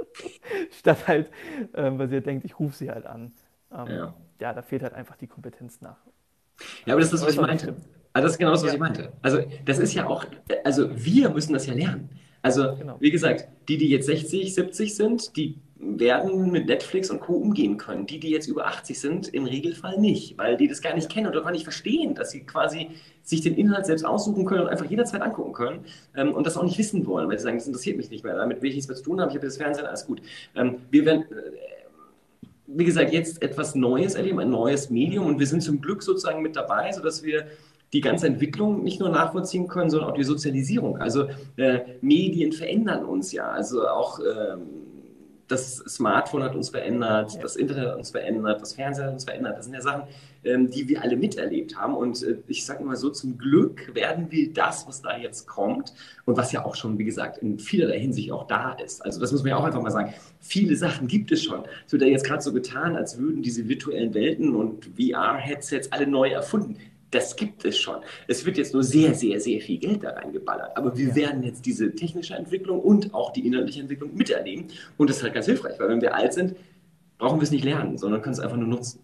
Statt 0.71 1.07
halt, 1.07 1.31
ähm, 1.75 1.99
weil 1.99 2.09
sie 2.09 2.17
halt 2.17 2.27
denkt, 2.27 2.45
ich 2.45 2.59
rufe 2.59 2.77
sie 2.77 2.91
halt 2.91 3.07
an. 3.07 3.33
Ähm, 3.73 3.87
ja. 3.89 4.15
ja. 4.41 4.53
da 4.53 4.63
fehlt 4.63 4.83
halt 4.83 4.93
einfach 4.93 5.17
die 5.17 5.27
Kompetenz 5.27 5.81
nach. 5.81 5.97
Ja, 6.85 6.95
aber 6.95 7.01
das 7.01 7.13
ist 7.13 7.21
das, 7.21 7.27
was 7.27 7.35
ich 7.35 7.41
meinte. 7.41 7.77
Also 8.13 8.27
das 8.27 8.33
ist 8.33 8.39
genau 8.39 8.51
das, 8.51 8.63
was 8.63 8.69
ja. 8.71 8.75
ich 8.75 8.81
meinte. 8.81 9.13
Also 9.23 9.43
das 9.65 9.79
ist 9.79 9.95
ja 9.95 10.07
auch, 10.07 10.25
also 10.65 10.89
wir 10.95 11.31
müssen 11.31 11.53
das 11.53 11.67
ja 11.67 11.75
lernen. 11.75 12.11
Also, 12.43 12.77
genau. 12.77 12.97
wie 13.01 13.11
gesagt, 13.11 13.49
die, 13.69 13.79
die 13.79 13.89
jetzt 13.89 14.07
60, 14.07 14.55
70 14.55 14.95
sind, 14.95 15.37
die 15.37 15.63
werden 15.99 16.51
mit 16.51 16.67
Netflix 16.67 17.11
und 17.11 17.21
Co. 17.21 17.35
umgehen 17.35 17.77
können. 17.77 18.07
Die, 18.07 18.19
die 18.19 18.31
jetzt 18.31 18.49
über 18.49 18.67
80 18.67 18.99
sind, 18.99 19.29
im 19.29 19.45
Regelfall 19.45 19.99
nicht, 20.01 20.39
weil 20.39 20.57
die 20.57 20.69
das 20.69 20.83
gar 20.83 20.95
nicht 20.95 21.09
kennen 21.09 21.27
oder 21.27 21.43
gar 21.43 21.53
nicht 21.53 21.65
verstehen, 21.65 22.15
dass 22.15 22.31
sie 22.31 22.41
quasi 22.41 22.91
sich 23.23 23.41
den 23.41 23.55
Inhalt 23.55 23.87
selbst 23.87 24.05
aussuchen 24.05 24.45
können 24.45 24.63
und 24.63 24.69
einfach 24.69 24.85
jederzeit 24.85 25.23
angucken 25.23 25.53
können 25.53 25.85
ähm, 26.15 26.35
und 26.35 26.47
das 26.47 26.57
auch 26.57 26.63
nicht 26.63 26.79
wissen 26.79 27.07
wollen, 27.07 27.29
weil 27.29 27.39
sie 27.39 27.45
sagen, 27.45 27.57
das 27.57 27.67
interessiert 27.67 27.97
mich 27.97 28.11
nicht 28.11 28.25
mehr, 28.25 28.37
damit 28.37 28.63
will 28.63 28.69
ich 28.69 28.77
nichts 28.77 28.89
mehr 28.89 28.97
zu 28.97 29.05
tun 29.05 29.21
haben, 29.21 29.31
ich 29.31 29.37
habe 29.37 29.47
das 29.47 29.57
Fernsehen, 29.57 29.87
alles 29.87 30.07
gut. 30.07 30.21
Ähm, 30.55 30.77
wir 30.91 31.05
werden, 31.07 31.23
äh, 31.23 32.47
wie 32.67 32.85
gesagt, 32.85 33.13
jetzt 33.13 33.43
etwas 33.43 33.75
Neues 33.75 34.15
erleben, 34.15 34.41
ein 34.41 34.51
neues 34.51 34.91
Medium 34.91 35.27
und 35.27 35.39
wir 35.39 35.47
sind 35.47 35.63
zum 35.63 35.81
Glück 35.81 36.03
sozusagen 36.03 36.43
mit 36.43 36.57
dabei, 36.57 36.93
sodass 36.93 37.23
wir 37.23 37.47
die 37.95 38.01
ganze 38.01 38.27
Entwicklung 38.27 38.83
nicht 38.83 39.01
nur 39.01 39.09
nachvollziehen 39.09 39.69
können, 39.69 39.89
sondern 39.89 40.11
auch 40.11 40.15
die 40.15 40.25
Sozialisierung. 40.25 40.99
Also 40.99 41.29
äh, 41.57 41.81
Medien 42.01 42.53
verändern 42.53 43.05
uns 43.05 43.33
ja, 43.33 43.49
also 43.49 43.87
auch 43.87 44.19
ähm, 44.19 44.94
das 45.55 45.77
Smartphone 45.77 46.43
hat 46.43 46.55
uns 46.55 46.69
verändert, 46.71 47.33
ja. 47.35 47.41
das 47.41 47.57
Internet 47.57 47.89
hat 47.89 47.97
uns 47.97 48.11
verändert, 48.11 48.61
das 48.61 48.75
Fernsehen 48.75 49.07
hat 49.07 49.15
uns 49.15 49.25
verändert. 49.25 49.57
Das 49.57 49.65
sind 49.65 49.75
ja 49.75 49.81
Sachen, 49.81 50.03
ähm, 50.45 50.71
die 50.71 50.89
wir 50.89 51.03
alle 51.03 51.17
miterlebt 51.17 51.77
haben. 51.77 51.95
Und 51.95 52.23
äh, 52.23 52.37
ich 52.49 52.65
sage 52.65 52.85
mal 52.85 52.97
so, 52.97 53.11
zum 53.11 53.39
Glück 53.39 53.95
werden 53.95 54.31
wir 54.31 54.53
das, 54.53 54.87
was 54.87 55.01
da 55.01 55.17
jetzt 55.17 55.47
kommt 55.47 55.95
und 56.25 56.37
was 56.37 56.53
ja 56.53 56.65
auch 56.65 56.75
schon, 56.75 56.99
wie 56.99 57.05
gesagt, 57.05 57.39
in 57.39 57.59
vielerlei 57.59 58.01
Hinsicht 58.01 58.33
auch 58.33 58.47
da 58.47 58.73
ist. 58.73 59.05
Also 59.05 59.21
das 59.21 59.33
muss 59.33 59.43
man 59.43 59.51
ja 59.51 59.57
auch 59.57 59.65
einfach 59.65 59.83
mal 59.83 59.91
sagen. 59.91 60.13
Viele 60.41 60.77
Sachen 60.77 61.07
gibt 61.07 61.33
es 61.33 61.43
schon. 61.43 61.63
Es 61.87 61.93
wird 61.93 62.03
ja 62.03 62.09
jetzt 62.09 62.27
gerade 62.27 62.43
so 62.43 62.53
getan, 62.53 62.97
als 62.97 63.19
würden 63.19 63.43
diese 63.43 63.69
virtuellen 63.69 64.13
Welten 64.15 64.55
und 64.55 64.91
VR-Headsets 64.97 65.93
alle 65.93 66.07
neu 66.07 66.31
erfunden. 66.31 66.77
Das 67.15 67.37
gibt 67.37 67.65
es 67.65 67.79
schon. 67.79 68.01
Es 68.27 68.45
wird 68.45 68.59
jetzt 68.59 68.75
nur 68.75 68.83
sehr, 68.83 69.15
sehr, 69.15 69.39
sehr 69.39 69.61
viel 69.61 69.79
Geld 69.79 70.03
da 70.03 70.11
reingeballert. 70.11 70.77
Aber 70.77 70.97
wir 70.97 71.11
ja. 71.11 71.15
werden 71.15 71.45
jetzt 71.45 71.65
diese 71.65 71.95
technische 71.95 72.35
Entwicklung 72.35 72.81
und 72.81 73.15
auch 73.15 73.33
die 73.33 73.47
inhaltliche 73.47 73.83
Entwicklung 73.83 74.13
miterleben. 74.17 74.67
Und 74.99 75.09
das 75.09 75.19
ist 75.19 75.23
halt 75.23 75.33
ganz 75.33 75.47
hilfreich, 75.47 75.79
weil 75.79 75.89
wenn 75.91 76.01
wir 76.01 76.13
alt 76.13 76.33
sind, 76.33 76.57
brauchen 77.19 77.39
wir 77.39 77.45
es 77.45 77.53
nicht 77.53 77.65
lernen, 77.65 77.97
sondern 77.99 78.21
können 78.21 78.33
es 78.33 78.41
einfach 78.41 78.57
nur 78.57 78.67
nutzen. 78.67 79.01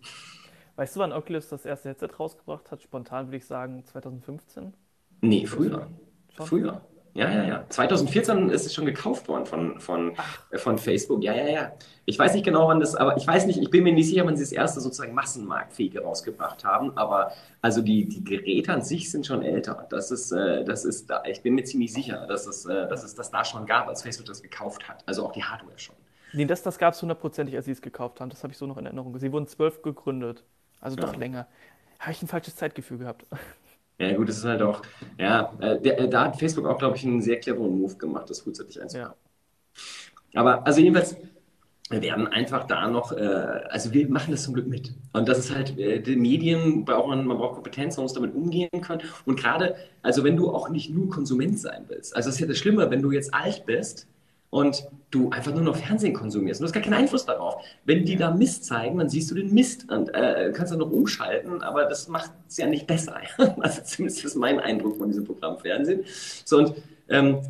Weißt 0.75 0.97
du, 0.97 1.01
wann 1.01 1.13
Oculus 1.13 1.49
das 1.51 1.65
erste 1.65 1.91
Headset 1.91 2.09
rausgebracht 2.19 2.73
hat? 2.73 2.83
Spontan 2.83 3.29
würde 3.29 3.37
ich 3.37 3.47
sagen 3.47 3.85
2015? 3.85 4.75
Nee, 5.21 5.47
früher. 5.47 5.87
Schon? 6.31 6.47
Früher. 6.47 6.81
Ja, 7.15 7.29
ja, 7.31 7.45
ja. 7.45 7.65
2014 7.69 8.51
ist 8.51 8.67
es 8.67 8.75
schon 8.75 8.87
gekauft 8.87 9.27
worden 9.29 9.45
von, 9.47 9.81
von, 9.81 10.13
äh, 10.51 10.59
von 10.59 10.79
Facebook. 10.79 11.23
Ja, 11.25 11.35
ja, 11.35 11.49
ja. 11.49 11.73
Ich 12.05 12.19
weiß 12.19 12.35
nicht 12.35 12.45
genau, 12.45 12.69
wann 12.69 12.81
das, 12.81 12.95
aber 12.95 13.17
ich 13.17 13.27
weiß 13.27 13.47
nicht, 13.47 13.61
ich 13.61 13.71
bin 13.71 13.83
mir 13.85 13.93
nicht 13.93 14.09
sicher, 14.09 14.25
wann 14.27 14.37
sie 14.37 14.45
das 14.45 14.53
erste 14.53 14.81
sozusagen 14.81 15.15
massenmarktfähige 15.15 16.03
rausgebracht 16.03 16.65
haben. 16.65 16.97
Aber 16.97 17.33
also 17.63 17.83
die, 17.83 18.07
die 18.09 18.23
Geräte 18.25 18.73
an 18.73 18.83
sich 18.83 19.11
sind 19.11 19.27
schon 19.27 19.43
älter. 19.43 19.87
Das 19.91 20.11
ist, 20.11 20.33
äh, 20.33 20.65
das 20.65 20.85
ist 20.85 21.11
da, 21.11 21.23
ich 21.25 21.43
bin 21.43 21.55
mir 21.55 21.65
ziemlich 21.65 21.93
sicher, 21.93 22.27
dass 22.27 22.47
es, 22.47 22.65
äh, 22.67 22.89
dass 22.89 23.03
es 23.05 23.15
das 23.15 23.31
da 23.31 23.45
schon 23.45 23.67
gab, 23.67 23.89
als 23.89 24.03
Facebook 24.03 24.27
das 24.27 24.43
gekauft 24.43 24.89
hat. 24.89 25.03
Also 25.07 25.25
auch 25.27 25.33
die 25.33 25.43
Hardware 25.45 25.79
schon. 25.79 25.97
Nee, 26.33 26.45
das, 26.47 26.63
das 26.63 26.79
gab 26.79 26.95
es 26.95 27.03
hundertprozentig, 27.03 27.57
als 27.57 27.65
sie 27.67 27.73
es 27.73 27.83
gekauft 27.83 28.21
haben. 28.21 28.31
Das 28.31 28.43
habe 28.45 28.53
ich 28.53 28.59
so 28.59 28.67
noch 28.67 28.77
in 28.79 28.87
Erinnerung. 28.87 29.19
Sie 29.19 29.33
wurden 29.33 29.49
zwölf 29.49 29.83
gegründet. 29.83 30.45
Also 30.81 30.97
Ja. 30.97 31.07
doch 31.07 31.17
länger. 31.17 31.49
Habe 31.99 32.13
ich 32.13 32.23
ein 32.23 32.29
falsches 32.29 32.57
Zeitgefühl 32.57 32.99
gehabt. 32.99 33.27
Ja, 34.01 34.17
gut, 34.17 34.31
das 34.31 34.39
ist 34.39 34.45
halt 34.45 34.63
auch, 34.63 34.81
ja, 35.19 35.53
äh, 35.61 35.77
äh, 35.77 36.09
da 36.09 36.25
hat 36.25 36.37
Facebook 36.37 36.67
auch, 36.67 36.79
glaube 36.79 36.97
ich, 36.97 37.05
einen 37.05 37.21
sehr 37.21 37.39
cleveren 37.39 37.79
Move 37.79 37.97
gemacht, 37.97 38.31
das 38.31 38.41
frühzeitig 38.41 38.81
einzukaufen. 38.81 39.15
Ja. 40.33 40.41
Aber 40.41 40.67
also 40.67 40.81
jedenfalls, 40.81 41.17
wir 41.91 42.01
werden 42.01 42.27
einfach 42.27 42.67
da 42.67 42.89
noch, 42.89 43.13
äh, 43.13 43.21
also 43.21 43.93
wir 43.93 44.09
machen 44.09 44.31
das 44.31 44.45
zum 44.45 44.55
Glück 44.55 44.69
mit. 44.69 44.95
Und 45.13 45.29
das 45.29 45.39
ist 45.39 45.55
halt, 45.55 45.79
äh, 45.79 46.01
die 46.01 46.17
Medien 46.17 46.87
brauchen, 46.87 47.27
man 47.27 47.37
braucht 47.37 47.57
Kompetenz, 47.57 47.99
man 47.99 48.05
muss 48.05 48.15
damit 48.15 48.35
umgehen 48.35 48.71
können. 48.81 49.03
Und 49.27 49.39
gerade, 49.39 49.77
also 50.01 50.25
wenn 50.25 50.37
du 50.37 50.51
auch 50.51 50.71
nicht 50.71 50.89
nur 50.89 51.11
Konsument 51.11 51.59
sein 51.59 51.85
willst, 51.89 52.17
also 52.17 52.31
das 52.31 52.37
ist 52.37 52.41
ja 52.41 52.47
das 52.47 52.57
Schlimme, 52.57 52.91
wenn 52.91 53.03
du 53.03 53.11
jetzt 53.11 53.35
alt 53.35 53.67
bist 53.67 54.07
und 54.51 54.85
du 55.11 55.31
einfach 55.31 55.53
nur 55.53 55.63
noch 55.63 55.77
Fernsehen 55.77 56.13
konsumierst 56.13 56.61
und 56.61 56.65
du 56.65 56.69
hast 56.69 56.75
gar 56.75 56.83
keinen 56.83 57.03
Einfluss 57.03 57.25
darauf. 57.25 57.63
Wenn 57.85 58.05
die 58.05 58.17
da 58.17 58.31
Mist 58.33 58.65
zeigen, 58.65 58.99
dann 58.99 59.09
siehst 59.09 59.31
du 59.31 59.35
den 59.35 59.53
Mist 59.53 59.91
und 59.91 60.13
äh, 60.15 60.53
kannst 60.55 60.73
dann 60.73 60.81
noch 60.81 60.91
umschalten, 60.91 61.63
aber 61.63 61.85
das 61.87 62.09
macht 62.09 62.33
es 62.49 62.57
ja 62.57 62.67
nicht 62.67 62.87
besser. 62.87 63.21
Also 63.61 63.83
zumindest 63.83 64.25
ist 64.25 64.37
mein 64.37 64.61
Eindruck 64.61 64.99
von 64.99 65.09
diesem 65.09 65.25
Programm 65.25 65.59
Fernsehen. 65.59 66.05
So 66.45 66.59
und 66.59 66.75
ähm, 67.09 67.41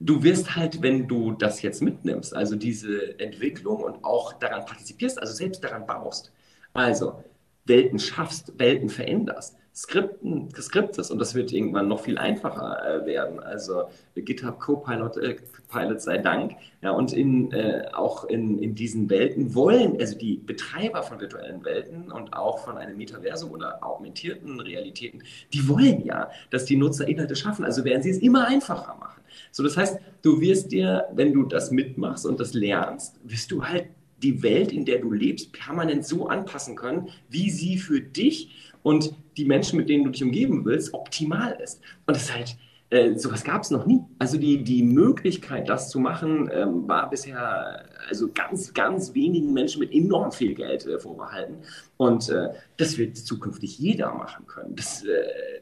du 0.00 0.22
wirst 0.22 0.54
halt, 0.56 0.82
wenn 0.82 1.08
du 1.08 1.32
das 1.32 1.62
jetzt 1.62 1.82
mitnimmst, 1.82 2.34
also 2.34 2.56
diese 2.56 3.18
Entwicklung 3.18 3.82
und 3.82 4.04
auch 4.04 4.34
daran 4.34 4.64
partizipierst, 4.64 5.18
also 5.18 5.32
selbst 5.32 5.64
daran 5.64 5.86
baust, 5.86 6.32
also 6.74 7.22
Welten 7.64 7.98
schaffst, 7.98 8.52
Welten 8.58 8.88
veränderst, 8.88 9.56
Skripten, 9.76 10.48
skriptest 10.58 11.10
und 11.10 11.18
das 11.18 11.34
wird 11.34 11.52
irgendwann 11.52 11.86
noch 11.86 12.00
viel 12.00 12.16
einfacher 12.16 13.02
äh, 13.02 13.04
werden. 13.04 13.40
Also 13.40 13.84
GitHub 14.14 14.58
Copilot, 14.58 15.18
äh, 15.18 15.36
Pilot 15.70 16.00
sei 16.00 16.16
Dank. 16.16 16.52
Ja, 16.80 16.92
und 16.92 17.12
in, 17.12 17.52
äh, 17.52 17.86
auch 17.92 18.24
in, 18.24 18.58
in 18.58 18.74
diesen 18.74 19.10
Welten 19.10 19.54
wollen, 19.54 20.00
also 20.00 20.16
die 20.16 20.38
Betreiber 20.38 21.02
von 21.02 21.20
virtuellen 21.20 21.62
Welten 21.62 22.10
und 22.10 22.32
auch 22.32 22.60
von 22.64 22.78
einem 22.78 22.96
Metaversum 22.96 23.50
oder 23.50 23.84
augmentierten 23.84 24.60
Realitäten, 24.60 25.22
die 25.52 25.68
wollen 25.68 26.02
ja, 26.06 26.30
dass 26.48 26.64
die 26.64 26.76
Nutzer 26.76 27.06
Inhalte 27.06 27.36
schaffen. 27.36 27.66
Also 27.66 27.84
werden 27.84 28.02
sie 28.02 28.10
es 28.10 28.18
immer 28.18 28.46
einfacher 28.46 28.96
machen. 28.98 29.20
So, 29.50 29.62
das 29.62 29.76
heißt, 29.76 29.98
du 30.22 30.40
wirst 30.40 30.72
dir, 30.72 31.04
wenn 31.12 31.34
du 31.34 31.42
das 31.42 31.70
mitmachst 31.70 32.24
und 32.24 32.40
das 32.40 32.54
lernst, 32.54 33.20
wirst 33.24 33.50
du 33.52 33.62
halt 33.62 33.88
die 34.22 34.42
Welt, 34.42 34.72
in 34.72 34.84
der 34.84 35.00
du 35.00 35.12
lebst, 35.12 35.52
permanent 35.52 36.06
so 36.06 36.26
anpassen 36.28 36.74
können, 36.74 37.10
wie 37.28 37.50
sie 37.50 37.76
für 37.76 38.00
dich 38.00 38.65
und 38.86 39.12
die 39.36 39.46
Menschen, 39.46 39.78
mit 39.78 39.88
denen 39.88 40.04
du 40.04 40.10
dich 40.10 40.22
umgeben 40.22 40.64
willst, 40.64 40.94
optimal 40.94 41.58
ist. 41.60 41.80
Und 42.06 42.16
das 42.16 42.26
ist 42.26 42.32
halt, 42.32 42.56
äh, 42.90 43.18
sowas 43.18 43.42
gab 43.42 43.62
es 43.62 43.72
noch 43.72 43.84
nie. 43.84 44.00
Also 44.20 44.38
die, 44.38 44.62
die 44.62 44.84
Möglichkeit, 44.84 45.68
das 45.68 45.90
zu 45.90 45.98
machen, 45.98 46.48
ähm, 46.54 46.86
war 46.86 47.10
bisher 47.10 47.84
also 48.08 48.28
ganz, 48.32 48.72
ganz 48.74 49.12
wenigen 49.12 49.52
Menschen 49.52 49.80
mit 49.80 49.92
enorm 49.92 50.30
viel 50.30 50.54
Geld 50.54 50.86
äh, 50.86 51.00
vorbehalten. 51.00 51.56
Und 51.96 52.28
äh, 52.28 52.50
das 52.76 52.96
wird 52.96 53.16
zukünftig 53.16 53.76
jeder 53.76 54.14
machen 54.14 54.46
können. 54.46 54.76
Das, 54.76 55.02
äh, 55.04 55.08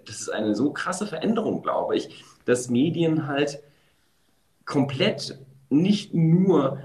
das 0.05 0.21
ist 0.21 0.29
eine 0.29 0.55
so 0.55 0.75
krasse 0.75 1.07
Veränderung, 1.07 1.63
glaube 1.63 1.97
ich, 1.97 2.23
dass 2.45 2.69
Medien 2.69 3.27
halt 3.27 3.59
komplett 4.67 5.39
nicht 5.71 6.13
nur 6.13 6.79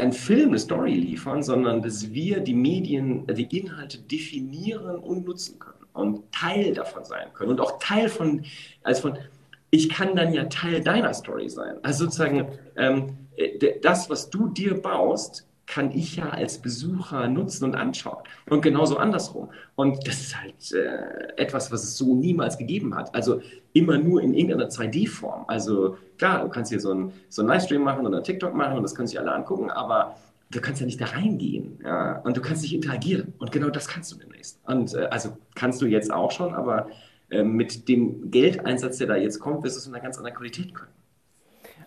ein 0.00 0.12
Film, 0.12 0.48
eine 0.50 0.58
Story 0.58 0.94
liefern, 0.94 1.42
sondern 1.42 1.82
dass 1.82 2.12
wir 2.12 2.40
die 2.40 2.54
Medien, 2.54 3.28
äh, 3.28 3.34
die 3.34 3.58
Inhalte 3.58 3.98
definieren 3.98 4.96
und 4.96 5.26
nutzen 5.26 5.58
können 5.58 5.86
und 5.92 6.32
Teil 6.32 6.74
davon 6.74 7.04
sein 7.04 7.28
können 7.34 7.50
und 7.50 7.60
auch 7.60 7.78
Teil 7.78 8.08
von, 8.08 8.44
also 8.82 9.02
von, 9.02 9.18
ich 9.70 9.88
kann 9.88 10.16
dann 10.16 10.32
ja 10.32 10.44
Teil 10.44 10.82
deiner 10.82 11.14
Story 11.14 11.48
sein. 11.48 11.76
Also 11.82 12.04
sozusagen, 12.04 12.48
ähm, 12.76 13.16
äh, 13.36 13.78
das, 13.80 14.10
was 14.10 14.30
du 14.30 14.48
dir 14.48 14.80
baust, 14.80 15.46
kann 15.66 15.92
ich 15.92 16.16
ja 16.16 16.30
als 16.30 16.58
Besucher 16.58 17.28
nutzen 17.28 17.64
und 17.64 17.76
anschauen. 17.76 18.24
Und 18.48 18.60
genauso 18.60 18.96
andersrum. 18.96 19.50
Und 19.76 20.04
das 20.06 20.20
ist 20.20 20.36
halt 20.40 20.72
äh, 20.72 21.40
etwas, 21.40 21.70
was 21.70 21.84
es 21.84 21.96
so 21.96 22.16
niemals 22.16 22.58
gegeben 22.58 22.96
hat. 22.96 23.14
Also 23.14 23.40
immer 23.72 23.98
nur 23.98 24.22
in 24.22 24.34
irgendeiner 24.34 24.68
2D-Form. 24.68 25.44
Also 25.46 25.96
klar, 26.18 26.42
du 26.42 26.48
kannst 26.48 26.70
hier 26.70 26.80
so 26.80 26.90
einen 26.90 27.12
so 27.28 27.42
Livestream 27.42 27.82
machen 27.82 28.06
oder 28.06 28.22
TikTok 28.22 28.54
machen 28.54 28.76
und 28.76 28.82
das 28.82 28.94
können 28.94 29.08
sich 29.08 29.18
alle 29.18 29.32
angucken, 29.32 29.70
aber 29.70 30.16
du 30.50 30.60
kannst 30.60 30.80
ja 30.80 30.86
nicht 30.86 31.00
da 31.00 31.06
reingehen. 31.06 31.78
Ja? 31.84 32.20
Und 32.20 32.36
du 32.36 32.40
kannst 32.40 32.62
nicht 32.62 32.74
interagieren. 32.74 33.34
Und 33.38 33.52
genau 33.52 33.70
das 33.70 33.88
kannst 33.88 34.12
du 34.12 34.16
demnächst. 34.16 34.60
Und 34.66 34.94
äh, 34.94 35.06
also 35.10 35.36
kannst 35.54 35.80
du 35.80 35.86
jetzt 35.86 36.12
auch 36.12 36.30
schon, 36.30 36.54
aber 36.54 36.88
äh, 37.30 37.44
mit 37.44 37.88
dem 37.88 38.30
Geldeinsatz, 38.30 38.98
der 38.98 39.06
da 39.06 39.16
jetzt 39.16 39.38
kommt, 39.38 39.62
wirst 39.62 39.76
du 39.76 39.80
es 39.80 39.86
in 39.86 39.94
einer 39.94 40.02
ganz 40.02 40.18
anderen 40.18 40.36
Qualität 40.36 40.74
können. 40.74 40.90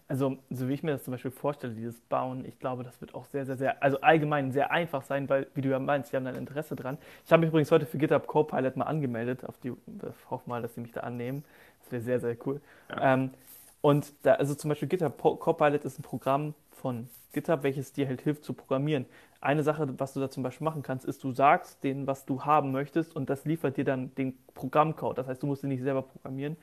Also, 0.07 0.37
so 0.49 0.67
wie 0.67 0.73
ich 0.73 0.83
mir 0.83 0.91
das 0.91 1.03
zum 1.03 1.13
Beispiel 1.13 1.31
vorstelle, 1.31 1.73
dieses 1.73 1.99
Bauen, 2.01 2.45
ich 2.45 2.59
glaube, 2.59 2.83
das 2.83 2.99
wird 2.99 3.15
auch 3.15 3.25
sehr, 3.25 3.45
sehr, 3.45 3.57
sehr, 3.57 3.81
also 3.81 3.99
allgemein 4.01 4.51
sehr 4.51 4.69
einfach 4.69 5.01
sein, 5.01 5.29
weil, 5.29 5.47
wie 5.55 5.61
du 5.61 5.69
ja 5.69 5.79
meinst, 5.79 6.11
die 6.11 6.17
haben 6.17 6.27
ein 6.27 6.35
Interesse 6.35 6.75
dran. 6.75 6.97
Ich 7.25 7.31
habe 7.31 7.39
mich 7.39 7.49
übrigens 7.49 7.71
heute 7.71 7.85
für 7.85 7.97
GitHub 7.97 8.27
Copilot 8.27 8.75
mal 8.75 8.85
angemeldet, 8.85 9.45
auf 9.45 9.57
die, 9.57 9.69
ich 9.69 10.29
hoffe 10.29 10.49
mal, 10.49 10.61
dass 10.61 10.75
sie 10.75 10.81
mich 10.81 10.91
da 10.91 11.01
annehmen. 11.01 11.43
Wäre 11.93 12.01
sehr, 12.01 12.19
sehr 12.19 12.35
cool. 12.45 12.59
Ja. 12.89 13.13
Ähm, 13.13 13.29
und 13.81 14.13
da, 14.23 14.33
also 14.33 14.55
zum 14.55 14.69
Beispiel 14.69 14.87
GitHub 14.87 15.17
Copilot 15.17 15.85
ist 15.85 15.99
ein 15.99 16.03
Programm 16.03 16.53
von 16.71 17.07
GitHub, 17.33 17.63
welches 17.63 17.93
dir 17.93 18.07
halt 18.07 18.21
hilft 18.21 18.43
zu 18.43 18.53
programmieren. 18.53 19.05
Eine 19.41 19.63
Sache, 19.63 19.87
was 19.99 20.13
du 20.13 20.19
da 20.19 20.29
zum 20.29 20.41
Beispiel 20.41 20.65
machen 20.65 20.83
kannst, 20.83 21.05
ist, 21.05 21.23
du 21.23 21.31
sagst 21.31 21.83
denen, 21.83 22.07
was 22.07 22.25
du 22.25 22.45
haben 22.45 22.71
möchtest 22.71 23.15
und 23.15 23.29
das 23.29 23.45
liefert 23.45 23.77
dir 23.77 23.83
dann 23.83 24.15
den 24.15 24.37
Programmcode. 24.53 25.17
Das 25.17 25.27
heißt, 25.27 25.43
du 25.43 25.47
musst 25.47 25.63
ihn 25.63 25.69
nicht 25.69 25.83
selber 25.83 26.01
programmieren. 26.01 26.57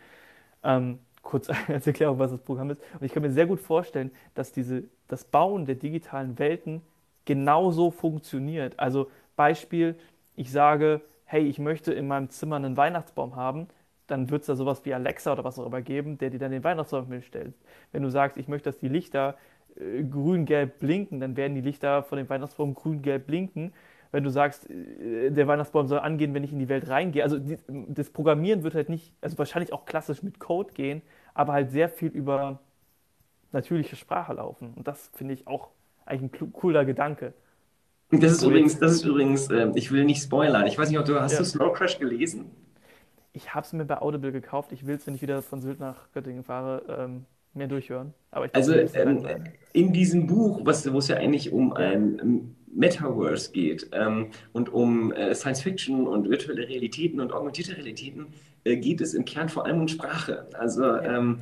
Ähm, 0.64 0.98
kurz 1.22 1.48
als 1.68 1.86
Erklärung, 1.86 2.18
was 2.18 2.30
das 2.30 2.40
Programm 2.40 2.70
ist. 2.70 2.82
Und 2.94 3.04
ich 3.04 3.12
kann 3.12 3.22
mir 3.22 3.30
sehr 3.30 3.46
gut 3.46 3.60
vorstellen, 3.60 4.10
dass 4.34 4.52
diese, 4.52 4.84
das 5.08 5.24
Bauen 5.24 5.66
der 5.66 5.76
digitalen 5.76 6.38
Welten 6.38 6.82
genauso 7.24 7.90
funktioniert. 7.90 8.78
Also 8.78 9.10
Beispiel, 9.36 9.96
ich 10.36 10.50
sage, 10.50 11.02
hey, 11.24 11.42
ich 11.42 11.58
möchte 11.58 11.92
in 11.92 12.08
meinem 12.08 12.30
Zimmer 12.30 12.56
einen 12.56 12.76
Weihnachtsbaum 12.76 13.36
haben, 13.36 13.68
dann 14.10 14.30
wird 14.30 14.42
es 14.42 14.46
da 14.48 14.56
sowas 14.56 14.84
wie 14.84 14.94
Alexa 14.94 15.32
oder 15.32 15.44
was 15.44 15.58
auch 15.58 15.66
immer 15.66 15.82
geben, 15.82 16.18
der 16.18 16.30
dir 16.30 16.38
dann 16.38 16.50
den 16.52 16.64
Weihnachtsbaum 16.64 17.08
mitstellt. 17.08 17.54
Wenn 17.92 18.02
du 18.02 18.10
sagst, 18.10 18.36
ich 18.36 18.48
möchte, 18.48 18.70
dass 18.70 18.78
die 18.78 18.88
Lichter 18.88 19.36
äh, 19.76 20.02
grün-gelb 20.04 20.78
blinken, 20.78 21.20
dann 21.20 21.36
werden 21.36 21.54
die 21.54 21.60
Lichter 21.60 22.02
von 22.02 22.18
dem 22.18 22.28
Weihnachtsbaum 22.28 22.74
grün-gelb 22.74 23.26
blinken. 23.26 23.72
Wenn 24.12 24.24
du 24.24 24.30
sagst, 24.30 24.68
äh, 24.70 25.30
der 25.30 25.46
Weihnachtsbaum 25.46 25.86
soll 25.86 26.00
angehen, 26.00 26.34
wenn 26.34 26.44
ich 26.44 26.52
in 26.52 26.58
die 26.58 26.68
Welt 26.68 26.88
reingehe. 26.88 27.22
Also 27.22 27.38
die, 27.38 27.58
das 27.68 28.10
Programmieren 28.10 28.62
wird 28.62 28.74
halt 28.74 28.88
nicht, 28.88 29.12
also 29.20 29.38
wahrscheinlich 29.38 29.72
auch 29.72 29.84
klassisch 29.84 30.22
mit 30.22 30.38
Code 30.40 30.72
gehen, 30.74 31.02
aber 31.34 31.52
halt 31.52 31.70
sehr 31.70 31.88
viel 31.88 32.08
über 32.10 32.60
natürliche 33.52 33.96
Sprache 33.96 34.32
laufen. 34.34 34.74
Und 34.74 34.88
das 34.88 35.10
finde 35.14 35.34
ich 35.34 35.46
auch 35.46 35.70
eigentlich 36.06 36.40
ein 36.42 36.52
cooler 36.52 36.84
Gedanke. 36.84 37.34
Das 38.10 38.32
ist 38.32 38.42
übrigens, 38.42 38.78
das 38.78 38.92
ist 38.92 39.04
übrigens, 39.04 39.48
äh, 39.50 39.70
ich 39.74 39.92
will 39.92 40.04
nicht 40.04 40.22
spoilern. 40.22 40.66
Ich 40.66 40.76
weiß 40.76 40.88
nicht, 40.90 40.98
ob 40.98 41.04
du, 41.06 41.20
hast 41.20 41.32
Ja. 41.32 41.38
du 41.38 41.44
Snow 41.44 41.72
Crash 41.72 41.98
gelesen? 41.98 42.50
Ich 43.32 43.54
habe 43.54 43.64
es 43.64 43.72
mir 43.72 43.84
bei 43.84 44.00
Audible 44.00 44.32
gekauft. 44.32 44.72
Ich 44.72 44.86
will 44.86 44.96
es, 44.96 45.06
wenn 45.06 45.14
ich 45.14 45.22
wieder 45.22 45.42
von 45.42 45.60
Sylt 45.60 45.78
nach 45.80 46.10
Göttingen 46.12 46.42
fahre, 46.42 46.82
ähm, 46.88 47.26
mehr 47.54 47.68
durchhören. 47.68 48.14
Aber 48.30 48.46
ich 48.46 48.54
Also 48.54 48.74
ähm, 48.74 49.24
in 49.72 49.92
diesem 49.92 50.26
Buch, 50.26 50.60
was, 50.64 50.90
wo 50.92 50.98
es 50.98 51.08
ja 51.08 51.16
eigentlich 51.16 51.52
um 51.52 51.72
ein 51.72 52.56
Metaverse 52.72 53.50
geht 53.52 53.88
ähm, 53.92 54.30
und 54.52 54.72
um 54.72 55.12
äh, 55.12 55.34
Science 55.34 55.62
Fiction 55.62 56.06
und 56.06 56.28
virtuelle 56.28 56.68
Realitäten 56.68 57.20
und 57.20 57.32
augmentierte 57.32 57.76
Realitäten, 57.76 58.28
äh, 58.64 58.76
geht 58.76 59.00
es 59.00 59.14
im 59.14 59.24
Kern 59.24 59.48
vor 59.48 59.66
allem 59.66 59.80
um 59.80 59.88
Sprache. 59.88 60.46
Also 60.54 60.96
ähm, 60.96 61.40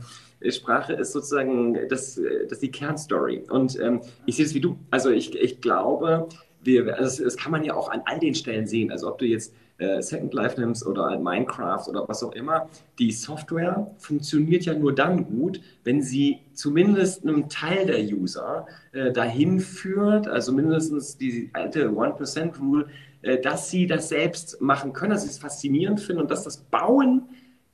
Sprache 0.48 0.94
ist 0.94 1.12
sozusagen 1.12 1.77
das, 1.89 2.19
äh, 2.19 2.47
das 2.47 2.60
die 2.60 2.70
Kernstory. 2.70 3.44
Und 3.51 3.78
ähm, 3.81 4.01
ich 4.27 4.36
sehe 4.36 4.47
es 4.47 4.55
wie 4.55 4.60
du. 4.60 4.78
Also 4.90 5.10
ich, 5.10 5.35
ich 5.35 5.60
glaube, 5.60 6.28
wir, 6.62 6.86
also 6.97 7.02
das, 7.02 7.16
das 7.35 7.36
kann 7.36 7.52
man 7.52 7.65
ja 7.65 7.74
auch 7.74 7.90
an 7.90 8.02
all 8.06 8.19
den 8.19 8.35
Stellen 8.35 8.66
sehen. 8.66 8.90
Also 8.90 9.09
ob 9.09 9.19
du 9.19 9.27
jetzt 9.27 9.55
äh, 9.78 10.02
Second 10.02 10.34
Life 10.34 10.60
nimmst 10.60 10.86
oder 10.86 11.05
halt 11.05 11.22
Minecraft 11.22 11.86
oder 11.88 12.09
was 12.09 12.22
auch 12.22 12.32
immer, 12.32 12.68
die 12.98 13.12
Software 13.12 13.90
funktioniert 13.98 14.64
ja 14.64 14.74
nur 14.74 14.94
dann 14.94 15.24
gut, 15.24 15.60
wenn 15.84 16.02
sie 16.02 16.40
zumindest 16.52 17.22
einem 17.22 17.48
Teil 17.48 17.86
der 17.86 18.00
User 18.00 18.66
äh, 18.92 19.12
dahin 19.12 19.60
führt, 19.60 20.28
also 20.28 20.52
mindestens 20.52 21.16
die 21.16 21.50
alte 21.52 21.88
1%-Rule, 21.88 22.86
äh, 23.22 23.40
dass 23.40 23.70
sie 23.70 23.86
das 23.86 24.09
selbst 24.09 24.60
machen 24.60 24.92
können, 24.92 25.12
dass 25.12 25.22
sie 25.22 25.30
es 25.30 25.38
faszinierend 25.38 26.00
finden 26.00 26.22
und 26.22 26.30
dass 26.30 26.44
das 26.44 26.56
Bauen 26.56 27.22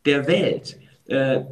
der 0.04 0.26
Welt 0.26 0.78
äh, 1.06 1.42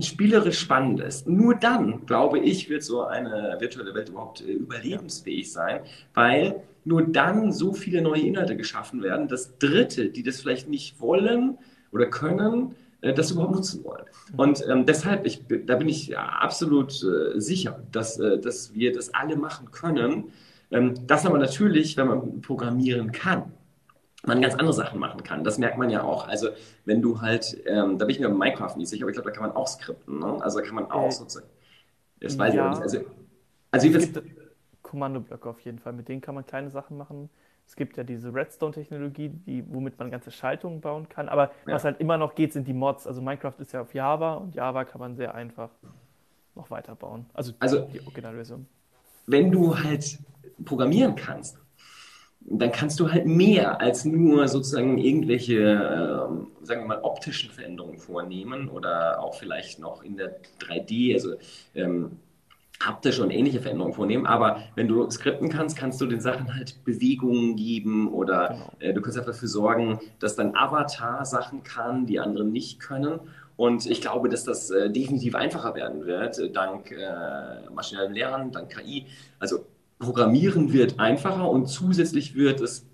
spielerisch 0.00 0.58
spannend 0.58 1.00
ist. 1.00 1.26
Nur 1.26 1.54
dann, 1.54 2.06
glaube 2.06 2.38
ich, 2.38 2.68
wird 2.68 2.82
so 2.82 3.02
eine 3.02 3.56
virtuelle 3.58 3.94
Welt 3.94 4.08
überhaupt 4.08 4.40
äh, 4.40 4.52
überlebensfähig 4.52 5.50
sein, 5.52 5.80
weil 6.14 6.62
nur 6.84 7.02
dann 7.02 7.52
so 7.52 7.72
viele 7.72 8.02
neue 8.02 8.20
Inhalte 8.22 8.56
geschaffen 8.56 9.02
werden, 9.02 9.28
dass 9.28 9.58
Dritte, 9.58 10.10
die 10.10 10.22
das 10.22 10.40
vielleicht 10.40 10.68
nicht 10.68 11.00
wollen 11.00 11.58
oder 11.92 12.06
können, 12.06 12.74
äh, 13.00 13.14
das 13.14 13.30
überhaupt 13.30 13.54
nutzen 13.54 13.84
wollen. 13.84 14.04
Und 14.36 14.64
ähm, 14.68 14.86
deshalb, 14.86 15.26
ich, 15.26 15.44
da 15.66 15.76
bin 15.76 15.88
ich 15.88 16.08
ja 16.08 16.24
absolut 16.24 16.92
äh, 17.02 17.40
sicher, 17.40 17.82
dass, 17.92 18.18
äh, 18.18 18.38
dass 18.38 18.74
wir 18.74 18.92
das 18.92 19.14
alle 19.14 19.36
machen 19.36 19.70
können. 19.70 20.32
Ähm, 20.70 21.06
das 21.06 21.26
aber 21.26 21.38
natürlich, 21.38 21.96
wenn 21.96 22.08
man 22.08 22.40
programmieren 22.40 23.12
kann, 23.12 23.52
man 24.26 24.40
ganz 24.40 24.54
andere 24.54 24.72
Sachen 24.72 24.98
machen 25.00 25.22
kann. 25.22 25.44
Das 25.44 25.58
merkt 25.58 25.78
man 25.78 25.90
ja 25.90 26.02
auch. 26.02 26.28
Also 26.28 26.48
wenn 26.84 27.02
du 27.02 27.20
halt, 27.20 27.56
ähm, 27.66 27.98
da 27.98 28.06
bin 28.06 28.14
ich 28.14 28.20
mir 28.20 28.28
bei 28.30 28.34
Minecraft 28.34 28.76
nicht 28.76 28.88
sicher, 28.88 29.04
aber 29.04 29.10
ich 29.10 29.14
glaube, 29.16 29.30
da 29.30 29.34
kann 29.36 29.48
man 29.48 29.56
auch 29.56 29.68
skripten. 29.68 30.18
Ne? 30.18 30.38
Also 30.42 30.58
da 30.60 30.64
kann 30.64 30.74
man 30.76 30.90
auch 30.90 31.10
Äh, 31.10 31.12
sozusagen, 31.12 31.48
das 32.20 32.38
weiß 32.38 32.54
ich 32.54 32.58
ja. 32.58 32.66
auch 32.66 32.70
nicht. 32.70 32.82
Also, 32.82 33.00
Also 33.70 33.88
es 33.88 33.98
gibt 33.98 34.33
Kommandoblöcke 34.94 35.48
auf 35.48 35.58
jeden 35.60 35.80
Fall, 35.80 35.92
mit 35.92 36.08
denen 36.08 36.20
kann 36.20 36.36
man 36.36 36.46
kleine 36.46 36.70
Sachen 36.70 36.96
machen. 36.96 37.28
Es 37.66 37.74
gibt 37.74 37.96
ja 37.96 38.04
diese 38.04 38.32
Redstone-Technologie, 38.32 39.30
die, 39.30 39.64
womit 39.68 39.98
man 39.98 40.08
ganze 40.08 40.30
Schaltungen 40.30 40.80
bauen 40.80 41.08
kann. 41.08 41.28
Aber 41.28 41.50
ja. 41.66 41.74
was 41.74 41.82
halt 41.82 41.98
immer 41.98 42.16
noch 42.16 42.36
geht, 42.36 42.52
sind 42.52 42.68
die 42.68 42.72
Mods. 42.72 43.08
Also 43.08 43.20
Minecraft 43.20 43.54
ist 43.58 43.72
ja 43.72 43.80
auf 43.80 43.92
Java 43.92 44.34
und 44.34 44.54
Java 44.54 44.84
kann 44.84 45.00
man 45.00 45.16
sehr 45.16 45.34
einfach 45.34 45.70
noch 46.54 46.70
weiterbauen. 46.70 47.26
Also, 47.34 47.54
also 47.58 47.88
die 47.92 48.00
Originalversion. 48.02 48.66
Wenn 49.26 49.50
du 49.50 49.76
halt 49.76 50.18
programmieren 50.64 51.16
kannst, 51.16 51.58
dann 52.40 52.70
kannst 52.70 53.00
du 53.00 53.10
halt 53.10 53.26
mehr 53.26 53.80
als 53.80 54.04
nur 54.04 54.46
sozusagen 54.46 54.98
irgendwelche, 54.98 55.58
äh, 55.60 56.64
sagen 56.64 56.82
wir 56.82 56.86
mal, 56.86 57.00
optischen 57.02 57.50
Veränderungen 57.50 57.98
vornehmen 57.98 58.68
oder 58.68 59.18
auch 59.20 59.34
vielleicht 59.34 59.80
noch 59.80 60.04
in 60.04 60.18
der 60.18 60.36
3D, 60.60 61.14
also 61.14 61.34
ähm, 61.74 62.18
haptische 62.86 63.22
und 63.22 63.30
ähnliche 63.30 63.60
Veränderungen 63.60 63.94
vornehmen. 63.94 64.26
Aber 64.26 64.60
wenn 64.74 64.88
du 64.88 65.08
skripten 65.10 65.48
kannst, 65.48 65.76
kannst 65.76 66.00
du 66.00 66.06
den 66.06 66.20
Sachen 66.20 66.54
halt 66.54 66.84
Bewegungen 66.84 67.56
geben 67.56 68.12
oder 68.12 68.48
genau. 68.48 68.72
äh, 68.78 68.94
du 68.94 69.00
kannst 69.00 69.18
dafür 69.18 69.48
sorgen, 69.48 70.00
dass 70.18 70.36
dein 70.36 70.56
Avatar 70.56 71.24
Sachen 71.24 71.62
kann, 71.62 72.06
die 72.06 72.20
andere 72.20 72.44
nicht 72.44 72.80
können. 72.80 73.20
Und 73.56 73.86
ich 73.86 74.00
glaube, 74.00 74.28
dass 74.28 74.44
das 74.44 74.70
äh, 74.70 74.90
definitiv 74.90 75.34
einfacher 75.34 75.74
werden 75.74 76.06
wird, 76.06 76.38
äh, 76.38 76.50
dank 76.50 76.90
äh, 76.90 77.70
maschinellem 77.72 78.12
Lernen, 78.12 78.52
dank 78.52 78.70
KI. 78.70 79.06
Also 79.38 79.66
Programmieren 79.98 80.72
wird 80.72 80.98
einfacher 80.98 81.48
und 81.48 81.66
zusätzlich 81.66 82.34
wird 82.34 82.60
es 82.60 82.86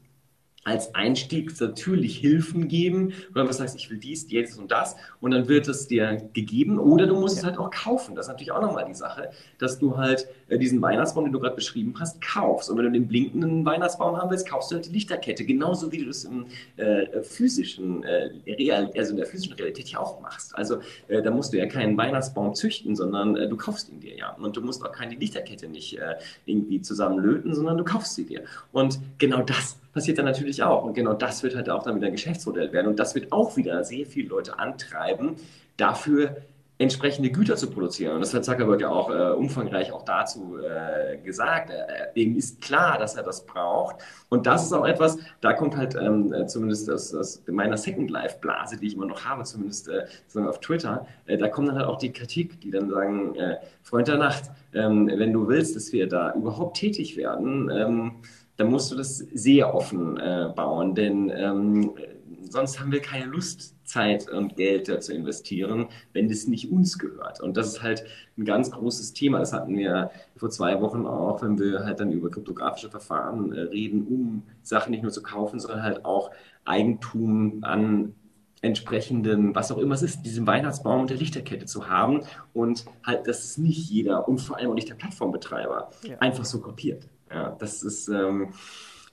als 0.65 0.95
Einstieg 0.95 1.59
natürlich 1.59 2.19
Hilfen 2.19 2.69
geben, 2.69 3.13
oder 3.33 3.49
was 3.49 3.61
heißt, 3.61 3.77
ich 3.77 3.91
will 3.91 3.99
dies, 3.99 4.27
dieses 4.27 4.59
und 4.59 4.71
das, 4.71 4.95
und 5.21 5.31
dann 5.31 5.49
wird 5.49 5.69
es 5.69 5.89
dir 5.89 6.29
gegeben, 6.35 6.79
oder 6.79 7.07
du 7.07 7.15
musst 7.15 7.37
ja. 7.37 7.41
es 7.41 7.47
halt 7.47 7.59
auch 7.59 7.71
kaufen. 7.71 8.15
Das 8.15 8.27
ist 8.27 8.29
natürlich 8.29 8.53
auch 8.53 8.61
nochmal 8.61 8.85
die 8.87 8.95
Sache, 8.95 9.31
dass 9.59 9.79
du 9.79 9.97
halt 9.97 10.29
äh, 10.49 10.59
diesen 10.59 10.83
Weihnachtsbaum, 10.83 11.25
den 11.25 11.33
du 11.33 11.41
gerade 11.41 11.57
beschrieben 11.57 11.95
hast, 11.99 12.21
kaufst. 12.21 12.69
Und 12.69 12.77
wenn 12.77 12.85
du 12.85 12.93
den 12.93 13.09
blinkenden 13.09 13.65
Weihnachtsbaum 13.65 14.17
haben 14.17 14.31
willst, 14.31 14.49
kaufst 14.49 14.71
du 14.71 14.77
halt 14.77 14.87
die 14.87 14.93
Lichterkette, 14.93 15.45
genauso 15.45 15.91
wie 15.93 15.99
du 15.99 16.07
das 16.07 16.25
im 16.25 16.47
äh, 16.77 17.23
physischen, 17.23 18.05
äh, 18.05 18.31
Real, 18.47 18.91
also 18.97 19.13
in 19.13 19.17
der 19.17 19.27
physischen 19.27 19.55
Realität 19.55 19.89
ja 19.89 20.01
auch 20.01 20.21
machst. 20.21 20.55
Also 20.57 20.81
äh, 21.09 21.23
da 21.23 21.31
musst 21.31 21.55
du 21.55 21.59
ja 21.59 21.67
keinen 21.67 21.97
Weihnachtsbaum 21.97 22.55
züchten, 22.55 22.95
sondern 22.95 23.35
äh, 23.37 23.49
du 23.49 23.57
kaufst 23.57 23.89
ihn 23.89 24.01
dir 24.01 24.15
ja. 24.15 24.33
Und 24.35 24.57
du 24.57 24.61
musst 24.61 24.85
auch 24.85 24.93
keine 24.93 25.15
Lichterkette 25.15 25.69
nicht 25.69 25.99
äh, 25.99 26.17
irgendwie 26.45 26.83
zusammenlöten, 26.83 27.55
sondern 27.55 27.79
du 27.79 27.85
kaufst 27.85 28.15
sie 28.15 28.25
dir. 28.25 28.43
Und 28.73 28.99
genau 29.19 29.43
das 29.43 29.80
passiert 29.93 30.19
dann 30.19 30.25
natürlich 30.25 30.63
auch. 30.63 30.85
Und 30.85 30.95
genau 30.95 31.15
das 31.15 31.43
wird 31.43 31.57
halt 31.57 31.69
auch 31.71 31.83
dann 31.83 31.97
wieder 31.97 32.07
ein 32.07 32.13
Geschäftsmodell 32.13 32.73
werden. 32.73 32.89
Und 32.89 32.99
das 32.99 33.15
wird 33.15 33.33
auch 33.33 33.57
wieder 33.57 33.85
sehr 33.85 34.07
viele 34.07 34.29
Leute 34.29 34.59
antreiben, 34.59 35.37
dafür 35.77 36.37
entsprechende 36.81 37.31
Güter 37.31 37.57
zu 37.57 37.69
produzieren. 37.69 38.15
Und 38.15 38.21
das 38.21 38.33
hat 38.33 38.43
Zuckerberg 38.43 38.81
ja 38.81 38.89
auch 38.89 39.11
äh, 39.11 39.33
umfangreich 39.35 39.93
auch 39.93 40.03
dazu 40.03 40.57
äh, 40.57 41.19
gesagt. 41.19 41.69
Äh, 41.69 42.19
ihm 42.19 42.37
ist 42.37 42.63
klar, 42.63 42.97
dass 42.99 43.17
er 43.17 43.23
das 43.23 43.45
braucht. 43.45 43.97
Und 44.31 44.47
das 44.47 44.65
ist 44.65 44.73
auch 44.73 44.87
etwas, 44.87 45.19
da 45.43 45.53
kommt 45.53 45.77
halt 45.77 45.95
ähm, 45.95 46.33
zumindest 46.49 46.91
aus, 46.91 47.15
aus 47.15 47.43
meiner 47.49 47.77
Second 47.77 48.11
Life 48.11 48.39
Blase, 48.41 48.79
die 48.79 48.87
ich 48.87 48.95
immer 48.95 49.05
noch 49.05 49.27
habe, 49.27 49.45
zumindest 49.45 49.91
äh, 49.91 50.07
auf 50.41 50.61
Twitter, 50.61 51.07
äh, 51.27 51.37
da 51.37 51.49
kommt 51.49 51.69
dann 51.69 51.77
halt 51.77 51.87
auch 51.87 51.99
die 51.99 52.13
Kritik, 52.13 52.59
die 52.63 52.71
dann 52.71 52.89
sagen, 52.89 53.35
äh, 53.35 53.57
Freund 53.83 54.09
der 54.09 54.17
Nacht, 54.17 54.45
ähm, 54.73 55.07
wenn 55.15 55.35
du 55.35 55.49
willst, 55.49 55.77
dass 55.77 55.93
wir 55.93 56.09
da 56.09 56.33
überhaupt 56.33 56.79
tätig 56.79 57.15
werden, 57.19 57.71
ähm, 57.71 58.13
dann 58.61 58.71
musst 58.71 58.93
du 58.93 58.97
das 58.97 59.17
sehr 59.19 59.75
offen 59.75 60.19
äh, 60.19 60.53
bauen, 60.55 60.95
denn 60.95 61.33
ähm, 61.35 61.95
sonst 62.43 62.79
haben 62.79 62.93
wir 62.93 63.01
keine 63.01 63.25
Lust, 63.25 63.75
Zeit 63.85 64.31
und 64.31 64.57
Geld 64.57 64.89
da 64.89 65.01
zu 65.01 65.13
investieren, 65.15 65.89
wenn 66.13 66.29
das 66.29 66.47
nicht 66.47 66.71
uns 66.71 66.99
gehört. 66.99 67.41
Und 67.41 67.57
das 67.57 67.69
ist 67.69 67.83
halt 67.83 68.05
ein 68.39 68.45
ganz 68.45 68.71
großes 68.71 69.15
Thema. 69.15 69.41
Das 69.41 69.53
hatten 69.53 69.77
wir 69.77 70.11
vor 70.37 70.51
zwei 70.51 70.81
Wochen 70.81 71.07
auch, 71.07 71.43
wenn 71.43 71.59
wir 71.59 71.85
halt 71.85 72.01
dann 72.01 72.13
über 72.13 72.31
kryptografische 72.31 72.91
Verfahren 72.91 73.53
äh, 73.53 73.63
reden, 73.63 74.07
um 74.07 74.43
Sachen 74.63 74.91
nicht 74.91 75.03
nur 75.03 75.11
zu 75.11 75.23
kaufen, 75.23 75.59
sondern 75.59 75.83
halt 75.83 76.05
auch 76.05 76.31
Eigentum 76.65 77.61
an 77.63 78.15
entsprechenden, 78.63 79.55
was 79.55 79.73
auch 79.73 79.79
immer 79.79 79.95
es 79.95 80.03
ist, 80.03 80.23
diesem 80.23 80.47
Weihnachtsbaum 80.47 81.01
und 81.01 81.11
der 81.11 81.17
Lichterkette 81.17 81.65
zu 81.65 81.89
haben 81.89 82.21
und 82.53 82.85
halt, 83.05 83.27
dass 83.27 83.43
es 83.43 83.57
nicht 83.57 83.89
jeder 83.89 84.29
und 84.29 84.39
vor 84.39 84.59
allem 84.59 84.71
auch 84.71 84.75
nicht 84.75 84.91
der 84.91 84.97
Plattformbetreiber 84.97 85.91
ja. 86.03 86.19
einfach 86.19 86.45
so 86.45 86.61
kopiert. 86.61 87.09
Ja, 87.31 87.51
das 87.59 87.83
ist, 87.83 88.09
ähm, 88.09 88.53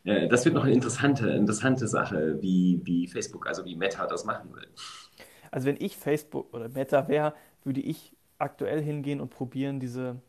äh, 0.03 0.27
das 0.27 0.45
wird 0.45 0.55
noch 0.55 0.63
eine 0.63 0.73
interessante, 0.73 1.29
interessante 1.29 1.87
Sache, 1.87 2.41
wie, 2.41 2.81
wie 2.83 3.07
Facebook, 3.07 3.47
also 3.47 3.65
wie 3.65 3.75
Meta 3.75 4.07
das 4.07 4.25
machen 4.25 4.53
will. 4.53 4.67
Also 5.51 5.67
wenn 5.67 5.77
ich 5.79 5.97
Facebook 5.97 6.53
oder 6.53 6.69
Meta 6.69 7.07
wäre, 7.07 7.33
würde 7.63 7.81
ich 7.81 8.15
aktuell 8.39 8.81
hingehen 8.81 9.21
und 9.21 9.29
probieren, 9.29 9.79
diese 9.79 10.21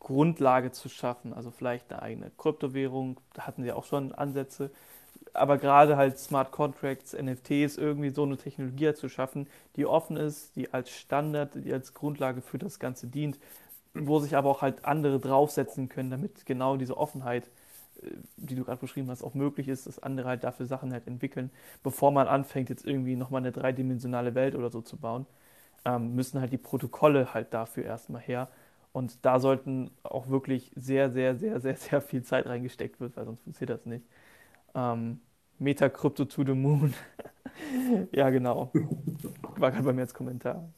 Grundlage 0.00 0.72
zu 0.72 0.88
schaffen. 0.88 1.32
Also 1.32 1.50
vielleicht 1.50 1.92
eine 1.92 2.02
eigene 2.02 2.30
Kryptowährung, 2.36 3.20
da 3.34 3.46
hatten 3.46 3.62
sie 3.62 3.72
auch 3.72 3.84
schon 3.84 4.12
Ansätze. 4.12 4.70
Aber 5.34 5.58
gerade 5.58 5.96
halt 5.96 6.18
Smart 6.18 6.52
Contracts, 6.52 7.12
NFTs, 7.14 7.76
irgendwie 7.76 8.10
so 8.10 8.22
eine 8.24 8.36
Technologie 8.36 8.94
zu 8.94 9.08
schaffen, 9.08 9.48
die 9.76 9.86
offen 9.86 10.16
ist, 10.16 10.56
die 10.56 10.72
als 10.72 10.90
Standard, 10.90 11.54
die 11.54 11.72
als 11.72 11.94
Grundlage 11.94 12.40
für 12.40 12.58
das 12.58 12.78
Ganze 12.78 13.08
dient, 13.08 13.38
wo 13.94 14.18
sich 14.20 14.36
aber 14.36 14.50
auch 14.50 14.62
halt 14.62 14.84
andere 14.84 15.18
draufsetzen 15.20 15.88
können, 15.88 16.10
damit 16.10 16.46
genau 16.46 16.76
diese 16.76 16.96
Offenheit, 16.96 17.50
äh, 18.02 18.10
die 18.36 18.54
du 18.54 18.64
gerade 18.64 18.80
beschrieben 18.80 19.10
hast, 19.10 19.22
auch 19.22 19.34
möglich 19.34 19.68
ist, 19.68 19.86
dass 19.86 20.02
andere 20.02 20.28
halt 20.28 20.44
dafür 20.44 20.66
Sachen 20.66 20.92
halt 20.92 21.06
entwickeln, 21.06 21.50
bevor 21.82 22.10
man 22.12 22.28
anfängt, 22.28 22.70
jetzt 22.70 22.86
irgendwie 22.86 23.16
nochmal 23.16 23.40
eine 23.42 23.52
dreidimensionale 23.52 24.34
Welt 24.34 24.54
oder 24.54 24.70
so 24.70 24.80
zu 24.82 24.96
bauen, 24.98 25.26
ähm, 25.84 26.14
müssen 26.14 26.40
halt 26.40 26.52
die 26.52 26.58
Protokolle 26.58 27.34
halt 27.34 27.54
dafür 27.54 27.84
erstmal 27.84 28.22
her. 28.22 28.48
Und 28.92 29.24
da 29.24 29.38
sollten 29.40 29.90
auch 30.02 30.28
wirklich 30.28 30.72
sehr, 30.76 31.10
sehr, 31.10 31.36
sehr, 31.36 31.60
sehr, 31.60 31.76
sehr 31.76 32.00
viel 32.00 32.22
Zeit 32.22 32.46
reingesteckt 32.46 33.00
wird, 33.00 33.16
weil 33.16 33.24
sonst 33.26 33.40
funktioniert 33.42 33.78
das 33.78 33.86
nicht. 33.86 34.04
Ähm, 34.74 35.20
Meta 35.58 35.88
Crypto 35.88 36.24
to 36.24 36.44
the 36.44 36.54
Moon. 36.54 36.94
ja, 38.12 38.30
genau. 38.30 38.70
War 39.56 39.70
gerade 39.70 39.84
bei 39.84 39.92
mir 39.92 40.02
als 40.02 40.14
Kommentar. 40.14 40.68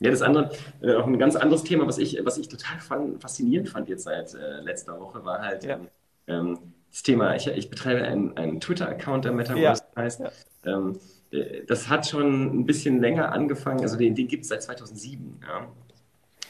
Ja, 0.00 0.10
das 0.10 0.22
andere, 0.22 0.50
äh, 0.80 0.94
auch 0.94 1.06
ein 1.06 1.18
ganz 1.18 1.34
anderes 1.34 1.64
Thema, 1.64 1.86
was 1.86 1.98
ich, 1.98 2.18
was 2.24 2.38
ich 2.38 2.48
total 2.48 2.78
fand, 2.78 3.20
faszinierend 3.20 3.68
fand 3.68 3.88
jetzt 3.88 4.04
seit 4.04 4.34
äh, 4.34 4.60
letzter 4.60 4.98
Woche, 5.00 5.24
war 5.24 5.40
halt 5.40 5.64
ja. 5.64 5.74
ähm, 5.74 5.88
ähm 6.26 6.58
das 6.90 7.02
Thema, 7.02 7.36
ich, 7.36 7.46
ich 7.46 7.68
betreibe 7.68 8.02
einen, 8.02 8.36
einen 8.38 8.60
Twitter-Account, 8.60 9.26
der 9.26 9.32
Metaverse 9.32 9.82
ja. 9.94 10.02
heißt. 10.02 10.20
Ja. 10.20 10.30
Ähm, 10.64 10.98
äh, 11.30 11.64
das 11.66 11.88
hat 11.88 12.06
schon 12.06 12.60
ein 12.60 12.66
bisschen 12.66 13.00
länger 13.00 13.32
angefangen, 13.32 13.80
also 13.82 13.96
den, 13.96 14.14
den 14.14 14.26
gibt 14.26 14.44
es 14.44 14.48
seit 14.48 14.62
2007. 14.62 15.40
Ja. 15.46 15.68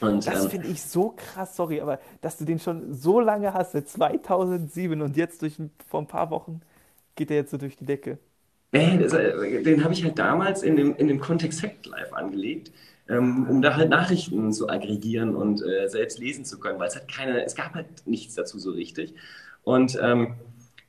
Und, 0.07 0.25
das 0.25 0.45
ähm, 0.45 0.49
finde 0.49 0.67
ich 0.67 0.81
so 0.81 1.13
krass, 1.15 1.55
sorry, 1.55 1.81
aber 1.81 1.99
dass 2.21 2.37
du 2.37 2.45
den 2.45 2.59
schon 2.59 2.93
so 2.93 3.19
lange 3.19 3.53
hast, 3.53 3.73
seit 3.73 3.89
2007 3.89 5.01
und 5.01 5.17
jetzt 5.17 5.41
durch, 5.41 5.57
vor 5.87 5.99
ein 5.99 6.07
paar 6.07 6.29
Wochen 6.29 6.61
geht 7.15 7.29
der 7.29 7.37
jetzt 7.37 7.51
so 7.51 7.57
durch 7.57 7.75
die 7.75 7.85
Decke. 7.85 8.17
Nee, 8.71 8.97
das, 8.97 9.13
äh, 9.13 9.63
den 9.63 9.83
habe 9.83 9.93
ich 9.93 10.03
halt 10.03 10.19
damals 10.19 10.63
in 10.63 10.75
dem, 10.75 10.95
in 10.95 11.07
dem 11.07 11.19
Kontext 11.19 11.61
Fact 11.61 11.85
Live 11.85 12.13
angelegt 12.13 12.71
ähm, 13.09 13.47
um 13.49 13.61
da 13.61 13.75
halt 13.75 13.89
Nachrichten 13.89 14.53
zu 14.53 14.69
aggregieren 14.69 15.35
und 15.35 15.63
äh, 15.65 15.87
selbst 15.87 16.19
lesen 16.19 16.45
zu 16.45 16.59
können, 16.59 16.79
weil 16.79 16.87
es 16.87 16.95
halt 16.95 17.11
keine, 17.11 17.43
es 17.43 17.55
gab 17.55 17.73
halt 17.73 17.87
nichts 18.05 18.35
dazu 18.35 18.59
so 18.59 18.71
richtig. 18.71 19.15
Und 19.63 19.97
ähm, 20.01 20.35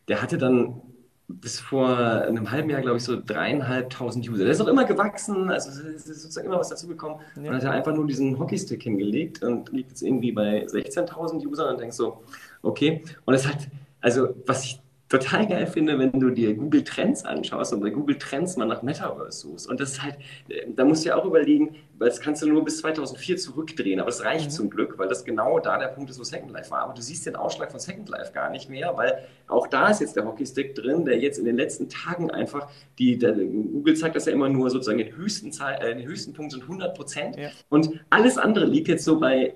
der 0.07 0.23
hatte 0.23 0.39
dann 0.39 0.83
bis 1.29 1.61
vor 1.61 1.97
einem 1.97 2.51
halben 2.51 2.69
Jahr, 2.71 2.81
glaube 2.83 2.99
ich, 2.99 3.05
so 3.05 3.19
dreieinhalbtausend 3.25 4.29
User. 4.29 4.43
Der 4.43 4.53
ist 4.53 4.61
auch 4.61 4.67
immer 4.67 4.85
gewachsen, 4.85 5.49
also 5.49 5.71
es 5.71 6.07
ist 6.07 6.23
sozusagen 6.23 6.49
immer 6.49 6.59
was 6.59 6.69
dazugekommen. 6.69 7.21
Ja. 7.37 7.51
Und 7.51 7.57
hat 7.57 7.63
er 7.63 7.71
einfach 7.71 7.95
nur 7.95 8.07
diesen 8.07 8.39
Hockeystick 8.39 8.83
hingelegt 8.83 9.43
und 9.43 9.73
liegt 9.73 9.91
jetzt 9.91 10.03
irgendwie 10.03 10.33
bei 10.33 10.67
16.000 10.67 11.47
Usern 11.47 11.75
und 11.75 11.81
denkst 11.81 11.97
so, 11.97 12.23
okay. 12.63 13.03
Und 13.25 13.35
es 13.35 13.47
hat, 13.47 13.69
also 14.01 14.35
was 14.45 14.65
ich 14.65 14.80
total 15.11 15.47
geil 15.47 15.67
finde, 15.67 15.99
wenn 15.99 16.13
du 16.13 16.31
dir 16.31 16.55
Google 16.55 16.85
Trends 16.85 17.25
anschaust 17.25 17.75
und 17.75 17.81
bei 17.81 17.91
Google 17.91 18.17
Trends 18.17 18.57
mal 18.57 18.65
nach 18.65 18.83
Metaverse 18.83 19.41
suchst. 19.41 19.69
Und 19.69 19.81
das 19.81 19.91
ist 19.93 20.03
halt, 20.03 20.17
äh, 20.49 20.67
da 20.75 20.85
musst 20.85 21.05
du 21.05 21.09
ja 21.09 21.17
auch 21.17 21.25
überlegen, 21.25 21.75
weil 21.99 22.09
das 22.09 22.21
kannst 22.21 22.43
du 22.43 22.47
nur 22.47 22.65
bis 22.65 22.79
2004 22.79 23.37
zurückdrehen, 23.37 23.99
aber 23.99 24.09
das 24.09 24.25
reicht 24.25 24.47
mhm. 24.47 24.51
zum 24.51 24.71
Glück, 24.71 24.99
weil 24.99 25.09
das 25.09 25.25
genau 25.25 25.59
da 25.59 25.79
der 25.79 25.89
Punkt 25.89 26.11
ist, 26.11 26.21
wo 26.21 26.23
Second 26.23 26.53
Life 26.53 26.71
war. 26.71 26.83
Aber 26.83 26.95
du 26.95 27.03
siehst 27.03 27.27
den 27.27 27.35
Ausschlag 27.35 27.73
von 27.73 27.81
Second 27.81 28.09
Life 28.09 28.33
gar 28.33 28.51
nicht 28.51 28.71
mehr, 28.71 28.97
weil 28.97 29.19
auch 29.49 29.67
da 29.67 29.89
ist 29.89 30.01
jetzt 30.01 30.15
der 30.15 30.25
Hockeystick 30.25 30.77
drin, 30.77 31.05
der 31.05 31.19
jetzt 31.19 31.39
in 31.39 31.45
den 31.45 31.57
letzten 31.57 31.89
Tagen 31.89 32.31
einfach, 32.31 32.71
die, 33.01 33.19
der, 33.19 33.33
Google 33.33 33.97
zeigt 33.97 34.15
das 34.15 34.27
ja 34.27 34.33
immer 34.33 34.49
nur 34.49 34.71
sozusagen 34.71 34.99
den 34.99 35.17
höchsten, 35.17 35.51
äh, 35.61 35.97
den 35.97 36.07
höchsten 36.07 36.35
Punkt 36.35 36.53
sind 36.53 36.63
100 36.63 36.97
Prozent 36.97 37.37
ja. 37.37 37.49
und 37.69 38.01
alles 38.11 38.39
andere 38.39 38.65
liegt 38.65 38.87
jetzt 38.87 39.05
so 39.05 39.19
bei 39.19 39.55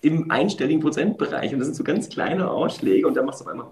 im 0.00 0.30
einstelligen 0.30 0.80
Prozentbereich 0.80 1.52
und 1.52 1.58
das 1.58 1.66
sind 1.66 1.74
so 1.74 1.84
ganz 1.84 2.08
kleine 2.08 2.50
Ausschläge 2.50 3.06
und 3.06 3.16
da 3.16 3.22
machst 3.22 3.40
du 3.40 3.44
auf 3.44 3.50
einmal 3.50 3.66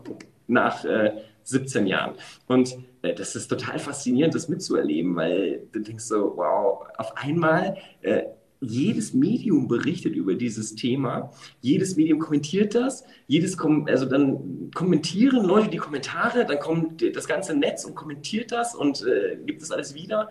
nach 0.46 0.84
äh, 0.84 1.12
17 1.44 1.86
Jahren. 1.86 2.14
Und 2.46 2.76
äh, 3.02 3.14
das 3.14 3.36
ist 3.36 3.48
total 3.48 3.78
faszinierend, 3.78 4.34
das 4.34 4.48
mitzuerleben, 4.48 5.14
weil 5.16 5.62
du 5.72 5.80
denkst 5.80 6.04
so, 6.04 6.32
wow, 6.36 6.86
auf 6.98 7.16
einmal 7.16 7.76
äh, 8.02 8.24
jedes 8.60 9.12
Medium 9.12 9.68
berichtet 9.68 10.14
über 10.14 10.34
dieses 10.34 10.74
Thema, 10.74 11.30
jedes 11.60 11.96
Medium 11.96 12.18
kommentiert 12.18 12.74
das, 12.74 13.04
jedes 13.26 13.56
kom 13.56 13.86
also 13.86 14.06
dann 14.06 14.70
kommentieren 14.74 15.44
Leute 15.44 15.68
die 15.68 15.76
Kommentare, 15.76 16.46
dann 16.46 16.58
kommt 16.58 17.04
das 17.14 17.28
ganze 17.28 17.54
Netz 17.54 17.84
und 17.84 17.94
kommentiert 17.94 18.52
das 18.52 18.74
und 18.74 19.04
äh, 19.06 19.36
gibt 19.44 19.62
es 19.62 19.70
alles 19.70 19.94
wieder. 19.94 20.30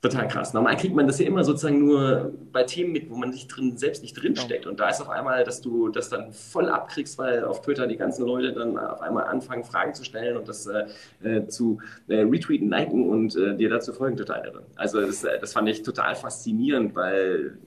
Total 0.00 0.28
krass. 0.28 0.54
Normal 0.54 0.76
kriegt 0.76 0.94
man 0.94 1.08
das 1.08 1.18
ja 1.18 1.26
immer 1.26 1.42
sozusagen 1.42 1.80
nur 1.80 2.32
bei 2.52 2.62
Themen 2.62 2.92
mit, 2.92 3.10
wo 3.10 3.16
man 3.16 3.32
sich 3.32 3.48
drin, 3.48 3.76
selbst 3.76 4.02
nicht 4.02 4.14
drinsteckt. 4.14 4.64
Und 4.64 4.78
da 4.78 4.90
ist 4.90 5.00
auf 5.00 5.08
einmal, 5.08 5.42
dass 5.42 5.60
du 5.60 5.88
das 5.88 6.08
dann 6.08 6.32
voll 6.32 6.68
abkriegst, 6.68 7.18
weil 7.18 7.42
auf 7.42 7.62
Twitter 7.62 7.88
die 7.88 7.96
ganzen 7.96 8.24
Leute 8.24 8.52
dann 8.52 8.78
auf 8.78 9.00
einmal 9.00 9.24
anfangen, 9.24 9.64
Fragen 9.64 9.94
zu 9.94 10.04
stellen 10.04 10.36
und 10.36 10.46
das 10.46 10.68
äh, 10.68 10.86
äh 11.24 11.48
zu 11.48 11.80
äh, 12.06 12.20
retweeten, 12.20 12.68
liken 12.68 13.08
und 13.08 13.34
äh, 13.34 13.56
dir 13.56 13.70
dazu 13.70 13.92
folgen, 13.92 14.16
total 14.16 14.46
irre. 14.46 14.62
Also 14.76 15.00
das, 15.00 15.24
äh, 15.24 15.40
das 15.40 15.52
fand 15.52 15.68
ich 15.68 15.82
total 15.82 16.14
faszinierend, 16.14 16.94
weil 16.94 17.58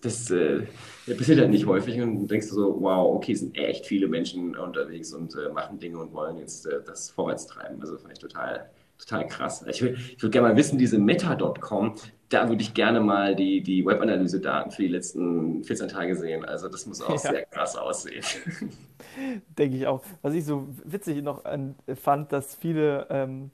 das 0.00 0.30
äh, 0.30 0.62
passiert 1.18 1.40
halt 1.40 1.50
nicht 1.50 1.66
häufig 1.66 2.00
und 2.00 2.20
du 2.20 2.26
denkst 2.26 2.46
so, 2.46 2.80
wow, 2.80 3.14
okay, 3.14 3.32
es 3.32 3.40
sind 3.40 3.54
echt 3.58 3.84
viele 3.84 4.08
Menschen 4.08 4.56
unterwegs 4.56 5.12
und 5.12 5.36
machen 5.52 5.78
Dinge 5.78 5.98
und 5.98 6.14
wollen 6.14 6.38
jetzt 6.38 6.66
das 6.86 7.10
vorwärts 7.10 7.46
treiben. 7.46 7.78
Also 7.80 7.98
fand 7.98 8.12
ich 8.12 8.18
total 8.18 8.70
total 8.98 9.26
krass. 9.26 9.64
Ich 9.68 9.80
würde 9.82 9.98
würd 10.18 10.32
gerne 10.32 10.48
mal 10.48 10.56
wissen, 10.56 10.78
diese 10.78 10.98
Meta.com, 10.98 11.94
da 12.28 12.48
würde 12.48 12.62
ich 12.62 12.74
gerne 12.74 13.00
mal 13.00 13.34
die, 13.34 13.62
die 13.62 13.84
Webanalyse-Daten 13.86 14.70
für 14.70 14.82
die 14.82 14.88
letzten 14.88 15.64
14 15.64 15.88
Tage 15.88 16.14
sehen. 16.14 16.44
Also 16.44 16.68
das 16.68 16.86
muss 16.86 17.00
auch 17.00 17.10
ja. 17.10 17.18
sehr 17.18 17.44
krass 17.46 17.76
aussehen. 17.76 18.24
Denke 19.58 19.76
ich 19.76 19.86
auch. 19.86 20.02
Was 20.22 20.34
ich 20.34 20.44
so 20.44 20.68
witzig 20.84 21.22
noch 21.22 21.44
an, 21.44 21.74
fand, 22.00 22.32
dass 22.32 22.54
viele, 22.54 23.06
ähm, 23.08 23.50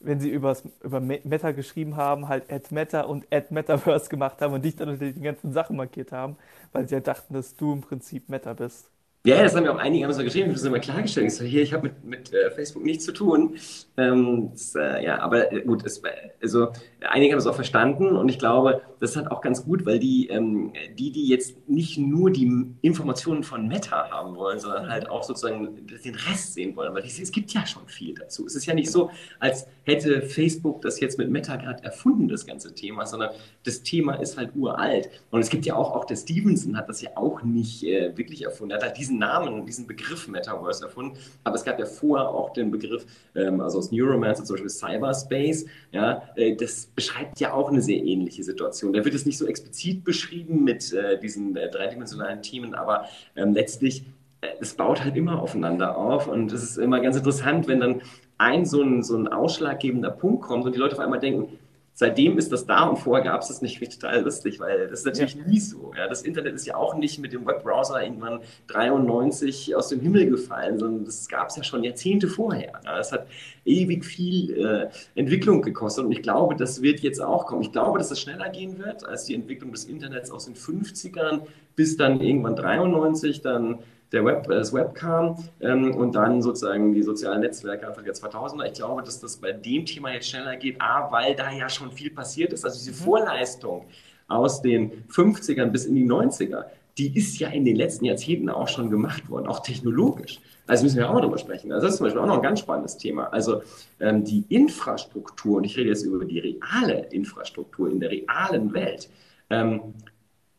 wenn 0.00 0.20
sie 0.20 0.28
übers, 0.28 0.62
über 0.82 1.00
Meta 1.00 1.52
geschrieben 1.52 1.96
haben, 1.96 2.28
halt 2.28 2.52
Ad 2.52 2.66
Meta 2.74 3.02
und 3.02 3.24
Ad 3.32 3.46
Metaverse 3.50 4.10
gemacht 4.10 4.42
haben 4.42 4.52
und 4.52 4.64
dich 4.64 4.76
dann 4.76 4.90
unter 4.90 5.10
die 5.10 5.20
ganzen 5.20 5.52
Sachen 5.52 5.76
markiert 5.76 6.12
haben, 6.12 6.36
weil 6.72 6.86
sie 6.86 6.96
ja 6.96 7.00
dachten, 7.00 7.32
dass 7.32 7.56
du 7.56 7.72
im 7.72 7.80
Prinzip 7.80 8.28
Meta 8.28 8.52
bist. 8.52 8.90
Ja, 9.26 9.42
das 9.42 9.56
haben 9.56 9.64
mir 9.64 9.72
auch 9.72 9.78
einige 9.78 10.04
haben 10.04 10.12
so 10.12 10.22
geschrieben, 10.22 10.52
ich 10.52 10.58
habe 10.58 10.68
immer 10.68 10.78
klargestellt. 10.78 11.26
Ich 11.26 11.34
so, 11.34 11.44
hier, 11.44 11.60
ich 11.60 11.72
habe 11.72 11.88
mit, 11.88 12.04
mit 12.04 12.32
äh, 12.32 12.48
Facebook 12.52 12.84
nichts 12.84 13.04
zu 13.04 13.10
tun. 13.10 13.56
Ähm, 13.96 14.50
das, 14.52 14.76
äh, 14.76 15.04
ja, 15.04 15.18
aber 15.18 15.52
äh, 15.52 15.62
gut, 15.62 15.84
es, 15.84 16.00
also 16.40 16.68
einige 17.00 17.32
haben 17.32 17.40
es 17.40 17.46
auch 17.48 17.56
verstanden 17.56 18.14
und 18.14 18.28
ich 18.28 18.38
glaube, 18.38 18.82
das 19.00 19.10
ist 19.10 19.16
halt 19.16 19.32
auch 19.32 19.40
ganz 19.40 19.64
gut, 19.64 19.84
weil 19.84 19.98
die, 19.98 20.28
ähm, 20.28 20.72
die, 20.96 21.10
die 21.10 21.26
jetzt 21.26 21.68
nicht 21.68 21.98
nur 21.98 22.30
die 22.30 22.66
Informationen 22.82 23.42
von 23.42 23.66
Meta 23.66 24.10
haben 24.10 24.36
wollen, 24.36 24.60
sondern 24.60 24.88
halt 24.88 25.10
auch 25.10 25.24
sozusagen 25.24 25.86
den 25.86 26.14
Rest 26.14 26.54
sehen 26.54 26.76
wollen, 26.76 26.94
weil 26.94 27.04
es 27.04 27.32
gibt 27.32 27.52
ja 27.52 27.66
schon 27.66 27.88
viel 27.88 28.14
dazu. 28.14 28.46
Es 28.46 28.54
ist 28.54 28.66
ja 28.66 28.74
nicht 28.74 28.92
so, 28.92 29.10
als 29.40 29.66
hätte 29.82 30.22
Facebook 30.22 30.82
das 30.82 31.00
jetzt 31.00 31.18
mit 31.18 31.30
Meta 31.30 31.56
gerade 31.56 31.82
erfunden, 31.82 32.28
das 32.28 32.46
ganze 32.46 32.74
Thema, 32.74 33.06
sondern 33.06 33.30
das 33.64 33.82
Thema 33.82 34.14
ist 34.14 34.38
halt 34.38 34.54
uralt. 34.54 35.10
Und 35.30 35.40
es 35.40 35.50
gibt 35.50 35.66
ja 35.66 35.74
auch, 35.74 35.96
auch 35.96 36.04
der 36.04 36.16
Stevenson 36.16 36.76
hat 36.76 36.88
das 36.88 37.02
ja 37.02 37.10
auch 37.16 37.42
nicht 37.42 37.82
äh, 37.82 38.16
wirklich 38.16 38.44
erfunden. 38.44 38.70
Er 38.70 38.76
hat 38.76 38.84
halt 38.84 38.96
diesen 38.96 39.15
diesen 39.16 39.18
Namen, 39.18 39.66
diesen 39.66 39.86
Begriff 39.86 40.28
Metaverse 40.28 40.84
erfunden. 40.84 41.18
Aber 41.44 41.56
es 41.56 41.64
gab 41.64 41.78
ja 41.78 41.86
vorher 41.86 42.28
auch 42.28 42.52
den 42.52 42.70
Begriff, 42.70 43.06
ähm, 43.34 43.60
also 43.60 43.78
aus 43.78 43.90
Neuromancer 43.92 44.44
zum 44.44 44.54
Beispiel 44.54 44.70
Cyberspace. 44.70 45.66
Ja, 45.92 46.22
äh, 46.36 46.56
das 46.56 46.86
beschreibt 46.86 47.40
ja 47.40 47.52
auch 47.52 47.70
eine 47.70 47.82
sehr 47.82 47.98
ähnliche 47.98 48.42
Situation. 48.44 48.92
Da 48.92 49.04
wird 49.04 49.14
es 49.14 49.26
nicht 49.26 49.38
so 49.38 49.46
explizit 49.46 50.04
beschrieben 50.04 50.64
mit 50.64 50.92
äh, 50.92 51.18
diesen 51.18 51.56
äh, 51.56 51.70
dreidimensionalen 51.70 52.42
Themen, 52.42 52.74
aber 52.74 53.06
ähm, 53.34 53.52
letztlich 53.52 54.04
äh, 54.40 54.48
es 54.60 54.74
baut 54.74 55.04
halt 55.04 55.16
immer 55.16 55.40
aufeinander 55.40 55.96
auf 55.96 56.28
und 56.28 56.52
es 56.52 56.62
ist 56.62 56.78
immer 56.78 57.00
ganz 57.00 57.16
interessant, 57.16 57.68
wenn 57.68 57.80
dann 57.80 58.02
ein 58.38 58.66
so 58.66 58.82
ein, 58.82 59.02
so 59.02 59.16
ein 59.16 59.28
ausschlaggebender 59.28 60.10
Punkt 60.10 60.42
kommt 60.42 60.66
und 60.66 60.74
die 60.74 60.78
Leute 60.78 60.94
auf 60.94 61.00
einmal 61.00 61.20
denken, 61.20 61.58
seitdem 61.96 62.36
ist 62.36 62.52
das 62.52 62.66
da 62.66 62.84
und 62.84 62.98
vorher 62.98 63.24
gab 63.24 63.40
es 63.40 63.48
das 63.48 63.62
nicht. 63.62 63.80
total 63.80 64.22
lustig, 64.22 64.60
weil 64.60 64.86
das 64.88 65.00
ist 65.00 65.06
natürlich 65.06 65.34
ja. 65.34 65.46
nie 65.46 65.58
so. 65.58 65.92
Ja, 65.96 66.06
das 66.06 66.22
Internet 66.22 66.54
ist 66.54 66.66
ja 66.66 66.76
auch 66.76 66.94
nicht 66.94 67.18
mit 67.18 67.32
dem 67.32 67.46
Webbrowser 67.46 68.02
irgendwann 68.02 68.40
93 68.68 69.74
aus 69.74 69.88
dem 69.88 70.00
Himmel 70.00 70.28
gefallen, 70.28 70.78
sondern 70.78 71.04
das 71.06 71.26
gab 71.26 71.48
es 71.48 71.56
ja 71.56 71.64
schon 71.64 71.82
Jahrzehnte 71.82 72.28
vorher. 72.28 72.72
Ja, 72.84 72.96
das 72.96 73.12
hat 73.12 73.26
ewig 73.64 74.04
viel 74.04 74.52
äh, 74.58 74.88
Entwicklung 75.14 75.62
gekostet 75.62 76.04
und 76.04 76.12
ich 76.12 76.22
glaube, 76.22 76.54
das 76.54 76.82
wird 76.82 77.00
jetzt 77.00 77.20
auch 77.20 77.46
kommen. 77.46 77.62
Ich 77.62 77.72
glaube, 77.72 77.98
dass 77.98 78.10
es 78.10 78.20
schneller 78.20 78.50
gehen 78.50 78.78
wird 78.78 79.04
als 79.06 79.24
die 79.24 79.34
Entwicklung 79.34 79.72
des 79.72 79.86
Internets 79.86 80.30
aus 80.30 80.44
den 80.44 80.54
50ern 80.54 81.42
bis 81.76 81.96
dann 81.96 82.20
irgendwann 82.20 82.56
93, 82.56 83.40
dann 83.40 83.78
der 84.16 84.24
Web, 84.24 84.48
das 84.48 84.72
Web 84.72 84.94
kam 84.94 85.36
ähm, 85.60 85.94
und 85.94 86.14
dann 86.14 86.42
sozusagen 86.42 86.92
die 86.92 87.02
sozialen 87.02 87.40
Netzwerke 87.40 87.86
Anfang 87.86 88.04
der 88.04 88.14
2000er. 88.14 88.66
Ich 88.66 88.72
glaube, 88.72 89.02
dass 89.02 89.20
das 89.20 89.36
bei 89.36 89.52
dem 89.52 89.84
Thema 89.84 90.12
jetzt 90.12 90.28
schneller 90.28 90.56
geht, 90.56 90.80
A, 90.80 91.10
weil 91.12 91.36
da 91.36 91.52
ja 91.52 91.68
schon 91.68 91.92
viel 91.92 92.10
passiert 92.10 92.52
ist. 92.52 92.64
Also 92.64 92.78
diese 92.78 92.92
mhm. 92.92 93.04
Vorleistung 93.04 93.84
aus 94.28 94.62
den 94.62 95.04
50ern 95.08 95.66
bis 95.66 95.84
in 95.84 95.94
die 95.94 96.06
90er, 96.06 96.64
die 96.98 97.16
ist 97.16 97.38
ja 97.38 97.48
in 97.50 97.64
den 97.64 97.76
letzten 97.76 98.06
Jahrzehnten 98.06 98.48
auch 98.48 98.68
schon 98.68 98.90
gemacht 98.90 99.28
worden, 99.28 99.46
auch 99.46 99.60
technologisch. 99.60 100.40
Also 100.66 100.84
müssen 100.84 100.96
wir 100.96 101.10
auch 101.10 101.20
darüber 101.20 101.38
sprechen. 101.38 101.70
Also 101.70 101.86
das 101.86 101.94
ist 101.94 101.98
zum 101.98 102.06
Beispiel 102.06 102.22
auch 102.22 102.26
noch 102.26 102.36
ein 102.36 102.42
ganz 102.42 102.60
spannendes 102.60 102.96
Thema. 102.96 103.24
Also 103.26 103.62
ähm, 104.00 104.24
die 104.24 104.44
Infrastruktur, 104.48 105.58
und 105.58 105.64
ich 105.64 105.76
rede 105.76 105.90
jetzt 105.90 106.04
über 106.04 106.24
die 106.24 106.38
reale 106.38 107.06
Infrastruktur 107.10 107.90
in 107.90 108.00
der 108.00 108.10
realen 108.10 108.72
Welt, 108.72 109.10
ähm, 109.50 109.94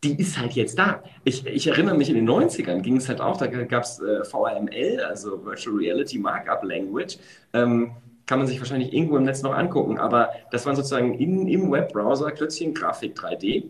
die 0.04 0.20
ist 0.20 0.38
halt 0.38 0.54
jetzt 0.54 0.78
da. 0.78 1.02
Ich, 1.24 1.46
ich 1.46 1.68
erinnere 1.68 1.98
mich, 1.98 2.10
in 2.10 2.16
den 2.16 2.30
90ern 2.30 2.82
ging 2.82 2.98
es 2.98 3.10
halt 3.10 3.20
auch, 3.20 3.38
da 3.38 3.48
gab 3.48 3.84
es 3.84 4.00
äh, 4.00 4.24
VRML, 4.24 5.02
also 5.02 5.44
Virtual 5.44 5.76
Reality 5.76 6.20
Markup 6.20 6.64
Language. 6.64 7.18
Ähm, 7.54 7.92
kann 8.28 8.40
man 8.40 8.48
sich 8.48 8.60
wahrscheinlich 8.60 8.94
irgendwo 8.94 9.18
im 9.18 9.24
Netz 9.24 9.42
noch 9.42 9.56
angucken, 9.56 9.98
aber 9.98 10.32
das 10.52 10.66
waren 10.66 10.76
sozusagen 10.76 11.14
in, 11.14 11.48
im 11.48 11.72
Webbrowser 11.72 12.32
Klötzchen-Grafik 12.32 13.18
3D. 13.18 13.70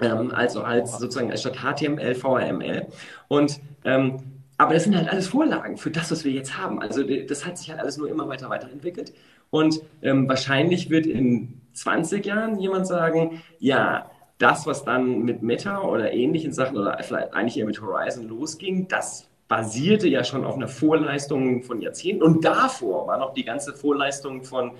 Ähm, 0.00 0.30
also 0.32 0.62
als 0.62 0.98
sozusagen 0.98 1.36
statt 1.36 1.58
HTML, 1.58 2.14
VRML. 2.14 2.86
Und 3.28 3.60
ähm, 3.84 4.18
aber 4.56 4.74
das 4.74 4.84
sind 4.84 4.94
halt 4.94 5.08
alles 5.08 5.28
Vorlagen 5.28 5.78
für 5.78 5.90
das, 5.90 6.10
was 6.10 6.22
wir 6.24 6.32
jetzt 6.32 6.58
haben. 6.58 6.82
Also 6.82 7.02
das 7.02 7.46
hat 7.46 7.56
sich 7.56 7.70
halt 7.70 7.80
alles 7.80 7.96
nur 7.96 8.10
immer 8.10 8.28
weiter 8.28 8.50
weiterentwickelt. 8.50 9.14
Und 9.48 9.80
ähm, 10.02 10.28
wahrscheinlich 10.28 10.90
wird 10.90 11.06
in 11.06 11.62
20 11.72 12.24
Jahren 12.26 12.58
jemand 12.58 12.86
sagen, 12.86 13.42
ja, 13.58 14.10
das, 14.40 14.66
was 14.66 14.84
dann 14.84 15.20
mit 15.22 15.42
Meta 15.42 15.82
oder 15.82 16.12
ähnlichen 16.12 16.52
Sachen 16.52 16.76
oder 16.76 16.98
vielleicht 17.02 17.34
eigentlich 17.34 17.58
eher 17.58 17.66
mit 17.66 17.80
Horizon 17.80 18.26
losging, 18.28 18.88
das 18.88 19.28
basierte 19.48 20.08
ja 20.08 20.24
schon 20.24 20.44
auf 20.44 20.54
einer 20.54 20.68
Vorleistung 20.68 21.62
von 21.62 21.82
Jahrzehnten. 21.82 22.22
Und 22.22 22.44
davor 22.44 23.06
war 23.06 23.18
noch 23.18 23.34
die 23.34 23.44
ganze 23.44 23.74
Vorleistung 23.74 24.44
von 24.44 24.72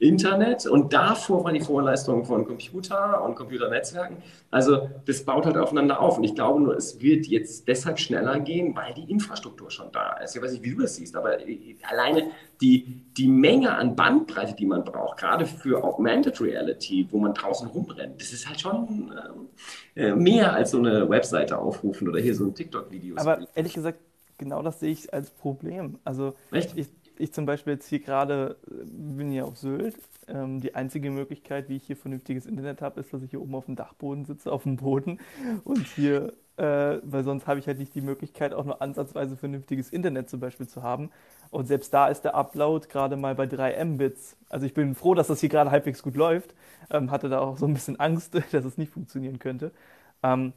Internet 0.00 0.66
und 0.66 0.92
davor 0.92 1.44
war 1.44 1.52
die 1.52 1.60
Vorleistung 1.60 2.24
von 2.24 2.44
Computer 2.44 3.22
und 3.24 3.36
Computernetzwerken. 3.36 4.16
Also 4.50 4.90
das 5.06 5.24
baut 5.24 5.46
halt 5.46 5.56
aufeinander 5.56 6.00
auf 6.00 6.18
und 6.18 6.24
ich 6.24 6.34
glaube 6.34 6.60
nur, 6.60 6.76
es 6.76 7.00
wird 7.00 7.26
jetzt 7.26 7.68
deshalb 7.68 8.00
schneller 8.00 8.40
gehen, 8.40 8.74
weil 8.74 8.92
die 8.94 9.08
Infrastruktur 9.10 9.70
schon 9.70 9.92
da 9.92 10.14
ist. 10.18 10.34
Ich 10.34 10.42
weiß 10.42 10.52
nicht, 10.52 10.64
wie 10.64 10.74
du 10.74 10.82
das 10.82 10.96
siehst, 10.96 11.14
aber 11.14 11.38
alleine 11.88 12.30
die, 12.60 13.02
die 13.16 13.28
Menge 13.28 13.76
an 13.76 13.94
Bandbreite, 13.94 14.54
die 14.54 14.66
man 14.66 14.84
braucht, 14.84 15.18
gerade 15.18 15.46
für 15.46 15.82
Augmented 15.84 16.40
Reality, 16.40 17.06
wo 17.10 17.18
man 17.18 17.32
draußen 17.32 17.68
rumrennt, 17.68 18.20
das 18.20 18.32
ist 18.32 18.48
halt 18.48 18.60
schon 18.60 19.14
äh, 19.94 20.12
mehr 20.12 20.52
als 20.52 20.72
so 20.72 20.78
eine 20.78 21.08
Webseite 21.08 21.56
aufrufen 21.56 22.08
oder 22.08 22.20
hier 22.20 22.34
so 22.34 22.46
ein 22.46 22.54
TikTok-Video. 22.54 23.16
Aber 23.16 23.46
ehrlich 23.54 23.74
gesagt, 23.74 24.00
genau 24.38 24.60
das 24.62 24.80
sehe 24.80 24.90
ich 24.90 25.14
als 25.14 25.30
Problem. 25.30 25.98
Also 26.04 26.34
Echt? 26.50 26.76
ich 26.76 26.88
ich 27.18 27.32
zum 27.32 27.46
Beispiel 27.46 27.74
jetzt 27.74 27.88
hier 27.88 28.00
gerade 28.00 28.56
äh, 28.66 28.84
bin 28.84 29.30
hier 29.30 29.46
auf 29.46 29.56
Sylt. 29.56 29.96
Ähm, 30.28 30.60
die 30.60 30.74
einzige 30.74 31.10
Möglichkeit, 31.10 31.68
wie 31.68 31.76
ich 31.76 31.84
hier 31.84 31.96
vernünftiges 31.96 32.46
Internet 32.46 32.80
habe, 32.80 33.00
ist, 33.00 33.12
dass 33.12 33.22
ich 33.22 33.30
hier 33.30 33.40
oben 33.42 33.54
auf 33.54 33.66
dem 33.66 33.76
Dachboden 33.76 34.24
sitze, 34.24 34.50
auf 34.50 34.62
dem 34.62 34.76
Boden. 34.76 35.18
Und 35.64 35.86
hier, 35.86 36.32
äh, 36.56 36.98
weil 37.02 37.24
sonst 37.24 37.46
habe 37.46 37.60
ich 37.60 37.66
halt 37.66 37.78
nicht 37.78 37.94
die 37.94 38.00
Möglichkeit, 38.00 38.54
auch 38.54 38.64
nur 38.64 38.80
ansatzweise 38.80 39.36
vernünftiges 39.36 39.90
Internet 39.90 40.30
zum 40.30 40.40
Beispiel 40.40 40.66
zu 40.66 40.82
haben. 40.82 41.10
Und 41.50 41.66
selbst 41.66 41.92
da 41.92 42.08
ist 42.08 42.22
der 42.22 42.34
Upload 42.34 42.88
gerade 42.88 43.16
mal 43.16 43.34
bei 43.34 43.46
3 43.46 43.84
Mbits. 43.84 44.36
Also 44.48 44.66
ich 44.66 44.74
bin 44.74 44.94
froh, 44.94 45.14
dass 45.14 45.28
das 45.28 45.40
hier 45.40 45.48
gerade 45.48 45.70
halbwegs 45.70 46.02
gut 46.02 46.16
läuft. 46.16 46.54
Ähm, 46.90 47.10
hatte 47.10 47.28
da 47.28 47.40
auch 47.40 47.58
so 47.58 47.66
ein 47.66 47.74
bisschen 47.74 48.00
Angst, 48.00 48.34
dass 48.52 48.64
es 48.64 48.78
nicht 48.78 48.92
funktionieren 48.92 49.38
könnte. 49.38 49.72
Ähm, 50.22 50.52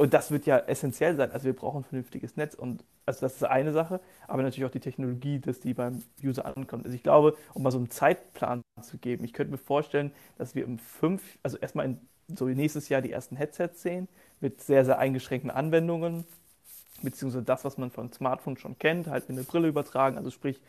und 0.00 0.14
das 0.14 0.30
wird 0.30 0.46
ja 0.46 0.56
essentiell 0.56 1.14
sein. 1.14 1.30
Also 1.30 1.44
wir 1.44 1.52
brauchen 1.52 1.82
ein 1.82 1.84
vernünftiges 1.84 2.34
Netz 2.34 2.54
und 2.54 2.82
also 3.04 3.20
das 3.20 3.34
ist 3.34 3.44
eine 3.44 3.74
Sache, 3.74 4.00
aber 4.28 4.42
natürlich 4.42 4.64
auch 4.64 4.70
die 4.70 4.80
Technologie, 4.80 5.40
dass 5.40 5.60
die 5.60 5.74
beim 5.74 6.02
User 6.24 6.46
ankommt. 6.46 6.86
Also 6.86 6.96
ich 6.96 7.02
glaube, 7.02 7.36
um 7.52 7.62
mal 7.62 7.70
so 7.70 7.76
einen 7.76 7.90
Zeitplan 7.90 8.62
zu 8.80 8.96
geben, 8.96 9.24
ich 9.24 9.34
könnte 9.34 9.50
mir 9.50 9.58
vorstellen, 9.58 10.10
dass 10.38 10.54
wir 10.54 10.64
im 10.64 10.78
fünf, 10.78 11.22
also 11.42 11.58
erstmal 11.58 11.84
in, 11.84 12.00
so 12.34 12.46
nächstes 12.46 12.88
Jahr 12.88 13.02
die 13.02 13.12
ersten 13.12 13.36
Headsets 13.36 13.82
sehen 13.82 14.08
mit 14.40 14.62
sehr, 14.62 14.86
sehr 14.86 14.98
eingeschränkten 14.98 15.50
Anwendungen, 15.50 16.24
beziehungsweise 17.02 17.44
das, 17.44 17.66
was 17.66 17.76
man 17.76 17.90
von 17.90 18.10
Smartphones 18.10 18.58
schon 18.58 18.78
kennt, 18.78 19.06
halt 19.06 19.28
in 19.28 19.36
eine 19.36 19.44
Brille 19.44 19.68
übertragen, 19.68 20.16
also 20.16 20.30
sprich 20.30 20.62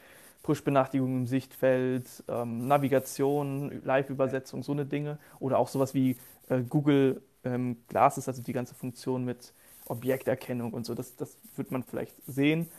Push-Benachrichtigungen 0.44 1.20
im 1.20 1.28
Sichtfeld, 1.28 2.06
ähm, 2.28 2.68
Navigation, 2.68 3.82
Live-Übersetzung, 3.86 4.62
so 4.62 4.74
eine 4.74 4.86
Dinge 4.86 5.20
oder 5.40 5.58
auch 5.58 5.70
sowas 5.70 5.94
wie 5.94 6.18
äh, 6.50 6.64
Google 6.68 7.22
ähm, 7.44 7.78
Glasses, 7.88 8.28
also 8.28 8.42
die 8.42 8.54
ganze 8.54 8.76
Funktion 8.76 9.26
mit 9.26 9.54
Objekterkennung 9.86 10.74
und 10.74 10.86
so, 10.86 10.94
das, 10.94 11.16
das 11.16 11.38
wird 11.56 11.72
man 11.72 11.84
vielleicht 11.84 12.16
sehen. 12.26 12.70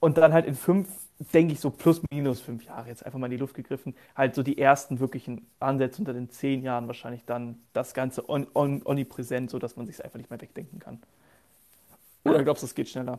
Und 0.00 0.16
dann 0.16 0.32
halt 0.32 0.46
in 0.46 0.54
fünf, 0.54 0.88
denke 1.34 1.52
ich 1.52 1.60
so 1.60 1.70
plus 1.70 2.00
minus 2.10 2.40
fünf 2.40 2.64
Jahre, 2.64 2.88
jetzt 2.88 3.04
einfach 3.04 3.18
mal 3.18 3.26
in 3.26 3.32
die 3.32 3.36
Luft 3.36 3.54
gegriffen, 3.54 3.94
halt 4.16 4.34
so 4.34 4.42
die 4.42 4.56
ersten 4.56 4.98
wirklichen 4.98 5.46
Ansätze 5.60 6.00
unter 6.00 6.14
den 6.14 6.30
zehn 6.30 6.62
Jahren 6.62 6.86
wahrscheinlich 6.86 7.24
dann 7.26 7.60
das 7.74 7.92
Ganze 7.92 8.28
on, 8.28 8.46
on, 8.54 8.80
omnipräsent, 8.84 9.50
sodass 9.50 9.76
man 9.76 9.86
sich 9.86 9.96
es 9.96 10.00
einfach 10.00 10.16
nicht 10.16 10.30
mehr 10.30 10.40
wegdenken 10.40 10.78
kann. 10.78 11.02
Oder 12.24 12.42
glaubst 12.42 12.62
du, 12.62 12.66
es 12.66 12.74
geht 12.74 12.88
schneller? 12.88 13.18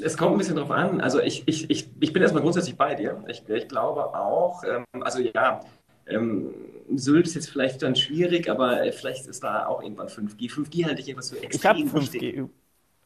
Es 0.00 0.16
kommt 0.16 0.32
ein 0.32 0.38
bisschen 0.38 0.56
drauf 0.56 0.70
an. 0.70 1.00
Also 1.00 1.20
ich, 1.20 1.42
ich, 1.46 1.68
ich, 1.70 1.88
ich 1.98 2.12
bin 2.12 2.22
erstmal 2.22 2.42
grundsätzlich 2.42 2.76
bei 2.76 2.94
dir. 2.94 3.24
Ich, 3.28 3.48
ich 3.48 3.68
glaube 3.68 4.14
auch, 4.14 4.62
ähm, 4.64 4.84
also 5.02 5.20
ja, 5.20 5.60
ähm, 6.06 6.50
Sylt 6.94 7.26
ist 7.26 7.34
jetzt 7.34 7.50
vielleicht 7.50 7.82
dann 7.82 7.96
schwierig, 7.96 8.50
aber 8.50 8.80
vielleicht 8.92 9.26
ist 9.26 9.42
da 9.42 9.66
auch 9.66 9.82
irgendwann 9.82 10.08
5G. 10.08 10.50
5G 10.50 10.84
halte 10.84 11.00
ich 11.00 11.08
etwas 11.08 11.28
so 11.28 11.36
extrem 11.36 11.76
Ich 11.76 11.92
habe 11.92 12.00
5G. 12.00 12.48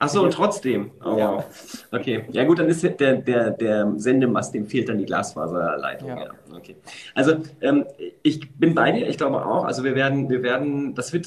Achso, 0.01 0.23
und 0.23 0.33
trotzdem. 0.33 0.93
Oh, 1.05 1.19
ja. 1.19 1.33
wow. 1.33 1.45
Okay. 1.91 2.25
Ja 2.31 2.45
gut, 2.45 2.61
dann 2.61 2.69
ist 2.69 2.83
der, 2.85 3.17
der, 3.17 3.51
der 3.51 3.93
Sendemast, 3.97 4.55
dem 4.55 4.67
fehlt 4.67 4.89
dann 4.89 4.99
die 4.99 5.05
Glasfaserleitung. 5.05 6.09
Ja. 6.09 6.25
ja. 6.25 6.31
Okay. 6.55 6.77
Also 7.15 7.39
ähm, 7.61 7.85
ich 8.23 8.49
bin 8.53 8.75
bei 8.75 8.93
dir, 8.93 9.09
ich 9.09 9.17
glaube 9.17 9.45
auch. 9.45 9.65
Also 9.65 9.83
wir 9.83 9.97
werden, 9.97 10.29
wir 10.31 10.43
werden, 10.43 10.95
das 10.95 11.13
wird 11.13 11.27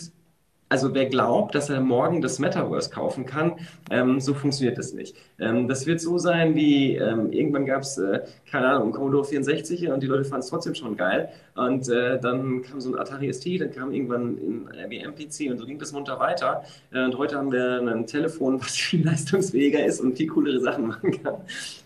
also 0.71 0.93
wer 0.93 1.05
glaubt, 1.07 1.53
dass 1.53 1.69
er 1.69 1.81
morgen 1.81 2.21
das 2.21 2.39
Metaverse 2.39 2.89
kaufen 2.89 3.25
kann, 3.25 3.55
ähm, 3.89 4.21
so 4.21 4.33
funktioniert 4.33 4.77
das 4.77 4.93
nicht. 4.93 5.17
Ähm, 5.37 5.67
das 5.67 5.85
wird 5.85 5.99
so 5.99 6.17
sein 6.17 6.55
wie, 6.55 6.95
ähm, 6.95 7.33
irgendwann 7.33 7.65
gab 7.65 7.81
es, 7.81 7.97
äh, 7.97 8.21
keine 8.49 8.67
Ahnung, 8.67 8.93
Commodore 8.93 9.25
64 9.25 9.89
und 9.89 10.01
die 10.01 10.07
Leute 10.07 10.23
fanden 10.23 10.45
es 10.45 10.47
trotzdem 10.47 10.73
schon 10.73 10.95
geil. 10.95 11.27
Und 11.55 11.89
äh, 11.89 12.17
dann 12.21 12.61
kam 12.61 12.79
so 12.79 12.93
ein 12.93 12.97
Atari 12.97 13.33
ST, 13.33 13.59
dann 13.59 13.71
kam 13.71 13.91
irgendwann 13.91 14.69
ein 14.71 14.89
IBM-PC 14.89 15.51
und 15.51 15.57
so 15.57 15.65
ging 15.65 15.77
das 15.77 15.91
munter 15.91 16.17
weiter. 16.19 16.63
Äh, 16.93 17.03
und 17.03 17.17
heute 17.17 17.35
haben 17.35 17.51
wir 17.51 17.81
ein 17.81 18.07
Telefon, 18.07 18.61
was 18.61 18.71
viel 18.77 19.05
leistungsfähiger 19.05 19.83
ist 19.83 19.99
und 19.99 20.15
viel 20.15 20.27
coolere 20.27 20.61
Sachen 20.61 20.87
machen 20.87 21.21
kann. 21.21 21.35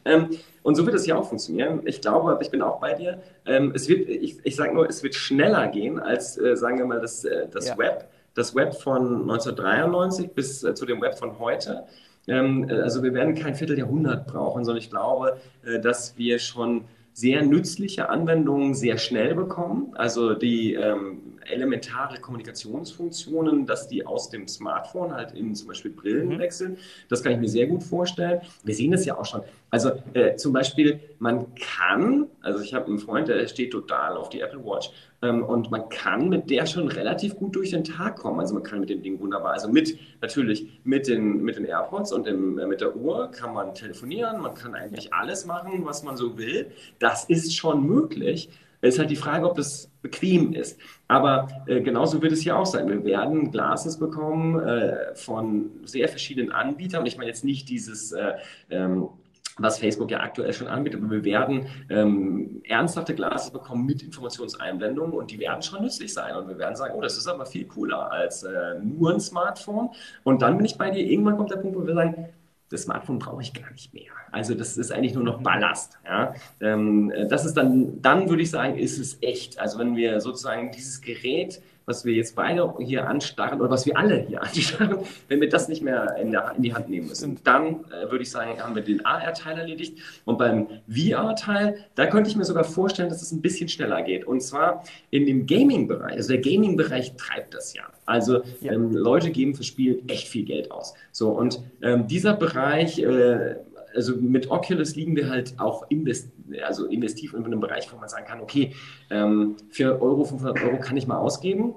Ähm, 0.06 0.30
und 0.62 0.76
so 0.76 0.86
wird 0.86 0.95
es 0.95 1.07
ja 1.07 1.16
auch 1.16 1.28
funktionieren. 1.28 1.82
Ich 1.86 2.02
glaube, 2.02 2.38
ich 2.40 2.52
bin 2.52 2.62
auch 2.62 2.80
bei 2.80 2.94
dir. 2.94 3.20
Ähm, 3.48 3.72
es 3.74 3.90
wird, 3.90 4.07
ich, 4.07 4.38
ich 4.44 4.56
sage 4.56 4.76
nur, 4.76 4.88
es 4.88 5.02
wird 5.02 5.16
schneller 5.16 5.70
gehen 5.70 5.98
als, 5.98 6.38
äh, 6.38 6.56
sagen 6.56 6.78
wir 6.78 6.86
mal, 6.86 7.02
das, 7.02 7.26
äh, 7.26 7.48
das 7.52 7.70
ja. 7.70 7.78
Web 7.80 8.07
das 8.36 8.53
Web 8.53 8.76
von 8.76 9.22
1993 9.24 10.32
bis 10.32 10.64
äh, 10.64 10.76
zu 10.76 10.86
dem 10.86 11.02
Web 11.02 11.18
von 11.18 11.40
heute. 11.40 11.86
Ähm, 12.28 12.70
äh, 12.70 12.74
also 12.74 13.02
wir 13.02 13.14
werden 13.14 13.34
kein 13.34 13.56
Vierteljahrhundert 13.56 14.28
brauchen, 14.28 14.64
sondern 14.64 14.82
ich 14.82 14.90
glaube, 14.90 15.38
äh, 15.66 15.80
dass 15.80 16.18
wir 16.18 16.38
schon 16.40 16.86
sehr 17.14 17.41
nützliche 17.44 18.10
Anwendungen 18.10 18.76
sehr 18.76 18.98
schnell 18.98 19.36
bekommen. 19.36 19.94
Also 19.95 20.34
die 20.34 20.74
ähm, 20.74 21.35
elementare 21.45 22.19
Kommunikationsfunktionen, 22.19 23.65
dass 23.65 23.88
die 23.88 24.05
aus 24.05 24.30
dem 24.30 24.47
Smartphone 24.47 25.13
halt 25.13 25.34
in 25.34 25.55
zum 25.55 25.67
Beispiel 25.67 25.91
Brillen 25.91 26.30
mhm. 26.30 26.39
wechseln. 26.39 26.77
Das 27.09 27.23
kann 27.23 27.34
ich 27.34 27.39
mir 27.39 27.49
sehr 27.49 27.67
gut 27.67 27.84
vorstellen. 27.84 28.41
Wir 28.63 28.76
sehen 28.76 28.91
das 28.91 29.05
ja 29.05 29.17
auch 29.17 29.26
schon. 29.26 29.41
Also 29.69 29.91
äh, 30.13 30.35
zum 30.35 30.53
Beispiel, 30.53 30.99
man 31.19 31.53
kann, 31.55 32.27
also 32.41 32.61
ich 32.61 32.73
habe 32.73 32.88
einen 32.88 32.99
Freund, 32.99 33.27
der 33.27 33.45
steht 33.47 33.72
total 33.72 34.15
auf 34.15 34.30
die 34.30 34.39
Apple 34.39 34.63
Watch 34.63 34.91
ähm, 35.22 35.43
und 35.43 35.72
man 35.72 35.89
kann 35.89 36.30
mit 36.30 36.49
der 36.49 36.65
schon 36.65 36.88
relativ 36.88 37.35
gut 37.35 37.55
durch 37.55 37.72
den 37.72 37.84
Tag 37.84 38.17
kommen. 38.17 38.39
Also 38.39 38.53
man 38.53 38.63
kann 38.63 38.80
mit 38.80 38.89
dem 38.89 39.01
Ding 39.01 39.19
wunderbar, 39.19 39.53
also 39.53 39.67
mit 39.67 39.97
natürlich 40.22 40.80
mit 40.84 41.07
den, 41.07 41.43
mit 41.43 41.57
den 41.57 41.65
AirPods 41.65 42.11
und 42.11 42.26
dem, 42.26 42.57
äh, 42.57 42.67
mit 42.67 42.81
der 42.81 42.95
Uhr 42.95 43.31
kann 43.31 43.53
man 43.53 43.73
telefonieren, 43.73 44.41
man 44.41 44.53
kann 44.53 44.76
eigentlich 44.76 45.13
alles 45.13 45.45
machen, 45.45 45.85
was 45.85 46.03
man 46.03 46.15
so 46.15 46.38
will. 46.38 46.72
Das 46.99 47.26
ist 47.26 47.55
schon 47.55 47.85
möglich. 47.85 48.49
Es 48.86 48.95
ist 48.95 48.99
halt 48.99 49.10
die 49.10 49.16
Frage, 49.16 49.49
ob 49.49 49.56
das 49.56 49.90
bequem 50.02 50.53
ist. 50.53 50.80
Aber 51.07 51.48
äh, 51.68 51.82
genauso 51.82 52.22
wird 52.22 52.32
es 52.32 52.41
hier 52.41 52.57
auch 52.57 52.66
sein. 52.66 52.88
Wir 52.88 53.03
werden 53.03 53.52
Glases 53.52 53.98
bekommen 53.98 54.60
äh, 54.60 55.16
von 55.16 55.72
sehr 55.86 56.07
verschiedenen 56.07 56.52
Anbietern. 56.52 57.02
Und 57.02 57.07
ich 57.07 57.18
meine 57.18 57.30
jetzt 57.30 57.44
nicht 57.44 57.68
dieses 57.70 58.12
äh, 58.12 58.34
ähm, 58.70 59.10
was 59.57 59.80
Facebook 59.80 60.12
ja 60.12 60.20
aktuell 60.20 60.53
schon 60.53 60.68
anbietet. 60.68 61.02
Aber 61.02 61.12
wir 61.12 61.24
werden 61.24 61.68
ähm, 61.90 62.62
ernsthafte 62.66 63.16
Glases 63.16 63.52
bekommen 63.52 63.86
mit 63.86 64.03
Informationseinblendungen 64.03 65.14
und 65.14 65.32
die 65.32 65.40
werden 65.40 65.62
schon 65.62 65.82
nützlich 65.82 66.14
sein. 66.14 66.36
Und 66.36 66.48
wir 66.48 66.57
werden 66.57 66.76
sagen, 66.76 66.94
oh, 66.95 67.02
das 67.02 67.18
ist 67.18 67.28
aber 67.28 67.45
viel 67.45 67.66
cooler 67.66 68.12
als 68.12 68.44
äh, 68.44 68.80
nur 68.84 69.14
ein 69.14 69.20
Smartphone. 69.20 69.90
Und 70.24 70.41
dann 70.41 70.57
bin 70.57 70.66
ich 70.66 70.78
bei 70.78 70.91
dir, 70.91 71.06
irgendwann 71.06 71.38
kommt 71.38 71.52
der 71.52 71.57
Punkt, 71.57 71.78
wo 71.78 71.88
wir 71.88 71.94
sagen, 71.94 72.30
das 72.69 72.83
Smartphone 72.83 73.19
brauche 73.19 73.41
ich 73.41 73.53
gar 73.53 73.71
nicht 73.71 73.93
mehr. 73.93 74.11
Also 74.31 74.55
das 74.55 74.77
ist 74.77 74.91
eigentlich 74.91 75.13
nur 75.13 75.23
noch 75.23 75.41
Ballast. 75.41 75.99
Ja? 76.03 76.33
Ähm, 76.59 77.11
das 77.29 77.45
ist 77.45 77.55
dann, 77.55 78.01
dann 78.01 78.29
würde 78.29 78.41
ich 78.41 78.49
sagen, 78.49 78.77
ist 78.77 78.97
es 78.97 79.17
echt. 79.21 79.59
Also 79.59 79.79
wenn 79.79 79.95
wir 79.95 80.19
sozusagen 80.19 80.71
dieses 80.71 81.01
Gerät 81.01 81.61
was 81.86 82.06
wir 82.06 82.14
jetzt 82.14 82.36
beide 82.36 82.74
hier 82.80 83.07
anstarren 83.07 83.62
oder 83.62 83.70
was 83.70 83.86
wir 83.86 83.98
alle 83.98 84.18
hier 84.18 84.41
anstarren, 84.44 84.99
wenn 85.28 85.41
wir 85.41 85.49
das 85.49 85.68
nicht 85.68 85.82
mehr 85.82 86.16
in, 86.20 86.32
der, 86.32 86.53
in 86.56 86.64
die 86.64 86.74
Hand 86.74 86.90
nehmen 86.90 87.07
müssen, 87.07 87.40
dann 87.44 87.86
äh, 87.86 88.10
würde 88.10 88.24
ich 88.24 88.32
sagen, 88.32 88.62
haben 88.62 88.76
wir 88.76 88.82
den 88.82 89.06
AR-Teil 89.06 89.57
erledigt. 89.57 89.98
Und 90.26 90.38
beim 90.38 90.68
VR-Teil, 90.90 91.78
da 91.95 92.07
könnte 92.07 92.30
ich 92.30 92.36
mir 92.36 92.45
sogar 92.45 92.64
vorstellen, 92.64 93.10
dass 93.10 93.22
es 93.22 93.32
ein 93.32 93.41
bisschen 93.41 93.70
schneller 93.70 94.02
geht. 94.02 94.26
Und 94.26 94.41
zwar 94.41 94.84
in 95.12 95.26
dem 95.26 95.45
Gaming-Bereich. 95.45 96.14
Also 96.14 96.34
der 96.34 96.41
Gaming-Bereich 96.41 97.16
treibt 97.16 97.53
das 97.53 97.74
ja. 97.74 97.84
Also 98.06 98.41
ja. 98.62 98.74
Ähm, 98.74 98.91
Leute 98.91 99.32
geben 99.32 99.56
für 99.56 99.64
Spiel 99.64 100.02
echt 100.07 100.28
viel 100.28 100.45
Geld 100.45 100.72
aus. 100.72 100.94
So, 101.12 101.30
und 101.30 101.62
ähm, 101.82 102.07
dieser 102.07 102.34
Bereich, 102.34 102.99
äh, 102.99 103.56
also 103.95 104.16
mit 104.18 104.52
Oculus 104.52 104.95
liegen 104.95 105.16
wir 105.16 105.30
halt 105.30 105.53
auch 105.57 105.86
invest, 105.90 106.30
also 106.63 106.85
investiv 106.85 107.34
in 107.34 107.45
einem 107.45 107.59
Bereich, 107.59 107.91
wo 107.91 107.97
man 107.97 108.09
sagen 108.09 108.26
kann, 108.26 108.41
okay, 108.41 108.73
ähm, 109.09 109.55
für 109.69 110.01
Euro, 110.01 110.23
500 110.23 110.61
Euro 110.63 110.80
kann 110.80 110.97
ich 110.97 111.07
mal 111.07 111.17
ausgeben, 111.17 111.76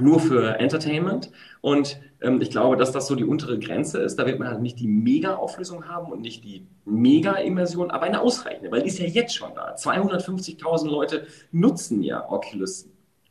nur 0.00 0.20
für 0.20 0.58
Entertainment. 0.58 1.30
Und 1.60 2.00
ähm, 2.20 2.40
ich 2.40 2.50
glaube, 2.50 2.76
dass 2.76 2.92
das 2.92 3.06
so 3.06 3.14
die 3.14 3.24
untere 3.24 3.58
Grenze 3.58 4.00
ist. 4.00 4.16
Da 4.16 4.26
wird 4.26 4.38
man 4.38 4.48
halt 4.48 4.60
nicht 4.60 4.78
die 4.78 4.88
Mega-Auflösung 4.88 5.88
haben 5.88 6.12
und 6.12 6.20
nicht 6.20 6.44
die 6.44 6.66
Mega-Immersion, 6.84 7.90
aber 7.90 8.06
eine 8.06 8.20
ausreichende, 8.20 8.70
weil 8.70 8.82
die 8.82 8.88
ist 8.88 8.98
ja 8.98 9.06
jetzt 9.06 9.34
schon 9.34 9.54
da. 9.54 9.74
250.000 9.74 10.88
Leute 10.88 11.26
nutzen 11.52 12.02
ja 12.02 12.28
Oculus 12.30 12.88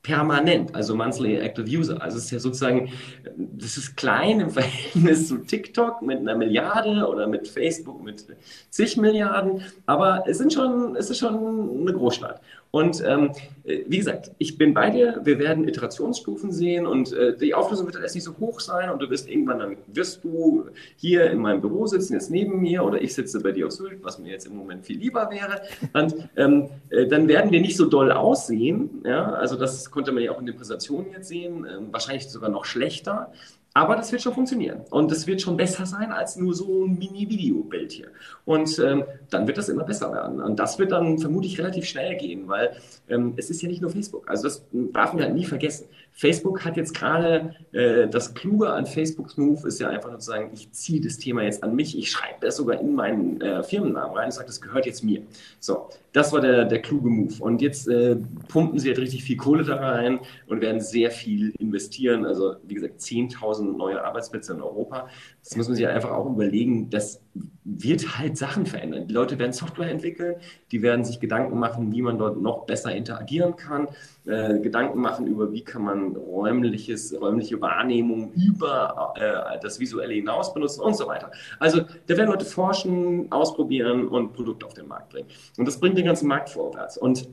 permanent, 0.08 0.74
also 0.74 0.96
monthly 0.96 1.38
active 1.38 1.68
user. 1.68 2.02
Also 2.02 2.18
es 2.18 2.26
ist 2.26 2.32
ja 2.32 2.40
sozusagen, 2.40 2.90
das 3.36 3.76
ist 3.76 3.98
klein 3.98 4.40
im 4.40 4.50
Verhältnis 4.58 5.28
zu 5.28 5.38
TikTok 5.40 6.02
mit 6.02 6.20
einer 6.20 6.36
Milliarde 6.36 7.06
oder 7.06 7.28
mit 7.28 7.48
Facebook 7.48 8.02
mit 8.02 8.26
zig 8.70 8.96
Milliarden, 8.96 9.64
aber 9.86 10.24
es 10.26 10.38
sind 10.38 10.54
schon, 10.54 10.96
es 10.96 11.10
ist 11.10 11.20
schon 11.20 11.82
eine 11.82 11.94
Großstadt. 11.94 12.42
Und 12.72 13.04
ähm, 13.06 13.32
wie 13.64 13.98
gesagt, 13.98 14.32
ich 14.38 14.58
bin 14.58 14.74
bei 14.74 14.90
dir, 14.90 15.22
wir 15.24 15.40
werden 15.40 15.68
Iterationsstufen 15.68 16.52
sehen 16.52 16.86
und 16.86 17.14
äh, 17.14 17.36
die 17.36 17.54
Auflösung 17.54 17.86
wird 17.86 17.98
erst 18.02 18.16
nicht 18.16 18.24
so 18.24 18.38
hoch 18.40 18.60
sein 18.60 18.90
und 18.90 19.02
du 19.02 19.10
wirst 19.10 19.30
irgendwann 19.30 19.60
dann, 19.60 19.78
wirst 19.88 20.24
du 20.24 20.66
hier 20.96 21.30
in 21.30 21.40
meinem 21.40 21.62
Büro 21.62 21.86
sitzen, 21.86 22.14
jetzt 22.14 22.30
neben 22.30 22.62
mir 22.62 22.84
oder 22.84 23.02
ich 23.02 23.14
sitze 23.14 23.42
bei 23.42 23.52
dir 23.52 23.68
auf 23.68 23.74
Sylt, 23.74 24.04
was 24.04 24.20
mir 24.20 24.32
jetzt 24.32 24.48
im 24.48 24.56
Moment 24.56 24.86
viel 24.86 24.98
lieber 24.98 25.30
wäre. 25.32 25.62
Und 25.94 26.30
ähm, 26.36 26.70
äh, 26.90 27.08
dann 27.08 27.28
werden 27.28 27.52
wir 27.52 27.62
nicht 27.62 27.78
so 27.78 27.86
doll 27.86 28.12
aussehen. 28.12 29.02
Ja? 29.06 29.32
Also 29.34 29.56
das 29.56 29.90
konnte 29.92 30.12
man 30.12 30.24
ja 30.24 30.32
auch 30.32 30.40
in 30.40 30.46
den 30.46 30.56
Präsentationen 30.56 31.12
jetzt 31.12 31.28
sehen, 31.28 31.66
äh, 31.66 31.80
wahrscheinlich 31.92 32.28
sogar 32.30 32.50
noch 32.50 32.66
schlechter. 32.66 33.32
Aber 33.78 33.96
das 33.96 34.12
wird 34.12 34.24
schon 34.24 34.34
funktionieren. 34.34 34.82
Und 34.90 35.12
es 35.12 35.28
wird 35.28 35.40
schon 35.40 35.56
besser 35.56 35.86
sein 35.86 36.12
als 36.12 36.36
nur 36.36 36.56
so 36.56 36.84
ein 36.84 36.98
Mini-Video-Bild 36.98 37.92
hier. 37.92 38.08
Und 38.44 38.80
ähm, 38.80 39.04
dann 39.30 39.46
wird 39.46 39.60
das 39.60 39.70
immer 39.70 39.84
besser 39.84 40.12
werden. 40.12 40.42
Und 40.42 40.58
das 40.58 40.80
wird 40.80 40.92
dann 40.92 41.20
vermutlich 41.20 41.60
relativ 41.60 41.86
schnell 41.86 42.18
gehen, 42.18 42.48
weil 42.48 42.76
ähm, 43.08 43.36
es 43.38 43.52
ist 43.52 43.62
ja 43.62 43.68
nicht 43.68 43.84
nur 43.84 43.92
Facebook. 43.92 44.28
Also 44.32 44.46
das 44.46 44.66
darf 44.72 45.14
man 45.14 45.22
halt 45.22 45.36
nie 45.36 45.46
vergessen. 45.46 45.86
Facebook 46.18 46.66
hat 46.66 46.78
jetzt 46.78 46.96
gerade, 46.96 47.54
äh, 47.74 48.08
das 48.08 48.34
Kluge 48.34 48.72
an 48.72 48.88
Facebooks 48.88 49.38
Move 49.38 49.68
ist 49.68 49.80
ja 49.80 49.90
einfach 49.90 50.10
nur 50.10 50.18
zu 50.18 50.26
sagen, 50.26 50.50
ich 50.52 50.72
ziehe 50.72 51.00
das 51.00 51.18
Thema 51.20 51.44
jetzt 51.44 51.64
an 51.64 51.76
mich, 51.76 51.96
ich 51.96 52.10
schreibe 52.10 52.40
das 52.42 52.58
sogar 52.58 52.82
in 52.82 52.96
meinen 52.96 53.40
äh, 53.40 53.62
Firmennamen 53.62 54.18
rein 54.18 54.26
und 54.26 54.32
sage, 54.32 54.48
das 54.48 54.60
gehört 54.60 54.88
jetzt 54.88 55.04
mir. 55.04 55.22
So, 55.60 55.90
das 56.14 56.34
war 56.34 56.42
der, 56.42 56.66
der 56.66 56.82
kluge 56.82 57.08
Move. 57.08 57.36
Und 57.40 57.62
jetzt 57.62 57.88
äh, 57.88 58.16
pumpen 58.48 58.80
sie 58.80 58.88
halt 58.88 58.98
richtig 58.98 59.24
viel 59.24 59.38
Kohle 59.38 59.64
da 59.64 59.76
rein 59.76 60.20
und 60.48 60.62
werden 60.62 60.82
sehr 60.82 61.12
viel 61.12 61.54
investieren. 61.60 62.26
Also 62.26 62.56
wie 62.64 62.74
gesagt, 62.74 63.00
10.000 63.00 63.78
neue 63.78 64.04
Arbeitsplätze 64.04 64.54
in 64.54 64.62
Europa. 64.64 65.10
Das 65.48 65.56
muss 65.56 65.70
man 65.70 65.78
sich 65.78 65.88
einfach 65.88 66.12
auch 66.12 66.26
überlegen, 66.26 66.90
das 66.90 67.22
wird 67.64 68.18
halt 68.18 68.38
Sachen 68.38 68.66
verändern. 68.66 69.08
Die 69.08 69.14
Leute 69.14 69.40
werden 69.40 69.54
Software 69.54 69.90
entwickeln, 69.90 70.36
die 70.74 70.82
werden 70.82 71.06
sich 71.06 71.22
Gedanken 71.22 71.58
machen, 71.58 71.90
wie 71.94 72.02
man 72.02 72.18
dort 72.18 72.42
noch 72.42 72.66
besser 72.66 72.94
interagieren 72.94 73.56
kann, 73.56 73.88
äh, 74.26 74.60
Gedanken 74.60 75.00
machen 75.00 75.26
über, 75.26 75.54
wie 75.54 75.64
kann 75.64 75.84
man 75.84 76.18
räumliches, 76.18 77.16
räumliche 77.22 77.62
Wahrnehmung 77.62 78.34
über 78.34 79.14
äh, 79.16 79.58
das 79.62 79.80
Visuelle 79.80 80.16
hinaus 80.16 80.54
benutzen 80.54 80.82
und 80.82 80.98
so 80.98 81.08
weiter. 81.08 81.32
Also 81.60 81.80
da 82.08 82.18
werden 82.18 82.30
Leute 82.30 82.44
forschen, 82.44 83.32
ausprobieren 83.32 84.10
und 84.10 84.34
Produkte 84.34 84.66
auf 84.66 84.74
den 84.74 84.90
Markt 84.90 85.12
bringen. 85.12 85.30
Und 85.58 85.66
das 85.66 85.80
bringt 85.80 85.98
den 85.98 86.06
ganzen 86.06 86.28
Markt 86.28 86.50
vorwärts. 86.50 86.98
Und 86.98 87.30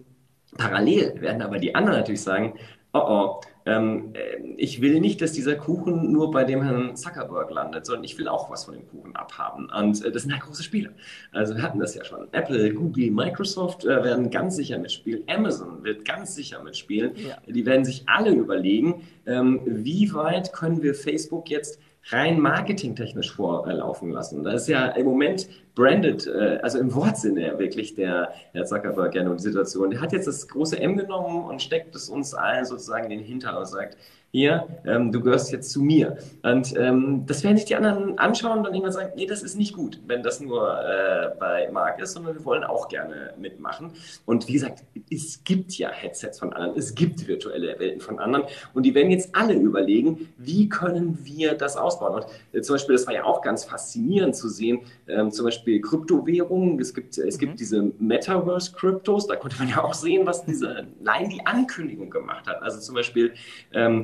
parallel 0.57 1.21
werden 1.21 1.43
aber 1.43 1.59
die 1.59 1.75
anderen 1.75 1.99
natürlich 1.99 2.23
sagen, 2.23 2.55
oh 2.93 3.01
oh, 3.01 3.41
ähm, 3.67 4.13
äh, 4.15 4.43
ich 4.57 4.81
will 4.81 5.01
nicht, 5.01 5.23
dass 5.23 5.33
dieser 5.33 5.55
Kuchen 5.57 6.13
nur 6.13 6.31
bei 6.31 6.45
dem 6.45 6.63
Herrn 6.63 6.97
Zuckerberg 6.97 7.51
landet, 7.51 7.87
sondern 7.87 8.05
ich 8.05 8.19
will 8.19 8.29
auch 8.29 8.51
was 8.51 8.65
von 8.65 8.75
dem 8.75 8.87
Kuchen 8.89 9.17
abhaben. 9.17 9.71
Und 9.71 10.05
äh, 10.05 10.11
das 10.11 10.23
sind 10.23 10.33
ja 10.33 10.39
große 10.39 10.63
Spiele. 10.63 10.91
Also 11.33 11.57
wir 11.57 11.63
hatten 11.63 11.79
das 11.79 11.95
ja 11.95 12.05
schon. 12.05 12.29
Apple, 12.33 12.75
Google, 12.75 13.11
Microsoft 13.11 13.85
äh, 13.85 14.05
werden 14.05 14.31
ganz 14.31 14.57
sicher 14.57 14.79
mitspielen. 14.79 15.23
Amazon 15.29 15.83
wird 15.83 16.05
ganz 16.05 16.35
sicher 16.35 16.63
mitspielen. 16.63 17.13
Ja. 17.17 17.37
Die 17.47 17.65
werden 17.65 17.85
sich 17.85 18.03
alle 18.07 18.31
überlegen, 18.31 19.03
ähm, 19.27 19.61
wie 19.65 20.13
weit 20.13 20.53
können 20.53 20.83
wir 20.83 20.95
Facebook 20.95 21.49
jetzt 21.49 21.79
rein 22.11 22.39
marketingtechnisch 22.39 23.33
vorlaufen 23.33 24.11
lassen. 24.11 24.45
Das 24.45 24.63
ist 24.63 24.69
ja 24.69 24.89
im 24.89 25.07
Moment 25.07 25.49
branded, 25.75 26.27
äh, 26.27 26.59
also 26.63 26.79
im 26.79 26.95
Wortsinne 26.95 27.59
wirklich 27.59 27.95
der 27.95 28.33
Herr 28.53 28.65
Zuckerberg 28.65 29.13
gerne 29.13 29.31
um 29.31 29.37
die 29.37 29.43
Situation. 29.43 29.91
Der 29.91 30.01
hat 30.01 30.13
jetzt 30.13 30.27
das 30.27 30.47
große 30.49 30.79
M 30.79 30.97
genommen 30.97 31.45
und 31.45 31.63
steckt 31.63 31.95
es 31.95 32.09
uns 32.09 32.35
allen 32.35 32.65
sozusagen 32.65 33.05
in 33.05 33.19
den 33.19 33.27
Hintern 33.27 33.57
und 33.57 33.67
sagt, 33.67 33.97
hier, 34.35 34.67
ähm, 34.85 35.13
du 35.13 35.21
gehörst 35.21 35.53
jetzt 35.53 35.71
zu 35.71 35.81
mir. 35.81 36.19
Und 36.43 36.77
ähm, 36.77 37.23
das 37.25 37.45
werden 37.45 37.57
sich 37.57 37.67
die 37.67 37.77
anderen 37.77 38.19
anschauen 38.19 38.59
und 38.59 38.65
dann 38.65 38.75
irgendwann 38.75 38.93
sagen, 38.93 39.13
nee, 39.15 39.27
das 39.27 39.45
ist 39.45 39.57
nicht 39.57 39.73
gut, 39.77 40.01
wenn 40.09 40.25
das 40.25 40.41
nur 40.41 40.77
äh, 40.77 41.31
bei 41.39 41.71
Mark 41.71 42.01
ist, 42.01 42.15
sondern 42.15 42.35
wir 42.35 42.45
wollen 42.45 42.65
auch 42.65 42.89
gerne 42.89 43.33
mitmachen. 43.39 43.93
Und 44.27 44.49
wie 44.49 44.55
gesagt, 44.55 44.83
es 45.09 45.45
gibt 45.45 45.79
ja 45.79 45.89
Headsets 45.89 46.41
von 46.41 46.53
anderen, 46.53 46.77
es 46.77 46.97
gibt 46.97 47.29
virtuelle 47.29 47.79
Welten 47.79 48.01
von 48.01 48.19
anderen 48.19 48.47
und 48.73 48.83
die 48.83 48.93
werden 48.97 49.13
jetzt 49.13 49.37
alle 49.37 49.55
überlegen, 49.55 50.29
wie 50.37 50.69
können 50.69 51.17
wir 51.23 51.55
das 51.55 51.77
ausbauen. 51.77 52.15
Und 52.15 52.27
äh, 52.53 52.61
zum 52.61 52.75
Beispiel, 52.75 52.97
das 52.97 53.07
war 53.07 53.15
ja 53.15 53.23
auch 53.23 53.41
ganz 53.41 53.65
faszinierend 53.65 54.35
zu 54.35 54.49
sehen, 54.49 54.81
ähm, 55.07 55.31
zum 55.31 55.45
Beispiel 55.45 55.81
Kryptowährungen, 55.81 56.81
es 56.81 56.93
gibt, 56.93 57.17
es 57.19 57.39
gibt 57.39 57.53
mhm. 57.53 57.57
diese 57.57 57.93
Metaverse-Kryptos, 58.01 59.29
da 59.29 59.37
konnte 59.37 59.59
man 59.61 59.69
ja 59.69 59.85
auch 59.85 59.95
sehen, 59.95 60.27
was 60.27 60.45
diese 60.45 60.89
Line 61.01 61.29
die 61.29 61.47
Ankündigung 61.47 62.11
gemacht 62.11 62.49
hat. 62.49 62.61
Also 62.63 62.81
zum 62.81 62.97
Beispiel 62.97 63.33
ähm, 63.73 64.03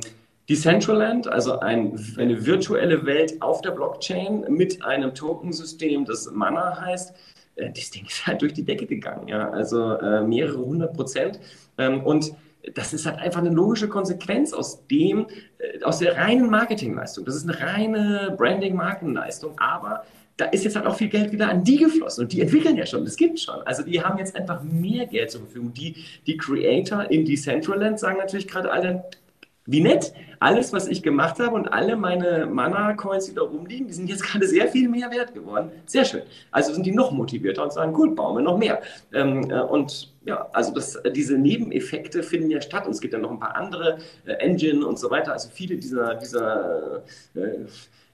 Decentraland, 0.51 1.29
also 1.29 1.59
ein, 1.59 1.97
eine 2.17 2.45
virtuelle 2.45 3.05
Welt 3.05 3.41
auf 3.41 3.61
der 3.61 3.71
Blockchain 3.71 4.45
mit 4.49 4.83
einem 4.83 5.15
Tokensystem, 5.15 6.03
das 6.03 6.29
Mana 6.29 6.77
heißt, 6.81 7.13
äh, 7.55 7.71
das 7.71 7.89
Ding 7.91 8.05
ist 8.05 8.27
halt 8.27 8.41
durch 8.41 8.53
die 8.53 8.65
Decke 8.65 8.85
gegangen, 8.85 9.29
ja, 9.29 9.49
also 9.49 9.93
äh, 9.93 10.21
mehrere 10.21 10.57
hundert 10.57 10.93
Prozent. 10.93 11.39
Ähm, 11.77 12.03
und 12.03 12.33
das 12.75 12.93
ist 12.93 13.05
halt 13.05 13.19
einfach 13.19 13.39
eine 13.39 13.49
logische 13.49 13.87
Konsequenz 13.87 14.51
aus 14.51 14.85
dem, 14.87 15.27
äh, 15.57 15.81
aus 15.83 15.99
der 15.99 16.17
reinen 16.17 16.49
Marketingleistung. 16.49 17.23
Das 17.23 17.37
ist 17.37 17.49
eine 17.49 17.57
reine 17.57 18.35
Branding-Markenleistung, 18.37 19.57
aber 19.57 20.03
da 20.35 20.45
ist 20.47 20.65
jetzt 20.65 20.75
halt 20.75 20.85
auch 20.85 20.95
viel 20.95 21.09
Geld 21.09 21.31
wieder 21.31 21.49
an 21.49 21.63
die 21.63 21.77
geflossen 21.77 22.23
und 22.23 22.33
die 22.33 22.41
entwickeln 22.41 22.75
ja 22.75 22.85
schon, 22.85 23.05
das 23.05 23.15
gibt 23.15 23.39
schon. 23.39 23.61
Also 23.65 23.83
die 23.83 24.01
haben 24.01 24.17
jetzt 24.17 24.35
einfach 24.35 24.61
mehr 24.63 25.05
Geld 25.05 25.31
zur 25.31 25.41
Verfügung. 25.41 25.73
Die, 25.73 25.95
die 26.27 26.35
Creator 26.35 27.09
in 27.09 27.23
Decentraland 27.23 27.99
sagen 27.99 28.17
natürlich 28.17 28.49
gerade 28.49 28.69
alle, 28.69 29.05
wie 29.71 29.81
nett. 29.81 30.13
Alles, 30.39 30.73
was 30.73 30.87
ich 30.87 31.03
gemacht 31.03 31.39
habe 31.39 31.55
und 31.55 31.67
alle 31.67 31.95
meine 31.95 32.47
Mana-Coins, 32.47 33.27
die 33.27 33.35
da 33.35 33.43
rumliegen, 33.43 33.87
die 33.87 33.93
sind 33.93 34.09
jetzt 34.09 34.23
gerade 34.27 34.47
sehr 34.47 34.67
viel 34.67 34.89
mehr 34.89 35.11
wert 35.11 35.33
geworden. 35.33 35.71
Sehr 35.85 36.03
schön. 36.03 36.23
Also 36.49 36.73
sind 36.73 36.85
die 36.85 36.91
noch 36.91 37.11
motivierter 37.11 37.63
und 37.63 37.71
sagen, 37.71 37.93
cool, 37.95 38.15
bauen 38.15 38.37
wir 38.37 38.41
noch 38.41 38.57
mehr. 38.57 38.81
Ähm, 39.13 39.49
äh, 39.51 39.59
und 39.59 40.11
ja, 40.25 40.47
also 40.51 40.73
das, 40.73 40.99
diese 41.15 41.37
Nebeneffekte 41.37 42.23
finden 42.23 42.49
ja 42.49 42.61
statt 42.61 42.85
und 42.85 42.91
es 42.91 43.01
gibt 43.01 43.13
ja 43.13 43.19
noch 43.19 43.31
ein 43.31 43.39
paar 43.39 43.55
andere 43.55 43.99
äh, 44.25 44.33
Engine 44.33 44.85
und 44.85 44.99
so 44.99 45.09
weiter. 45.09 45.33
Also 45.33 45.49
viele 45.53 45.77
dieser, 45.77 46.15
dieser 46.15 47.03
äh, 47.35 47.65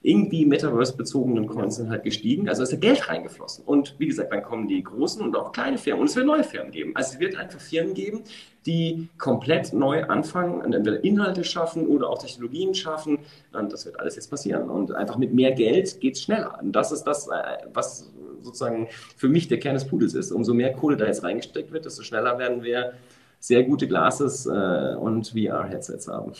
irgendwie 0.02 0.46
Metaverse-bezogenen 0.46 1.48
Coins 1.48 1.78
sind 1.78 1.90
halt 1.90 2.04
gestiegen. 2.04 2.48
Also 2.48 2.64
ist 2.64 2.72
ja 2.72 2.78
Geld 2.78 3.10
reingeflossen. 3.10 3.64
Und 3.66 3.96
wie 3.98 4.08
gesagt, 4.08 4.32
dann 4.32 4.44
kommen 4.44 4.68
die 4.68 4.84
großen 4.84 5.22
und 5.22 5.36
auch 5.36 5.52
kleine 5.52 5.78
Firmen. 5.78 6.02
Und 6.02 6.10
es 6.10 6.16
wird 6.16 6.26
neue 6.26 6.44
Firmen 6.44 6.72
geben. 6.72 6.92
Also 6.96 7.14
es 7.14 7.20
wird 7.20 7.36
einfach 7.36 7.60
Firmen 7.60 7.94
geben, 7.94 8.24
die 8.66 9.10
komplett 9.18 9.74
neu 9.74 10.04
anfangen 10.06 10.62
und 10.62 10.74
entweder 10.74 11.04
Inhalte 11.04 11.44
schaffen 11.44 11.88
oder 11.88 12.10
auch 12.10 12.20
Technologien 12.20 12.76
schaffen. 12.76 13.20
Und 13.54 13.74
das 13.74 13.86
wird 13.86 14.00
alles 14.00 14.16
jetzt 14.16 14.30
passieren. 14.30 14.70
Und 14.70 14.94
einfach 14.94 15.18
mit 15.18 15.34
mehr 15.34 15.52
Geld 15.52 16.00
geht 16.00 16.16
es 16.16 16.22
schneller. 16.22 16.60
Und 16.62 16.74
das 16.74 16.92
ist 16.92 17.04
das, 17.04 17.28
äh, 17.28 17.66
was 17.74 18.12
sozusagen 18.42 18.88
für 19.16 19.30
mich 19.30 19.48
der 19.48 19.60
Kern 19.60 19.74
des 19.74 19.88
Pudels 19.88 20.14
ist. 20.14 20.32
Umso 20.32 20.54
mehr 20.54 20.74
Kohle 20.74 20.96
da 20.96 21.06
jetzt 21.06 21.24
reingesteckt 21.24 21.72
wird, 21.72 21.86
desto 21.86 22.04
schneller 22.04 22.38
werden 22.38 22.64
wir 22.64 22.94
sehr 23.40 23.64
gute 23.64 23.88
Glases 23.88 24.46
äh, 24.46 24.96
und 24.96 25.30
VR-Headsets 25.30 26.08
haben. 26.08 26.34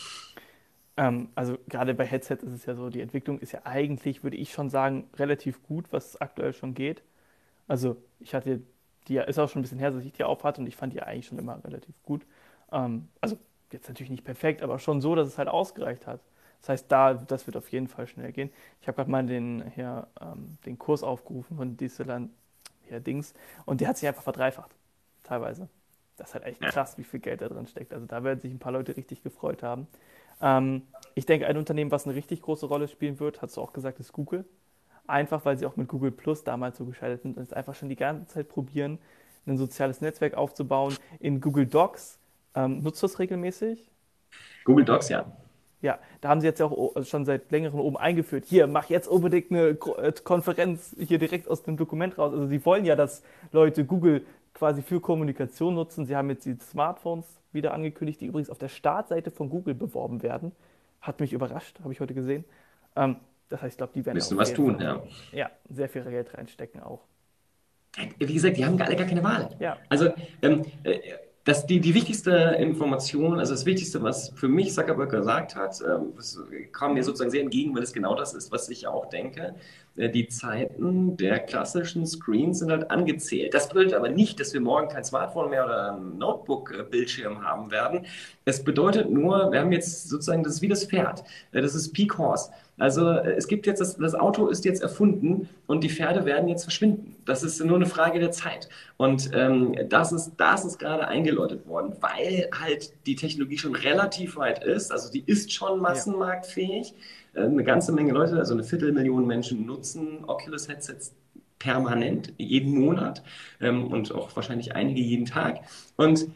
Ähm, 0.98 1.30
also 1.34 1.56
gerade 1.68 1.94
bei 1.94 2.04
Headset 2.04 2.34
ist 2.42 2.52
es 2.52 2.66
ja 2.66 2.74
so, 2.74 2.90
die 2.90 3.00
Entwicklung 3.00 3.38
ist 3.38 3.52
ja 3.52 3.60
eigentlich, 3.64 4.22
würde 4.22 4.36
ich 4.36 4.52
schon 4.52 4.68
sagen, 4.68 5.08
relativ 5.16 5.62
gut, 5.62 5.92
was 5.92 6.20
aktuell 6.20 6.52
schon 6.52 6.74
geht. 6.74 7.02
Also 7.68 7.96
ich 8.20 8.34
hatte 8.34 8.60
die 9.08 9.16
ist 9.16 9.38
auch 9.38 9.48
schon 9.48 9.60
ein 9.60 9.62
bisschen 9.62 9.78
her, 9.78 9.90
dass 9.90 10.04
ich 10.04 10.12
die 10.12 10.24
aufhatte 10.24 10.60
und 10.60 10.66
ich 10.66 10.76
fand 10.76 10.92
die 10.92 11.02
eigentlich 11.02 11.26
schon 11.26 11.38
immer 11.38 11.62
relativ 11.64 11.94
gut. 12.02 12.26
Ähm, 12.70 13.08
also 13.20 13.38
jetzt 13.72 13.88
natürlich 13.88 14.10
nicht 14.10 14.24
perfekt, 14.24 14.62
aber 14.62 14.78
schon 14.78 15.00
so, 15.00 15.14
dass 15.14 15.28
es 15.28 15.38
halt 15.38 15.48
ausgereicht 15.48 16.06
hat. 16.06 16.20
Das 16.60 16.70
heißt, 16.70 16.92
da, 16.92 17.14
das 17.14 17.46
wird 17.46 17.56
auf 17.56 17.70
jeden 17.70 17.88
Fall 17.88 18.06
schnell 18.06 18.32
gehen. 18.32 18.50
Ich 18.80 18.88
habe 18.88 18.96
gerade 18.96 19.10
mal 19.10 19.24
den, 19.24 19.64
hier, 19.74 20.08
ähm, 20.20 20.58
den 20.66 20.78
Kurs 20.78 21.02
aufgerufen 21.02 21.56
von 21.56 21.76
Disneyland, 21.76 22.30
hier 22.88 23.00
Dings, 23.00 23.34
und 23.64 23.80
der 23.80 23.88
hat 23.88 23.98
sich 23.98 24.08
einfach 24.08 24.22
verdreifacht, 24.22 24.74
teilweise. 25.24 25.68
Das 26.16 26.28
ist 26.28 26.34
halt 26.34 26.44
echt 26.44 26.60
krass, 26.60 26.98
wie 26.98 27.04
viel 27.04 27.20
Geld 27.20 27.40
da 27.40 27.48
drin 27.48 27.66
steckt. 27.68 27.92
Also 27.92 28.06
da 28.06 28.24
werden 28.24 28.40
sich 28.40 28.52
ein 28.52 28.58
paar 28.58 28.72
Leute 28.72 28.96
richtig 28.96 29.22
gefreut 29.22 29.62
haben. 29.62 29.86
Ähm, 30.40 30.82
ich 31.14 31.26
denke, 31.26 31.46
ein 31.46 31.56
Unternehmen, 31.56 31.90
was 31.90 32.06
eine 32.06 32.14
richtig 32.14 32.42
große 32.42 32.66
Rolle 32.66 32.88
spielen 32.88 33.18
wird, 33.20 33.42
hast 33.42 33.56
du 33.56 33.60
auch 33.60 33.72
gesagt, 33.72 34.00
ist 34.00 34.12
Google. 34.12 34.44
Einfach, 35.06 35.44
weil 35.44 35.56
sie 35.56 35.66
auch 35.66 35.76
mit 35.76 35.88
Google 35.88 36.10
Plus 36.10 36.44
damals 36.44 36.78
so 36.78 36.84
geschaltet 36.84 37.22
sind 37.22 37.36
und 37.36 37.42
es 37.42 37.52
einfach 37.52 37.74
schon 37.74 37.88
die 37.88 37.96
ganze 37.96 38.26
Zeit 38.26 38.48
probieren, 38.48 38.98
ein 39.46 39.56
soziales 39.56 40.00
Netzwerk 40.00 40.34
aufzubauen. 40.34 40.96
In 41.18 41.40
Google 41.40 41.66
Docs, 41.66 42.18
ähm, 42.54 42.82
nutzt 42.82 43.02
du 43.02 43.06
das 43.06 43.18
regelmäßig? 43.18 43.90
Google 44.64 44.84
Docs, 44.84 45.08
ja. 45.08 45.24
Ja, 45.80 46.00
da 46.20 46.28
haben 46.28 46.40
sie 46.40 46.48
jetzt 46.48 46.58
ja 46.58 46.66
auch 46.66 46.96
äh, 46.96 47.04
schon 47.04 47.24
seit 47.24 47.50
längerem 47.52 47.78
oben 47.78 47.96
eingeführt. 47.96 48.44
Hier, 48.46 48.66
mach 48.66 48.90
jetzt 48.90 49.06
unbedingt 49.06 49.50
eine 49.50 49.68
äh, 49.68 50.12
Konferenz 50.24 50.96
hier 50.98 51.18
direkt 51.18 51.48
aus 51.48 51.62
dem 51.62 51.76
Dokument 51.76 52.18
raus. 52.18 52.32
Also 52.32 52.46
sie 52.48 52.64
wollen 52.64 52.84
ja, 52.84 52.96
dass 52.96 53.22
Leute 53.52 53.84
Google 53.84 54.26
quasi 54.58 54.82
für 54.82 55.00
Kommunikation 55.00 55.74
nutzen. 55.74 56.04
Sie 56.04 56.16
haben 56.16 56.28
jetzt 56.30 56.44
die 56.44 56.56
Smartphones 56.58 57.26
wieder 57.52 57.72
angekündigt, 57.72 58.20
die 58.20 58.26
übrigens 58.26 58.50
auf 58.50 58.58
der 58.58 58.68
Startseite 58.68 59.30
von 59.30 59.48
Google 59.50 59.74
beworben 59.74 60.22
werden. 60.22 60.52
Hat 61.00 61.20
mich 61.20 61.32
überrascht, 61.32 61.78
habe 61.80 61.92
ich 61.92 62.00
heute 62.00 62.12
gesehen. 62.12 62.44
Ähm, 62.96 63.16
das 63.48 63.62
heißt, 63.62 63.74
ich 63.74 63.78
glaube, 63.78 63.92
die 63.94 64.04
werden 64.04 64.16
Müssen 64.16 64.36
was 64.36 64.52
tun, 64.52 64.80
ja. 64.80 65.02
Ja, 65.32 65.50
sehr 65.70 65.88
viel 65.88 66.02
Geld 66.02 66.34
reinstecken 66.34 66.82
auch. 66.82 67.04
Wie 68.18 68.34
gesagt, 68.34 68.56
die 68.56 68.64
haben 68.64 68.80
alle 68.82 68.96
gar 68.96 69.06
keine 69.06 69.22
Wahl. 69.22 69.56
Ja. 69.60 69.78
Also 69.88 70.12
ähm, 70.42 70.64
äh, 70.82 70.98
das, 71.48 71.64
die, 71.64 71.80
die 71.80 71.94
wichtigste 71.94 72.30
Information, 72.58 73.38
also 73.38 73.54
das 73.54 73.64
Wichtigste, 73.64 74.02
was 74.02 74.28
für 74.36 74.48
mich 74.48 74.74
Zuckerberg 74.74 75.10
gesagt 75.10 75.56
hat, 75.56 75.80
ähm, 75.80 76.12
kam 76.72 76.92
mir 76.92 77.02
sozusagen 77.02 77.30
sehr 77.30 77.40
entgegen, 77.40 77.74
weil 77.74 77.82
es 77.82 77.94
genau 77.94 78.14
das 78.14 78.34
ist, 78.34 78.52
was 78.52 78.68
ich 78.68 78.86
auch 78.86 79.06
denke. 79.06 79.54
Äh, 79.96 80.10
die 80.10 80.28
Zeiten 80.28 81.16
der 81.16 81.38
klassischen 81.38 82.06
Screens 82.06 82.58
sind 82.58 82.70
halt 82.70 82.90
angezählt. 82.90 83.54
Das 83.54 83.70
bedeutet 83.70 83.94
aber 83.94 84.10
nicht, 84.10 84.38
dass 84.40 84.52
wir 84.52 84.60
morgen 84.60 84.88
kein 84.88 85.04
Smartphone 85.04 85.48
mehr 85.48 85.64
oder 85.64 85.94
ein 85.94 86.18
Notebook-Bildschirm 86.18 87.42
haben 87.42 87.70
werden. 87.70 88.04
Es 88.44 88.62
bedeutet 88.62 89.08
nur, 89.08 89.50
wir 89.50 89.60
haben 89.60 89.72
jetzt 89.72 90.06
sozusagen, 90.06 90.42
das 90.42 90.56
ist 90.56 90.62
wie 90.62 90.68
das 90.68 90.84
Pferd. 90.84 91.24
Äh, 91.52 91.62
das 91.62 91.74
ist 91.74 91.94
Peak 91.94 92.18
Horse. 92.18 92.50
Also 92.78 93.10
äh, 93.10 93.32
es 93.32 93.48
gibt 93.48 93.66
jetzt, 93.66 93.80
das, 93.80 93.96
das 93.96 94.14
Auto 94.14 94.48
ist 94.48 94.64
jetzt 94.64 94.82
erfunden 94.82 95.48
und 95.66 95.84
die 95.84 95.90
Pferde 95.90 96.24
werden 96.24 96.48
jetzt 96.48 96.62
verschwinden. 96.62 97.16
Das 97.24 97.42
ist 97.42 97.62
nur 97.64 97.76
eine 97.76 97.86
Frage 97.86 98.18
der 98.20 98.30
Zeit. 98.30 98.68
Und 98.96 99.30
ähm, 99.34 99.74
das 99.88 100.12
ist, 100.12 100.32
das 100.36 100.64
ist 100.64 100.78
gerade 100.78 101.08
eingeläutet 101.08 101.66
worden, 101.66 101.96
weil 102.00 102.48
halt 102.58 102.92
die 103.06 103.16
Technologie 103.16 103.58
schon 103.58 103.74
relativ 103.74 104.36
weit 104.36 104.64
ist. 104.64 104.92
Also 104.92 105.10
die 105.10 105.24
ist 105.26 105.52
schon 105.52 105.80
massenmarktfähig. 105.80 106.94
Ja. 107.34 107.42
Äh, 107.42 107.46
eine 107.46 107.64
ganze 107.64 107.92
Menge 107.92 108.12
Leute, 108.12 108.36
also 108.38 108.54
eine 108.54 108.64
Viertelmillion 108.64 109.26
Menschen 109.26 109.66
nutzen 109.66 110.24
Oculus-Headsets 110.26 111.14
permanent, 111.58 112.32
jeden 112.38 112.78
Monat 112.78 113.22
ähm, 113.60 113.88
und 113.88 114.14
auch 114.14 114.34
wahrscheinlich 114.36 114.76
einige 114.76 115.00
jeden 115.00 115.26
Tag. 115.26 115.60
Und 115.96 116.28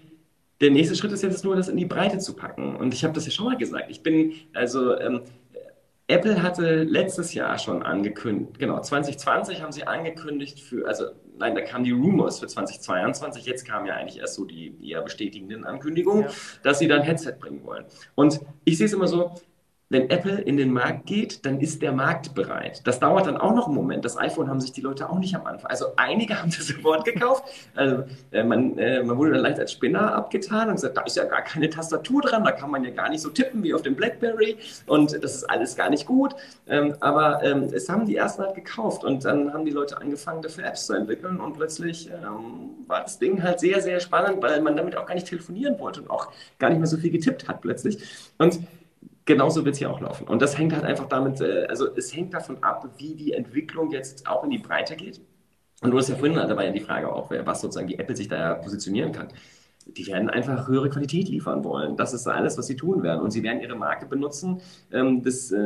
der 0.61 0.71
nächste 0.71 0.95
Schritt 0.95 1.13
ist 1.13 1.23
jetzt 1.23 1.45
nur, 1.45 1.57
das 1.57 1.69
in 1.69 1.77
die 1.77 1.87
Breite 1.87 2.19
zu 2.19 2.35
packen. 2.35 2.77
Und 2.77 2.95
ich 2.95 3.03
habe 3.05 3.13
das 3.13 3.25
ja 3.27 3.33
schon 3.33 3.47
mal 3.47 3.57
gesagt. 3.57 3.87
Ich 3.91 4.03
bin, 4.03 4.33
also 4.55 4.99
ähm, 4.99 5.23
Apple 6.09 6.43
hatte 6.43 6.83
letztes 6.83 7.33
Jahr 7.33 7.59
schon 7.59 7.83
angekündigt, 7.83 8.59
genau, 8.59 8.81
2020 8.81 9.63
haben 9.63 9.73
sie 9.73 9.87
angekündigt 9.87 10.61
für, 10.61 10.87
also 10.87 11.07
nein, 11.39 11.55
da 11.55 11.61
kamen 11.61 11.85
die 11.85 11.93
Rumors 11.93 12.41
für 12.41 12.47
2022, 12.47 13.47
jetzt 13.47 13.67
kamen 13.67 13.87
ja 13.87 13.95
eigentlich 13.95 14.19
erst 14.19 14.35
so 14.35 14.45
die 14.45 14.77
eher 14.83 15.03
bestätigenden 15.03 15.65
Ankündigungen, 15.65 16.25
ja. 16.25 16.31
dass 16.63 16.79
sie 16.81 16.89
dann 16.89 17.03
Headset 17.03 17.35
bringen 17.39 17.65
wollen. 17.65 17.85
Und 18.15 18.41
ich 18.65 18.79
sehe 18.79 18.87
es 18.87 18.93
immer 18.93 19.07
so, 19.07 19.35
wenn 19.93 20.09
Apple 20.09 20.41
in 20.41 20.57
den 20.57 20.73
Markt 20.73 21.05
geht, 21.05 21.45
dann 21.45 21.61
ist 21.61 21.83
der 21.83 21.93
Markt 21.93 22.35
bereit. 22.35 22.81
Das 22.85 22.99
dauert 22.99 23.27
dann 23.27 23.37
auch 23.37 23.55
noch 23.55 23.67
einen 23.67 23.77
Moment. 23.77 24.07
Das 24.07 24.17
iPhone 24.17 24.49
haben 24.49 24.61
sich 24.61 24.73
die 24.73 24.81
Leute 24.81 25.09
auch 25.09 25.19
nicht 25.19 25.35
am 25.35 25.47
Anfang. 25.47 25.71
Also 25.71 25.87
einige 25.97 26.39
haben 26.41 26.51
das 26.51 26.67
sofort 26.67 27.05
gekauft. 27.05 27.45
Also 27.75 28.05
äh, 28.31 28.43
man, 28.43 28.79
äh, 28.79 29.03
man, 29.03 29.19
wurde 29.19 29.33
dann 29.33 29.43
leicht 29.43 29.59
als 29.59 29.73
Spinner 29.73 30.15
abgetan 30.15 30.69
und 30.69 30.77
gesagt, 30.77 30.97
da 30.97 31.03
ist 31.03 31.17
ja 31.17 31.25
gar 31.25 31.43
keine 31.43 31.69
Tastatur 31.69 32.23
dran, 32.23 32.43
da 32.43 32.53
kann 32.53 32.71
man 32.71 32.83
ja 32.85 32.91
gar 32.91 33.11
nicht 33.11 33.21
so 33.21 33.29
tippen 33.29 33.63
wie 33.63 33.75
auf 33.75 33.83
dem 33.83 33.95
BlackBerry 33.95 34.57
und 34.87 35.13
das 35.23 35.35
ist 35.35 35.51
alles 35.51 35.77
gar 35.77 35.91
nicht 35.91 36.07
gut. 36.07 36.35
Ähm, 36.67 36.95
aber 37.01 37.43
ähm, 37.45 37.69
es 37.73 37.89
haben 37.91 38.07
die 38.07 38.17
ersten 38.17 38.43
halt 38.43 38.55
gekauft 38.55 39.05
und 39.05 39.25
dann 39.27 39.53
haben 39.53 39.67
die 39.67 39.73
Leute 39.73 40.01
angefangen, 40.01 40.41
dafür 40.41 40.65
Apps 40.65 40.87
zu 40.87 40.95
entwickeln 40.95 41.39
und 41.39 41.53
plötzlich 41.53 42.09
ähm, 42.09 42.71
war 42.87 43.03
das 43.03 43.19
Ding 43.19 43.43
halt 43.43 43.61
sehr, 43.61 43.83
sehr 43.83 44.01
spannend, 44.01 44.43
weil 44.43 44.63
man 44.63 44.75
damit 44.75 44.97
auch 44.97 45.05
gar 45.05 45.15
nicht 45.15 45.27
telefonieren 45.27 45.79
wollte 45.79 46.01
und 46.01 46.09
auch 46.09 46.33
gar 46.59 46.71
nicht 46.71 46.79
mehr 46.79 46.87
so 46.87 46.97
viel 46.97 47.11
getippt 47.11 47.47
hat 47.47 47.61
plötzlich. 47.61 47.99
Und 48.39 48.61
genauso 49.33 49.65
wird 49.65 49.75
es 49.75 49.79
hier 49.79 49.91
auch 49.91 50.01
laufen. 50.01 50.29
Und 50.29 50.43
das 50.43 50.59
hängt 50.59 50.75
halt 50.75 50.85
einfach 50.85 51.09
damit, 51.09 51.41
äh, 51.41 51.67
also 51.69 51.89
es 51.97 52.15
hängt 52.15 52.35
davon 52.35 52.63
ab, 52.63 52.89
wie 52.99 53.15
die 53.15 53.33
Entwicklung 53.33 53.91
jetzt 53.91 54.27
auch 54.29 54.45
in 54.45 54.51
die 54.51 54.59
Breite 54.59 54.95
geht. 54.97 55.21
Und 55.83 55.91
du 55.91 55.99
hast 55.99 56.09
ja 56.09 56.17
vorhin, 56.17 56.37
da 56.37 56.57
war 56.57 56.65
ja 56.65 56.71
die 56.71 56.81
Frage 56.81 57.13
auch, 57.13 57.31
was 57.45 57.61
sozusagen 57.61 57.89
die 57.89 57.99
Apple 57.99 58.15
sich 58.17 58.29
da 58.29 58.55
positionieren 58.55 59.13
kann. 59.13 59.29
die 59.87 60.07
werden 60.07 60.31
einfach 60.31 60.69
höhere 60.69 60.89
Qualität 60.91 61.29
liefern 61.29 61.65
wollen. 61.65 61.97
Das 61.97 62.13
ist 62.15 62.29
alles, 62.29 62.57
was 62.57 62.69
sie 62.69 62.77
tun 62.77 63.03
werden. 63.03 63.21
Und 63.21 63.33
sie 63.33 63.43
werden 63.43 63.61
ihre 63.61 63.75
Marke 63.75 64.07
benutzen, 64.07 64.61
ähm, 64.93 65.23
dass 65.25 65.51
äh, 65.51 65.59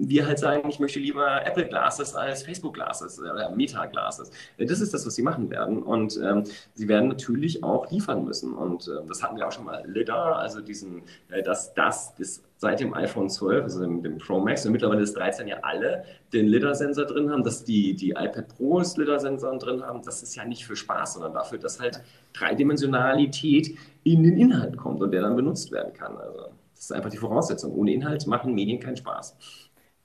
wir 0.00 0.26
halt 0.26 0.38
sagen, 0.40 0.68
ich 0.68 0.80
möchte 0.80 0.98
lieber 0.98 1.46
Apple 1.46 1.66
Glasses 1.68 2.14
als 2.16 2.42
Facebook 2.42 2.74
Glasses 2.74 3.20
oder 3.20 3.50
Meta 3.54 3.86
Glasses. 3.86 4.30
Das 4.58 4.80
ist 4.80 4.92
das, 4.94 5.06
was 5.06 5.14
sie 5.14 5.22
machen 5.22 5.48
werden. 5.50 5.82
Und 5.82 6.18
ähm, 6.22 6.44
sie 6.74 6.88
werden 6.88 7.08
natürlich 7.08 7.62
auch 7.62 7.90
liefern 7.90 8.24
müssen. 8.24 8.52
Und 8.54 8.88
äh, 8.88 9.06
das 9.06 9.22
hatten 9.22 9.36
wir 9.36 9.46
auch 9.46 9.52
schon 9.52 9.64
mal 9.64 9.82
LIDAR, 9.86 10.36
also 10.36 10.60
diesen, 10.60 11.02
äh, 11.28 11.42
dass 11.42 11.72
das, 11.74 12.14
das 12.16 12.42
seit 12.60 12.78
dem 12.78 12.92
iPhone 12.92 13.30
12, 13.30 13.62
also 13.62 13.80
dem, 13.80 14.02
dem 14.02 14.18
Pro 14.18 14.38
Max, 14.38 14.66
und 14.66 14.72
mittlerweile 14.72 15.00
das 15.00 15.14
13 15.14 15.48
ja 15.48 15.56
alle 15.62 16.04
den 16.34 16.46
LIDAR-Sensor 16.46 17.06
drin 17.06 17.30
haben, 17.30 17.42
dass 17.42 17.64
die, 17.64 17.96
die 17.96 18.10
iPad 18.10 18.48
Pros 18.48 18.98
LIDAR-Sensoren 18.98 19.58
drin 19.58 19.82
haben, 19.82 20.02
das 20.02 20.22
ist 20.22 20.34
ja 20.36 20.44
nicht 20.44 20.66
für 20.66 20.76
Spaß, 20.76 21.14
sondern 21.14 21.32
dafür, 21.32 21.58
dass 21.58 21.80
halt 21.80 22.02
Dreidimensionalität 22.34 23.78
in 24.04 24.22
den 24.22 24.36
Inhalt 24.36 24.76
kommt 24.76 25.00
und 25.00 25.10
der 25.10 25.22
dann 25.22 25.36
benutzt 25.36 25.72
werden 25.72 25.94
kann. 25.94 26.18
Also 26.18 26.50
das 26.74 26.84
ist 26.84 26.92
einfach 26.92 27.08
die 27.08 27.16
Voraussetzung. 27.16 27.74
Ohne 27.74 27.94
Inhalt 27.94 28.26
machen 28.26 28.54
Medien 28.54 28.78
keinen 28.78 28.96
Spaß. 28.96 29.36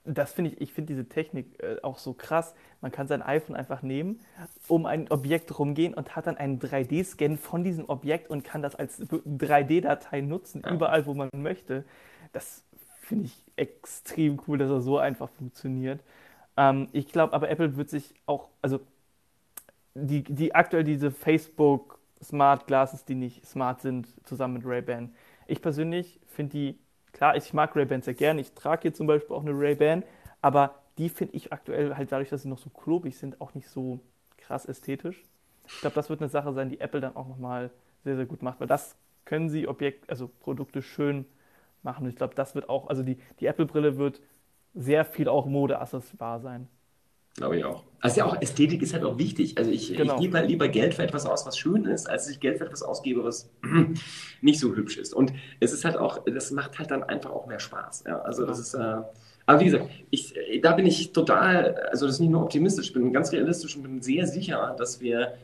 Das 0.06 0.32
finde 0.32 0.52
ich, 0.52 0.60
ich 0.60 0.72
finde 0.72 0.94
diese 0.94 1.06
Technik 1.06 1.62
äh, 1.62 1.76
auch 1.82 1.98
so 1.98 2.14
krass. 2.14 2.54
Man 2.80 2.90
kann 2.90 3.06
sein 3.06 3.20
iPhone 3.22 3.54
einfach 3.56 3.82
nehmen, 3.82 4.20
um 4.68 4.86
ein 4.86 5.10
Objekt 5.10 5.58
rumgehen 5.58 5.92
und 5.92 6.16
hat 6.16 6.26
dann 6.26 6.38
einen 6.38 6.58
3D-Scan 6.58 7.36
von 7.36 7.64
diesem 7.64 7.88
Objekt 7.88 8.30
und 8.30 8.44
kann 8.44 8.62
das 8.62 8.76
als 8.76 9.00
3D-Datei 9.00 10.22
nutzen, 10.22 10.62
ja. 10.64 10.72
überall, 10.72 11.04
wo 11.04 11.12
man 11.12 11.28
möchte. 11.36 11.84
Das 12.36 12.62
finde 13.00 13.24
ich 13.24 13.44
extrem 13.56 14.38
cool, 14.46 14.58
dass 14.58 14.70
er 14.70 14.82
so 14.82 14.98
einfach 14.98 15.30
funktioniert. 15.30 16.02
Ähm, 16.58 16.88
ich 16.92 17.08
glaube 17.08 17.32
aber, 17.32 17.48
Apple 17.48 17.78
wird 17.78 17.88
sich 17.88 18.14
auch, 18.26 18.50
also 18.60 18.80
die, 19.94 20.22
die 20.22 20.54
aktuell 20.54 20.84
diese 20.84 21.10
Facebook 21.10 21.98
Smart 22.22 22.66
Glasses, 22.66 23.06
die 23.06 23.14
nicht 23.14 23.46
smart 23.46 23.80
sind, 23.80 24.06
zusammen 24.26 24.54
mit 24.54 24.66
Ray-Ban. 24.66 25.14
Ich 25.46 25.62
persönlich 25.62 26.20
finde 26.26 26.52
die, 26.52 26.78
klar, 27.12 27.36
ich 27.36 27.54
mag 27.54 27.74
Ray-Ban 27.74 28.02
sehr 28.02 28.12
gerne. 28.12 28.42
Ich 28.42 28.52
trage 28.52 28.82
hier 28.82 28.92
zum 28.92 29.06
Beispiel 29.06 29.34
auch 29.34 29.42
eine 29.42 29.58
Ray-Ban, 29.58 30.02
aber 30.42 30.74
die 30.98 31.08
finde 31.08 31.36
ich 31.36 31.54
aktuell 31.54 31.96
halt 31.96 32.12
dadurch, 32.12 32.28
dass 32.28 32.42
sie 32.42 32.48
noch 32.48 32.58
so 32.58 32.68
klobig 32.68 33.16
sind, 33.16 33.40
auch 33.40 33.54
nicht 33.54 33.70
so 33.70 34.00
krass 34.36 34.66
ästhetisch. 34.66 35.24
Ich 35.66 35.80
glaube, 35.80 35.94
das 35.94 36.10
wird 36.10 36.20
eine 36.20 36.28
Sache 36.28 36.52
sein, 36.52 36.68
die 36.68 36.80
Apple 36.80 37.00
dann 37.00 37.16
auch 37.16 37.28
nochmal 37.28 37.70
sehr, 38.04 38.16
sehr 38.16 38.26
gut 38.26 38.42
macht, 38.42 38.60
weil 38.60 38.66
das 38.66 38.94
können 39.24 39.48
sie 39.48 39.66
Objekt, 39.66 40.10
also 40.10 40.28
Produkte 40.28 40.82
schön 40.82 41.24
machen. 41.86 42.04
Und 42.04 42.10
ich 42.10 42.16
glaube, 42.16 42.34
das 42.34 42.54
wird 42.54 42.68
auch, 42.68 42.88
also 42.88 43.02
die, 43.02 43.16
die 43.40 43.46
Apple-Brille 43.46 43.96
wird 43.96 44.20
sehr 44.74 45.06
viel 45.06 45.28
auch 45.28 45.46
Mode-Accessoire 45.46 46.40
sein. 46.40 46.68
Glaube 47.36 47.58
ich 47.58 47.64
auch. 47.64 47.84
Also 48.00 48.20
ja 48.20 48.26
auch 48.26 48.40
Ästhetik 48.40 48.82
ist 48.82 48.94
halt 48.94 49.04
auch 49.04 49.18
wichtig. 49.18 49.58
Also 49.58 49.70
ich, 49.70 49.94
genau. 49.94 50.14
ich 50.14 50.20
gebe 50.20 50.38
halt 50.38 50.48
lieber 50.48 50.68
Geld 50.68 50.94
für 50.94 51.02
etwas 51.02 51.26
aus, 51.26 51.46
was 51.46 51.58
schön 51.58 51.84
ist, 51.84 52.08
als 52.08 52.28
ich 52.28 52.40
Geld 52.40 52.58
für 52.58 52.64
etwas 52.64 52.82
ausgebe, 52.82 53.24
was 53.24 53.50
nicht 54.40 54.58
so 54.58 54.74
hübsch 54.74 54.96
ist. 54.96 55.12
Und 55.14 55.32
es 55.60 55.72
ist 55.72 55.84
halt 55.84 55.96
auch, 55.96 56.24
das 56.24 56.50
macht 56.50 56.78
halt 56.78 56.90
dann 56.90 57.02
einfach 57.02 57.30
auch 57.30 57.46
mehr 57.46 57.60
Spaß. 57.60 58.04
Ja, 58.06 58.20
also 58.20 58.46
das 58.46 58.58
ist, 58.58 58.74
äh, 58.74 59.02
aber 59.46 59.60
wie 59.60 59.66
gesagt, 59.66 59.90
ich, 60.10 60.34
da 60.62 60.72
bin 60.72 60.86
ich 60.86 61.12
total, 61.12 61.74
also 61.90 62.06
das 62.06 62.16
ist 62.16 62.20
nicht 62.20 62.30
nur 62.30 62.42
optimistisch, 62.42 62.88
ich 62.88 62.92
bin 62.92 63.12
ganz 63.12 63.32
realistisch 63.32 63.76
und 63.76 63.82
bin 63.82 64.02
sehr 64.02 64.26
sicher, 64.26 64.74
dass 64.78 65.00
wir 65.00 65.34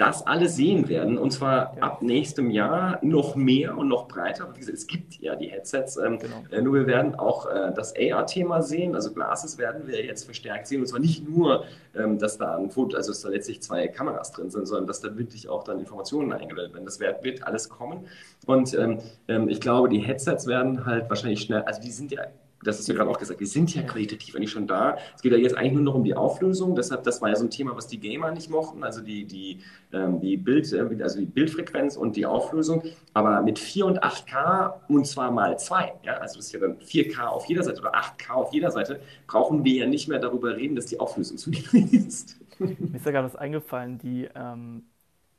das 0.00 0.26
alle 0.26 0.48
sehen 0.48 0.88
werden. 0.88 1.18
Und 1.18 1.30
zwar 1.30 1.76
ja. 1.76 1.82
ab 1.82 2.00
nächstem 2.00 2.50
Jahr 2.50 2.98
noch 3.02 3.36
mehr 3.36 3.76
und 3.76 3.88
noch 3.88 4.08
breiter. 4.08 4.48
Es 4.58 4.86
gibt 4.86 5.20
ja 5.20 5.36
die 5.36 5.48
Headsets. 5.48 5.98
Ähm, 5.98 6.18
genau. 6.18 6.42
äh, 6.50 6.62
nur 6.62 6.74
wir 6.74 6.86
werden 6.86 7.16
auch 7.16 7.46
äh, 7.46 7.70
das 7.74 7.94
AR-Thema 7.94 8.62
sehen. 8.62 8.94
Also 8.94 9.12
Glasses 9.12 9.58
werden 9.58 9.86
wir 9.86 10.02
jetzt 10.02 10.24
verstärkt 10.24 10.68
sehen. 10.68 10.80
Und 10.80 10.86
zwar 10.86 11.00
nicht 11.00 11.28
nur, 11.28 11.64
ähm, 11.94 12.18
dass 12.18 12.38
da 12.38 12.56
ein 12.56 12.70
Foto, 12.70 12.96
also 12.96 13.10
dass 13.10 13.20
da 13.20 13.28
letztlich 13.28 13.60
zwei 13.60 13.88
Kameras 13.88 14.32
drin 14.32 14.48
sind, 14.48 14.66
sondern 14.66 14.86
dass 14.86 15.02
da 15.02 15.18
wirklich 15.18 15.50
auch 15.50 15.64
dann 15.64 15.78
Informationen 15.78 16.32
eingeblendet 16.32 16.72
werden. 16.72 16.86
Das 16.86 16.98
wird, 16.98 17.22
wird 17.22 17.42
alles 17.42 17.68
kommen. 17.68 18.06
Und 18.46 18.72
ähm, 18.72 19.00
ähm 19.28 19.50
ich 19.50 19.60
glaube, 19.60 19.90
die 19.90 19.98
Headsets 19.98 20.46
werden 20.46 20.86
halt 20.86 21.10
wahrscheinlich 21.10 21.42
schnell, 21.42 21.60
also 21.62 21.82
die 21.82 21.90
sind 21.90 22.10
ja 22.10 22.22
das 22.62 22.78
hast 22.78 22.88
du 22.88 22.94
gerade 22.94 23.08
auch 23.08 23.18
gesagt, 23.18 23.40
wir 23.40 23.46
sind 23.46 23.74
ja 23.74 23.82
qualitativ 23.82 24.36
eigentlich 24.36 24.50
schon 24.50 24.66
da. 24.66 24.98
Es 25.14 25.22
geht 25.22 25.32
ja 25.32 25.38
jetzt 25.38 25.56
eigentlich 25.56 25.72
nur 25.72 25.82
noch 25.82 25.94
um 25.94 26.04
die 26.04 26.14
Auflösung. 26.14 26.74
Deshalb, 26.74 27.04
das 27.04 27.22
war 27.22 27.30
ja 27.30 27.36
so 27.36 27.44
ein 27.44 27.50
Thema, 27.50 27.74
was 27.74 27.86
die 27.86 27.98
Gamer 27.98 28.30
nicht 28.32 28.50
mochten, 28.50 28.84
also 28.84 29.00
die, 29.00 29.24
die, 29.24 29.60
ähm, 29.92 30.20
die, 30.20 30.36
Bild, 30.36 30.70
äh, 30.72 31.02
also 31.02 31.18
die 31.18 31.26
Bildfrequenz 31.26 31.96
und 31.96 32.16
die 32.16 32.26
Auflösung. 32.26 32.82
Aber 33.14 33.40
mit 33.40 33.58
4 33.58 33.86
und 33.86 34.02
8K 34.02 34.74
und 34.88 35.06
zwar 35.06 35.30
mal 35.30 35.58
zwei, 35.58 35.94
ja, 36.02 36.14
also 36.14 36.36
das 36.36 36.46
ist 36.46 36.52
ja 36.52 36.60
dann 36.60 36.78
4K 36.78 37.26
auf 37.26 37.46
jeder 37.46 37.62
Seite 37.62 37.80
oder 37.80 37.94
8K 37.94 38.32
auf 38.32 38.52
jeder 38.52 38.70
Seite, 38.70 39.00
brauchen 39.26 39.64
wir 39.64 39.74
ja 39.74 39.86
nicht 39.86 40.08
mehr 40.08 40.18
darüber 40.18 40.56
reden, 40.56 40.76
dass 40.76 40.86
die 40.86 41.00
Auflösung 41.00 41.38
zu 41.38 41.50
niedrig 41.50 41.92
ist. 41.92 42.36
Mir 42.58 42.76
ist 42.94 43.06
ja 43.06 43.12
gerade 43.12 43.24
was 43.24 43.36
eingefallen, 43.36 43.96
die 43.98 44.28
ähm, 44.34 44.82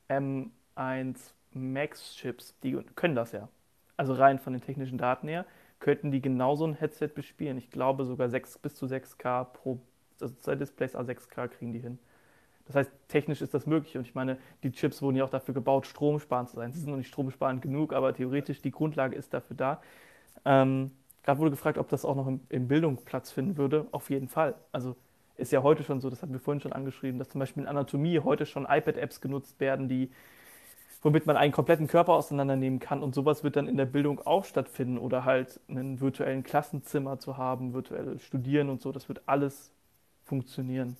M1 0.08 1.18
Max 1.52 2.16
Chips, 2.16 2.54
die 2.64 2.78
können 2.96 3.14
das 3.14 3.30
ja. 3.30 3.48
Also 3.96 4.14
rein 4.14 4.40
von 4.40 4.54
den 4.54 4.62
technischen 4.62 4.98
Daten 4.98 5.28
her 5.28 5.44
könnten 5.82 6.12
die 6.12 6.22
genauso 6.22 6.64
ein 6.64 6.74
Headset 6.74 7.08
bespielen. 7.08 7.58
Ich 7.58 7.70
glaube 7.70 8.04
sogar 8.04 8.30
6 8.30 8.58
bis 8.58 8.74
zu 8.76 8.86
6K 8.86 9.44
pro, 9.44 9.80
also 10.20 10.34
zwei 10.36 10.54
Displays 10.54 10.96
A6K 10.96 11.48
kriegen 11.48 11.72
die 11.72 11.80
hin. 11.80 11.98
Das 12.66 12.76
heißt, 12.76 12.90
technisch 13.08 13.42
ist 13.42 13.52
das 13.52 13.66
möglich 13.66 13.98
und 13.98 14.06
ich 14.06 14.14
meine, 14.14 14.38
die 14.62 14.70
Chips 14.70 15.02
wurden 15.02 15.16
ja 15.16 15.24
auch 15.24 15.30
dafür 15.30 15.52
gebaut, 15.52 15.86
stromsparend 15.86 16.48
zu 16.48 16.56
sein. 16.56 16.72
Sie 16.72 16.78
sind 16.78 16.88
noch 16.88 16.96
nicht 16.96 17.08
stromsparend 17.08 17.60
genug, 17.60 17.92
aber 17.92 18.14
theoretisch 18.14 18.62
die 18.62 18.70
Grundlage 18.70 19.16
ist 19.16 19.34
dafür 19.34 19.56
da. 19.56 19.82
Ähm, 20.44 20.92
Gerade 21.24 21.40
wurde 21.40 21.50
gefragt, 21.50 21.78
ob 21.78 21.88
das 21.88 22.04
auch 22.04 22.14
noch 22.14 22.28
im, 22.28 22.40
in 22.48 22.68
Bildung 22.68 22.96
Platz 23.04 23.32
finden 23.32 23.56
würde. 23.56 23.86
Auf 23.90 24.08
jeden 24.08 24.28
Fall. 24.28 24.54
Also 24.70 24.96
ist 25.36 25.50
ja 25.50 25.64
heute 25.64 25.82
schon 25.82 26.00
so, 26.00 26.10
das 26.10 26.22
hatten 26.22 26.32
wir 26.32 26.40
vorhin 26.40 26.60
schon 26.60 26.72
angeschrieben, 26.72 27.18
dass 27.18 27.28
zum 27.28 27.40
Beispiel 27.40 27.64
in 27.64 27.68
Anatomie 27.68 28.20
heute 28.20 28.46
schon 28.46 28.66
iPad-Apps 28.68 29.20
genutzt 29.20 29.58
werden, 29.58 29.88
die 29.88 30.10
womit 31.02 31.26
man 31.26 31.36
einen 31.36 31.52
kompletten 31.52 31.88
Körper 31.88 32.12
auseinandernehmen 32.12 32.78
kann. 32.78 33.02
Und 33.02 33.14
sowas 33.14 33.44
wird 33.44 33.56
dann 33.56 33.66
in 33.68 33.76
der 33.76 33.86
Bildung 33.86 34.20
auch 34.24 34.44
stattfinden 34.44 34.98
oder 34.98 35.24
halt 35.24 35.60
einen 35.68 36.00
virtuellen 36.00 36.44
Klassenzimmer 36.44 37.18
zu 37.18 37.36
haben, 37.36 37.74
virtuell 37.74 38.18
studieren 38.20 38.70
und 38.70 38.80
so. 38.80 38.92
Das 38.92 39.08
wird 39.08 39.22
alles 39.26 39.72
funktionieren 40.22 40.96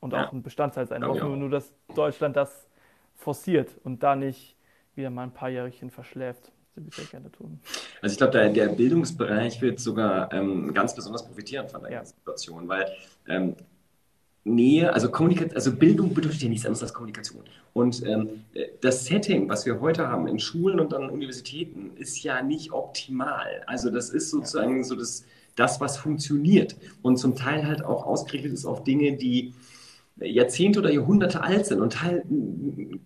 und 0.00 0.12
ja. 0.12 0.26
auch 0.26 0.32
ein 0.32 0.42
Bestandteil 0.42 0.86
sein. 0.86 1.06
Hoffen 1.06 1.30
wir 1.30 1.36
nur, 1.36 1.50
dass 1.50 1.72
Deutschland 1.94 2.36
das 2.36 2.66
forciert 3.14 3.70
und 3.84 4.02
da 4.02 4.16
nicht 4.16 4.56
wieder 4.94 5.10
mal 5.10 5.22
ein 5.22 5.32
paar 5.32 5.48
Jährchen 5.48 5.90
verschläft. 5.90 6.50
Das 6.74 6.84
würde 6.84 7.02
ich 7.02 7.10
gerne 7.10 7.30
tun. 7.30 7.60
Also 8.00 8.14
ich 8.14 8.18
glaube, 8.18 8.32
der, 8.32 8.48
der, 8.48 8.68
Bildungsbereich 8.68 9.60
wird 9.60 9.78
sogar 9.80 10.32
ähm, 10.32 10.72
ganz 10.72 10.94
besonders 10.94 11.24
profitieren 11.26 11.68
von 11.68 11.82
der 11.82 11.92
ja. 11.92 12.04
Situation, 12.04 12.68
weil 12.68 12.86
ähm, 13.28 13.54
Nähe, 14.44 14.92
also 14.92 15.10
also 15.12 15.72
Bildung 15.76 16.14
bedeutet 16.14 16.42
ja 16.42 16.48
nichts 16.48 16.64
anderes 16.64 16.82
als 16.82 16.94
Kommunikation. 16.94 17.44
Und 17.74 18.04
ähm, 18.06 18.44
das 18.80 19.04
Setting, 19.04 19.48
was 19.48 19.66
wir 19.66 19.80
heute 19.80 20.08
haben 20.08 20.26
in 20.26 20.38
Schulen 20.38 20.80
und 20.80 20.94
an 20.94 21.10
Universitäten, 21.10 21.92
ist 21.96 22.22
ja 22.22 22.42
nicht 22.42 22.72
optimal. 22.72 23.62
Also 23.66 23.90
das 23.90 24.10
ist 24.10 24.30
sozusagen 24.30 24.82
so 24.82 24.96
das, 24.96 25.24
das 25.56 25.80
was 25.80 25.98
funktioniert 25.98 26.76
und 27.02 27.18
zum 27.18 27.36
Teil 27.36 27.66
halt 27.66 27.84
auch 27.84 28.06
ausgerichtet 28.06 28.52
ist 28.52 28.64
auf 28.64 28.82
Dinge, 28.82 29.16
die 29.16 29.52
Jahrzehnte 30.20 30.80
oder 30.80 30.92
Jahrhunderte 30.92 31.42
alt 31.42 31.66
sind 31.66 31.80
und 31.80 32.02
halt 32.02 32.24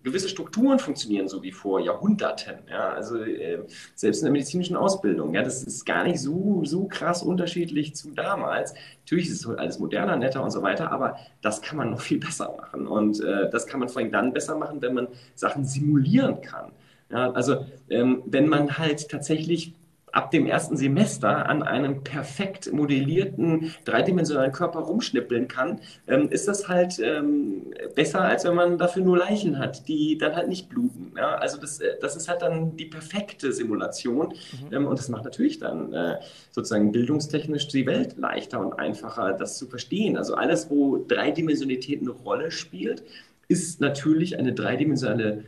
gewisse 0.03 0.29
Strukturen 0.29 0.79
funktionieren 0.79 1.27
so 1.27 1.41
wie 1.43 1.51
vor 1.51 1.79
Jahrhunderten. 1.79 2.55
Ja, 2.69 2.89
also 2.89 3.17
äh, 3.17 3.59
selbst 3.95 4.19
in 4.19 4.25
der 4.25 4.31
medizinischen 4.31 4.75
Ausbildung, 4.75 5.33
ja, 5.33 5.41
das 5.41 5.63
ist 5.63 5.85
gar 5.85 6.03
nicht 6.03 6.19
so, 6.19 6.61
so 6.63 6.87
krass 6.87 7.23
unterschiedlich 7.23 7.95
zu 7.95 8.11
damals. 8.11 8.73
Natürlich 9.03 9.29
ist 9.29 9.45
es 9.45 9.47
alles 9.47 9.79
moderner, 9.79 10.15
netter 10.15 10.43
und 10.43 10.51
so 10.51 10.61
weiter, 10.61 10.91
aber 10.91 11.17
das 11.41 11.61
kann 11.61 11.77
man 11.77 11.91
noch 11.91 12.01
viel 12.01 12.19
besser 12.25 12.53
machen. 12.57 12.87
Und 12.87 13.21
äh, 13.21 13.49
das 13.49 13.65
kann 13.65 13.79
man 13.79 13.89
vor 13.89 14.01
allem 14.01 14.11
dann 14.11 14.33
besser 14.33 14.57
machen, 14.57 14.81
wenn 14.81 14.93
man 14.93 15.07
Sachen 15.35 15.65
simulieren 15.65 16.41
kann. 16.41 16.71
Ja, 17.11 17.31
also 17.31 17.65
ähm, 17.89 18.23
wenn 18.25 18.47
man 18.47 18.77
halt 18.77 19.09
tatsächlich 19.09 19.73
ab 20.15 20.31
dem 20.31 20.47
ersten 20.47 20.77
Semester 20.77 21.49
an 21.49 21.61
einem 21.61 22.03
perfekt 22.03 22.71
modellierten 22.71 23.73
dreidimensionalen 23.83 24.53
Körper 24.53 24.79
rumschnippeln 24.79 25.49
kann, 25.49 25.81
ähm, 26.07 26.29
ist 26.29 26.47
das 26.47 26.69
halt 26.69 26.99
ähm, 26.99 27.73
besser, 27.95 28.21
als 28.21 28.45
wenn 28.45 28.55
man 28.55 28.77
dafür 28.77 29.03
nur 29.03 29.17
Leichen 29.17 29.59
hat, 29.59 29.89
die 29.89 30.17
dann 30.17 30.35
halt 30.35 30.47
nicht 30.47 30.69
bluten. 30.69 31.13
Ja? 31.17 31.35
Also 31.35 31.59
das, 31.59 31.81
äh, 31.81 31.95
das 31.99 32.15
ist 32.15 32.29
halt 32.29 32.41
dann 32.41 32.77
die 32.77 32.85
perfekte 32.85 33.51
Simulation 33.51 34.29
mhm. 34.29 34.73
ähm, 34.73 34.87
und 34.87 34.97
das 34.97 35.09
macht 35.09 35.25
natürlich 35.25 35.59
dann 35.59 35.91
äh, 35.91 36.19
sozusagen 36.51 36.93
bildungstechnisch 36.93 37.67
die 37.67 37.85
Welt 37.85 38.15
leichter 38.17 38.61
und 38.61 38.79
einfacher, 38.79 39.33
das 39.33 39.57
zu 39.57 39.67
verstehen. 39.67 40.15
Also 40.15 40.35
alles, 40.35 40.69
wo 40.69 40.97
Dreidimensionalität 40.97 41.99
eine 41.99 42.11
Rolle 42.11 42.51
spielt, 42.51 43.03
ist 43.49 43.81
natürlich 43.81 44.39
eine 44.39 44.53
dreidimensionale 44.53 45.43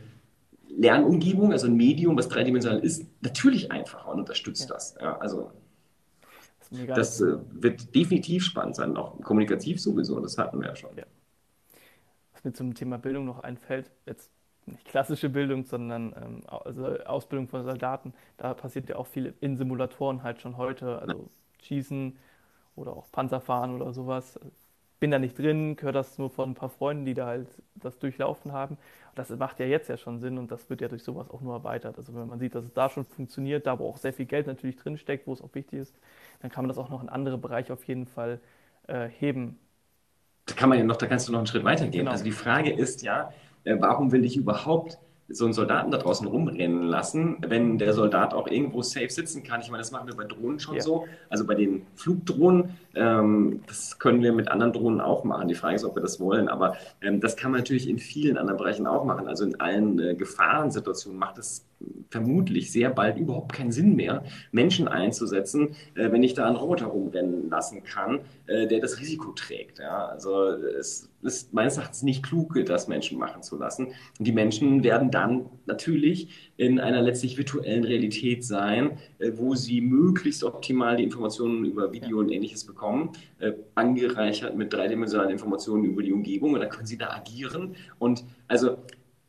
Lernumgebung, 0.68 1.52
also 1.52 1.66
ein 1.66 1.76
Medium, 1.76 2.16
was 2.16 2.28
dreidimensional 2.28 2.80
ist, 2.80 3.06
natürlich 3.20 3.72
einfacher 3.72 4.10
und 4.10 4.20
unterstützt 4.20 4.68
ja. 4.68 4.74
das. 4.74 4.94
Ja, 5.00 5.18
also 5.18 5.50
das 6.70 7.20
äh, 7.20 7.38
wird 7.50 7.94
definitiv 7.94 8.44
spannend 8.44 8.76
sein, 8.76 8.96
auch 8.96 9.20
kommunikativ 9.22 9.80
sowieso, 9.80 10.20
das 10.20 10.36
hatten 10.36 10.60
wir 10.60 10.68
ja 10.68 10.76
schon. 10.76 10.96
Ja. 10.96 11.04
Was 12.32 12.44
mir 12.44 12.52
zum 12.52 12.74
Thema 12.74 12.98
Bildung 12.98 13.24
noch 13.24 13.40
einfällt, 13.40 13.90
jetzt 14.06 14.30
nicht 14.66 14.84
klassische 14.84 15.28
Bildung, 15.30 15.64
sondern 15.64 16.14
ähm, 16.16 16.42
also 16.46 16.86
Ausbildung 17.04 17.48
von 17.48 17.64
Soldaten, 17.64 18.12
da 18.36 18.54
passiert 18.54 18.88
ja 18.88 18.96
auch 18.96 19.06
viel 19.06 19.34
in 19.40 19.56
Simulatoren 19.56 20.22
halt 20.22 20.40
schon 20.40 20.56
heute, 20.56 20.98
also 21.00 21.30
Schießen 21.62 22.16
oder 22.76 22.92
auch 22.92 23.10
Panzerfahren 23.10 23.74
oder 23.74 23.92
sowas. 23.92 24.38
bin 25.00 25.10
da 25.10 25.18
nicht 25.18 25.38
drin, 25.38 25.76
höre 25.80 25.92
das 25.92 26.18
nur 26.18 26.30
von 26.30 26.50
ein 26.50 26.54
paar 26.54 26.68
Freunden, 26.68 27.04
die 27.04 27.14
da 27.14 27.26
halt 27.26 27.48
das 27.76 27.98
durchlaufen 27.98 28.52
haben. 28.52 28.76
Das 29.18 29.30
macht 29.30 29.58
ja 29.58 29.66
jetzt 29.66 29.88
ja 29.88 29.96
schon 29.96 30.20
Sinn 30.20 30.38
und 30.38 30.50
das 30.52 30.70
wird 30.70 30.80
ja 30.80 30.88
durch 30.88 31.02
sowas 31.02 31.28
auch 31.28 31.40
nur 31.40 31.54
erweitert. 31.54 31.98
Also 31.98 32.14
wenn 32.14 32.28
man 32.28 32.38
sieht, 32.38 32.54
dass 32.54 32.64
es 32.64 32.72
da 32.72 32.88
schon 32.88 33.04
funktioniert, 33.04 33.66
da 33.66 33.78
wo 33.78 33.88
auch 33.88 33.96
sehr 33.96 34.12
viel 34.12 34.26
Geld 34.26 34.46
natürlich 34.46 34.76
drinsteckt, 34.76 35.26
wo 35.26 35.32
es 35.32 35.42
auch 35.42 35.52
wichtig 35.54 35.80
ist, 35.80 35.94
dann 36.40 36.50
kann 36.50 36.64
man 36.64 36.68
das 36.68 36.78
auch 36.78 36.88
noch 36.88 37.02
in 37.02 37.08
andere 37.08 37.36
Bereiche 37.36 37.72
auf 37.72 37.82
jeden 37.84 38.06
Fall 38.06 38.40
äh, 38.86 39.08
heben. 39.08 39.58
Da 40.46 40.54
kann 40.54 40.68
man 40.68 40.78
ja 40.78 40.84
noch, 40.84 40.96
da 40.96 41.06
kannst 41.06 41.26
du 41.26 41.32
noch 41.32 41.40
einen 41.40 41.48
Schritt 41.48 41.64
weitergehen. 41.64 42.02
Genau. 42.02 42.12
Also 42.12 42.24
die 42.24 42.32
Frage 42.32 42.72
ist 42.72 43.02
ja, 43.02 43.32
äh, 43.64 43.76
warum 43.78 44.12
will 44.12 44.24
ich 44.24 44.36
überhaupt 44.36 44.98
so 45.28 45.44
einen 45.44 45.52
Soldaten 45.52 45.90
da 45.90 45.98
draußen 45.98 46.26
rumrennen 46.26 46.84
lassen, 46.84 47.36
wenn 47.46 47.78
der 47.78 47.92
Soldat 47.92 48.32
auch 48.32 48.46
irgendwo 48.48 48.82
safe 48.82 49.10
sitzen 49.10 49.42
kann. 49.42 49.60
Ich 49.60 49.70
meine, 49.70 49.82
das 49.82 49.90
machen 49.90 50.08
wir 50.08 50.16
bei 50.16 50.24
Drohnen 50.24 50.58
schon 50.58 50.76
ja. 50.76 50.80
so. 50.80 51.06
Also 51.28 51.46
bei 51.46 51.54
den 51.54 51.86
Flugdrohnen, 51.96 52.78
ähm, 52.94 53.62
das 53.66 53.98
können 53.98 54.22
wir 54.22 54.32
mit 54.32 54.48
anderen 54.48 54.72
Drohnen 54.72 55.00
auch 55.00 55.24
machen. 55.24 55.48
Die 55.48 55.54
Frage 55.54 55.76
ist, 55.76 55.84
ob 55.84 55.94
wir 55.96 56.02
das 56.02 56.18
wollen. 56.18 56.48
Aber 56.48 56.76
ähm, 57.02 57.20
das 57.20 57.36
kann 57.36 57.50
man 57.50 57.60
natürlich 57.60 57.88
in 57.88 57.98
vielen 57.98 58.38
anderen 58.38 58.58
Bereichen 58.58 58.86
auch 58.86 59.04
machen. 59.04 59.28
Also 59.28 59.44
in 59.44 59.60
allen 59.60 59.98
äh, 59.98 60.14
Gefahrensituationen 60.14 61.18
macht 61.18 61.36
es 61.38 61.67
vermutlich 62.10 62.72
sehr 62.72 62.90
bald 62.90 63.18
überhaupt 63.18 63.52
keinen 63.52 63.72
Sinn 63.72 63.94
mehr, 63.94 64.24
Menschen 64.50 64.88
einzusetzen, 64.88 65.76
äh, 65.94 66.10
wenn 66.10 66.22
ich 66.22 66.34
da 66.34 66.46
einen 66.46 66.56
Roboter 66.56 66.86
rumrennen 66.86 67.50
lassen 67.50 67.84
kann, 67.84 68.20
äh, 68.46 68.66
der 68.66 68.80
das 68.80 69.00
Risiko 69.00 69.32
trägt. 69.32 69.78
Ja? 69.78 70.06
Also 70.06 70.46
es 70.46 71.08
ist 71.22 71.52
meines 71.52 71.76
Erachtens 71.76 72.02
nicht 72.02 72.22
klug, 72.22 72.58
das 72.66 72.88
Menschen 72.88 73.18
machen 73.18 73.42
zu 73.42 73.58
lassen. 73.58 73.88
Und 74.18 74.26
die 74.26 74.32
Menschen 74.32 74.84
werden 74.84 75.10
dann 75.10 75.46
natürlich 75.66 76.52
in 76.56 76.80
einer 76.80 77.02
letztlich 77.02 77.36
virtuellen 77.36 77.84
Realität 77.84 78.44
sein, 78.44 78.98
äh, 79.18 79.32
wo 79.34 79.54
sie 79.54 79.80
möglichst 79.80 80.44
optimal 80.44 80.96
die 80.96 81.04
Informationen 81.04 81.64
über 81.64 81.92
Video 81.92 82.18
und 82.18 82.30
ähnliches 82.30 82.64
bekommen, 82.64 83.12
äh, 83.38 83.52
angereichert 83.74 84.56
mit 84.56 84.72
dreidimensionalen 84.72 85.32
Informationen 85.32 85.84
über 85.84 86.02
die 86.02 86.12
Umgebung. 86.12 86.54
Und 86.54 86.60
dann 86.60 86.70
können 86.70 86.86
sie 86.86 86.98
da 86.98 87.10
agieren. 87.10 87.76
Und 87.98 88.24
also 88.46 88.78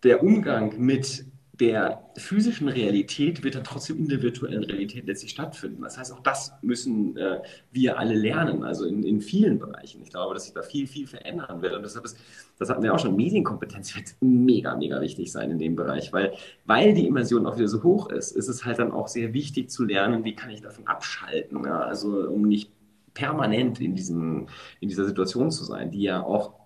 der 0.03 0.23
Umgang 0.23 0.79
mit 0.79 1.25
der 1.59 2.09
physischen 2.15 2.69
Realität 2.69 3.43
wird 3.43 3.55
dann 3.55 3.65
trotzdem 3.65 3.97
in 3.97 4.07
der 4.07 4.21
virtuellen 4.21 4.63
Realität 4.63 5.07
letztlich 5.07 5.31
stattfinden. 5.31 5.81
Das 5.81 5.97
heißt, 5.97 6.13
auch 6.13 6.21
das 6.21 6.53
müssen 6.61 7.17
äh, 7.17 7.41
wir 7.71 7.99
alle 7.99 8.15
lernen, 8.15 8.63
also 8.63 8.85
in, 8.85 9.03
in 9.03 9.19
vielen 9.19 9.59
Bereichen. 9.59 10.01
Ich 10.01 10.09
glaube, 10.09 10.33
dass 10.33 10.45
sich 10.45 10.53
da 10.53 10.61
viel, 10.61 10.87
viel 10.87 11.05
verändern 11.05 11.61
wird. 11.61 11.73
Und 11.73 11.83
deshalb 11.83 12.05
ist, 12.05 12.17
das 12.57 12.69
hatten 12.69 12.81
wir 12.81 12.93
auch 12.93 12.99
schon, 12.99 13.15
Medienkompetenz 13.15 13.93
wird 13.95 14.15
mega, 14.21 14.75
mega 14.77 15.01
wichtig 15.01 15.31
sein 15.31 15.51
in 15.51 15.59
dem 15.59 15.75
Bereich, 15.75 16.13
weil, 16.13 16.33
weil 16.65 16.93
die 16.93 17.07
Immersion 17.07 17.45
auch 17.45 17.57
wieder 17.57 17.67
so 17.67 17.83
hoch 17.83 18.09
ist, 18.09 18.31
ist 18.31 18.47
es 18.47 18.63
halt 18.63 18.79
dann 18.79 18.91
auch 18.91 19.09
sehr 19.09 19.33
wichtig 19.33 19.69
zu 19.69 19.83
lernen, 19.83 20.23
wie 20.23 20.35
kann 20.35 20.51
ich 20.51 20.61
davon 20.61 20.87
abschalten, 20.87 21.65
ja? 21.65 21.79
also 21.81 22.29
um 22.29 22.43
nicht 22.43 22.71
permanent 23.13 23.81
in, 23.81 23.95
diesem, 23.95 24.47
in 24.79 24.87
dieser 24.87 25.05
Situation 25.05 25.51
zu 25.51 25.65
sein, 25.65 25.91
die 25.91 26.03
ja 26.03 26.23
auch 26.23 26.58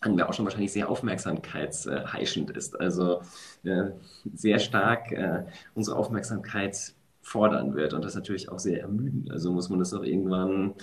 hatten 0.00 0.16
wir 0.16 0.28
auch 0.28 0.32
schon 0.32 0.46
wahrscheinlich 0.46 0.72
sehr 0.72 0.88
aufmerksamkeitsheischend 0.88 2.50
ist. 2.50 2.80
Also 2.80 3.22
äh, 3.64 3.90
sehr 4.34 4.58
stark 4.58 5.12
äh, 5.12 5.44
unsere 5.74 5.96
Aufmerksamkeit 5.96 6.94
fordern 7.22 7.74
wird 7.74 7.92
und 7.92 8.04
das 8.04 8.14
natürlich 8.14 8.48
auch 8.48 8.58
sehr 8.58 8.80
ermüdend. 8.80 9.30
Also 9.30 9.52
muss 9.52 9.68
man 9.68 9.78
das 9.78 9.92
auch 9.92 10.02
irgendwann 10.02 10.74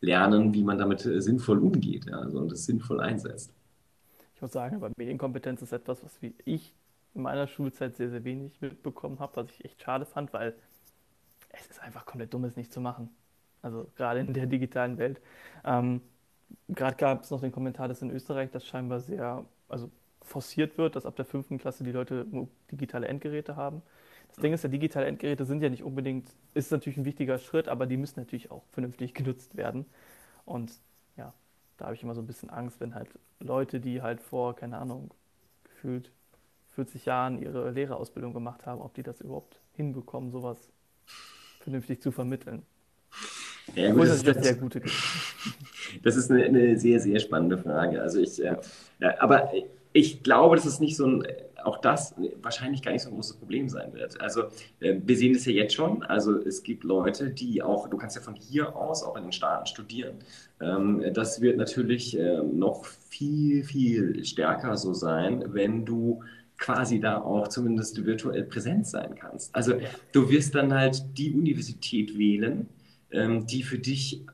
lernen, 0.00 0.52
wie 0.54 0.64
man 0.64 0.78
damit 0.78 1.06
äh, 1.06 1.20
sinnvoll 1.20 1.58
umgeht 1.58 2.06
ja, 2.06 2.18
also, 2.18 2.40
und 2.40 2.50
das 2.50 2.64
sinnvoll 2.64 3.00
einsetzt. 3.00 3.52
Ich 4.34 4.42
muss 4.42 4.52
sagen, 4.52 4.76
aber 4.76 4.90
Medienkompetenz 4.96 5.62
ist 5.62 5.72
etwas, 5.72 6.02
was 6.02 6.18
ich 6.44 6.74
in 7.14 7.22
meiner 7.22 7.46
Schulzeit 7.46 7.96
sehr, 7.96 8.10
sehr 8.10 8.24
wenig 8.24 8.60
mitbekommen 8.60 9.20
habe, 9.20 9.36
was 9.36 9.50
ich 9.50 9.64
echt 9.64 9.80
schade 9.80 10.04
fand, 10.04 10.32
weil 10.32 10.54
es 11.50 11.66
ist 11.68 11.80
einfach 11.80 12.04
komplett 12.04 12.34
dumm, 12.34 12.44
es 12.44 12.56
nicht 12.56 12.72
zu 12.72 12.80
machen. 12.80 13.10
Also 13.62 13.86
gerade 13.96 14.20
in 14.20 14.34
der 14.34 14.46
digitalen 14.46 14.98
Welt. 14.98 15.20
Ähm, 15.64 16.02
Gerade 16.68 16.96
gab 16.96 17.22
es 17.22 17.30
noch 17.30 17.40
den 17.40 17.52
Kommentar, 17.52 17.88
dass 17.88 18.02
in 18.02 18.10
Österreich 18.10 18.50
das 18.50 18.66
scheinbar 18.66 19.00
sehr 19.00 19.44
also 19.68 19.90
forciert 20.22 20.78
wird, 20.78 20.96
dass 20.96 21.06
ab 21.06 21.16
der 21.16 21.24
fünften 21.24 21.58
Klasse 21.58 21.84
die 21.84 21.92
Leute 21.92 22.26
digitale 22.70 23.08
Endgeräte 23.08 23.56
haben. 23.56 23.82
Das 24.28 24.38
Ding 24.38 24.52
ist, 24.52 24.64
ja, 24.64 24.70
digitale 24.70 25.06
Endgeräte 25.06 25.44
sind 25.44 25.62
ja 25.62 25.68
nicht 25.68 25.82
unbedingt, 25.82 26.28
ist 26.54 26.72
natürlich 26.72 26.96
ein 26.96 27.04
wichtiger 27.04 27.38
Schritt, 27.38 27.68
aber 27.68 27.86
die 27.86 27.96
müssen 27.96 28.18
natürlich 28.18 28.50
auch 28.50 28.64
vernünftig 28.72 29.14
genutzt 29.14 29.56
werden. 29.56 29.86
Und 30.44 30.72
ja, 31.16 31.32
da 31.76 31.86
habe 31.86 31.94
ich 31.94 32.02
immer 32.02 32.14
so 32.14 32.22
ein 32.22 32.26
bisschen 32.26 32.50
Angst, 32.50 32.80
wenn 32.80 32.94
halt 32.94 33.08
Leute, 33.38 33.80
die 33.80 34.02
halt 34.02 34.20
vor, 34.20 34.56
keine 34.56 34.78
Ahnung, 34.78 35.10
gefühlt 35.64 36.10
40 36.70 37.04
Jahren 37.04 37.40
ihre 37.40 37.70
Lehrerausbildung 37.70 38.32
gemacht 38.32 38.66
haben, 38.66 38.80
ob 38.80 38.94
die 38.94 39.02
das 39.02 39.20
überhaupt 39.20 39.60
hinbekommen, 39.74 40.30
sowas 40.30 40.72
vernünftig 41.60 42.02
zu 42.02 42.10
vermitteln. 42.10 42.64
Ja, 43.74 43.92
gut, 43.92 44.08
das, 44.08 44.22
das, 44.22 44.44
sehr 44.44 44.54
gute 44.54 44.82
das 46.02 46.16
ist 46.16 46.30
eine, 46.30 46.44
eine, 46.44 46.78
sehr, 46.78 47.00
sehr 47.00 47.20
spannende 47.20 47.58
Frage. 47.58 48.00
Also 48.00 48.20
ich, 48.20 48.42
äh, 48.42 48.56
aber 49.18 49.52
ich 49.92 50.22
glaube, 50.22 50.56
dass 50.56 50.64
es 50.64 50.80
nicht 50.80 50.96
so 50.96 51.06
ein, 51.06 51.26
auch 51.62 51.78
das 51.78 52.14
wahrscheinlich 52.42 52.82
gar 52.82 52.92
nicht 52.92 53.02
so 53.02 53.08
ein 53.08 53.14
großes 53.14 53.36
Problem 53.36 53.68
sein 53.68 53.92
wird. 53.94 54.20
Also 54.20 54.44
äh, 54.80 54.96
wir 55.02 55.16
sehen 55.16 55.34
es 55.34 55.46
ja 55.46 55.52
jetzt 55.52 55.74
schon. 55.74 56.02
Also 56.02 56.36
es 56.38 56.62
gibt 56.62 56.84
Leute, 56.84 57.30
die 57.30 57.62
auch, 57.62 57.88
du 57.88 57.96
kannst 57.96 58.16
ja 58.16 58.22
von 58.22 58.34
hier 58.34 58.76
aus 58.76 59.02
auch 59.02 59.16
in 59.16 59.24
den 59.24 59.32
Staaten 59.32 59.66
studieren. 59.66 60.16
Ähm, 60.60 61.02
das 61.12 61.40
wird 61.40 61.56
natürlich 61.56 62.18
äh, 62.18 62.42
noch 62.42 62.84
viel, 62.84 63.64
viel 63.64 64.24
stärker 64.24 64.76
so 64.76 64.92
sein, 64.92 65.44
wenn 65.48 65.84
du 65.84 66.22
quasi 66.58 67.00
da 67.00 67.20
auch 67.20 67.48
zumindest 67.48 68.04
virtuell 68.04 68.44
präsent 68.44 68.86
sein 68.86 69.14
kannst. 69.16 69.54
Also 69.54 69.74
du 70.12 70.30
wirst 70.30 70.54
dann 70.54 70.72
halt 70.72 71.02
die 71.18 71.32
Universität 71.32 72.16
wählen, 72.16 72.68
ähm, 73.14 73.46
die 73.46 73.62
für 73.62 73.78
dich 73.78 74.24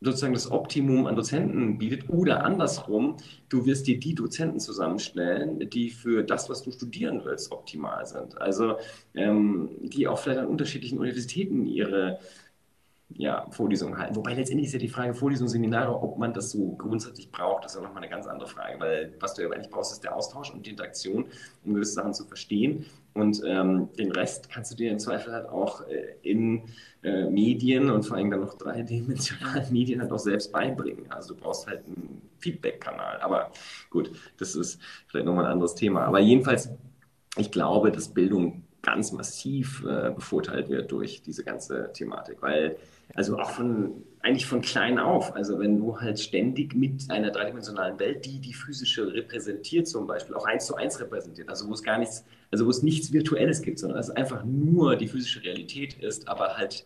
sozusagen 0.00 0.34
das 0.34 0.50
Optimum 0.50 1.06
an 1.06 1.16
Dozenten 1.16 1.78
bietet 1.78 2.08
oder 2.08 2.44
andersrum, 2.44 3.16
du 3.48 3.66
wirst 3.66 3.86
dir 3.88 3.98
die 3.98 4.14
Dozenten 4.14 4.60
zusammenstellen, 4.60 5.68
die 5.70 5.90
für 5.90 6.22
das, 6.22 6.48
was 6.48 6.62
du 6.62 6.70
studieren 6.70 7.22
willst, 7.24 7.50
optimal 7.50 8.06
sind. 8.06 8.40
Also 8.40 8.76
ähm, 9.14 9.70
die 9.82 10.06
auch 10.06 10.18
vielleicht 10.18 10.40
an 10.40 10.46
unterschiedlichen 10.46 10.98
Universitäten 10.98 11.66
ihre 11.66 12.20
ja, 13.10 13.46
Vorlesungen 13.50 13.96
halten. 13.96 14.16
Wobei 14.16 14.34
letztendlich 14.34 14.66
ist 14.66 14.74
ja 14.74 14.78
die 14.78 14.88
Frage 14.88 15.14
Vorlesungen, 15.14 15.48
Seminare, 15.48 15.94
ob 16.02 16.18
man 16.18 16.34
das 16.34 16.50
so 16.50 16.74
grundsätzlich 16.76 17.30
braucht, 17.30 17.64
das 17.64 17.72
ist 17.72 17.80
ja 17.80 17.82
nochmal 17.82 18.02
eine 18.02 18.10
ganz 18.10 18.26
andere 18.26 18.48
Frage, 18.48 18.78
weil 18.78 19.14
was 19.18 19.34
du 19.34 19.42
ja 19.42 19.50
eigentlich 19.50 19.70
brauchst, 19.70 19.92
ist 19.92 20.04
der 20.04 20.14
Austausch 20.14 20.52
und 20.52 20.66
die 20.66 20.70
Interaktion, 20.70 21.26
um 21.64 21.74
gewisse 21.74 21.94
Sachen 21.94 22.12
zu 22.12 22.24
verstehen. 22.26 22.84
Und 23.14 23.42
ähm, 23.46 23.88
den 23.98 24.12
Rest 24.12 24.50
kannst 24.50 24.70
du 24.72 24.76
dir 24.76 24.92
im 24.92 24.98
Zweifel 24.98 25.32
halt 25.32 25.48
auch 25.48 25.80
äh, 25.88 26.14
in 26.22 26.62
äh, 27.02 27.28
Medien 27.28 27.90
und 27.90 28.04
vor 28.04 28.16
allem 28.16 28.30
dann 28.30 28.40
noch 28.40 28.54
dreidimensionalen 28.54 29.66
Medien 29.72 30.00
halt 30.00 30.12
auch 30.12 30.18
selbst 30.18 30.52
beibringen. 30.52 31.10
Also 31.10 31.34
du 31.34 31.40
brauchst 31.40 31.66
halt 31.66 31.84
einen 31.86 32.22
Feedback-Kanal. 32.38 33.20
Aber 33.20 33.50
gut, 33.90 34.12
das 34.38 34.54
ist 34.54 34.80
vielleicht 35.08 35.26
nochmal 35.26 35.46
ein 35.46 35.52
anderes 35.52 35.74
Thema. 35.74 36.04
Aber 36.04 36.20
jedenfalls, 36.20 36.70
ich 37.36 37.50
glaube, 37.50 37.90
dass 37.90 38.08
Bildung 38.08 38.67
ganz 38.82 39.12
massiv 39.12 39.84
äh, 39.84 40.10
bevorteilt 40.10 40.68
wird 40.68 40.90
durch 40.92 41.22
diese 41.22 41.44
ganze 41.44 41.90
Thematik, 41.92 42.40
weil 42.40 42.76
also 43.14 43.38
auch 43.38 43.50
von, 43.50 44.04
eigentlich 44.20 44.46
von 44.46 44.60
klein 44.60 44.98
auf. 44.98 45.34
Also 45.34 45.58
wenn 45.58 45.78
du 45.78 46.00
halt 46.00 46.20
ständig 46.20 46.74
mit 46.74 47.10
einer 47.10 47.30
dreidimensionalen 47.30 47.98
Welt, 47.98 48.24
die 48.26 48.38
die 48.38 48.52
physische 48.52 49.12
repräsentiert 49.12 49.88
zum 49.88 50.06
Beispiel, 50.06 50.34
auch 50.34 50.46
eins 50.46 50.66
zu 50.66 50.76
eins 50.76 51.00
repräsentiert, 51.00 51.48
also 51.48 51.68
wo 51.68 51.72
es 51.72 51.82
gar 51.82 51.98
nichts, 51.98 52.24
also 52.50 52.66
wo 52.66 52.70
es 52.70 52.82
nichts 52.82 53.12
Virtuelles 53.12 53.62
gibt, 53.62 53.78
sondern 53.78 53.98
es 53.98 54.10
einfach 54.10 54.44
nur 54.44 54.96
die 54.96 55.08
physische 55.08 55.42
Realität 55.42 55.94
ist, 55.94 56.28
aber 56.28 56.56
halt 56.56 56.84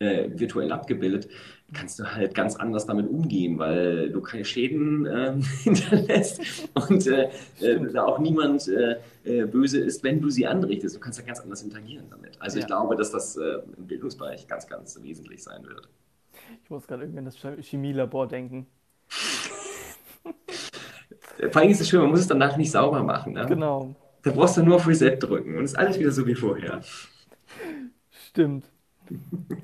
äh, 0.00 0.28
virtuell 0.32 0.72
abgebildet, 0.72 1.28
kannst 1.72 1.98
du 1.98 2.04
halt 2.04 2.34
ganz 2.34 2.56
anders 2.56 2.86
damit 2.86 3.08
umgehen, 3.08 3.58
weil 3.58 4.10
du 4.10 4.20
keine 4.20 4.44
Schäden 4.44 5.06
äh, 5.06 5.34
hinterlässt 5.62 6.40
und 6.74 7.06
äh, 7.06 7.30
äh, 7.60 7.92
da 7.92 8.04
auch 8.04 8.18
niemand 8.18 8.68
äh, 8.68 8.96
äh, 9.24 9.46
böse 9.46 9.80
ist, 9.80 10.02
wenn 10.02 10.20
du 10.20 10.30
sie 10.30 10.46
anrichtest. 10.46 10.96
Du 10.96 11.00
kannst 11.00 11.18
ja 11.18 11.24
ganz 11.24 11.40
anders 11.40 11.62
interagieren 11.62 12.06
damit. 12.10 12.40
Also 12.40 12.58
ja. 12.58 12.62
ich 12.62 12.66
glaube, 12.66 12.96
dass 12.96 13.10
das 13.10 13.36
im 13.36 13.86
Bildungsbereich 13.86 14.46
ganz, 14.46 14.66
ganz 14.66 15.00
wesentlich 15.02 15.42
sein 15.42 15.64
wird. 15.64 15.88
Ich 16.62 16.70
muss 16.70 16.86
gerade 16.86 17.02
irgendwie 17.04 17.18
an 17.18 17.24
das 17.26 17.36
Chemielabor 17.66 18.26
denken. 18.28 18.66
Vor 21.50 21.62
allem 21.62 21.70
ist 21.70 21.80
es 21.80 21.88
schön, 21.88 22.00
man 22.00 22.10
muss 22.10 22.20
es 22.20 22.26
danach 22.26 22.56
nicht 22.56 22.70
sauber 22.70 23.02
machen. 23.02 23.34
Ne? 23.34 23.46
Genau. 23.46 23.94
Da 24.22 24.30
brauchst 24.30 24.56
du 24.56 24.62
nur 24.62 24.76
auf 24.76 24.86
Reset 24.86 25.16
drücken 25.16 25.56
und 25.56 25.64
ist 25.64 25.78
alles 25.78 25.98
wieder 25.98 26.10
so 26.10 26.26
wie 26.26 26.34
vorher. 26.34 26.82
Stimmt 28.10 28.66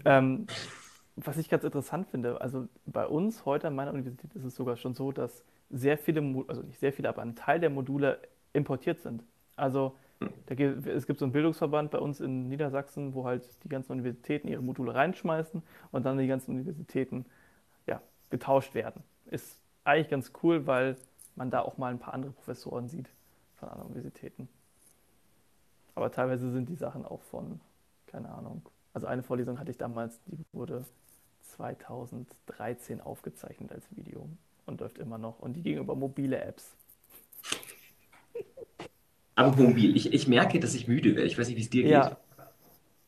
ähm, 0.05 0.47
was 1.17 1.39
ich 1.39 1.49
ganz 1.49 1.65
interessant 1.65 2.07
finde, 2.09 2.41
also 2.41 2.69
bei 2.85 3.07
uns 3.07 3.47
heute 3.47 3.69
an 3.69 3.75
meiner 3.75 3.93
Universität 3.93 4.35
ist 4.35 4.45
es 4.45 4.55
sogar 4.55 4.77
schon 4.77 4.95
so, 4.95 5.13
dass 5.13 5.45
sehr 5.71 5.97
viele, 5.99 6.45
also 6.47 6.63
nicht 6.63 6.79
sehr 6.79 6.93
viele, 6.93 7.09
aber 7.09 7.23
ein 7.23 7.35
Teil 7.35 7.59
der 7.59 7.71
Module 7.71 8.21
importiert 8.53 9.01
sind. 9.01 9.25
Also 9.57 9.97
gibt, 10.47 10.87
es 10.87 11.07
gibt 11.07 11.19
so 11.19 11.25
einen 11.25 11.33
Bildungsverband 11.33 11.91
bei 11.91 11.99
uns 11.99 12.21
in 12.21 12.49
Niedersachsen, 12.49 13.15
wo 13.15 13.25
halt 13.25 13.49
die 13.65 13.69
ganzen 13.69 13.93
Universitäten 13.93 14.49
ihre 14.49 14.63
Module 14.63 14.95
reinschmeißen 14.95 15.63
und 15.91 16.07
dann 16.07 16.19
die 16.19 16.27
ganzen 16.27 16.53
Universitäten 16.53 17.25
ja, 17.87 18.01
getauscht 18.31 18.75
werden. 18.75 19.03
Ist 19.27 19.61
eigentlich 19.85 20.11
ganz 20.11 20.33
cool, 20.43 20.67
weil 20.67 20.97
man 21.35 21.51
da 21.51 21.61
auch 21.61 21.79
mal 21.79 21.91
ein 21.93 21.99
paar 21.99 22.15
andere 22.15 22.33
Professoren 22.33 22.89
sieht 22.89 23.09
von 23.57 23.69
anderen 23.71 23.93
Universitäten. 23.93 24.49
Aber 25.95 26.11
teilweise 26.13 26.51
sind 26.51 26.69
die 26.69 26.77
Sachen 26.77 27.07
auch 27.07 27.23
von, 27.23 27.61
keine 28.07 28.29
Ahnung, 28.29 28.63
also 28.93 29.07
eine 29.07 29.23
Vorlesung 29.23 29.59
hatte 29.59 29.71
ich 29.71 29.77
damals, 29.77 30.21
die 30.25 30.39
wurde 30.53 30.85
2013 31.49 33.01
aufgezeichnet 33.01 33.73
als 33.73 33.85
Video. 33.95 34.29
und 34.67 34.81
läuft 34.81 34.99
immer 34.99 35.19
noch. 35.19 35.39
Und 35.39 35.55
die 35.55 35.63
ging 35.63 35.79
über 35.79 35.95
mobile 35.95 36.39
Apps. 36.41 36.75
Aber 39.35 39.55
mobil. 39.57 39.95
Ich, 39.97 40.13
ich 40.13 40.27
merke, 40.29 40.59
dass 40.61 40.75
ich 40.75 40.89
müde 40.89 41.15
werde. 41.15 41.27
Ich 41.29 41.39
weiß 41.39 41.47
nicht, 41.49 41.57
wie 41.57 41.63
es 41.63 41.71
dir 41.71 41.83
geht. 41.83 41.93
Ja. 41.93 42.17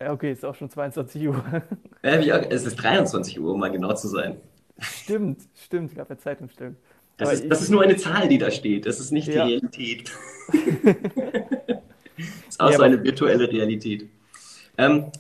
Ja, 0.00 0.12
okay, 0.12 0.31
ist 0.31 0.44
auch 0.44 0.55
schon 0.55 0.70
22 0.70 1.26
Uhr. 1.28 1.44
Äh, 2.02 2.20
wie, 2.20 2.31
es 2.31 2.65
ist 2.65 2.76
23 2.76 3.41
Uhr, 3.41 3.55
um 3.55 3.58
mal 3.58 3.73
genau 3.73 3.92
zu 3.94 4.07
sein. 4.07 4.36
Stimmt, 4.78 5.41
stimmt, 5.57 5.97
gab 5.97 6.08
ja 6.08 6.17
Zeitumstellung. 6.17 6.76
Das 7.17 7.33
ist, 7.33 7.50
das 7.50 7.60
ist 7.62 7.70
nur 7.70 7.83
eine 7.83 7.97
Zahl, 7.97 8.28
die 8.28 8.39
da 8.39 8.52
steht. 8.52 8.86
Das 8.86 9.00
ist 9.00 9.10
nicht 9.10 9.26
Ja. 9.26 9.44
die 9.47 9.55
Realität. 9.55 10.12
das 10.86 12.28
ist 12.49 12.60
auch 12.60 12.70
Ja, 12.70 12.76
so 12.76 12.83
eine 12.84 13.02
virtuelle 13.02 13.50
Realität. 13.50 14.08
Ähm, 14.76 15.10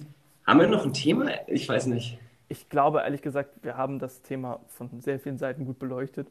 haben 0.46 0.60
wir 0.60 0.68
noch 0.68 0.84
ein 0.84 0.92
Thema? 0.92 1.32
Ich 1.48 1.68
weiß 1.68 1.86
nicht. 1.86 2.18
Ich 2.48 2.68
glaube, 2.68 3.00
ehrlich 3.00 3.22
gesagt, 3.22 3.62
wir 3.62 3.76
haben 3.76 3.98
das 3.98 4.22
Thema 4.22 4.60
von 4.68 5.00
sehr 5.00 5.20
vielen 5.20 5.38
Seiten 5.38 5.64
gut 5.66 5.78
beleuchtet. 5.78 6.28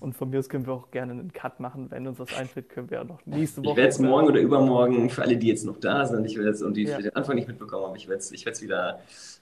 Und 0.00 0.14
von 0.14 0.30
mir 0.30 0.38
aus 0.38 0.48
können 0.48 0.64
wir 0.66 0.72
auch 0.72 0.90
gerne 0.90 1.12
einen 1.12 1.32
Cut 1.34 1.60
machen. 1.60 1.90
Wenn 1.90 2.06
uns 2.06 2.18
was 2.18 2.34
einfällt, 2.34 2.70
können 2.70 2.88
wir 2.90 3.02
auch 3.02 3.06
noch 3.06 3.26
nächste 3.26 3.60
Ich 3.60 3.66
Woche. 3.66 3.76
werde 3.76 3.88
es 3.90 3.98
morgen 3.98 4.26
oder 4.28 4.40
übermorgen, 4.40 5.10
für 5.10 5.20
alle, 5.22 5.36
die 5.36 5.48
jetzt 5.48 5.66
noch 5.66 5.76
da 5.78 6.06
sind, 6.06 6.24
ich 6.24 6.36
werde 6.38 6.50
es 6.50 6.62
und 6.62 6.74
die 6.78 6.84
Ja. 6.84 6.98
den 6.98 7.14
Anfang 7.14 7.34
nicht 7.36 7.46
mitbekommen 7.46 7.84
haben, 7.88 7.96
ich 7.96 8.08
werde 8.08 8.20
es 8.20 8.32
ich 8.32 8.46
werd's 8.46 8.62
wieder 8.62 9.00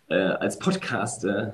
äh, 0.08 0.16
als 0.16 0.58
Podcast 0.58 1.24
äh, 1.24 1.52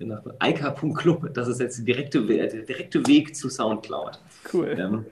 nach 0.00 0.22
eika.club, 0.40 1.32
das 1.34 1.46
ist 1.46 1.60
jetzt 1.60 1.86
direkte, 1.86 2.26
der 2.26 2.48
direkte 2.48 3.06
Weg 3.06 3.36
zu 3.36 3.48
Soundcloud. 3.48 4.18
Cool. 4.52 4.74
Ähm, 4.76 5.04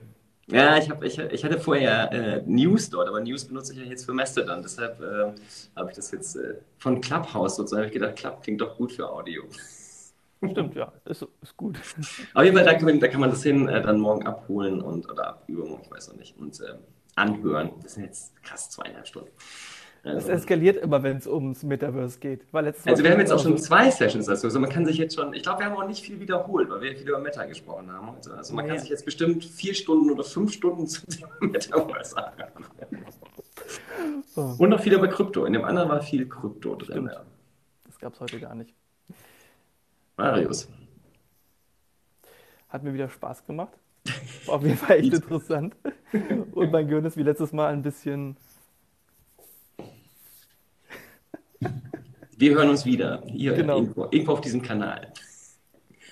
ja, 0.47 0.77
ich, 0.77 0.91
hab, 0.91 1.03
ich, 1.03 1.19
ich 1.19 1.45
hatte 1.45 1.59
vorher 1.59 2.13
äh, 2.13 2.43
News 2.47 2.91
dort, 2.91 3.09
aber 3.09 3.21
News 3.21 3.45
benutze 3.45 3.73
ich 3.73 3.79
ja 3.79 3.85
jetzt 3.85 4.05
für 4.05 4.13
Mastodon. 4.13 4.63
Deshalb 4.63 5.01
äh, 5.01 5.33
habe 5.77 5.91
ich 5.91 5.97
das 5.97 6.11
jetzt 6.11 6.37
äh, 6.37 6.57
von 6.79 7.01
Clubhouse 7.01 7.57
sozusagen 7.57 7.83
hab 7.83 7.89
ich 7.89 7.95
gedacht, 7.95 8.17
Club 8.17 8.43
klingt 8.43 8.61
doch 8.61 8.77
gut 8.77 8.93
für 8.93 9.09
Audio. 9.09 9.45
Stimmt, 10.51 10.75
ja, 10.75 10.93
ist, 11.07 11.27
ist 11.41 11.57
gut. 11.57 11.79
Auf 12.35 12.45
jeden 12.45 12.57
Fall, 12.57 12.67
da 12.67 12.75
kann 12.75 12.85
man, 12.85 13.01
da 13.01 13.09
kann 13.09 13.21
man 13.21 13.31
das 13.31 13.43
hin 13.43 13.69
äh, 13.69 13.81
dann 13.81 13.99
morgen 13.99 14.27
abholen 14.27 14.83
und 14.83 15.11
oder 15.11 15.29
ab 15.29 15.45
übermorgen, 15.47 15.85
ich 15.85 15.91
weiß 15.91 16.09
noch 16.09 16.17
nicht, 16.17 16.37
und 16.39 16.61
ähm, 16.61 16.79
anhören. 17.15 17.71
Das 17.83 17.95
sind 17.95 18.05
jetzt 18.05 18.43
krass 18.43 18.71
zweieinhalb 18.71 19.07
Stunden. 19.07 19.31
Es 20.07 20.15
Also, 20.17 20.33
eskaliert 20.33 20.77
immer, 20.77 21.03
wenn 21.03 21.17
es 21.17 21.27
ums 21.27 21.63
Metaverse 21.63 22.19
geht. 22.19 22.43
Also 22.53 23.03
wir 23.03 23.11
haben 23.11 23.21
jetzt 23.21 23.33
auch 23.33 23.43
schon 23.43 23.57
zwei 23.57 23.91
Sessions 23.91 24.27
dazu. 24.27 24.47
Also 24.49 24.61
man 24.61 24.69
kann 24.69 24.85
sich 24.85 24.99
jetzt 24.99 25.15
schon, 25.15 25.33
ich 25.33 25.43
glaube, 25.43 25.61
wir 25.61 25.67
haben 25.67 25.77
auch 25.77 25.87
nicht 25.87 26.05
viel 26.05 26.21
wiederholt, 26.21 26.69
weil 26.69 26.83
wir 26.83 26.95
viel 26.95 27.09
über 27.09 27.19
Meta 27.19 27.47
gesprochen 27.47 27.91
haben. 27.91 28.13
heute. 28.13 28.35
Also 28.35 28.55
man 28.55 28.67
kann 28.67 28.75
Ja. 28.77 28.81
sich 28.83 28.91
jetzt 28.91 29.07
bestimmt 29.07 29.43
vier 29.45 29.73
Stunden 29.73 30.11
oder 30.11 30.23
fünf 30.23 30.53
Stunden 30.53 30.87
zu 30.87 31.07
dem 31.07 31.27
Metaverse 31.51 32.17
anhören. 32.19 32.53
Oh, 34.37 34.55
Und 34.59 34.69
noch 34.69 34.81
viel 34.81 34.93
über 34.93 35.09
Krypto. 35.09 35.47
In 35.47 35.55
dem 35.55 35.65
anderen 35.65 35.89
war 35.89 36.03
viel 36.03 36.29
Krypto 36.29 36.75
drin. 36.75 37.07
Ja. 37.11 37.23
das 37.87 37.99
gab 37.99 38.13
es 38.13 38.21
heute 38.21 38.39
gar 38.41 38.55
nicht. 38.55 38.75
Marius. 40.19 40.69
Hat 42.69 42.83
mir 42.83 42.93
wieder 42.93 43.09
Spaß 43.09 43.47
gemacht. 43.47 43.73
War 44.47 44.57
auf 44.57 44.63
jeden 44.65 44.77
Fall 44.77 44.99
echt 44.99 45.15
interessant. 45.15 45.75
Und 46.53 46.71
mein 46.73 46.89
Gehirn 46.89 47.07
ist 47.07 47.17
wie 47.17 47.23
letztes 47.23 47.53
Mal 47.53 47.73
ein 47.73 47.81
bisschen. 47.83 48.37
Wir 52.37 52.55
hören 52.55 52.71
uns 52.71 52.85
wieder 52.85 53.23
hier 53.27 53.55
Genau. 53.55 53.77
irgendwo, 53.79 54.05
irgendwo 54.11 54.33
auf 54.33 54.41
diesem 54.41 54.63
Kanal. 54.63 55.13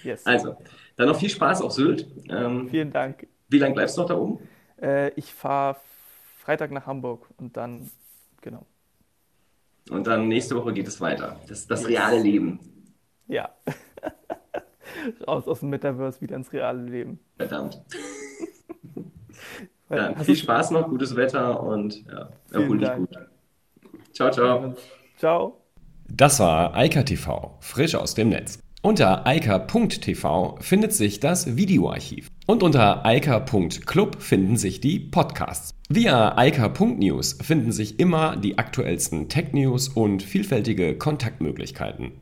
Yes. 0.04 0.24
Also, 0.26 0.56
dann 0.96 1.08
noch 1.08 1.18
viel 1.18 1.30
Spaß 1.30 1.62
auf 1.62 1.72
Sylt. 1.72 2.06
Ähm, 2.28 2.68
Vielen 2.68 2.92
Dank. 2.92 3.26
wie 3.48 3.58
lange 3.58 3.74
bleibst 3.74 3.96
du 3.96 4.02
noch 4.02 4.08
da 4.08 4.16
oben? 4.16 4.38
Äh, 4.80 5.10
ich 5.10 5.32
fahre 5.32 5.76
Freitag 6.38 6.70
nach 6.72 6.86
Hamburg 6.86 7.28
und 7.38 7.56
dann, 7.56 7.90
genau. 8.40 8.66
Und 9.90 10.06
dann 10.06 10.28
nächste 10.28 10.56
Woche 10.56 10.72
geht 10.72 10.86
es 10.88 11.00
weiter. 11.00 11.40
Das, 11.48 11.66
das 11.66 11.86
reale 11.88 12.20
Leben. 12.20 12.60
Ja. 13.28 13.50
Raus 15.26 15.46
aus 15.48 15.60
dem 15.60 15.70
Metaverse 15.70 16.20
wieder 16.20 16.36
ins 16.36 16.52
reale 16.52 16.82
Leben. 16.82 17.18
Verdammt. 17.36 17.80
Dann 19.88 20.16
viel 20.24 20.36
Spaß 20.36 20.70
noch, 20.70 20.88
gutes 20.88 21.14
Wetter 21.16 21.62
und 21.62 22.04
ja, 22.06 22.30
erhol 22.50 22.78
dich 22.78 22.92
gut. 22.94 23.18
Ciao, 24.12 24.30
ciao. 24.30 24.74
Ciao. 25.22 25.56
Das 26.08 26.40
war 26.40 26.74
Eika 26.74 27.04
TV, 27.04 27.56
frisch 27.60 27.94
aus 27.94 28.14
dem 28.14 28.30
Netz. 28.30 28.58
Unter 28.82 29.24
eika.tv 29.24 30.58
findet 30.60 30.92
sich 30.94 31.20
das 31.20 31.56
Videoarchiv. 31.56 32.26
Und 32.48 32.64
unter 32.64 33.06
eika.club 33.06 34.20
finden 34.20 34.56
sich 34.56 34.80
die 34.80 34.98
Podcasts. 34.98 35.70
Via 35.88 36.36
eika.news 36.36 37.34
finden 37.40 37.70
sich 37.70 38.00
immer 38.00 38.34
die 38.34 38.58
aktuellsten 38.58 39.28
Tech-News 39.28 39.90
und 39.90 40.24
vielfältige 40.24 40.98
Kontaktmöglichkeiten. 40.98 42.21